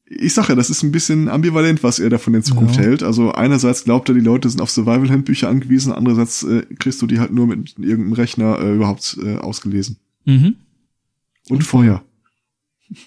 Ich 0.08 0.34
sage 0.34 0.50
ja, 0.50 0.54
das 0.54 0.70
ist 0.70 0.84
ein 0.84 0.92
bisschen 0.92 1.28
ambivalent, 1.28 1.82
was 1.82 1.98
er 1.98 2.10
davon 2.10 2.34
in 2.34 2.42
Zukunft 2.44 2.76
Ja. 2.76 2.82
hält. 2.82 3.02
Also 3.02 3.32
einerseits 3.32 3.82
glaubt 3.84 4.08
er, 4.08 4.14
die 4.14 4.20
Leute 4.20 4.48
sind 4.48 4.60
auf 4.60 4.70
Survival-Handbücher 4.70 5.48
angewiesen, 5.48 5.92
andererseits 5.92 6.44
äh, 6.44 6.62
kriegst 6.78 7.02
du 7.02 7.06
die 7.08 7.18
halt 7.18 7.32
nur 7.32 7.48
mit 7.48 7.74
irgendeinem 7.78 8.12
Rechner 8.12 8.60
äh, 8.60 8.74
überhaupt 8.76 9.18
äh, 9.20 9.36
ausgelesen. 9.36 9.96
Mhm. 10.24 10.54
Und 11.48 11.64
Feuer. 11.64 12.04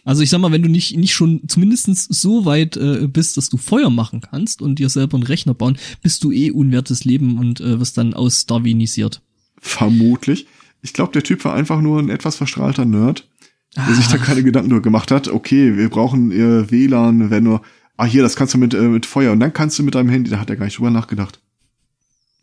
Also 0.04 0.24
ich 0.24 0.30
sag 0.30 0.40
mal, 0.42 0.52
wenn 0.52 0.62
du 0.62 0.68
nicht, 0.70 0.98
nicht 0.98 1.14
schon 1.14 1.48
zumindestens 1.48 2.04
so 2.04 2.44
weit 2.44 2.76
äh, 2.76 3.08
bist, 3.08 3.38
dass 3.38 3.48
du 3.48 3.56
Feuer 3.56 3.90
machen 3.90 4.20
kannst 4.20 4.62
und 4.62 4.78
dir 4.78 4.90
selber 4.90 5.16
einen 5.16 5.24
Rechner 5.26 5.54
bauen, 5.54 5.78
bist 6.02 6.22
du 6.26 6.34
eh 6.34 6.52
unwertes 6.52 7.06
Leben 7.06 7.38
und 7.40 7.62
äh, 7.62 7.80
wirst 7.80 7.98
dann 7.98 8.14
ausdarwinisiert. 8.14 9.22
Vermutlich. 9.58 10.48
Ich 10.82 10.92
glaube, 10.94 11.14
der 11.14 11.24
Typ 11.24 11.46
war 11.46 11.54
einfach 11.54 11.80
nur 11.82 12.00
ein 12.00 12.10
etwas 12.10 12.36
verstrahlter 12.36 12.84
Nerd, 12.86 13.28
der 13.76 13.96
sich 13.96 14.08
da 14.08 14.18
keine 14.18 14.44
Gedanken 14.44 14.70
drüber 14.70 14.82
gemacht 14.82 15.12
hat. 15.12 15.28
Okay, 15.28 15.78
wir 15.78 15.90
brauchen 15.90 16.32
äh, 16.32 16.70
WLAN, 16.72 17.30
wenn 17.30 17.44
nur, 17.44 17.62
ah 17.98 18.06
hier, 18.06 18.22
das 18.24 18.36
kannst 18.36 18.54
du 18.54 18.58
mit, 18.58 18.74
äh, 18.74 18.82
mit 18.82 19.06
Feuer 19.06 19.32
und 19.32 19.40
dann 19.40 19.54
kannst 19.54 19.78
du 19.80 19.84
mit 19.84 19.96
deinem 19.96 20.10
Handy, 20.10 20.30
da 20.30 20.40
hat 20.40 20.50
er 20.50 20.56
gar 20.56 20.66
nicht 20.66 20.78
drüber 20.78 20.92
nachgedacht. 20.92 21.40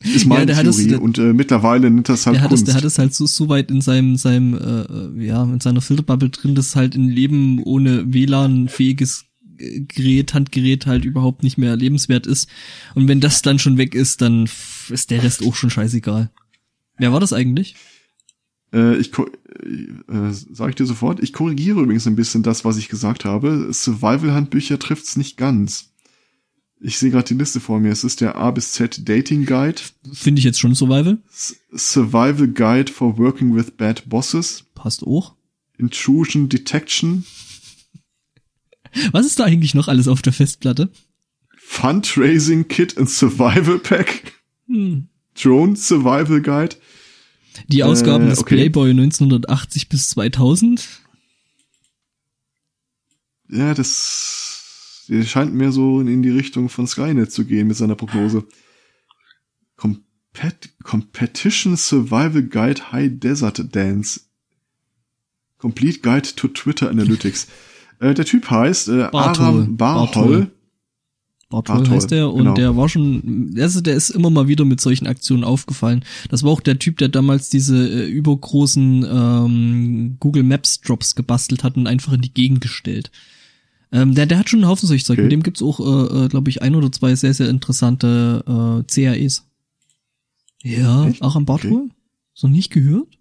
Ist 0.00 0.26
meine 0.26 0.46
das- 0.46 0.60
Theorie. 0.60 0.88
der- 0.88 1.02
und 1.02 1.18
äh, 1.18 1.32
mittlerweile 1.32 1.90
nennt 1.90 2.08
das 2.08 2.26
halt 2.26 2.36
der 2.36 2.42
hat 2.42 2.52
es, 2.52 2.64
der 2.64 2.74
hat 2.74 2.84
es 2.84 2.98
halt 2.98 3.14
so, 3.14 3.26
so 3.26 3.48
weit 3.48 3.70
in 3.70 3.80
seinem, 3.80 4.16
seinem, 4.16 4.55
äh, 4.55 5.24
ja, 5.24 5.42
in 5.42 5.60
seiner 5.60 5.80
Filterbubble 5.80 6.28
drin, 6.30 6.55
dass 6.55 6.76
halt 6.76 6.94
ein 6.94 7.08
Leben 7.08 7.62
ohne 7.62 8.12
WLAN-fähiges 8.12 9.24
äh, 9.58 9.80
Gerät, 9.80 10.34
Handgerät 10.34 10.86
halt 10.86 11.06
überhaupt 11.06 11.42
nicht 11.42 11.56
mehr 11.56 11.74
lebenswert 11.76 12.26
ist. 12.26 12.46
Und 12.94 13.08
wenn 13.08 13.20
das 13.20 13.40
dann 13.42 13.58
schon 13.58 13.78
weg 13.78 13.94
ist, 13.94 14.20
dann 14.20 14.48
ist 14.90 15.10
der 15.10 15.22
Rest 15.22 15.42
auch 15.44 15.55
schon 15.55 15.70
scheißegal. 15.70 16.30
Wer 16.98 17.12
war 17.12 17.20
das 17.20 17.32
eigentlich? 17.32 17.74
Äh, 18.76 18.96
ich 18.98 19.10
ko- 19.12 19.26
äh, 19.28 20.32
sage 20.32 20.70
ich 20.70 20.76
dir 20.76 20.86
sofort. 20.86 21.22
Ich 21.22 21.32
korrigiere 21.32 21.80
übrigens 21.80 22.06
ein 22.06 22.16
bisschen 22.16 22.42
das, 22.42 22.64
was 22.64 22.76
ich 22.76 22.88
gesagt 22.88 23.24
habe. 23.24 23.68
Survival-Handbücher 23.72 24.78
trifft's 24.78 25.16
nicht 25.16 25.36
ganz. 25.36 25.92
Ich 26.78 26.98
sehe 26.98 27.10
gerade 27.10 27.26
die 27.28 27.34
Liste 27.34 27.58
vor 27.58 27.80
mir. 27.80 27.90
Es 27.90 28.05
ist 28.05 28.20
der 28.20 28.36
A 28.36 28.50
bis 28.50 28.72
Z 28.72 29.08
Dating 29.08 29.46
Guide, 29.46 29.80
Finde 30.12 30.40
ich 30.40 30.44
jetzt 30.44 30.60
schon 30.60 30.74
Survival. 30.74 31.18
S 31.32 31.56
Survival 31.72 32.48
Guide 32.48 32.92
for 32.92 33.16
Working 33.16 33.55
with 33.56 33.70
Bad 33.72 34.08
Bosses, 34.10 34.64
Passt 34.74 35.02
auch. 35.05 35.34
Intrusion 35.78 36.48
Detection, 36.50 37.24
Was 39.12 39.26
ist 39.26 39.38
da 39.38 39.44
eigentlich 39.44 39.74
noch 39.74 39.88
alles 39.88 40.06
auf 40.08 40.20
der 40.22 40.32
Festplatte? 40.34 40.90
Fundraising 41.56 42.68
Kit 42.68 42.96
and 42.98 43.08
Survival 43.10 43.78
Pack, 43.78 44.32
Hm. 44.68 45.08
Drone 45.34 45.76
Survival 45.76 46.40
Guide. 46.40 46.76
Die 47.68 47.85
Ausgaben 47.85 48.26
Äh, 48.26 48.31
des 48.31 48.41
okay. 48.41 48.57
Playboy 48.57 48.91
1980 48.91 49.89
bis 49.89 50.09
2000. 50.10 50.86
Ja, 53.49 53.75
das 53.75 55.07
der 55.09 55.23
scheint 55.23 55.55
mehr 55.55 55.73
so 55.73 56.01
in 56.01 56.23
die 56.23 56.31
Richtung 56.31 56.68
von 56.68 56.86
Skynet 56.86 57.31
zu 57.31 57.44
gehen 57.44 57.68
mit 57.68 57.76
seiner 57.76 57.94
Prognose. 57.94 58.44
Compet 59.76 60.70
Competition 60.83 61.76
Survival 61.76 62.43
Guide 62.43 62.93
High 62.93 63.10
Desert 63.20 63.75
Dance. 63.75 64.23
Complete 65.59 66.01
Guide 66.01 66.35
to 66.35 66.49
Twitter 66.49 66.91
Analytics. 66.91 67.47
äh, 68.01 68.15
der 68.15 68.25
Typ 68.25 68.51
heißt 68.51 68.89
äh, 68.89 69.09
Bartol. 69.12 69.44
Aram 69.44 69.76
Barhol. 69.76 70.07
Bartol. 70.07 70.51
Bartol 71.49 71.76
Bartol, 71.76 71.94
heißt 71.94 72.10
der 72.10 72.33
und 72.33 72.39
genau. 72.39 72.55
der 72.55 72.76
war 72.76 72.89
schon, 72.89 73.55
also 73.58 73.81
der 73.81 73.94
ist 73.94 74.10
immer 74.10 74.31
mal 74.31 74.49
wieder 74.49 74.65
mit 74.65 74.81
solchen 74.81 75.07
Aktionen 75.07 75.44
aufgefallen. 75.44 76.05
Das 76.28 76.42
war 76.42 76.50
auch 76.50 76.60
der 76.60 76.78
Typ, 76.81 76.99
der 76.99 77.08
damals 77.08 77.50
diese 77.50 77.76
äh, 77.76 78.08
übergroßen 78.08 79.07
ähm, 79.08 80.16
Google 80.18 80.42
Maps 80.42 80.81
Drops 80.81 81.15
gebastelt 81.15 81.62
hat 81.62 81.76
und 81.76 81.86
einfach 81.86 82.12
in 82.15 82.20
die 82.20 82.34
Gegend 82.34 82.60
gestellt. 82.60 83.12
Ähm, 83.92 84.15
der, 84.15 84.26
der 84.26 84.39
hat 84.39 84.49
schon 84.49 84.60
einen 84.60 84.68
Haufen 84.68 84.89
solch 84.89 85.05
Zeug. 85.05 85.18
Okay. 85.18 85.23
Mit 85.23 85.33
dem 85.33 85.42
gibt's 85.44 85.62
auch, 85.62 85.78
äh, 85.78 86.25
äh, 86.25 86.28
glaube 86.28 86.50
ich, 86.50 86.62
ein 86.62 86.75
oder 86.75 86.91
zwei 86.91 87.15
sehr, 87.15 87.33
sehr 87.33 87.49
interessante 87.49 88.44
äh, 88.47 88.92
CAEs. 88.92 89.44
Ja, 90.62 91.07
Echt? 91.07 91.23
auch 91.23 91.36
am 91.36 91.44
Bartol? 91.44 91.91
So 92.34 92.49
nicht 92.49 92.73
gehört? 92.73 93.16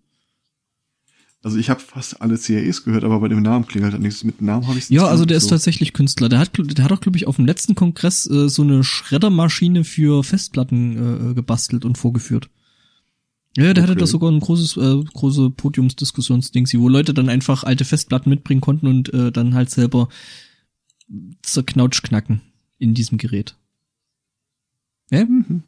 Also 1.46 1.60
ich 1.60 1.70
habe 1.70 1.80
fast 1.80 2.24
alle 2.24 2.40
CAEs 2.40 2.86
gehört, 2.86 3.04
aber 3.04 3.20
bei 3.20 3.28
dem 3.28 3.44
Namen 3.44 3.68
klingelt 3.68 3.94
halt 3.94 4.02
nichts. 4.02 4.24
Mit 4.24 4.42
Namen 4.42 4.66
habe 4.68 4.80
ich 4.80 4.90
Ja, 4.90 5.06
also 5.06 5.26
der 5.26 5.38
ist 5.38 5.48
tatsächlich 5.48 5.94
Künstler. 5.94 6.28
Der 6.28 6.40
hat, 6.40 6.50
der 6.58 6.84
hat 6.84 6.92
auch, 6.92 7.00
glaube 7.02 7.18
ich, 7.18 7.28
auf 7.28 7.36
dem 7.36 7.46
letzten 7.46 7.76
Kongress 7.76 8.26
äh, 8.28 8.50
so 8.50 8.64
eine 8.64 8.84
Schreddermaschine 8.84 9.84
für 9.84 10.24
Festplatten 10.24 11.30
äh, 11.32 11.34
gebastelt 11.36 11.86
und 11.86 12.00
vorgeführt. 12.00 12.50
Ja, 13.56 13.76
der 13.76 13.84
hatte 13.84 13.92
Okay. 13.92 14.00
da 14.00 14.08
sogar 14.08 14.32
ein 14.32 14.40
großes, 14.40 14.78
äh, 14.78 15.04
große 15.14 15.52
Podiumsdiskussionsding, 15.52 16.68
wo 16.80 16.90
Leute 16.90 17.14
dann 17.14 17.30
einfach 17.30 17.64
alte 17.64 17.86
Festplatten 17.86 18.32
mitbringen 18.32 18.62
konnten 18.62 18.88
und 18.88 19.14
äh, 19.14 19.32
dann 19.32 19.54
halt 19.54 19.70
selber 19.70 20.10
zerknautsch 21.44 22.02
knacken 22.02 22.42
in 22.80 22.96
diesem 22.96 23.20
Gerät. 23.20 23.56
Ja? 25.12 25.24
Mhm. 25.26 25.62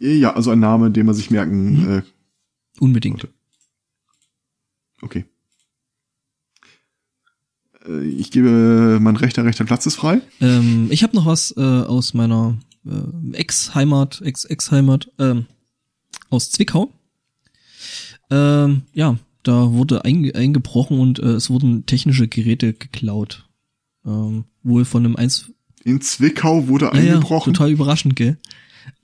Ja, 0.00 0.32
also 0.34 0.50
ein 0.50 0.60
Name, 0.60 0.90
den 0.90 1.04
man 1.04 1.14
sich 1.14 1.30
merken 1.30 1.82
Mhm. 1.82 1.90
äh, 1.98 2.02
Unbedingt. 2.80 3.28
Okay. 5.02 5.24
Äh, 7.86 8.04
ich 8.06 8.30
gebe 8.30 8.98
mein 9.00 9.16
rechter, 9.16 9.44
rechter 9.44 9.64
Platz 9.64 9.86
ist 9.86 9.96
frei. 9.96 10.20
Ähm, 10.40 10.88
ich 10.90 11.02
habe 11.02 11.14
noch 11.16 11.26
was 11.26 11.54
äh, 11.56 11.60
aus 11.60 12.14
meiner 12.14 12.58
äh, 12.86 13.36
Ex-Heimat, 13.36 14.22
Ex-Ex-Heimat, 14.22 15.10
ähm, 15.18 15.46
aus 16.30 16.50
Zwickau. 16.50 16.92
Ähm, 18.30 18.82
ja, 18.92 19.18
da 19.42 19.72
wurde 19.72 20.04
einge 20.04 20.34
eingebrochen 20.34 20.98
und 20.98 21.18
äh, 21.18 21.32
es 21.32 21.50
wurden 21.50 21.86
technische 21.86 22.28
Geräte 22.28 22.72
geklaut. 22.72 23.46
Ähm, 24.06 24.44
wohl 24.62 24.84
von 24.84 25.04
einem 25.04 25.16
eins. 25.16 25.50
In 25.84 26.00
Zwickau 26.00 26.66
wurde 26.68 26.86
Ja, 26.86 26.92
eingebrochen. 26.92 27.52
Ja, 27.52 27.58
total 27.58 27.70
überraschend, 27.70 28.16
gell? 28.16 28.38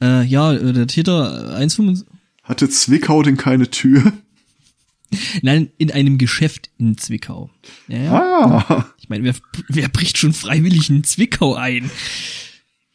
Äh, 0.01 0.25
ja, 0.25 0.53
äh, 0.55 0.73
der 0.73 0.87
Täter 0.87 1.57
1,75. 1.59 2.07
Hatte 2.51 2.69
Zwickau 2.69 3.23
denn 3.23 3.37
keine 3.37 3.71
Tür? 3.71 4.13
Nein, 5.43 5.71
in 5.79 5.93
einem 5.93 6.19
Geschäft 6.19 6.69
in 6.79 6.99
Zwickau. 6.99 7.49
Ja. 7.87 8.65
Ah, 8.69 8.87
Ich 8.99 9.09
meine, 9.09 9.23
wer, 9.23 9.35
wer 9.69 9.89
bricht 9.89 10.19
schon 10.19 10.33
freiwillig 10.33 10.91
in 10.91 11.05
Zwickau 11.05 11.55
ein? 11.55 11.91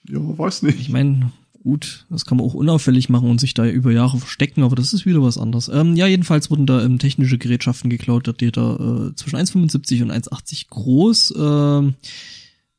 ja, 0.09 0.19
weiß 0.19 0.64
Ich 0.64 0.75
nicht. 0.75 0.90
meine, 0.90 1.32
gut, 1.64 2.06
das 2.09 2.25
kann 2.25 2.38
man 2.38 2.45
auch 2.45 2.53
unauffällig 2.53 3.08
machen 3.08 3.30
und 3.30 3.40
sich 3.40 3.53
da 3.53 3.66
über 3.66 3.92
Jahre 3.93 4.17
verstecken, 4.19 4.61
aber 4.64 4.75
das 4.75 4.92
ist 4.92 5.06
wieder 5.06 5.22
was 5.22 5.38
anderes. 5.38 5.69
Ähm, 5.69 5.95
ja, 5.95 6.06
jedenfalls 6.06 6.50
wurden 6.51 6.66
da 6.66 6.84
ähm, 6.84 7.00
technische 7.00 7.38
Gerätschaften 7.38 7.90
geklaut, 7.90 8.27
der 8.27 8.35
Täter 8.35 9.11
äh, 9.11 9.16
zwischen 9.16 9.38
1,75 9.38 10.01
und 10.03 10.11
1,80 10.11 10.66
groß. 10.69 11.34
Ähm, 11.38 11.95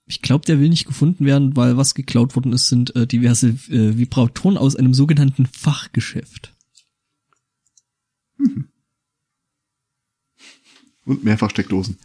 ich 0.07 0.21
glaube, 0.21 0.45
der 0.45 0.61
will 0.61 0.69
nicht 0.69 0.87
gefunden 0.87 1.25
werden, 1.25 1.57
weil 1.57 1.79
was 1.79 1.95
geklaut 1.95 2.37
worden 2.37 2.53
ist, 2.53 2.69
sind 2.69 2.95
äh, 2.97 3.07
diverse 3.07 3.49
äh, 3.71 3.97
Vibratoren 3.97 4.59
aus 4.59 4.77
einem 4.77 4.93
sogenannten 4.93 5.47
Fachgeschäft. 5.47 6.53
Und 11.05 11.23
mehrfach 11.25 11.51
Steckdosen. 11.51 11.99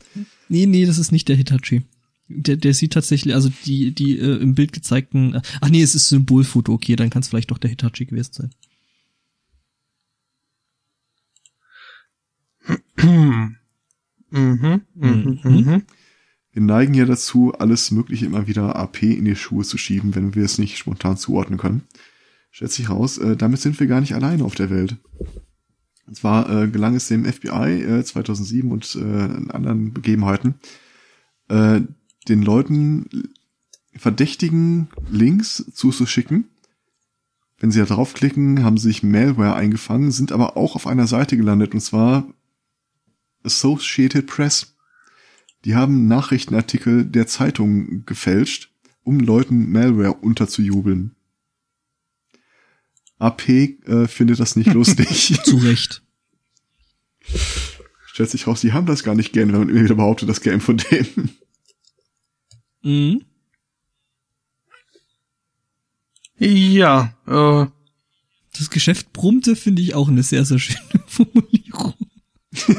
Nee, 0.47 0.67
nee, 0.67 0.85
das 0.85 0.97
ist 0.99 1.11
nicht 1.11 1.27
der 1.27 1.35
Hitachi. 1.35 1.81
Der, 2.27 2.55
der 2.55 2.73
sieht 2.73 2.93
tatsächlich, 2.93 3.33
also 3.33 3.51
die, 3.65 3.91
die 3.93 4.17
äh, 4.17 4.37
im 4.37 4.53
Bild 4.55 4.73
gezeigten, 4.73 5.33
äh, 5.35 5.41
ach 5.59 5.69
nee, 5.69 5.81
es 5.81 5.95
ist 5.95 6.07
Symbolfoto, 6.09 6.71
okay, 6.71 6.95
dann 6.95 7.09
kann 7.09 7.21
es 7.21 7.27
vielleicht 7.27 7.51
doch 7.51 7.57
der 7.57 7.71
Hitachi 7.71 8.05
gewesen 8.05 8.31
sein. 8.33 8.49
Mhm, 12.97 13.55
mhm, 14.29 14.81
Mhm. 14.93 15.39
mhm. 15.43 15.83
Wir 16.53 16.61
neigen 16.61 16.93
ja 16.93 17.05
dazu, 17.05 17.53
alles 17.53 17.91
Mögliche 17.91 18.25
immer 18.25 18.45
wieder 18.47 18.75
AP 18.75 19.03
in 19.03 19.25
die 19.25 19.35
Schuhe 19.35 19.63
zu 19.63 19.77
schieben, 19.77 20.15
wenn 20.15 20.35
wir 20.35 20.43
es 20.43 20.57
nicht 20.57 20.77
spontan 20.77 21.17
zuordnen 21.17 21.57
können. 21.57 21.83
Stellt 22.51 22.71
sich 22.71 22.89
raus, 22.89 23.17
äh, 23.17 23.37
damit 23.37 23.61
sind 23.61 23.79
wir 23.79 23.87
gar 23.87 24.01
nicht 24.01 24.13
alleine 24.13 24.43
auf 24.43 24.55
der 24.55 24.69
Welt. 24.69 24.97
Und 26.07 26.15
zwar 26.15 26.49
äh, 26.49 26.67
gelang 26.67 26.95
es 26.95 27.07
dem 27.07 27.25
FBI 27.25 27.83
äh, 27.83 28.03
2007 28.03 28.71
und 28.71 28.95
äh, 28.95 29.51
anderen 29.53 29.93
Begebenheiten, 29.93 30.55
äh, 31.47 31.81
den 32.27 32.41
Leuten 32.41 33.29
verdächtigen 33.95 34.89
Links 35.09 35.65
zuzuschicken. 35.73 36.45
Wenn 37.59 37.71
sie 37.71 37.79
da 37.79 37.85
draufklicken, 37.85 38.63
haben 38.63 38.77
sich 38.77 39.03
Malware 39.03 39.55
eingefangen, 39.55 40.11
sind 40.11 40.31
aber 40.31 40.57
auch 40.57 40.75
auf 40.75 40.87
einer 40.87 41.07
Seite 41.07 41.37
gelandet, 41.37 41.73
und 41.73 41.81
zwar 41.81 42.25
Associated 43.43 44.25
Press. 44.27 44.75
Die 45.65 45.75
haben 45.75 46.07
Nachrichtenartikel 46.07 47.05
der 47.05 47.27
Zeitung 47.27 48.05
gefälscht, 48.05 48.71
um 49.03 49.19
Leuten 49.19 49.71
Malware 49.71 50.13
unterzujubeln. 50.13 51.15
AP 53.21 53.49
äh, 53.49 54.07
findet 54.07 54.39
das 54.39 54.55
nicht 54.55 54.73
lustig. 54.73 55.39
Zu 55.43 55.57
Recht. 55.57 56.01
Stellt 58.07 58.31
sich 58.31 58.47
raus, 58.47 58.61
die 58.61 58.73
haben 58.73 58.87
das 58.87 59.03
gar 59.03 59.13
nicht 59.15 59.31
gerne, 59.31 59.53
wenn 59.53 59.59
man 59.59 59.69
immer 59.69 59.83
wieder 59.83 59.95
behauptet, 59.95 60.27
das 60.27 60.41
Game 60.41 60.59
von 60.59 60.77
denen. 60.77 61.37
Mhm. 62.81 63.23
Ja, 66.37 67.13
äh, 67.27 67.67
Das 68.57 68.71
Geschäft 68.71 69.13
brummte, 69.13 69.55
finde 69.55 69.83
ich 69.83 69.93
auch 69.93 70.07
eine 70.09 70.23
sehr, 70.23 70.43
sehr 70.43 70.57
schöne 70.57 70.79
Formulierung. 71.07 71.93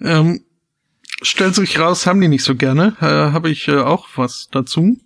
ähm, 0.00 0.45
stellt 1.26 1.54
sich 1.54 1.78
raus, 1.78 2.06
haben 2.06 2.20
die 2.20 2.28
nicht 2.28 2.44
so 2.44 2.54
gerne. 2.54 2.96
Äh, 3.00 3.32
Habe 3.32 3.50
ich 3.50 3.68
äh, 3.68 3.78
auch 3.78 4.08
was 4.16 4.48
dazu. 4.50 4.98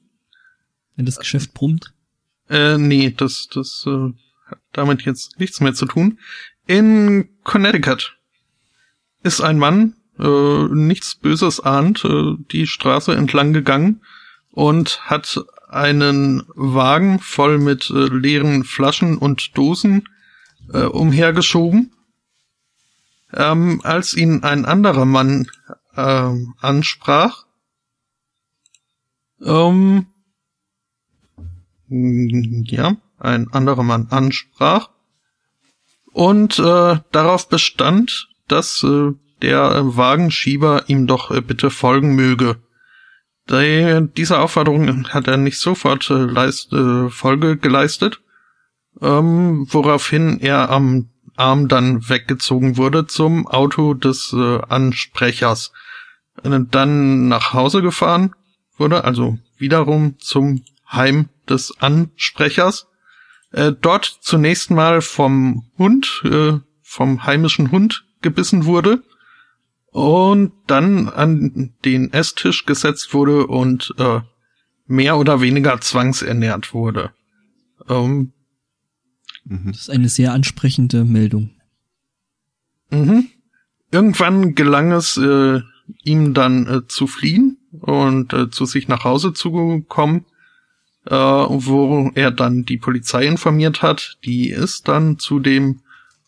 Wenn 0.97 1.07
das 1.07 1.19
Geschäft 1.19 1.55
brummt. 1.55 1.93
Äh, 2.49 2.79
nee, 2.79 3.15
das, 3.17 3.49
das 3.53 3.85
äh, 3.87 4.13
hat 4.47 4.59
damit 4.73 5.03
jetzt 5.03 5.39
nichts 5.39 5.61
mehr 5.61 5.75
zu 5.75 5.87
tun. 5.87 6.19
In 6.67 7.29
Connecticut 7.45 8.17
ist 9.23 9.41
ein 9.41 9.59
Mann, 9.59 9.95
äh, 10.19 10.69
nichts 10.75 11.15
Böses 11.15 11.61
ahnt, 11.61 12.05
äh, 12.05 12.35
die 12.51 12.67
Straße 12.67 13.15
entlang 13.15 13.53
gegangen 13.53 14.03
und 14.53 15.01
hat 15.09 15.41
einen 15.69 16.43
Wagen 16.55 17.21
voll 17.21 17.59
mit 17.59 17.91
äh, 17.91 18.07
leeren 18.07 18.65
Flaschen 18.65 19.17
und 19.17 19.57
Dosen 19.57 20.09
äh, 20.73 20.83
umhergeschoben. 20.83 21.93
Ähm, 23.33 23.81
als 23.85 24.15
ihn 24.15 24.43
ein 24.43 24.65
anderer 24.65 25.05
Mann 25.05 25.47
ähm, 25.97 26.55
ansprach, 26.61 27.47
ähm, 29.43 30.07
ja, 31.89 32.97
ein 33.19 33.53
anderer 33.53 33.83
Mann 33.83 34.09
ansprach 34.11 34.91
und 36.13 36.59
äh, 36.59 36.99
darauf 37.13 37.49
bestand, 37.49 38.29
dass 38.49 38.83
äh, 38.83 39.13
der 39.43 39.97
Wagenschieber 39.97 40.85
ihm 40.89 41.07
doch 41.07 41.31
äh, 41.31 41.41
bitte 41.41 41.71
folgen 41.71 42.15
möge. 42.15 42.63
Die, 43.49 44.09
dieser 44.17 44.43
Aufforderung 44.43 45.09
hat 45.09 45.27
er 45.27 45.37
nicht 45.37 45.59
sofort 45.59 46.09
äh, 46.11 46.15
leist, 46.15 46.73
äh, 46.73 47.09
Folge 47.09 47.57
geleistet, 47.57 48.21
ähm, 49.01 49.67
woraufhin 49.71 50.39
er 50.41 50.71
am 50.71 51.11
Arm 51.37 51.69
dann 51.69 52.09
weggezogen 52.09 52.77
wurde 52.77 53.07
zum 53.07 53.47
Auto 53.47 53.95
des 53.95 54.33
äh, 54.33 54.61
Ansprechers. 54.69 55.73
Äh, 56.43 56.61
Dann 56.71 57.29
nach 57.29 57.53
Hause 57.53 57.83
gefahren 57.83 58.35
wurde, 58.77 59.05
also 59.05 59.39
wiederum 59.59 60.19
zum 60.19 60.65
Heim 60.91 61.29
des 61.49 61.81
Ansprechers. 61.81 62.87
Äh, 63.53 63.73
dort 63.81 64.05
zunächst 64.21 64.71
mal 64.71 65.01
vom 65.01 65.71
Hund, 65.79 66.23
äh, 66.25 66.59
vom 66.83 67.25
heimischen 67.25 67.71
Hund 67.71 68.05
gebissen 68.23 68.65
wurde 68.65 69.03
und 69.93 70.53
dann 70.67 71.09
an 71.09 71.75
den 71.85 72.13
Esstisch 72.13 72.65
gesetzt 72.65 73.13
wurde 73.13 73.47
und 73.47 73.95
äh, 73.99 74.21
mehr 74.87 75.17
oder 75.19 75.41
weniger 75.41 75.81
zwangsernährt 75.81 76.75
wurde. 76.75 77.13
Ähm, 77.89 78.33
Mhm. 79.45 79.73
Das 79.73 79.83
ist 79.83 79.91
eine 79.91 80.09
sehr 80.09 80.33
ansprechende 80.33 81.05
Meldung. 81.05 81.51
Mhm. 82.91 83.27
Irgendwann 83.91 84.55
gelang 84.55 84.93
es 84.93 85.17
äh, 85.17 85.61
ihm 86.05 86.35
dann 86.35 86.67
äh, 86.67 86.87
zu 86.87 87.07
fliehen 87.07 87.59
und 87.81 88.33
äh, 88.33 88.51
zu 88.51 88.65
sich 88.65 88.89
nach 88.89 89.05
Hause 89.05 89.33
zu 89.33 89.85
kommen, 89.89 90.25
äh, 91.07 91.15
wo 91.15 92.11
er 92.15 92.31
dann 92.31 92.65
die 92.65 92.79
Polizei 92.79 93.27
informiert 93.27 93.83
hat. 93.83 94.19
Die 94.25 94.51
ist 94.51 94.89
dann 94.89 95.19
zu 95.19 95.41
dem 95.41 95.81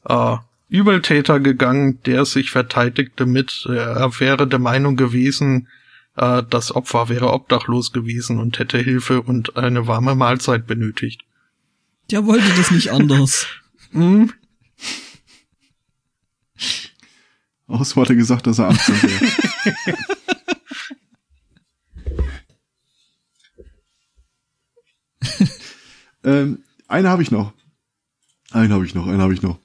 äh, 0.04 0.36
Übeltäter 0.68 1.38
gegangen, 1.38 2.00
der 2.06 2.24
sich 2.24 2.50
verteidigte 2.50 3.26
mit, 3.26 3.66
äh, 3.68 3.76
er 3.76 4.18
wäre 4.20 4.46
der 4.46 4.58
Meinung 4.58 4.96
gewesen, 4.96 5.68
äh, 6.16 6.42
das 6.48 6.74
Opfer 6.74 7.08
wäre 7.08 7.32
obdachlos 7.32 7.92
gewesen 7.92 8.38
und 8.38 8.58
hätte 8.58 8.78
Hilfe 8.78 9.22
und 9.22 9.56
eine 9.56 9.86
warme 9.86 10.14
Mahlzeit 10.14 10.66
benötigt. 10.66 11.22
Der 12.10 12.26
wollte 12.26 12.48
das 12.56 12.70
nicht 12.70 12.90
anders. 12.90 13.46
Mhm. 13.92 14.32
Außerdem 17.66 18.02
hat 18.02 18.10
er 18.10 18.16
gesagt, 18.16 18.46
dass 18.46 18.58
er 18.58 18.68
18 18.68 19.02
wäre. 19.02 19.32
ähm, 26.24 26.64
eine 26.88 27.08
habe 27.08 27.22
ich 27.22 27.30
noch. 27.30 27.54
Einen 28.50 28.72
habe 28.72 28.84
ich 28.84 28.94
noch, 28.94 29.06
einen 29.06 29.22
habe 29.22 29.32
ich 29.32 29.40
noch. 29.40 29.58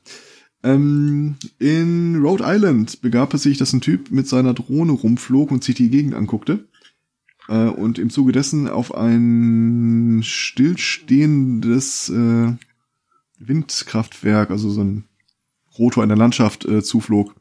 Ähm, 0.63 1.35
in 1.59 2.15
Rhode 2.21 2.43
Island 2.45 3.01
begab 3.01 3.33
es 3.33 3.43
sich, 3.43 3.57
dass 3.57 3.73
ein 3.73 3.81
Typ 3.81 4.11
mit 4.11 4.27
seiner 4.27 4.53
Drohne 4.53 4.93
rumflog 4.93 5.51
und 5.51 5.63
sich 5.63 5.75
die 5.75 5.89
Gegend 5.89 6.15
anguckte. 6.15 6.67
Äh, 7.47 7.67
und 7.67 7.99
im 7.99 8.09
Zuge 8.09 8.31
dessen 8.31 8.67
auf 8.67 8.93
ein 8.95 10.21
stillstehendes 10.23 12.09
äh, 12.09 12.53
Windkraftwerk, 13.39 14.51
also 14.51 14.69
so 14.69 14.83
ein 14.83 15.05
Rotor 15.77 16.03
in 16.03 16.09
der 16.09 16.17
Landschaft, 16.17 16.65
äh, 16.65 16.83
zuflog. 16.83 17.35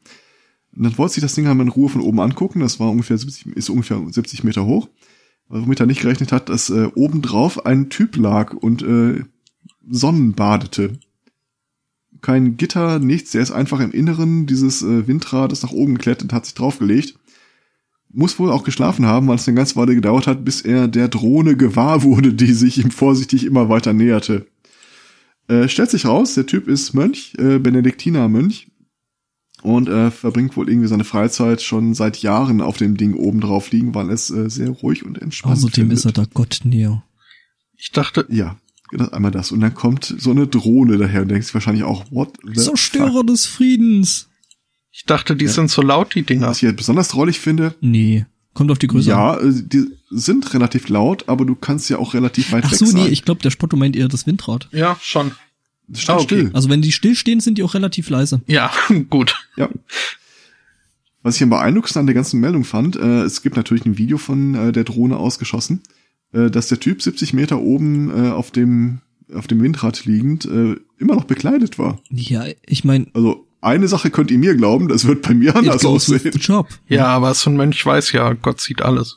Und 0.77 0.83
dann 0.83 0.99
wollte 0.99 1.15
sich 1.15 1.23
das 1.23 1.35
Ding 1.35 1.47
einmal 1.47 1.67
in 1.67 1.73
Ruhe 1.73 1.89
von 1.89 2.03
oben 2.03 2.21
angucken. 2.21 2.61
Das 2.61 2.79
war 2.79 2.91
ungefähr 2.91 3.17
70, 3.17 3.57
ist 3.57 3.71
ungefähr 3.71 4.01
70 4.09 4.45
Meter 4.45 4.67
hoch. 4.67 4.89
Womit 5.49 5.81
er 5.81 5.87
nicht 5.87 6.03
gerechnet 6.03 6.33
hat, 6.33 6.49
dass 6.49 6.71
äh, 6.71 6.91
obendrauf 6.95 7.67
ein 7.67 7.89
Typ 7.89 8.17
lag 8.17 8.53
und 8.53 8.83
äh, 8.83 9.25
Sonnenbadete. 9.89 10.99
kein 12.21 12.57
Gitter, 12.57 12.99
nichts. 12.99 13.31
Der 13.31 13.43
ist 13.43 13.53
einfach 13.53 13.81
im 13.81 13.93
Inneren 13.93 14.47
dieses 14.47 14.83
äh, 14.83 15.07
Windrades 15.07 15.63
nach 15.63 15.71
oben 15.71 15.95
geklettert, 15.95 16.33
hat 16.33 16.47
sich 16.47 16.55
draufgelegt. 16.55 17.17
Muss 18.19 18.39
wohl 18.39 18.51
auch 18.51 18.65
geschlafen 18.65 19.05
haben, 19.05 19.29
weil 19.29 19.37
es 19.37 19.47
eine 19.47 19.57
ganze 19.57 19.77
Weile 19.77 19.95
gedauert 19.95 20.27
hat, 20.27 20.43
bis 20.45 20.63
er 20.63 20.89
der 20.89 21.09
Drohne 21.09 21.55
gewahr 21.57 22.03
wurde, 22.03 22.33
die 22.33 22.53
sich 22.53 22.79
ihm 22.79 22.91
vorsichtig 22.91 23.45
immer 23.45 23.69
weiter 23.69 23.93
näherte. 23.93 24.47
Äh, 25.49 25.69
stellt 25.69 25.91
sich 25.91 26.07
raus, 26.07 26.35
der 26.35 26.47
Typ 26.47 26.67
ist 26.67 26.95
Mönch, 26.95 27.35
äh, 27.39 27.59
Benediktinermönch 27.59 28.69
und 29.63 29.89
äh, 29.89 30.11
verbringt 30.11 30.57
wohl 30.57 30.69
irgendwie 30.69 30.89
seine 30.89 31.05
Freizeit 31.05 31.61
schon 31.61 31.95
seit 31.95 32.17
Jahren 32.23 32.61
auf 32.63 32.79
dem 32.79 32.97
Ding 32.97 33.15
oben 33.15 33.41
drauf 33.41 33.71
liegen, 33.71 33.95
weil 33.95 34.11
es 34.11 34.31
äh, 34.31 34.49
sehr 34.49 34.71
ruhig 34.71 35.05
und 35.05 35.21
entspannt 35.21 35.59
Außerdem 35.59 35.73
findet. 35.85 35.99
ist 35.99 36.05
er 36.07 36.13
der 36.13 36.27
Gott 36.33 36.61
näher. 36.65 37.03
Ich 37.77 37.93
dachte, 37.93 38.27
Ja, 38.31 38.57
das, 38.93 39.13
einmal 39.13 39.31
das. 39.31 39.53
Und 39.53 39.61
dann 39.61 39.75
kommt 39.75 40.15
so 40.19 40.31
eine 40.31 40.47
Drohne 40.47 40.97
daher 40.97 41.23
und 41.23 41.29
denkst 41.29 41.53
wahrscheinlich 41.53 41.85
auch, 41.85 42.11
what 42.11 42.31
the 42.45 42.55
Zerstörer 42.61 43.13
fuck? 43.19 43.27
des 43.27 43.45
Friedens. 43.47 44.29
Ich 44.97 45.05
dachte, 45.05 45.37
die 45.37 45.45
Ja. 45.45 45.51
sind 45.53 45.71
so 45.71 45.83
laut, 45.83 46.15
die 46.15 46.23
Dinger. 46.23 46.49
Was 46.49 46.59
ich 46.59 46.65
halt 46.65 46.77
besonders 46.77 47.09
drollig 47.09 47.39
finde, 47.41 47.75
Nee. 47.81 48.27
Kommt 48.55 48.71
auf 48.71 48.79
die 48.79 48.87
Größe 48.87 49.15
an. 49.15 49.19
ja, 49.19 49.37
äh, 49.51 49.63
die 49.63 49.85
sind 50.11 50.55
relativ 50.55 50.89
laut, 50.89 51.29
aber 51.29 51.45
du 51.45 51.55
kannst 51.55 51.91
ja 51.91 51.99
auch 51.99 52.15
relativ 52.15 52.53
weit 52.53 52.65
Ach 52.67 52.71
weg 52.73 52.79
so, 52.79 52.87
sein. 52.87 53.03
nee, 53.03 53.09
ich 53.09 53.23
glaube, 53.25 53.43
der 53.43 53.51
Spotto 53.51 53.77
meint 53.77 53.95
eher 53.97 54.09
das 54.09 54.27
Windrad. 54.27 54.69
Ja, 54.73 54.97
schon. 55.03 55.33
Das 55.89 56.01
stand 56.01 56.21
Ah, 56.21 56.23
okay. 56.23 56.35
still. 56.39 56.51
Also 56.55 56.71
wenn 56.71 56.81
die 56.81 56.91
stillstehen, 56.93 57.41
sind 57.41 57.59
die 57.59 57.63
auch 57.63 57.75
relativ 57.75 58.09
leise. 58.09 58.41
Ja, 58.47 58.73
gut. 59.11 59.35
Ja. 59.57 59.69
Was 61.23 61.37
ich 61.37 61.43
am 61.43 61.51
beeindruckendsten 61.51 62.01
an 62.01 62.07
der 62.07 62.15
ganzen 62.15 62.41
Meldung 62.41 62.65
fand, 62.65 62.97
äh, 62.97 63.23
es 63.23 63.43
gibt 63.43 63.57
natürlich 63.57 63.85
ein 63.85 63.99
Video 63.99 64.17
von 64.17 64.55
äh, 64.55 64.73
der 64.73 64.85
Drohne 64.85 65.17
ausgeschossen, 65.17 65.83
äh, 66.33 66.51
dass 66.51 66.69
der 66.69 66.81
Typ 66.81 67.03
70 67.03 67.33
Meter 67.35 67.59
oben 67.61 68.11
äh, 68.11 68.31
auf 68.31 68.51
dem 68.51 69.01
auf 69.35 69.49
dem 69.49 69.61
Windrad 69.61 70.05
liegend 70.05 70.45
äh, 70.45 70.77
immer 70.99 71.17
noch 71.17 71.25
bekleidet 71.25 71.81
war. 71.81 72.01
Ja, 72.11 72.45
ich 72.65 72.85
meine, 72.85 73.09
Also 73.13 73.46
eine 73.61 73.89
Sache 73.89 74.11
könnt 74.11 74.31
ihr 74.31 74.39
mir 74.39 74.55
glauben, 74.57 74.89
das 74.89 75.07
wird 75.07 75.23
bei 75.23 75.35
mir 75.35 75.57
anders 75.57 75.85
aussehen. 75.85 76.33
job. 76.41 76.69
Ja, 76.89 77.07
aber 77.07 77.35
so 77.35 77.51
ein 77.51 77.57
Mönch 77.57 77.85
weiß 77.85 78.13
ja, 78.13 78.33
Gott 78.35 78.61
sieht 78.61 78.83
alles. 78.83 79.17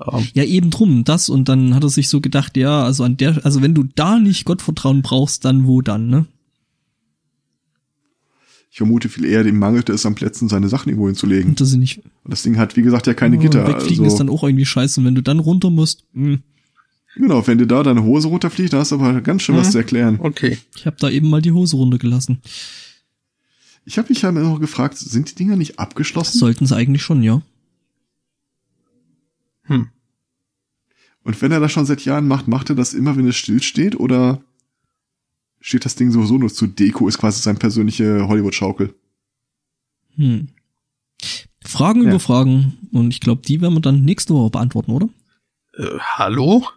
Ähm, 0.00 0.26
Ja, 0.34 0.44
eben 0.44 0.70
drum, 0.70 1.04
das 1.04 1.28
und 1.28 1.48
dann 1.48 1.74
hat 1.74 1.82
er 1.82 1.90
sich 1.90 2.08
so 2.08 2.20
gedacht, 2.20 2.56
ja, 2.56 2.82
also 2.84 3.04
an 3.04 3.16
der, 3.16 3.44
also 3.44 3.60
wenn 3.62 3.74
du 3.74 3.84
da 3.94 4.18
nicht 4.18 4.44
Gottvertrauen 4.44 5.02
brauchst, 5.02 5.44
dann 5.44 5.66
wo 5.66 5.80
dann, 5.82 6.08
ne? 6.08 6.26
Ich 8.70 8.76
vermute 8.78 9.08
viel 9.08 9.24
eher, 9.24 9.42
dem 9.44 9.58
mangelte 9.58 9.92
es 9.92 10.06
an 10.06 10.14
Plätzen, 10.14 10.48
seine 10.48 10.68
Sachen 10.68 10.90
irgendwo 10.90 11.08
hinzulegen. 11.08 11.50
Und 11.50 11.60
das 11.60 11.70
sind 11.70 11.80
nicht, 11.80 11.98
Und 11.98 12.30
das 12.32 12.42
Ding 12.42 12.58
hat, 12.58 12.76
wie 12.76 12.82
gesagt, 12.82 13.06
ja 13.06 13.14
keine 13.14 13.36
Oh, 13.38 13.40
Gitter. 13.40 13.66
Wegfliegen 13.66 14.04
ist 14.04 14.12
Also, 14.12 14.24
dann 14.24 14.28
auch 14.32 14.44
irgendwie 14.44 14.66
scheiße 14.66 15.00
und 15.00 15.06
wenn 15.06 15.14
du 15.14 15.22
dann 15.22 15.38
runter 15.40 15.70
musst, 15.70 16.04
hm, 16.12 16.40
genau, 17.16 17.44
wenn 17.46 17.58
dir 17.58 17.66
da 17.66 17.82
deine 17.82 18.04
Hose 18.04 18.28
runterfliegt, 18.28 18.72
da 18.72 18.78
hast 18.78 18.92
du 18.92 18.96
aber 18.96 19.20
ganz 19.22 19.42
schön 19.42 19.56
was 19.56 19.68
Mhm. 19.68 19.72
zu 19.72 19.78
erklären. 19.78 20.18
okay. 20.22 20.58
ich 20.76 20.86
habe 20.86 20.96
da 21.00 21.08
eben 21.10 21.28
mal 21.28 21.42
die 21.42 21.52
Hose 21.52 21.76
runtergelassen. 21.76 22.38
Ich 23.88 23.96
habe 23.96 24.10
mich 24.10 24.20
ja 24.20 24.28
immer 24.28 24.40
noch 24.40 24.60
gefragt, 24.60 24.98
sind 24.98 25.30
die 25.30 25.34
Dinger 25.34 25.56
nicht 25.56 25.78
abgeschlossen? 25.78 26.38
Sollten 26.38 26.66
sie 26.66 26.76
eigentlich 26.76 27.02
schon, 27.02 27.22
ja. 27.22 27.40
Hm. 29.62 29.88
Und 31.22 31.40
wenn 31.40 31.52
er 31.52 31.60
das 31.60 31.72
schon 31.72 31.86
seit 31.86 32.04
Jahren 32.04 32.28
macht, 32.28 32.48
macht 32.48 32.68
er 32.68 32.76
das 32.76 32.92
immer, 32.92 33.16
wenn 33.16 33.26
es 33.26 33.36
stillsteht? 33.36 33.98
Oder 33.98 34.42
steht 35.62 35.86
das 35.86 35.94
Ding 35.94 36.10
sowieso 36.10 36.36
nur 36.36 36.52
zu 36.52 36.66
Deko, 36.66 37.08
ist 37.08 37.16
quasi 37.16 37.40
seine 37.40 37.58
persönliche 37.58 38.28
Hollywood-Schaukel? 38.28 38.94
Hm. 40.16 40.48
Fragen 41.64 42.02
Ja. 42.02 42.10
über 42.10 42.20
Fragen 42.20 42.76
und 42.92 43.10
ich 43.14 43.20
glaube, 43.20 43.40
die 43.40 43.62
werden 43.62 43.72
wir 43.72 43.80
dann 43.80 44.04
nächste 44.04 44.34
Woche 44.34 44.50
beantworten, 44.50 44.90
oder? 44.90 45.08
Äh, 45.78 45.98
hallo? 45.98 46.68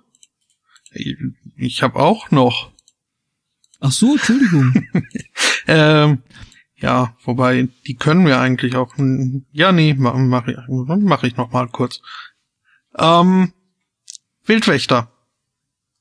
Ich, 0.93 1.17
ich 1.57 1.83
habe 1.83 1.97
auch 1.97 2.31
noch. 2.31 2.71
Ach 3.81 3.91
so, 3.91 4.13
Entschuldigung. 4.13 4.73
Ähm, 5.67 6.23
ja, 6.81 7.15
wobei, 7.23 7.67
die 7.87 7.95
können 7.95 8.25
wir 8.25 8.39
eigentlich 8.39 8.75
auch. 8.75 8.97
hm, 8.97 9.45
Ja, 9.51 9.71
nee, 9.71 9.93
mache 9.93 10.17
mach 10.17 10.47
ich, 10.47 10.57
mach 10.67 11.23
ich 11.23 11.37
noch 11.37 11.51
mal 11.51 11.67
kurz. 11.67 12.01
Ähm, 12.97 13.53
Wildwächter 14.45 15.11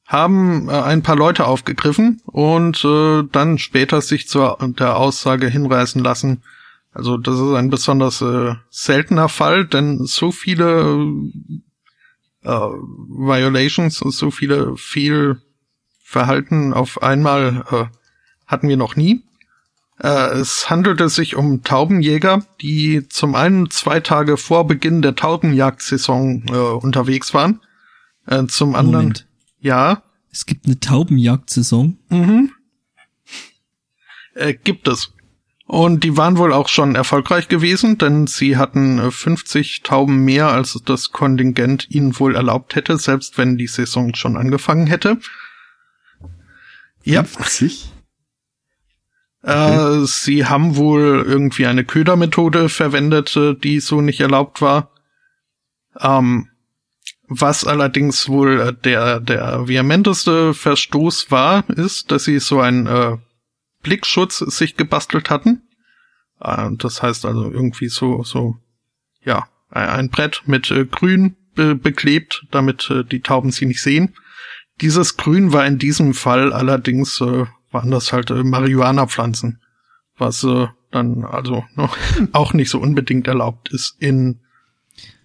haben 0.06 0.68
äh, 0.68 0.72
ein 0.72 1.02
paar 1.02 1.16
Leute 1.16 1.46
aufgegriffen 1.46 2.20
und 2.24 2.84
äh, 2.84 3.22
dann 3.30 3.58
später 3.58 4.00
sich 4.00 4.26
zur 4.28 4.58
der 4.78 4.96
Aussage 4.96 5.46
hinreißen 5.46 6.02
lassen. 6.02 6.42
Also 6.92 7.16
das 7.16 7.36
ist 7.36 7.54
ein 7.54 7.70
besonders 7.70 8.20
äh, 8.20 8.54
seltener 8.70 9.28
Fall, 9.28 9.66
denn 9.66 10.04
so 10.06 10.32
viele 10.32 10.98
äh, 12.42 12.50
Violations, 12.50 13.98
so 13.98 14.30
viele 14.32 14.76
Fehlverhalten 14.76 16.72
auf 16.74 17.02
einmal 17.02 17.64
äh, 17.70 17.84
hatten 18.46 18.68
wir 18.68 18.76
noch 18.76 18.96
nie. 18.96 19.22
Äh, 20.02 20.38
es 20.38 20.70
handelte 20.70 21.08
sich 21.08 21.36
um 21.36 21.62
Taubenjäger, 21.62 22.44
die 22.60 23.06
zum 23.08 23.34
einen 23.34 23.70
zwei 23.70 24.00
Tage 24.00 24.36
vor 24.36 24.66
Beginn 24.66 25.02
der 25.02 25.14
Taubenjagdsaison 25.14 26.44
äh, 26.48 26.52
unterwegs 26.52 27.34
waren. 27.34 27.60
Äh, 28.26 28.46
zum 28.46 28.74
anderen, 28.74 29.04
Moment. 29.06 29.26
ja, 29.60 30.02
Es 30.32 30.46
gibt 30.46 30.66
eine 30.66 30.80
Taubenjagdsaison. 30.80 31.98
mhm. 32.08 32.52
äh, 34.34 34.54
gibt 34.54 34.88
es. 34.88 35.12
Und 35.66 36.02
die 36.02 36.16
waren 36.16 36.36
wohl 36.36 36.52
auch 36.52 36.68
schon 36.68 36.96
erfolgreich 36.96 37.46
gewesen, 37.46 37.96
denn 37.96 38.26
sie 38.26 38.56
hatten 38.56 38.98
äh, 38.98 39.10
50 39.10 39.82
Tauben 39.82 40.24
mehr, 40.24 40.48
als 40.48 40.80
das 40.84 41.12
Kontingent 41.12 41.88
ihnen 41.90 42.18
wohl 42.18 42.34
erlaubt 42.34 42.74
hätte, 42.74 42.96
selbst 42.98 43.38
wenn 43.38 43.56
die 43.56 43.68
Saison 43.68 44.14
schon 44.14 44.36
angefangen 44.36 44.86
hätte. 44.86 45.18
Ja. 47.04 47.24
50? 49.42 50.02
Äh, 50.02 50.06
sie 50.06 50.46
haben 50.46 50.76
wohl 50.76 51.24
irgendwie 51.26 51.66
eine 51.66 51.84
Ködermethode 51.84 52.68
verwendet, 52.68 53.36
äh, 53.36 53.54
die 53.54 53.80
so 53.80 54.00
nicht 54.00 54.20
erlaubt 54.20 54.60
war. 54.60 54.90
Ähm, 55.98 56.48
was 57.28 57.64
allerdings 57.64 58.28
wohl 58.28 58.60
äh, 58.60 58.72
der, 58.72 59.20
der 59.20 59.68
vehementeste 59.68 60.52
Verstoß 60.52 61.30
war, 61.30 61.68
ist, 61.70 62.10
dass 62.10 62.24
sie 62.24 62.40
so 62.40 62.60
einen 62.60 62.86
äh, 62.86 63.16
Blickschutz 63.82 64.38
sich 64.38 64.76
gebastelt 64.76 65.30
hatten. 65.30 65.62
Äh, 66.40 66.70
das 66.72 67.02
heißt 67.02 67.24
also 67.24 67.50
irgendwie 67.50 67.88
so, 67.88 68.24
so, 68.24 68.56
ja, 69.24 69.48
ein 69.70 69.88
ein 69.88 70.10
Brett 70.10 70.42
mit 70.46 70.70
äh, 70.70 70.84
Grün 70.84 71.36
be 71.54 71.74
beklebt, 71.74 72.46
damit 72.50 72.90
äh, 72.90 73.04
die 73.04 73.20
Tauben 73.20 73.52
sie 73.52 73.66
nicht 73.66 73.82
sehen. 73.82 74.14
Dieses 74.80 75.16
Grün 75.16 75.52
war 75.52 75.66
in 75.66 75.78
diesem 75.78 76.14
Fall 76.14 76.52
allerdings, 76.52 77.20
äh, 77.20 77.46
waren 77.70 77.90
das 77.90 78.12
halt 78.12 78.30
äh, 78.30 78.42
Marihuana-Pflanzen, 78.42 79.60
was 80.16 80.44
äh, 80.44 80.66
dann 80.90 81.24
also 81.24 81.64
noch 81.76 81.96
auch 82.32 82.52
nicht 82.52 82.70
so 82.70 82.78
unbedingt 82.80 83.26
erlaubt 83.26 83.70
ist 83.70 83.96
in 83.98 84.40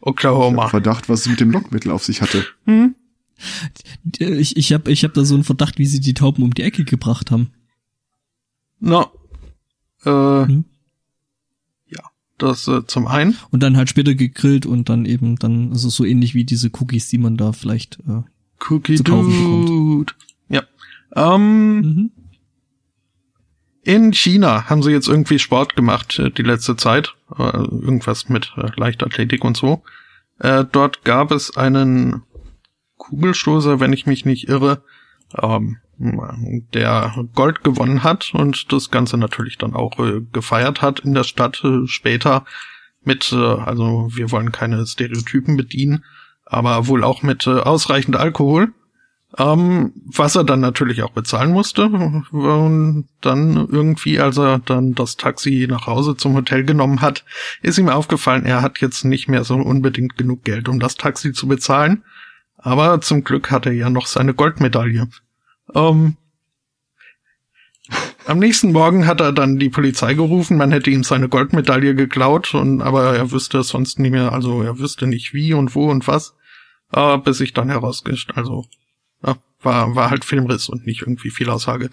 Oklahoma. 0.02 0.68
Verdacht, 0.68 1.10
was 1.10 1.22
es 1.22 1.28
mit 1.28 1.40
dem 1.40 1.52
Lockmittel 1.52 1.92
auf 1.92 2.04
sich 2.04 2.22
hatte. 2.22 2.46
Hm? 2.66 2.96
Ich, 4.20 4.56
ich 4.56 4.72
habe 4.72 4.92
ich 4.92 5.04
hab 5.04 5.14
da 5.14 5.26
so 5.26 5.34
einen 5.34 5.44
Verdacht, 5.44 5.78
wie 5.78 5.86
sie 5.86 6.00
die 6.00 6.14
Tauben 6.14 6.44
um 6.44 6.54
die 6.54 6.62
Ecke 6.62 6.86
gebracht 6.86 7.32
haben. 7.32 7.52
Na, 8.80 9.10
äh, 10.06 10.46
Hm. 10.46 10.66
ja, 11.88 12.02
das 12.38 12.68
äh, 12.68 12.86
zum 12.86 13.08
einen. 13.08 13.36
Und 13.52 13.64
dann 13.64 13.76
halt 13.76 13.90
später 13.90 14.14
gegrillt 14.14 14.66
und 14.66 14.90
dann 14.90 15.06
eben 15.06 15.38
dann, 15.38 15.72
also 15.72 15.90
so 15.90 16.06
ähnlich 16.06 16.36
wie 16.36 16.46
diese 16.46 16.70
Cookies, 16.80 17.10
die 17.10 17.18
man 17.18 17.36
da 17.36 17.52
vielleicht. 17.52 18.00
Äh, 18.08 18.22
Cookie 18.70 18.96
zu 18.96 19.04
kaufen 19.04 19.30
bekommt. 19.30 19.70
Dude. 19.70 20.14
Ja. 20.50 20.64
Ähm, 21.16 21.82
mhm. 21.82 22.12
In 23.86 24.14
China 24.14 24.68
haben 24.68 24.82
sie 24.82 24.90
jetzt 24.90 25.08
irgendwie 25.08 25.38
Sport 25.38 25.76
gemacht 25.76 26.18
äh, 26.18 26.32
die 26.32 26.42
letzte 26.42 26.76
Zeit. 26.76 27.14
Äh, 27.38 27.44
irgendwas 27.44 28.30
mit 28.30 28.52
äh, 28.58 28.72
Leichtathletik 28.76 29.46
und 29.46 29.56
so. 29.56 29.84
Dort 30.38 31.06
gab 31.06 31.32
es 31.32 31.56
einen 31.56 32.24
Kugelstoßer, 32.98 33.80
wenn 33.80 33.94
ich 33.94 34.06
mich 34.06 34.26
nicht 34.26 34.50
irre, 34.50 34.84
ähm, 35.42 35.78
der 35.98 37.26
Gold 37.34 37.64
gewonnen 37.64 38.04
hat 38.04 38.34
und 38.34 38.74
das 38.74 38.92
Ganze 38.92 39.16
natürlich 39.16 39.58
dann 39.58 39.74
auch 39.74 39.96
gefeiert 40.34 40.82
hat 40.82 41.00
in 41.00 41.14
der 41.14 41.24
Stadt 41.24 41.64
später 41.86 42.44
mit, 43.06 43.32
also 43.32 44.10
wir 44.12 44.30
wollen 44.30 44.52
keine 44.52 44.86
Stereotypen 44.86 45.56
bedienen, 45.56 46.04
aber 46.44 46.88
wohl 46.88 47.06
auch 47.06 47.24
mit 47.24 47.48
ausreichend 47.48 48.18
Alkohol. 48.18 48.74
Ähm, 49.38 49.92
was 50.06 50.36
er 50.36 50.46
dann 50.46 50.62
natürlich 50.62 51.04
auch 51.04 51.12
bezahlen 51.12 51.52
musste. 51.52 51.88
Und 51.88 53.08
dann 53.20 53.68
irgendwie, 53.70 54.20
als 54.20 54.38
er 54.38 54.60
dann 54.60 54.94
das 54.94 55.18
Taxi 55.18 55.68
nach 55.70 55.88
Hause 55.88 56.16
zum 56.16 56.36
Hotel 56.36 56.64
genommen 56.64 57.02
hat, 57.02 57.26
ist 57.62 57.78
ihm 57.78 57.90
aufgefallen, 57.90 58.46
er 58.46 58.62
hat 58.62 58.80
jetzt 58.80 59.04
nicht 59.04 59.28
mehr 59.28 59.44
so 59.44 59.56
unbedingt 59.56 60.18
genug 60.18 60.44
Geld, 60.44 60.70
um 60.70 60.80
das 60.80 60.96
Taxi 60.96 61.34
zu 61.34 61.48
bezahlen. 61.48 62.04
Aber 62.58 63.02
zum 63.02 63.24
Glück 63.24 63.52
hat 63.52 63.66
er 63.66 63.74
ja 63.74 63.90
noch 63.90 64.08
seine 64.08 64.34
Goldmedaille. 64.34 65.10
Ähm, 65.74 66.16
am 68.26 68.40
nächsten 68.40 68.72
Morgen 68.72 69.06
hat 69.06 69.22
er 69.22 69.32
dann 69.32 69.60
die 69.60 69.70
Polizei 69.70 70.16
gerufen, 70.16 70.58
man 70.58 70.72
hätte 70.72 70.90
ihm 70.90 71.04
seine 71.04 71.30
Goldmedaille 71.30 71.94
geklaut, 71.94 72.56
und, 72.56 72.82
aber 72.82 73.16
er 73.16 73.32
wüsste 73.32 73.60
es 73.60 73.68
sonst 73.68 74.00
nicht 74.00 74.12
mehr, 74.12 74.32
also 74.32 74.64
er 74.64 74.80
wüsste 74.80 75.06
nicht 75.06 75.34
wie 75.34 75.54
und 75.54 75.76
wo 75.76 75.92
und 75.92 76.08
was, 76.08 76.36
äh, 76.92 77.18
bis 77.20 77.40
ich 77.42 77.54
dann 77.54 77.70
herausgestellt, 77.70 78.38
also 78.38 78.66
ja, 79.26 79.38
war, 79.62 79.96
war 79.96 80.10
halt 80.10 80.26
Filmriss 80.26 80.70
und 80.70 80.86
nicht 80.86 81.02
irgendwie 81.02 81.30
Fehlaussage. 81.30 81.90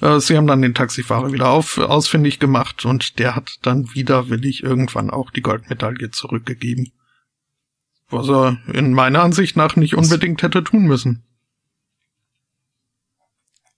Äh, 0.00 0.20
sie 0.20 0.36
haben 0.36 0.46
dann 0.46 0.62
den 0.62 0.74
Taxifahrer 0.74 1.32
wieder 1.32 1.48
auf, 1.48 1.78
ausfindig 1.78 2.38
gemacht 2.38 2.84
und 2.84 3.18
der 3.18 3.34
hat 3.34 3.58
dann 3.62 3.94
widerwillig 3.94 4.62
irgendwann 4.62 5.10
auch 5.10 5.30
die 5.30 5.42
Goldmedaille 5.42 6.10
zurückgegeben. 6.10 6.92
Was 8.08 8.28
er 8.28 8.58
in 8.72 8.92
meiner 8.92 9.22
Ansicht 9.22 9.56
nach 9.56 9.74
nicht 9.76 9.96
unbedingt 9.96 10.42
hätte 10.42 10.62
tun 10.62 10.84
müssen. 10.84 11.24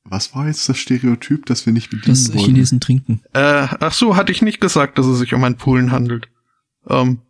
Was 0.05 0.35
war 0.35 0.47
jetzt 0.47 0.68
das 0.68 0.78
Stereotyp, 0.78 1.47
das 1.47 1.67
wir 1.67 1.73
nicht 1.73 1.91
bedienen 1.91 2.15
Dass 2.15 2.28
wollten? 2.28 2.44
Chinesen 2.44 2.81
trinken. 2.81 3.23
Äh, 3.35 3.68
ach 3.81 3.93
so, 3.93 4.17
hatte 4.17 4.33
ich 4.33 4.43
nicht 4.43 4.60
gesagt, 4.60 4.99
dass 4.99 5.07
es 5.07 5.18
sich 5.18 5.35
um 5.35 5.44
ein 5.44 5.57
Poolen 5.57 5.93
handelt. 5.93 6.28
Ähm, 6.89 7.20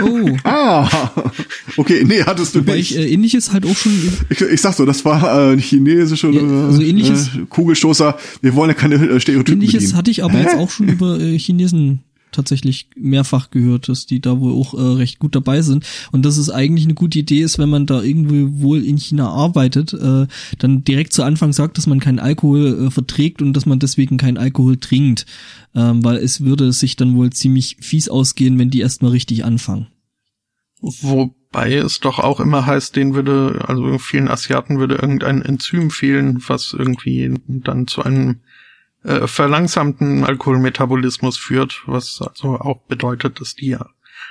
Oh. 0.00 0.36
Ah, 0.44 1.10
okay, 1.76 2.04
nee, 2.06 2.22
hattest 2.22 2.54
du 2.54 2.60
Wobei 2.60 2.76
nicht. 2.76 2.92
ich 2.92 2.98
äh, 2.98 3.12
ähnliches 3.12 3.52
halt 3.52 3.66
auch 3.66 3.74
schon 3.76 3.92
Ich, 4.30 4.40
ich 4.40 4.60
sag 4.60 4.74
so, 4.74 4.84
das 4.86 5.04
war 5.04 5.52
äh, 5.52 5.58
chinesisch 5.60 6.24
oder 6.24 6.40
Ja, 6.40 6.66
also 6.66 6.80
ähnliches- 6.82 7.28
äh, 7.36 7.46
Kugelstoßer. 7.48 8.16
Wir 8.40 8.54
wollen 8.54 8.70
ja 8.70 8.74
keine 8.74 8.94
äh, 8.94 9.20
Stereotypen 9.20 9.54
ähnliches 9.60 9.80
bedienen. 9.82 9.96
hatte 9.98 10.10
ich 10.10 10.22
aber 10.22 10.38
jetzt 10.40 10.54
auch 10.56 10.70
schon 10.70 10.88
über 10.88 11.18
äh, 11.18 11.36
Chinesen 11.38 12.00
tatsächlich 12.32 12.88
mehrfach 12.96 13.50
gehört, 13.50 13.88
dass 13.88 14.06
die 14.06 14.20
da 14.20 14.40
wohl 14.40 14.52
auch 14.52 14.74
äh, 14.74 14.96
recht 14.96 15.18
gut 15.18 15.34
dabei 15.34 15.62
sind 15.62 15.86
und 16.12 16.24
dass 16.24 16.36
es 16.36 16.50
eigentlich 16.50 16.84
eine 16.84 16.94
gute 16.94 17.18
Idee 17.18 17.40
ist, 17.40 17.58
wenn 17.58 17.68
man 17.68 17.86
da 17.86 18.02
irgendwie 18.02 18.62
wohl 18.62 18.84
in 18.84 18.96
China 18.96 19.28
arbeitet, 19.28 19.92
äh, 19.92 20.26
dann 20.58 20.84
direkt 20.84 21.12
zu 21.12 21.22
Anfang 21.22 21.52
sagt, 21.52 21.78
dass 21.78 21.86
man 21.86 22.00
keinen 22.00 22.18
Alkohol 22.18 22.86
äh, 22.86 22.90
verträgt 22.90 23.42
und 23.42 23.52
dass 23.52 23.66
man 23.66 23.78
deswegen 23.78 24.16
keinen 24.16 24.38
Alkohol 24.38 24.76
trinkt, 24.76 25.26
ähm, 25.74 26.04
weil 26.04 26.16
es 26.16 26.42
würde 26.42 26.72
sich 26.72 26.96
dann 26.96 27.16
wohl 27.16 27.30
ziemlich 27.30 27.76
fies 27.80 28.08
ausgehen, 28.08 28.58
wenn 28.58 28.70
die 28.70 28.80
erstmal 28.80 29.12
richtig 29.12 29.44
anfangen. 29.44 29.88
Wobei 30.80 31.74
es 31.74 31.98
doch 32.00 32.18
auch 32.18 32.40
immer 32.40 32.66
heißt, 32.66 32.94
denen 32.94 33.14
würde, 33.14 33.64
also 33.66 33.98
vielen 33.98 34.28
Asiaten 34.28 34.78
würde 34.78 34.96
irgendein 34.96 35.42
Enzym 35.42 35.90
fehlen, 35.90 36.42
was 36.46 36.72
irgendwie 36.72 37.34
dann 37.46 37.86
zu 37.86 38.02
einem 38.02 38.40
äh, 39.04 39.26
verlangsamten 39.26 40.24
Alkoholmetabolismus 40.24 41.36
führt, 41.38 41.82
was 41.86 42.20
also 42.20 42.58
auch 42.58 42.82
bedeutet, 42.88 43.40
dass 43.40 43.54
die 43.54 43.68
ja 43.68 43.86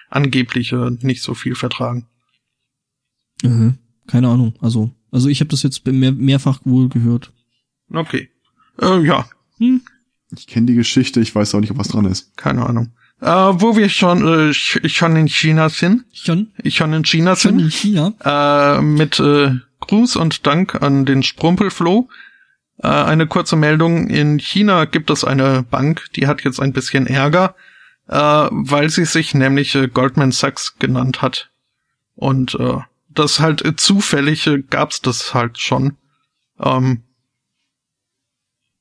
angeblich 0.09 0.71
äh, 0.73 0.91
nicht 1.01 1.21
so 1.23 1.33
viel 1.33 1.55
vertragen. 1.55 2.07
Mhm. 3.43 3.77
Keine 4.07 4.29
Ahnung, 4.29 4.55
also 4.61 4.91
also 5.11 5.29
ich 5.29 5.39
habe 5.39 5.49
das 5.49 5.63
jetzt 5.63 5.85
mehr, 5.87 6.11
mehrfach 6.11 6.59
wohl 6.65 6.89
gehört. 6.89 7.31
Okay. 7.93 8.29
Äh, 8.81 8.99
ja, 9.05 9.27
Hm? 9.57 9.81
Ich 10.35 10.45
kenne 10.47 10.65
die 10.67 10.75
Geschichte, 10.75 11.21
ich 11.21 11.33
weiß 11.33 11.55
auch 11.55 11.61
nicht, 11.61 11.71
ob 11.71 11.77
was 11.77 11.87
dran 11.87 12.03
ist. 12.05 12.35
keine 12.35 12.65
Ahnung. 12.65 12.91
Äh, 13.21 13.25
wo 13.29 13.77
wir 13.77 13.87
schon, 13.89 14.19
äh, 14.27 14.49
sch- 14.51 14.87
schon 14.89 15.15
in 15.15 15.27
China 15.29 15.69
sind, 15.69 16.03
Schon, 16.11 16.51
schon 16.67 16.91
in 16.93 17.03
China 17.05 17.35
schon 17.35 17.57
sind, 17.57 17.59
in 17.61 17.71
China. 17.71 18.77
äh, 18.77 18.81
mit 18.81 19.19
äh, 19.19 19.55
Gruß 19.79 20.17
und 20.17 20.45
Dank 20.45 20.81
an 20.81 21.05
den 21.05 21.23
Sprumpelfloh. 21.23 22.09
Äh, 22.81 22.87
eine 22.87 23.27
kurze 23.27 23.55
Meldung. 23.55 24.07
In 24.07 24.39
China 24.39 24.85
gibt 24.85 25.09
es 25.09 25.23
eine 25.23 25.63
Bank, 25.63 26.05
die 26.15 26.27
hat 26.27 26.43
jetzt 26.43 26.59
ein 26.59 26.73
bisschen 26.73 27.07
Ärger, 27.07 27.55
äh, 28.07 28.15
weil 28.15 28.89
sie 28.89 29.05
sich 29.05 29.33
nämlich 29.33 29.75
äh, 29.75 29.87
Goldman 29.87 30.31
Sachs 30.31 30.77
genannt 30.77 31.21
hat. 31.21 31.49
Und 32.15 32.55
äh, 32.55 32.79
das 33.09 33.39
halt 33.39 33.65
äh, 33.65 33.75
zufällig 33.75 34.47
äh, 34.47 34.61
gab's 34.69 35.01
das 35.01 35.33
halt 35.33 35.57
schon. 35.57 35.97
Ähm, 36.59 37.03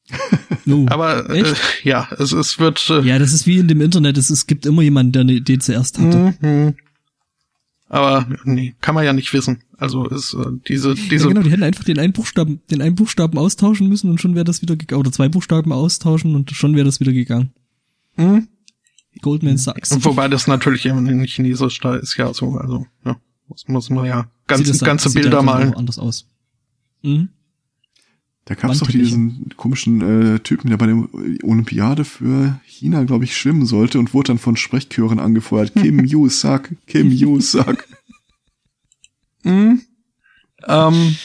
aber 0.89 1.29
äh, 1.31 1.55
ja, 1.83 2.09
es, 2.19 2.33
es 2.33 2.59
wird 2.59 2.89
äh, 2.91 3.01
Ja, 3.01 3.19
das 3.19 3.33
ist 3.33 3.47
wie 3.47 3.59
in 3.59 3.69
dem 3.69 3.81
Internet. 3.81 4.19
Es, 4.19 4.31
es 4.31 4.47
gibt 4.47 4.67
immer 4.67 4.83
jemanden, 4.83 5.13
der 5.13 5.23
eine 5.23 5.33
Idee 5.33 5.59
zuerst 5.59 5.99
hatte. 5.99 6.35
Mhm. 6.41 6.77
Aber 7.89 8.27
nee, 8.45 8.75
kann 8.81 8.95
man 8.95 9.05
ja 9.05 9.13
nicht 9.13 9.33
wissen. 9.33 9.63
Also 9.79 10.07
ist 10.09 10.35
äh, 10.35 10.47
diese 10.69 10.95
diese 10.95 11.25
ja, 11.25 11.29
genau, 11.29 11.43
die 11.43 11.51
hätten 11.51 11.63
einfach 11.63 11.85
den 11.85 11.99
einen 11.99 12.13
Buchstaben, 12.13 12.61
den 12.71 12.81
einen 12.81 12.95
Buchstaben 12.95 13.37
austauschen 13.39 13.89
müssen 13.89 14.09
und 14.11 14.21
schon 14.21 14.35
wäre 14.35 14.45
das 14.45 14.63
wieder 14.63 14.77
gegangen. 14.77 15.01
Oder 15.01 15.13
zwei 15.13 15.29
Buchstaben 15.29 15.73
austauschen 15.73 16.35
und 16.35 16.51
schon 16.51 16.75
wäre 16.75 16.87
das 16.87 17.01
wieder 17.01 17.13
gegangen. 17.13 17.53
Mhm. 18.17 18.49
Goldman 19.23 19.59
Sachs. 19.59 19.97
Wobei 20.05 20.29
das 20.29 20.47
natürlich 20.47 20.87
eben 20.87 21.07
in 21.07 21.25
Chinesisch 21.25 21.81
da 21.81 21.97
ist 21.97 22.17
ja 22.17 22.33
so, 22.33 22.57
also 22.57 22.87
ja, 23.05 23.17
muss, 23.49 23.69
muss 23.69 23.91
man 23.91 24.07
ja 24.07 24.31
ganz, 24.47 24.81
ganze 24.81 25.09
sieht 25.09 25.23
Bilder 25.23 25.43
malen. 25.43 25.75
anders 25.75 25.99
aus. 25.99 26.27
Mhm. 27.03 27.29
Da 28.47 28.55
gab 28.55 28.71
es 28.71 28.79
doch 28.79 28.87
diesen 28.87 29.51
komischen 29.57 30.37
äh, 30.37 30.39
Typen, 30.39 30.71
der 30.71 30.77
bei 30.77 30.87
der 30.87 31.05
Olympiade 31.43 32.05
für 32.05 32.61
China, 32.65 33.03
glaube 33.03 33.25
ich, 33.25 33.37
schwimmen 33.37 33.67
sollte 33.67 33.99
und 33.99 34.15
wurde 34.15 34.29
dann 34.29 34.39
von 34.39 34.57
Sprechchören 34.57 35.19
angefeuert. 35.19 35.75
Kim 35.75 36.05
Yu 36.05 36.29
Sak, 36.29 36.77
Kim 36.87 37.11
Yu 37.11 37.41
Sak. 37.41 37.89
Mhm. 39.47 39.83
Ähm, 40.67 41.17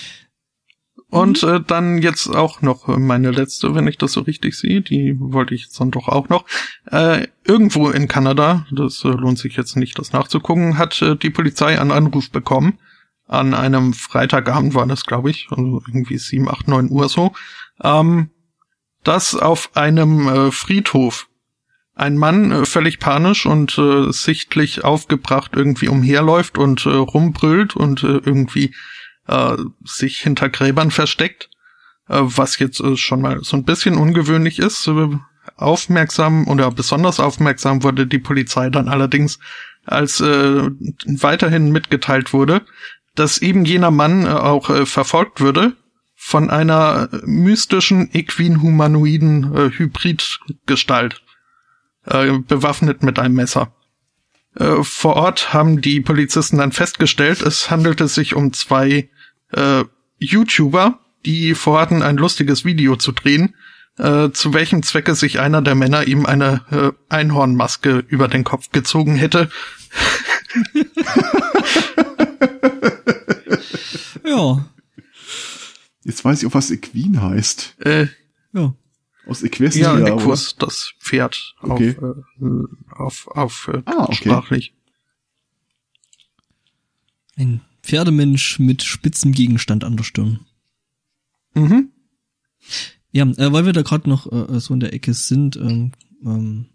und 1.10 1.44
äh, 1.44 1.60
dann 1.60 1.98
jetzt 1.98 2.28
auch 2.28 2.62
noch 2.62 2.88
meine 2.88 3.32
letzte, 3.32 3.76
wenn 3.76 3.88
ich 3.88 3.98
das 3.98 4.14
so 4.14 4.22
richtig 4.22 4.56
sehe, 4.56 4.82
die 4.82 5.18
wollte 5.20 5.54
ich 5.54 5.64
jetzt 5.64 5.80
dann 5.80 5.92
doch 5.92 6.08
auch 6.08 6.30
noch. 6.30 6.46
Äh, 6.90 7.28
irgendwo 7.46 7.90
in 7.90 8.08
Kanada, 8.08 8.66
das 8.72 9.04
äh, 9.04 9.10
lohnt 9.10 9.38
sich 9.38 9.58
jetzt 9.58 9.76
nicht, 9.76 10.00
das 10.00 10.14
nachzugucken, 10.14 10.78
hat 10.78 11.02
äh, 11.02 11.18
die 11.18 11.30
Polizei 11.30 11.78
einen 11.80 11.92
Anruf 11.92 12.30
bekommen. 12.30 12.80
An 13.28 13.54
einem 13.54 13.94
Freitagabend 13.94 14.74
war 14.74 14.86
das, 14.88 15.06
glaube 15.06 15.32
ich, 15.32 15.48
also 15.50 15.82
irgendwie 15.86 16.18
sieben, 16.18 16.48
acht, 16.48 16.68
neun 16.68 16.90
Uhr 16.90 17.10
so, 17.10 17.34
ähm, 17.84 18.30
dass 19.04 19.36
auf 19.36 19.72
einem 19.76 20.28
äh, 20.28 20.52
Friedhof 20.52 21.28
ein 21.96 22.18
Mann 22.18 22.52
äh, 22.52 22.66
völlig 22.66 23.00
panisch 23.00 23.46
und 23.46 23.78
äh, 23.78 24.12
sichtlich 24.12 24.84
aufgebracht 24.84 25.52
irgendwie 25.56 25.88
umherläuft 25.88 26.58
und 26.58 26.86
äh, 26.86 26.90
rumbrüllt 26.90 27.76
und 27.76 28.04
äh, 28.04 28.22
irgendwie 28.26 28.74
äh, 29.28 29.58
sich 29.84 30.20
hinter 30.20 30.50
Gräbern 30.50 30.92
versteckt, 30.92 31.50
äh, 32.08 32.20
was 32.22 32.60
jetzt 32.60 32.80
äh, 32.80 32.98
schon 32.98 33.22
mal 33.22 33.40
so 33.44 33.58
ein 33.58 33.66
bisschen 33.66 33.98
ungewöhnlich 33.98 34.60
ist. 34.60 34.88
Äh, 34.88 35.10
aufmerksam 35.56 36.48
oder 36.48 36.72
besonders 36.72 37.20
aufmerksam 37.20 37.84
wurde 37.84 38.08
die 38.08 38.20
Polizei 38.20 38.70
dann 38.70 38.88
allerdings, 38.88 39.40
als 39.86 40.22
äh, 40.22 40.70
weiterhin 41.06 41.72
mitgeteilt 41.72 42.34
wurde, 42.34 42.62
dass 43.16 43.40
eben 43.40 43.66
jener 43.66 43.92
Mann 43.92 44.26
äh, 44.26 44.30
auch 44.30 44.70
äh, 44.70 44.86
verfolgt 44.86 45.42
würde 45.42 45.76
von 46.16 46.50
einer 46.50 47.10
äh, 47.12 47.18
mystischen 47.26 48.10
equin-humanoiden 48.14 49.56
äh, 49.56 49.72
Hybridgestalt, 49.72 51.21
äh, 52.06 52.40
bewaffnet 52.40 53.04
mit 53.04 53.20
einem 53.20 53.36
Messer. 53.36 53.74
Äh, 54.56 54.84
vor 54.84 55.16
Ort 55.16 55.54
haben 55.54 55.82
die 55.82 56.02
Polizisten 56.02 56.58
dann 56.58 56.72
festgestellt, 56.72 57.42
es 57.42 57.70
handelte 57.70 58.08
sich 58.08 58.36
um 58.36 58.54
zwei 58.54 59.10
äh, 59.52 59.84
YouTuber, 60.18 61.00
die 61.26 61.56
vorhatten, 61.56 62.02
ein 62.02 62.18
lustiges 62.18 62.66
Video 62.66 62.96
zu 62.96 63.12
drehen, 63.12 63.56
äh, 63.98 64.30
zu 64.32 64.54
welchem 64.54 64.84
Zwecke 64.84 65.16
sich 65.16 65.40
einer 65.40 65.62
der 65.62 65.76
Männer 65.76 66.08
ihm 66.08 66.26
eine 66.26 66.66
äh, 66.72 66.92
Einhornmaske 67.14 68.04
über 68.08 68.28
den 68.28 68.44
Kopf 68.44 68.72
gezogen 68.72 69.16
hätte. 69.16 69.50
Ja, 74.24 74.64
Jetzt 76.04 76.26
weiß 76.26 76.42
ich 76.42 76.48
auch, 76.48 76.54
was 76.54 76.72
Equin 76.72 77.22
heißt. 77.22 77.76
Äh, 77.80 78.08
ja. 78.54 78.74
Aus 79.32 79.44
Equestria. 79.44 79.98
ja, 79.98 80.02
oder? 80.04 80.14
Equus, 80.16 80.56
das 80.58 80.94
Pferd 81.00 81.56
Okay. 81.62 81.96
auf, 81.98 82.16
äh, 82.42 82.94
auf, 82.96 83.28
auf 83.28 83.68
äh, 83.74 83.82
Ah, 83.86 84.04
okay. 84.04 84.16
sprachlich. 84.16 84.74
Ein 87.38 87.62
Pferdemensch 87.82 88.60
mit 88.60 88.84
spitzem 88.84 89.32
Gegenstand 89.32 89.84
an 89.84 89.96
der 89.98 90.04
Stirn. 90.04 90.42
Mhm. 91.54 91.90
Ja, 93.12 93.26
äh, 93.26 93.52
weil 93.54 93.66
wir 93.66 93.74
da 93.74 93.82
gerade 93.82 94.10
noch 94.10 94.32
äh, 94.32 94.60
so 94.60 94.74
in 94.74 94.80
der 94.82 94.94
Ecke 94.94 95.14
sind, 95.14 95.56
ähm, 95.56 95.92
ähm, 96.26 96.66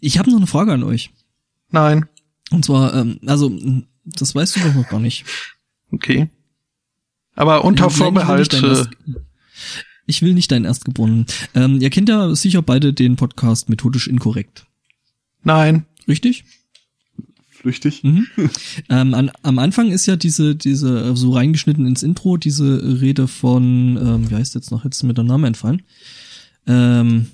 ich 0.00 0.18
habe 0.18 0.30
noch 0.30 0.36
eine 0.38 0.46
Frage 0.46 0.72
an 0.72 0.82
euch. 0.84 1.10
Nein. 1.70 2.08
Und 2.50 2.64
zwar, 2.64 2.94
ähm, 2.94 3.18
also, 3.26 3.50
das 4.04 4.34
weißt 4.34 4.56
du 4.56 4.60
doch 4.60 4.74
noch 4.74 4.88
gar 4.88 5.00
nicht. 5.00 5.24
Okay. 5.90 6.28
Aber 7.34 7.64
unter 7.64 7.90
Vorbehalt. 7.90 8.52
Äh, 8.54 8.84
Ich 10.06 10.22
will 10.22 10.34
nicht 10.34 10.50
deinen 10.50 10.64
Erstgeborenen. 10.64 11.26
Ähm, 11.54 11.80
ihr 11.80 11.90
kennt 11.90 12.08
ja 12.08 12.34
sicher 12.34 12.62
beide 12.62 12.92
den 12.92 13.16
Podcast 13.16 13.68
Methodisch 13.68 14.06
Inkorrekt. 14.06 14.66
nein. 15.42 15.86
Richtig? 16.06 16.44
Flüchtig. 17.48 18.04
Mhm. 18.04 18.26
ähm, 18.90 19.14
an, 19.14 19.30
am 19.42 19.58
Anfang 19.58 19.90
ist 19.90 20.04
ja 20.04 20.16
diese, 20.16 20.54
diese, 20.54 21.00
äh, 21.00 21.16
so 21.16 21.32
reingeschnitten 21.32 21.86
ins 21.86 22.02
Intro, 22.02 22.36
diese 22.36 23.00
Rede 23.00 23.26
von, 23.26 23.96
ähm, 23.96 24.30
wie 24.30 24.34
heißt 24.34 24.54
jetzt 24.54 24.70
noch, 24.70 24.84
jetzt 24.84 24.96
ist 24.96 25.02
mir 25.04 25.14
der 25.14 25.24
Name 25.24 25.46
entfallen. 25.46 25.82
Ähm, 26.66 27.28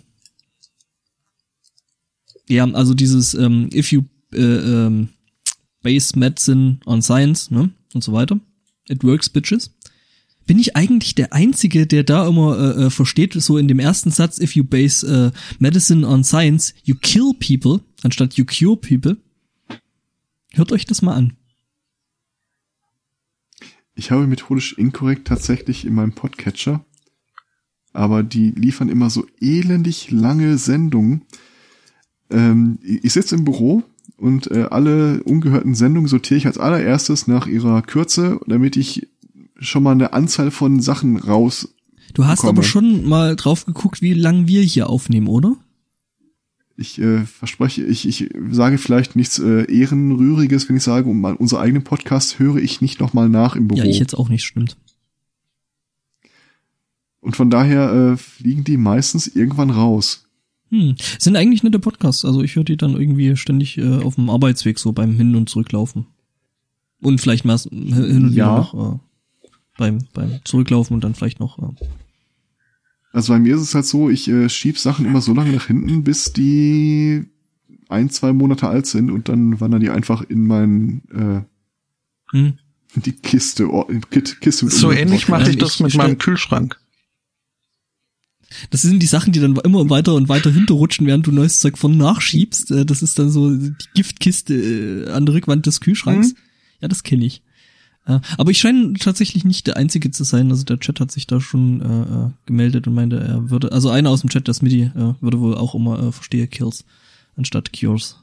ja, 2.49 2.65
also 2.73 2.95
dieses, 2.95 3.35
ähm, 3.35 3.71
if 3.73 3.91
you 3.91 4.03
äh, 4.33 4.39
ähm, 4.39 5.09
base 5.83 6.19
medicine 6.19 6.79
on 6.87 7.03
science, 7.03 7.51
ne, 7.51 7.71
und 7.95 8.05
so 8.05 8.13
weiter. 8.13 8.39
It 8.89 9.03
works, 9.03 9.29
bitches. 9.29 9.71
Bin 10.47 10.59
ich 10.59 10.77
eigentlich 10.77 11.15
der 11.15 11.33
Einzige, 11.33 11.87
der 11.87 12.03
da 12.03 12.27
immer 12.27 12.59
äh, 12.59 12.87
äh, 12.87 12.91
versteht, 12.91 13.35
so 13.35 13.57
in 13.57 13.69
dem 13.69 13.79
ersten 13.79 14.11
Satz, 14.11 14.39
if 14.41 14.57
you 14.57 14.65
base 14.65 15.07
äh, 15.07 15.31
medicine 15.59 16.07
on 16.07 16.25
science, 16.25 16.75
you 16.83 16.95
kill 16.95 17.33
people, 17.39 17.81
anstatt 18.03 18.35
you 18.35 18.45
cure 18.45 18.77
people? 18.77 19.17
Hört 20.53 20.73
euch 20.73 20.85
das 20.85 21.03
mal 21.03 21.15
an. 21.15 21.35
Ich 23.95 24.11
habe 24.11 24.27
methodisch 24.27 24.73
inkorrekt 24.73 25.29
tatsächlich 25.29 25.85
in 25.85 25.95
meinem 25.95 26.13
Podcatcher. 26.13 26.85
aber 27.93 28.23
die 28.23 28.51
liefern 28.51 28.89
immer 28.89 29.11
so 29.11 29.27
elendig 29.41 30.11
lange 30.11 30.59
Sendungen. 30.59 31.23
Ähm, 32.31 32.79
ich 32.83 33.13
sitze 33.13 33.35
im 33.35 33.45
Büro 33.45 33.83
und 34.17 34.51
äh, 34.51 34.67
alle 34.71 35.23
ungehörten 35.25 35.75
Sendungen 35.75 36.09
sortiere 36.09 36.39
ich 36.39 36.47
als 36.47 36.59
allererstes 36.59 37.27
nach 37.27 37.47
ihrer 37.47 37.83
Kürze, 37.83 38.41
damit 38.47 38.77
ich 38.77 39.09
schon 39.61 39.83
mal 39.83 39.93
eine 39.93 40.13
Anzahl 40.13 40.51
von 40.51 40.81
Sachen 40.81 41.17
raus. 41.17 41.69
Du 42.15 42.25
hast 42.27 42.41
bekomme. 42.41 42.59
aber 42.59 42.63
schon 42.65 43.09
mal 43.09 43.37
drauf 43.37 43.67
geguckt, 43.67 44.03
wie 44.03 44.15
lang 44.15 44.49
wir 44.49 44.63
hier 44.63 44.89
aufnehmen, 44.89 45.29
oder? 45.29 45.57
Ich 46.77 46.99
äh, 46.99 47.25
verspreche, 47.27 47.85
ich, 47.85 48.09
ich 48.09 48.31
sage 48.51 48.79
vielleicht 48.79 49.15
nichts 49.15 49.39
äh, 49.39 49.71
Ehrenrühriges, 49.71 50.69
wenn 50.69 50.77
ich 50.77 50.83
sage, 50.83 51.09
um 51.09 51.23
unseren 51.25 51.61
eigenen 51.61 51.85
Podcast 51.85 52.39
höre 52.39 52.57
ich 52.57 52.81
nicht 52.81 53.01
nochmal 53.01 53.29
nach 53.29 53.55
im 53.55 53.69
Büro. 53.69 53.79
Ja, 53.79 53.85
ich 53.85 53.99
jetzt 53.99 54.15
auch 54.15 54.29
nicht, 54.31 54.45
stimmt. 54.45 54.77
Und 57.21 57.37
von 57.37 57.51
daher 57.51 57.93
äh, 57.93 58.17
fliegen 58.17 58.65
die 58.65 58.79
meistens 58.79 59.27
irgendwann 59.29 59.71
raus. 59.71 60.27
Hm. 60.71 60.95
Sind 61.19 61.37
eigentlich 61.37 61.63
nette 61.63 61.79
Podcasts. 61.79 62.25
Also 62.25 62.43
ich 62.43 62.57
höre 62.57 62.65
die 62.65 62.77
dann 62.79 62.95
irgendwie 62.99 63.37
ständig 63.37 63.77
äh, 63.77 63.99
auf 63.99 64.15
dem 64.15 64.31
Arbeitsweg 64.31 64.79
so 64.79 64.93
beim 64.93 65.17
Hin- 65.17 65.37
und 65.37 65.51
Zurücklaufen. 65.51 66.07
Und 67.03 67.21
vielleicht 67.21 67.45
mal 67.45 67.59
hin 67.59 67.93
und 68.25 68.33
wieder 68.33 68.45
Ja. 68.47 68.57
noch 68.57 68.95
äh, 68.95 68.99
beim, 69.81 69.99
beim 70.15 70.39
Zurücklaufen 70.45 70.95
und 70.95 71.03
dann 71.03 71.15
vielleicht 71.17 71.41
noch. 71.41 71.59
Äh, 71.59 71.75
Also 73.13 73.33
bei 73.33 73.41
mir 73.41 73.57
ist 73.57 73.63
es 73.63 73.75
halt 73.75 73.87
so, 73.87 74.09
ich 74.09 74.29
äh, 74.29 74.49
schieb 74.49 74.79
Sachen 74.79 75.05
immer 75.07 75.21
so 75.21 75.35
lange 75.35 75.51
nach 75.53 75.67
hinten, 75.67 76.05
bis 76.05 76.33
die 76.33 77.25
ein, 77.89 78.09
zwei 78.11 78.33
Monate 78.33 78.69
alt 78.69 78.87
sind 78.87 79.11
und 79.11 79.29
dann 79.29 79.61
wandern 79.61 79.81
die 79.81 79.91
einfach 79.91 80.23
in 80.23 80.47
mein 80.47 81.03
äh, 81.13 82.37
hm. 82.37 82.59
die 82.95 83.13
Kiste, 83.13 83.69
oh, 83.69 83.85
Kiste 84.11 84.65
mit 84.67 84.75
So 84.75 84.93
ähnlich 84.93 85.27
mache 85.29 85.51
ich 85.51 85.59
das 85.59 85.75
ich 85.75 85.81
mit 85.81 85.91
stell- 85.93 86.07
meinem 86.07 86.19
Kühlschrank. 86.19 86.79
Das 88.71 88.83
sind 88.83 89.01
die 89.01 89.07
Sachen, 89.07 89.33
die 89.33 89.39
dann 89.41 89.57
immer 89.57 89.89
weiter 89.91 90.15
und 90.15 90.29
weiter 90.29 90.51
hinterrutschen, 90.51 91.07
während 91.07 91.25
du 91.27 91.31
neues 91.33 91.61
Zeug 91.61 91.79
von 91.79 91.97
nachschiebst. 91.97 92.71
Äh, 92.73 92.85
Das 92.85 93.01
ist 93.03 93.19
dann 93.19 93.31
so 93.31 93.55
die 93.57 93.73
Giftkiste 93.95 94.55
äh, 94.55 95.11
an 95.11 95.25
der 95.27 95.35
Rückwand 95.37 95.67
des 95.67 95.81
Kühlschranks. 95.81 96.29
Mhm. 96.33 96.37
Ja, 96.81 96.89
das 96.89 97.03
kenne 97.03 97.25
ich. 97.27 97.43
Aber 98.05 98.51
ich 98.51 98.59
scheine 98.59 98.95
tatsächlich 98.95 99.45
nicht 99.45 99.67
der 99.67 99.77
Einzige 99.77 100.11
zu 100.11 100.25
sein. 100.25 100.51
Also 100.51 100.65
der 100.65 100.81
Chat 100.81 100.99
hat 101.01 101.13
sich 101.13 101.27
da 101.27 101.41
schon 101.41 101.81
äh, 101.81 102.27
äh, 102.27 102.31
gemeldet 102.47 102.87
und 102.89 102.95
meinte, 102.95 103.21
er 103.21 103.51
würde, 103.51 103.71
also 103.73 103.91
einer 103.91 104.11
aus 104.11 104.23
dem 104.23 104.31
Chat, 104.31 104.49
das 104.49 104.63
Midi, 104.63 104.83
äh, 104.83 105.15
würde 105.21 105.39
wohl 105.41 105.55
auch 105.55 105.75
immer 105.75 106.03
äh, 106.03 106.13
verstehe 106.13 106.49
Kills 106.49 106.85
anstatt 107.37 107.73
Cures. 107.73 108.17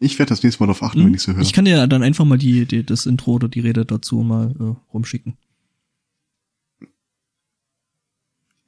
Ich 0.00 0.18
werde 0.18 0.30
das 0.30 0.42
nächste 0.42 0.62
Mal 0.62 0.66
darauf 0.66 0.82
achten, 0.82 1.00
Hm? 1.00 1.06
wenn 1.06 1.14
ich 1.14 1.22
so 1.22 1.32
höre. 1.32 1.42
Ich 1.42 1.52
kann 1.52 1.64
dir 1.64 1.86
dann 1.86 2.02
einfach 2.02 2.24
mal 2.24 2.38
die, 2.38 2.66
die 2.66 2.84
das 2.84 3.06
Intro 3.06 3.32
oder 3.32 3.48
die 3.48 3.60
Rede 3.60 3.84
dazu 3.84 4.16
mal 4.16 4.54
äh, 4.58 4.92
rumschicken. 4.92 5.36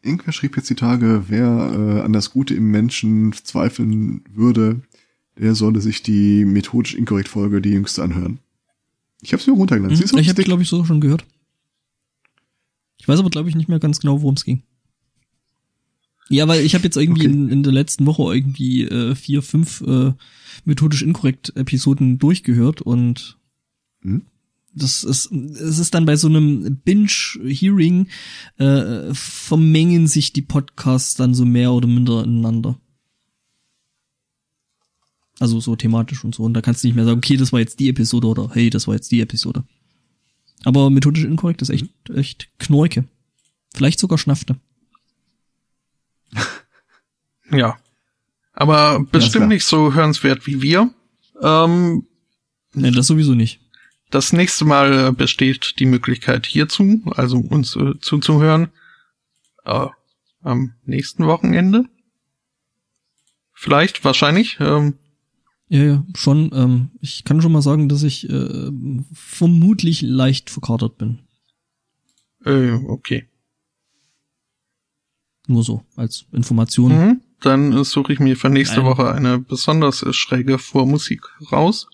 Irgendwer 0.03 0.33
schrieb 0.33 0.57
jetzt 0.57 0.71
die 0.71 0.77
Tage, 0.77 1.25
wer 1.29 1.47
äh, 1.47 2.01
an 2.03 2.13
das 2.13 2.31
Gute 2.31 2.55
im 2.55 2.71
Menschen 2.71 3.33
zweifeln 3.33 4.23
würde, 4.33 4.81
der 5.39 5.55
solle 5.55 5.81
sich 5.81 6.03
die 6.03 6.45
methodisch 6.45 6.95
inkorrekt 6.95 7.29
Folge, 7.29 7.61
die 7.61 7.71
jüngste, 7.71 8.03
anhören. 8.03 8.39
Ich 9.23 9.33
habe 9.33 9.41
es 9.41 9.47
mir 9.47 9.55
runtergeladen. 9.55 9.97
Hm? 9.97 10.07
Du, 10.09 10.19
Ich 10.19 10.29
habe 10.29 10.45
glaube 10.45 10.63
ich, 10.63 10.69
so 10.69 10.85
schon 10.85 11.01
gehört. 11.01 11.25
Ich 12.99 13.09
weiß 13.09 13.19
aber, 13.19 13.31
glaube 13.31 13.49
ich, 13.49 13.55
nicht 13.55 13.69
mehr 13.69 13.79
ganz 13.79 14.01
genau, 14.01 14.23
worum 14.23 14.35
es 14.35 14.45
ging. 14.45 14.63
Ja, 16.29 16.49
weil 16.49 16.65
ich 16.65 16.75
habe 16.75 16.85
jetzt 16.85 16.97
irgendwie 16.97 17.23
Okay. 17.27 17.33
in, 17.33 17.49
in 17.51 17.63
der 17.63 17.73
letzten 17.73 18.05
Woche 18.07 18.35
irgendwie 18.35 18.83
äh, 18.85 19.15
vier, 19.15 19.43
fünf 19.43 19.81
äh, 19.83 20.13
methodisch 20.65 21.03
inkorrekt 21.03 21.53
Episoden 21.57 22.19
durchgehört 22.19 22.83
und 22.83 23.39
Hm? 24.03 24.23
das 24.75 25.05
ist, 25.05 25.31
es 25.33 25.79
ist 25.79 25.95
dann 25.95 26.05
bei 26.05 26.17
so 26.17 26.27
einem 26.29 26.79
Binge-Hearing 26.85 28.09
äh, 28.59 29.15
vermengen 29.15 30.07
sich 30.07 30.33
die 30.33 30.43
Podcasts 30.43 31.15
dann 31.15 31.33
so 31.33 31.45
mehr 31.45 31.73
oder 31.73 31.87
minder 31.87 32.25
ineinander. 32.25 32.79
Also 35.39 35.61
so 35.61 35.77
thematisch 35.77 36.25
und 36.25 36.35
so. 36.35 36.43
Und 36.45 36.55
da 36.55 36.63
kannst 36.63 36.83
du 36.83 36.89
nicht 36.89 36.97
mehr 36.97 37.05
sagen, 37.05 37.19
okay, 37.19 37.37
das 37.37 37.53
war 37.53 37.61
jetzt 37.61 37.79
die 37.79 37.89
Episode 37.89 38.27
oder 38.27 38.51
hey, 38.53 38.71
das 38.71 38.87
war 38.87 38.95
jetzt 38.95 39.11
die 39.13 39.21
Episode. 39.21 39.65
Aber 40.65 40.91
methodisch 40.91 41.25
inkorrekt 41.25 41.63
ist 41.63 41.69
echt, 41.69 41.87
echt 42.15 42.49
Knorke. 42.59 43.05
Vielleicht 43.75 44.01
sogar 44.01 44.19
Schnafte. 44.19 44.57
Ja. 47.53 47.79
Aber 48.53 49.05
bestimmt 49.13 49.43
klar. 49.43 49.49
nicht 49.49 49.65
so 49.65 49.95
hörenswert 49.95 50.47
wie 50.49 50.63
wir. 50.63 50.91
Ähm, 51.41 52.07
Nee, 52.75 52.91
das 52.91 53.07
sowieso 53.07 53.35
nicht. 53.35 53.61
das 54.11 54.33
nächste 54.33 54.65
Mal 54.65 55.09
äh, 55.09 55.13
besteht 55.13 55.79
die 55.79 55.87
Möglichkeit 55.87 56.45
hierzu, 56.47 57.03
also 57.15 57.39
uns 57.39 57.77
äh, 57.77 57.93
zuzuhören, 58.01 58.69
äh, 59.65 59.87
am 60.43 60.73
nächsten 60.85 61.25
Wochenende. 61.27 61.85
Vielleicht, 63.53 64.05
wahrscheinlich. 64.05 64.59
Ähm, 64.61 64.95
Ja, 65.69 65.83
ja, 65.83 66.05
schon. 66.15 66.51
Ähm, 66.55 66.91
ich 67.01 67.25
kann 67.25 67.43
schon 67.43 67.53
mal 67.53 67.63
sagen, 67.63 67.89
dass 67.89 68.03
ich 68.03 68.29
äh, 68.31 68.71
vermutlich 69.13 70.03
leicht 70.03 70.51
verkatert 70.51 70.97
bin. 70.99 71.21
äh, 72.45 72.73
okay. 72.73 73.27
Nur 75.49 75.63
so, 75.63 75.83
als 75.97 76.27
Information. 76.33 76.93
Mhm. 76.93 77.21
Dann 77.41 77.73
äh, 77.73 77.85
suche 77.85 78.13
ich 78.13 78.19
mir 78.21 78.37
für 78.37 78.49
nächste 78.49 78.81
Nein. 78.81 78.87
Woche 78.87 79.13
eine 79.13 79.39
besonders 79.39 80.03
äh, 80.03 80.13
schräge 80.13 80.59
Vormusik 80.59 81.23
raus. 81.53 81.89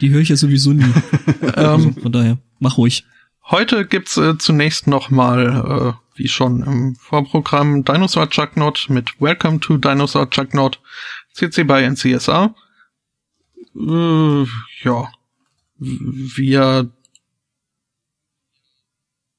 Die 0.00 0.10
höre 0.10 0.20
ich 0.20 0.28
ja 0.28 0.36
sowieso 0.36 0.72
nie. 0.72 0.84
also, 1.54 1.88
Ähm, 1.88 1.94
von 1.94 2.12
daher, 2.12 2.38
mach 2.58 2.76
ruhig. 2.78 3.04
Heute 3.48 3.86
gibt's 3.86 4.16
äh, 4.16 4.36
zunächst 4.38 4.86
nochmal, 4.86 5.94
äh, 5.94 6.18
wie 6.18 6.28
schon 6.28 6.62
im 6.62 6.96
Vorprogramm, 6.96 7.84
Dinosaur 7.84 8.28
Chucknot 8.28 8.86
mit 8.90 9.20
Welcome 9.20 9.60
to 9.60 9.76
Dinosaur 9.78 10.28
Chucknot, 10.28 10.80
CC 11.36 11.64
by 11.64 11.82
NCSA. 11.90 12.54
Äh, 13.74 14.44
ja, 14.84 15.12
wir 15.78 16.90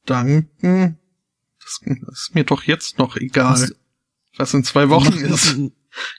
danken. 0.05 0.97
Das 1.59 1.81
ist 2.11 2.35
mir 2.35 2.43
doch 2.43 2.63
jetzt 2.63 2.97
noch 2.97 3.15
egal, 3.17 3.53
Was- 3.53 3.75
was 4.37 4.53
in 4.53 4.63
zwei 4.63 4.89
Wochen 4.89 5.13
ist. 5.17 5.57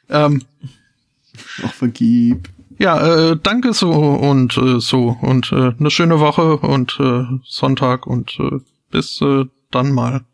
Ähm, 0.08 0.42
Ach, 1.62 1.73
vergib. 1.73 2.48
ja, 2.78 3.31
äh, 3.31 3.36
danke 3.40 3.73
so 3.73 3.92
und 3.92 4.57
äh, 4.57 4.81
so 4.81 5.16
und 5.20 5.52
äh, 5.52 5.73
eine 5.78 5.90
schöne 5.90 6.18
Woche 6.18 6.57
und 6.58 6.98
äh, 6.98 7.24
Sonntag 7.44 8.07
und 8.07 8.36
äh, 8.40 8.58
bis 8.90 9.20
äh, 9.20 9.44
dann 9.70 9.92
mal. 9.92 10.24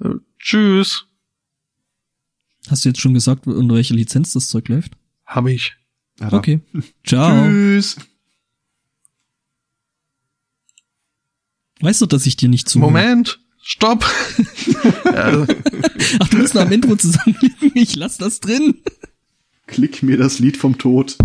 Äh, 0.00 0.14
tschüss, 0.38 1.06
Hast 2.68 2.84
du 2.84 2.88
jetzt 2.88 3.00
schon 3.00 3.14
gesagt, 3.14 3.46
unter 3.46 3.74
welcher 3.74 3.94
Lizenz 3.94 4.32
das 4.32 4.48
Zeug 4.48 4.68
läuft? 4.68 4.92
habe 5.26 5.52
ich. 5.52 5.74
Ja, 6.20 6.30
da. 6.30 6.36
Okay. 6.36 6.60
Ciao. 7.04 7.46
Tschüss. 7.46 7.96
Weißt 11.80 12.00
du, 12.00 12.06
dass 12.06 12.24
ich 12.26 12.36
dir 12.36 12.48
nicht 12.48 12.68
zu. 12.68 12.78
Moment, 12.78 13.40
stopp. 13.60 14.04
Ach, 15.04 16.28
du 16.28 16.36
musst 16.38 16.54
noch 16.54 16.62
am 16.62 16.72
Intro 16.72 16.96
zusammenlegen. 16.96 17.72
Ich 17.74 17.96
lass 17.96 18.16
das 18.16 18.40
drin. 18.40 18.76
Klick 19.66 20.02
mir 20.02 20.16
das 20.16 20.38
Lied 20.38 20.56
vom 20.56 20.78
Tod. 20.78 21.16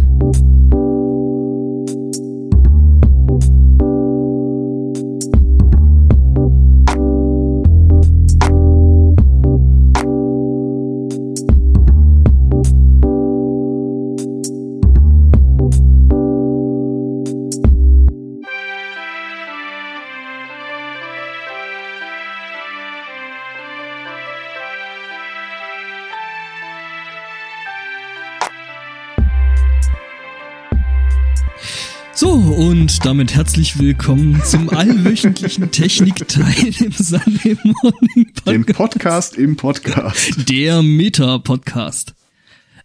Damit 33.10 33.34
herzlich 33.34 33.80
willkommen 33.80 34.40
zum 34.46 34.70
allwöchentlichen 34.70 35.72
Technikteil 35.72 36.68
im 36.80 36.92
Sunday 36.92 37.58
Morning 37.64 38.32
Dem 38.46 38.64
Podcast. 38.64 38.78
Podcast 38.78 39.36
im 39.36 39.56
Podcast. 39.56 40.48
Der 40.48 40.84
Meta-Podcast. 40.84 42.14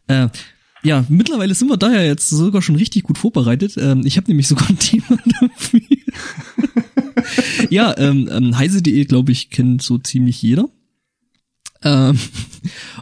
Äh, 0.06 0.28
ja, 0.82 1.04
mittlerweile 1.10 1.54
sind 1.54 1.68
wir 1.68 1.76
da 1.76 1.92
ja 1.92 2.00
jetzt 2.00 2.30
sogar 2.30 2.62
schon 2.62 2.76
richtig 2.76 3.02
gut 3.02 3.18
vorbereitet. 3.18 3.76
Ähm, 3.76 4.06
ich 4.06 4.16
habe 4.16 4.28
nämlich 4.28 4.48
sogar 4.48 4.66
ein 4.70 4.78
Thema 4.78 5.18
dafür. 5.40 5.80
ja, 7.68 7.94
ähm, 7.98 8.30
ähm, 8.32 8.56
heise.de, 8.56 9.04
glaube 9.04 9.30
ich, 9.30 9.50
kennt 9.50 9.82
so 9.82 9.98
ziemlich 9.98 10.40
jeder. 10.40 10.70
Ähm, 11.82 12.18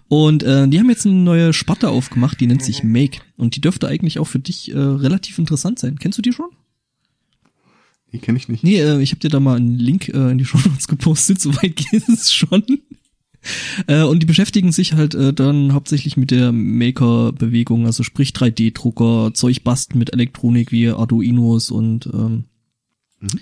und 0.08 0.42
äh, 0.42 0.66
die 0.66 0.80
haben 0.80 0.90
jetzt 0.90 1.06
eine 1.06 1.14
neue 1.14 1.52
Sparte 1.52 1.88
aufgemacht, 1.88 2.40
die 2.40 2.48
nennt 2.48 2.64
sich 2.64 2.82
Make. 2.82 3.20
Und 3.36 3.54
die 3.54 3.60
dürfte 3.60 3.86
eigentlich 3.86 4.18
auch 4.18 4.26
für 4.26 4.40
dich 4.40 4.72
äh, 4.72 4.76
relativ 4.76 5.38
interessant 5.38 5.78
sein. 5.78 6.00
Kennst 6.00 6.18
du 6.18 6.22
die 6.22 6.32
schon? 6.32 6.50
Die 8.12 8.18
kenne 8.18 8.38
ich 8.38 8.48
nicht. 8.48 8.62
Nee, 8.62 8.80
äh, 8.80 9.00
ich 9.00 9.10
habe 9.12 9.20
dir 9.20 9.30
da 9.30 9.40
mal 9.40 9.56
einen 9.56 9.78
Link 9.78 10.08
äh, 10.08 10.30
in 10.30 10.38
die 10.38 10.44
Show 10.46 10.58
Notes 10.58 10.88
gepostet, 10.88 11.40
soweit 11.42 11.76
geht 11.76 12.08
es 12.08 12.32
schon. 12.32 12.62
Äh, 13.88 14.02
und 14.04 14.20
die 14.22 14.26
beschäftigen 14.26 14.70
sich 14.70 14.92
halt 14.92 15.14
äh, 15.14 15.32
dann 15.32 15.72
hauptsächlich 15.72 16.16
mit 16.16 16.30
der 16.30 16.52
Maker-Bewegung, 16.52 17.86
also 17.86 18.02
sprich 18.04 18.30
3D-Drucker, 18.30 19.32
Zeug 19.34 19.64
basteln 19.64 19.98
mit 19.98 20.12
Elektronik 20.12 20.70
wie 20.72 20.88
Arduinos 20.88 21.70
und 21.70 22.06
ähm, 22.06 22.44
Mhm. 23.24 23.38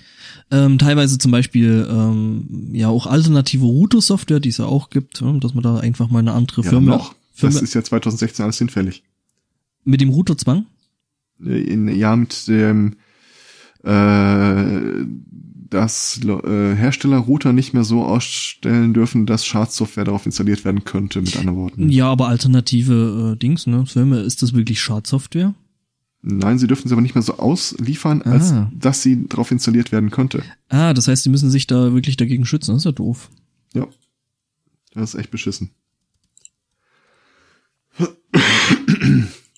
ähm, 0.51 0.77
teilweise 0.77 1.17
zum 1.17 1.31
Beispiel 1.31 1.87
ähm, 1.89 2.69
ja 2.71 2.87
auch 2.89 3.07
alternative 3.07 3.65
Router-Software, 3.65 4.39
die 4.39 4.49
es 4.49 4.57
ja 4.57 4.65
auch 4.65 4.91
gibt, 4.91 5.21
ja, 5.21 5.31
dass 5.39 5.55
man 5.55 5.63
da 5.63 5.77
einfach 5.79 6.07
mal 6.11 6.19
eine 6.19 6.33
andere 6.33 6.61
Ja, 6.61 6.69
Firma, 6.69 6.97
noch. 6.97 7.15
Firma 7.33 7.53
Das 7.55 7.63
ist 7.63 7.73
ja 7.73 7.83
2016 7.83 8.43
alles 8.43 8.59
hinfällig. 8.59 9.01
mit 9.83 9.99
dem 9.99 10.09
Routerzwang. 10.09 10.65
Äh, 11.43 11.61
In, 11.63 11.87
ja, 11.97 12.15
mit 12.15 12.47
dem, 12.47 12.95
äh, 13.83 15.05
dass 15.69 16.19
äh, 16.23 16.75
Hersteller 16.75 17.17
Router 17.17 17.53
nicht 17.53 17.73
mehr 17.73 17.83
so 17.85 18.03
ausstellen 18.03 18.93
dürfen, 18.93 19.25
dass 19.25 19.45
Schadsoftware 19.45 20.03
darauf 20.03 20.25
installiert 20.25 20.65
werden 20.65 20.83
könnte, 20.83 21.21
mit 21.21 21.37
anderen 21.37 21.57
Worten. 21.57 21.89
Ja, 21.89 22.09
aber 22.11 22.27
alternative 22.27 23.31
äh, 23.33 23.37
Dings, 23.39 23.67
ne? 23.67 23.85
Firma, 23.85 24.17
ist 24.19 24.41
das 24.41 24.53
wirklich 24.53 24.81
Schadsoftware? 24.81 25.53
Nein, 26.23 26.59
sie 26.59 26.67
dürfen 26.67 26.87
sie 26.87 26.93
aber 26.93 27.01
nicht 27.01 27.15
mehr 27.15 27.21
so 27.23 27.37
ausliefern, 27.39 28.21
als 28.21 28.51
Ah. 28.51 28.69
dass 28.77 29.01
sie 29.01 29.27
darauf 29.27 29.49
installiert 29.49 29.91
werden 29.91 30.11
könnte. 30.11 30.43
Ah, 30.69 30.93
das 30.93 31.07
heißt, 31.07 31.25
die 31.25 31.29
müssen 31.29 31.49
sich 31.49 31.65
da 31.67 31.93
wirklich 31.93 32.17
dagegen 32.17 32.45
schützen. 32.45 32.71
Das 32.73 32.81
ist 32.81 32.85
ja 32.85 32.91
doof. 32.91 33.29
Ja. 33.73 33.87
Das 34.93 35.13
ist 35.13 35.19
echt 35.19 35.31
beschissen. 35.31 35.71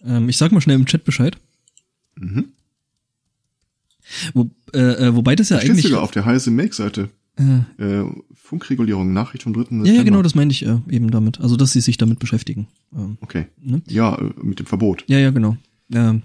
Ähm, 0.05 0.29
ich 0.29 0.37
sag 0.37 0.51
mal 0.51 0.61
schnell 0.61 0.75
im 0.75 0.85
Chat 0.85 1.03
Bescheid. 1.05 1.37
Mhm. 2.15 2.53
Wo, 4.33 4.49
äh, 4.73 4.79
äh, 4.79 5.15
wobei 5.15 5.35
das 5.35 5.49
ja 5.49 5.57
Steht 5.59 5.71
eigentlich. 5.71 5.85
sogar 5.85 6.01
auf 6.03 6.11
der 6.11 6.25
Heise 6.25 6.51
Make-Seite. 6.51 7.09
Äh, 7.35 7.83
Äh, 7.83 8.05
Funkregulierung, 8.35 9.11
Nachricht 9.13 9.43
vom 9.43 9.53
3. 9.53 9.59
ja, 9.59 9.65
September. 9.65 9.91
ja, 9.91 10.03
genau, 10.03 10.21
das 10.21 10.35
meine 10.35 10.51
ich 10.51 10.65
äh, 10.65 10.77
eben 10.89 11.09
damit. 11.11 11.39
Also, 11.41 11.55
dass 11.57 11.71
sie 11.71 11.81
sich 11.81 11.97
damit 11.97 12.19
beschäftigen. 12.19 12.67
Ähm, 12.95 13.17
Okay. 13.21 13.47
ne? 13.61 13.81
Ja, 13.87 14.15
äh, 14.19 14.31
mit 14.43 14.59
dem 14.59 14.65
Verbot. 14.67 15.03
Ja, 15.07 15.17
ja, 15.17 15.31
genau. 15.31 15.57
Ähm, 15.91 16.21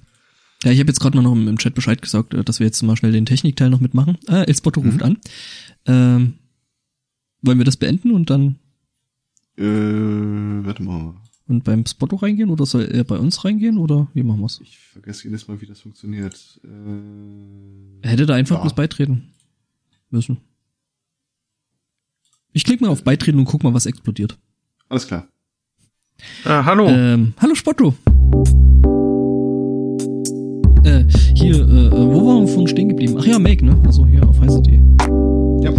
ja, 0.64 0.72
ich 0.72 0.80
habe 0.80 0.88
jetzt 0.88 1.00
gerade 1.00 1.16
mal 1.16 1.22
noch 1.22 1.32
im, 1.32 1.48
im 1.48 1.56
Chat 1.58 1.74
Bescheid 1.74 2.02
gesagt, 2.02 2.34
äh, 2.34 2.44
dass 2.44 2.58
wir 2.60 2.66
jetzt 2.66 2.82
mal 2.82 2.96
schnell 2.96 3.12
den 3.12 3.24
Technikteil 3.26 3.70
noch 3.70 3.80
mitmachen. 3.80 4.18
Ah, 4.26 4.42
Elspotto 4.42 4.80
ruft 4.80 4.96
Mhm. 4.98 5.02
an. 5.02 5.16
Ähm, 5.86 6.34
wollen 7.42 7.58
wir 7.58 7.64
das 7.64 7.76
beenden 7.78 8.10
und 8.10 8.28
dann 8.30 8.56
Äh, 9.56 9.62
warte 10.66 10.82
mal. 10.82 11.14
Und 11.48 11.64
beim 11.64 11.84
Spotto 11.86 12.16
reingehen 12.16 12.50
oder 12.50 12.66
soll 12.66 12.82
er 12.84 13.04
bei 13.04 13.18
uns 13.18 13.44
reingehen 13.44 13.78
oder 13.78 14.08
wie 14.14 14.22
machen 14.22 14.40
wir's? 14.40 14.60
Ich 14.62 14.78
vergesse 14.78 15.24
jedes 15.24 15.48
Mal, 15.48 15.60
wie 15.60 15.66
das 15.66 15.80
funktioniert. 15.80 16.60
Äh, 16.64 18.06
Er 18.06 18.10
hätte 18.10 18.26
da 18.26 18.34
einfach 18.34 18.56
Ja. 18.56 18.60
bloß 18.62 18.74
beitreten 18.74 19.28
müssen. 20.10 20.38
Ich 22.52 22.64
klicke 22.64 22.84
mal 22.84 22.90
auf 22.90 23.04
Beitreten 23.04 23.38
und 23.38 23.44
guck 23.44 23.62
mal, 23.64 23.74
was 23.74 23.86
explodiert. 23.86 24.38
alles 24.88 25.06
klar. 25.06 25.28
Äh, 26.44 26.48
hallo. 26.64 26.88
Ähm, 26.88 27.34
hallo 27.38 27.54
Spotto. 27.54 27.94
Äh, 30.84 31.04
hier, 31.34 31.56
äh, 31.60 31.90
wo 31.92 32.26
waren 32.26 32.40
wir 32.42 32.48
vorhin 32.48 32.68
stehen 32.68 32.88
geblieben? 32.88 33.16
Ach 33.18 33.26
ja, 33.26 33.38
Make, 33.38 33.64
ne? 33.64 33.80
Also 33.84 34.06
hier 34.06 34.26
auf 34.28 34.40
heise.de. 34.40 34.78
Ja. 35.62 35.72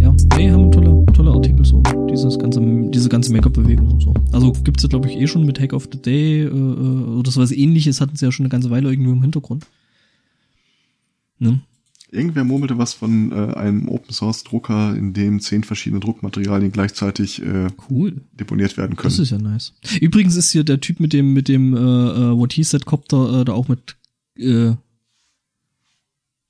Ja, 0.00 0.14
nee, 0.36 0.50
haben 0.50 0.70
tolle, 0.72 1.04
tolle 1.14 1.30
Artikel 1.30 1.64
so. 1.64 1.82
Dieses 2.16 2.38
ganze, 2.38 2.60
diese 2.90 3.08
ganze 3.10 3.30
Make-up-Bewegung 3.32 3.92
und 3.92 4.00
so. 4.02 4.14
Also 4.32 4.52
gibt's 4.64 4.82
ja, 4.82 4.88
glaube 4.88 5.08
ich, 5.10 5.16
eh 5.16 5.26
schon 5.26 5.44
mit 5.44 5.60
Hack 5.60 5.74
of 5.74 5.88
the 5.92 6.00
Day 6.00 6.42
äh, 6.42 6.46
äh, 6.46 6.50
oder 6.50 7.30
sowas 7.30 7.52
ähnliches 7.52 8.00
hatten 8.00 8.16
sie 8.16 8.24
ja 8.24 8.32
schon 8.32 8.44
eine 8.44 8.50
ganze 8.50 8.70
Weile 8.70 8.88
irgendwo 8.88 9.12
im 9.12 9.20
Hintergrund. 9.20 9.66
Ne? 11.38 11.60
Irgendwer 12.10 12.44
murmelte 12.44 12.78
was 12.78 12.94
von 12.94 13.32
äh, 13.32 13.54
einem 13.54 13.88
Open 13.88 14.12
Source 14.12 14.44
Drucker, 14.44 14.96
in 14.96 15.12
dem 15.12 15.40
zehn 15.40 15.62
verschiedene 15.64 16.00
Druckmaterialien 16.00 16.72
gleichzeitig 16.72 17.42
äh, 17.42 17.68
Cool. 17.90 18.22
deponiert 18.32 18.78
werden 18.78 18.96
können. 18.96 19.10
Das 19.10 19.18
ist 19.18 19.30
ja 19.30 19.38
nice. 19.38 19.74
Übrigens 20.00 20.36
ist 20.36 20.50
hier 20.52 20.64
der 20.64 20.80
Typ 20.80 21.00
mit 21.00 21.12
dem 21.12 21.34
mit 21.34 21.48
dem 21.48 21.74
äh, 21.74 21.78
äh, 21.78 22.38
What 22.38 22.54
He 22.54 22.62
Said 22.62 22.86
Copter 22.86 23.40
äh, 23.40 23.44
da 23.44 23.52
auch 23.52 23.68
mit 23.68 23.96
äh, 24.38 24.72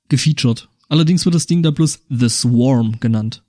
gefeatured. 0.08 0.68
Allerdings 0.88 1.24
wird 1.24 1.34
das 1.34 1.46
Ding 1.46 1.64
da 1.64 1.72
bloß 1.72 2.02
The 2.08 2.28
Swarm 2.28 3.00
genannt. 3.00 3.42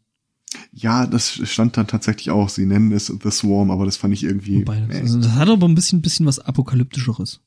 Ja, 0.74 1.08
das 1.08 1.42
stand 1.50 1.77
dann 1.77 1.88
tatsächlich 1.88 2.30
auch. 2.30 2.50
Sie 2.50 2.66
nennen 2.66 2.92
es 2.92 3.08
The 3.08 3.32
Swarm, 3.32 3.72
aber 3.72 3.86
das 3.86 3.98
fand 3.98 4.14
ich 4.14 4.24
irgendwie. 4.24 4.61
Wobei, 4.61 4.80
das, 4.88 5.02
also 5.02 5.19
das 5.19 5.32
hat 5.32 5.50
aber 5.50 5.68
ein 5.68 5.76
bisschen 5.76 6.02
bisschen 6.02 6.26
was 6.26 6.40
apokalyptischeres. 6.40 7.42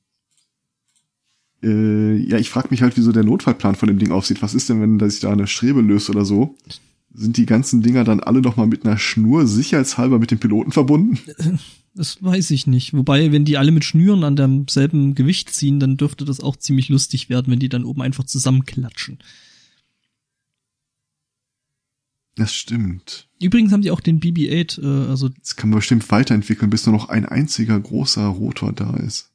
Äh, 1.62 2.16
ja, 2.16 2.39
ich 2.39 2.50
frage 2.50 2.68
mich 2.70 2.82
halt, 2.82 2.97
wieso 2.97 3.12
der 3.12 3.24
Notfallplan 3.24 3.74
von 3.74 3.89
dem 3.89 3.98
Ding 3.98 4.12
aussieht. 4.12 4.42
Was 4.42 4.55
ist 4.55 4.68
denn, 4.68 4.80
wenn 4.80 4.98
da 4.98 5.08
sich 5.08 5.20
da 5.20 5.30
eine 5.30 5.47
Strebe 5.47 5.80
löst 5.80 6.10
oder 6.10 6.24
so? 6.24 6.56
Sind 7.12 7.36
die 7.36 7.47
ganzen 7.47 7.82
Dinger 7.82 8.05
dann 8.05 8.20
alle 8.20 8.40
noch 8.40 8.56
mal 8.56 8.66
mit 8.66 8.86
einer 8.86 8.97
Schnur 8.97 9.47
sicherheitshalber 9.47 10.18
mit 10.18 10.30
dem 10.30 10.39
Piloten 10.39 10.72
verbunden? 10.72 11.18
Das 11.92 12.22
weiß 12.22 12.52
ich 12.52 12.68
nicht. 12.68 12.94
Wobei, 12.94 13.32
wenn 13.32 13.44
die 13.44 13.58
alle 13.58 13.72
mit 13.72 13.84
Schnüren 13.84 14.22
an 14.22 14.36
demselben 14.36 15.16
Gewicht 15.16 15.50
ziehen, 15.50 15.80
dann 15.80 15.97
dürfte 15.97 16.24
das 16.24 16.39
auch 16.39 16.55
ziemlich 16.55 16.89
lustig 16.89 17.28
werden, 17.28 17.50
wenn 17.50 17.58
die 17.58 17.68
dann 17.68 17.84
oben 17.84 18.00
einfach 18.00 18.24
zusammenklatschen. 18.24 19.18
Das 22.41 22.55
stimmt. 22.55 23.28
Übrigens 23.39 23.70
haben 23.70 23.83
die 23.83 23.91
auch 23.91 24.01
den 24.01 24.19
BB-8, 24.19 24.83
äh, 24.83 25.10
also 25.10 25.28
Das 25.28 25.57
kann 25.57 25.69
man 25.69 25.81
bestimmt 25.81 26.10
weiterentwickeln, 26.10 26.70
bis 26.70 26.86
nur 26.86 26.94
noch 26.94 27.10
ein 27.10 27.27
einziger 27.27 27.78
großer 27.78 28.25
Rotor 28.25 28.73
da 28.73 28.97
ist. 28.97 29.31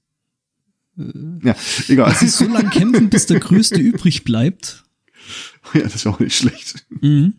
Ja, 0.95 1.55
egal. 1.87 2.09
dass 2.09 2.21
sie 2.21 2.29
so 2.29 2.47
lang 2.47 2.71
kämpfen, 2.71 3.11
bis 3.11 3.27
der 3.27 3.39
größte 3.39 3.75
übrig 3.79 4.23
bleibt. 4.23 4.85
ja, 5.75 5.81
das 5.81 5.93
ist 5.93 6.07
auch 6.07 6.19
nicht 6.19 6.35
schlecht. 6.35 6.87
Mhm. 6.89 7.35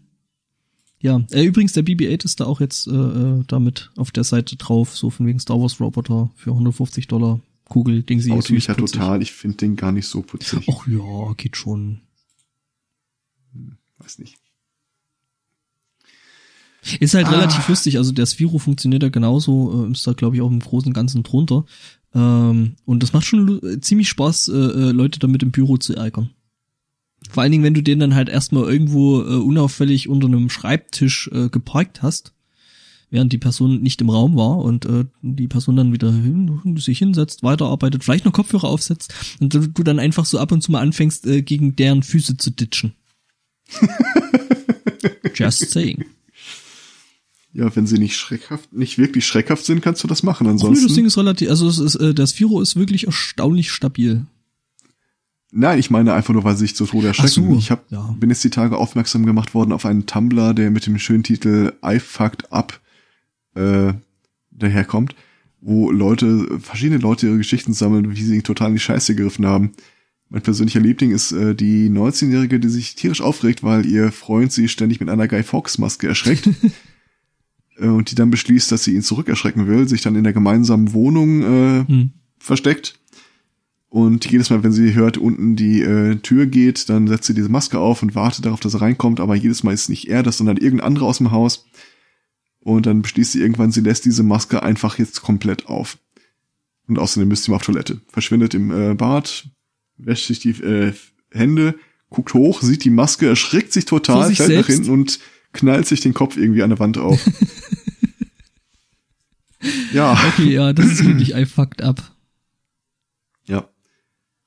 Ja, 1.01 1.21
äh, 1.33 1.43
übrigens, 1.43 1.73
der 1.73 1.83
BB-8 1.83 2.25
ist 2.25 2.39
da 2.39 2.45
auch 2.45 2.61
jetzt 2.61 2.87
äh, 2.87 2.93
äh, 2.93 3.43
damit 3.49 3.91
auf 3.97 4.13
der 4.13 4.23
Seite 4.23 4.55
drauf, 4.55 4.97
so 4.97 5.11
von 5.11 5.27
wegen 5.27 5.41
Star 5.41 5.61
Wars 5.61 5.81
Roboter 5.81 6.31
für 6.37 6.53
150 6.53 7.09
Dollar 7.09 7.41
Kugel, 7.65 8.05
Ding 8.05 8.21
sie 8.21 8.31
Aus 8.31 8.51
mich 8.51 8.69
ja 8.69 8.75
total. 8.75 9.21
Ich 9.21 9.33
finde 9.33 9.57
den 9.57 9.75
gar 9.75 9.91
nicht 9.91 10.07
so 10.07 10.23
putzig. 10.23 10.69
Ach 10.71 10.87
ja, 10.87 11.33
geht 11.37 11.57
schon. 11.57 12.03
Weiß 13.99 14.21
nicht. 14.21 14.39
Ist 17.01 17.15
halt 17.15 17.27
Ah. 17.27 17.31
relativ 17.31 17.69
lustig, 17.69 17.99
also 17.99 18.13
der 18.13 18.27
Sphero 18.27 18.59
funktioniert 18.59 19.03
ja 19.03 19.09
genauso, 19.09 19.87
äh, 19.89 19.93
ist 19.93 20.07
da 20.07 20.13
glaube 20.13 20.37
ich 20.37 20.43
auch 20.43 20.51
im 20.51 20.61
Großen 20.61 20.89
und 20.89 20.95
Ganzen 20.95 21.23
drunter. 21.23 21.65
Ähm, 22.15 22.77
und 22.85 23.03
das 23.03 23.13
macht 23.13 23.25
schon 23.27 23.61
äh, 23.63 23.81
ziemlich 23.81 24.09
Spaß, 24.09 24.49
äh, 24.49 24.53
äh, 24.53 24.91
Leute 24.93 25.19
damit 25.19 25.43
im 25.43 25.51
Büro 25.51 25.77
zu 25.77 25.95
ärgern. 25.95 26.31
Vor 27.31 27.43
allen 27.43 27.51
Dingen, 27.53 27.65
wenn 27.65 27.75
du 27.75 27.83
den 27.83 27.99
dann 27.99 28.15
halt 28.15 28.29
erstmal 28.29 28.65
irgendwo 28.71 29.21
äh, 29.23 29.25
unauffällig 29.37 30.09
unter 30.09 30.29
einem 30.29 30.49
Schreibtisch 30.49 31.29
äh, 31.33 31.49
geparkt 31.49 32.03
hast, 32.03 32.33
während 33.11 33.33
die 33.33 33.39
Person 33.39 33.83
nicht 33.83 34.01
im 34.01 34.11
Raum 34.11 34.37
war 34.37 34.59
und 34.59 34.85
äh, 34.87 35.05
die 35.23 35.49
Person 35.49 35.77
dann 35.77 35.93
wieder 35.93 36.13
hin, 36.13 36.77
sich 36.79 36.99
hinsetzt, 36.99 37.43
weiterarbeitet, 37.43 38.05
vielleicht 38.05 38.25
noch 38.25 38.33
Kopfhörer 38.33 38.69
aufsetzt 38.69 39.13
und 39.41 39.53
du, 39.55 39.67
du 39.67 39.83
dann 39.83 39.99
einfach 39.99 40.25
so 40.25 40.39
ab 40.39 40.53
und 40.53 40.63
zu 40.63 40.71
mal 40.71 40.81
anfängst, 40.81 41.27
äh, 41.27 41.43
gegen 41.43 41.75
deren 41.75 42.03
Füße 42.05 42.37
zu 42.37 42.51
ditchen. 42.51 42.93
Just 45.35 45.71
saying. 45.71 46.05
Ja, 47.57 47.75
wenn 47.75 47.87
sie 47.87 47.97
nicht 47.97 48.19
schreckhaft, 48.19 48.75
nicht 48.75 48.99
wirklich 48.99 49.25
schreckhaft 49.25 49.65
sind, 49.65 49.81
kannst 49.81 50.05
du 50.05 50.09
das 50.09 50.23
machen. 50.23 50.47
Ach 50.47 50.51
Ansonsten. 50.51 50.89
das 50.89 50.95
Ding 50.95 51.07
ist 51.07 51.17
relativ, 51.17 51.49
also 51.49 51.67
es 51.69 51.79
ist, 51.79 51.95
äh, 51.95 52.13
das 52.13 52.33
Firo 52.33 52.61
ist 52.61 52.77
wirklich 52.77 53.07
erstaunlich 53.07 53.71
stabil. 53.71 54.27
Nein, 55.53 55.79
ich 55.79 55.91
meine 55.91 56.13
einfach 56.13 56.35
nur, 56.35 56.45
weil 56.45 56.55
sie 56.55 56.67
sich 56.67 56.77
zu 56.77 56.85
Tode 56.85 57.07
erschrecken. 57.09 57.47
Ach 57.47 57.53
so, 57.53 57.59
ich 57.59 57.71
hab, 57.71 57.91
ja. 57.91 58.15
bin 58.21 58.29
jetzt 58.29 58.45
die 58.45 58.51
Tage 58.51 58.77
aufmerksam 58.77 59.25
gemacht 59.25 59.55
worden 59.55 59.73
auf 59.73 59.87
einen 59.87 60.05
Tumblr, 60.05 60.53
der 60.53 60.71
mit 60.71 60.85
dem 60.85 60.99
schönen 60.99 61.23
Titel 61.23 61.73
I 61.83 61.99
fucked 61.99 62.53
up 62.53 62.79
äh, 63.55 63.95
daherkommt, 64.51 65.15
wo 65.63 65.91
Leute, 65.91 66.59
verschiedene 66.61 66.99
Leute 66.99 67.27
ihre 67.27 67.39
Geschichten 67.39 67.73
sammeln, 67.73 68.15
wie 68.15 68.23
sie 68.23 68.43
total 68.43 68.69
in 68.69 68.75
die 68.75 68.81
Scheiße 68.81 69.15
gegriffen 69.15 69.47
haben. 69.47 69.73
Mein 70.29 70.43
persönlicher 70.43 70.81
Liebling 70.81 71.13
ist 71.13 71.33
äh, 71.33 71.55
die 71.55 71.89
19-Jährige, 71.89 72.61
die 72.61 72.69
sich 72.69 72.97
tierisch 72.97 73.23
aufregt, 73.23 73.63
weil 73.63 73.87
ihr 73.87 74.13
Freund 74.13 74.53
sie 74.53 74.69
ständig 74.69 75.01
mit 75.01 75.09
einer 75.09 75.27
Guy 75.27 75.43
Fawkes 75.43 75.79
Maske 75.79 76.07
erschreckt. 76.07 76.51
Äh, 77.79 77.87
und 77.87 78.11
die 78.11 78.15
dann 78.15 78.31
beschließt, 78.31 78.71
dass 78.73 78.85
sie 78.85 78.95
ihn 78.95 79.03
zurückerschrecken 79.03 79.67
will, 79.67 79.89
sich 79.89 80.03
dann 80.03 80.17
in 80.17 80.25
der 80.25 80.33
gemeinsamen 80.33 80.93
Wohnung 80.93 81.43
äh, 81.43 81.85
Hm. 81.87 82.11
versteckt. 82.39 82.99
Und 83.89 84.31
jedes 84.31 84.51
Mal, 84.51 84.63
wenn 84.63 84.73
sie 84.73 84.95
hört, 84.95 85.17
unten 85.17 85.57
die 85.57 85.81
äh, 85.81 86.17
Tür 86.17 86.47
geht, 86.47 86.89
dann 86.91 87.07
setzt 87.07 87.27
sie 87.29 87.35
diese 87.35 87.49
Maske 87.49 87.79
auf 87.79 88.03
und 88.03 88.15
wartet 88.15 88.45
darauf, 88.45 88.61
dass 88.61 88.75
er 88.75 88.83
reinkommt. 88.83 89.21
Aber 89.21 89.35
jedes 89.35 89.63
Mal 89.63 89.73
ist 89.73 89.89
nicht 89.89 90.09
er 90.09 90.23
das, 90.23 90.39
sondern 90.39 90.57
irgendein 90.57 90.87
anderer 90.89 91.07
aus 91.07 91.19
dem 91.19 91.31
Haus. 91.31 91.67
Und 92.61 92.87
dann 92.87 93.01
beschließt 93.03 93.33
sie 93.33 93.41
irgendwann, 93.41 93.71
sie 93.71 93.81
lässt 93.81 94.05
diese 94.05 94.25
Maske 94.25 94.63
einfach 94.63 94.99
jetzt 94.99 95.23
komplett 95.23 95.67
auf. 95.67 95.99
Und 96.89 96.99
außerdem 96.99 97.29
müsst 97.29 97.45
sie 97.45 97.53
mal 97.53 97.57
auf 97.57 97.63
Toilette. 97.63 98.01
Verschwindet 98.09 98.55
im 98.55 98.71
äh, 98.71 98.95
Bad, 98.95 99.49
wäscht 99.97 100.27
sich 100.27 100.41
die 100.41 100.51
äh, 100.51 100.93
Hände, 101.31 101.77
guckt 102.11 102.35
hoch, 102.35 102.63
sieht 102.63 102.85
die 102.85 102.91
Maske, 102.91 103.29
erschrickt 103.29 103.73
sich 103.73 103.85
total, 103.85 104.35
fällt 104.35 104.39
nach 104.39 104.47
selbst? 104.67 104.71
hinten 104.71 104.91
und 104.91 105.21
knallt 105.57 105.87
sich 105.87 106.01
den 106.01 106.15
Kopf 106.15 106.37
irgendwie 106.37 106.63
an 106.63 106.71
der 106.71 106.79
Wand 106.79 106.99
auf. 106.99 107.21
ja, 109.93 110.13
Okay, 110.29 110.53
ja, 110.53 110.73
das 110.73 110.87
ist 110.87 111.05
wirklich 111.05 111.35
I 111.35 111.47
fucked 111.47 111.83
up. 111.83 112.13
ja. 113.47 113.69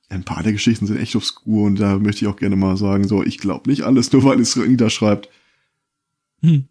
ein 0.08 0.24
paar 0.24 0.42
der 0.42 0.52
Geschichten 0.52 0.86
sind 0.86 0.98
echt 0.98 1.14
obskur 1.16 1.66
und 1.66 1.78
da 1.78 1.98
möchte 1.98 2.24
ich 2.24 2.28
auch 2.30 2.36
gerne 2.36 2.56
mal 2.56 2.76
sagen, 2.76 3.06
so, 3.06 3.22
ich 3.22 3.38
glaube 3.38 3.68
nicht 3.70 3.82
alles, 3.82 4.12
nur 4.12 4.24
weil 4.24 4.40
es 4.40 4.56
niederschreibt. 4.56 5.28
Hm. 6.42 6.64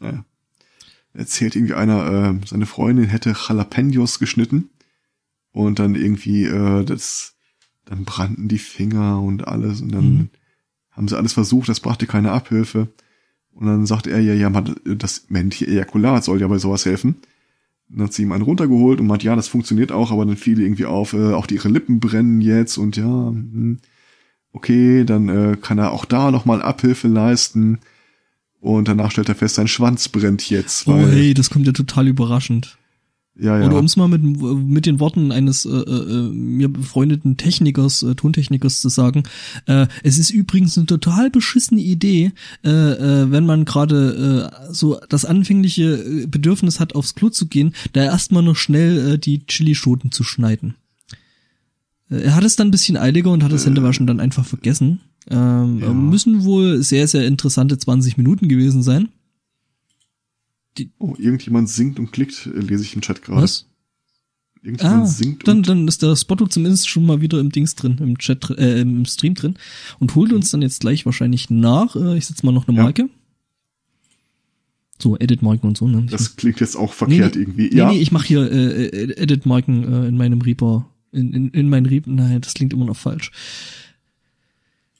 Naja. 0.00 0.24
Erzählt 1.12 1.54
irgendwie 1.56 1.74
einer, 1.74 2.38
äh, 2.42 2.46
seine 2.46 2.66
Freundin 2.66 3.06
hätte 3.06 3.34
Jalapenos 3.48 4.18
geschnitten 4.18 4.70
und 5.52 5.78
dann 5.78 5.94
irgendwie, 5.94 6.44
äh, 6.44 6.84
das, 6.84 7.36
dann 7.84 8.04
brannten 8.04 8.48
die 8.48 8.58
Finger 8.58 9.20
und 9.22 9.46
alles 9.46 9.80
und 9.80 9.92
dann 9.92 10.04
Mhm. 10.14 10.28
haben 10.90 11.06
sie 11.08 11.16
alles 11.16 11.32
versucht, 11.32 11.68
das 11.68 11.78
brachte 11.80 12.06
keine 12.08 12.32
Abhilfe. 12.32 12.88
Und 13.54 13.66
dann 13.66 13.86
sagt 13.86 14.06
er, 14.06 14.20
ja, 14.20 14.34
ja, 14.34 14.50
man, 14.50 14.74
das 14.84 15.26
männliche 15.28 15.66
Ejakulat 15.66 16.24
soll 16.24 16.40
ja 16.40 16.48
bei 16.48 16.58
sowas 16.58 16.86
helfen. 16.86 17.16
Dann 17.88 18.06
hat 18.06 18.12
sie 18.12 18.22
ihm 18.22 18.32
einen 18.32 18.42
runtergeholt 18.42 19.00
und 19.00 19.06
meint, 19.06 19.22
ja, 19.22 19.36
das 19.36 19.48
funktioniert 19.48 19.92
auch, 19.92 20.10
aber 20.10 20.26
dann 20.26 20.36
fiel 20.36 20.60
irgendwie 20.60 20.86
auf, 20.86 21.12
äh, 21.12 21.32
auch 21.32 21.46
die 21.46 21.54
ihre 21.54 21.68
Lippen 21.68 22.00
brennen 22.00 22.40
jetzt 22.40 22.78
und 22.78 22.96
ja, 22.96 23.04
hm, 23.04 23.78
okay, 24.52 25.04
dann 25.04 25.28
äh, 25.28 25.56
kann 25.60 25.78
er 25.78 25.92
auch 25.92 26.04
da 26.04 26.30
nochmal 26.30 26.62
Abhilfe 26.62 27.08
leisten. 27.08 27.78
Und 28.60 28.88
danach 28.88 29.10
stellt 29.10 29.28
er 29.28 29.34
fest, 29.34 29.56
sein 29.56 29.68
Schwanz 29.68 30.08
brennt 30.08 30.48
jetzt. 30.48 30.88
Oh 30.88 30.92
Weil, 30.92 31.12
hey, 31.12 31.34
das 31.34 31.50
kommt 31.50 31.66
ja 31.66 31.72
total 31.72 32.08
überraschend. 32.08 32.78
Ja, 33.36 33.58
ja. 33.58 33.66
Oder 33.66 33.78
um 33.78 33.84
es 33.86 33.96
mal 33.96 34.06
mit, 34.08 34.22
mit 34.22 34.86
den 34.86 35.00
Worten 35.00 35.32
eines 35.32 35.64
äh, 35.64 35.70
äh, 35.70 36.30
mir 36.30 36.68
befreundeten 36.68 37.36
Technikers, 37.36 38.02
äh, 38.04 38.14
Tontechnikers 38.14 38.80
zu 38.80 38.88
sagen, 38.88 39.24
äh, 39.66 39.86
es 40.04 40.18
ist 40.18 40.30
übrigens 40.30 40.78
eine 40.78 40.86
total 40.86 41.30
beschissene 41.30 41.80
Idee, 41.80 42.32
äh, 42.64 42.70
äh, 42.70 43.30
wenn 43.32 43.44
man 43.44 43.64
gerade 43.64 44.50
äh, 44.68 44.72
so 44.72 45.00
das 45.08 45.24
anfängliche 45.24 45.94
äh, 45.94 46.26
Bedürfnis 46.26 46.78
hat, 46.78 46.94
aufs 46.94 47.14
Klo 47.16 47.28
zu 47.28 47.46
gehen, 47.46 47.74
da 47.92 48.04
erstmal 48.04 48.42
noch 48.44 48.56
schnell 48.56 49.14
äh, 49.14 49.18
die 49.18 49.44
Chilischoten 49.46 50.12
zu 50.12 50.22
schneiden. 50.22 50.74
Äh, 52.10 52.20
Er 52.22 52.36
hat 52.36 52.44
es 52.44 52.54
dann 52.56 52.68
ein 52.68 52.72
bisschen 52.72 52.96
eiliger 52.96 53.30
und 53.32 53.42
hat 53.42 53.52
das 53.52 53.66
Händewaschen 53.66 54.06
dann 54.06 54.20
einfach 54.20 54.44
vergessen. 54.46 55.00
Ähm, 55.28 55.80
Ja. 55.80 55.92
Müssen 55.92 56.44
wohl 56.44 56.82
sehr, 56.82 57.08
sehr 57.08 57.26
interessante 57.26 57.78
20 57.78 58.16
Minuten 58.16 58.48
gewesen 58.48 58.82
sein. 58.82 59.08
Oh, 60.98 61.14
irgendjemand 61.18 61.68
singt 61.68 61.98
und 61.98 62.12
klickt, 62.12 62.46
äh, 62.46 62.58
lese 62.60 62.82
ich 62.82 62.94
im 62.94 63.00
Chat 63.00 63.22
gerade. 63.22 63.42
Was? 63.42 63.66
Irgendjemand 64.62 65.02
Ah, 65.02 65.06
singt 65.06 65.46
dann, 65.46 65.58
und 65.58 65.68
dann 65.68 65.88
ist 65.88 66.02
der 66.02 66.16
Spotto 66.16 66.46
zumindest 66.46 66.88
schon 66.88 67.04
mal 67.04 67.20
wieder 67.20 67.38
im 67.38 67.50
Dings 67.50 67.74
drin, 67.74 67.98
im 68.00 68.16
Chat, 68.18 68.48
äh, 68.50 68.80
im 68.80 69.04
Stream 69.04 69.34
drin 69.34 69.56
und 69.98 70.14
holt 70.14 70.32
uns 70.32 70.50
dann 70.50 70.62
jetzt 70.62 70.80
gleich 70.80 71.04
wahrscheinlich 71.04 71.50
nach. 71.50 71.96
Äh, 71.96 72.16
ich 72.16 72.26
setze 72.26 72.46
mal 72.46 72.52
noch 72.52 72.66
eine 72.66 72.76
Ja. 72.78 72.82
Marke. 72.84 73.08
So, 74.98 75.18
Edit-Marken 75.18 75.66
und 75.66 75.76
so, 75.76 75.88
ne? 75.88 76.02
Ich 76.04 76.10
das 76.12 76.36
klingt 76.36 76.60
jetzt 76.60 76.76
auch 76.76 76.92
verkehrt 76.92 77.34
nee, 77.34 77.42
irgendwie. 77.42 77.68
Nee, 77.68 77.76
ja, 77.76 77.90
nee, 77.90 77.98
ich 77.98 78.12
mache 78.12 78.26
hier 78.28 78.50
äh, 78.50 78.86
äh, 78.86 79.16
Edit-Marken 79.22 79.92
äh, 79.92 80.08
in 80.08 80.16
meinem 80.16 80.40
Reaper, 80.40 80.88
in, 81.12 81.32
in, 81.34 81.48
in 81.50 81.68
meinen 81.68 81.86
Reaper, 81.86 82.10
nein, 82.10 82.40
das 82.40 82.54
klingt 82.54 82.72
immer 82.72 82.86
noch 82.86 82.96
falsch. 82.96 83.32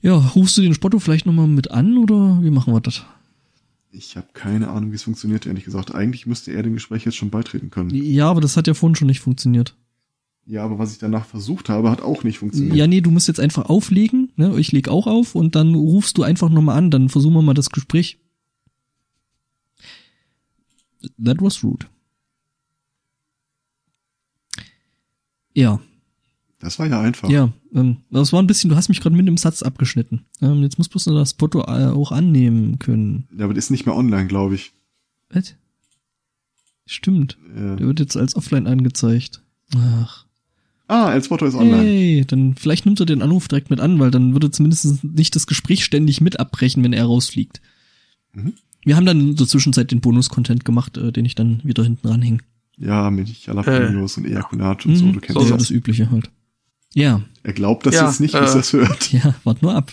Ja, 0.03 0.17
rufst 0.17 0.59
du 0.59 0.63
den 0.63 0.75
Spotto 0.75 0.99
vielleicht 0.99 1.25
nochmal 1.27 1.47
mit 1.47 1.71
an 1.71 1.97
oder 1.97 2.41
wie 2.43 2.51
machen 2.51 2.75
wir 2.75 2.81
das? 2.81 3.05
Ich 3.95 4.17
habe 4.17 4.27
keine 4.33 4.69
Ahnung, 4.69 4.91
wie 4.91 4.97
es 4.97 5.05
funktioniert, 5.05 5.47
ehrlich 5.47 5.65
gesagt. 5.65 5.95
Eigentlich 5.95 6.27
müsste 6.27 6.53
er 6.53 6.63
dem 6.63 6.75
Gespräch 6.75 7.05
jetzt 7.05 7.17
schon 7.17 7.31
beitreten 7.31 7.71
können. 7.71 7.91
Ja, 7.91 8.29
aber 8.29 8.41
das 8.41 8.57
hat 8.57 8.67
ja 8.67 8.75
vorhin 8.75 8.97
schon 8.97 9.07
nicht 9.07 9.21
funktioniert. 9.21 9.77
Ja, 10.47 10.65
aber 10.65 10.79
was 10.79 10.93
ich 10.93 10.99
danach 10.99 11.25
versucht 11.25 11.69
habe, 11.69 11.91
hat 11.91 12.03
auch 12.03 12.23
nicht 12.23 12.39
funktioniert. 12.39 12.77
Ja, 12.77 12.87
nee, 12.87 13.01
du 13.01 13.11
musst 13.11 13.29
jetzt 13.29 13.41
einfach 13.41 13.67
auflegen, 13.67 14.33
ne? 14.37 14.59
Ich 14.59 14.73
leg 14.73 14.89
auch 14.89 15.07
auf 15.07 15.35
und 15.35 15.55
dann 15.55 15.75
rufst 15.75 16.19
du 16.19 16.23
einfach 16.23 16.51
nochmal 16.51 16.77
an, 16.77 16.91
dann 16.91 17.09
versuchen 17.09 17.35
wir 17.35 17.43
mal 17.43 17.55
das 17.55 17.71
Gespräch. 17.71 18.19
That 21.23 21.41
was 21.41 21.63
rude. 21.63 21.87
Ja, 25.55 25.81
Das 26.65 26.79
war 26.79 26.87
ja 26.87 27.01
einfach. 27.01 27.29
ja. 27.29 27.53
Ähm, 27.75 27.99
das 28.11 28.33
war 28.33 28.43
ein 28.43 28.47
bisschen, 28.47 28.71
du 28.71 28.77
hast 28.77 28.89
mich 28.89 29.01
gerade 29.01 29.15
mit 29.15 29.27
dem 29.29 29.37
Satz 29.37 29.63
abgeschnitten. 29.63 30.25
Ähm, 30.41 30.63
jetzt 30.63 30.79
muss 30.79 30.89
bloß 30.89 31.07
noch 31.07 31.15
das 31.15 31.33
Foto 31.33 31.61
äh, 31.61 31.87
auch 31.89 32.11
annehmen 32.13 32.79
können. 32.79 33.29
Ja, 33.37 33.45
aber 33.45 33.55
das 33.55 33.67
ist 33.67 33.71
nicht 33.71 33.87
mehr 33.87 33.95
online, 33.95 34.27
glaube 34.27 34.55
ich. 34.55 34.73
Was? 35.31 35.55
Stimmt. 36.87 37.39
Äh, 37.55 37.77
Der 37.77 37.87
wird 37.87 38.01
jetzt 38.01 38.17
als 38.17 38.37
offline 38.37 38.67
angezeigt. 38.67 39.43
Ach. 39.77 40.27
ah, 40.89 41.13
El 41.13 41.23
Spotto 41.25 41.47
ist 41.47 41.55
online. 41.55 41.83
Hey, 41.83 42.25
dann 42.27 42.55
vielleicht 42.55 42.85
nimmt 42.87 43.01
er 43.01 43.07
den 43.07 43.23
Anruf 43.23 43.49
direkt 43.49 43.71
mit 43.71 43.81
an, 43.81 43.99
weil 43.99 44.11
dann 44.11 44.33
würde 44.35 44.51
zumindest 44.51 45.03
nicht 45.05 45.35
das 45.35 45.47
Gespräch 45.47 45.85
ständig 45.85 46.21
mit 46.21 46.39
abbrechen, 46.41 46.83
wenn 46.85 46.93
er 46.93 47.05
rausfliegt. 47.07 47.61
Mhm. 48.33 48.55
Wir 48.85 48.97
haben 48.97 49.07
dann 49.07 49.19
in 49.21 49.37
der 49.37 49.47
Zwischenzeit 49.47 49.91
den 49.91 50.01
Bonus-Content 50.03 50.65
gemacht, 50.67 50.99
äh, 50.99 51.11
den 51.11 51.25
ich 51.25 51.35
dann 51.35 51.61
wieder 51.65 51.83
hinten 51.85 52.07
ranhänge. 52.09 52.39
Ja, 52.77 53.11
mit 53.11 53.29
Jalapenos 53.47 54.19
und 54.19 54.27
Ejakulat 54.27 54.85
und 54.85 54.97
so, 54.97 55.07
Mhm. 55.07 55.13
du 55.15 55.21
kennst 55.21 55.41
So, 55.41 55.45
ja, 55.47 55.53
das. 55.53 55.63
das 55.69 55.71
Übliche 55.71 56.11
halt. 56.11 56.31
Ja, 56.95 57.21
Er 57.43 57.53
glaubt 57.53 57.87
das 57.87 57.95
Ja, 57.95 58.07
jetzt 58.07 58.21
nicht, 58.21 58.35
äh, 58.35 58.41
bis 58.41 58.55
er 58.55 58.61
es 58.61 58.73
hört. 58.73 59.13
ja, 59.13 59.35
wart 59.45 59.63
nur 59.63 59.75
ab. 59.75 59.93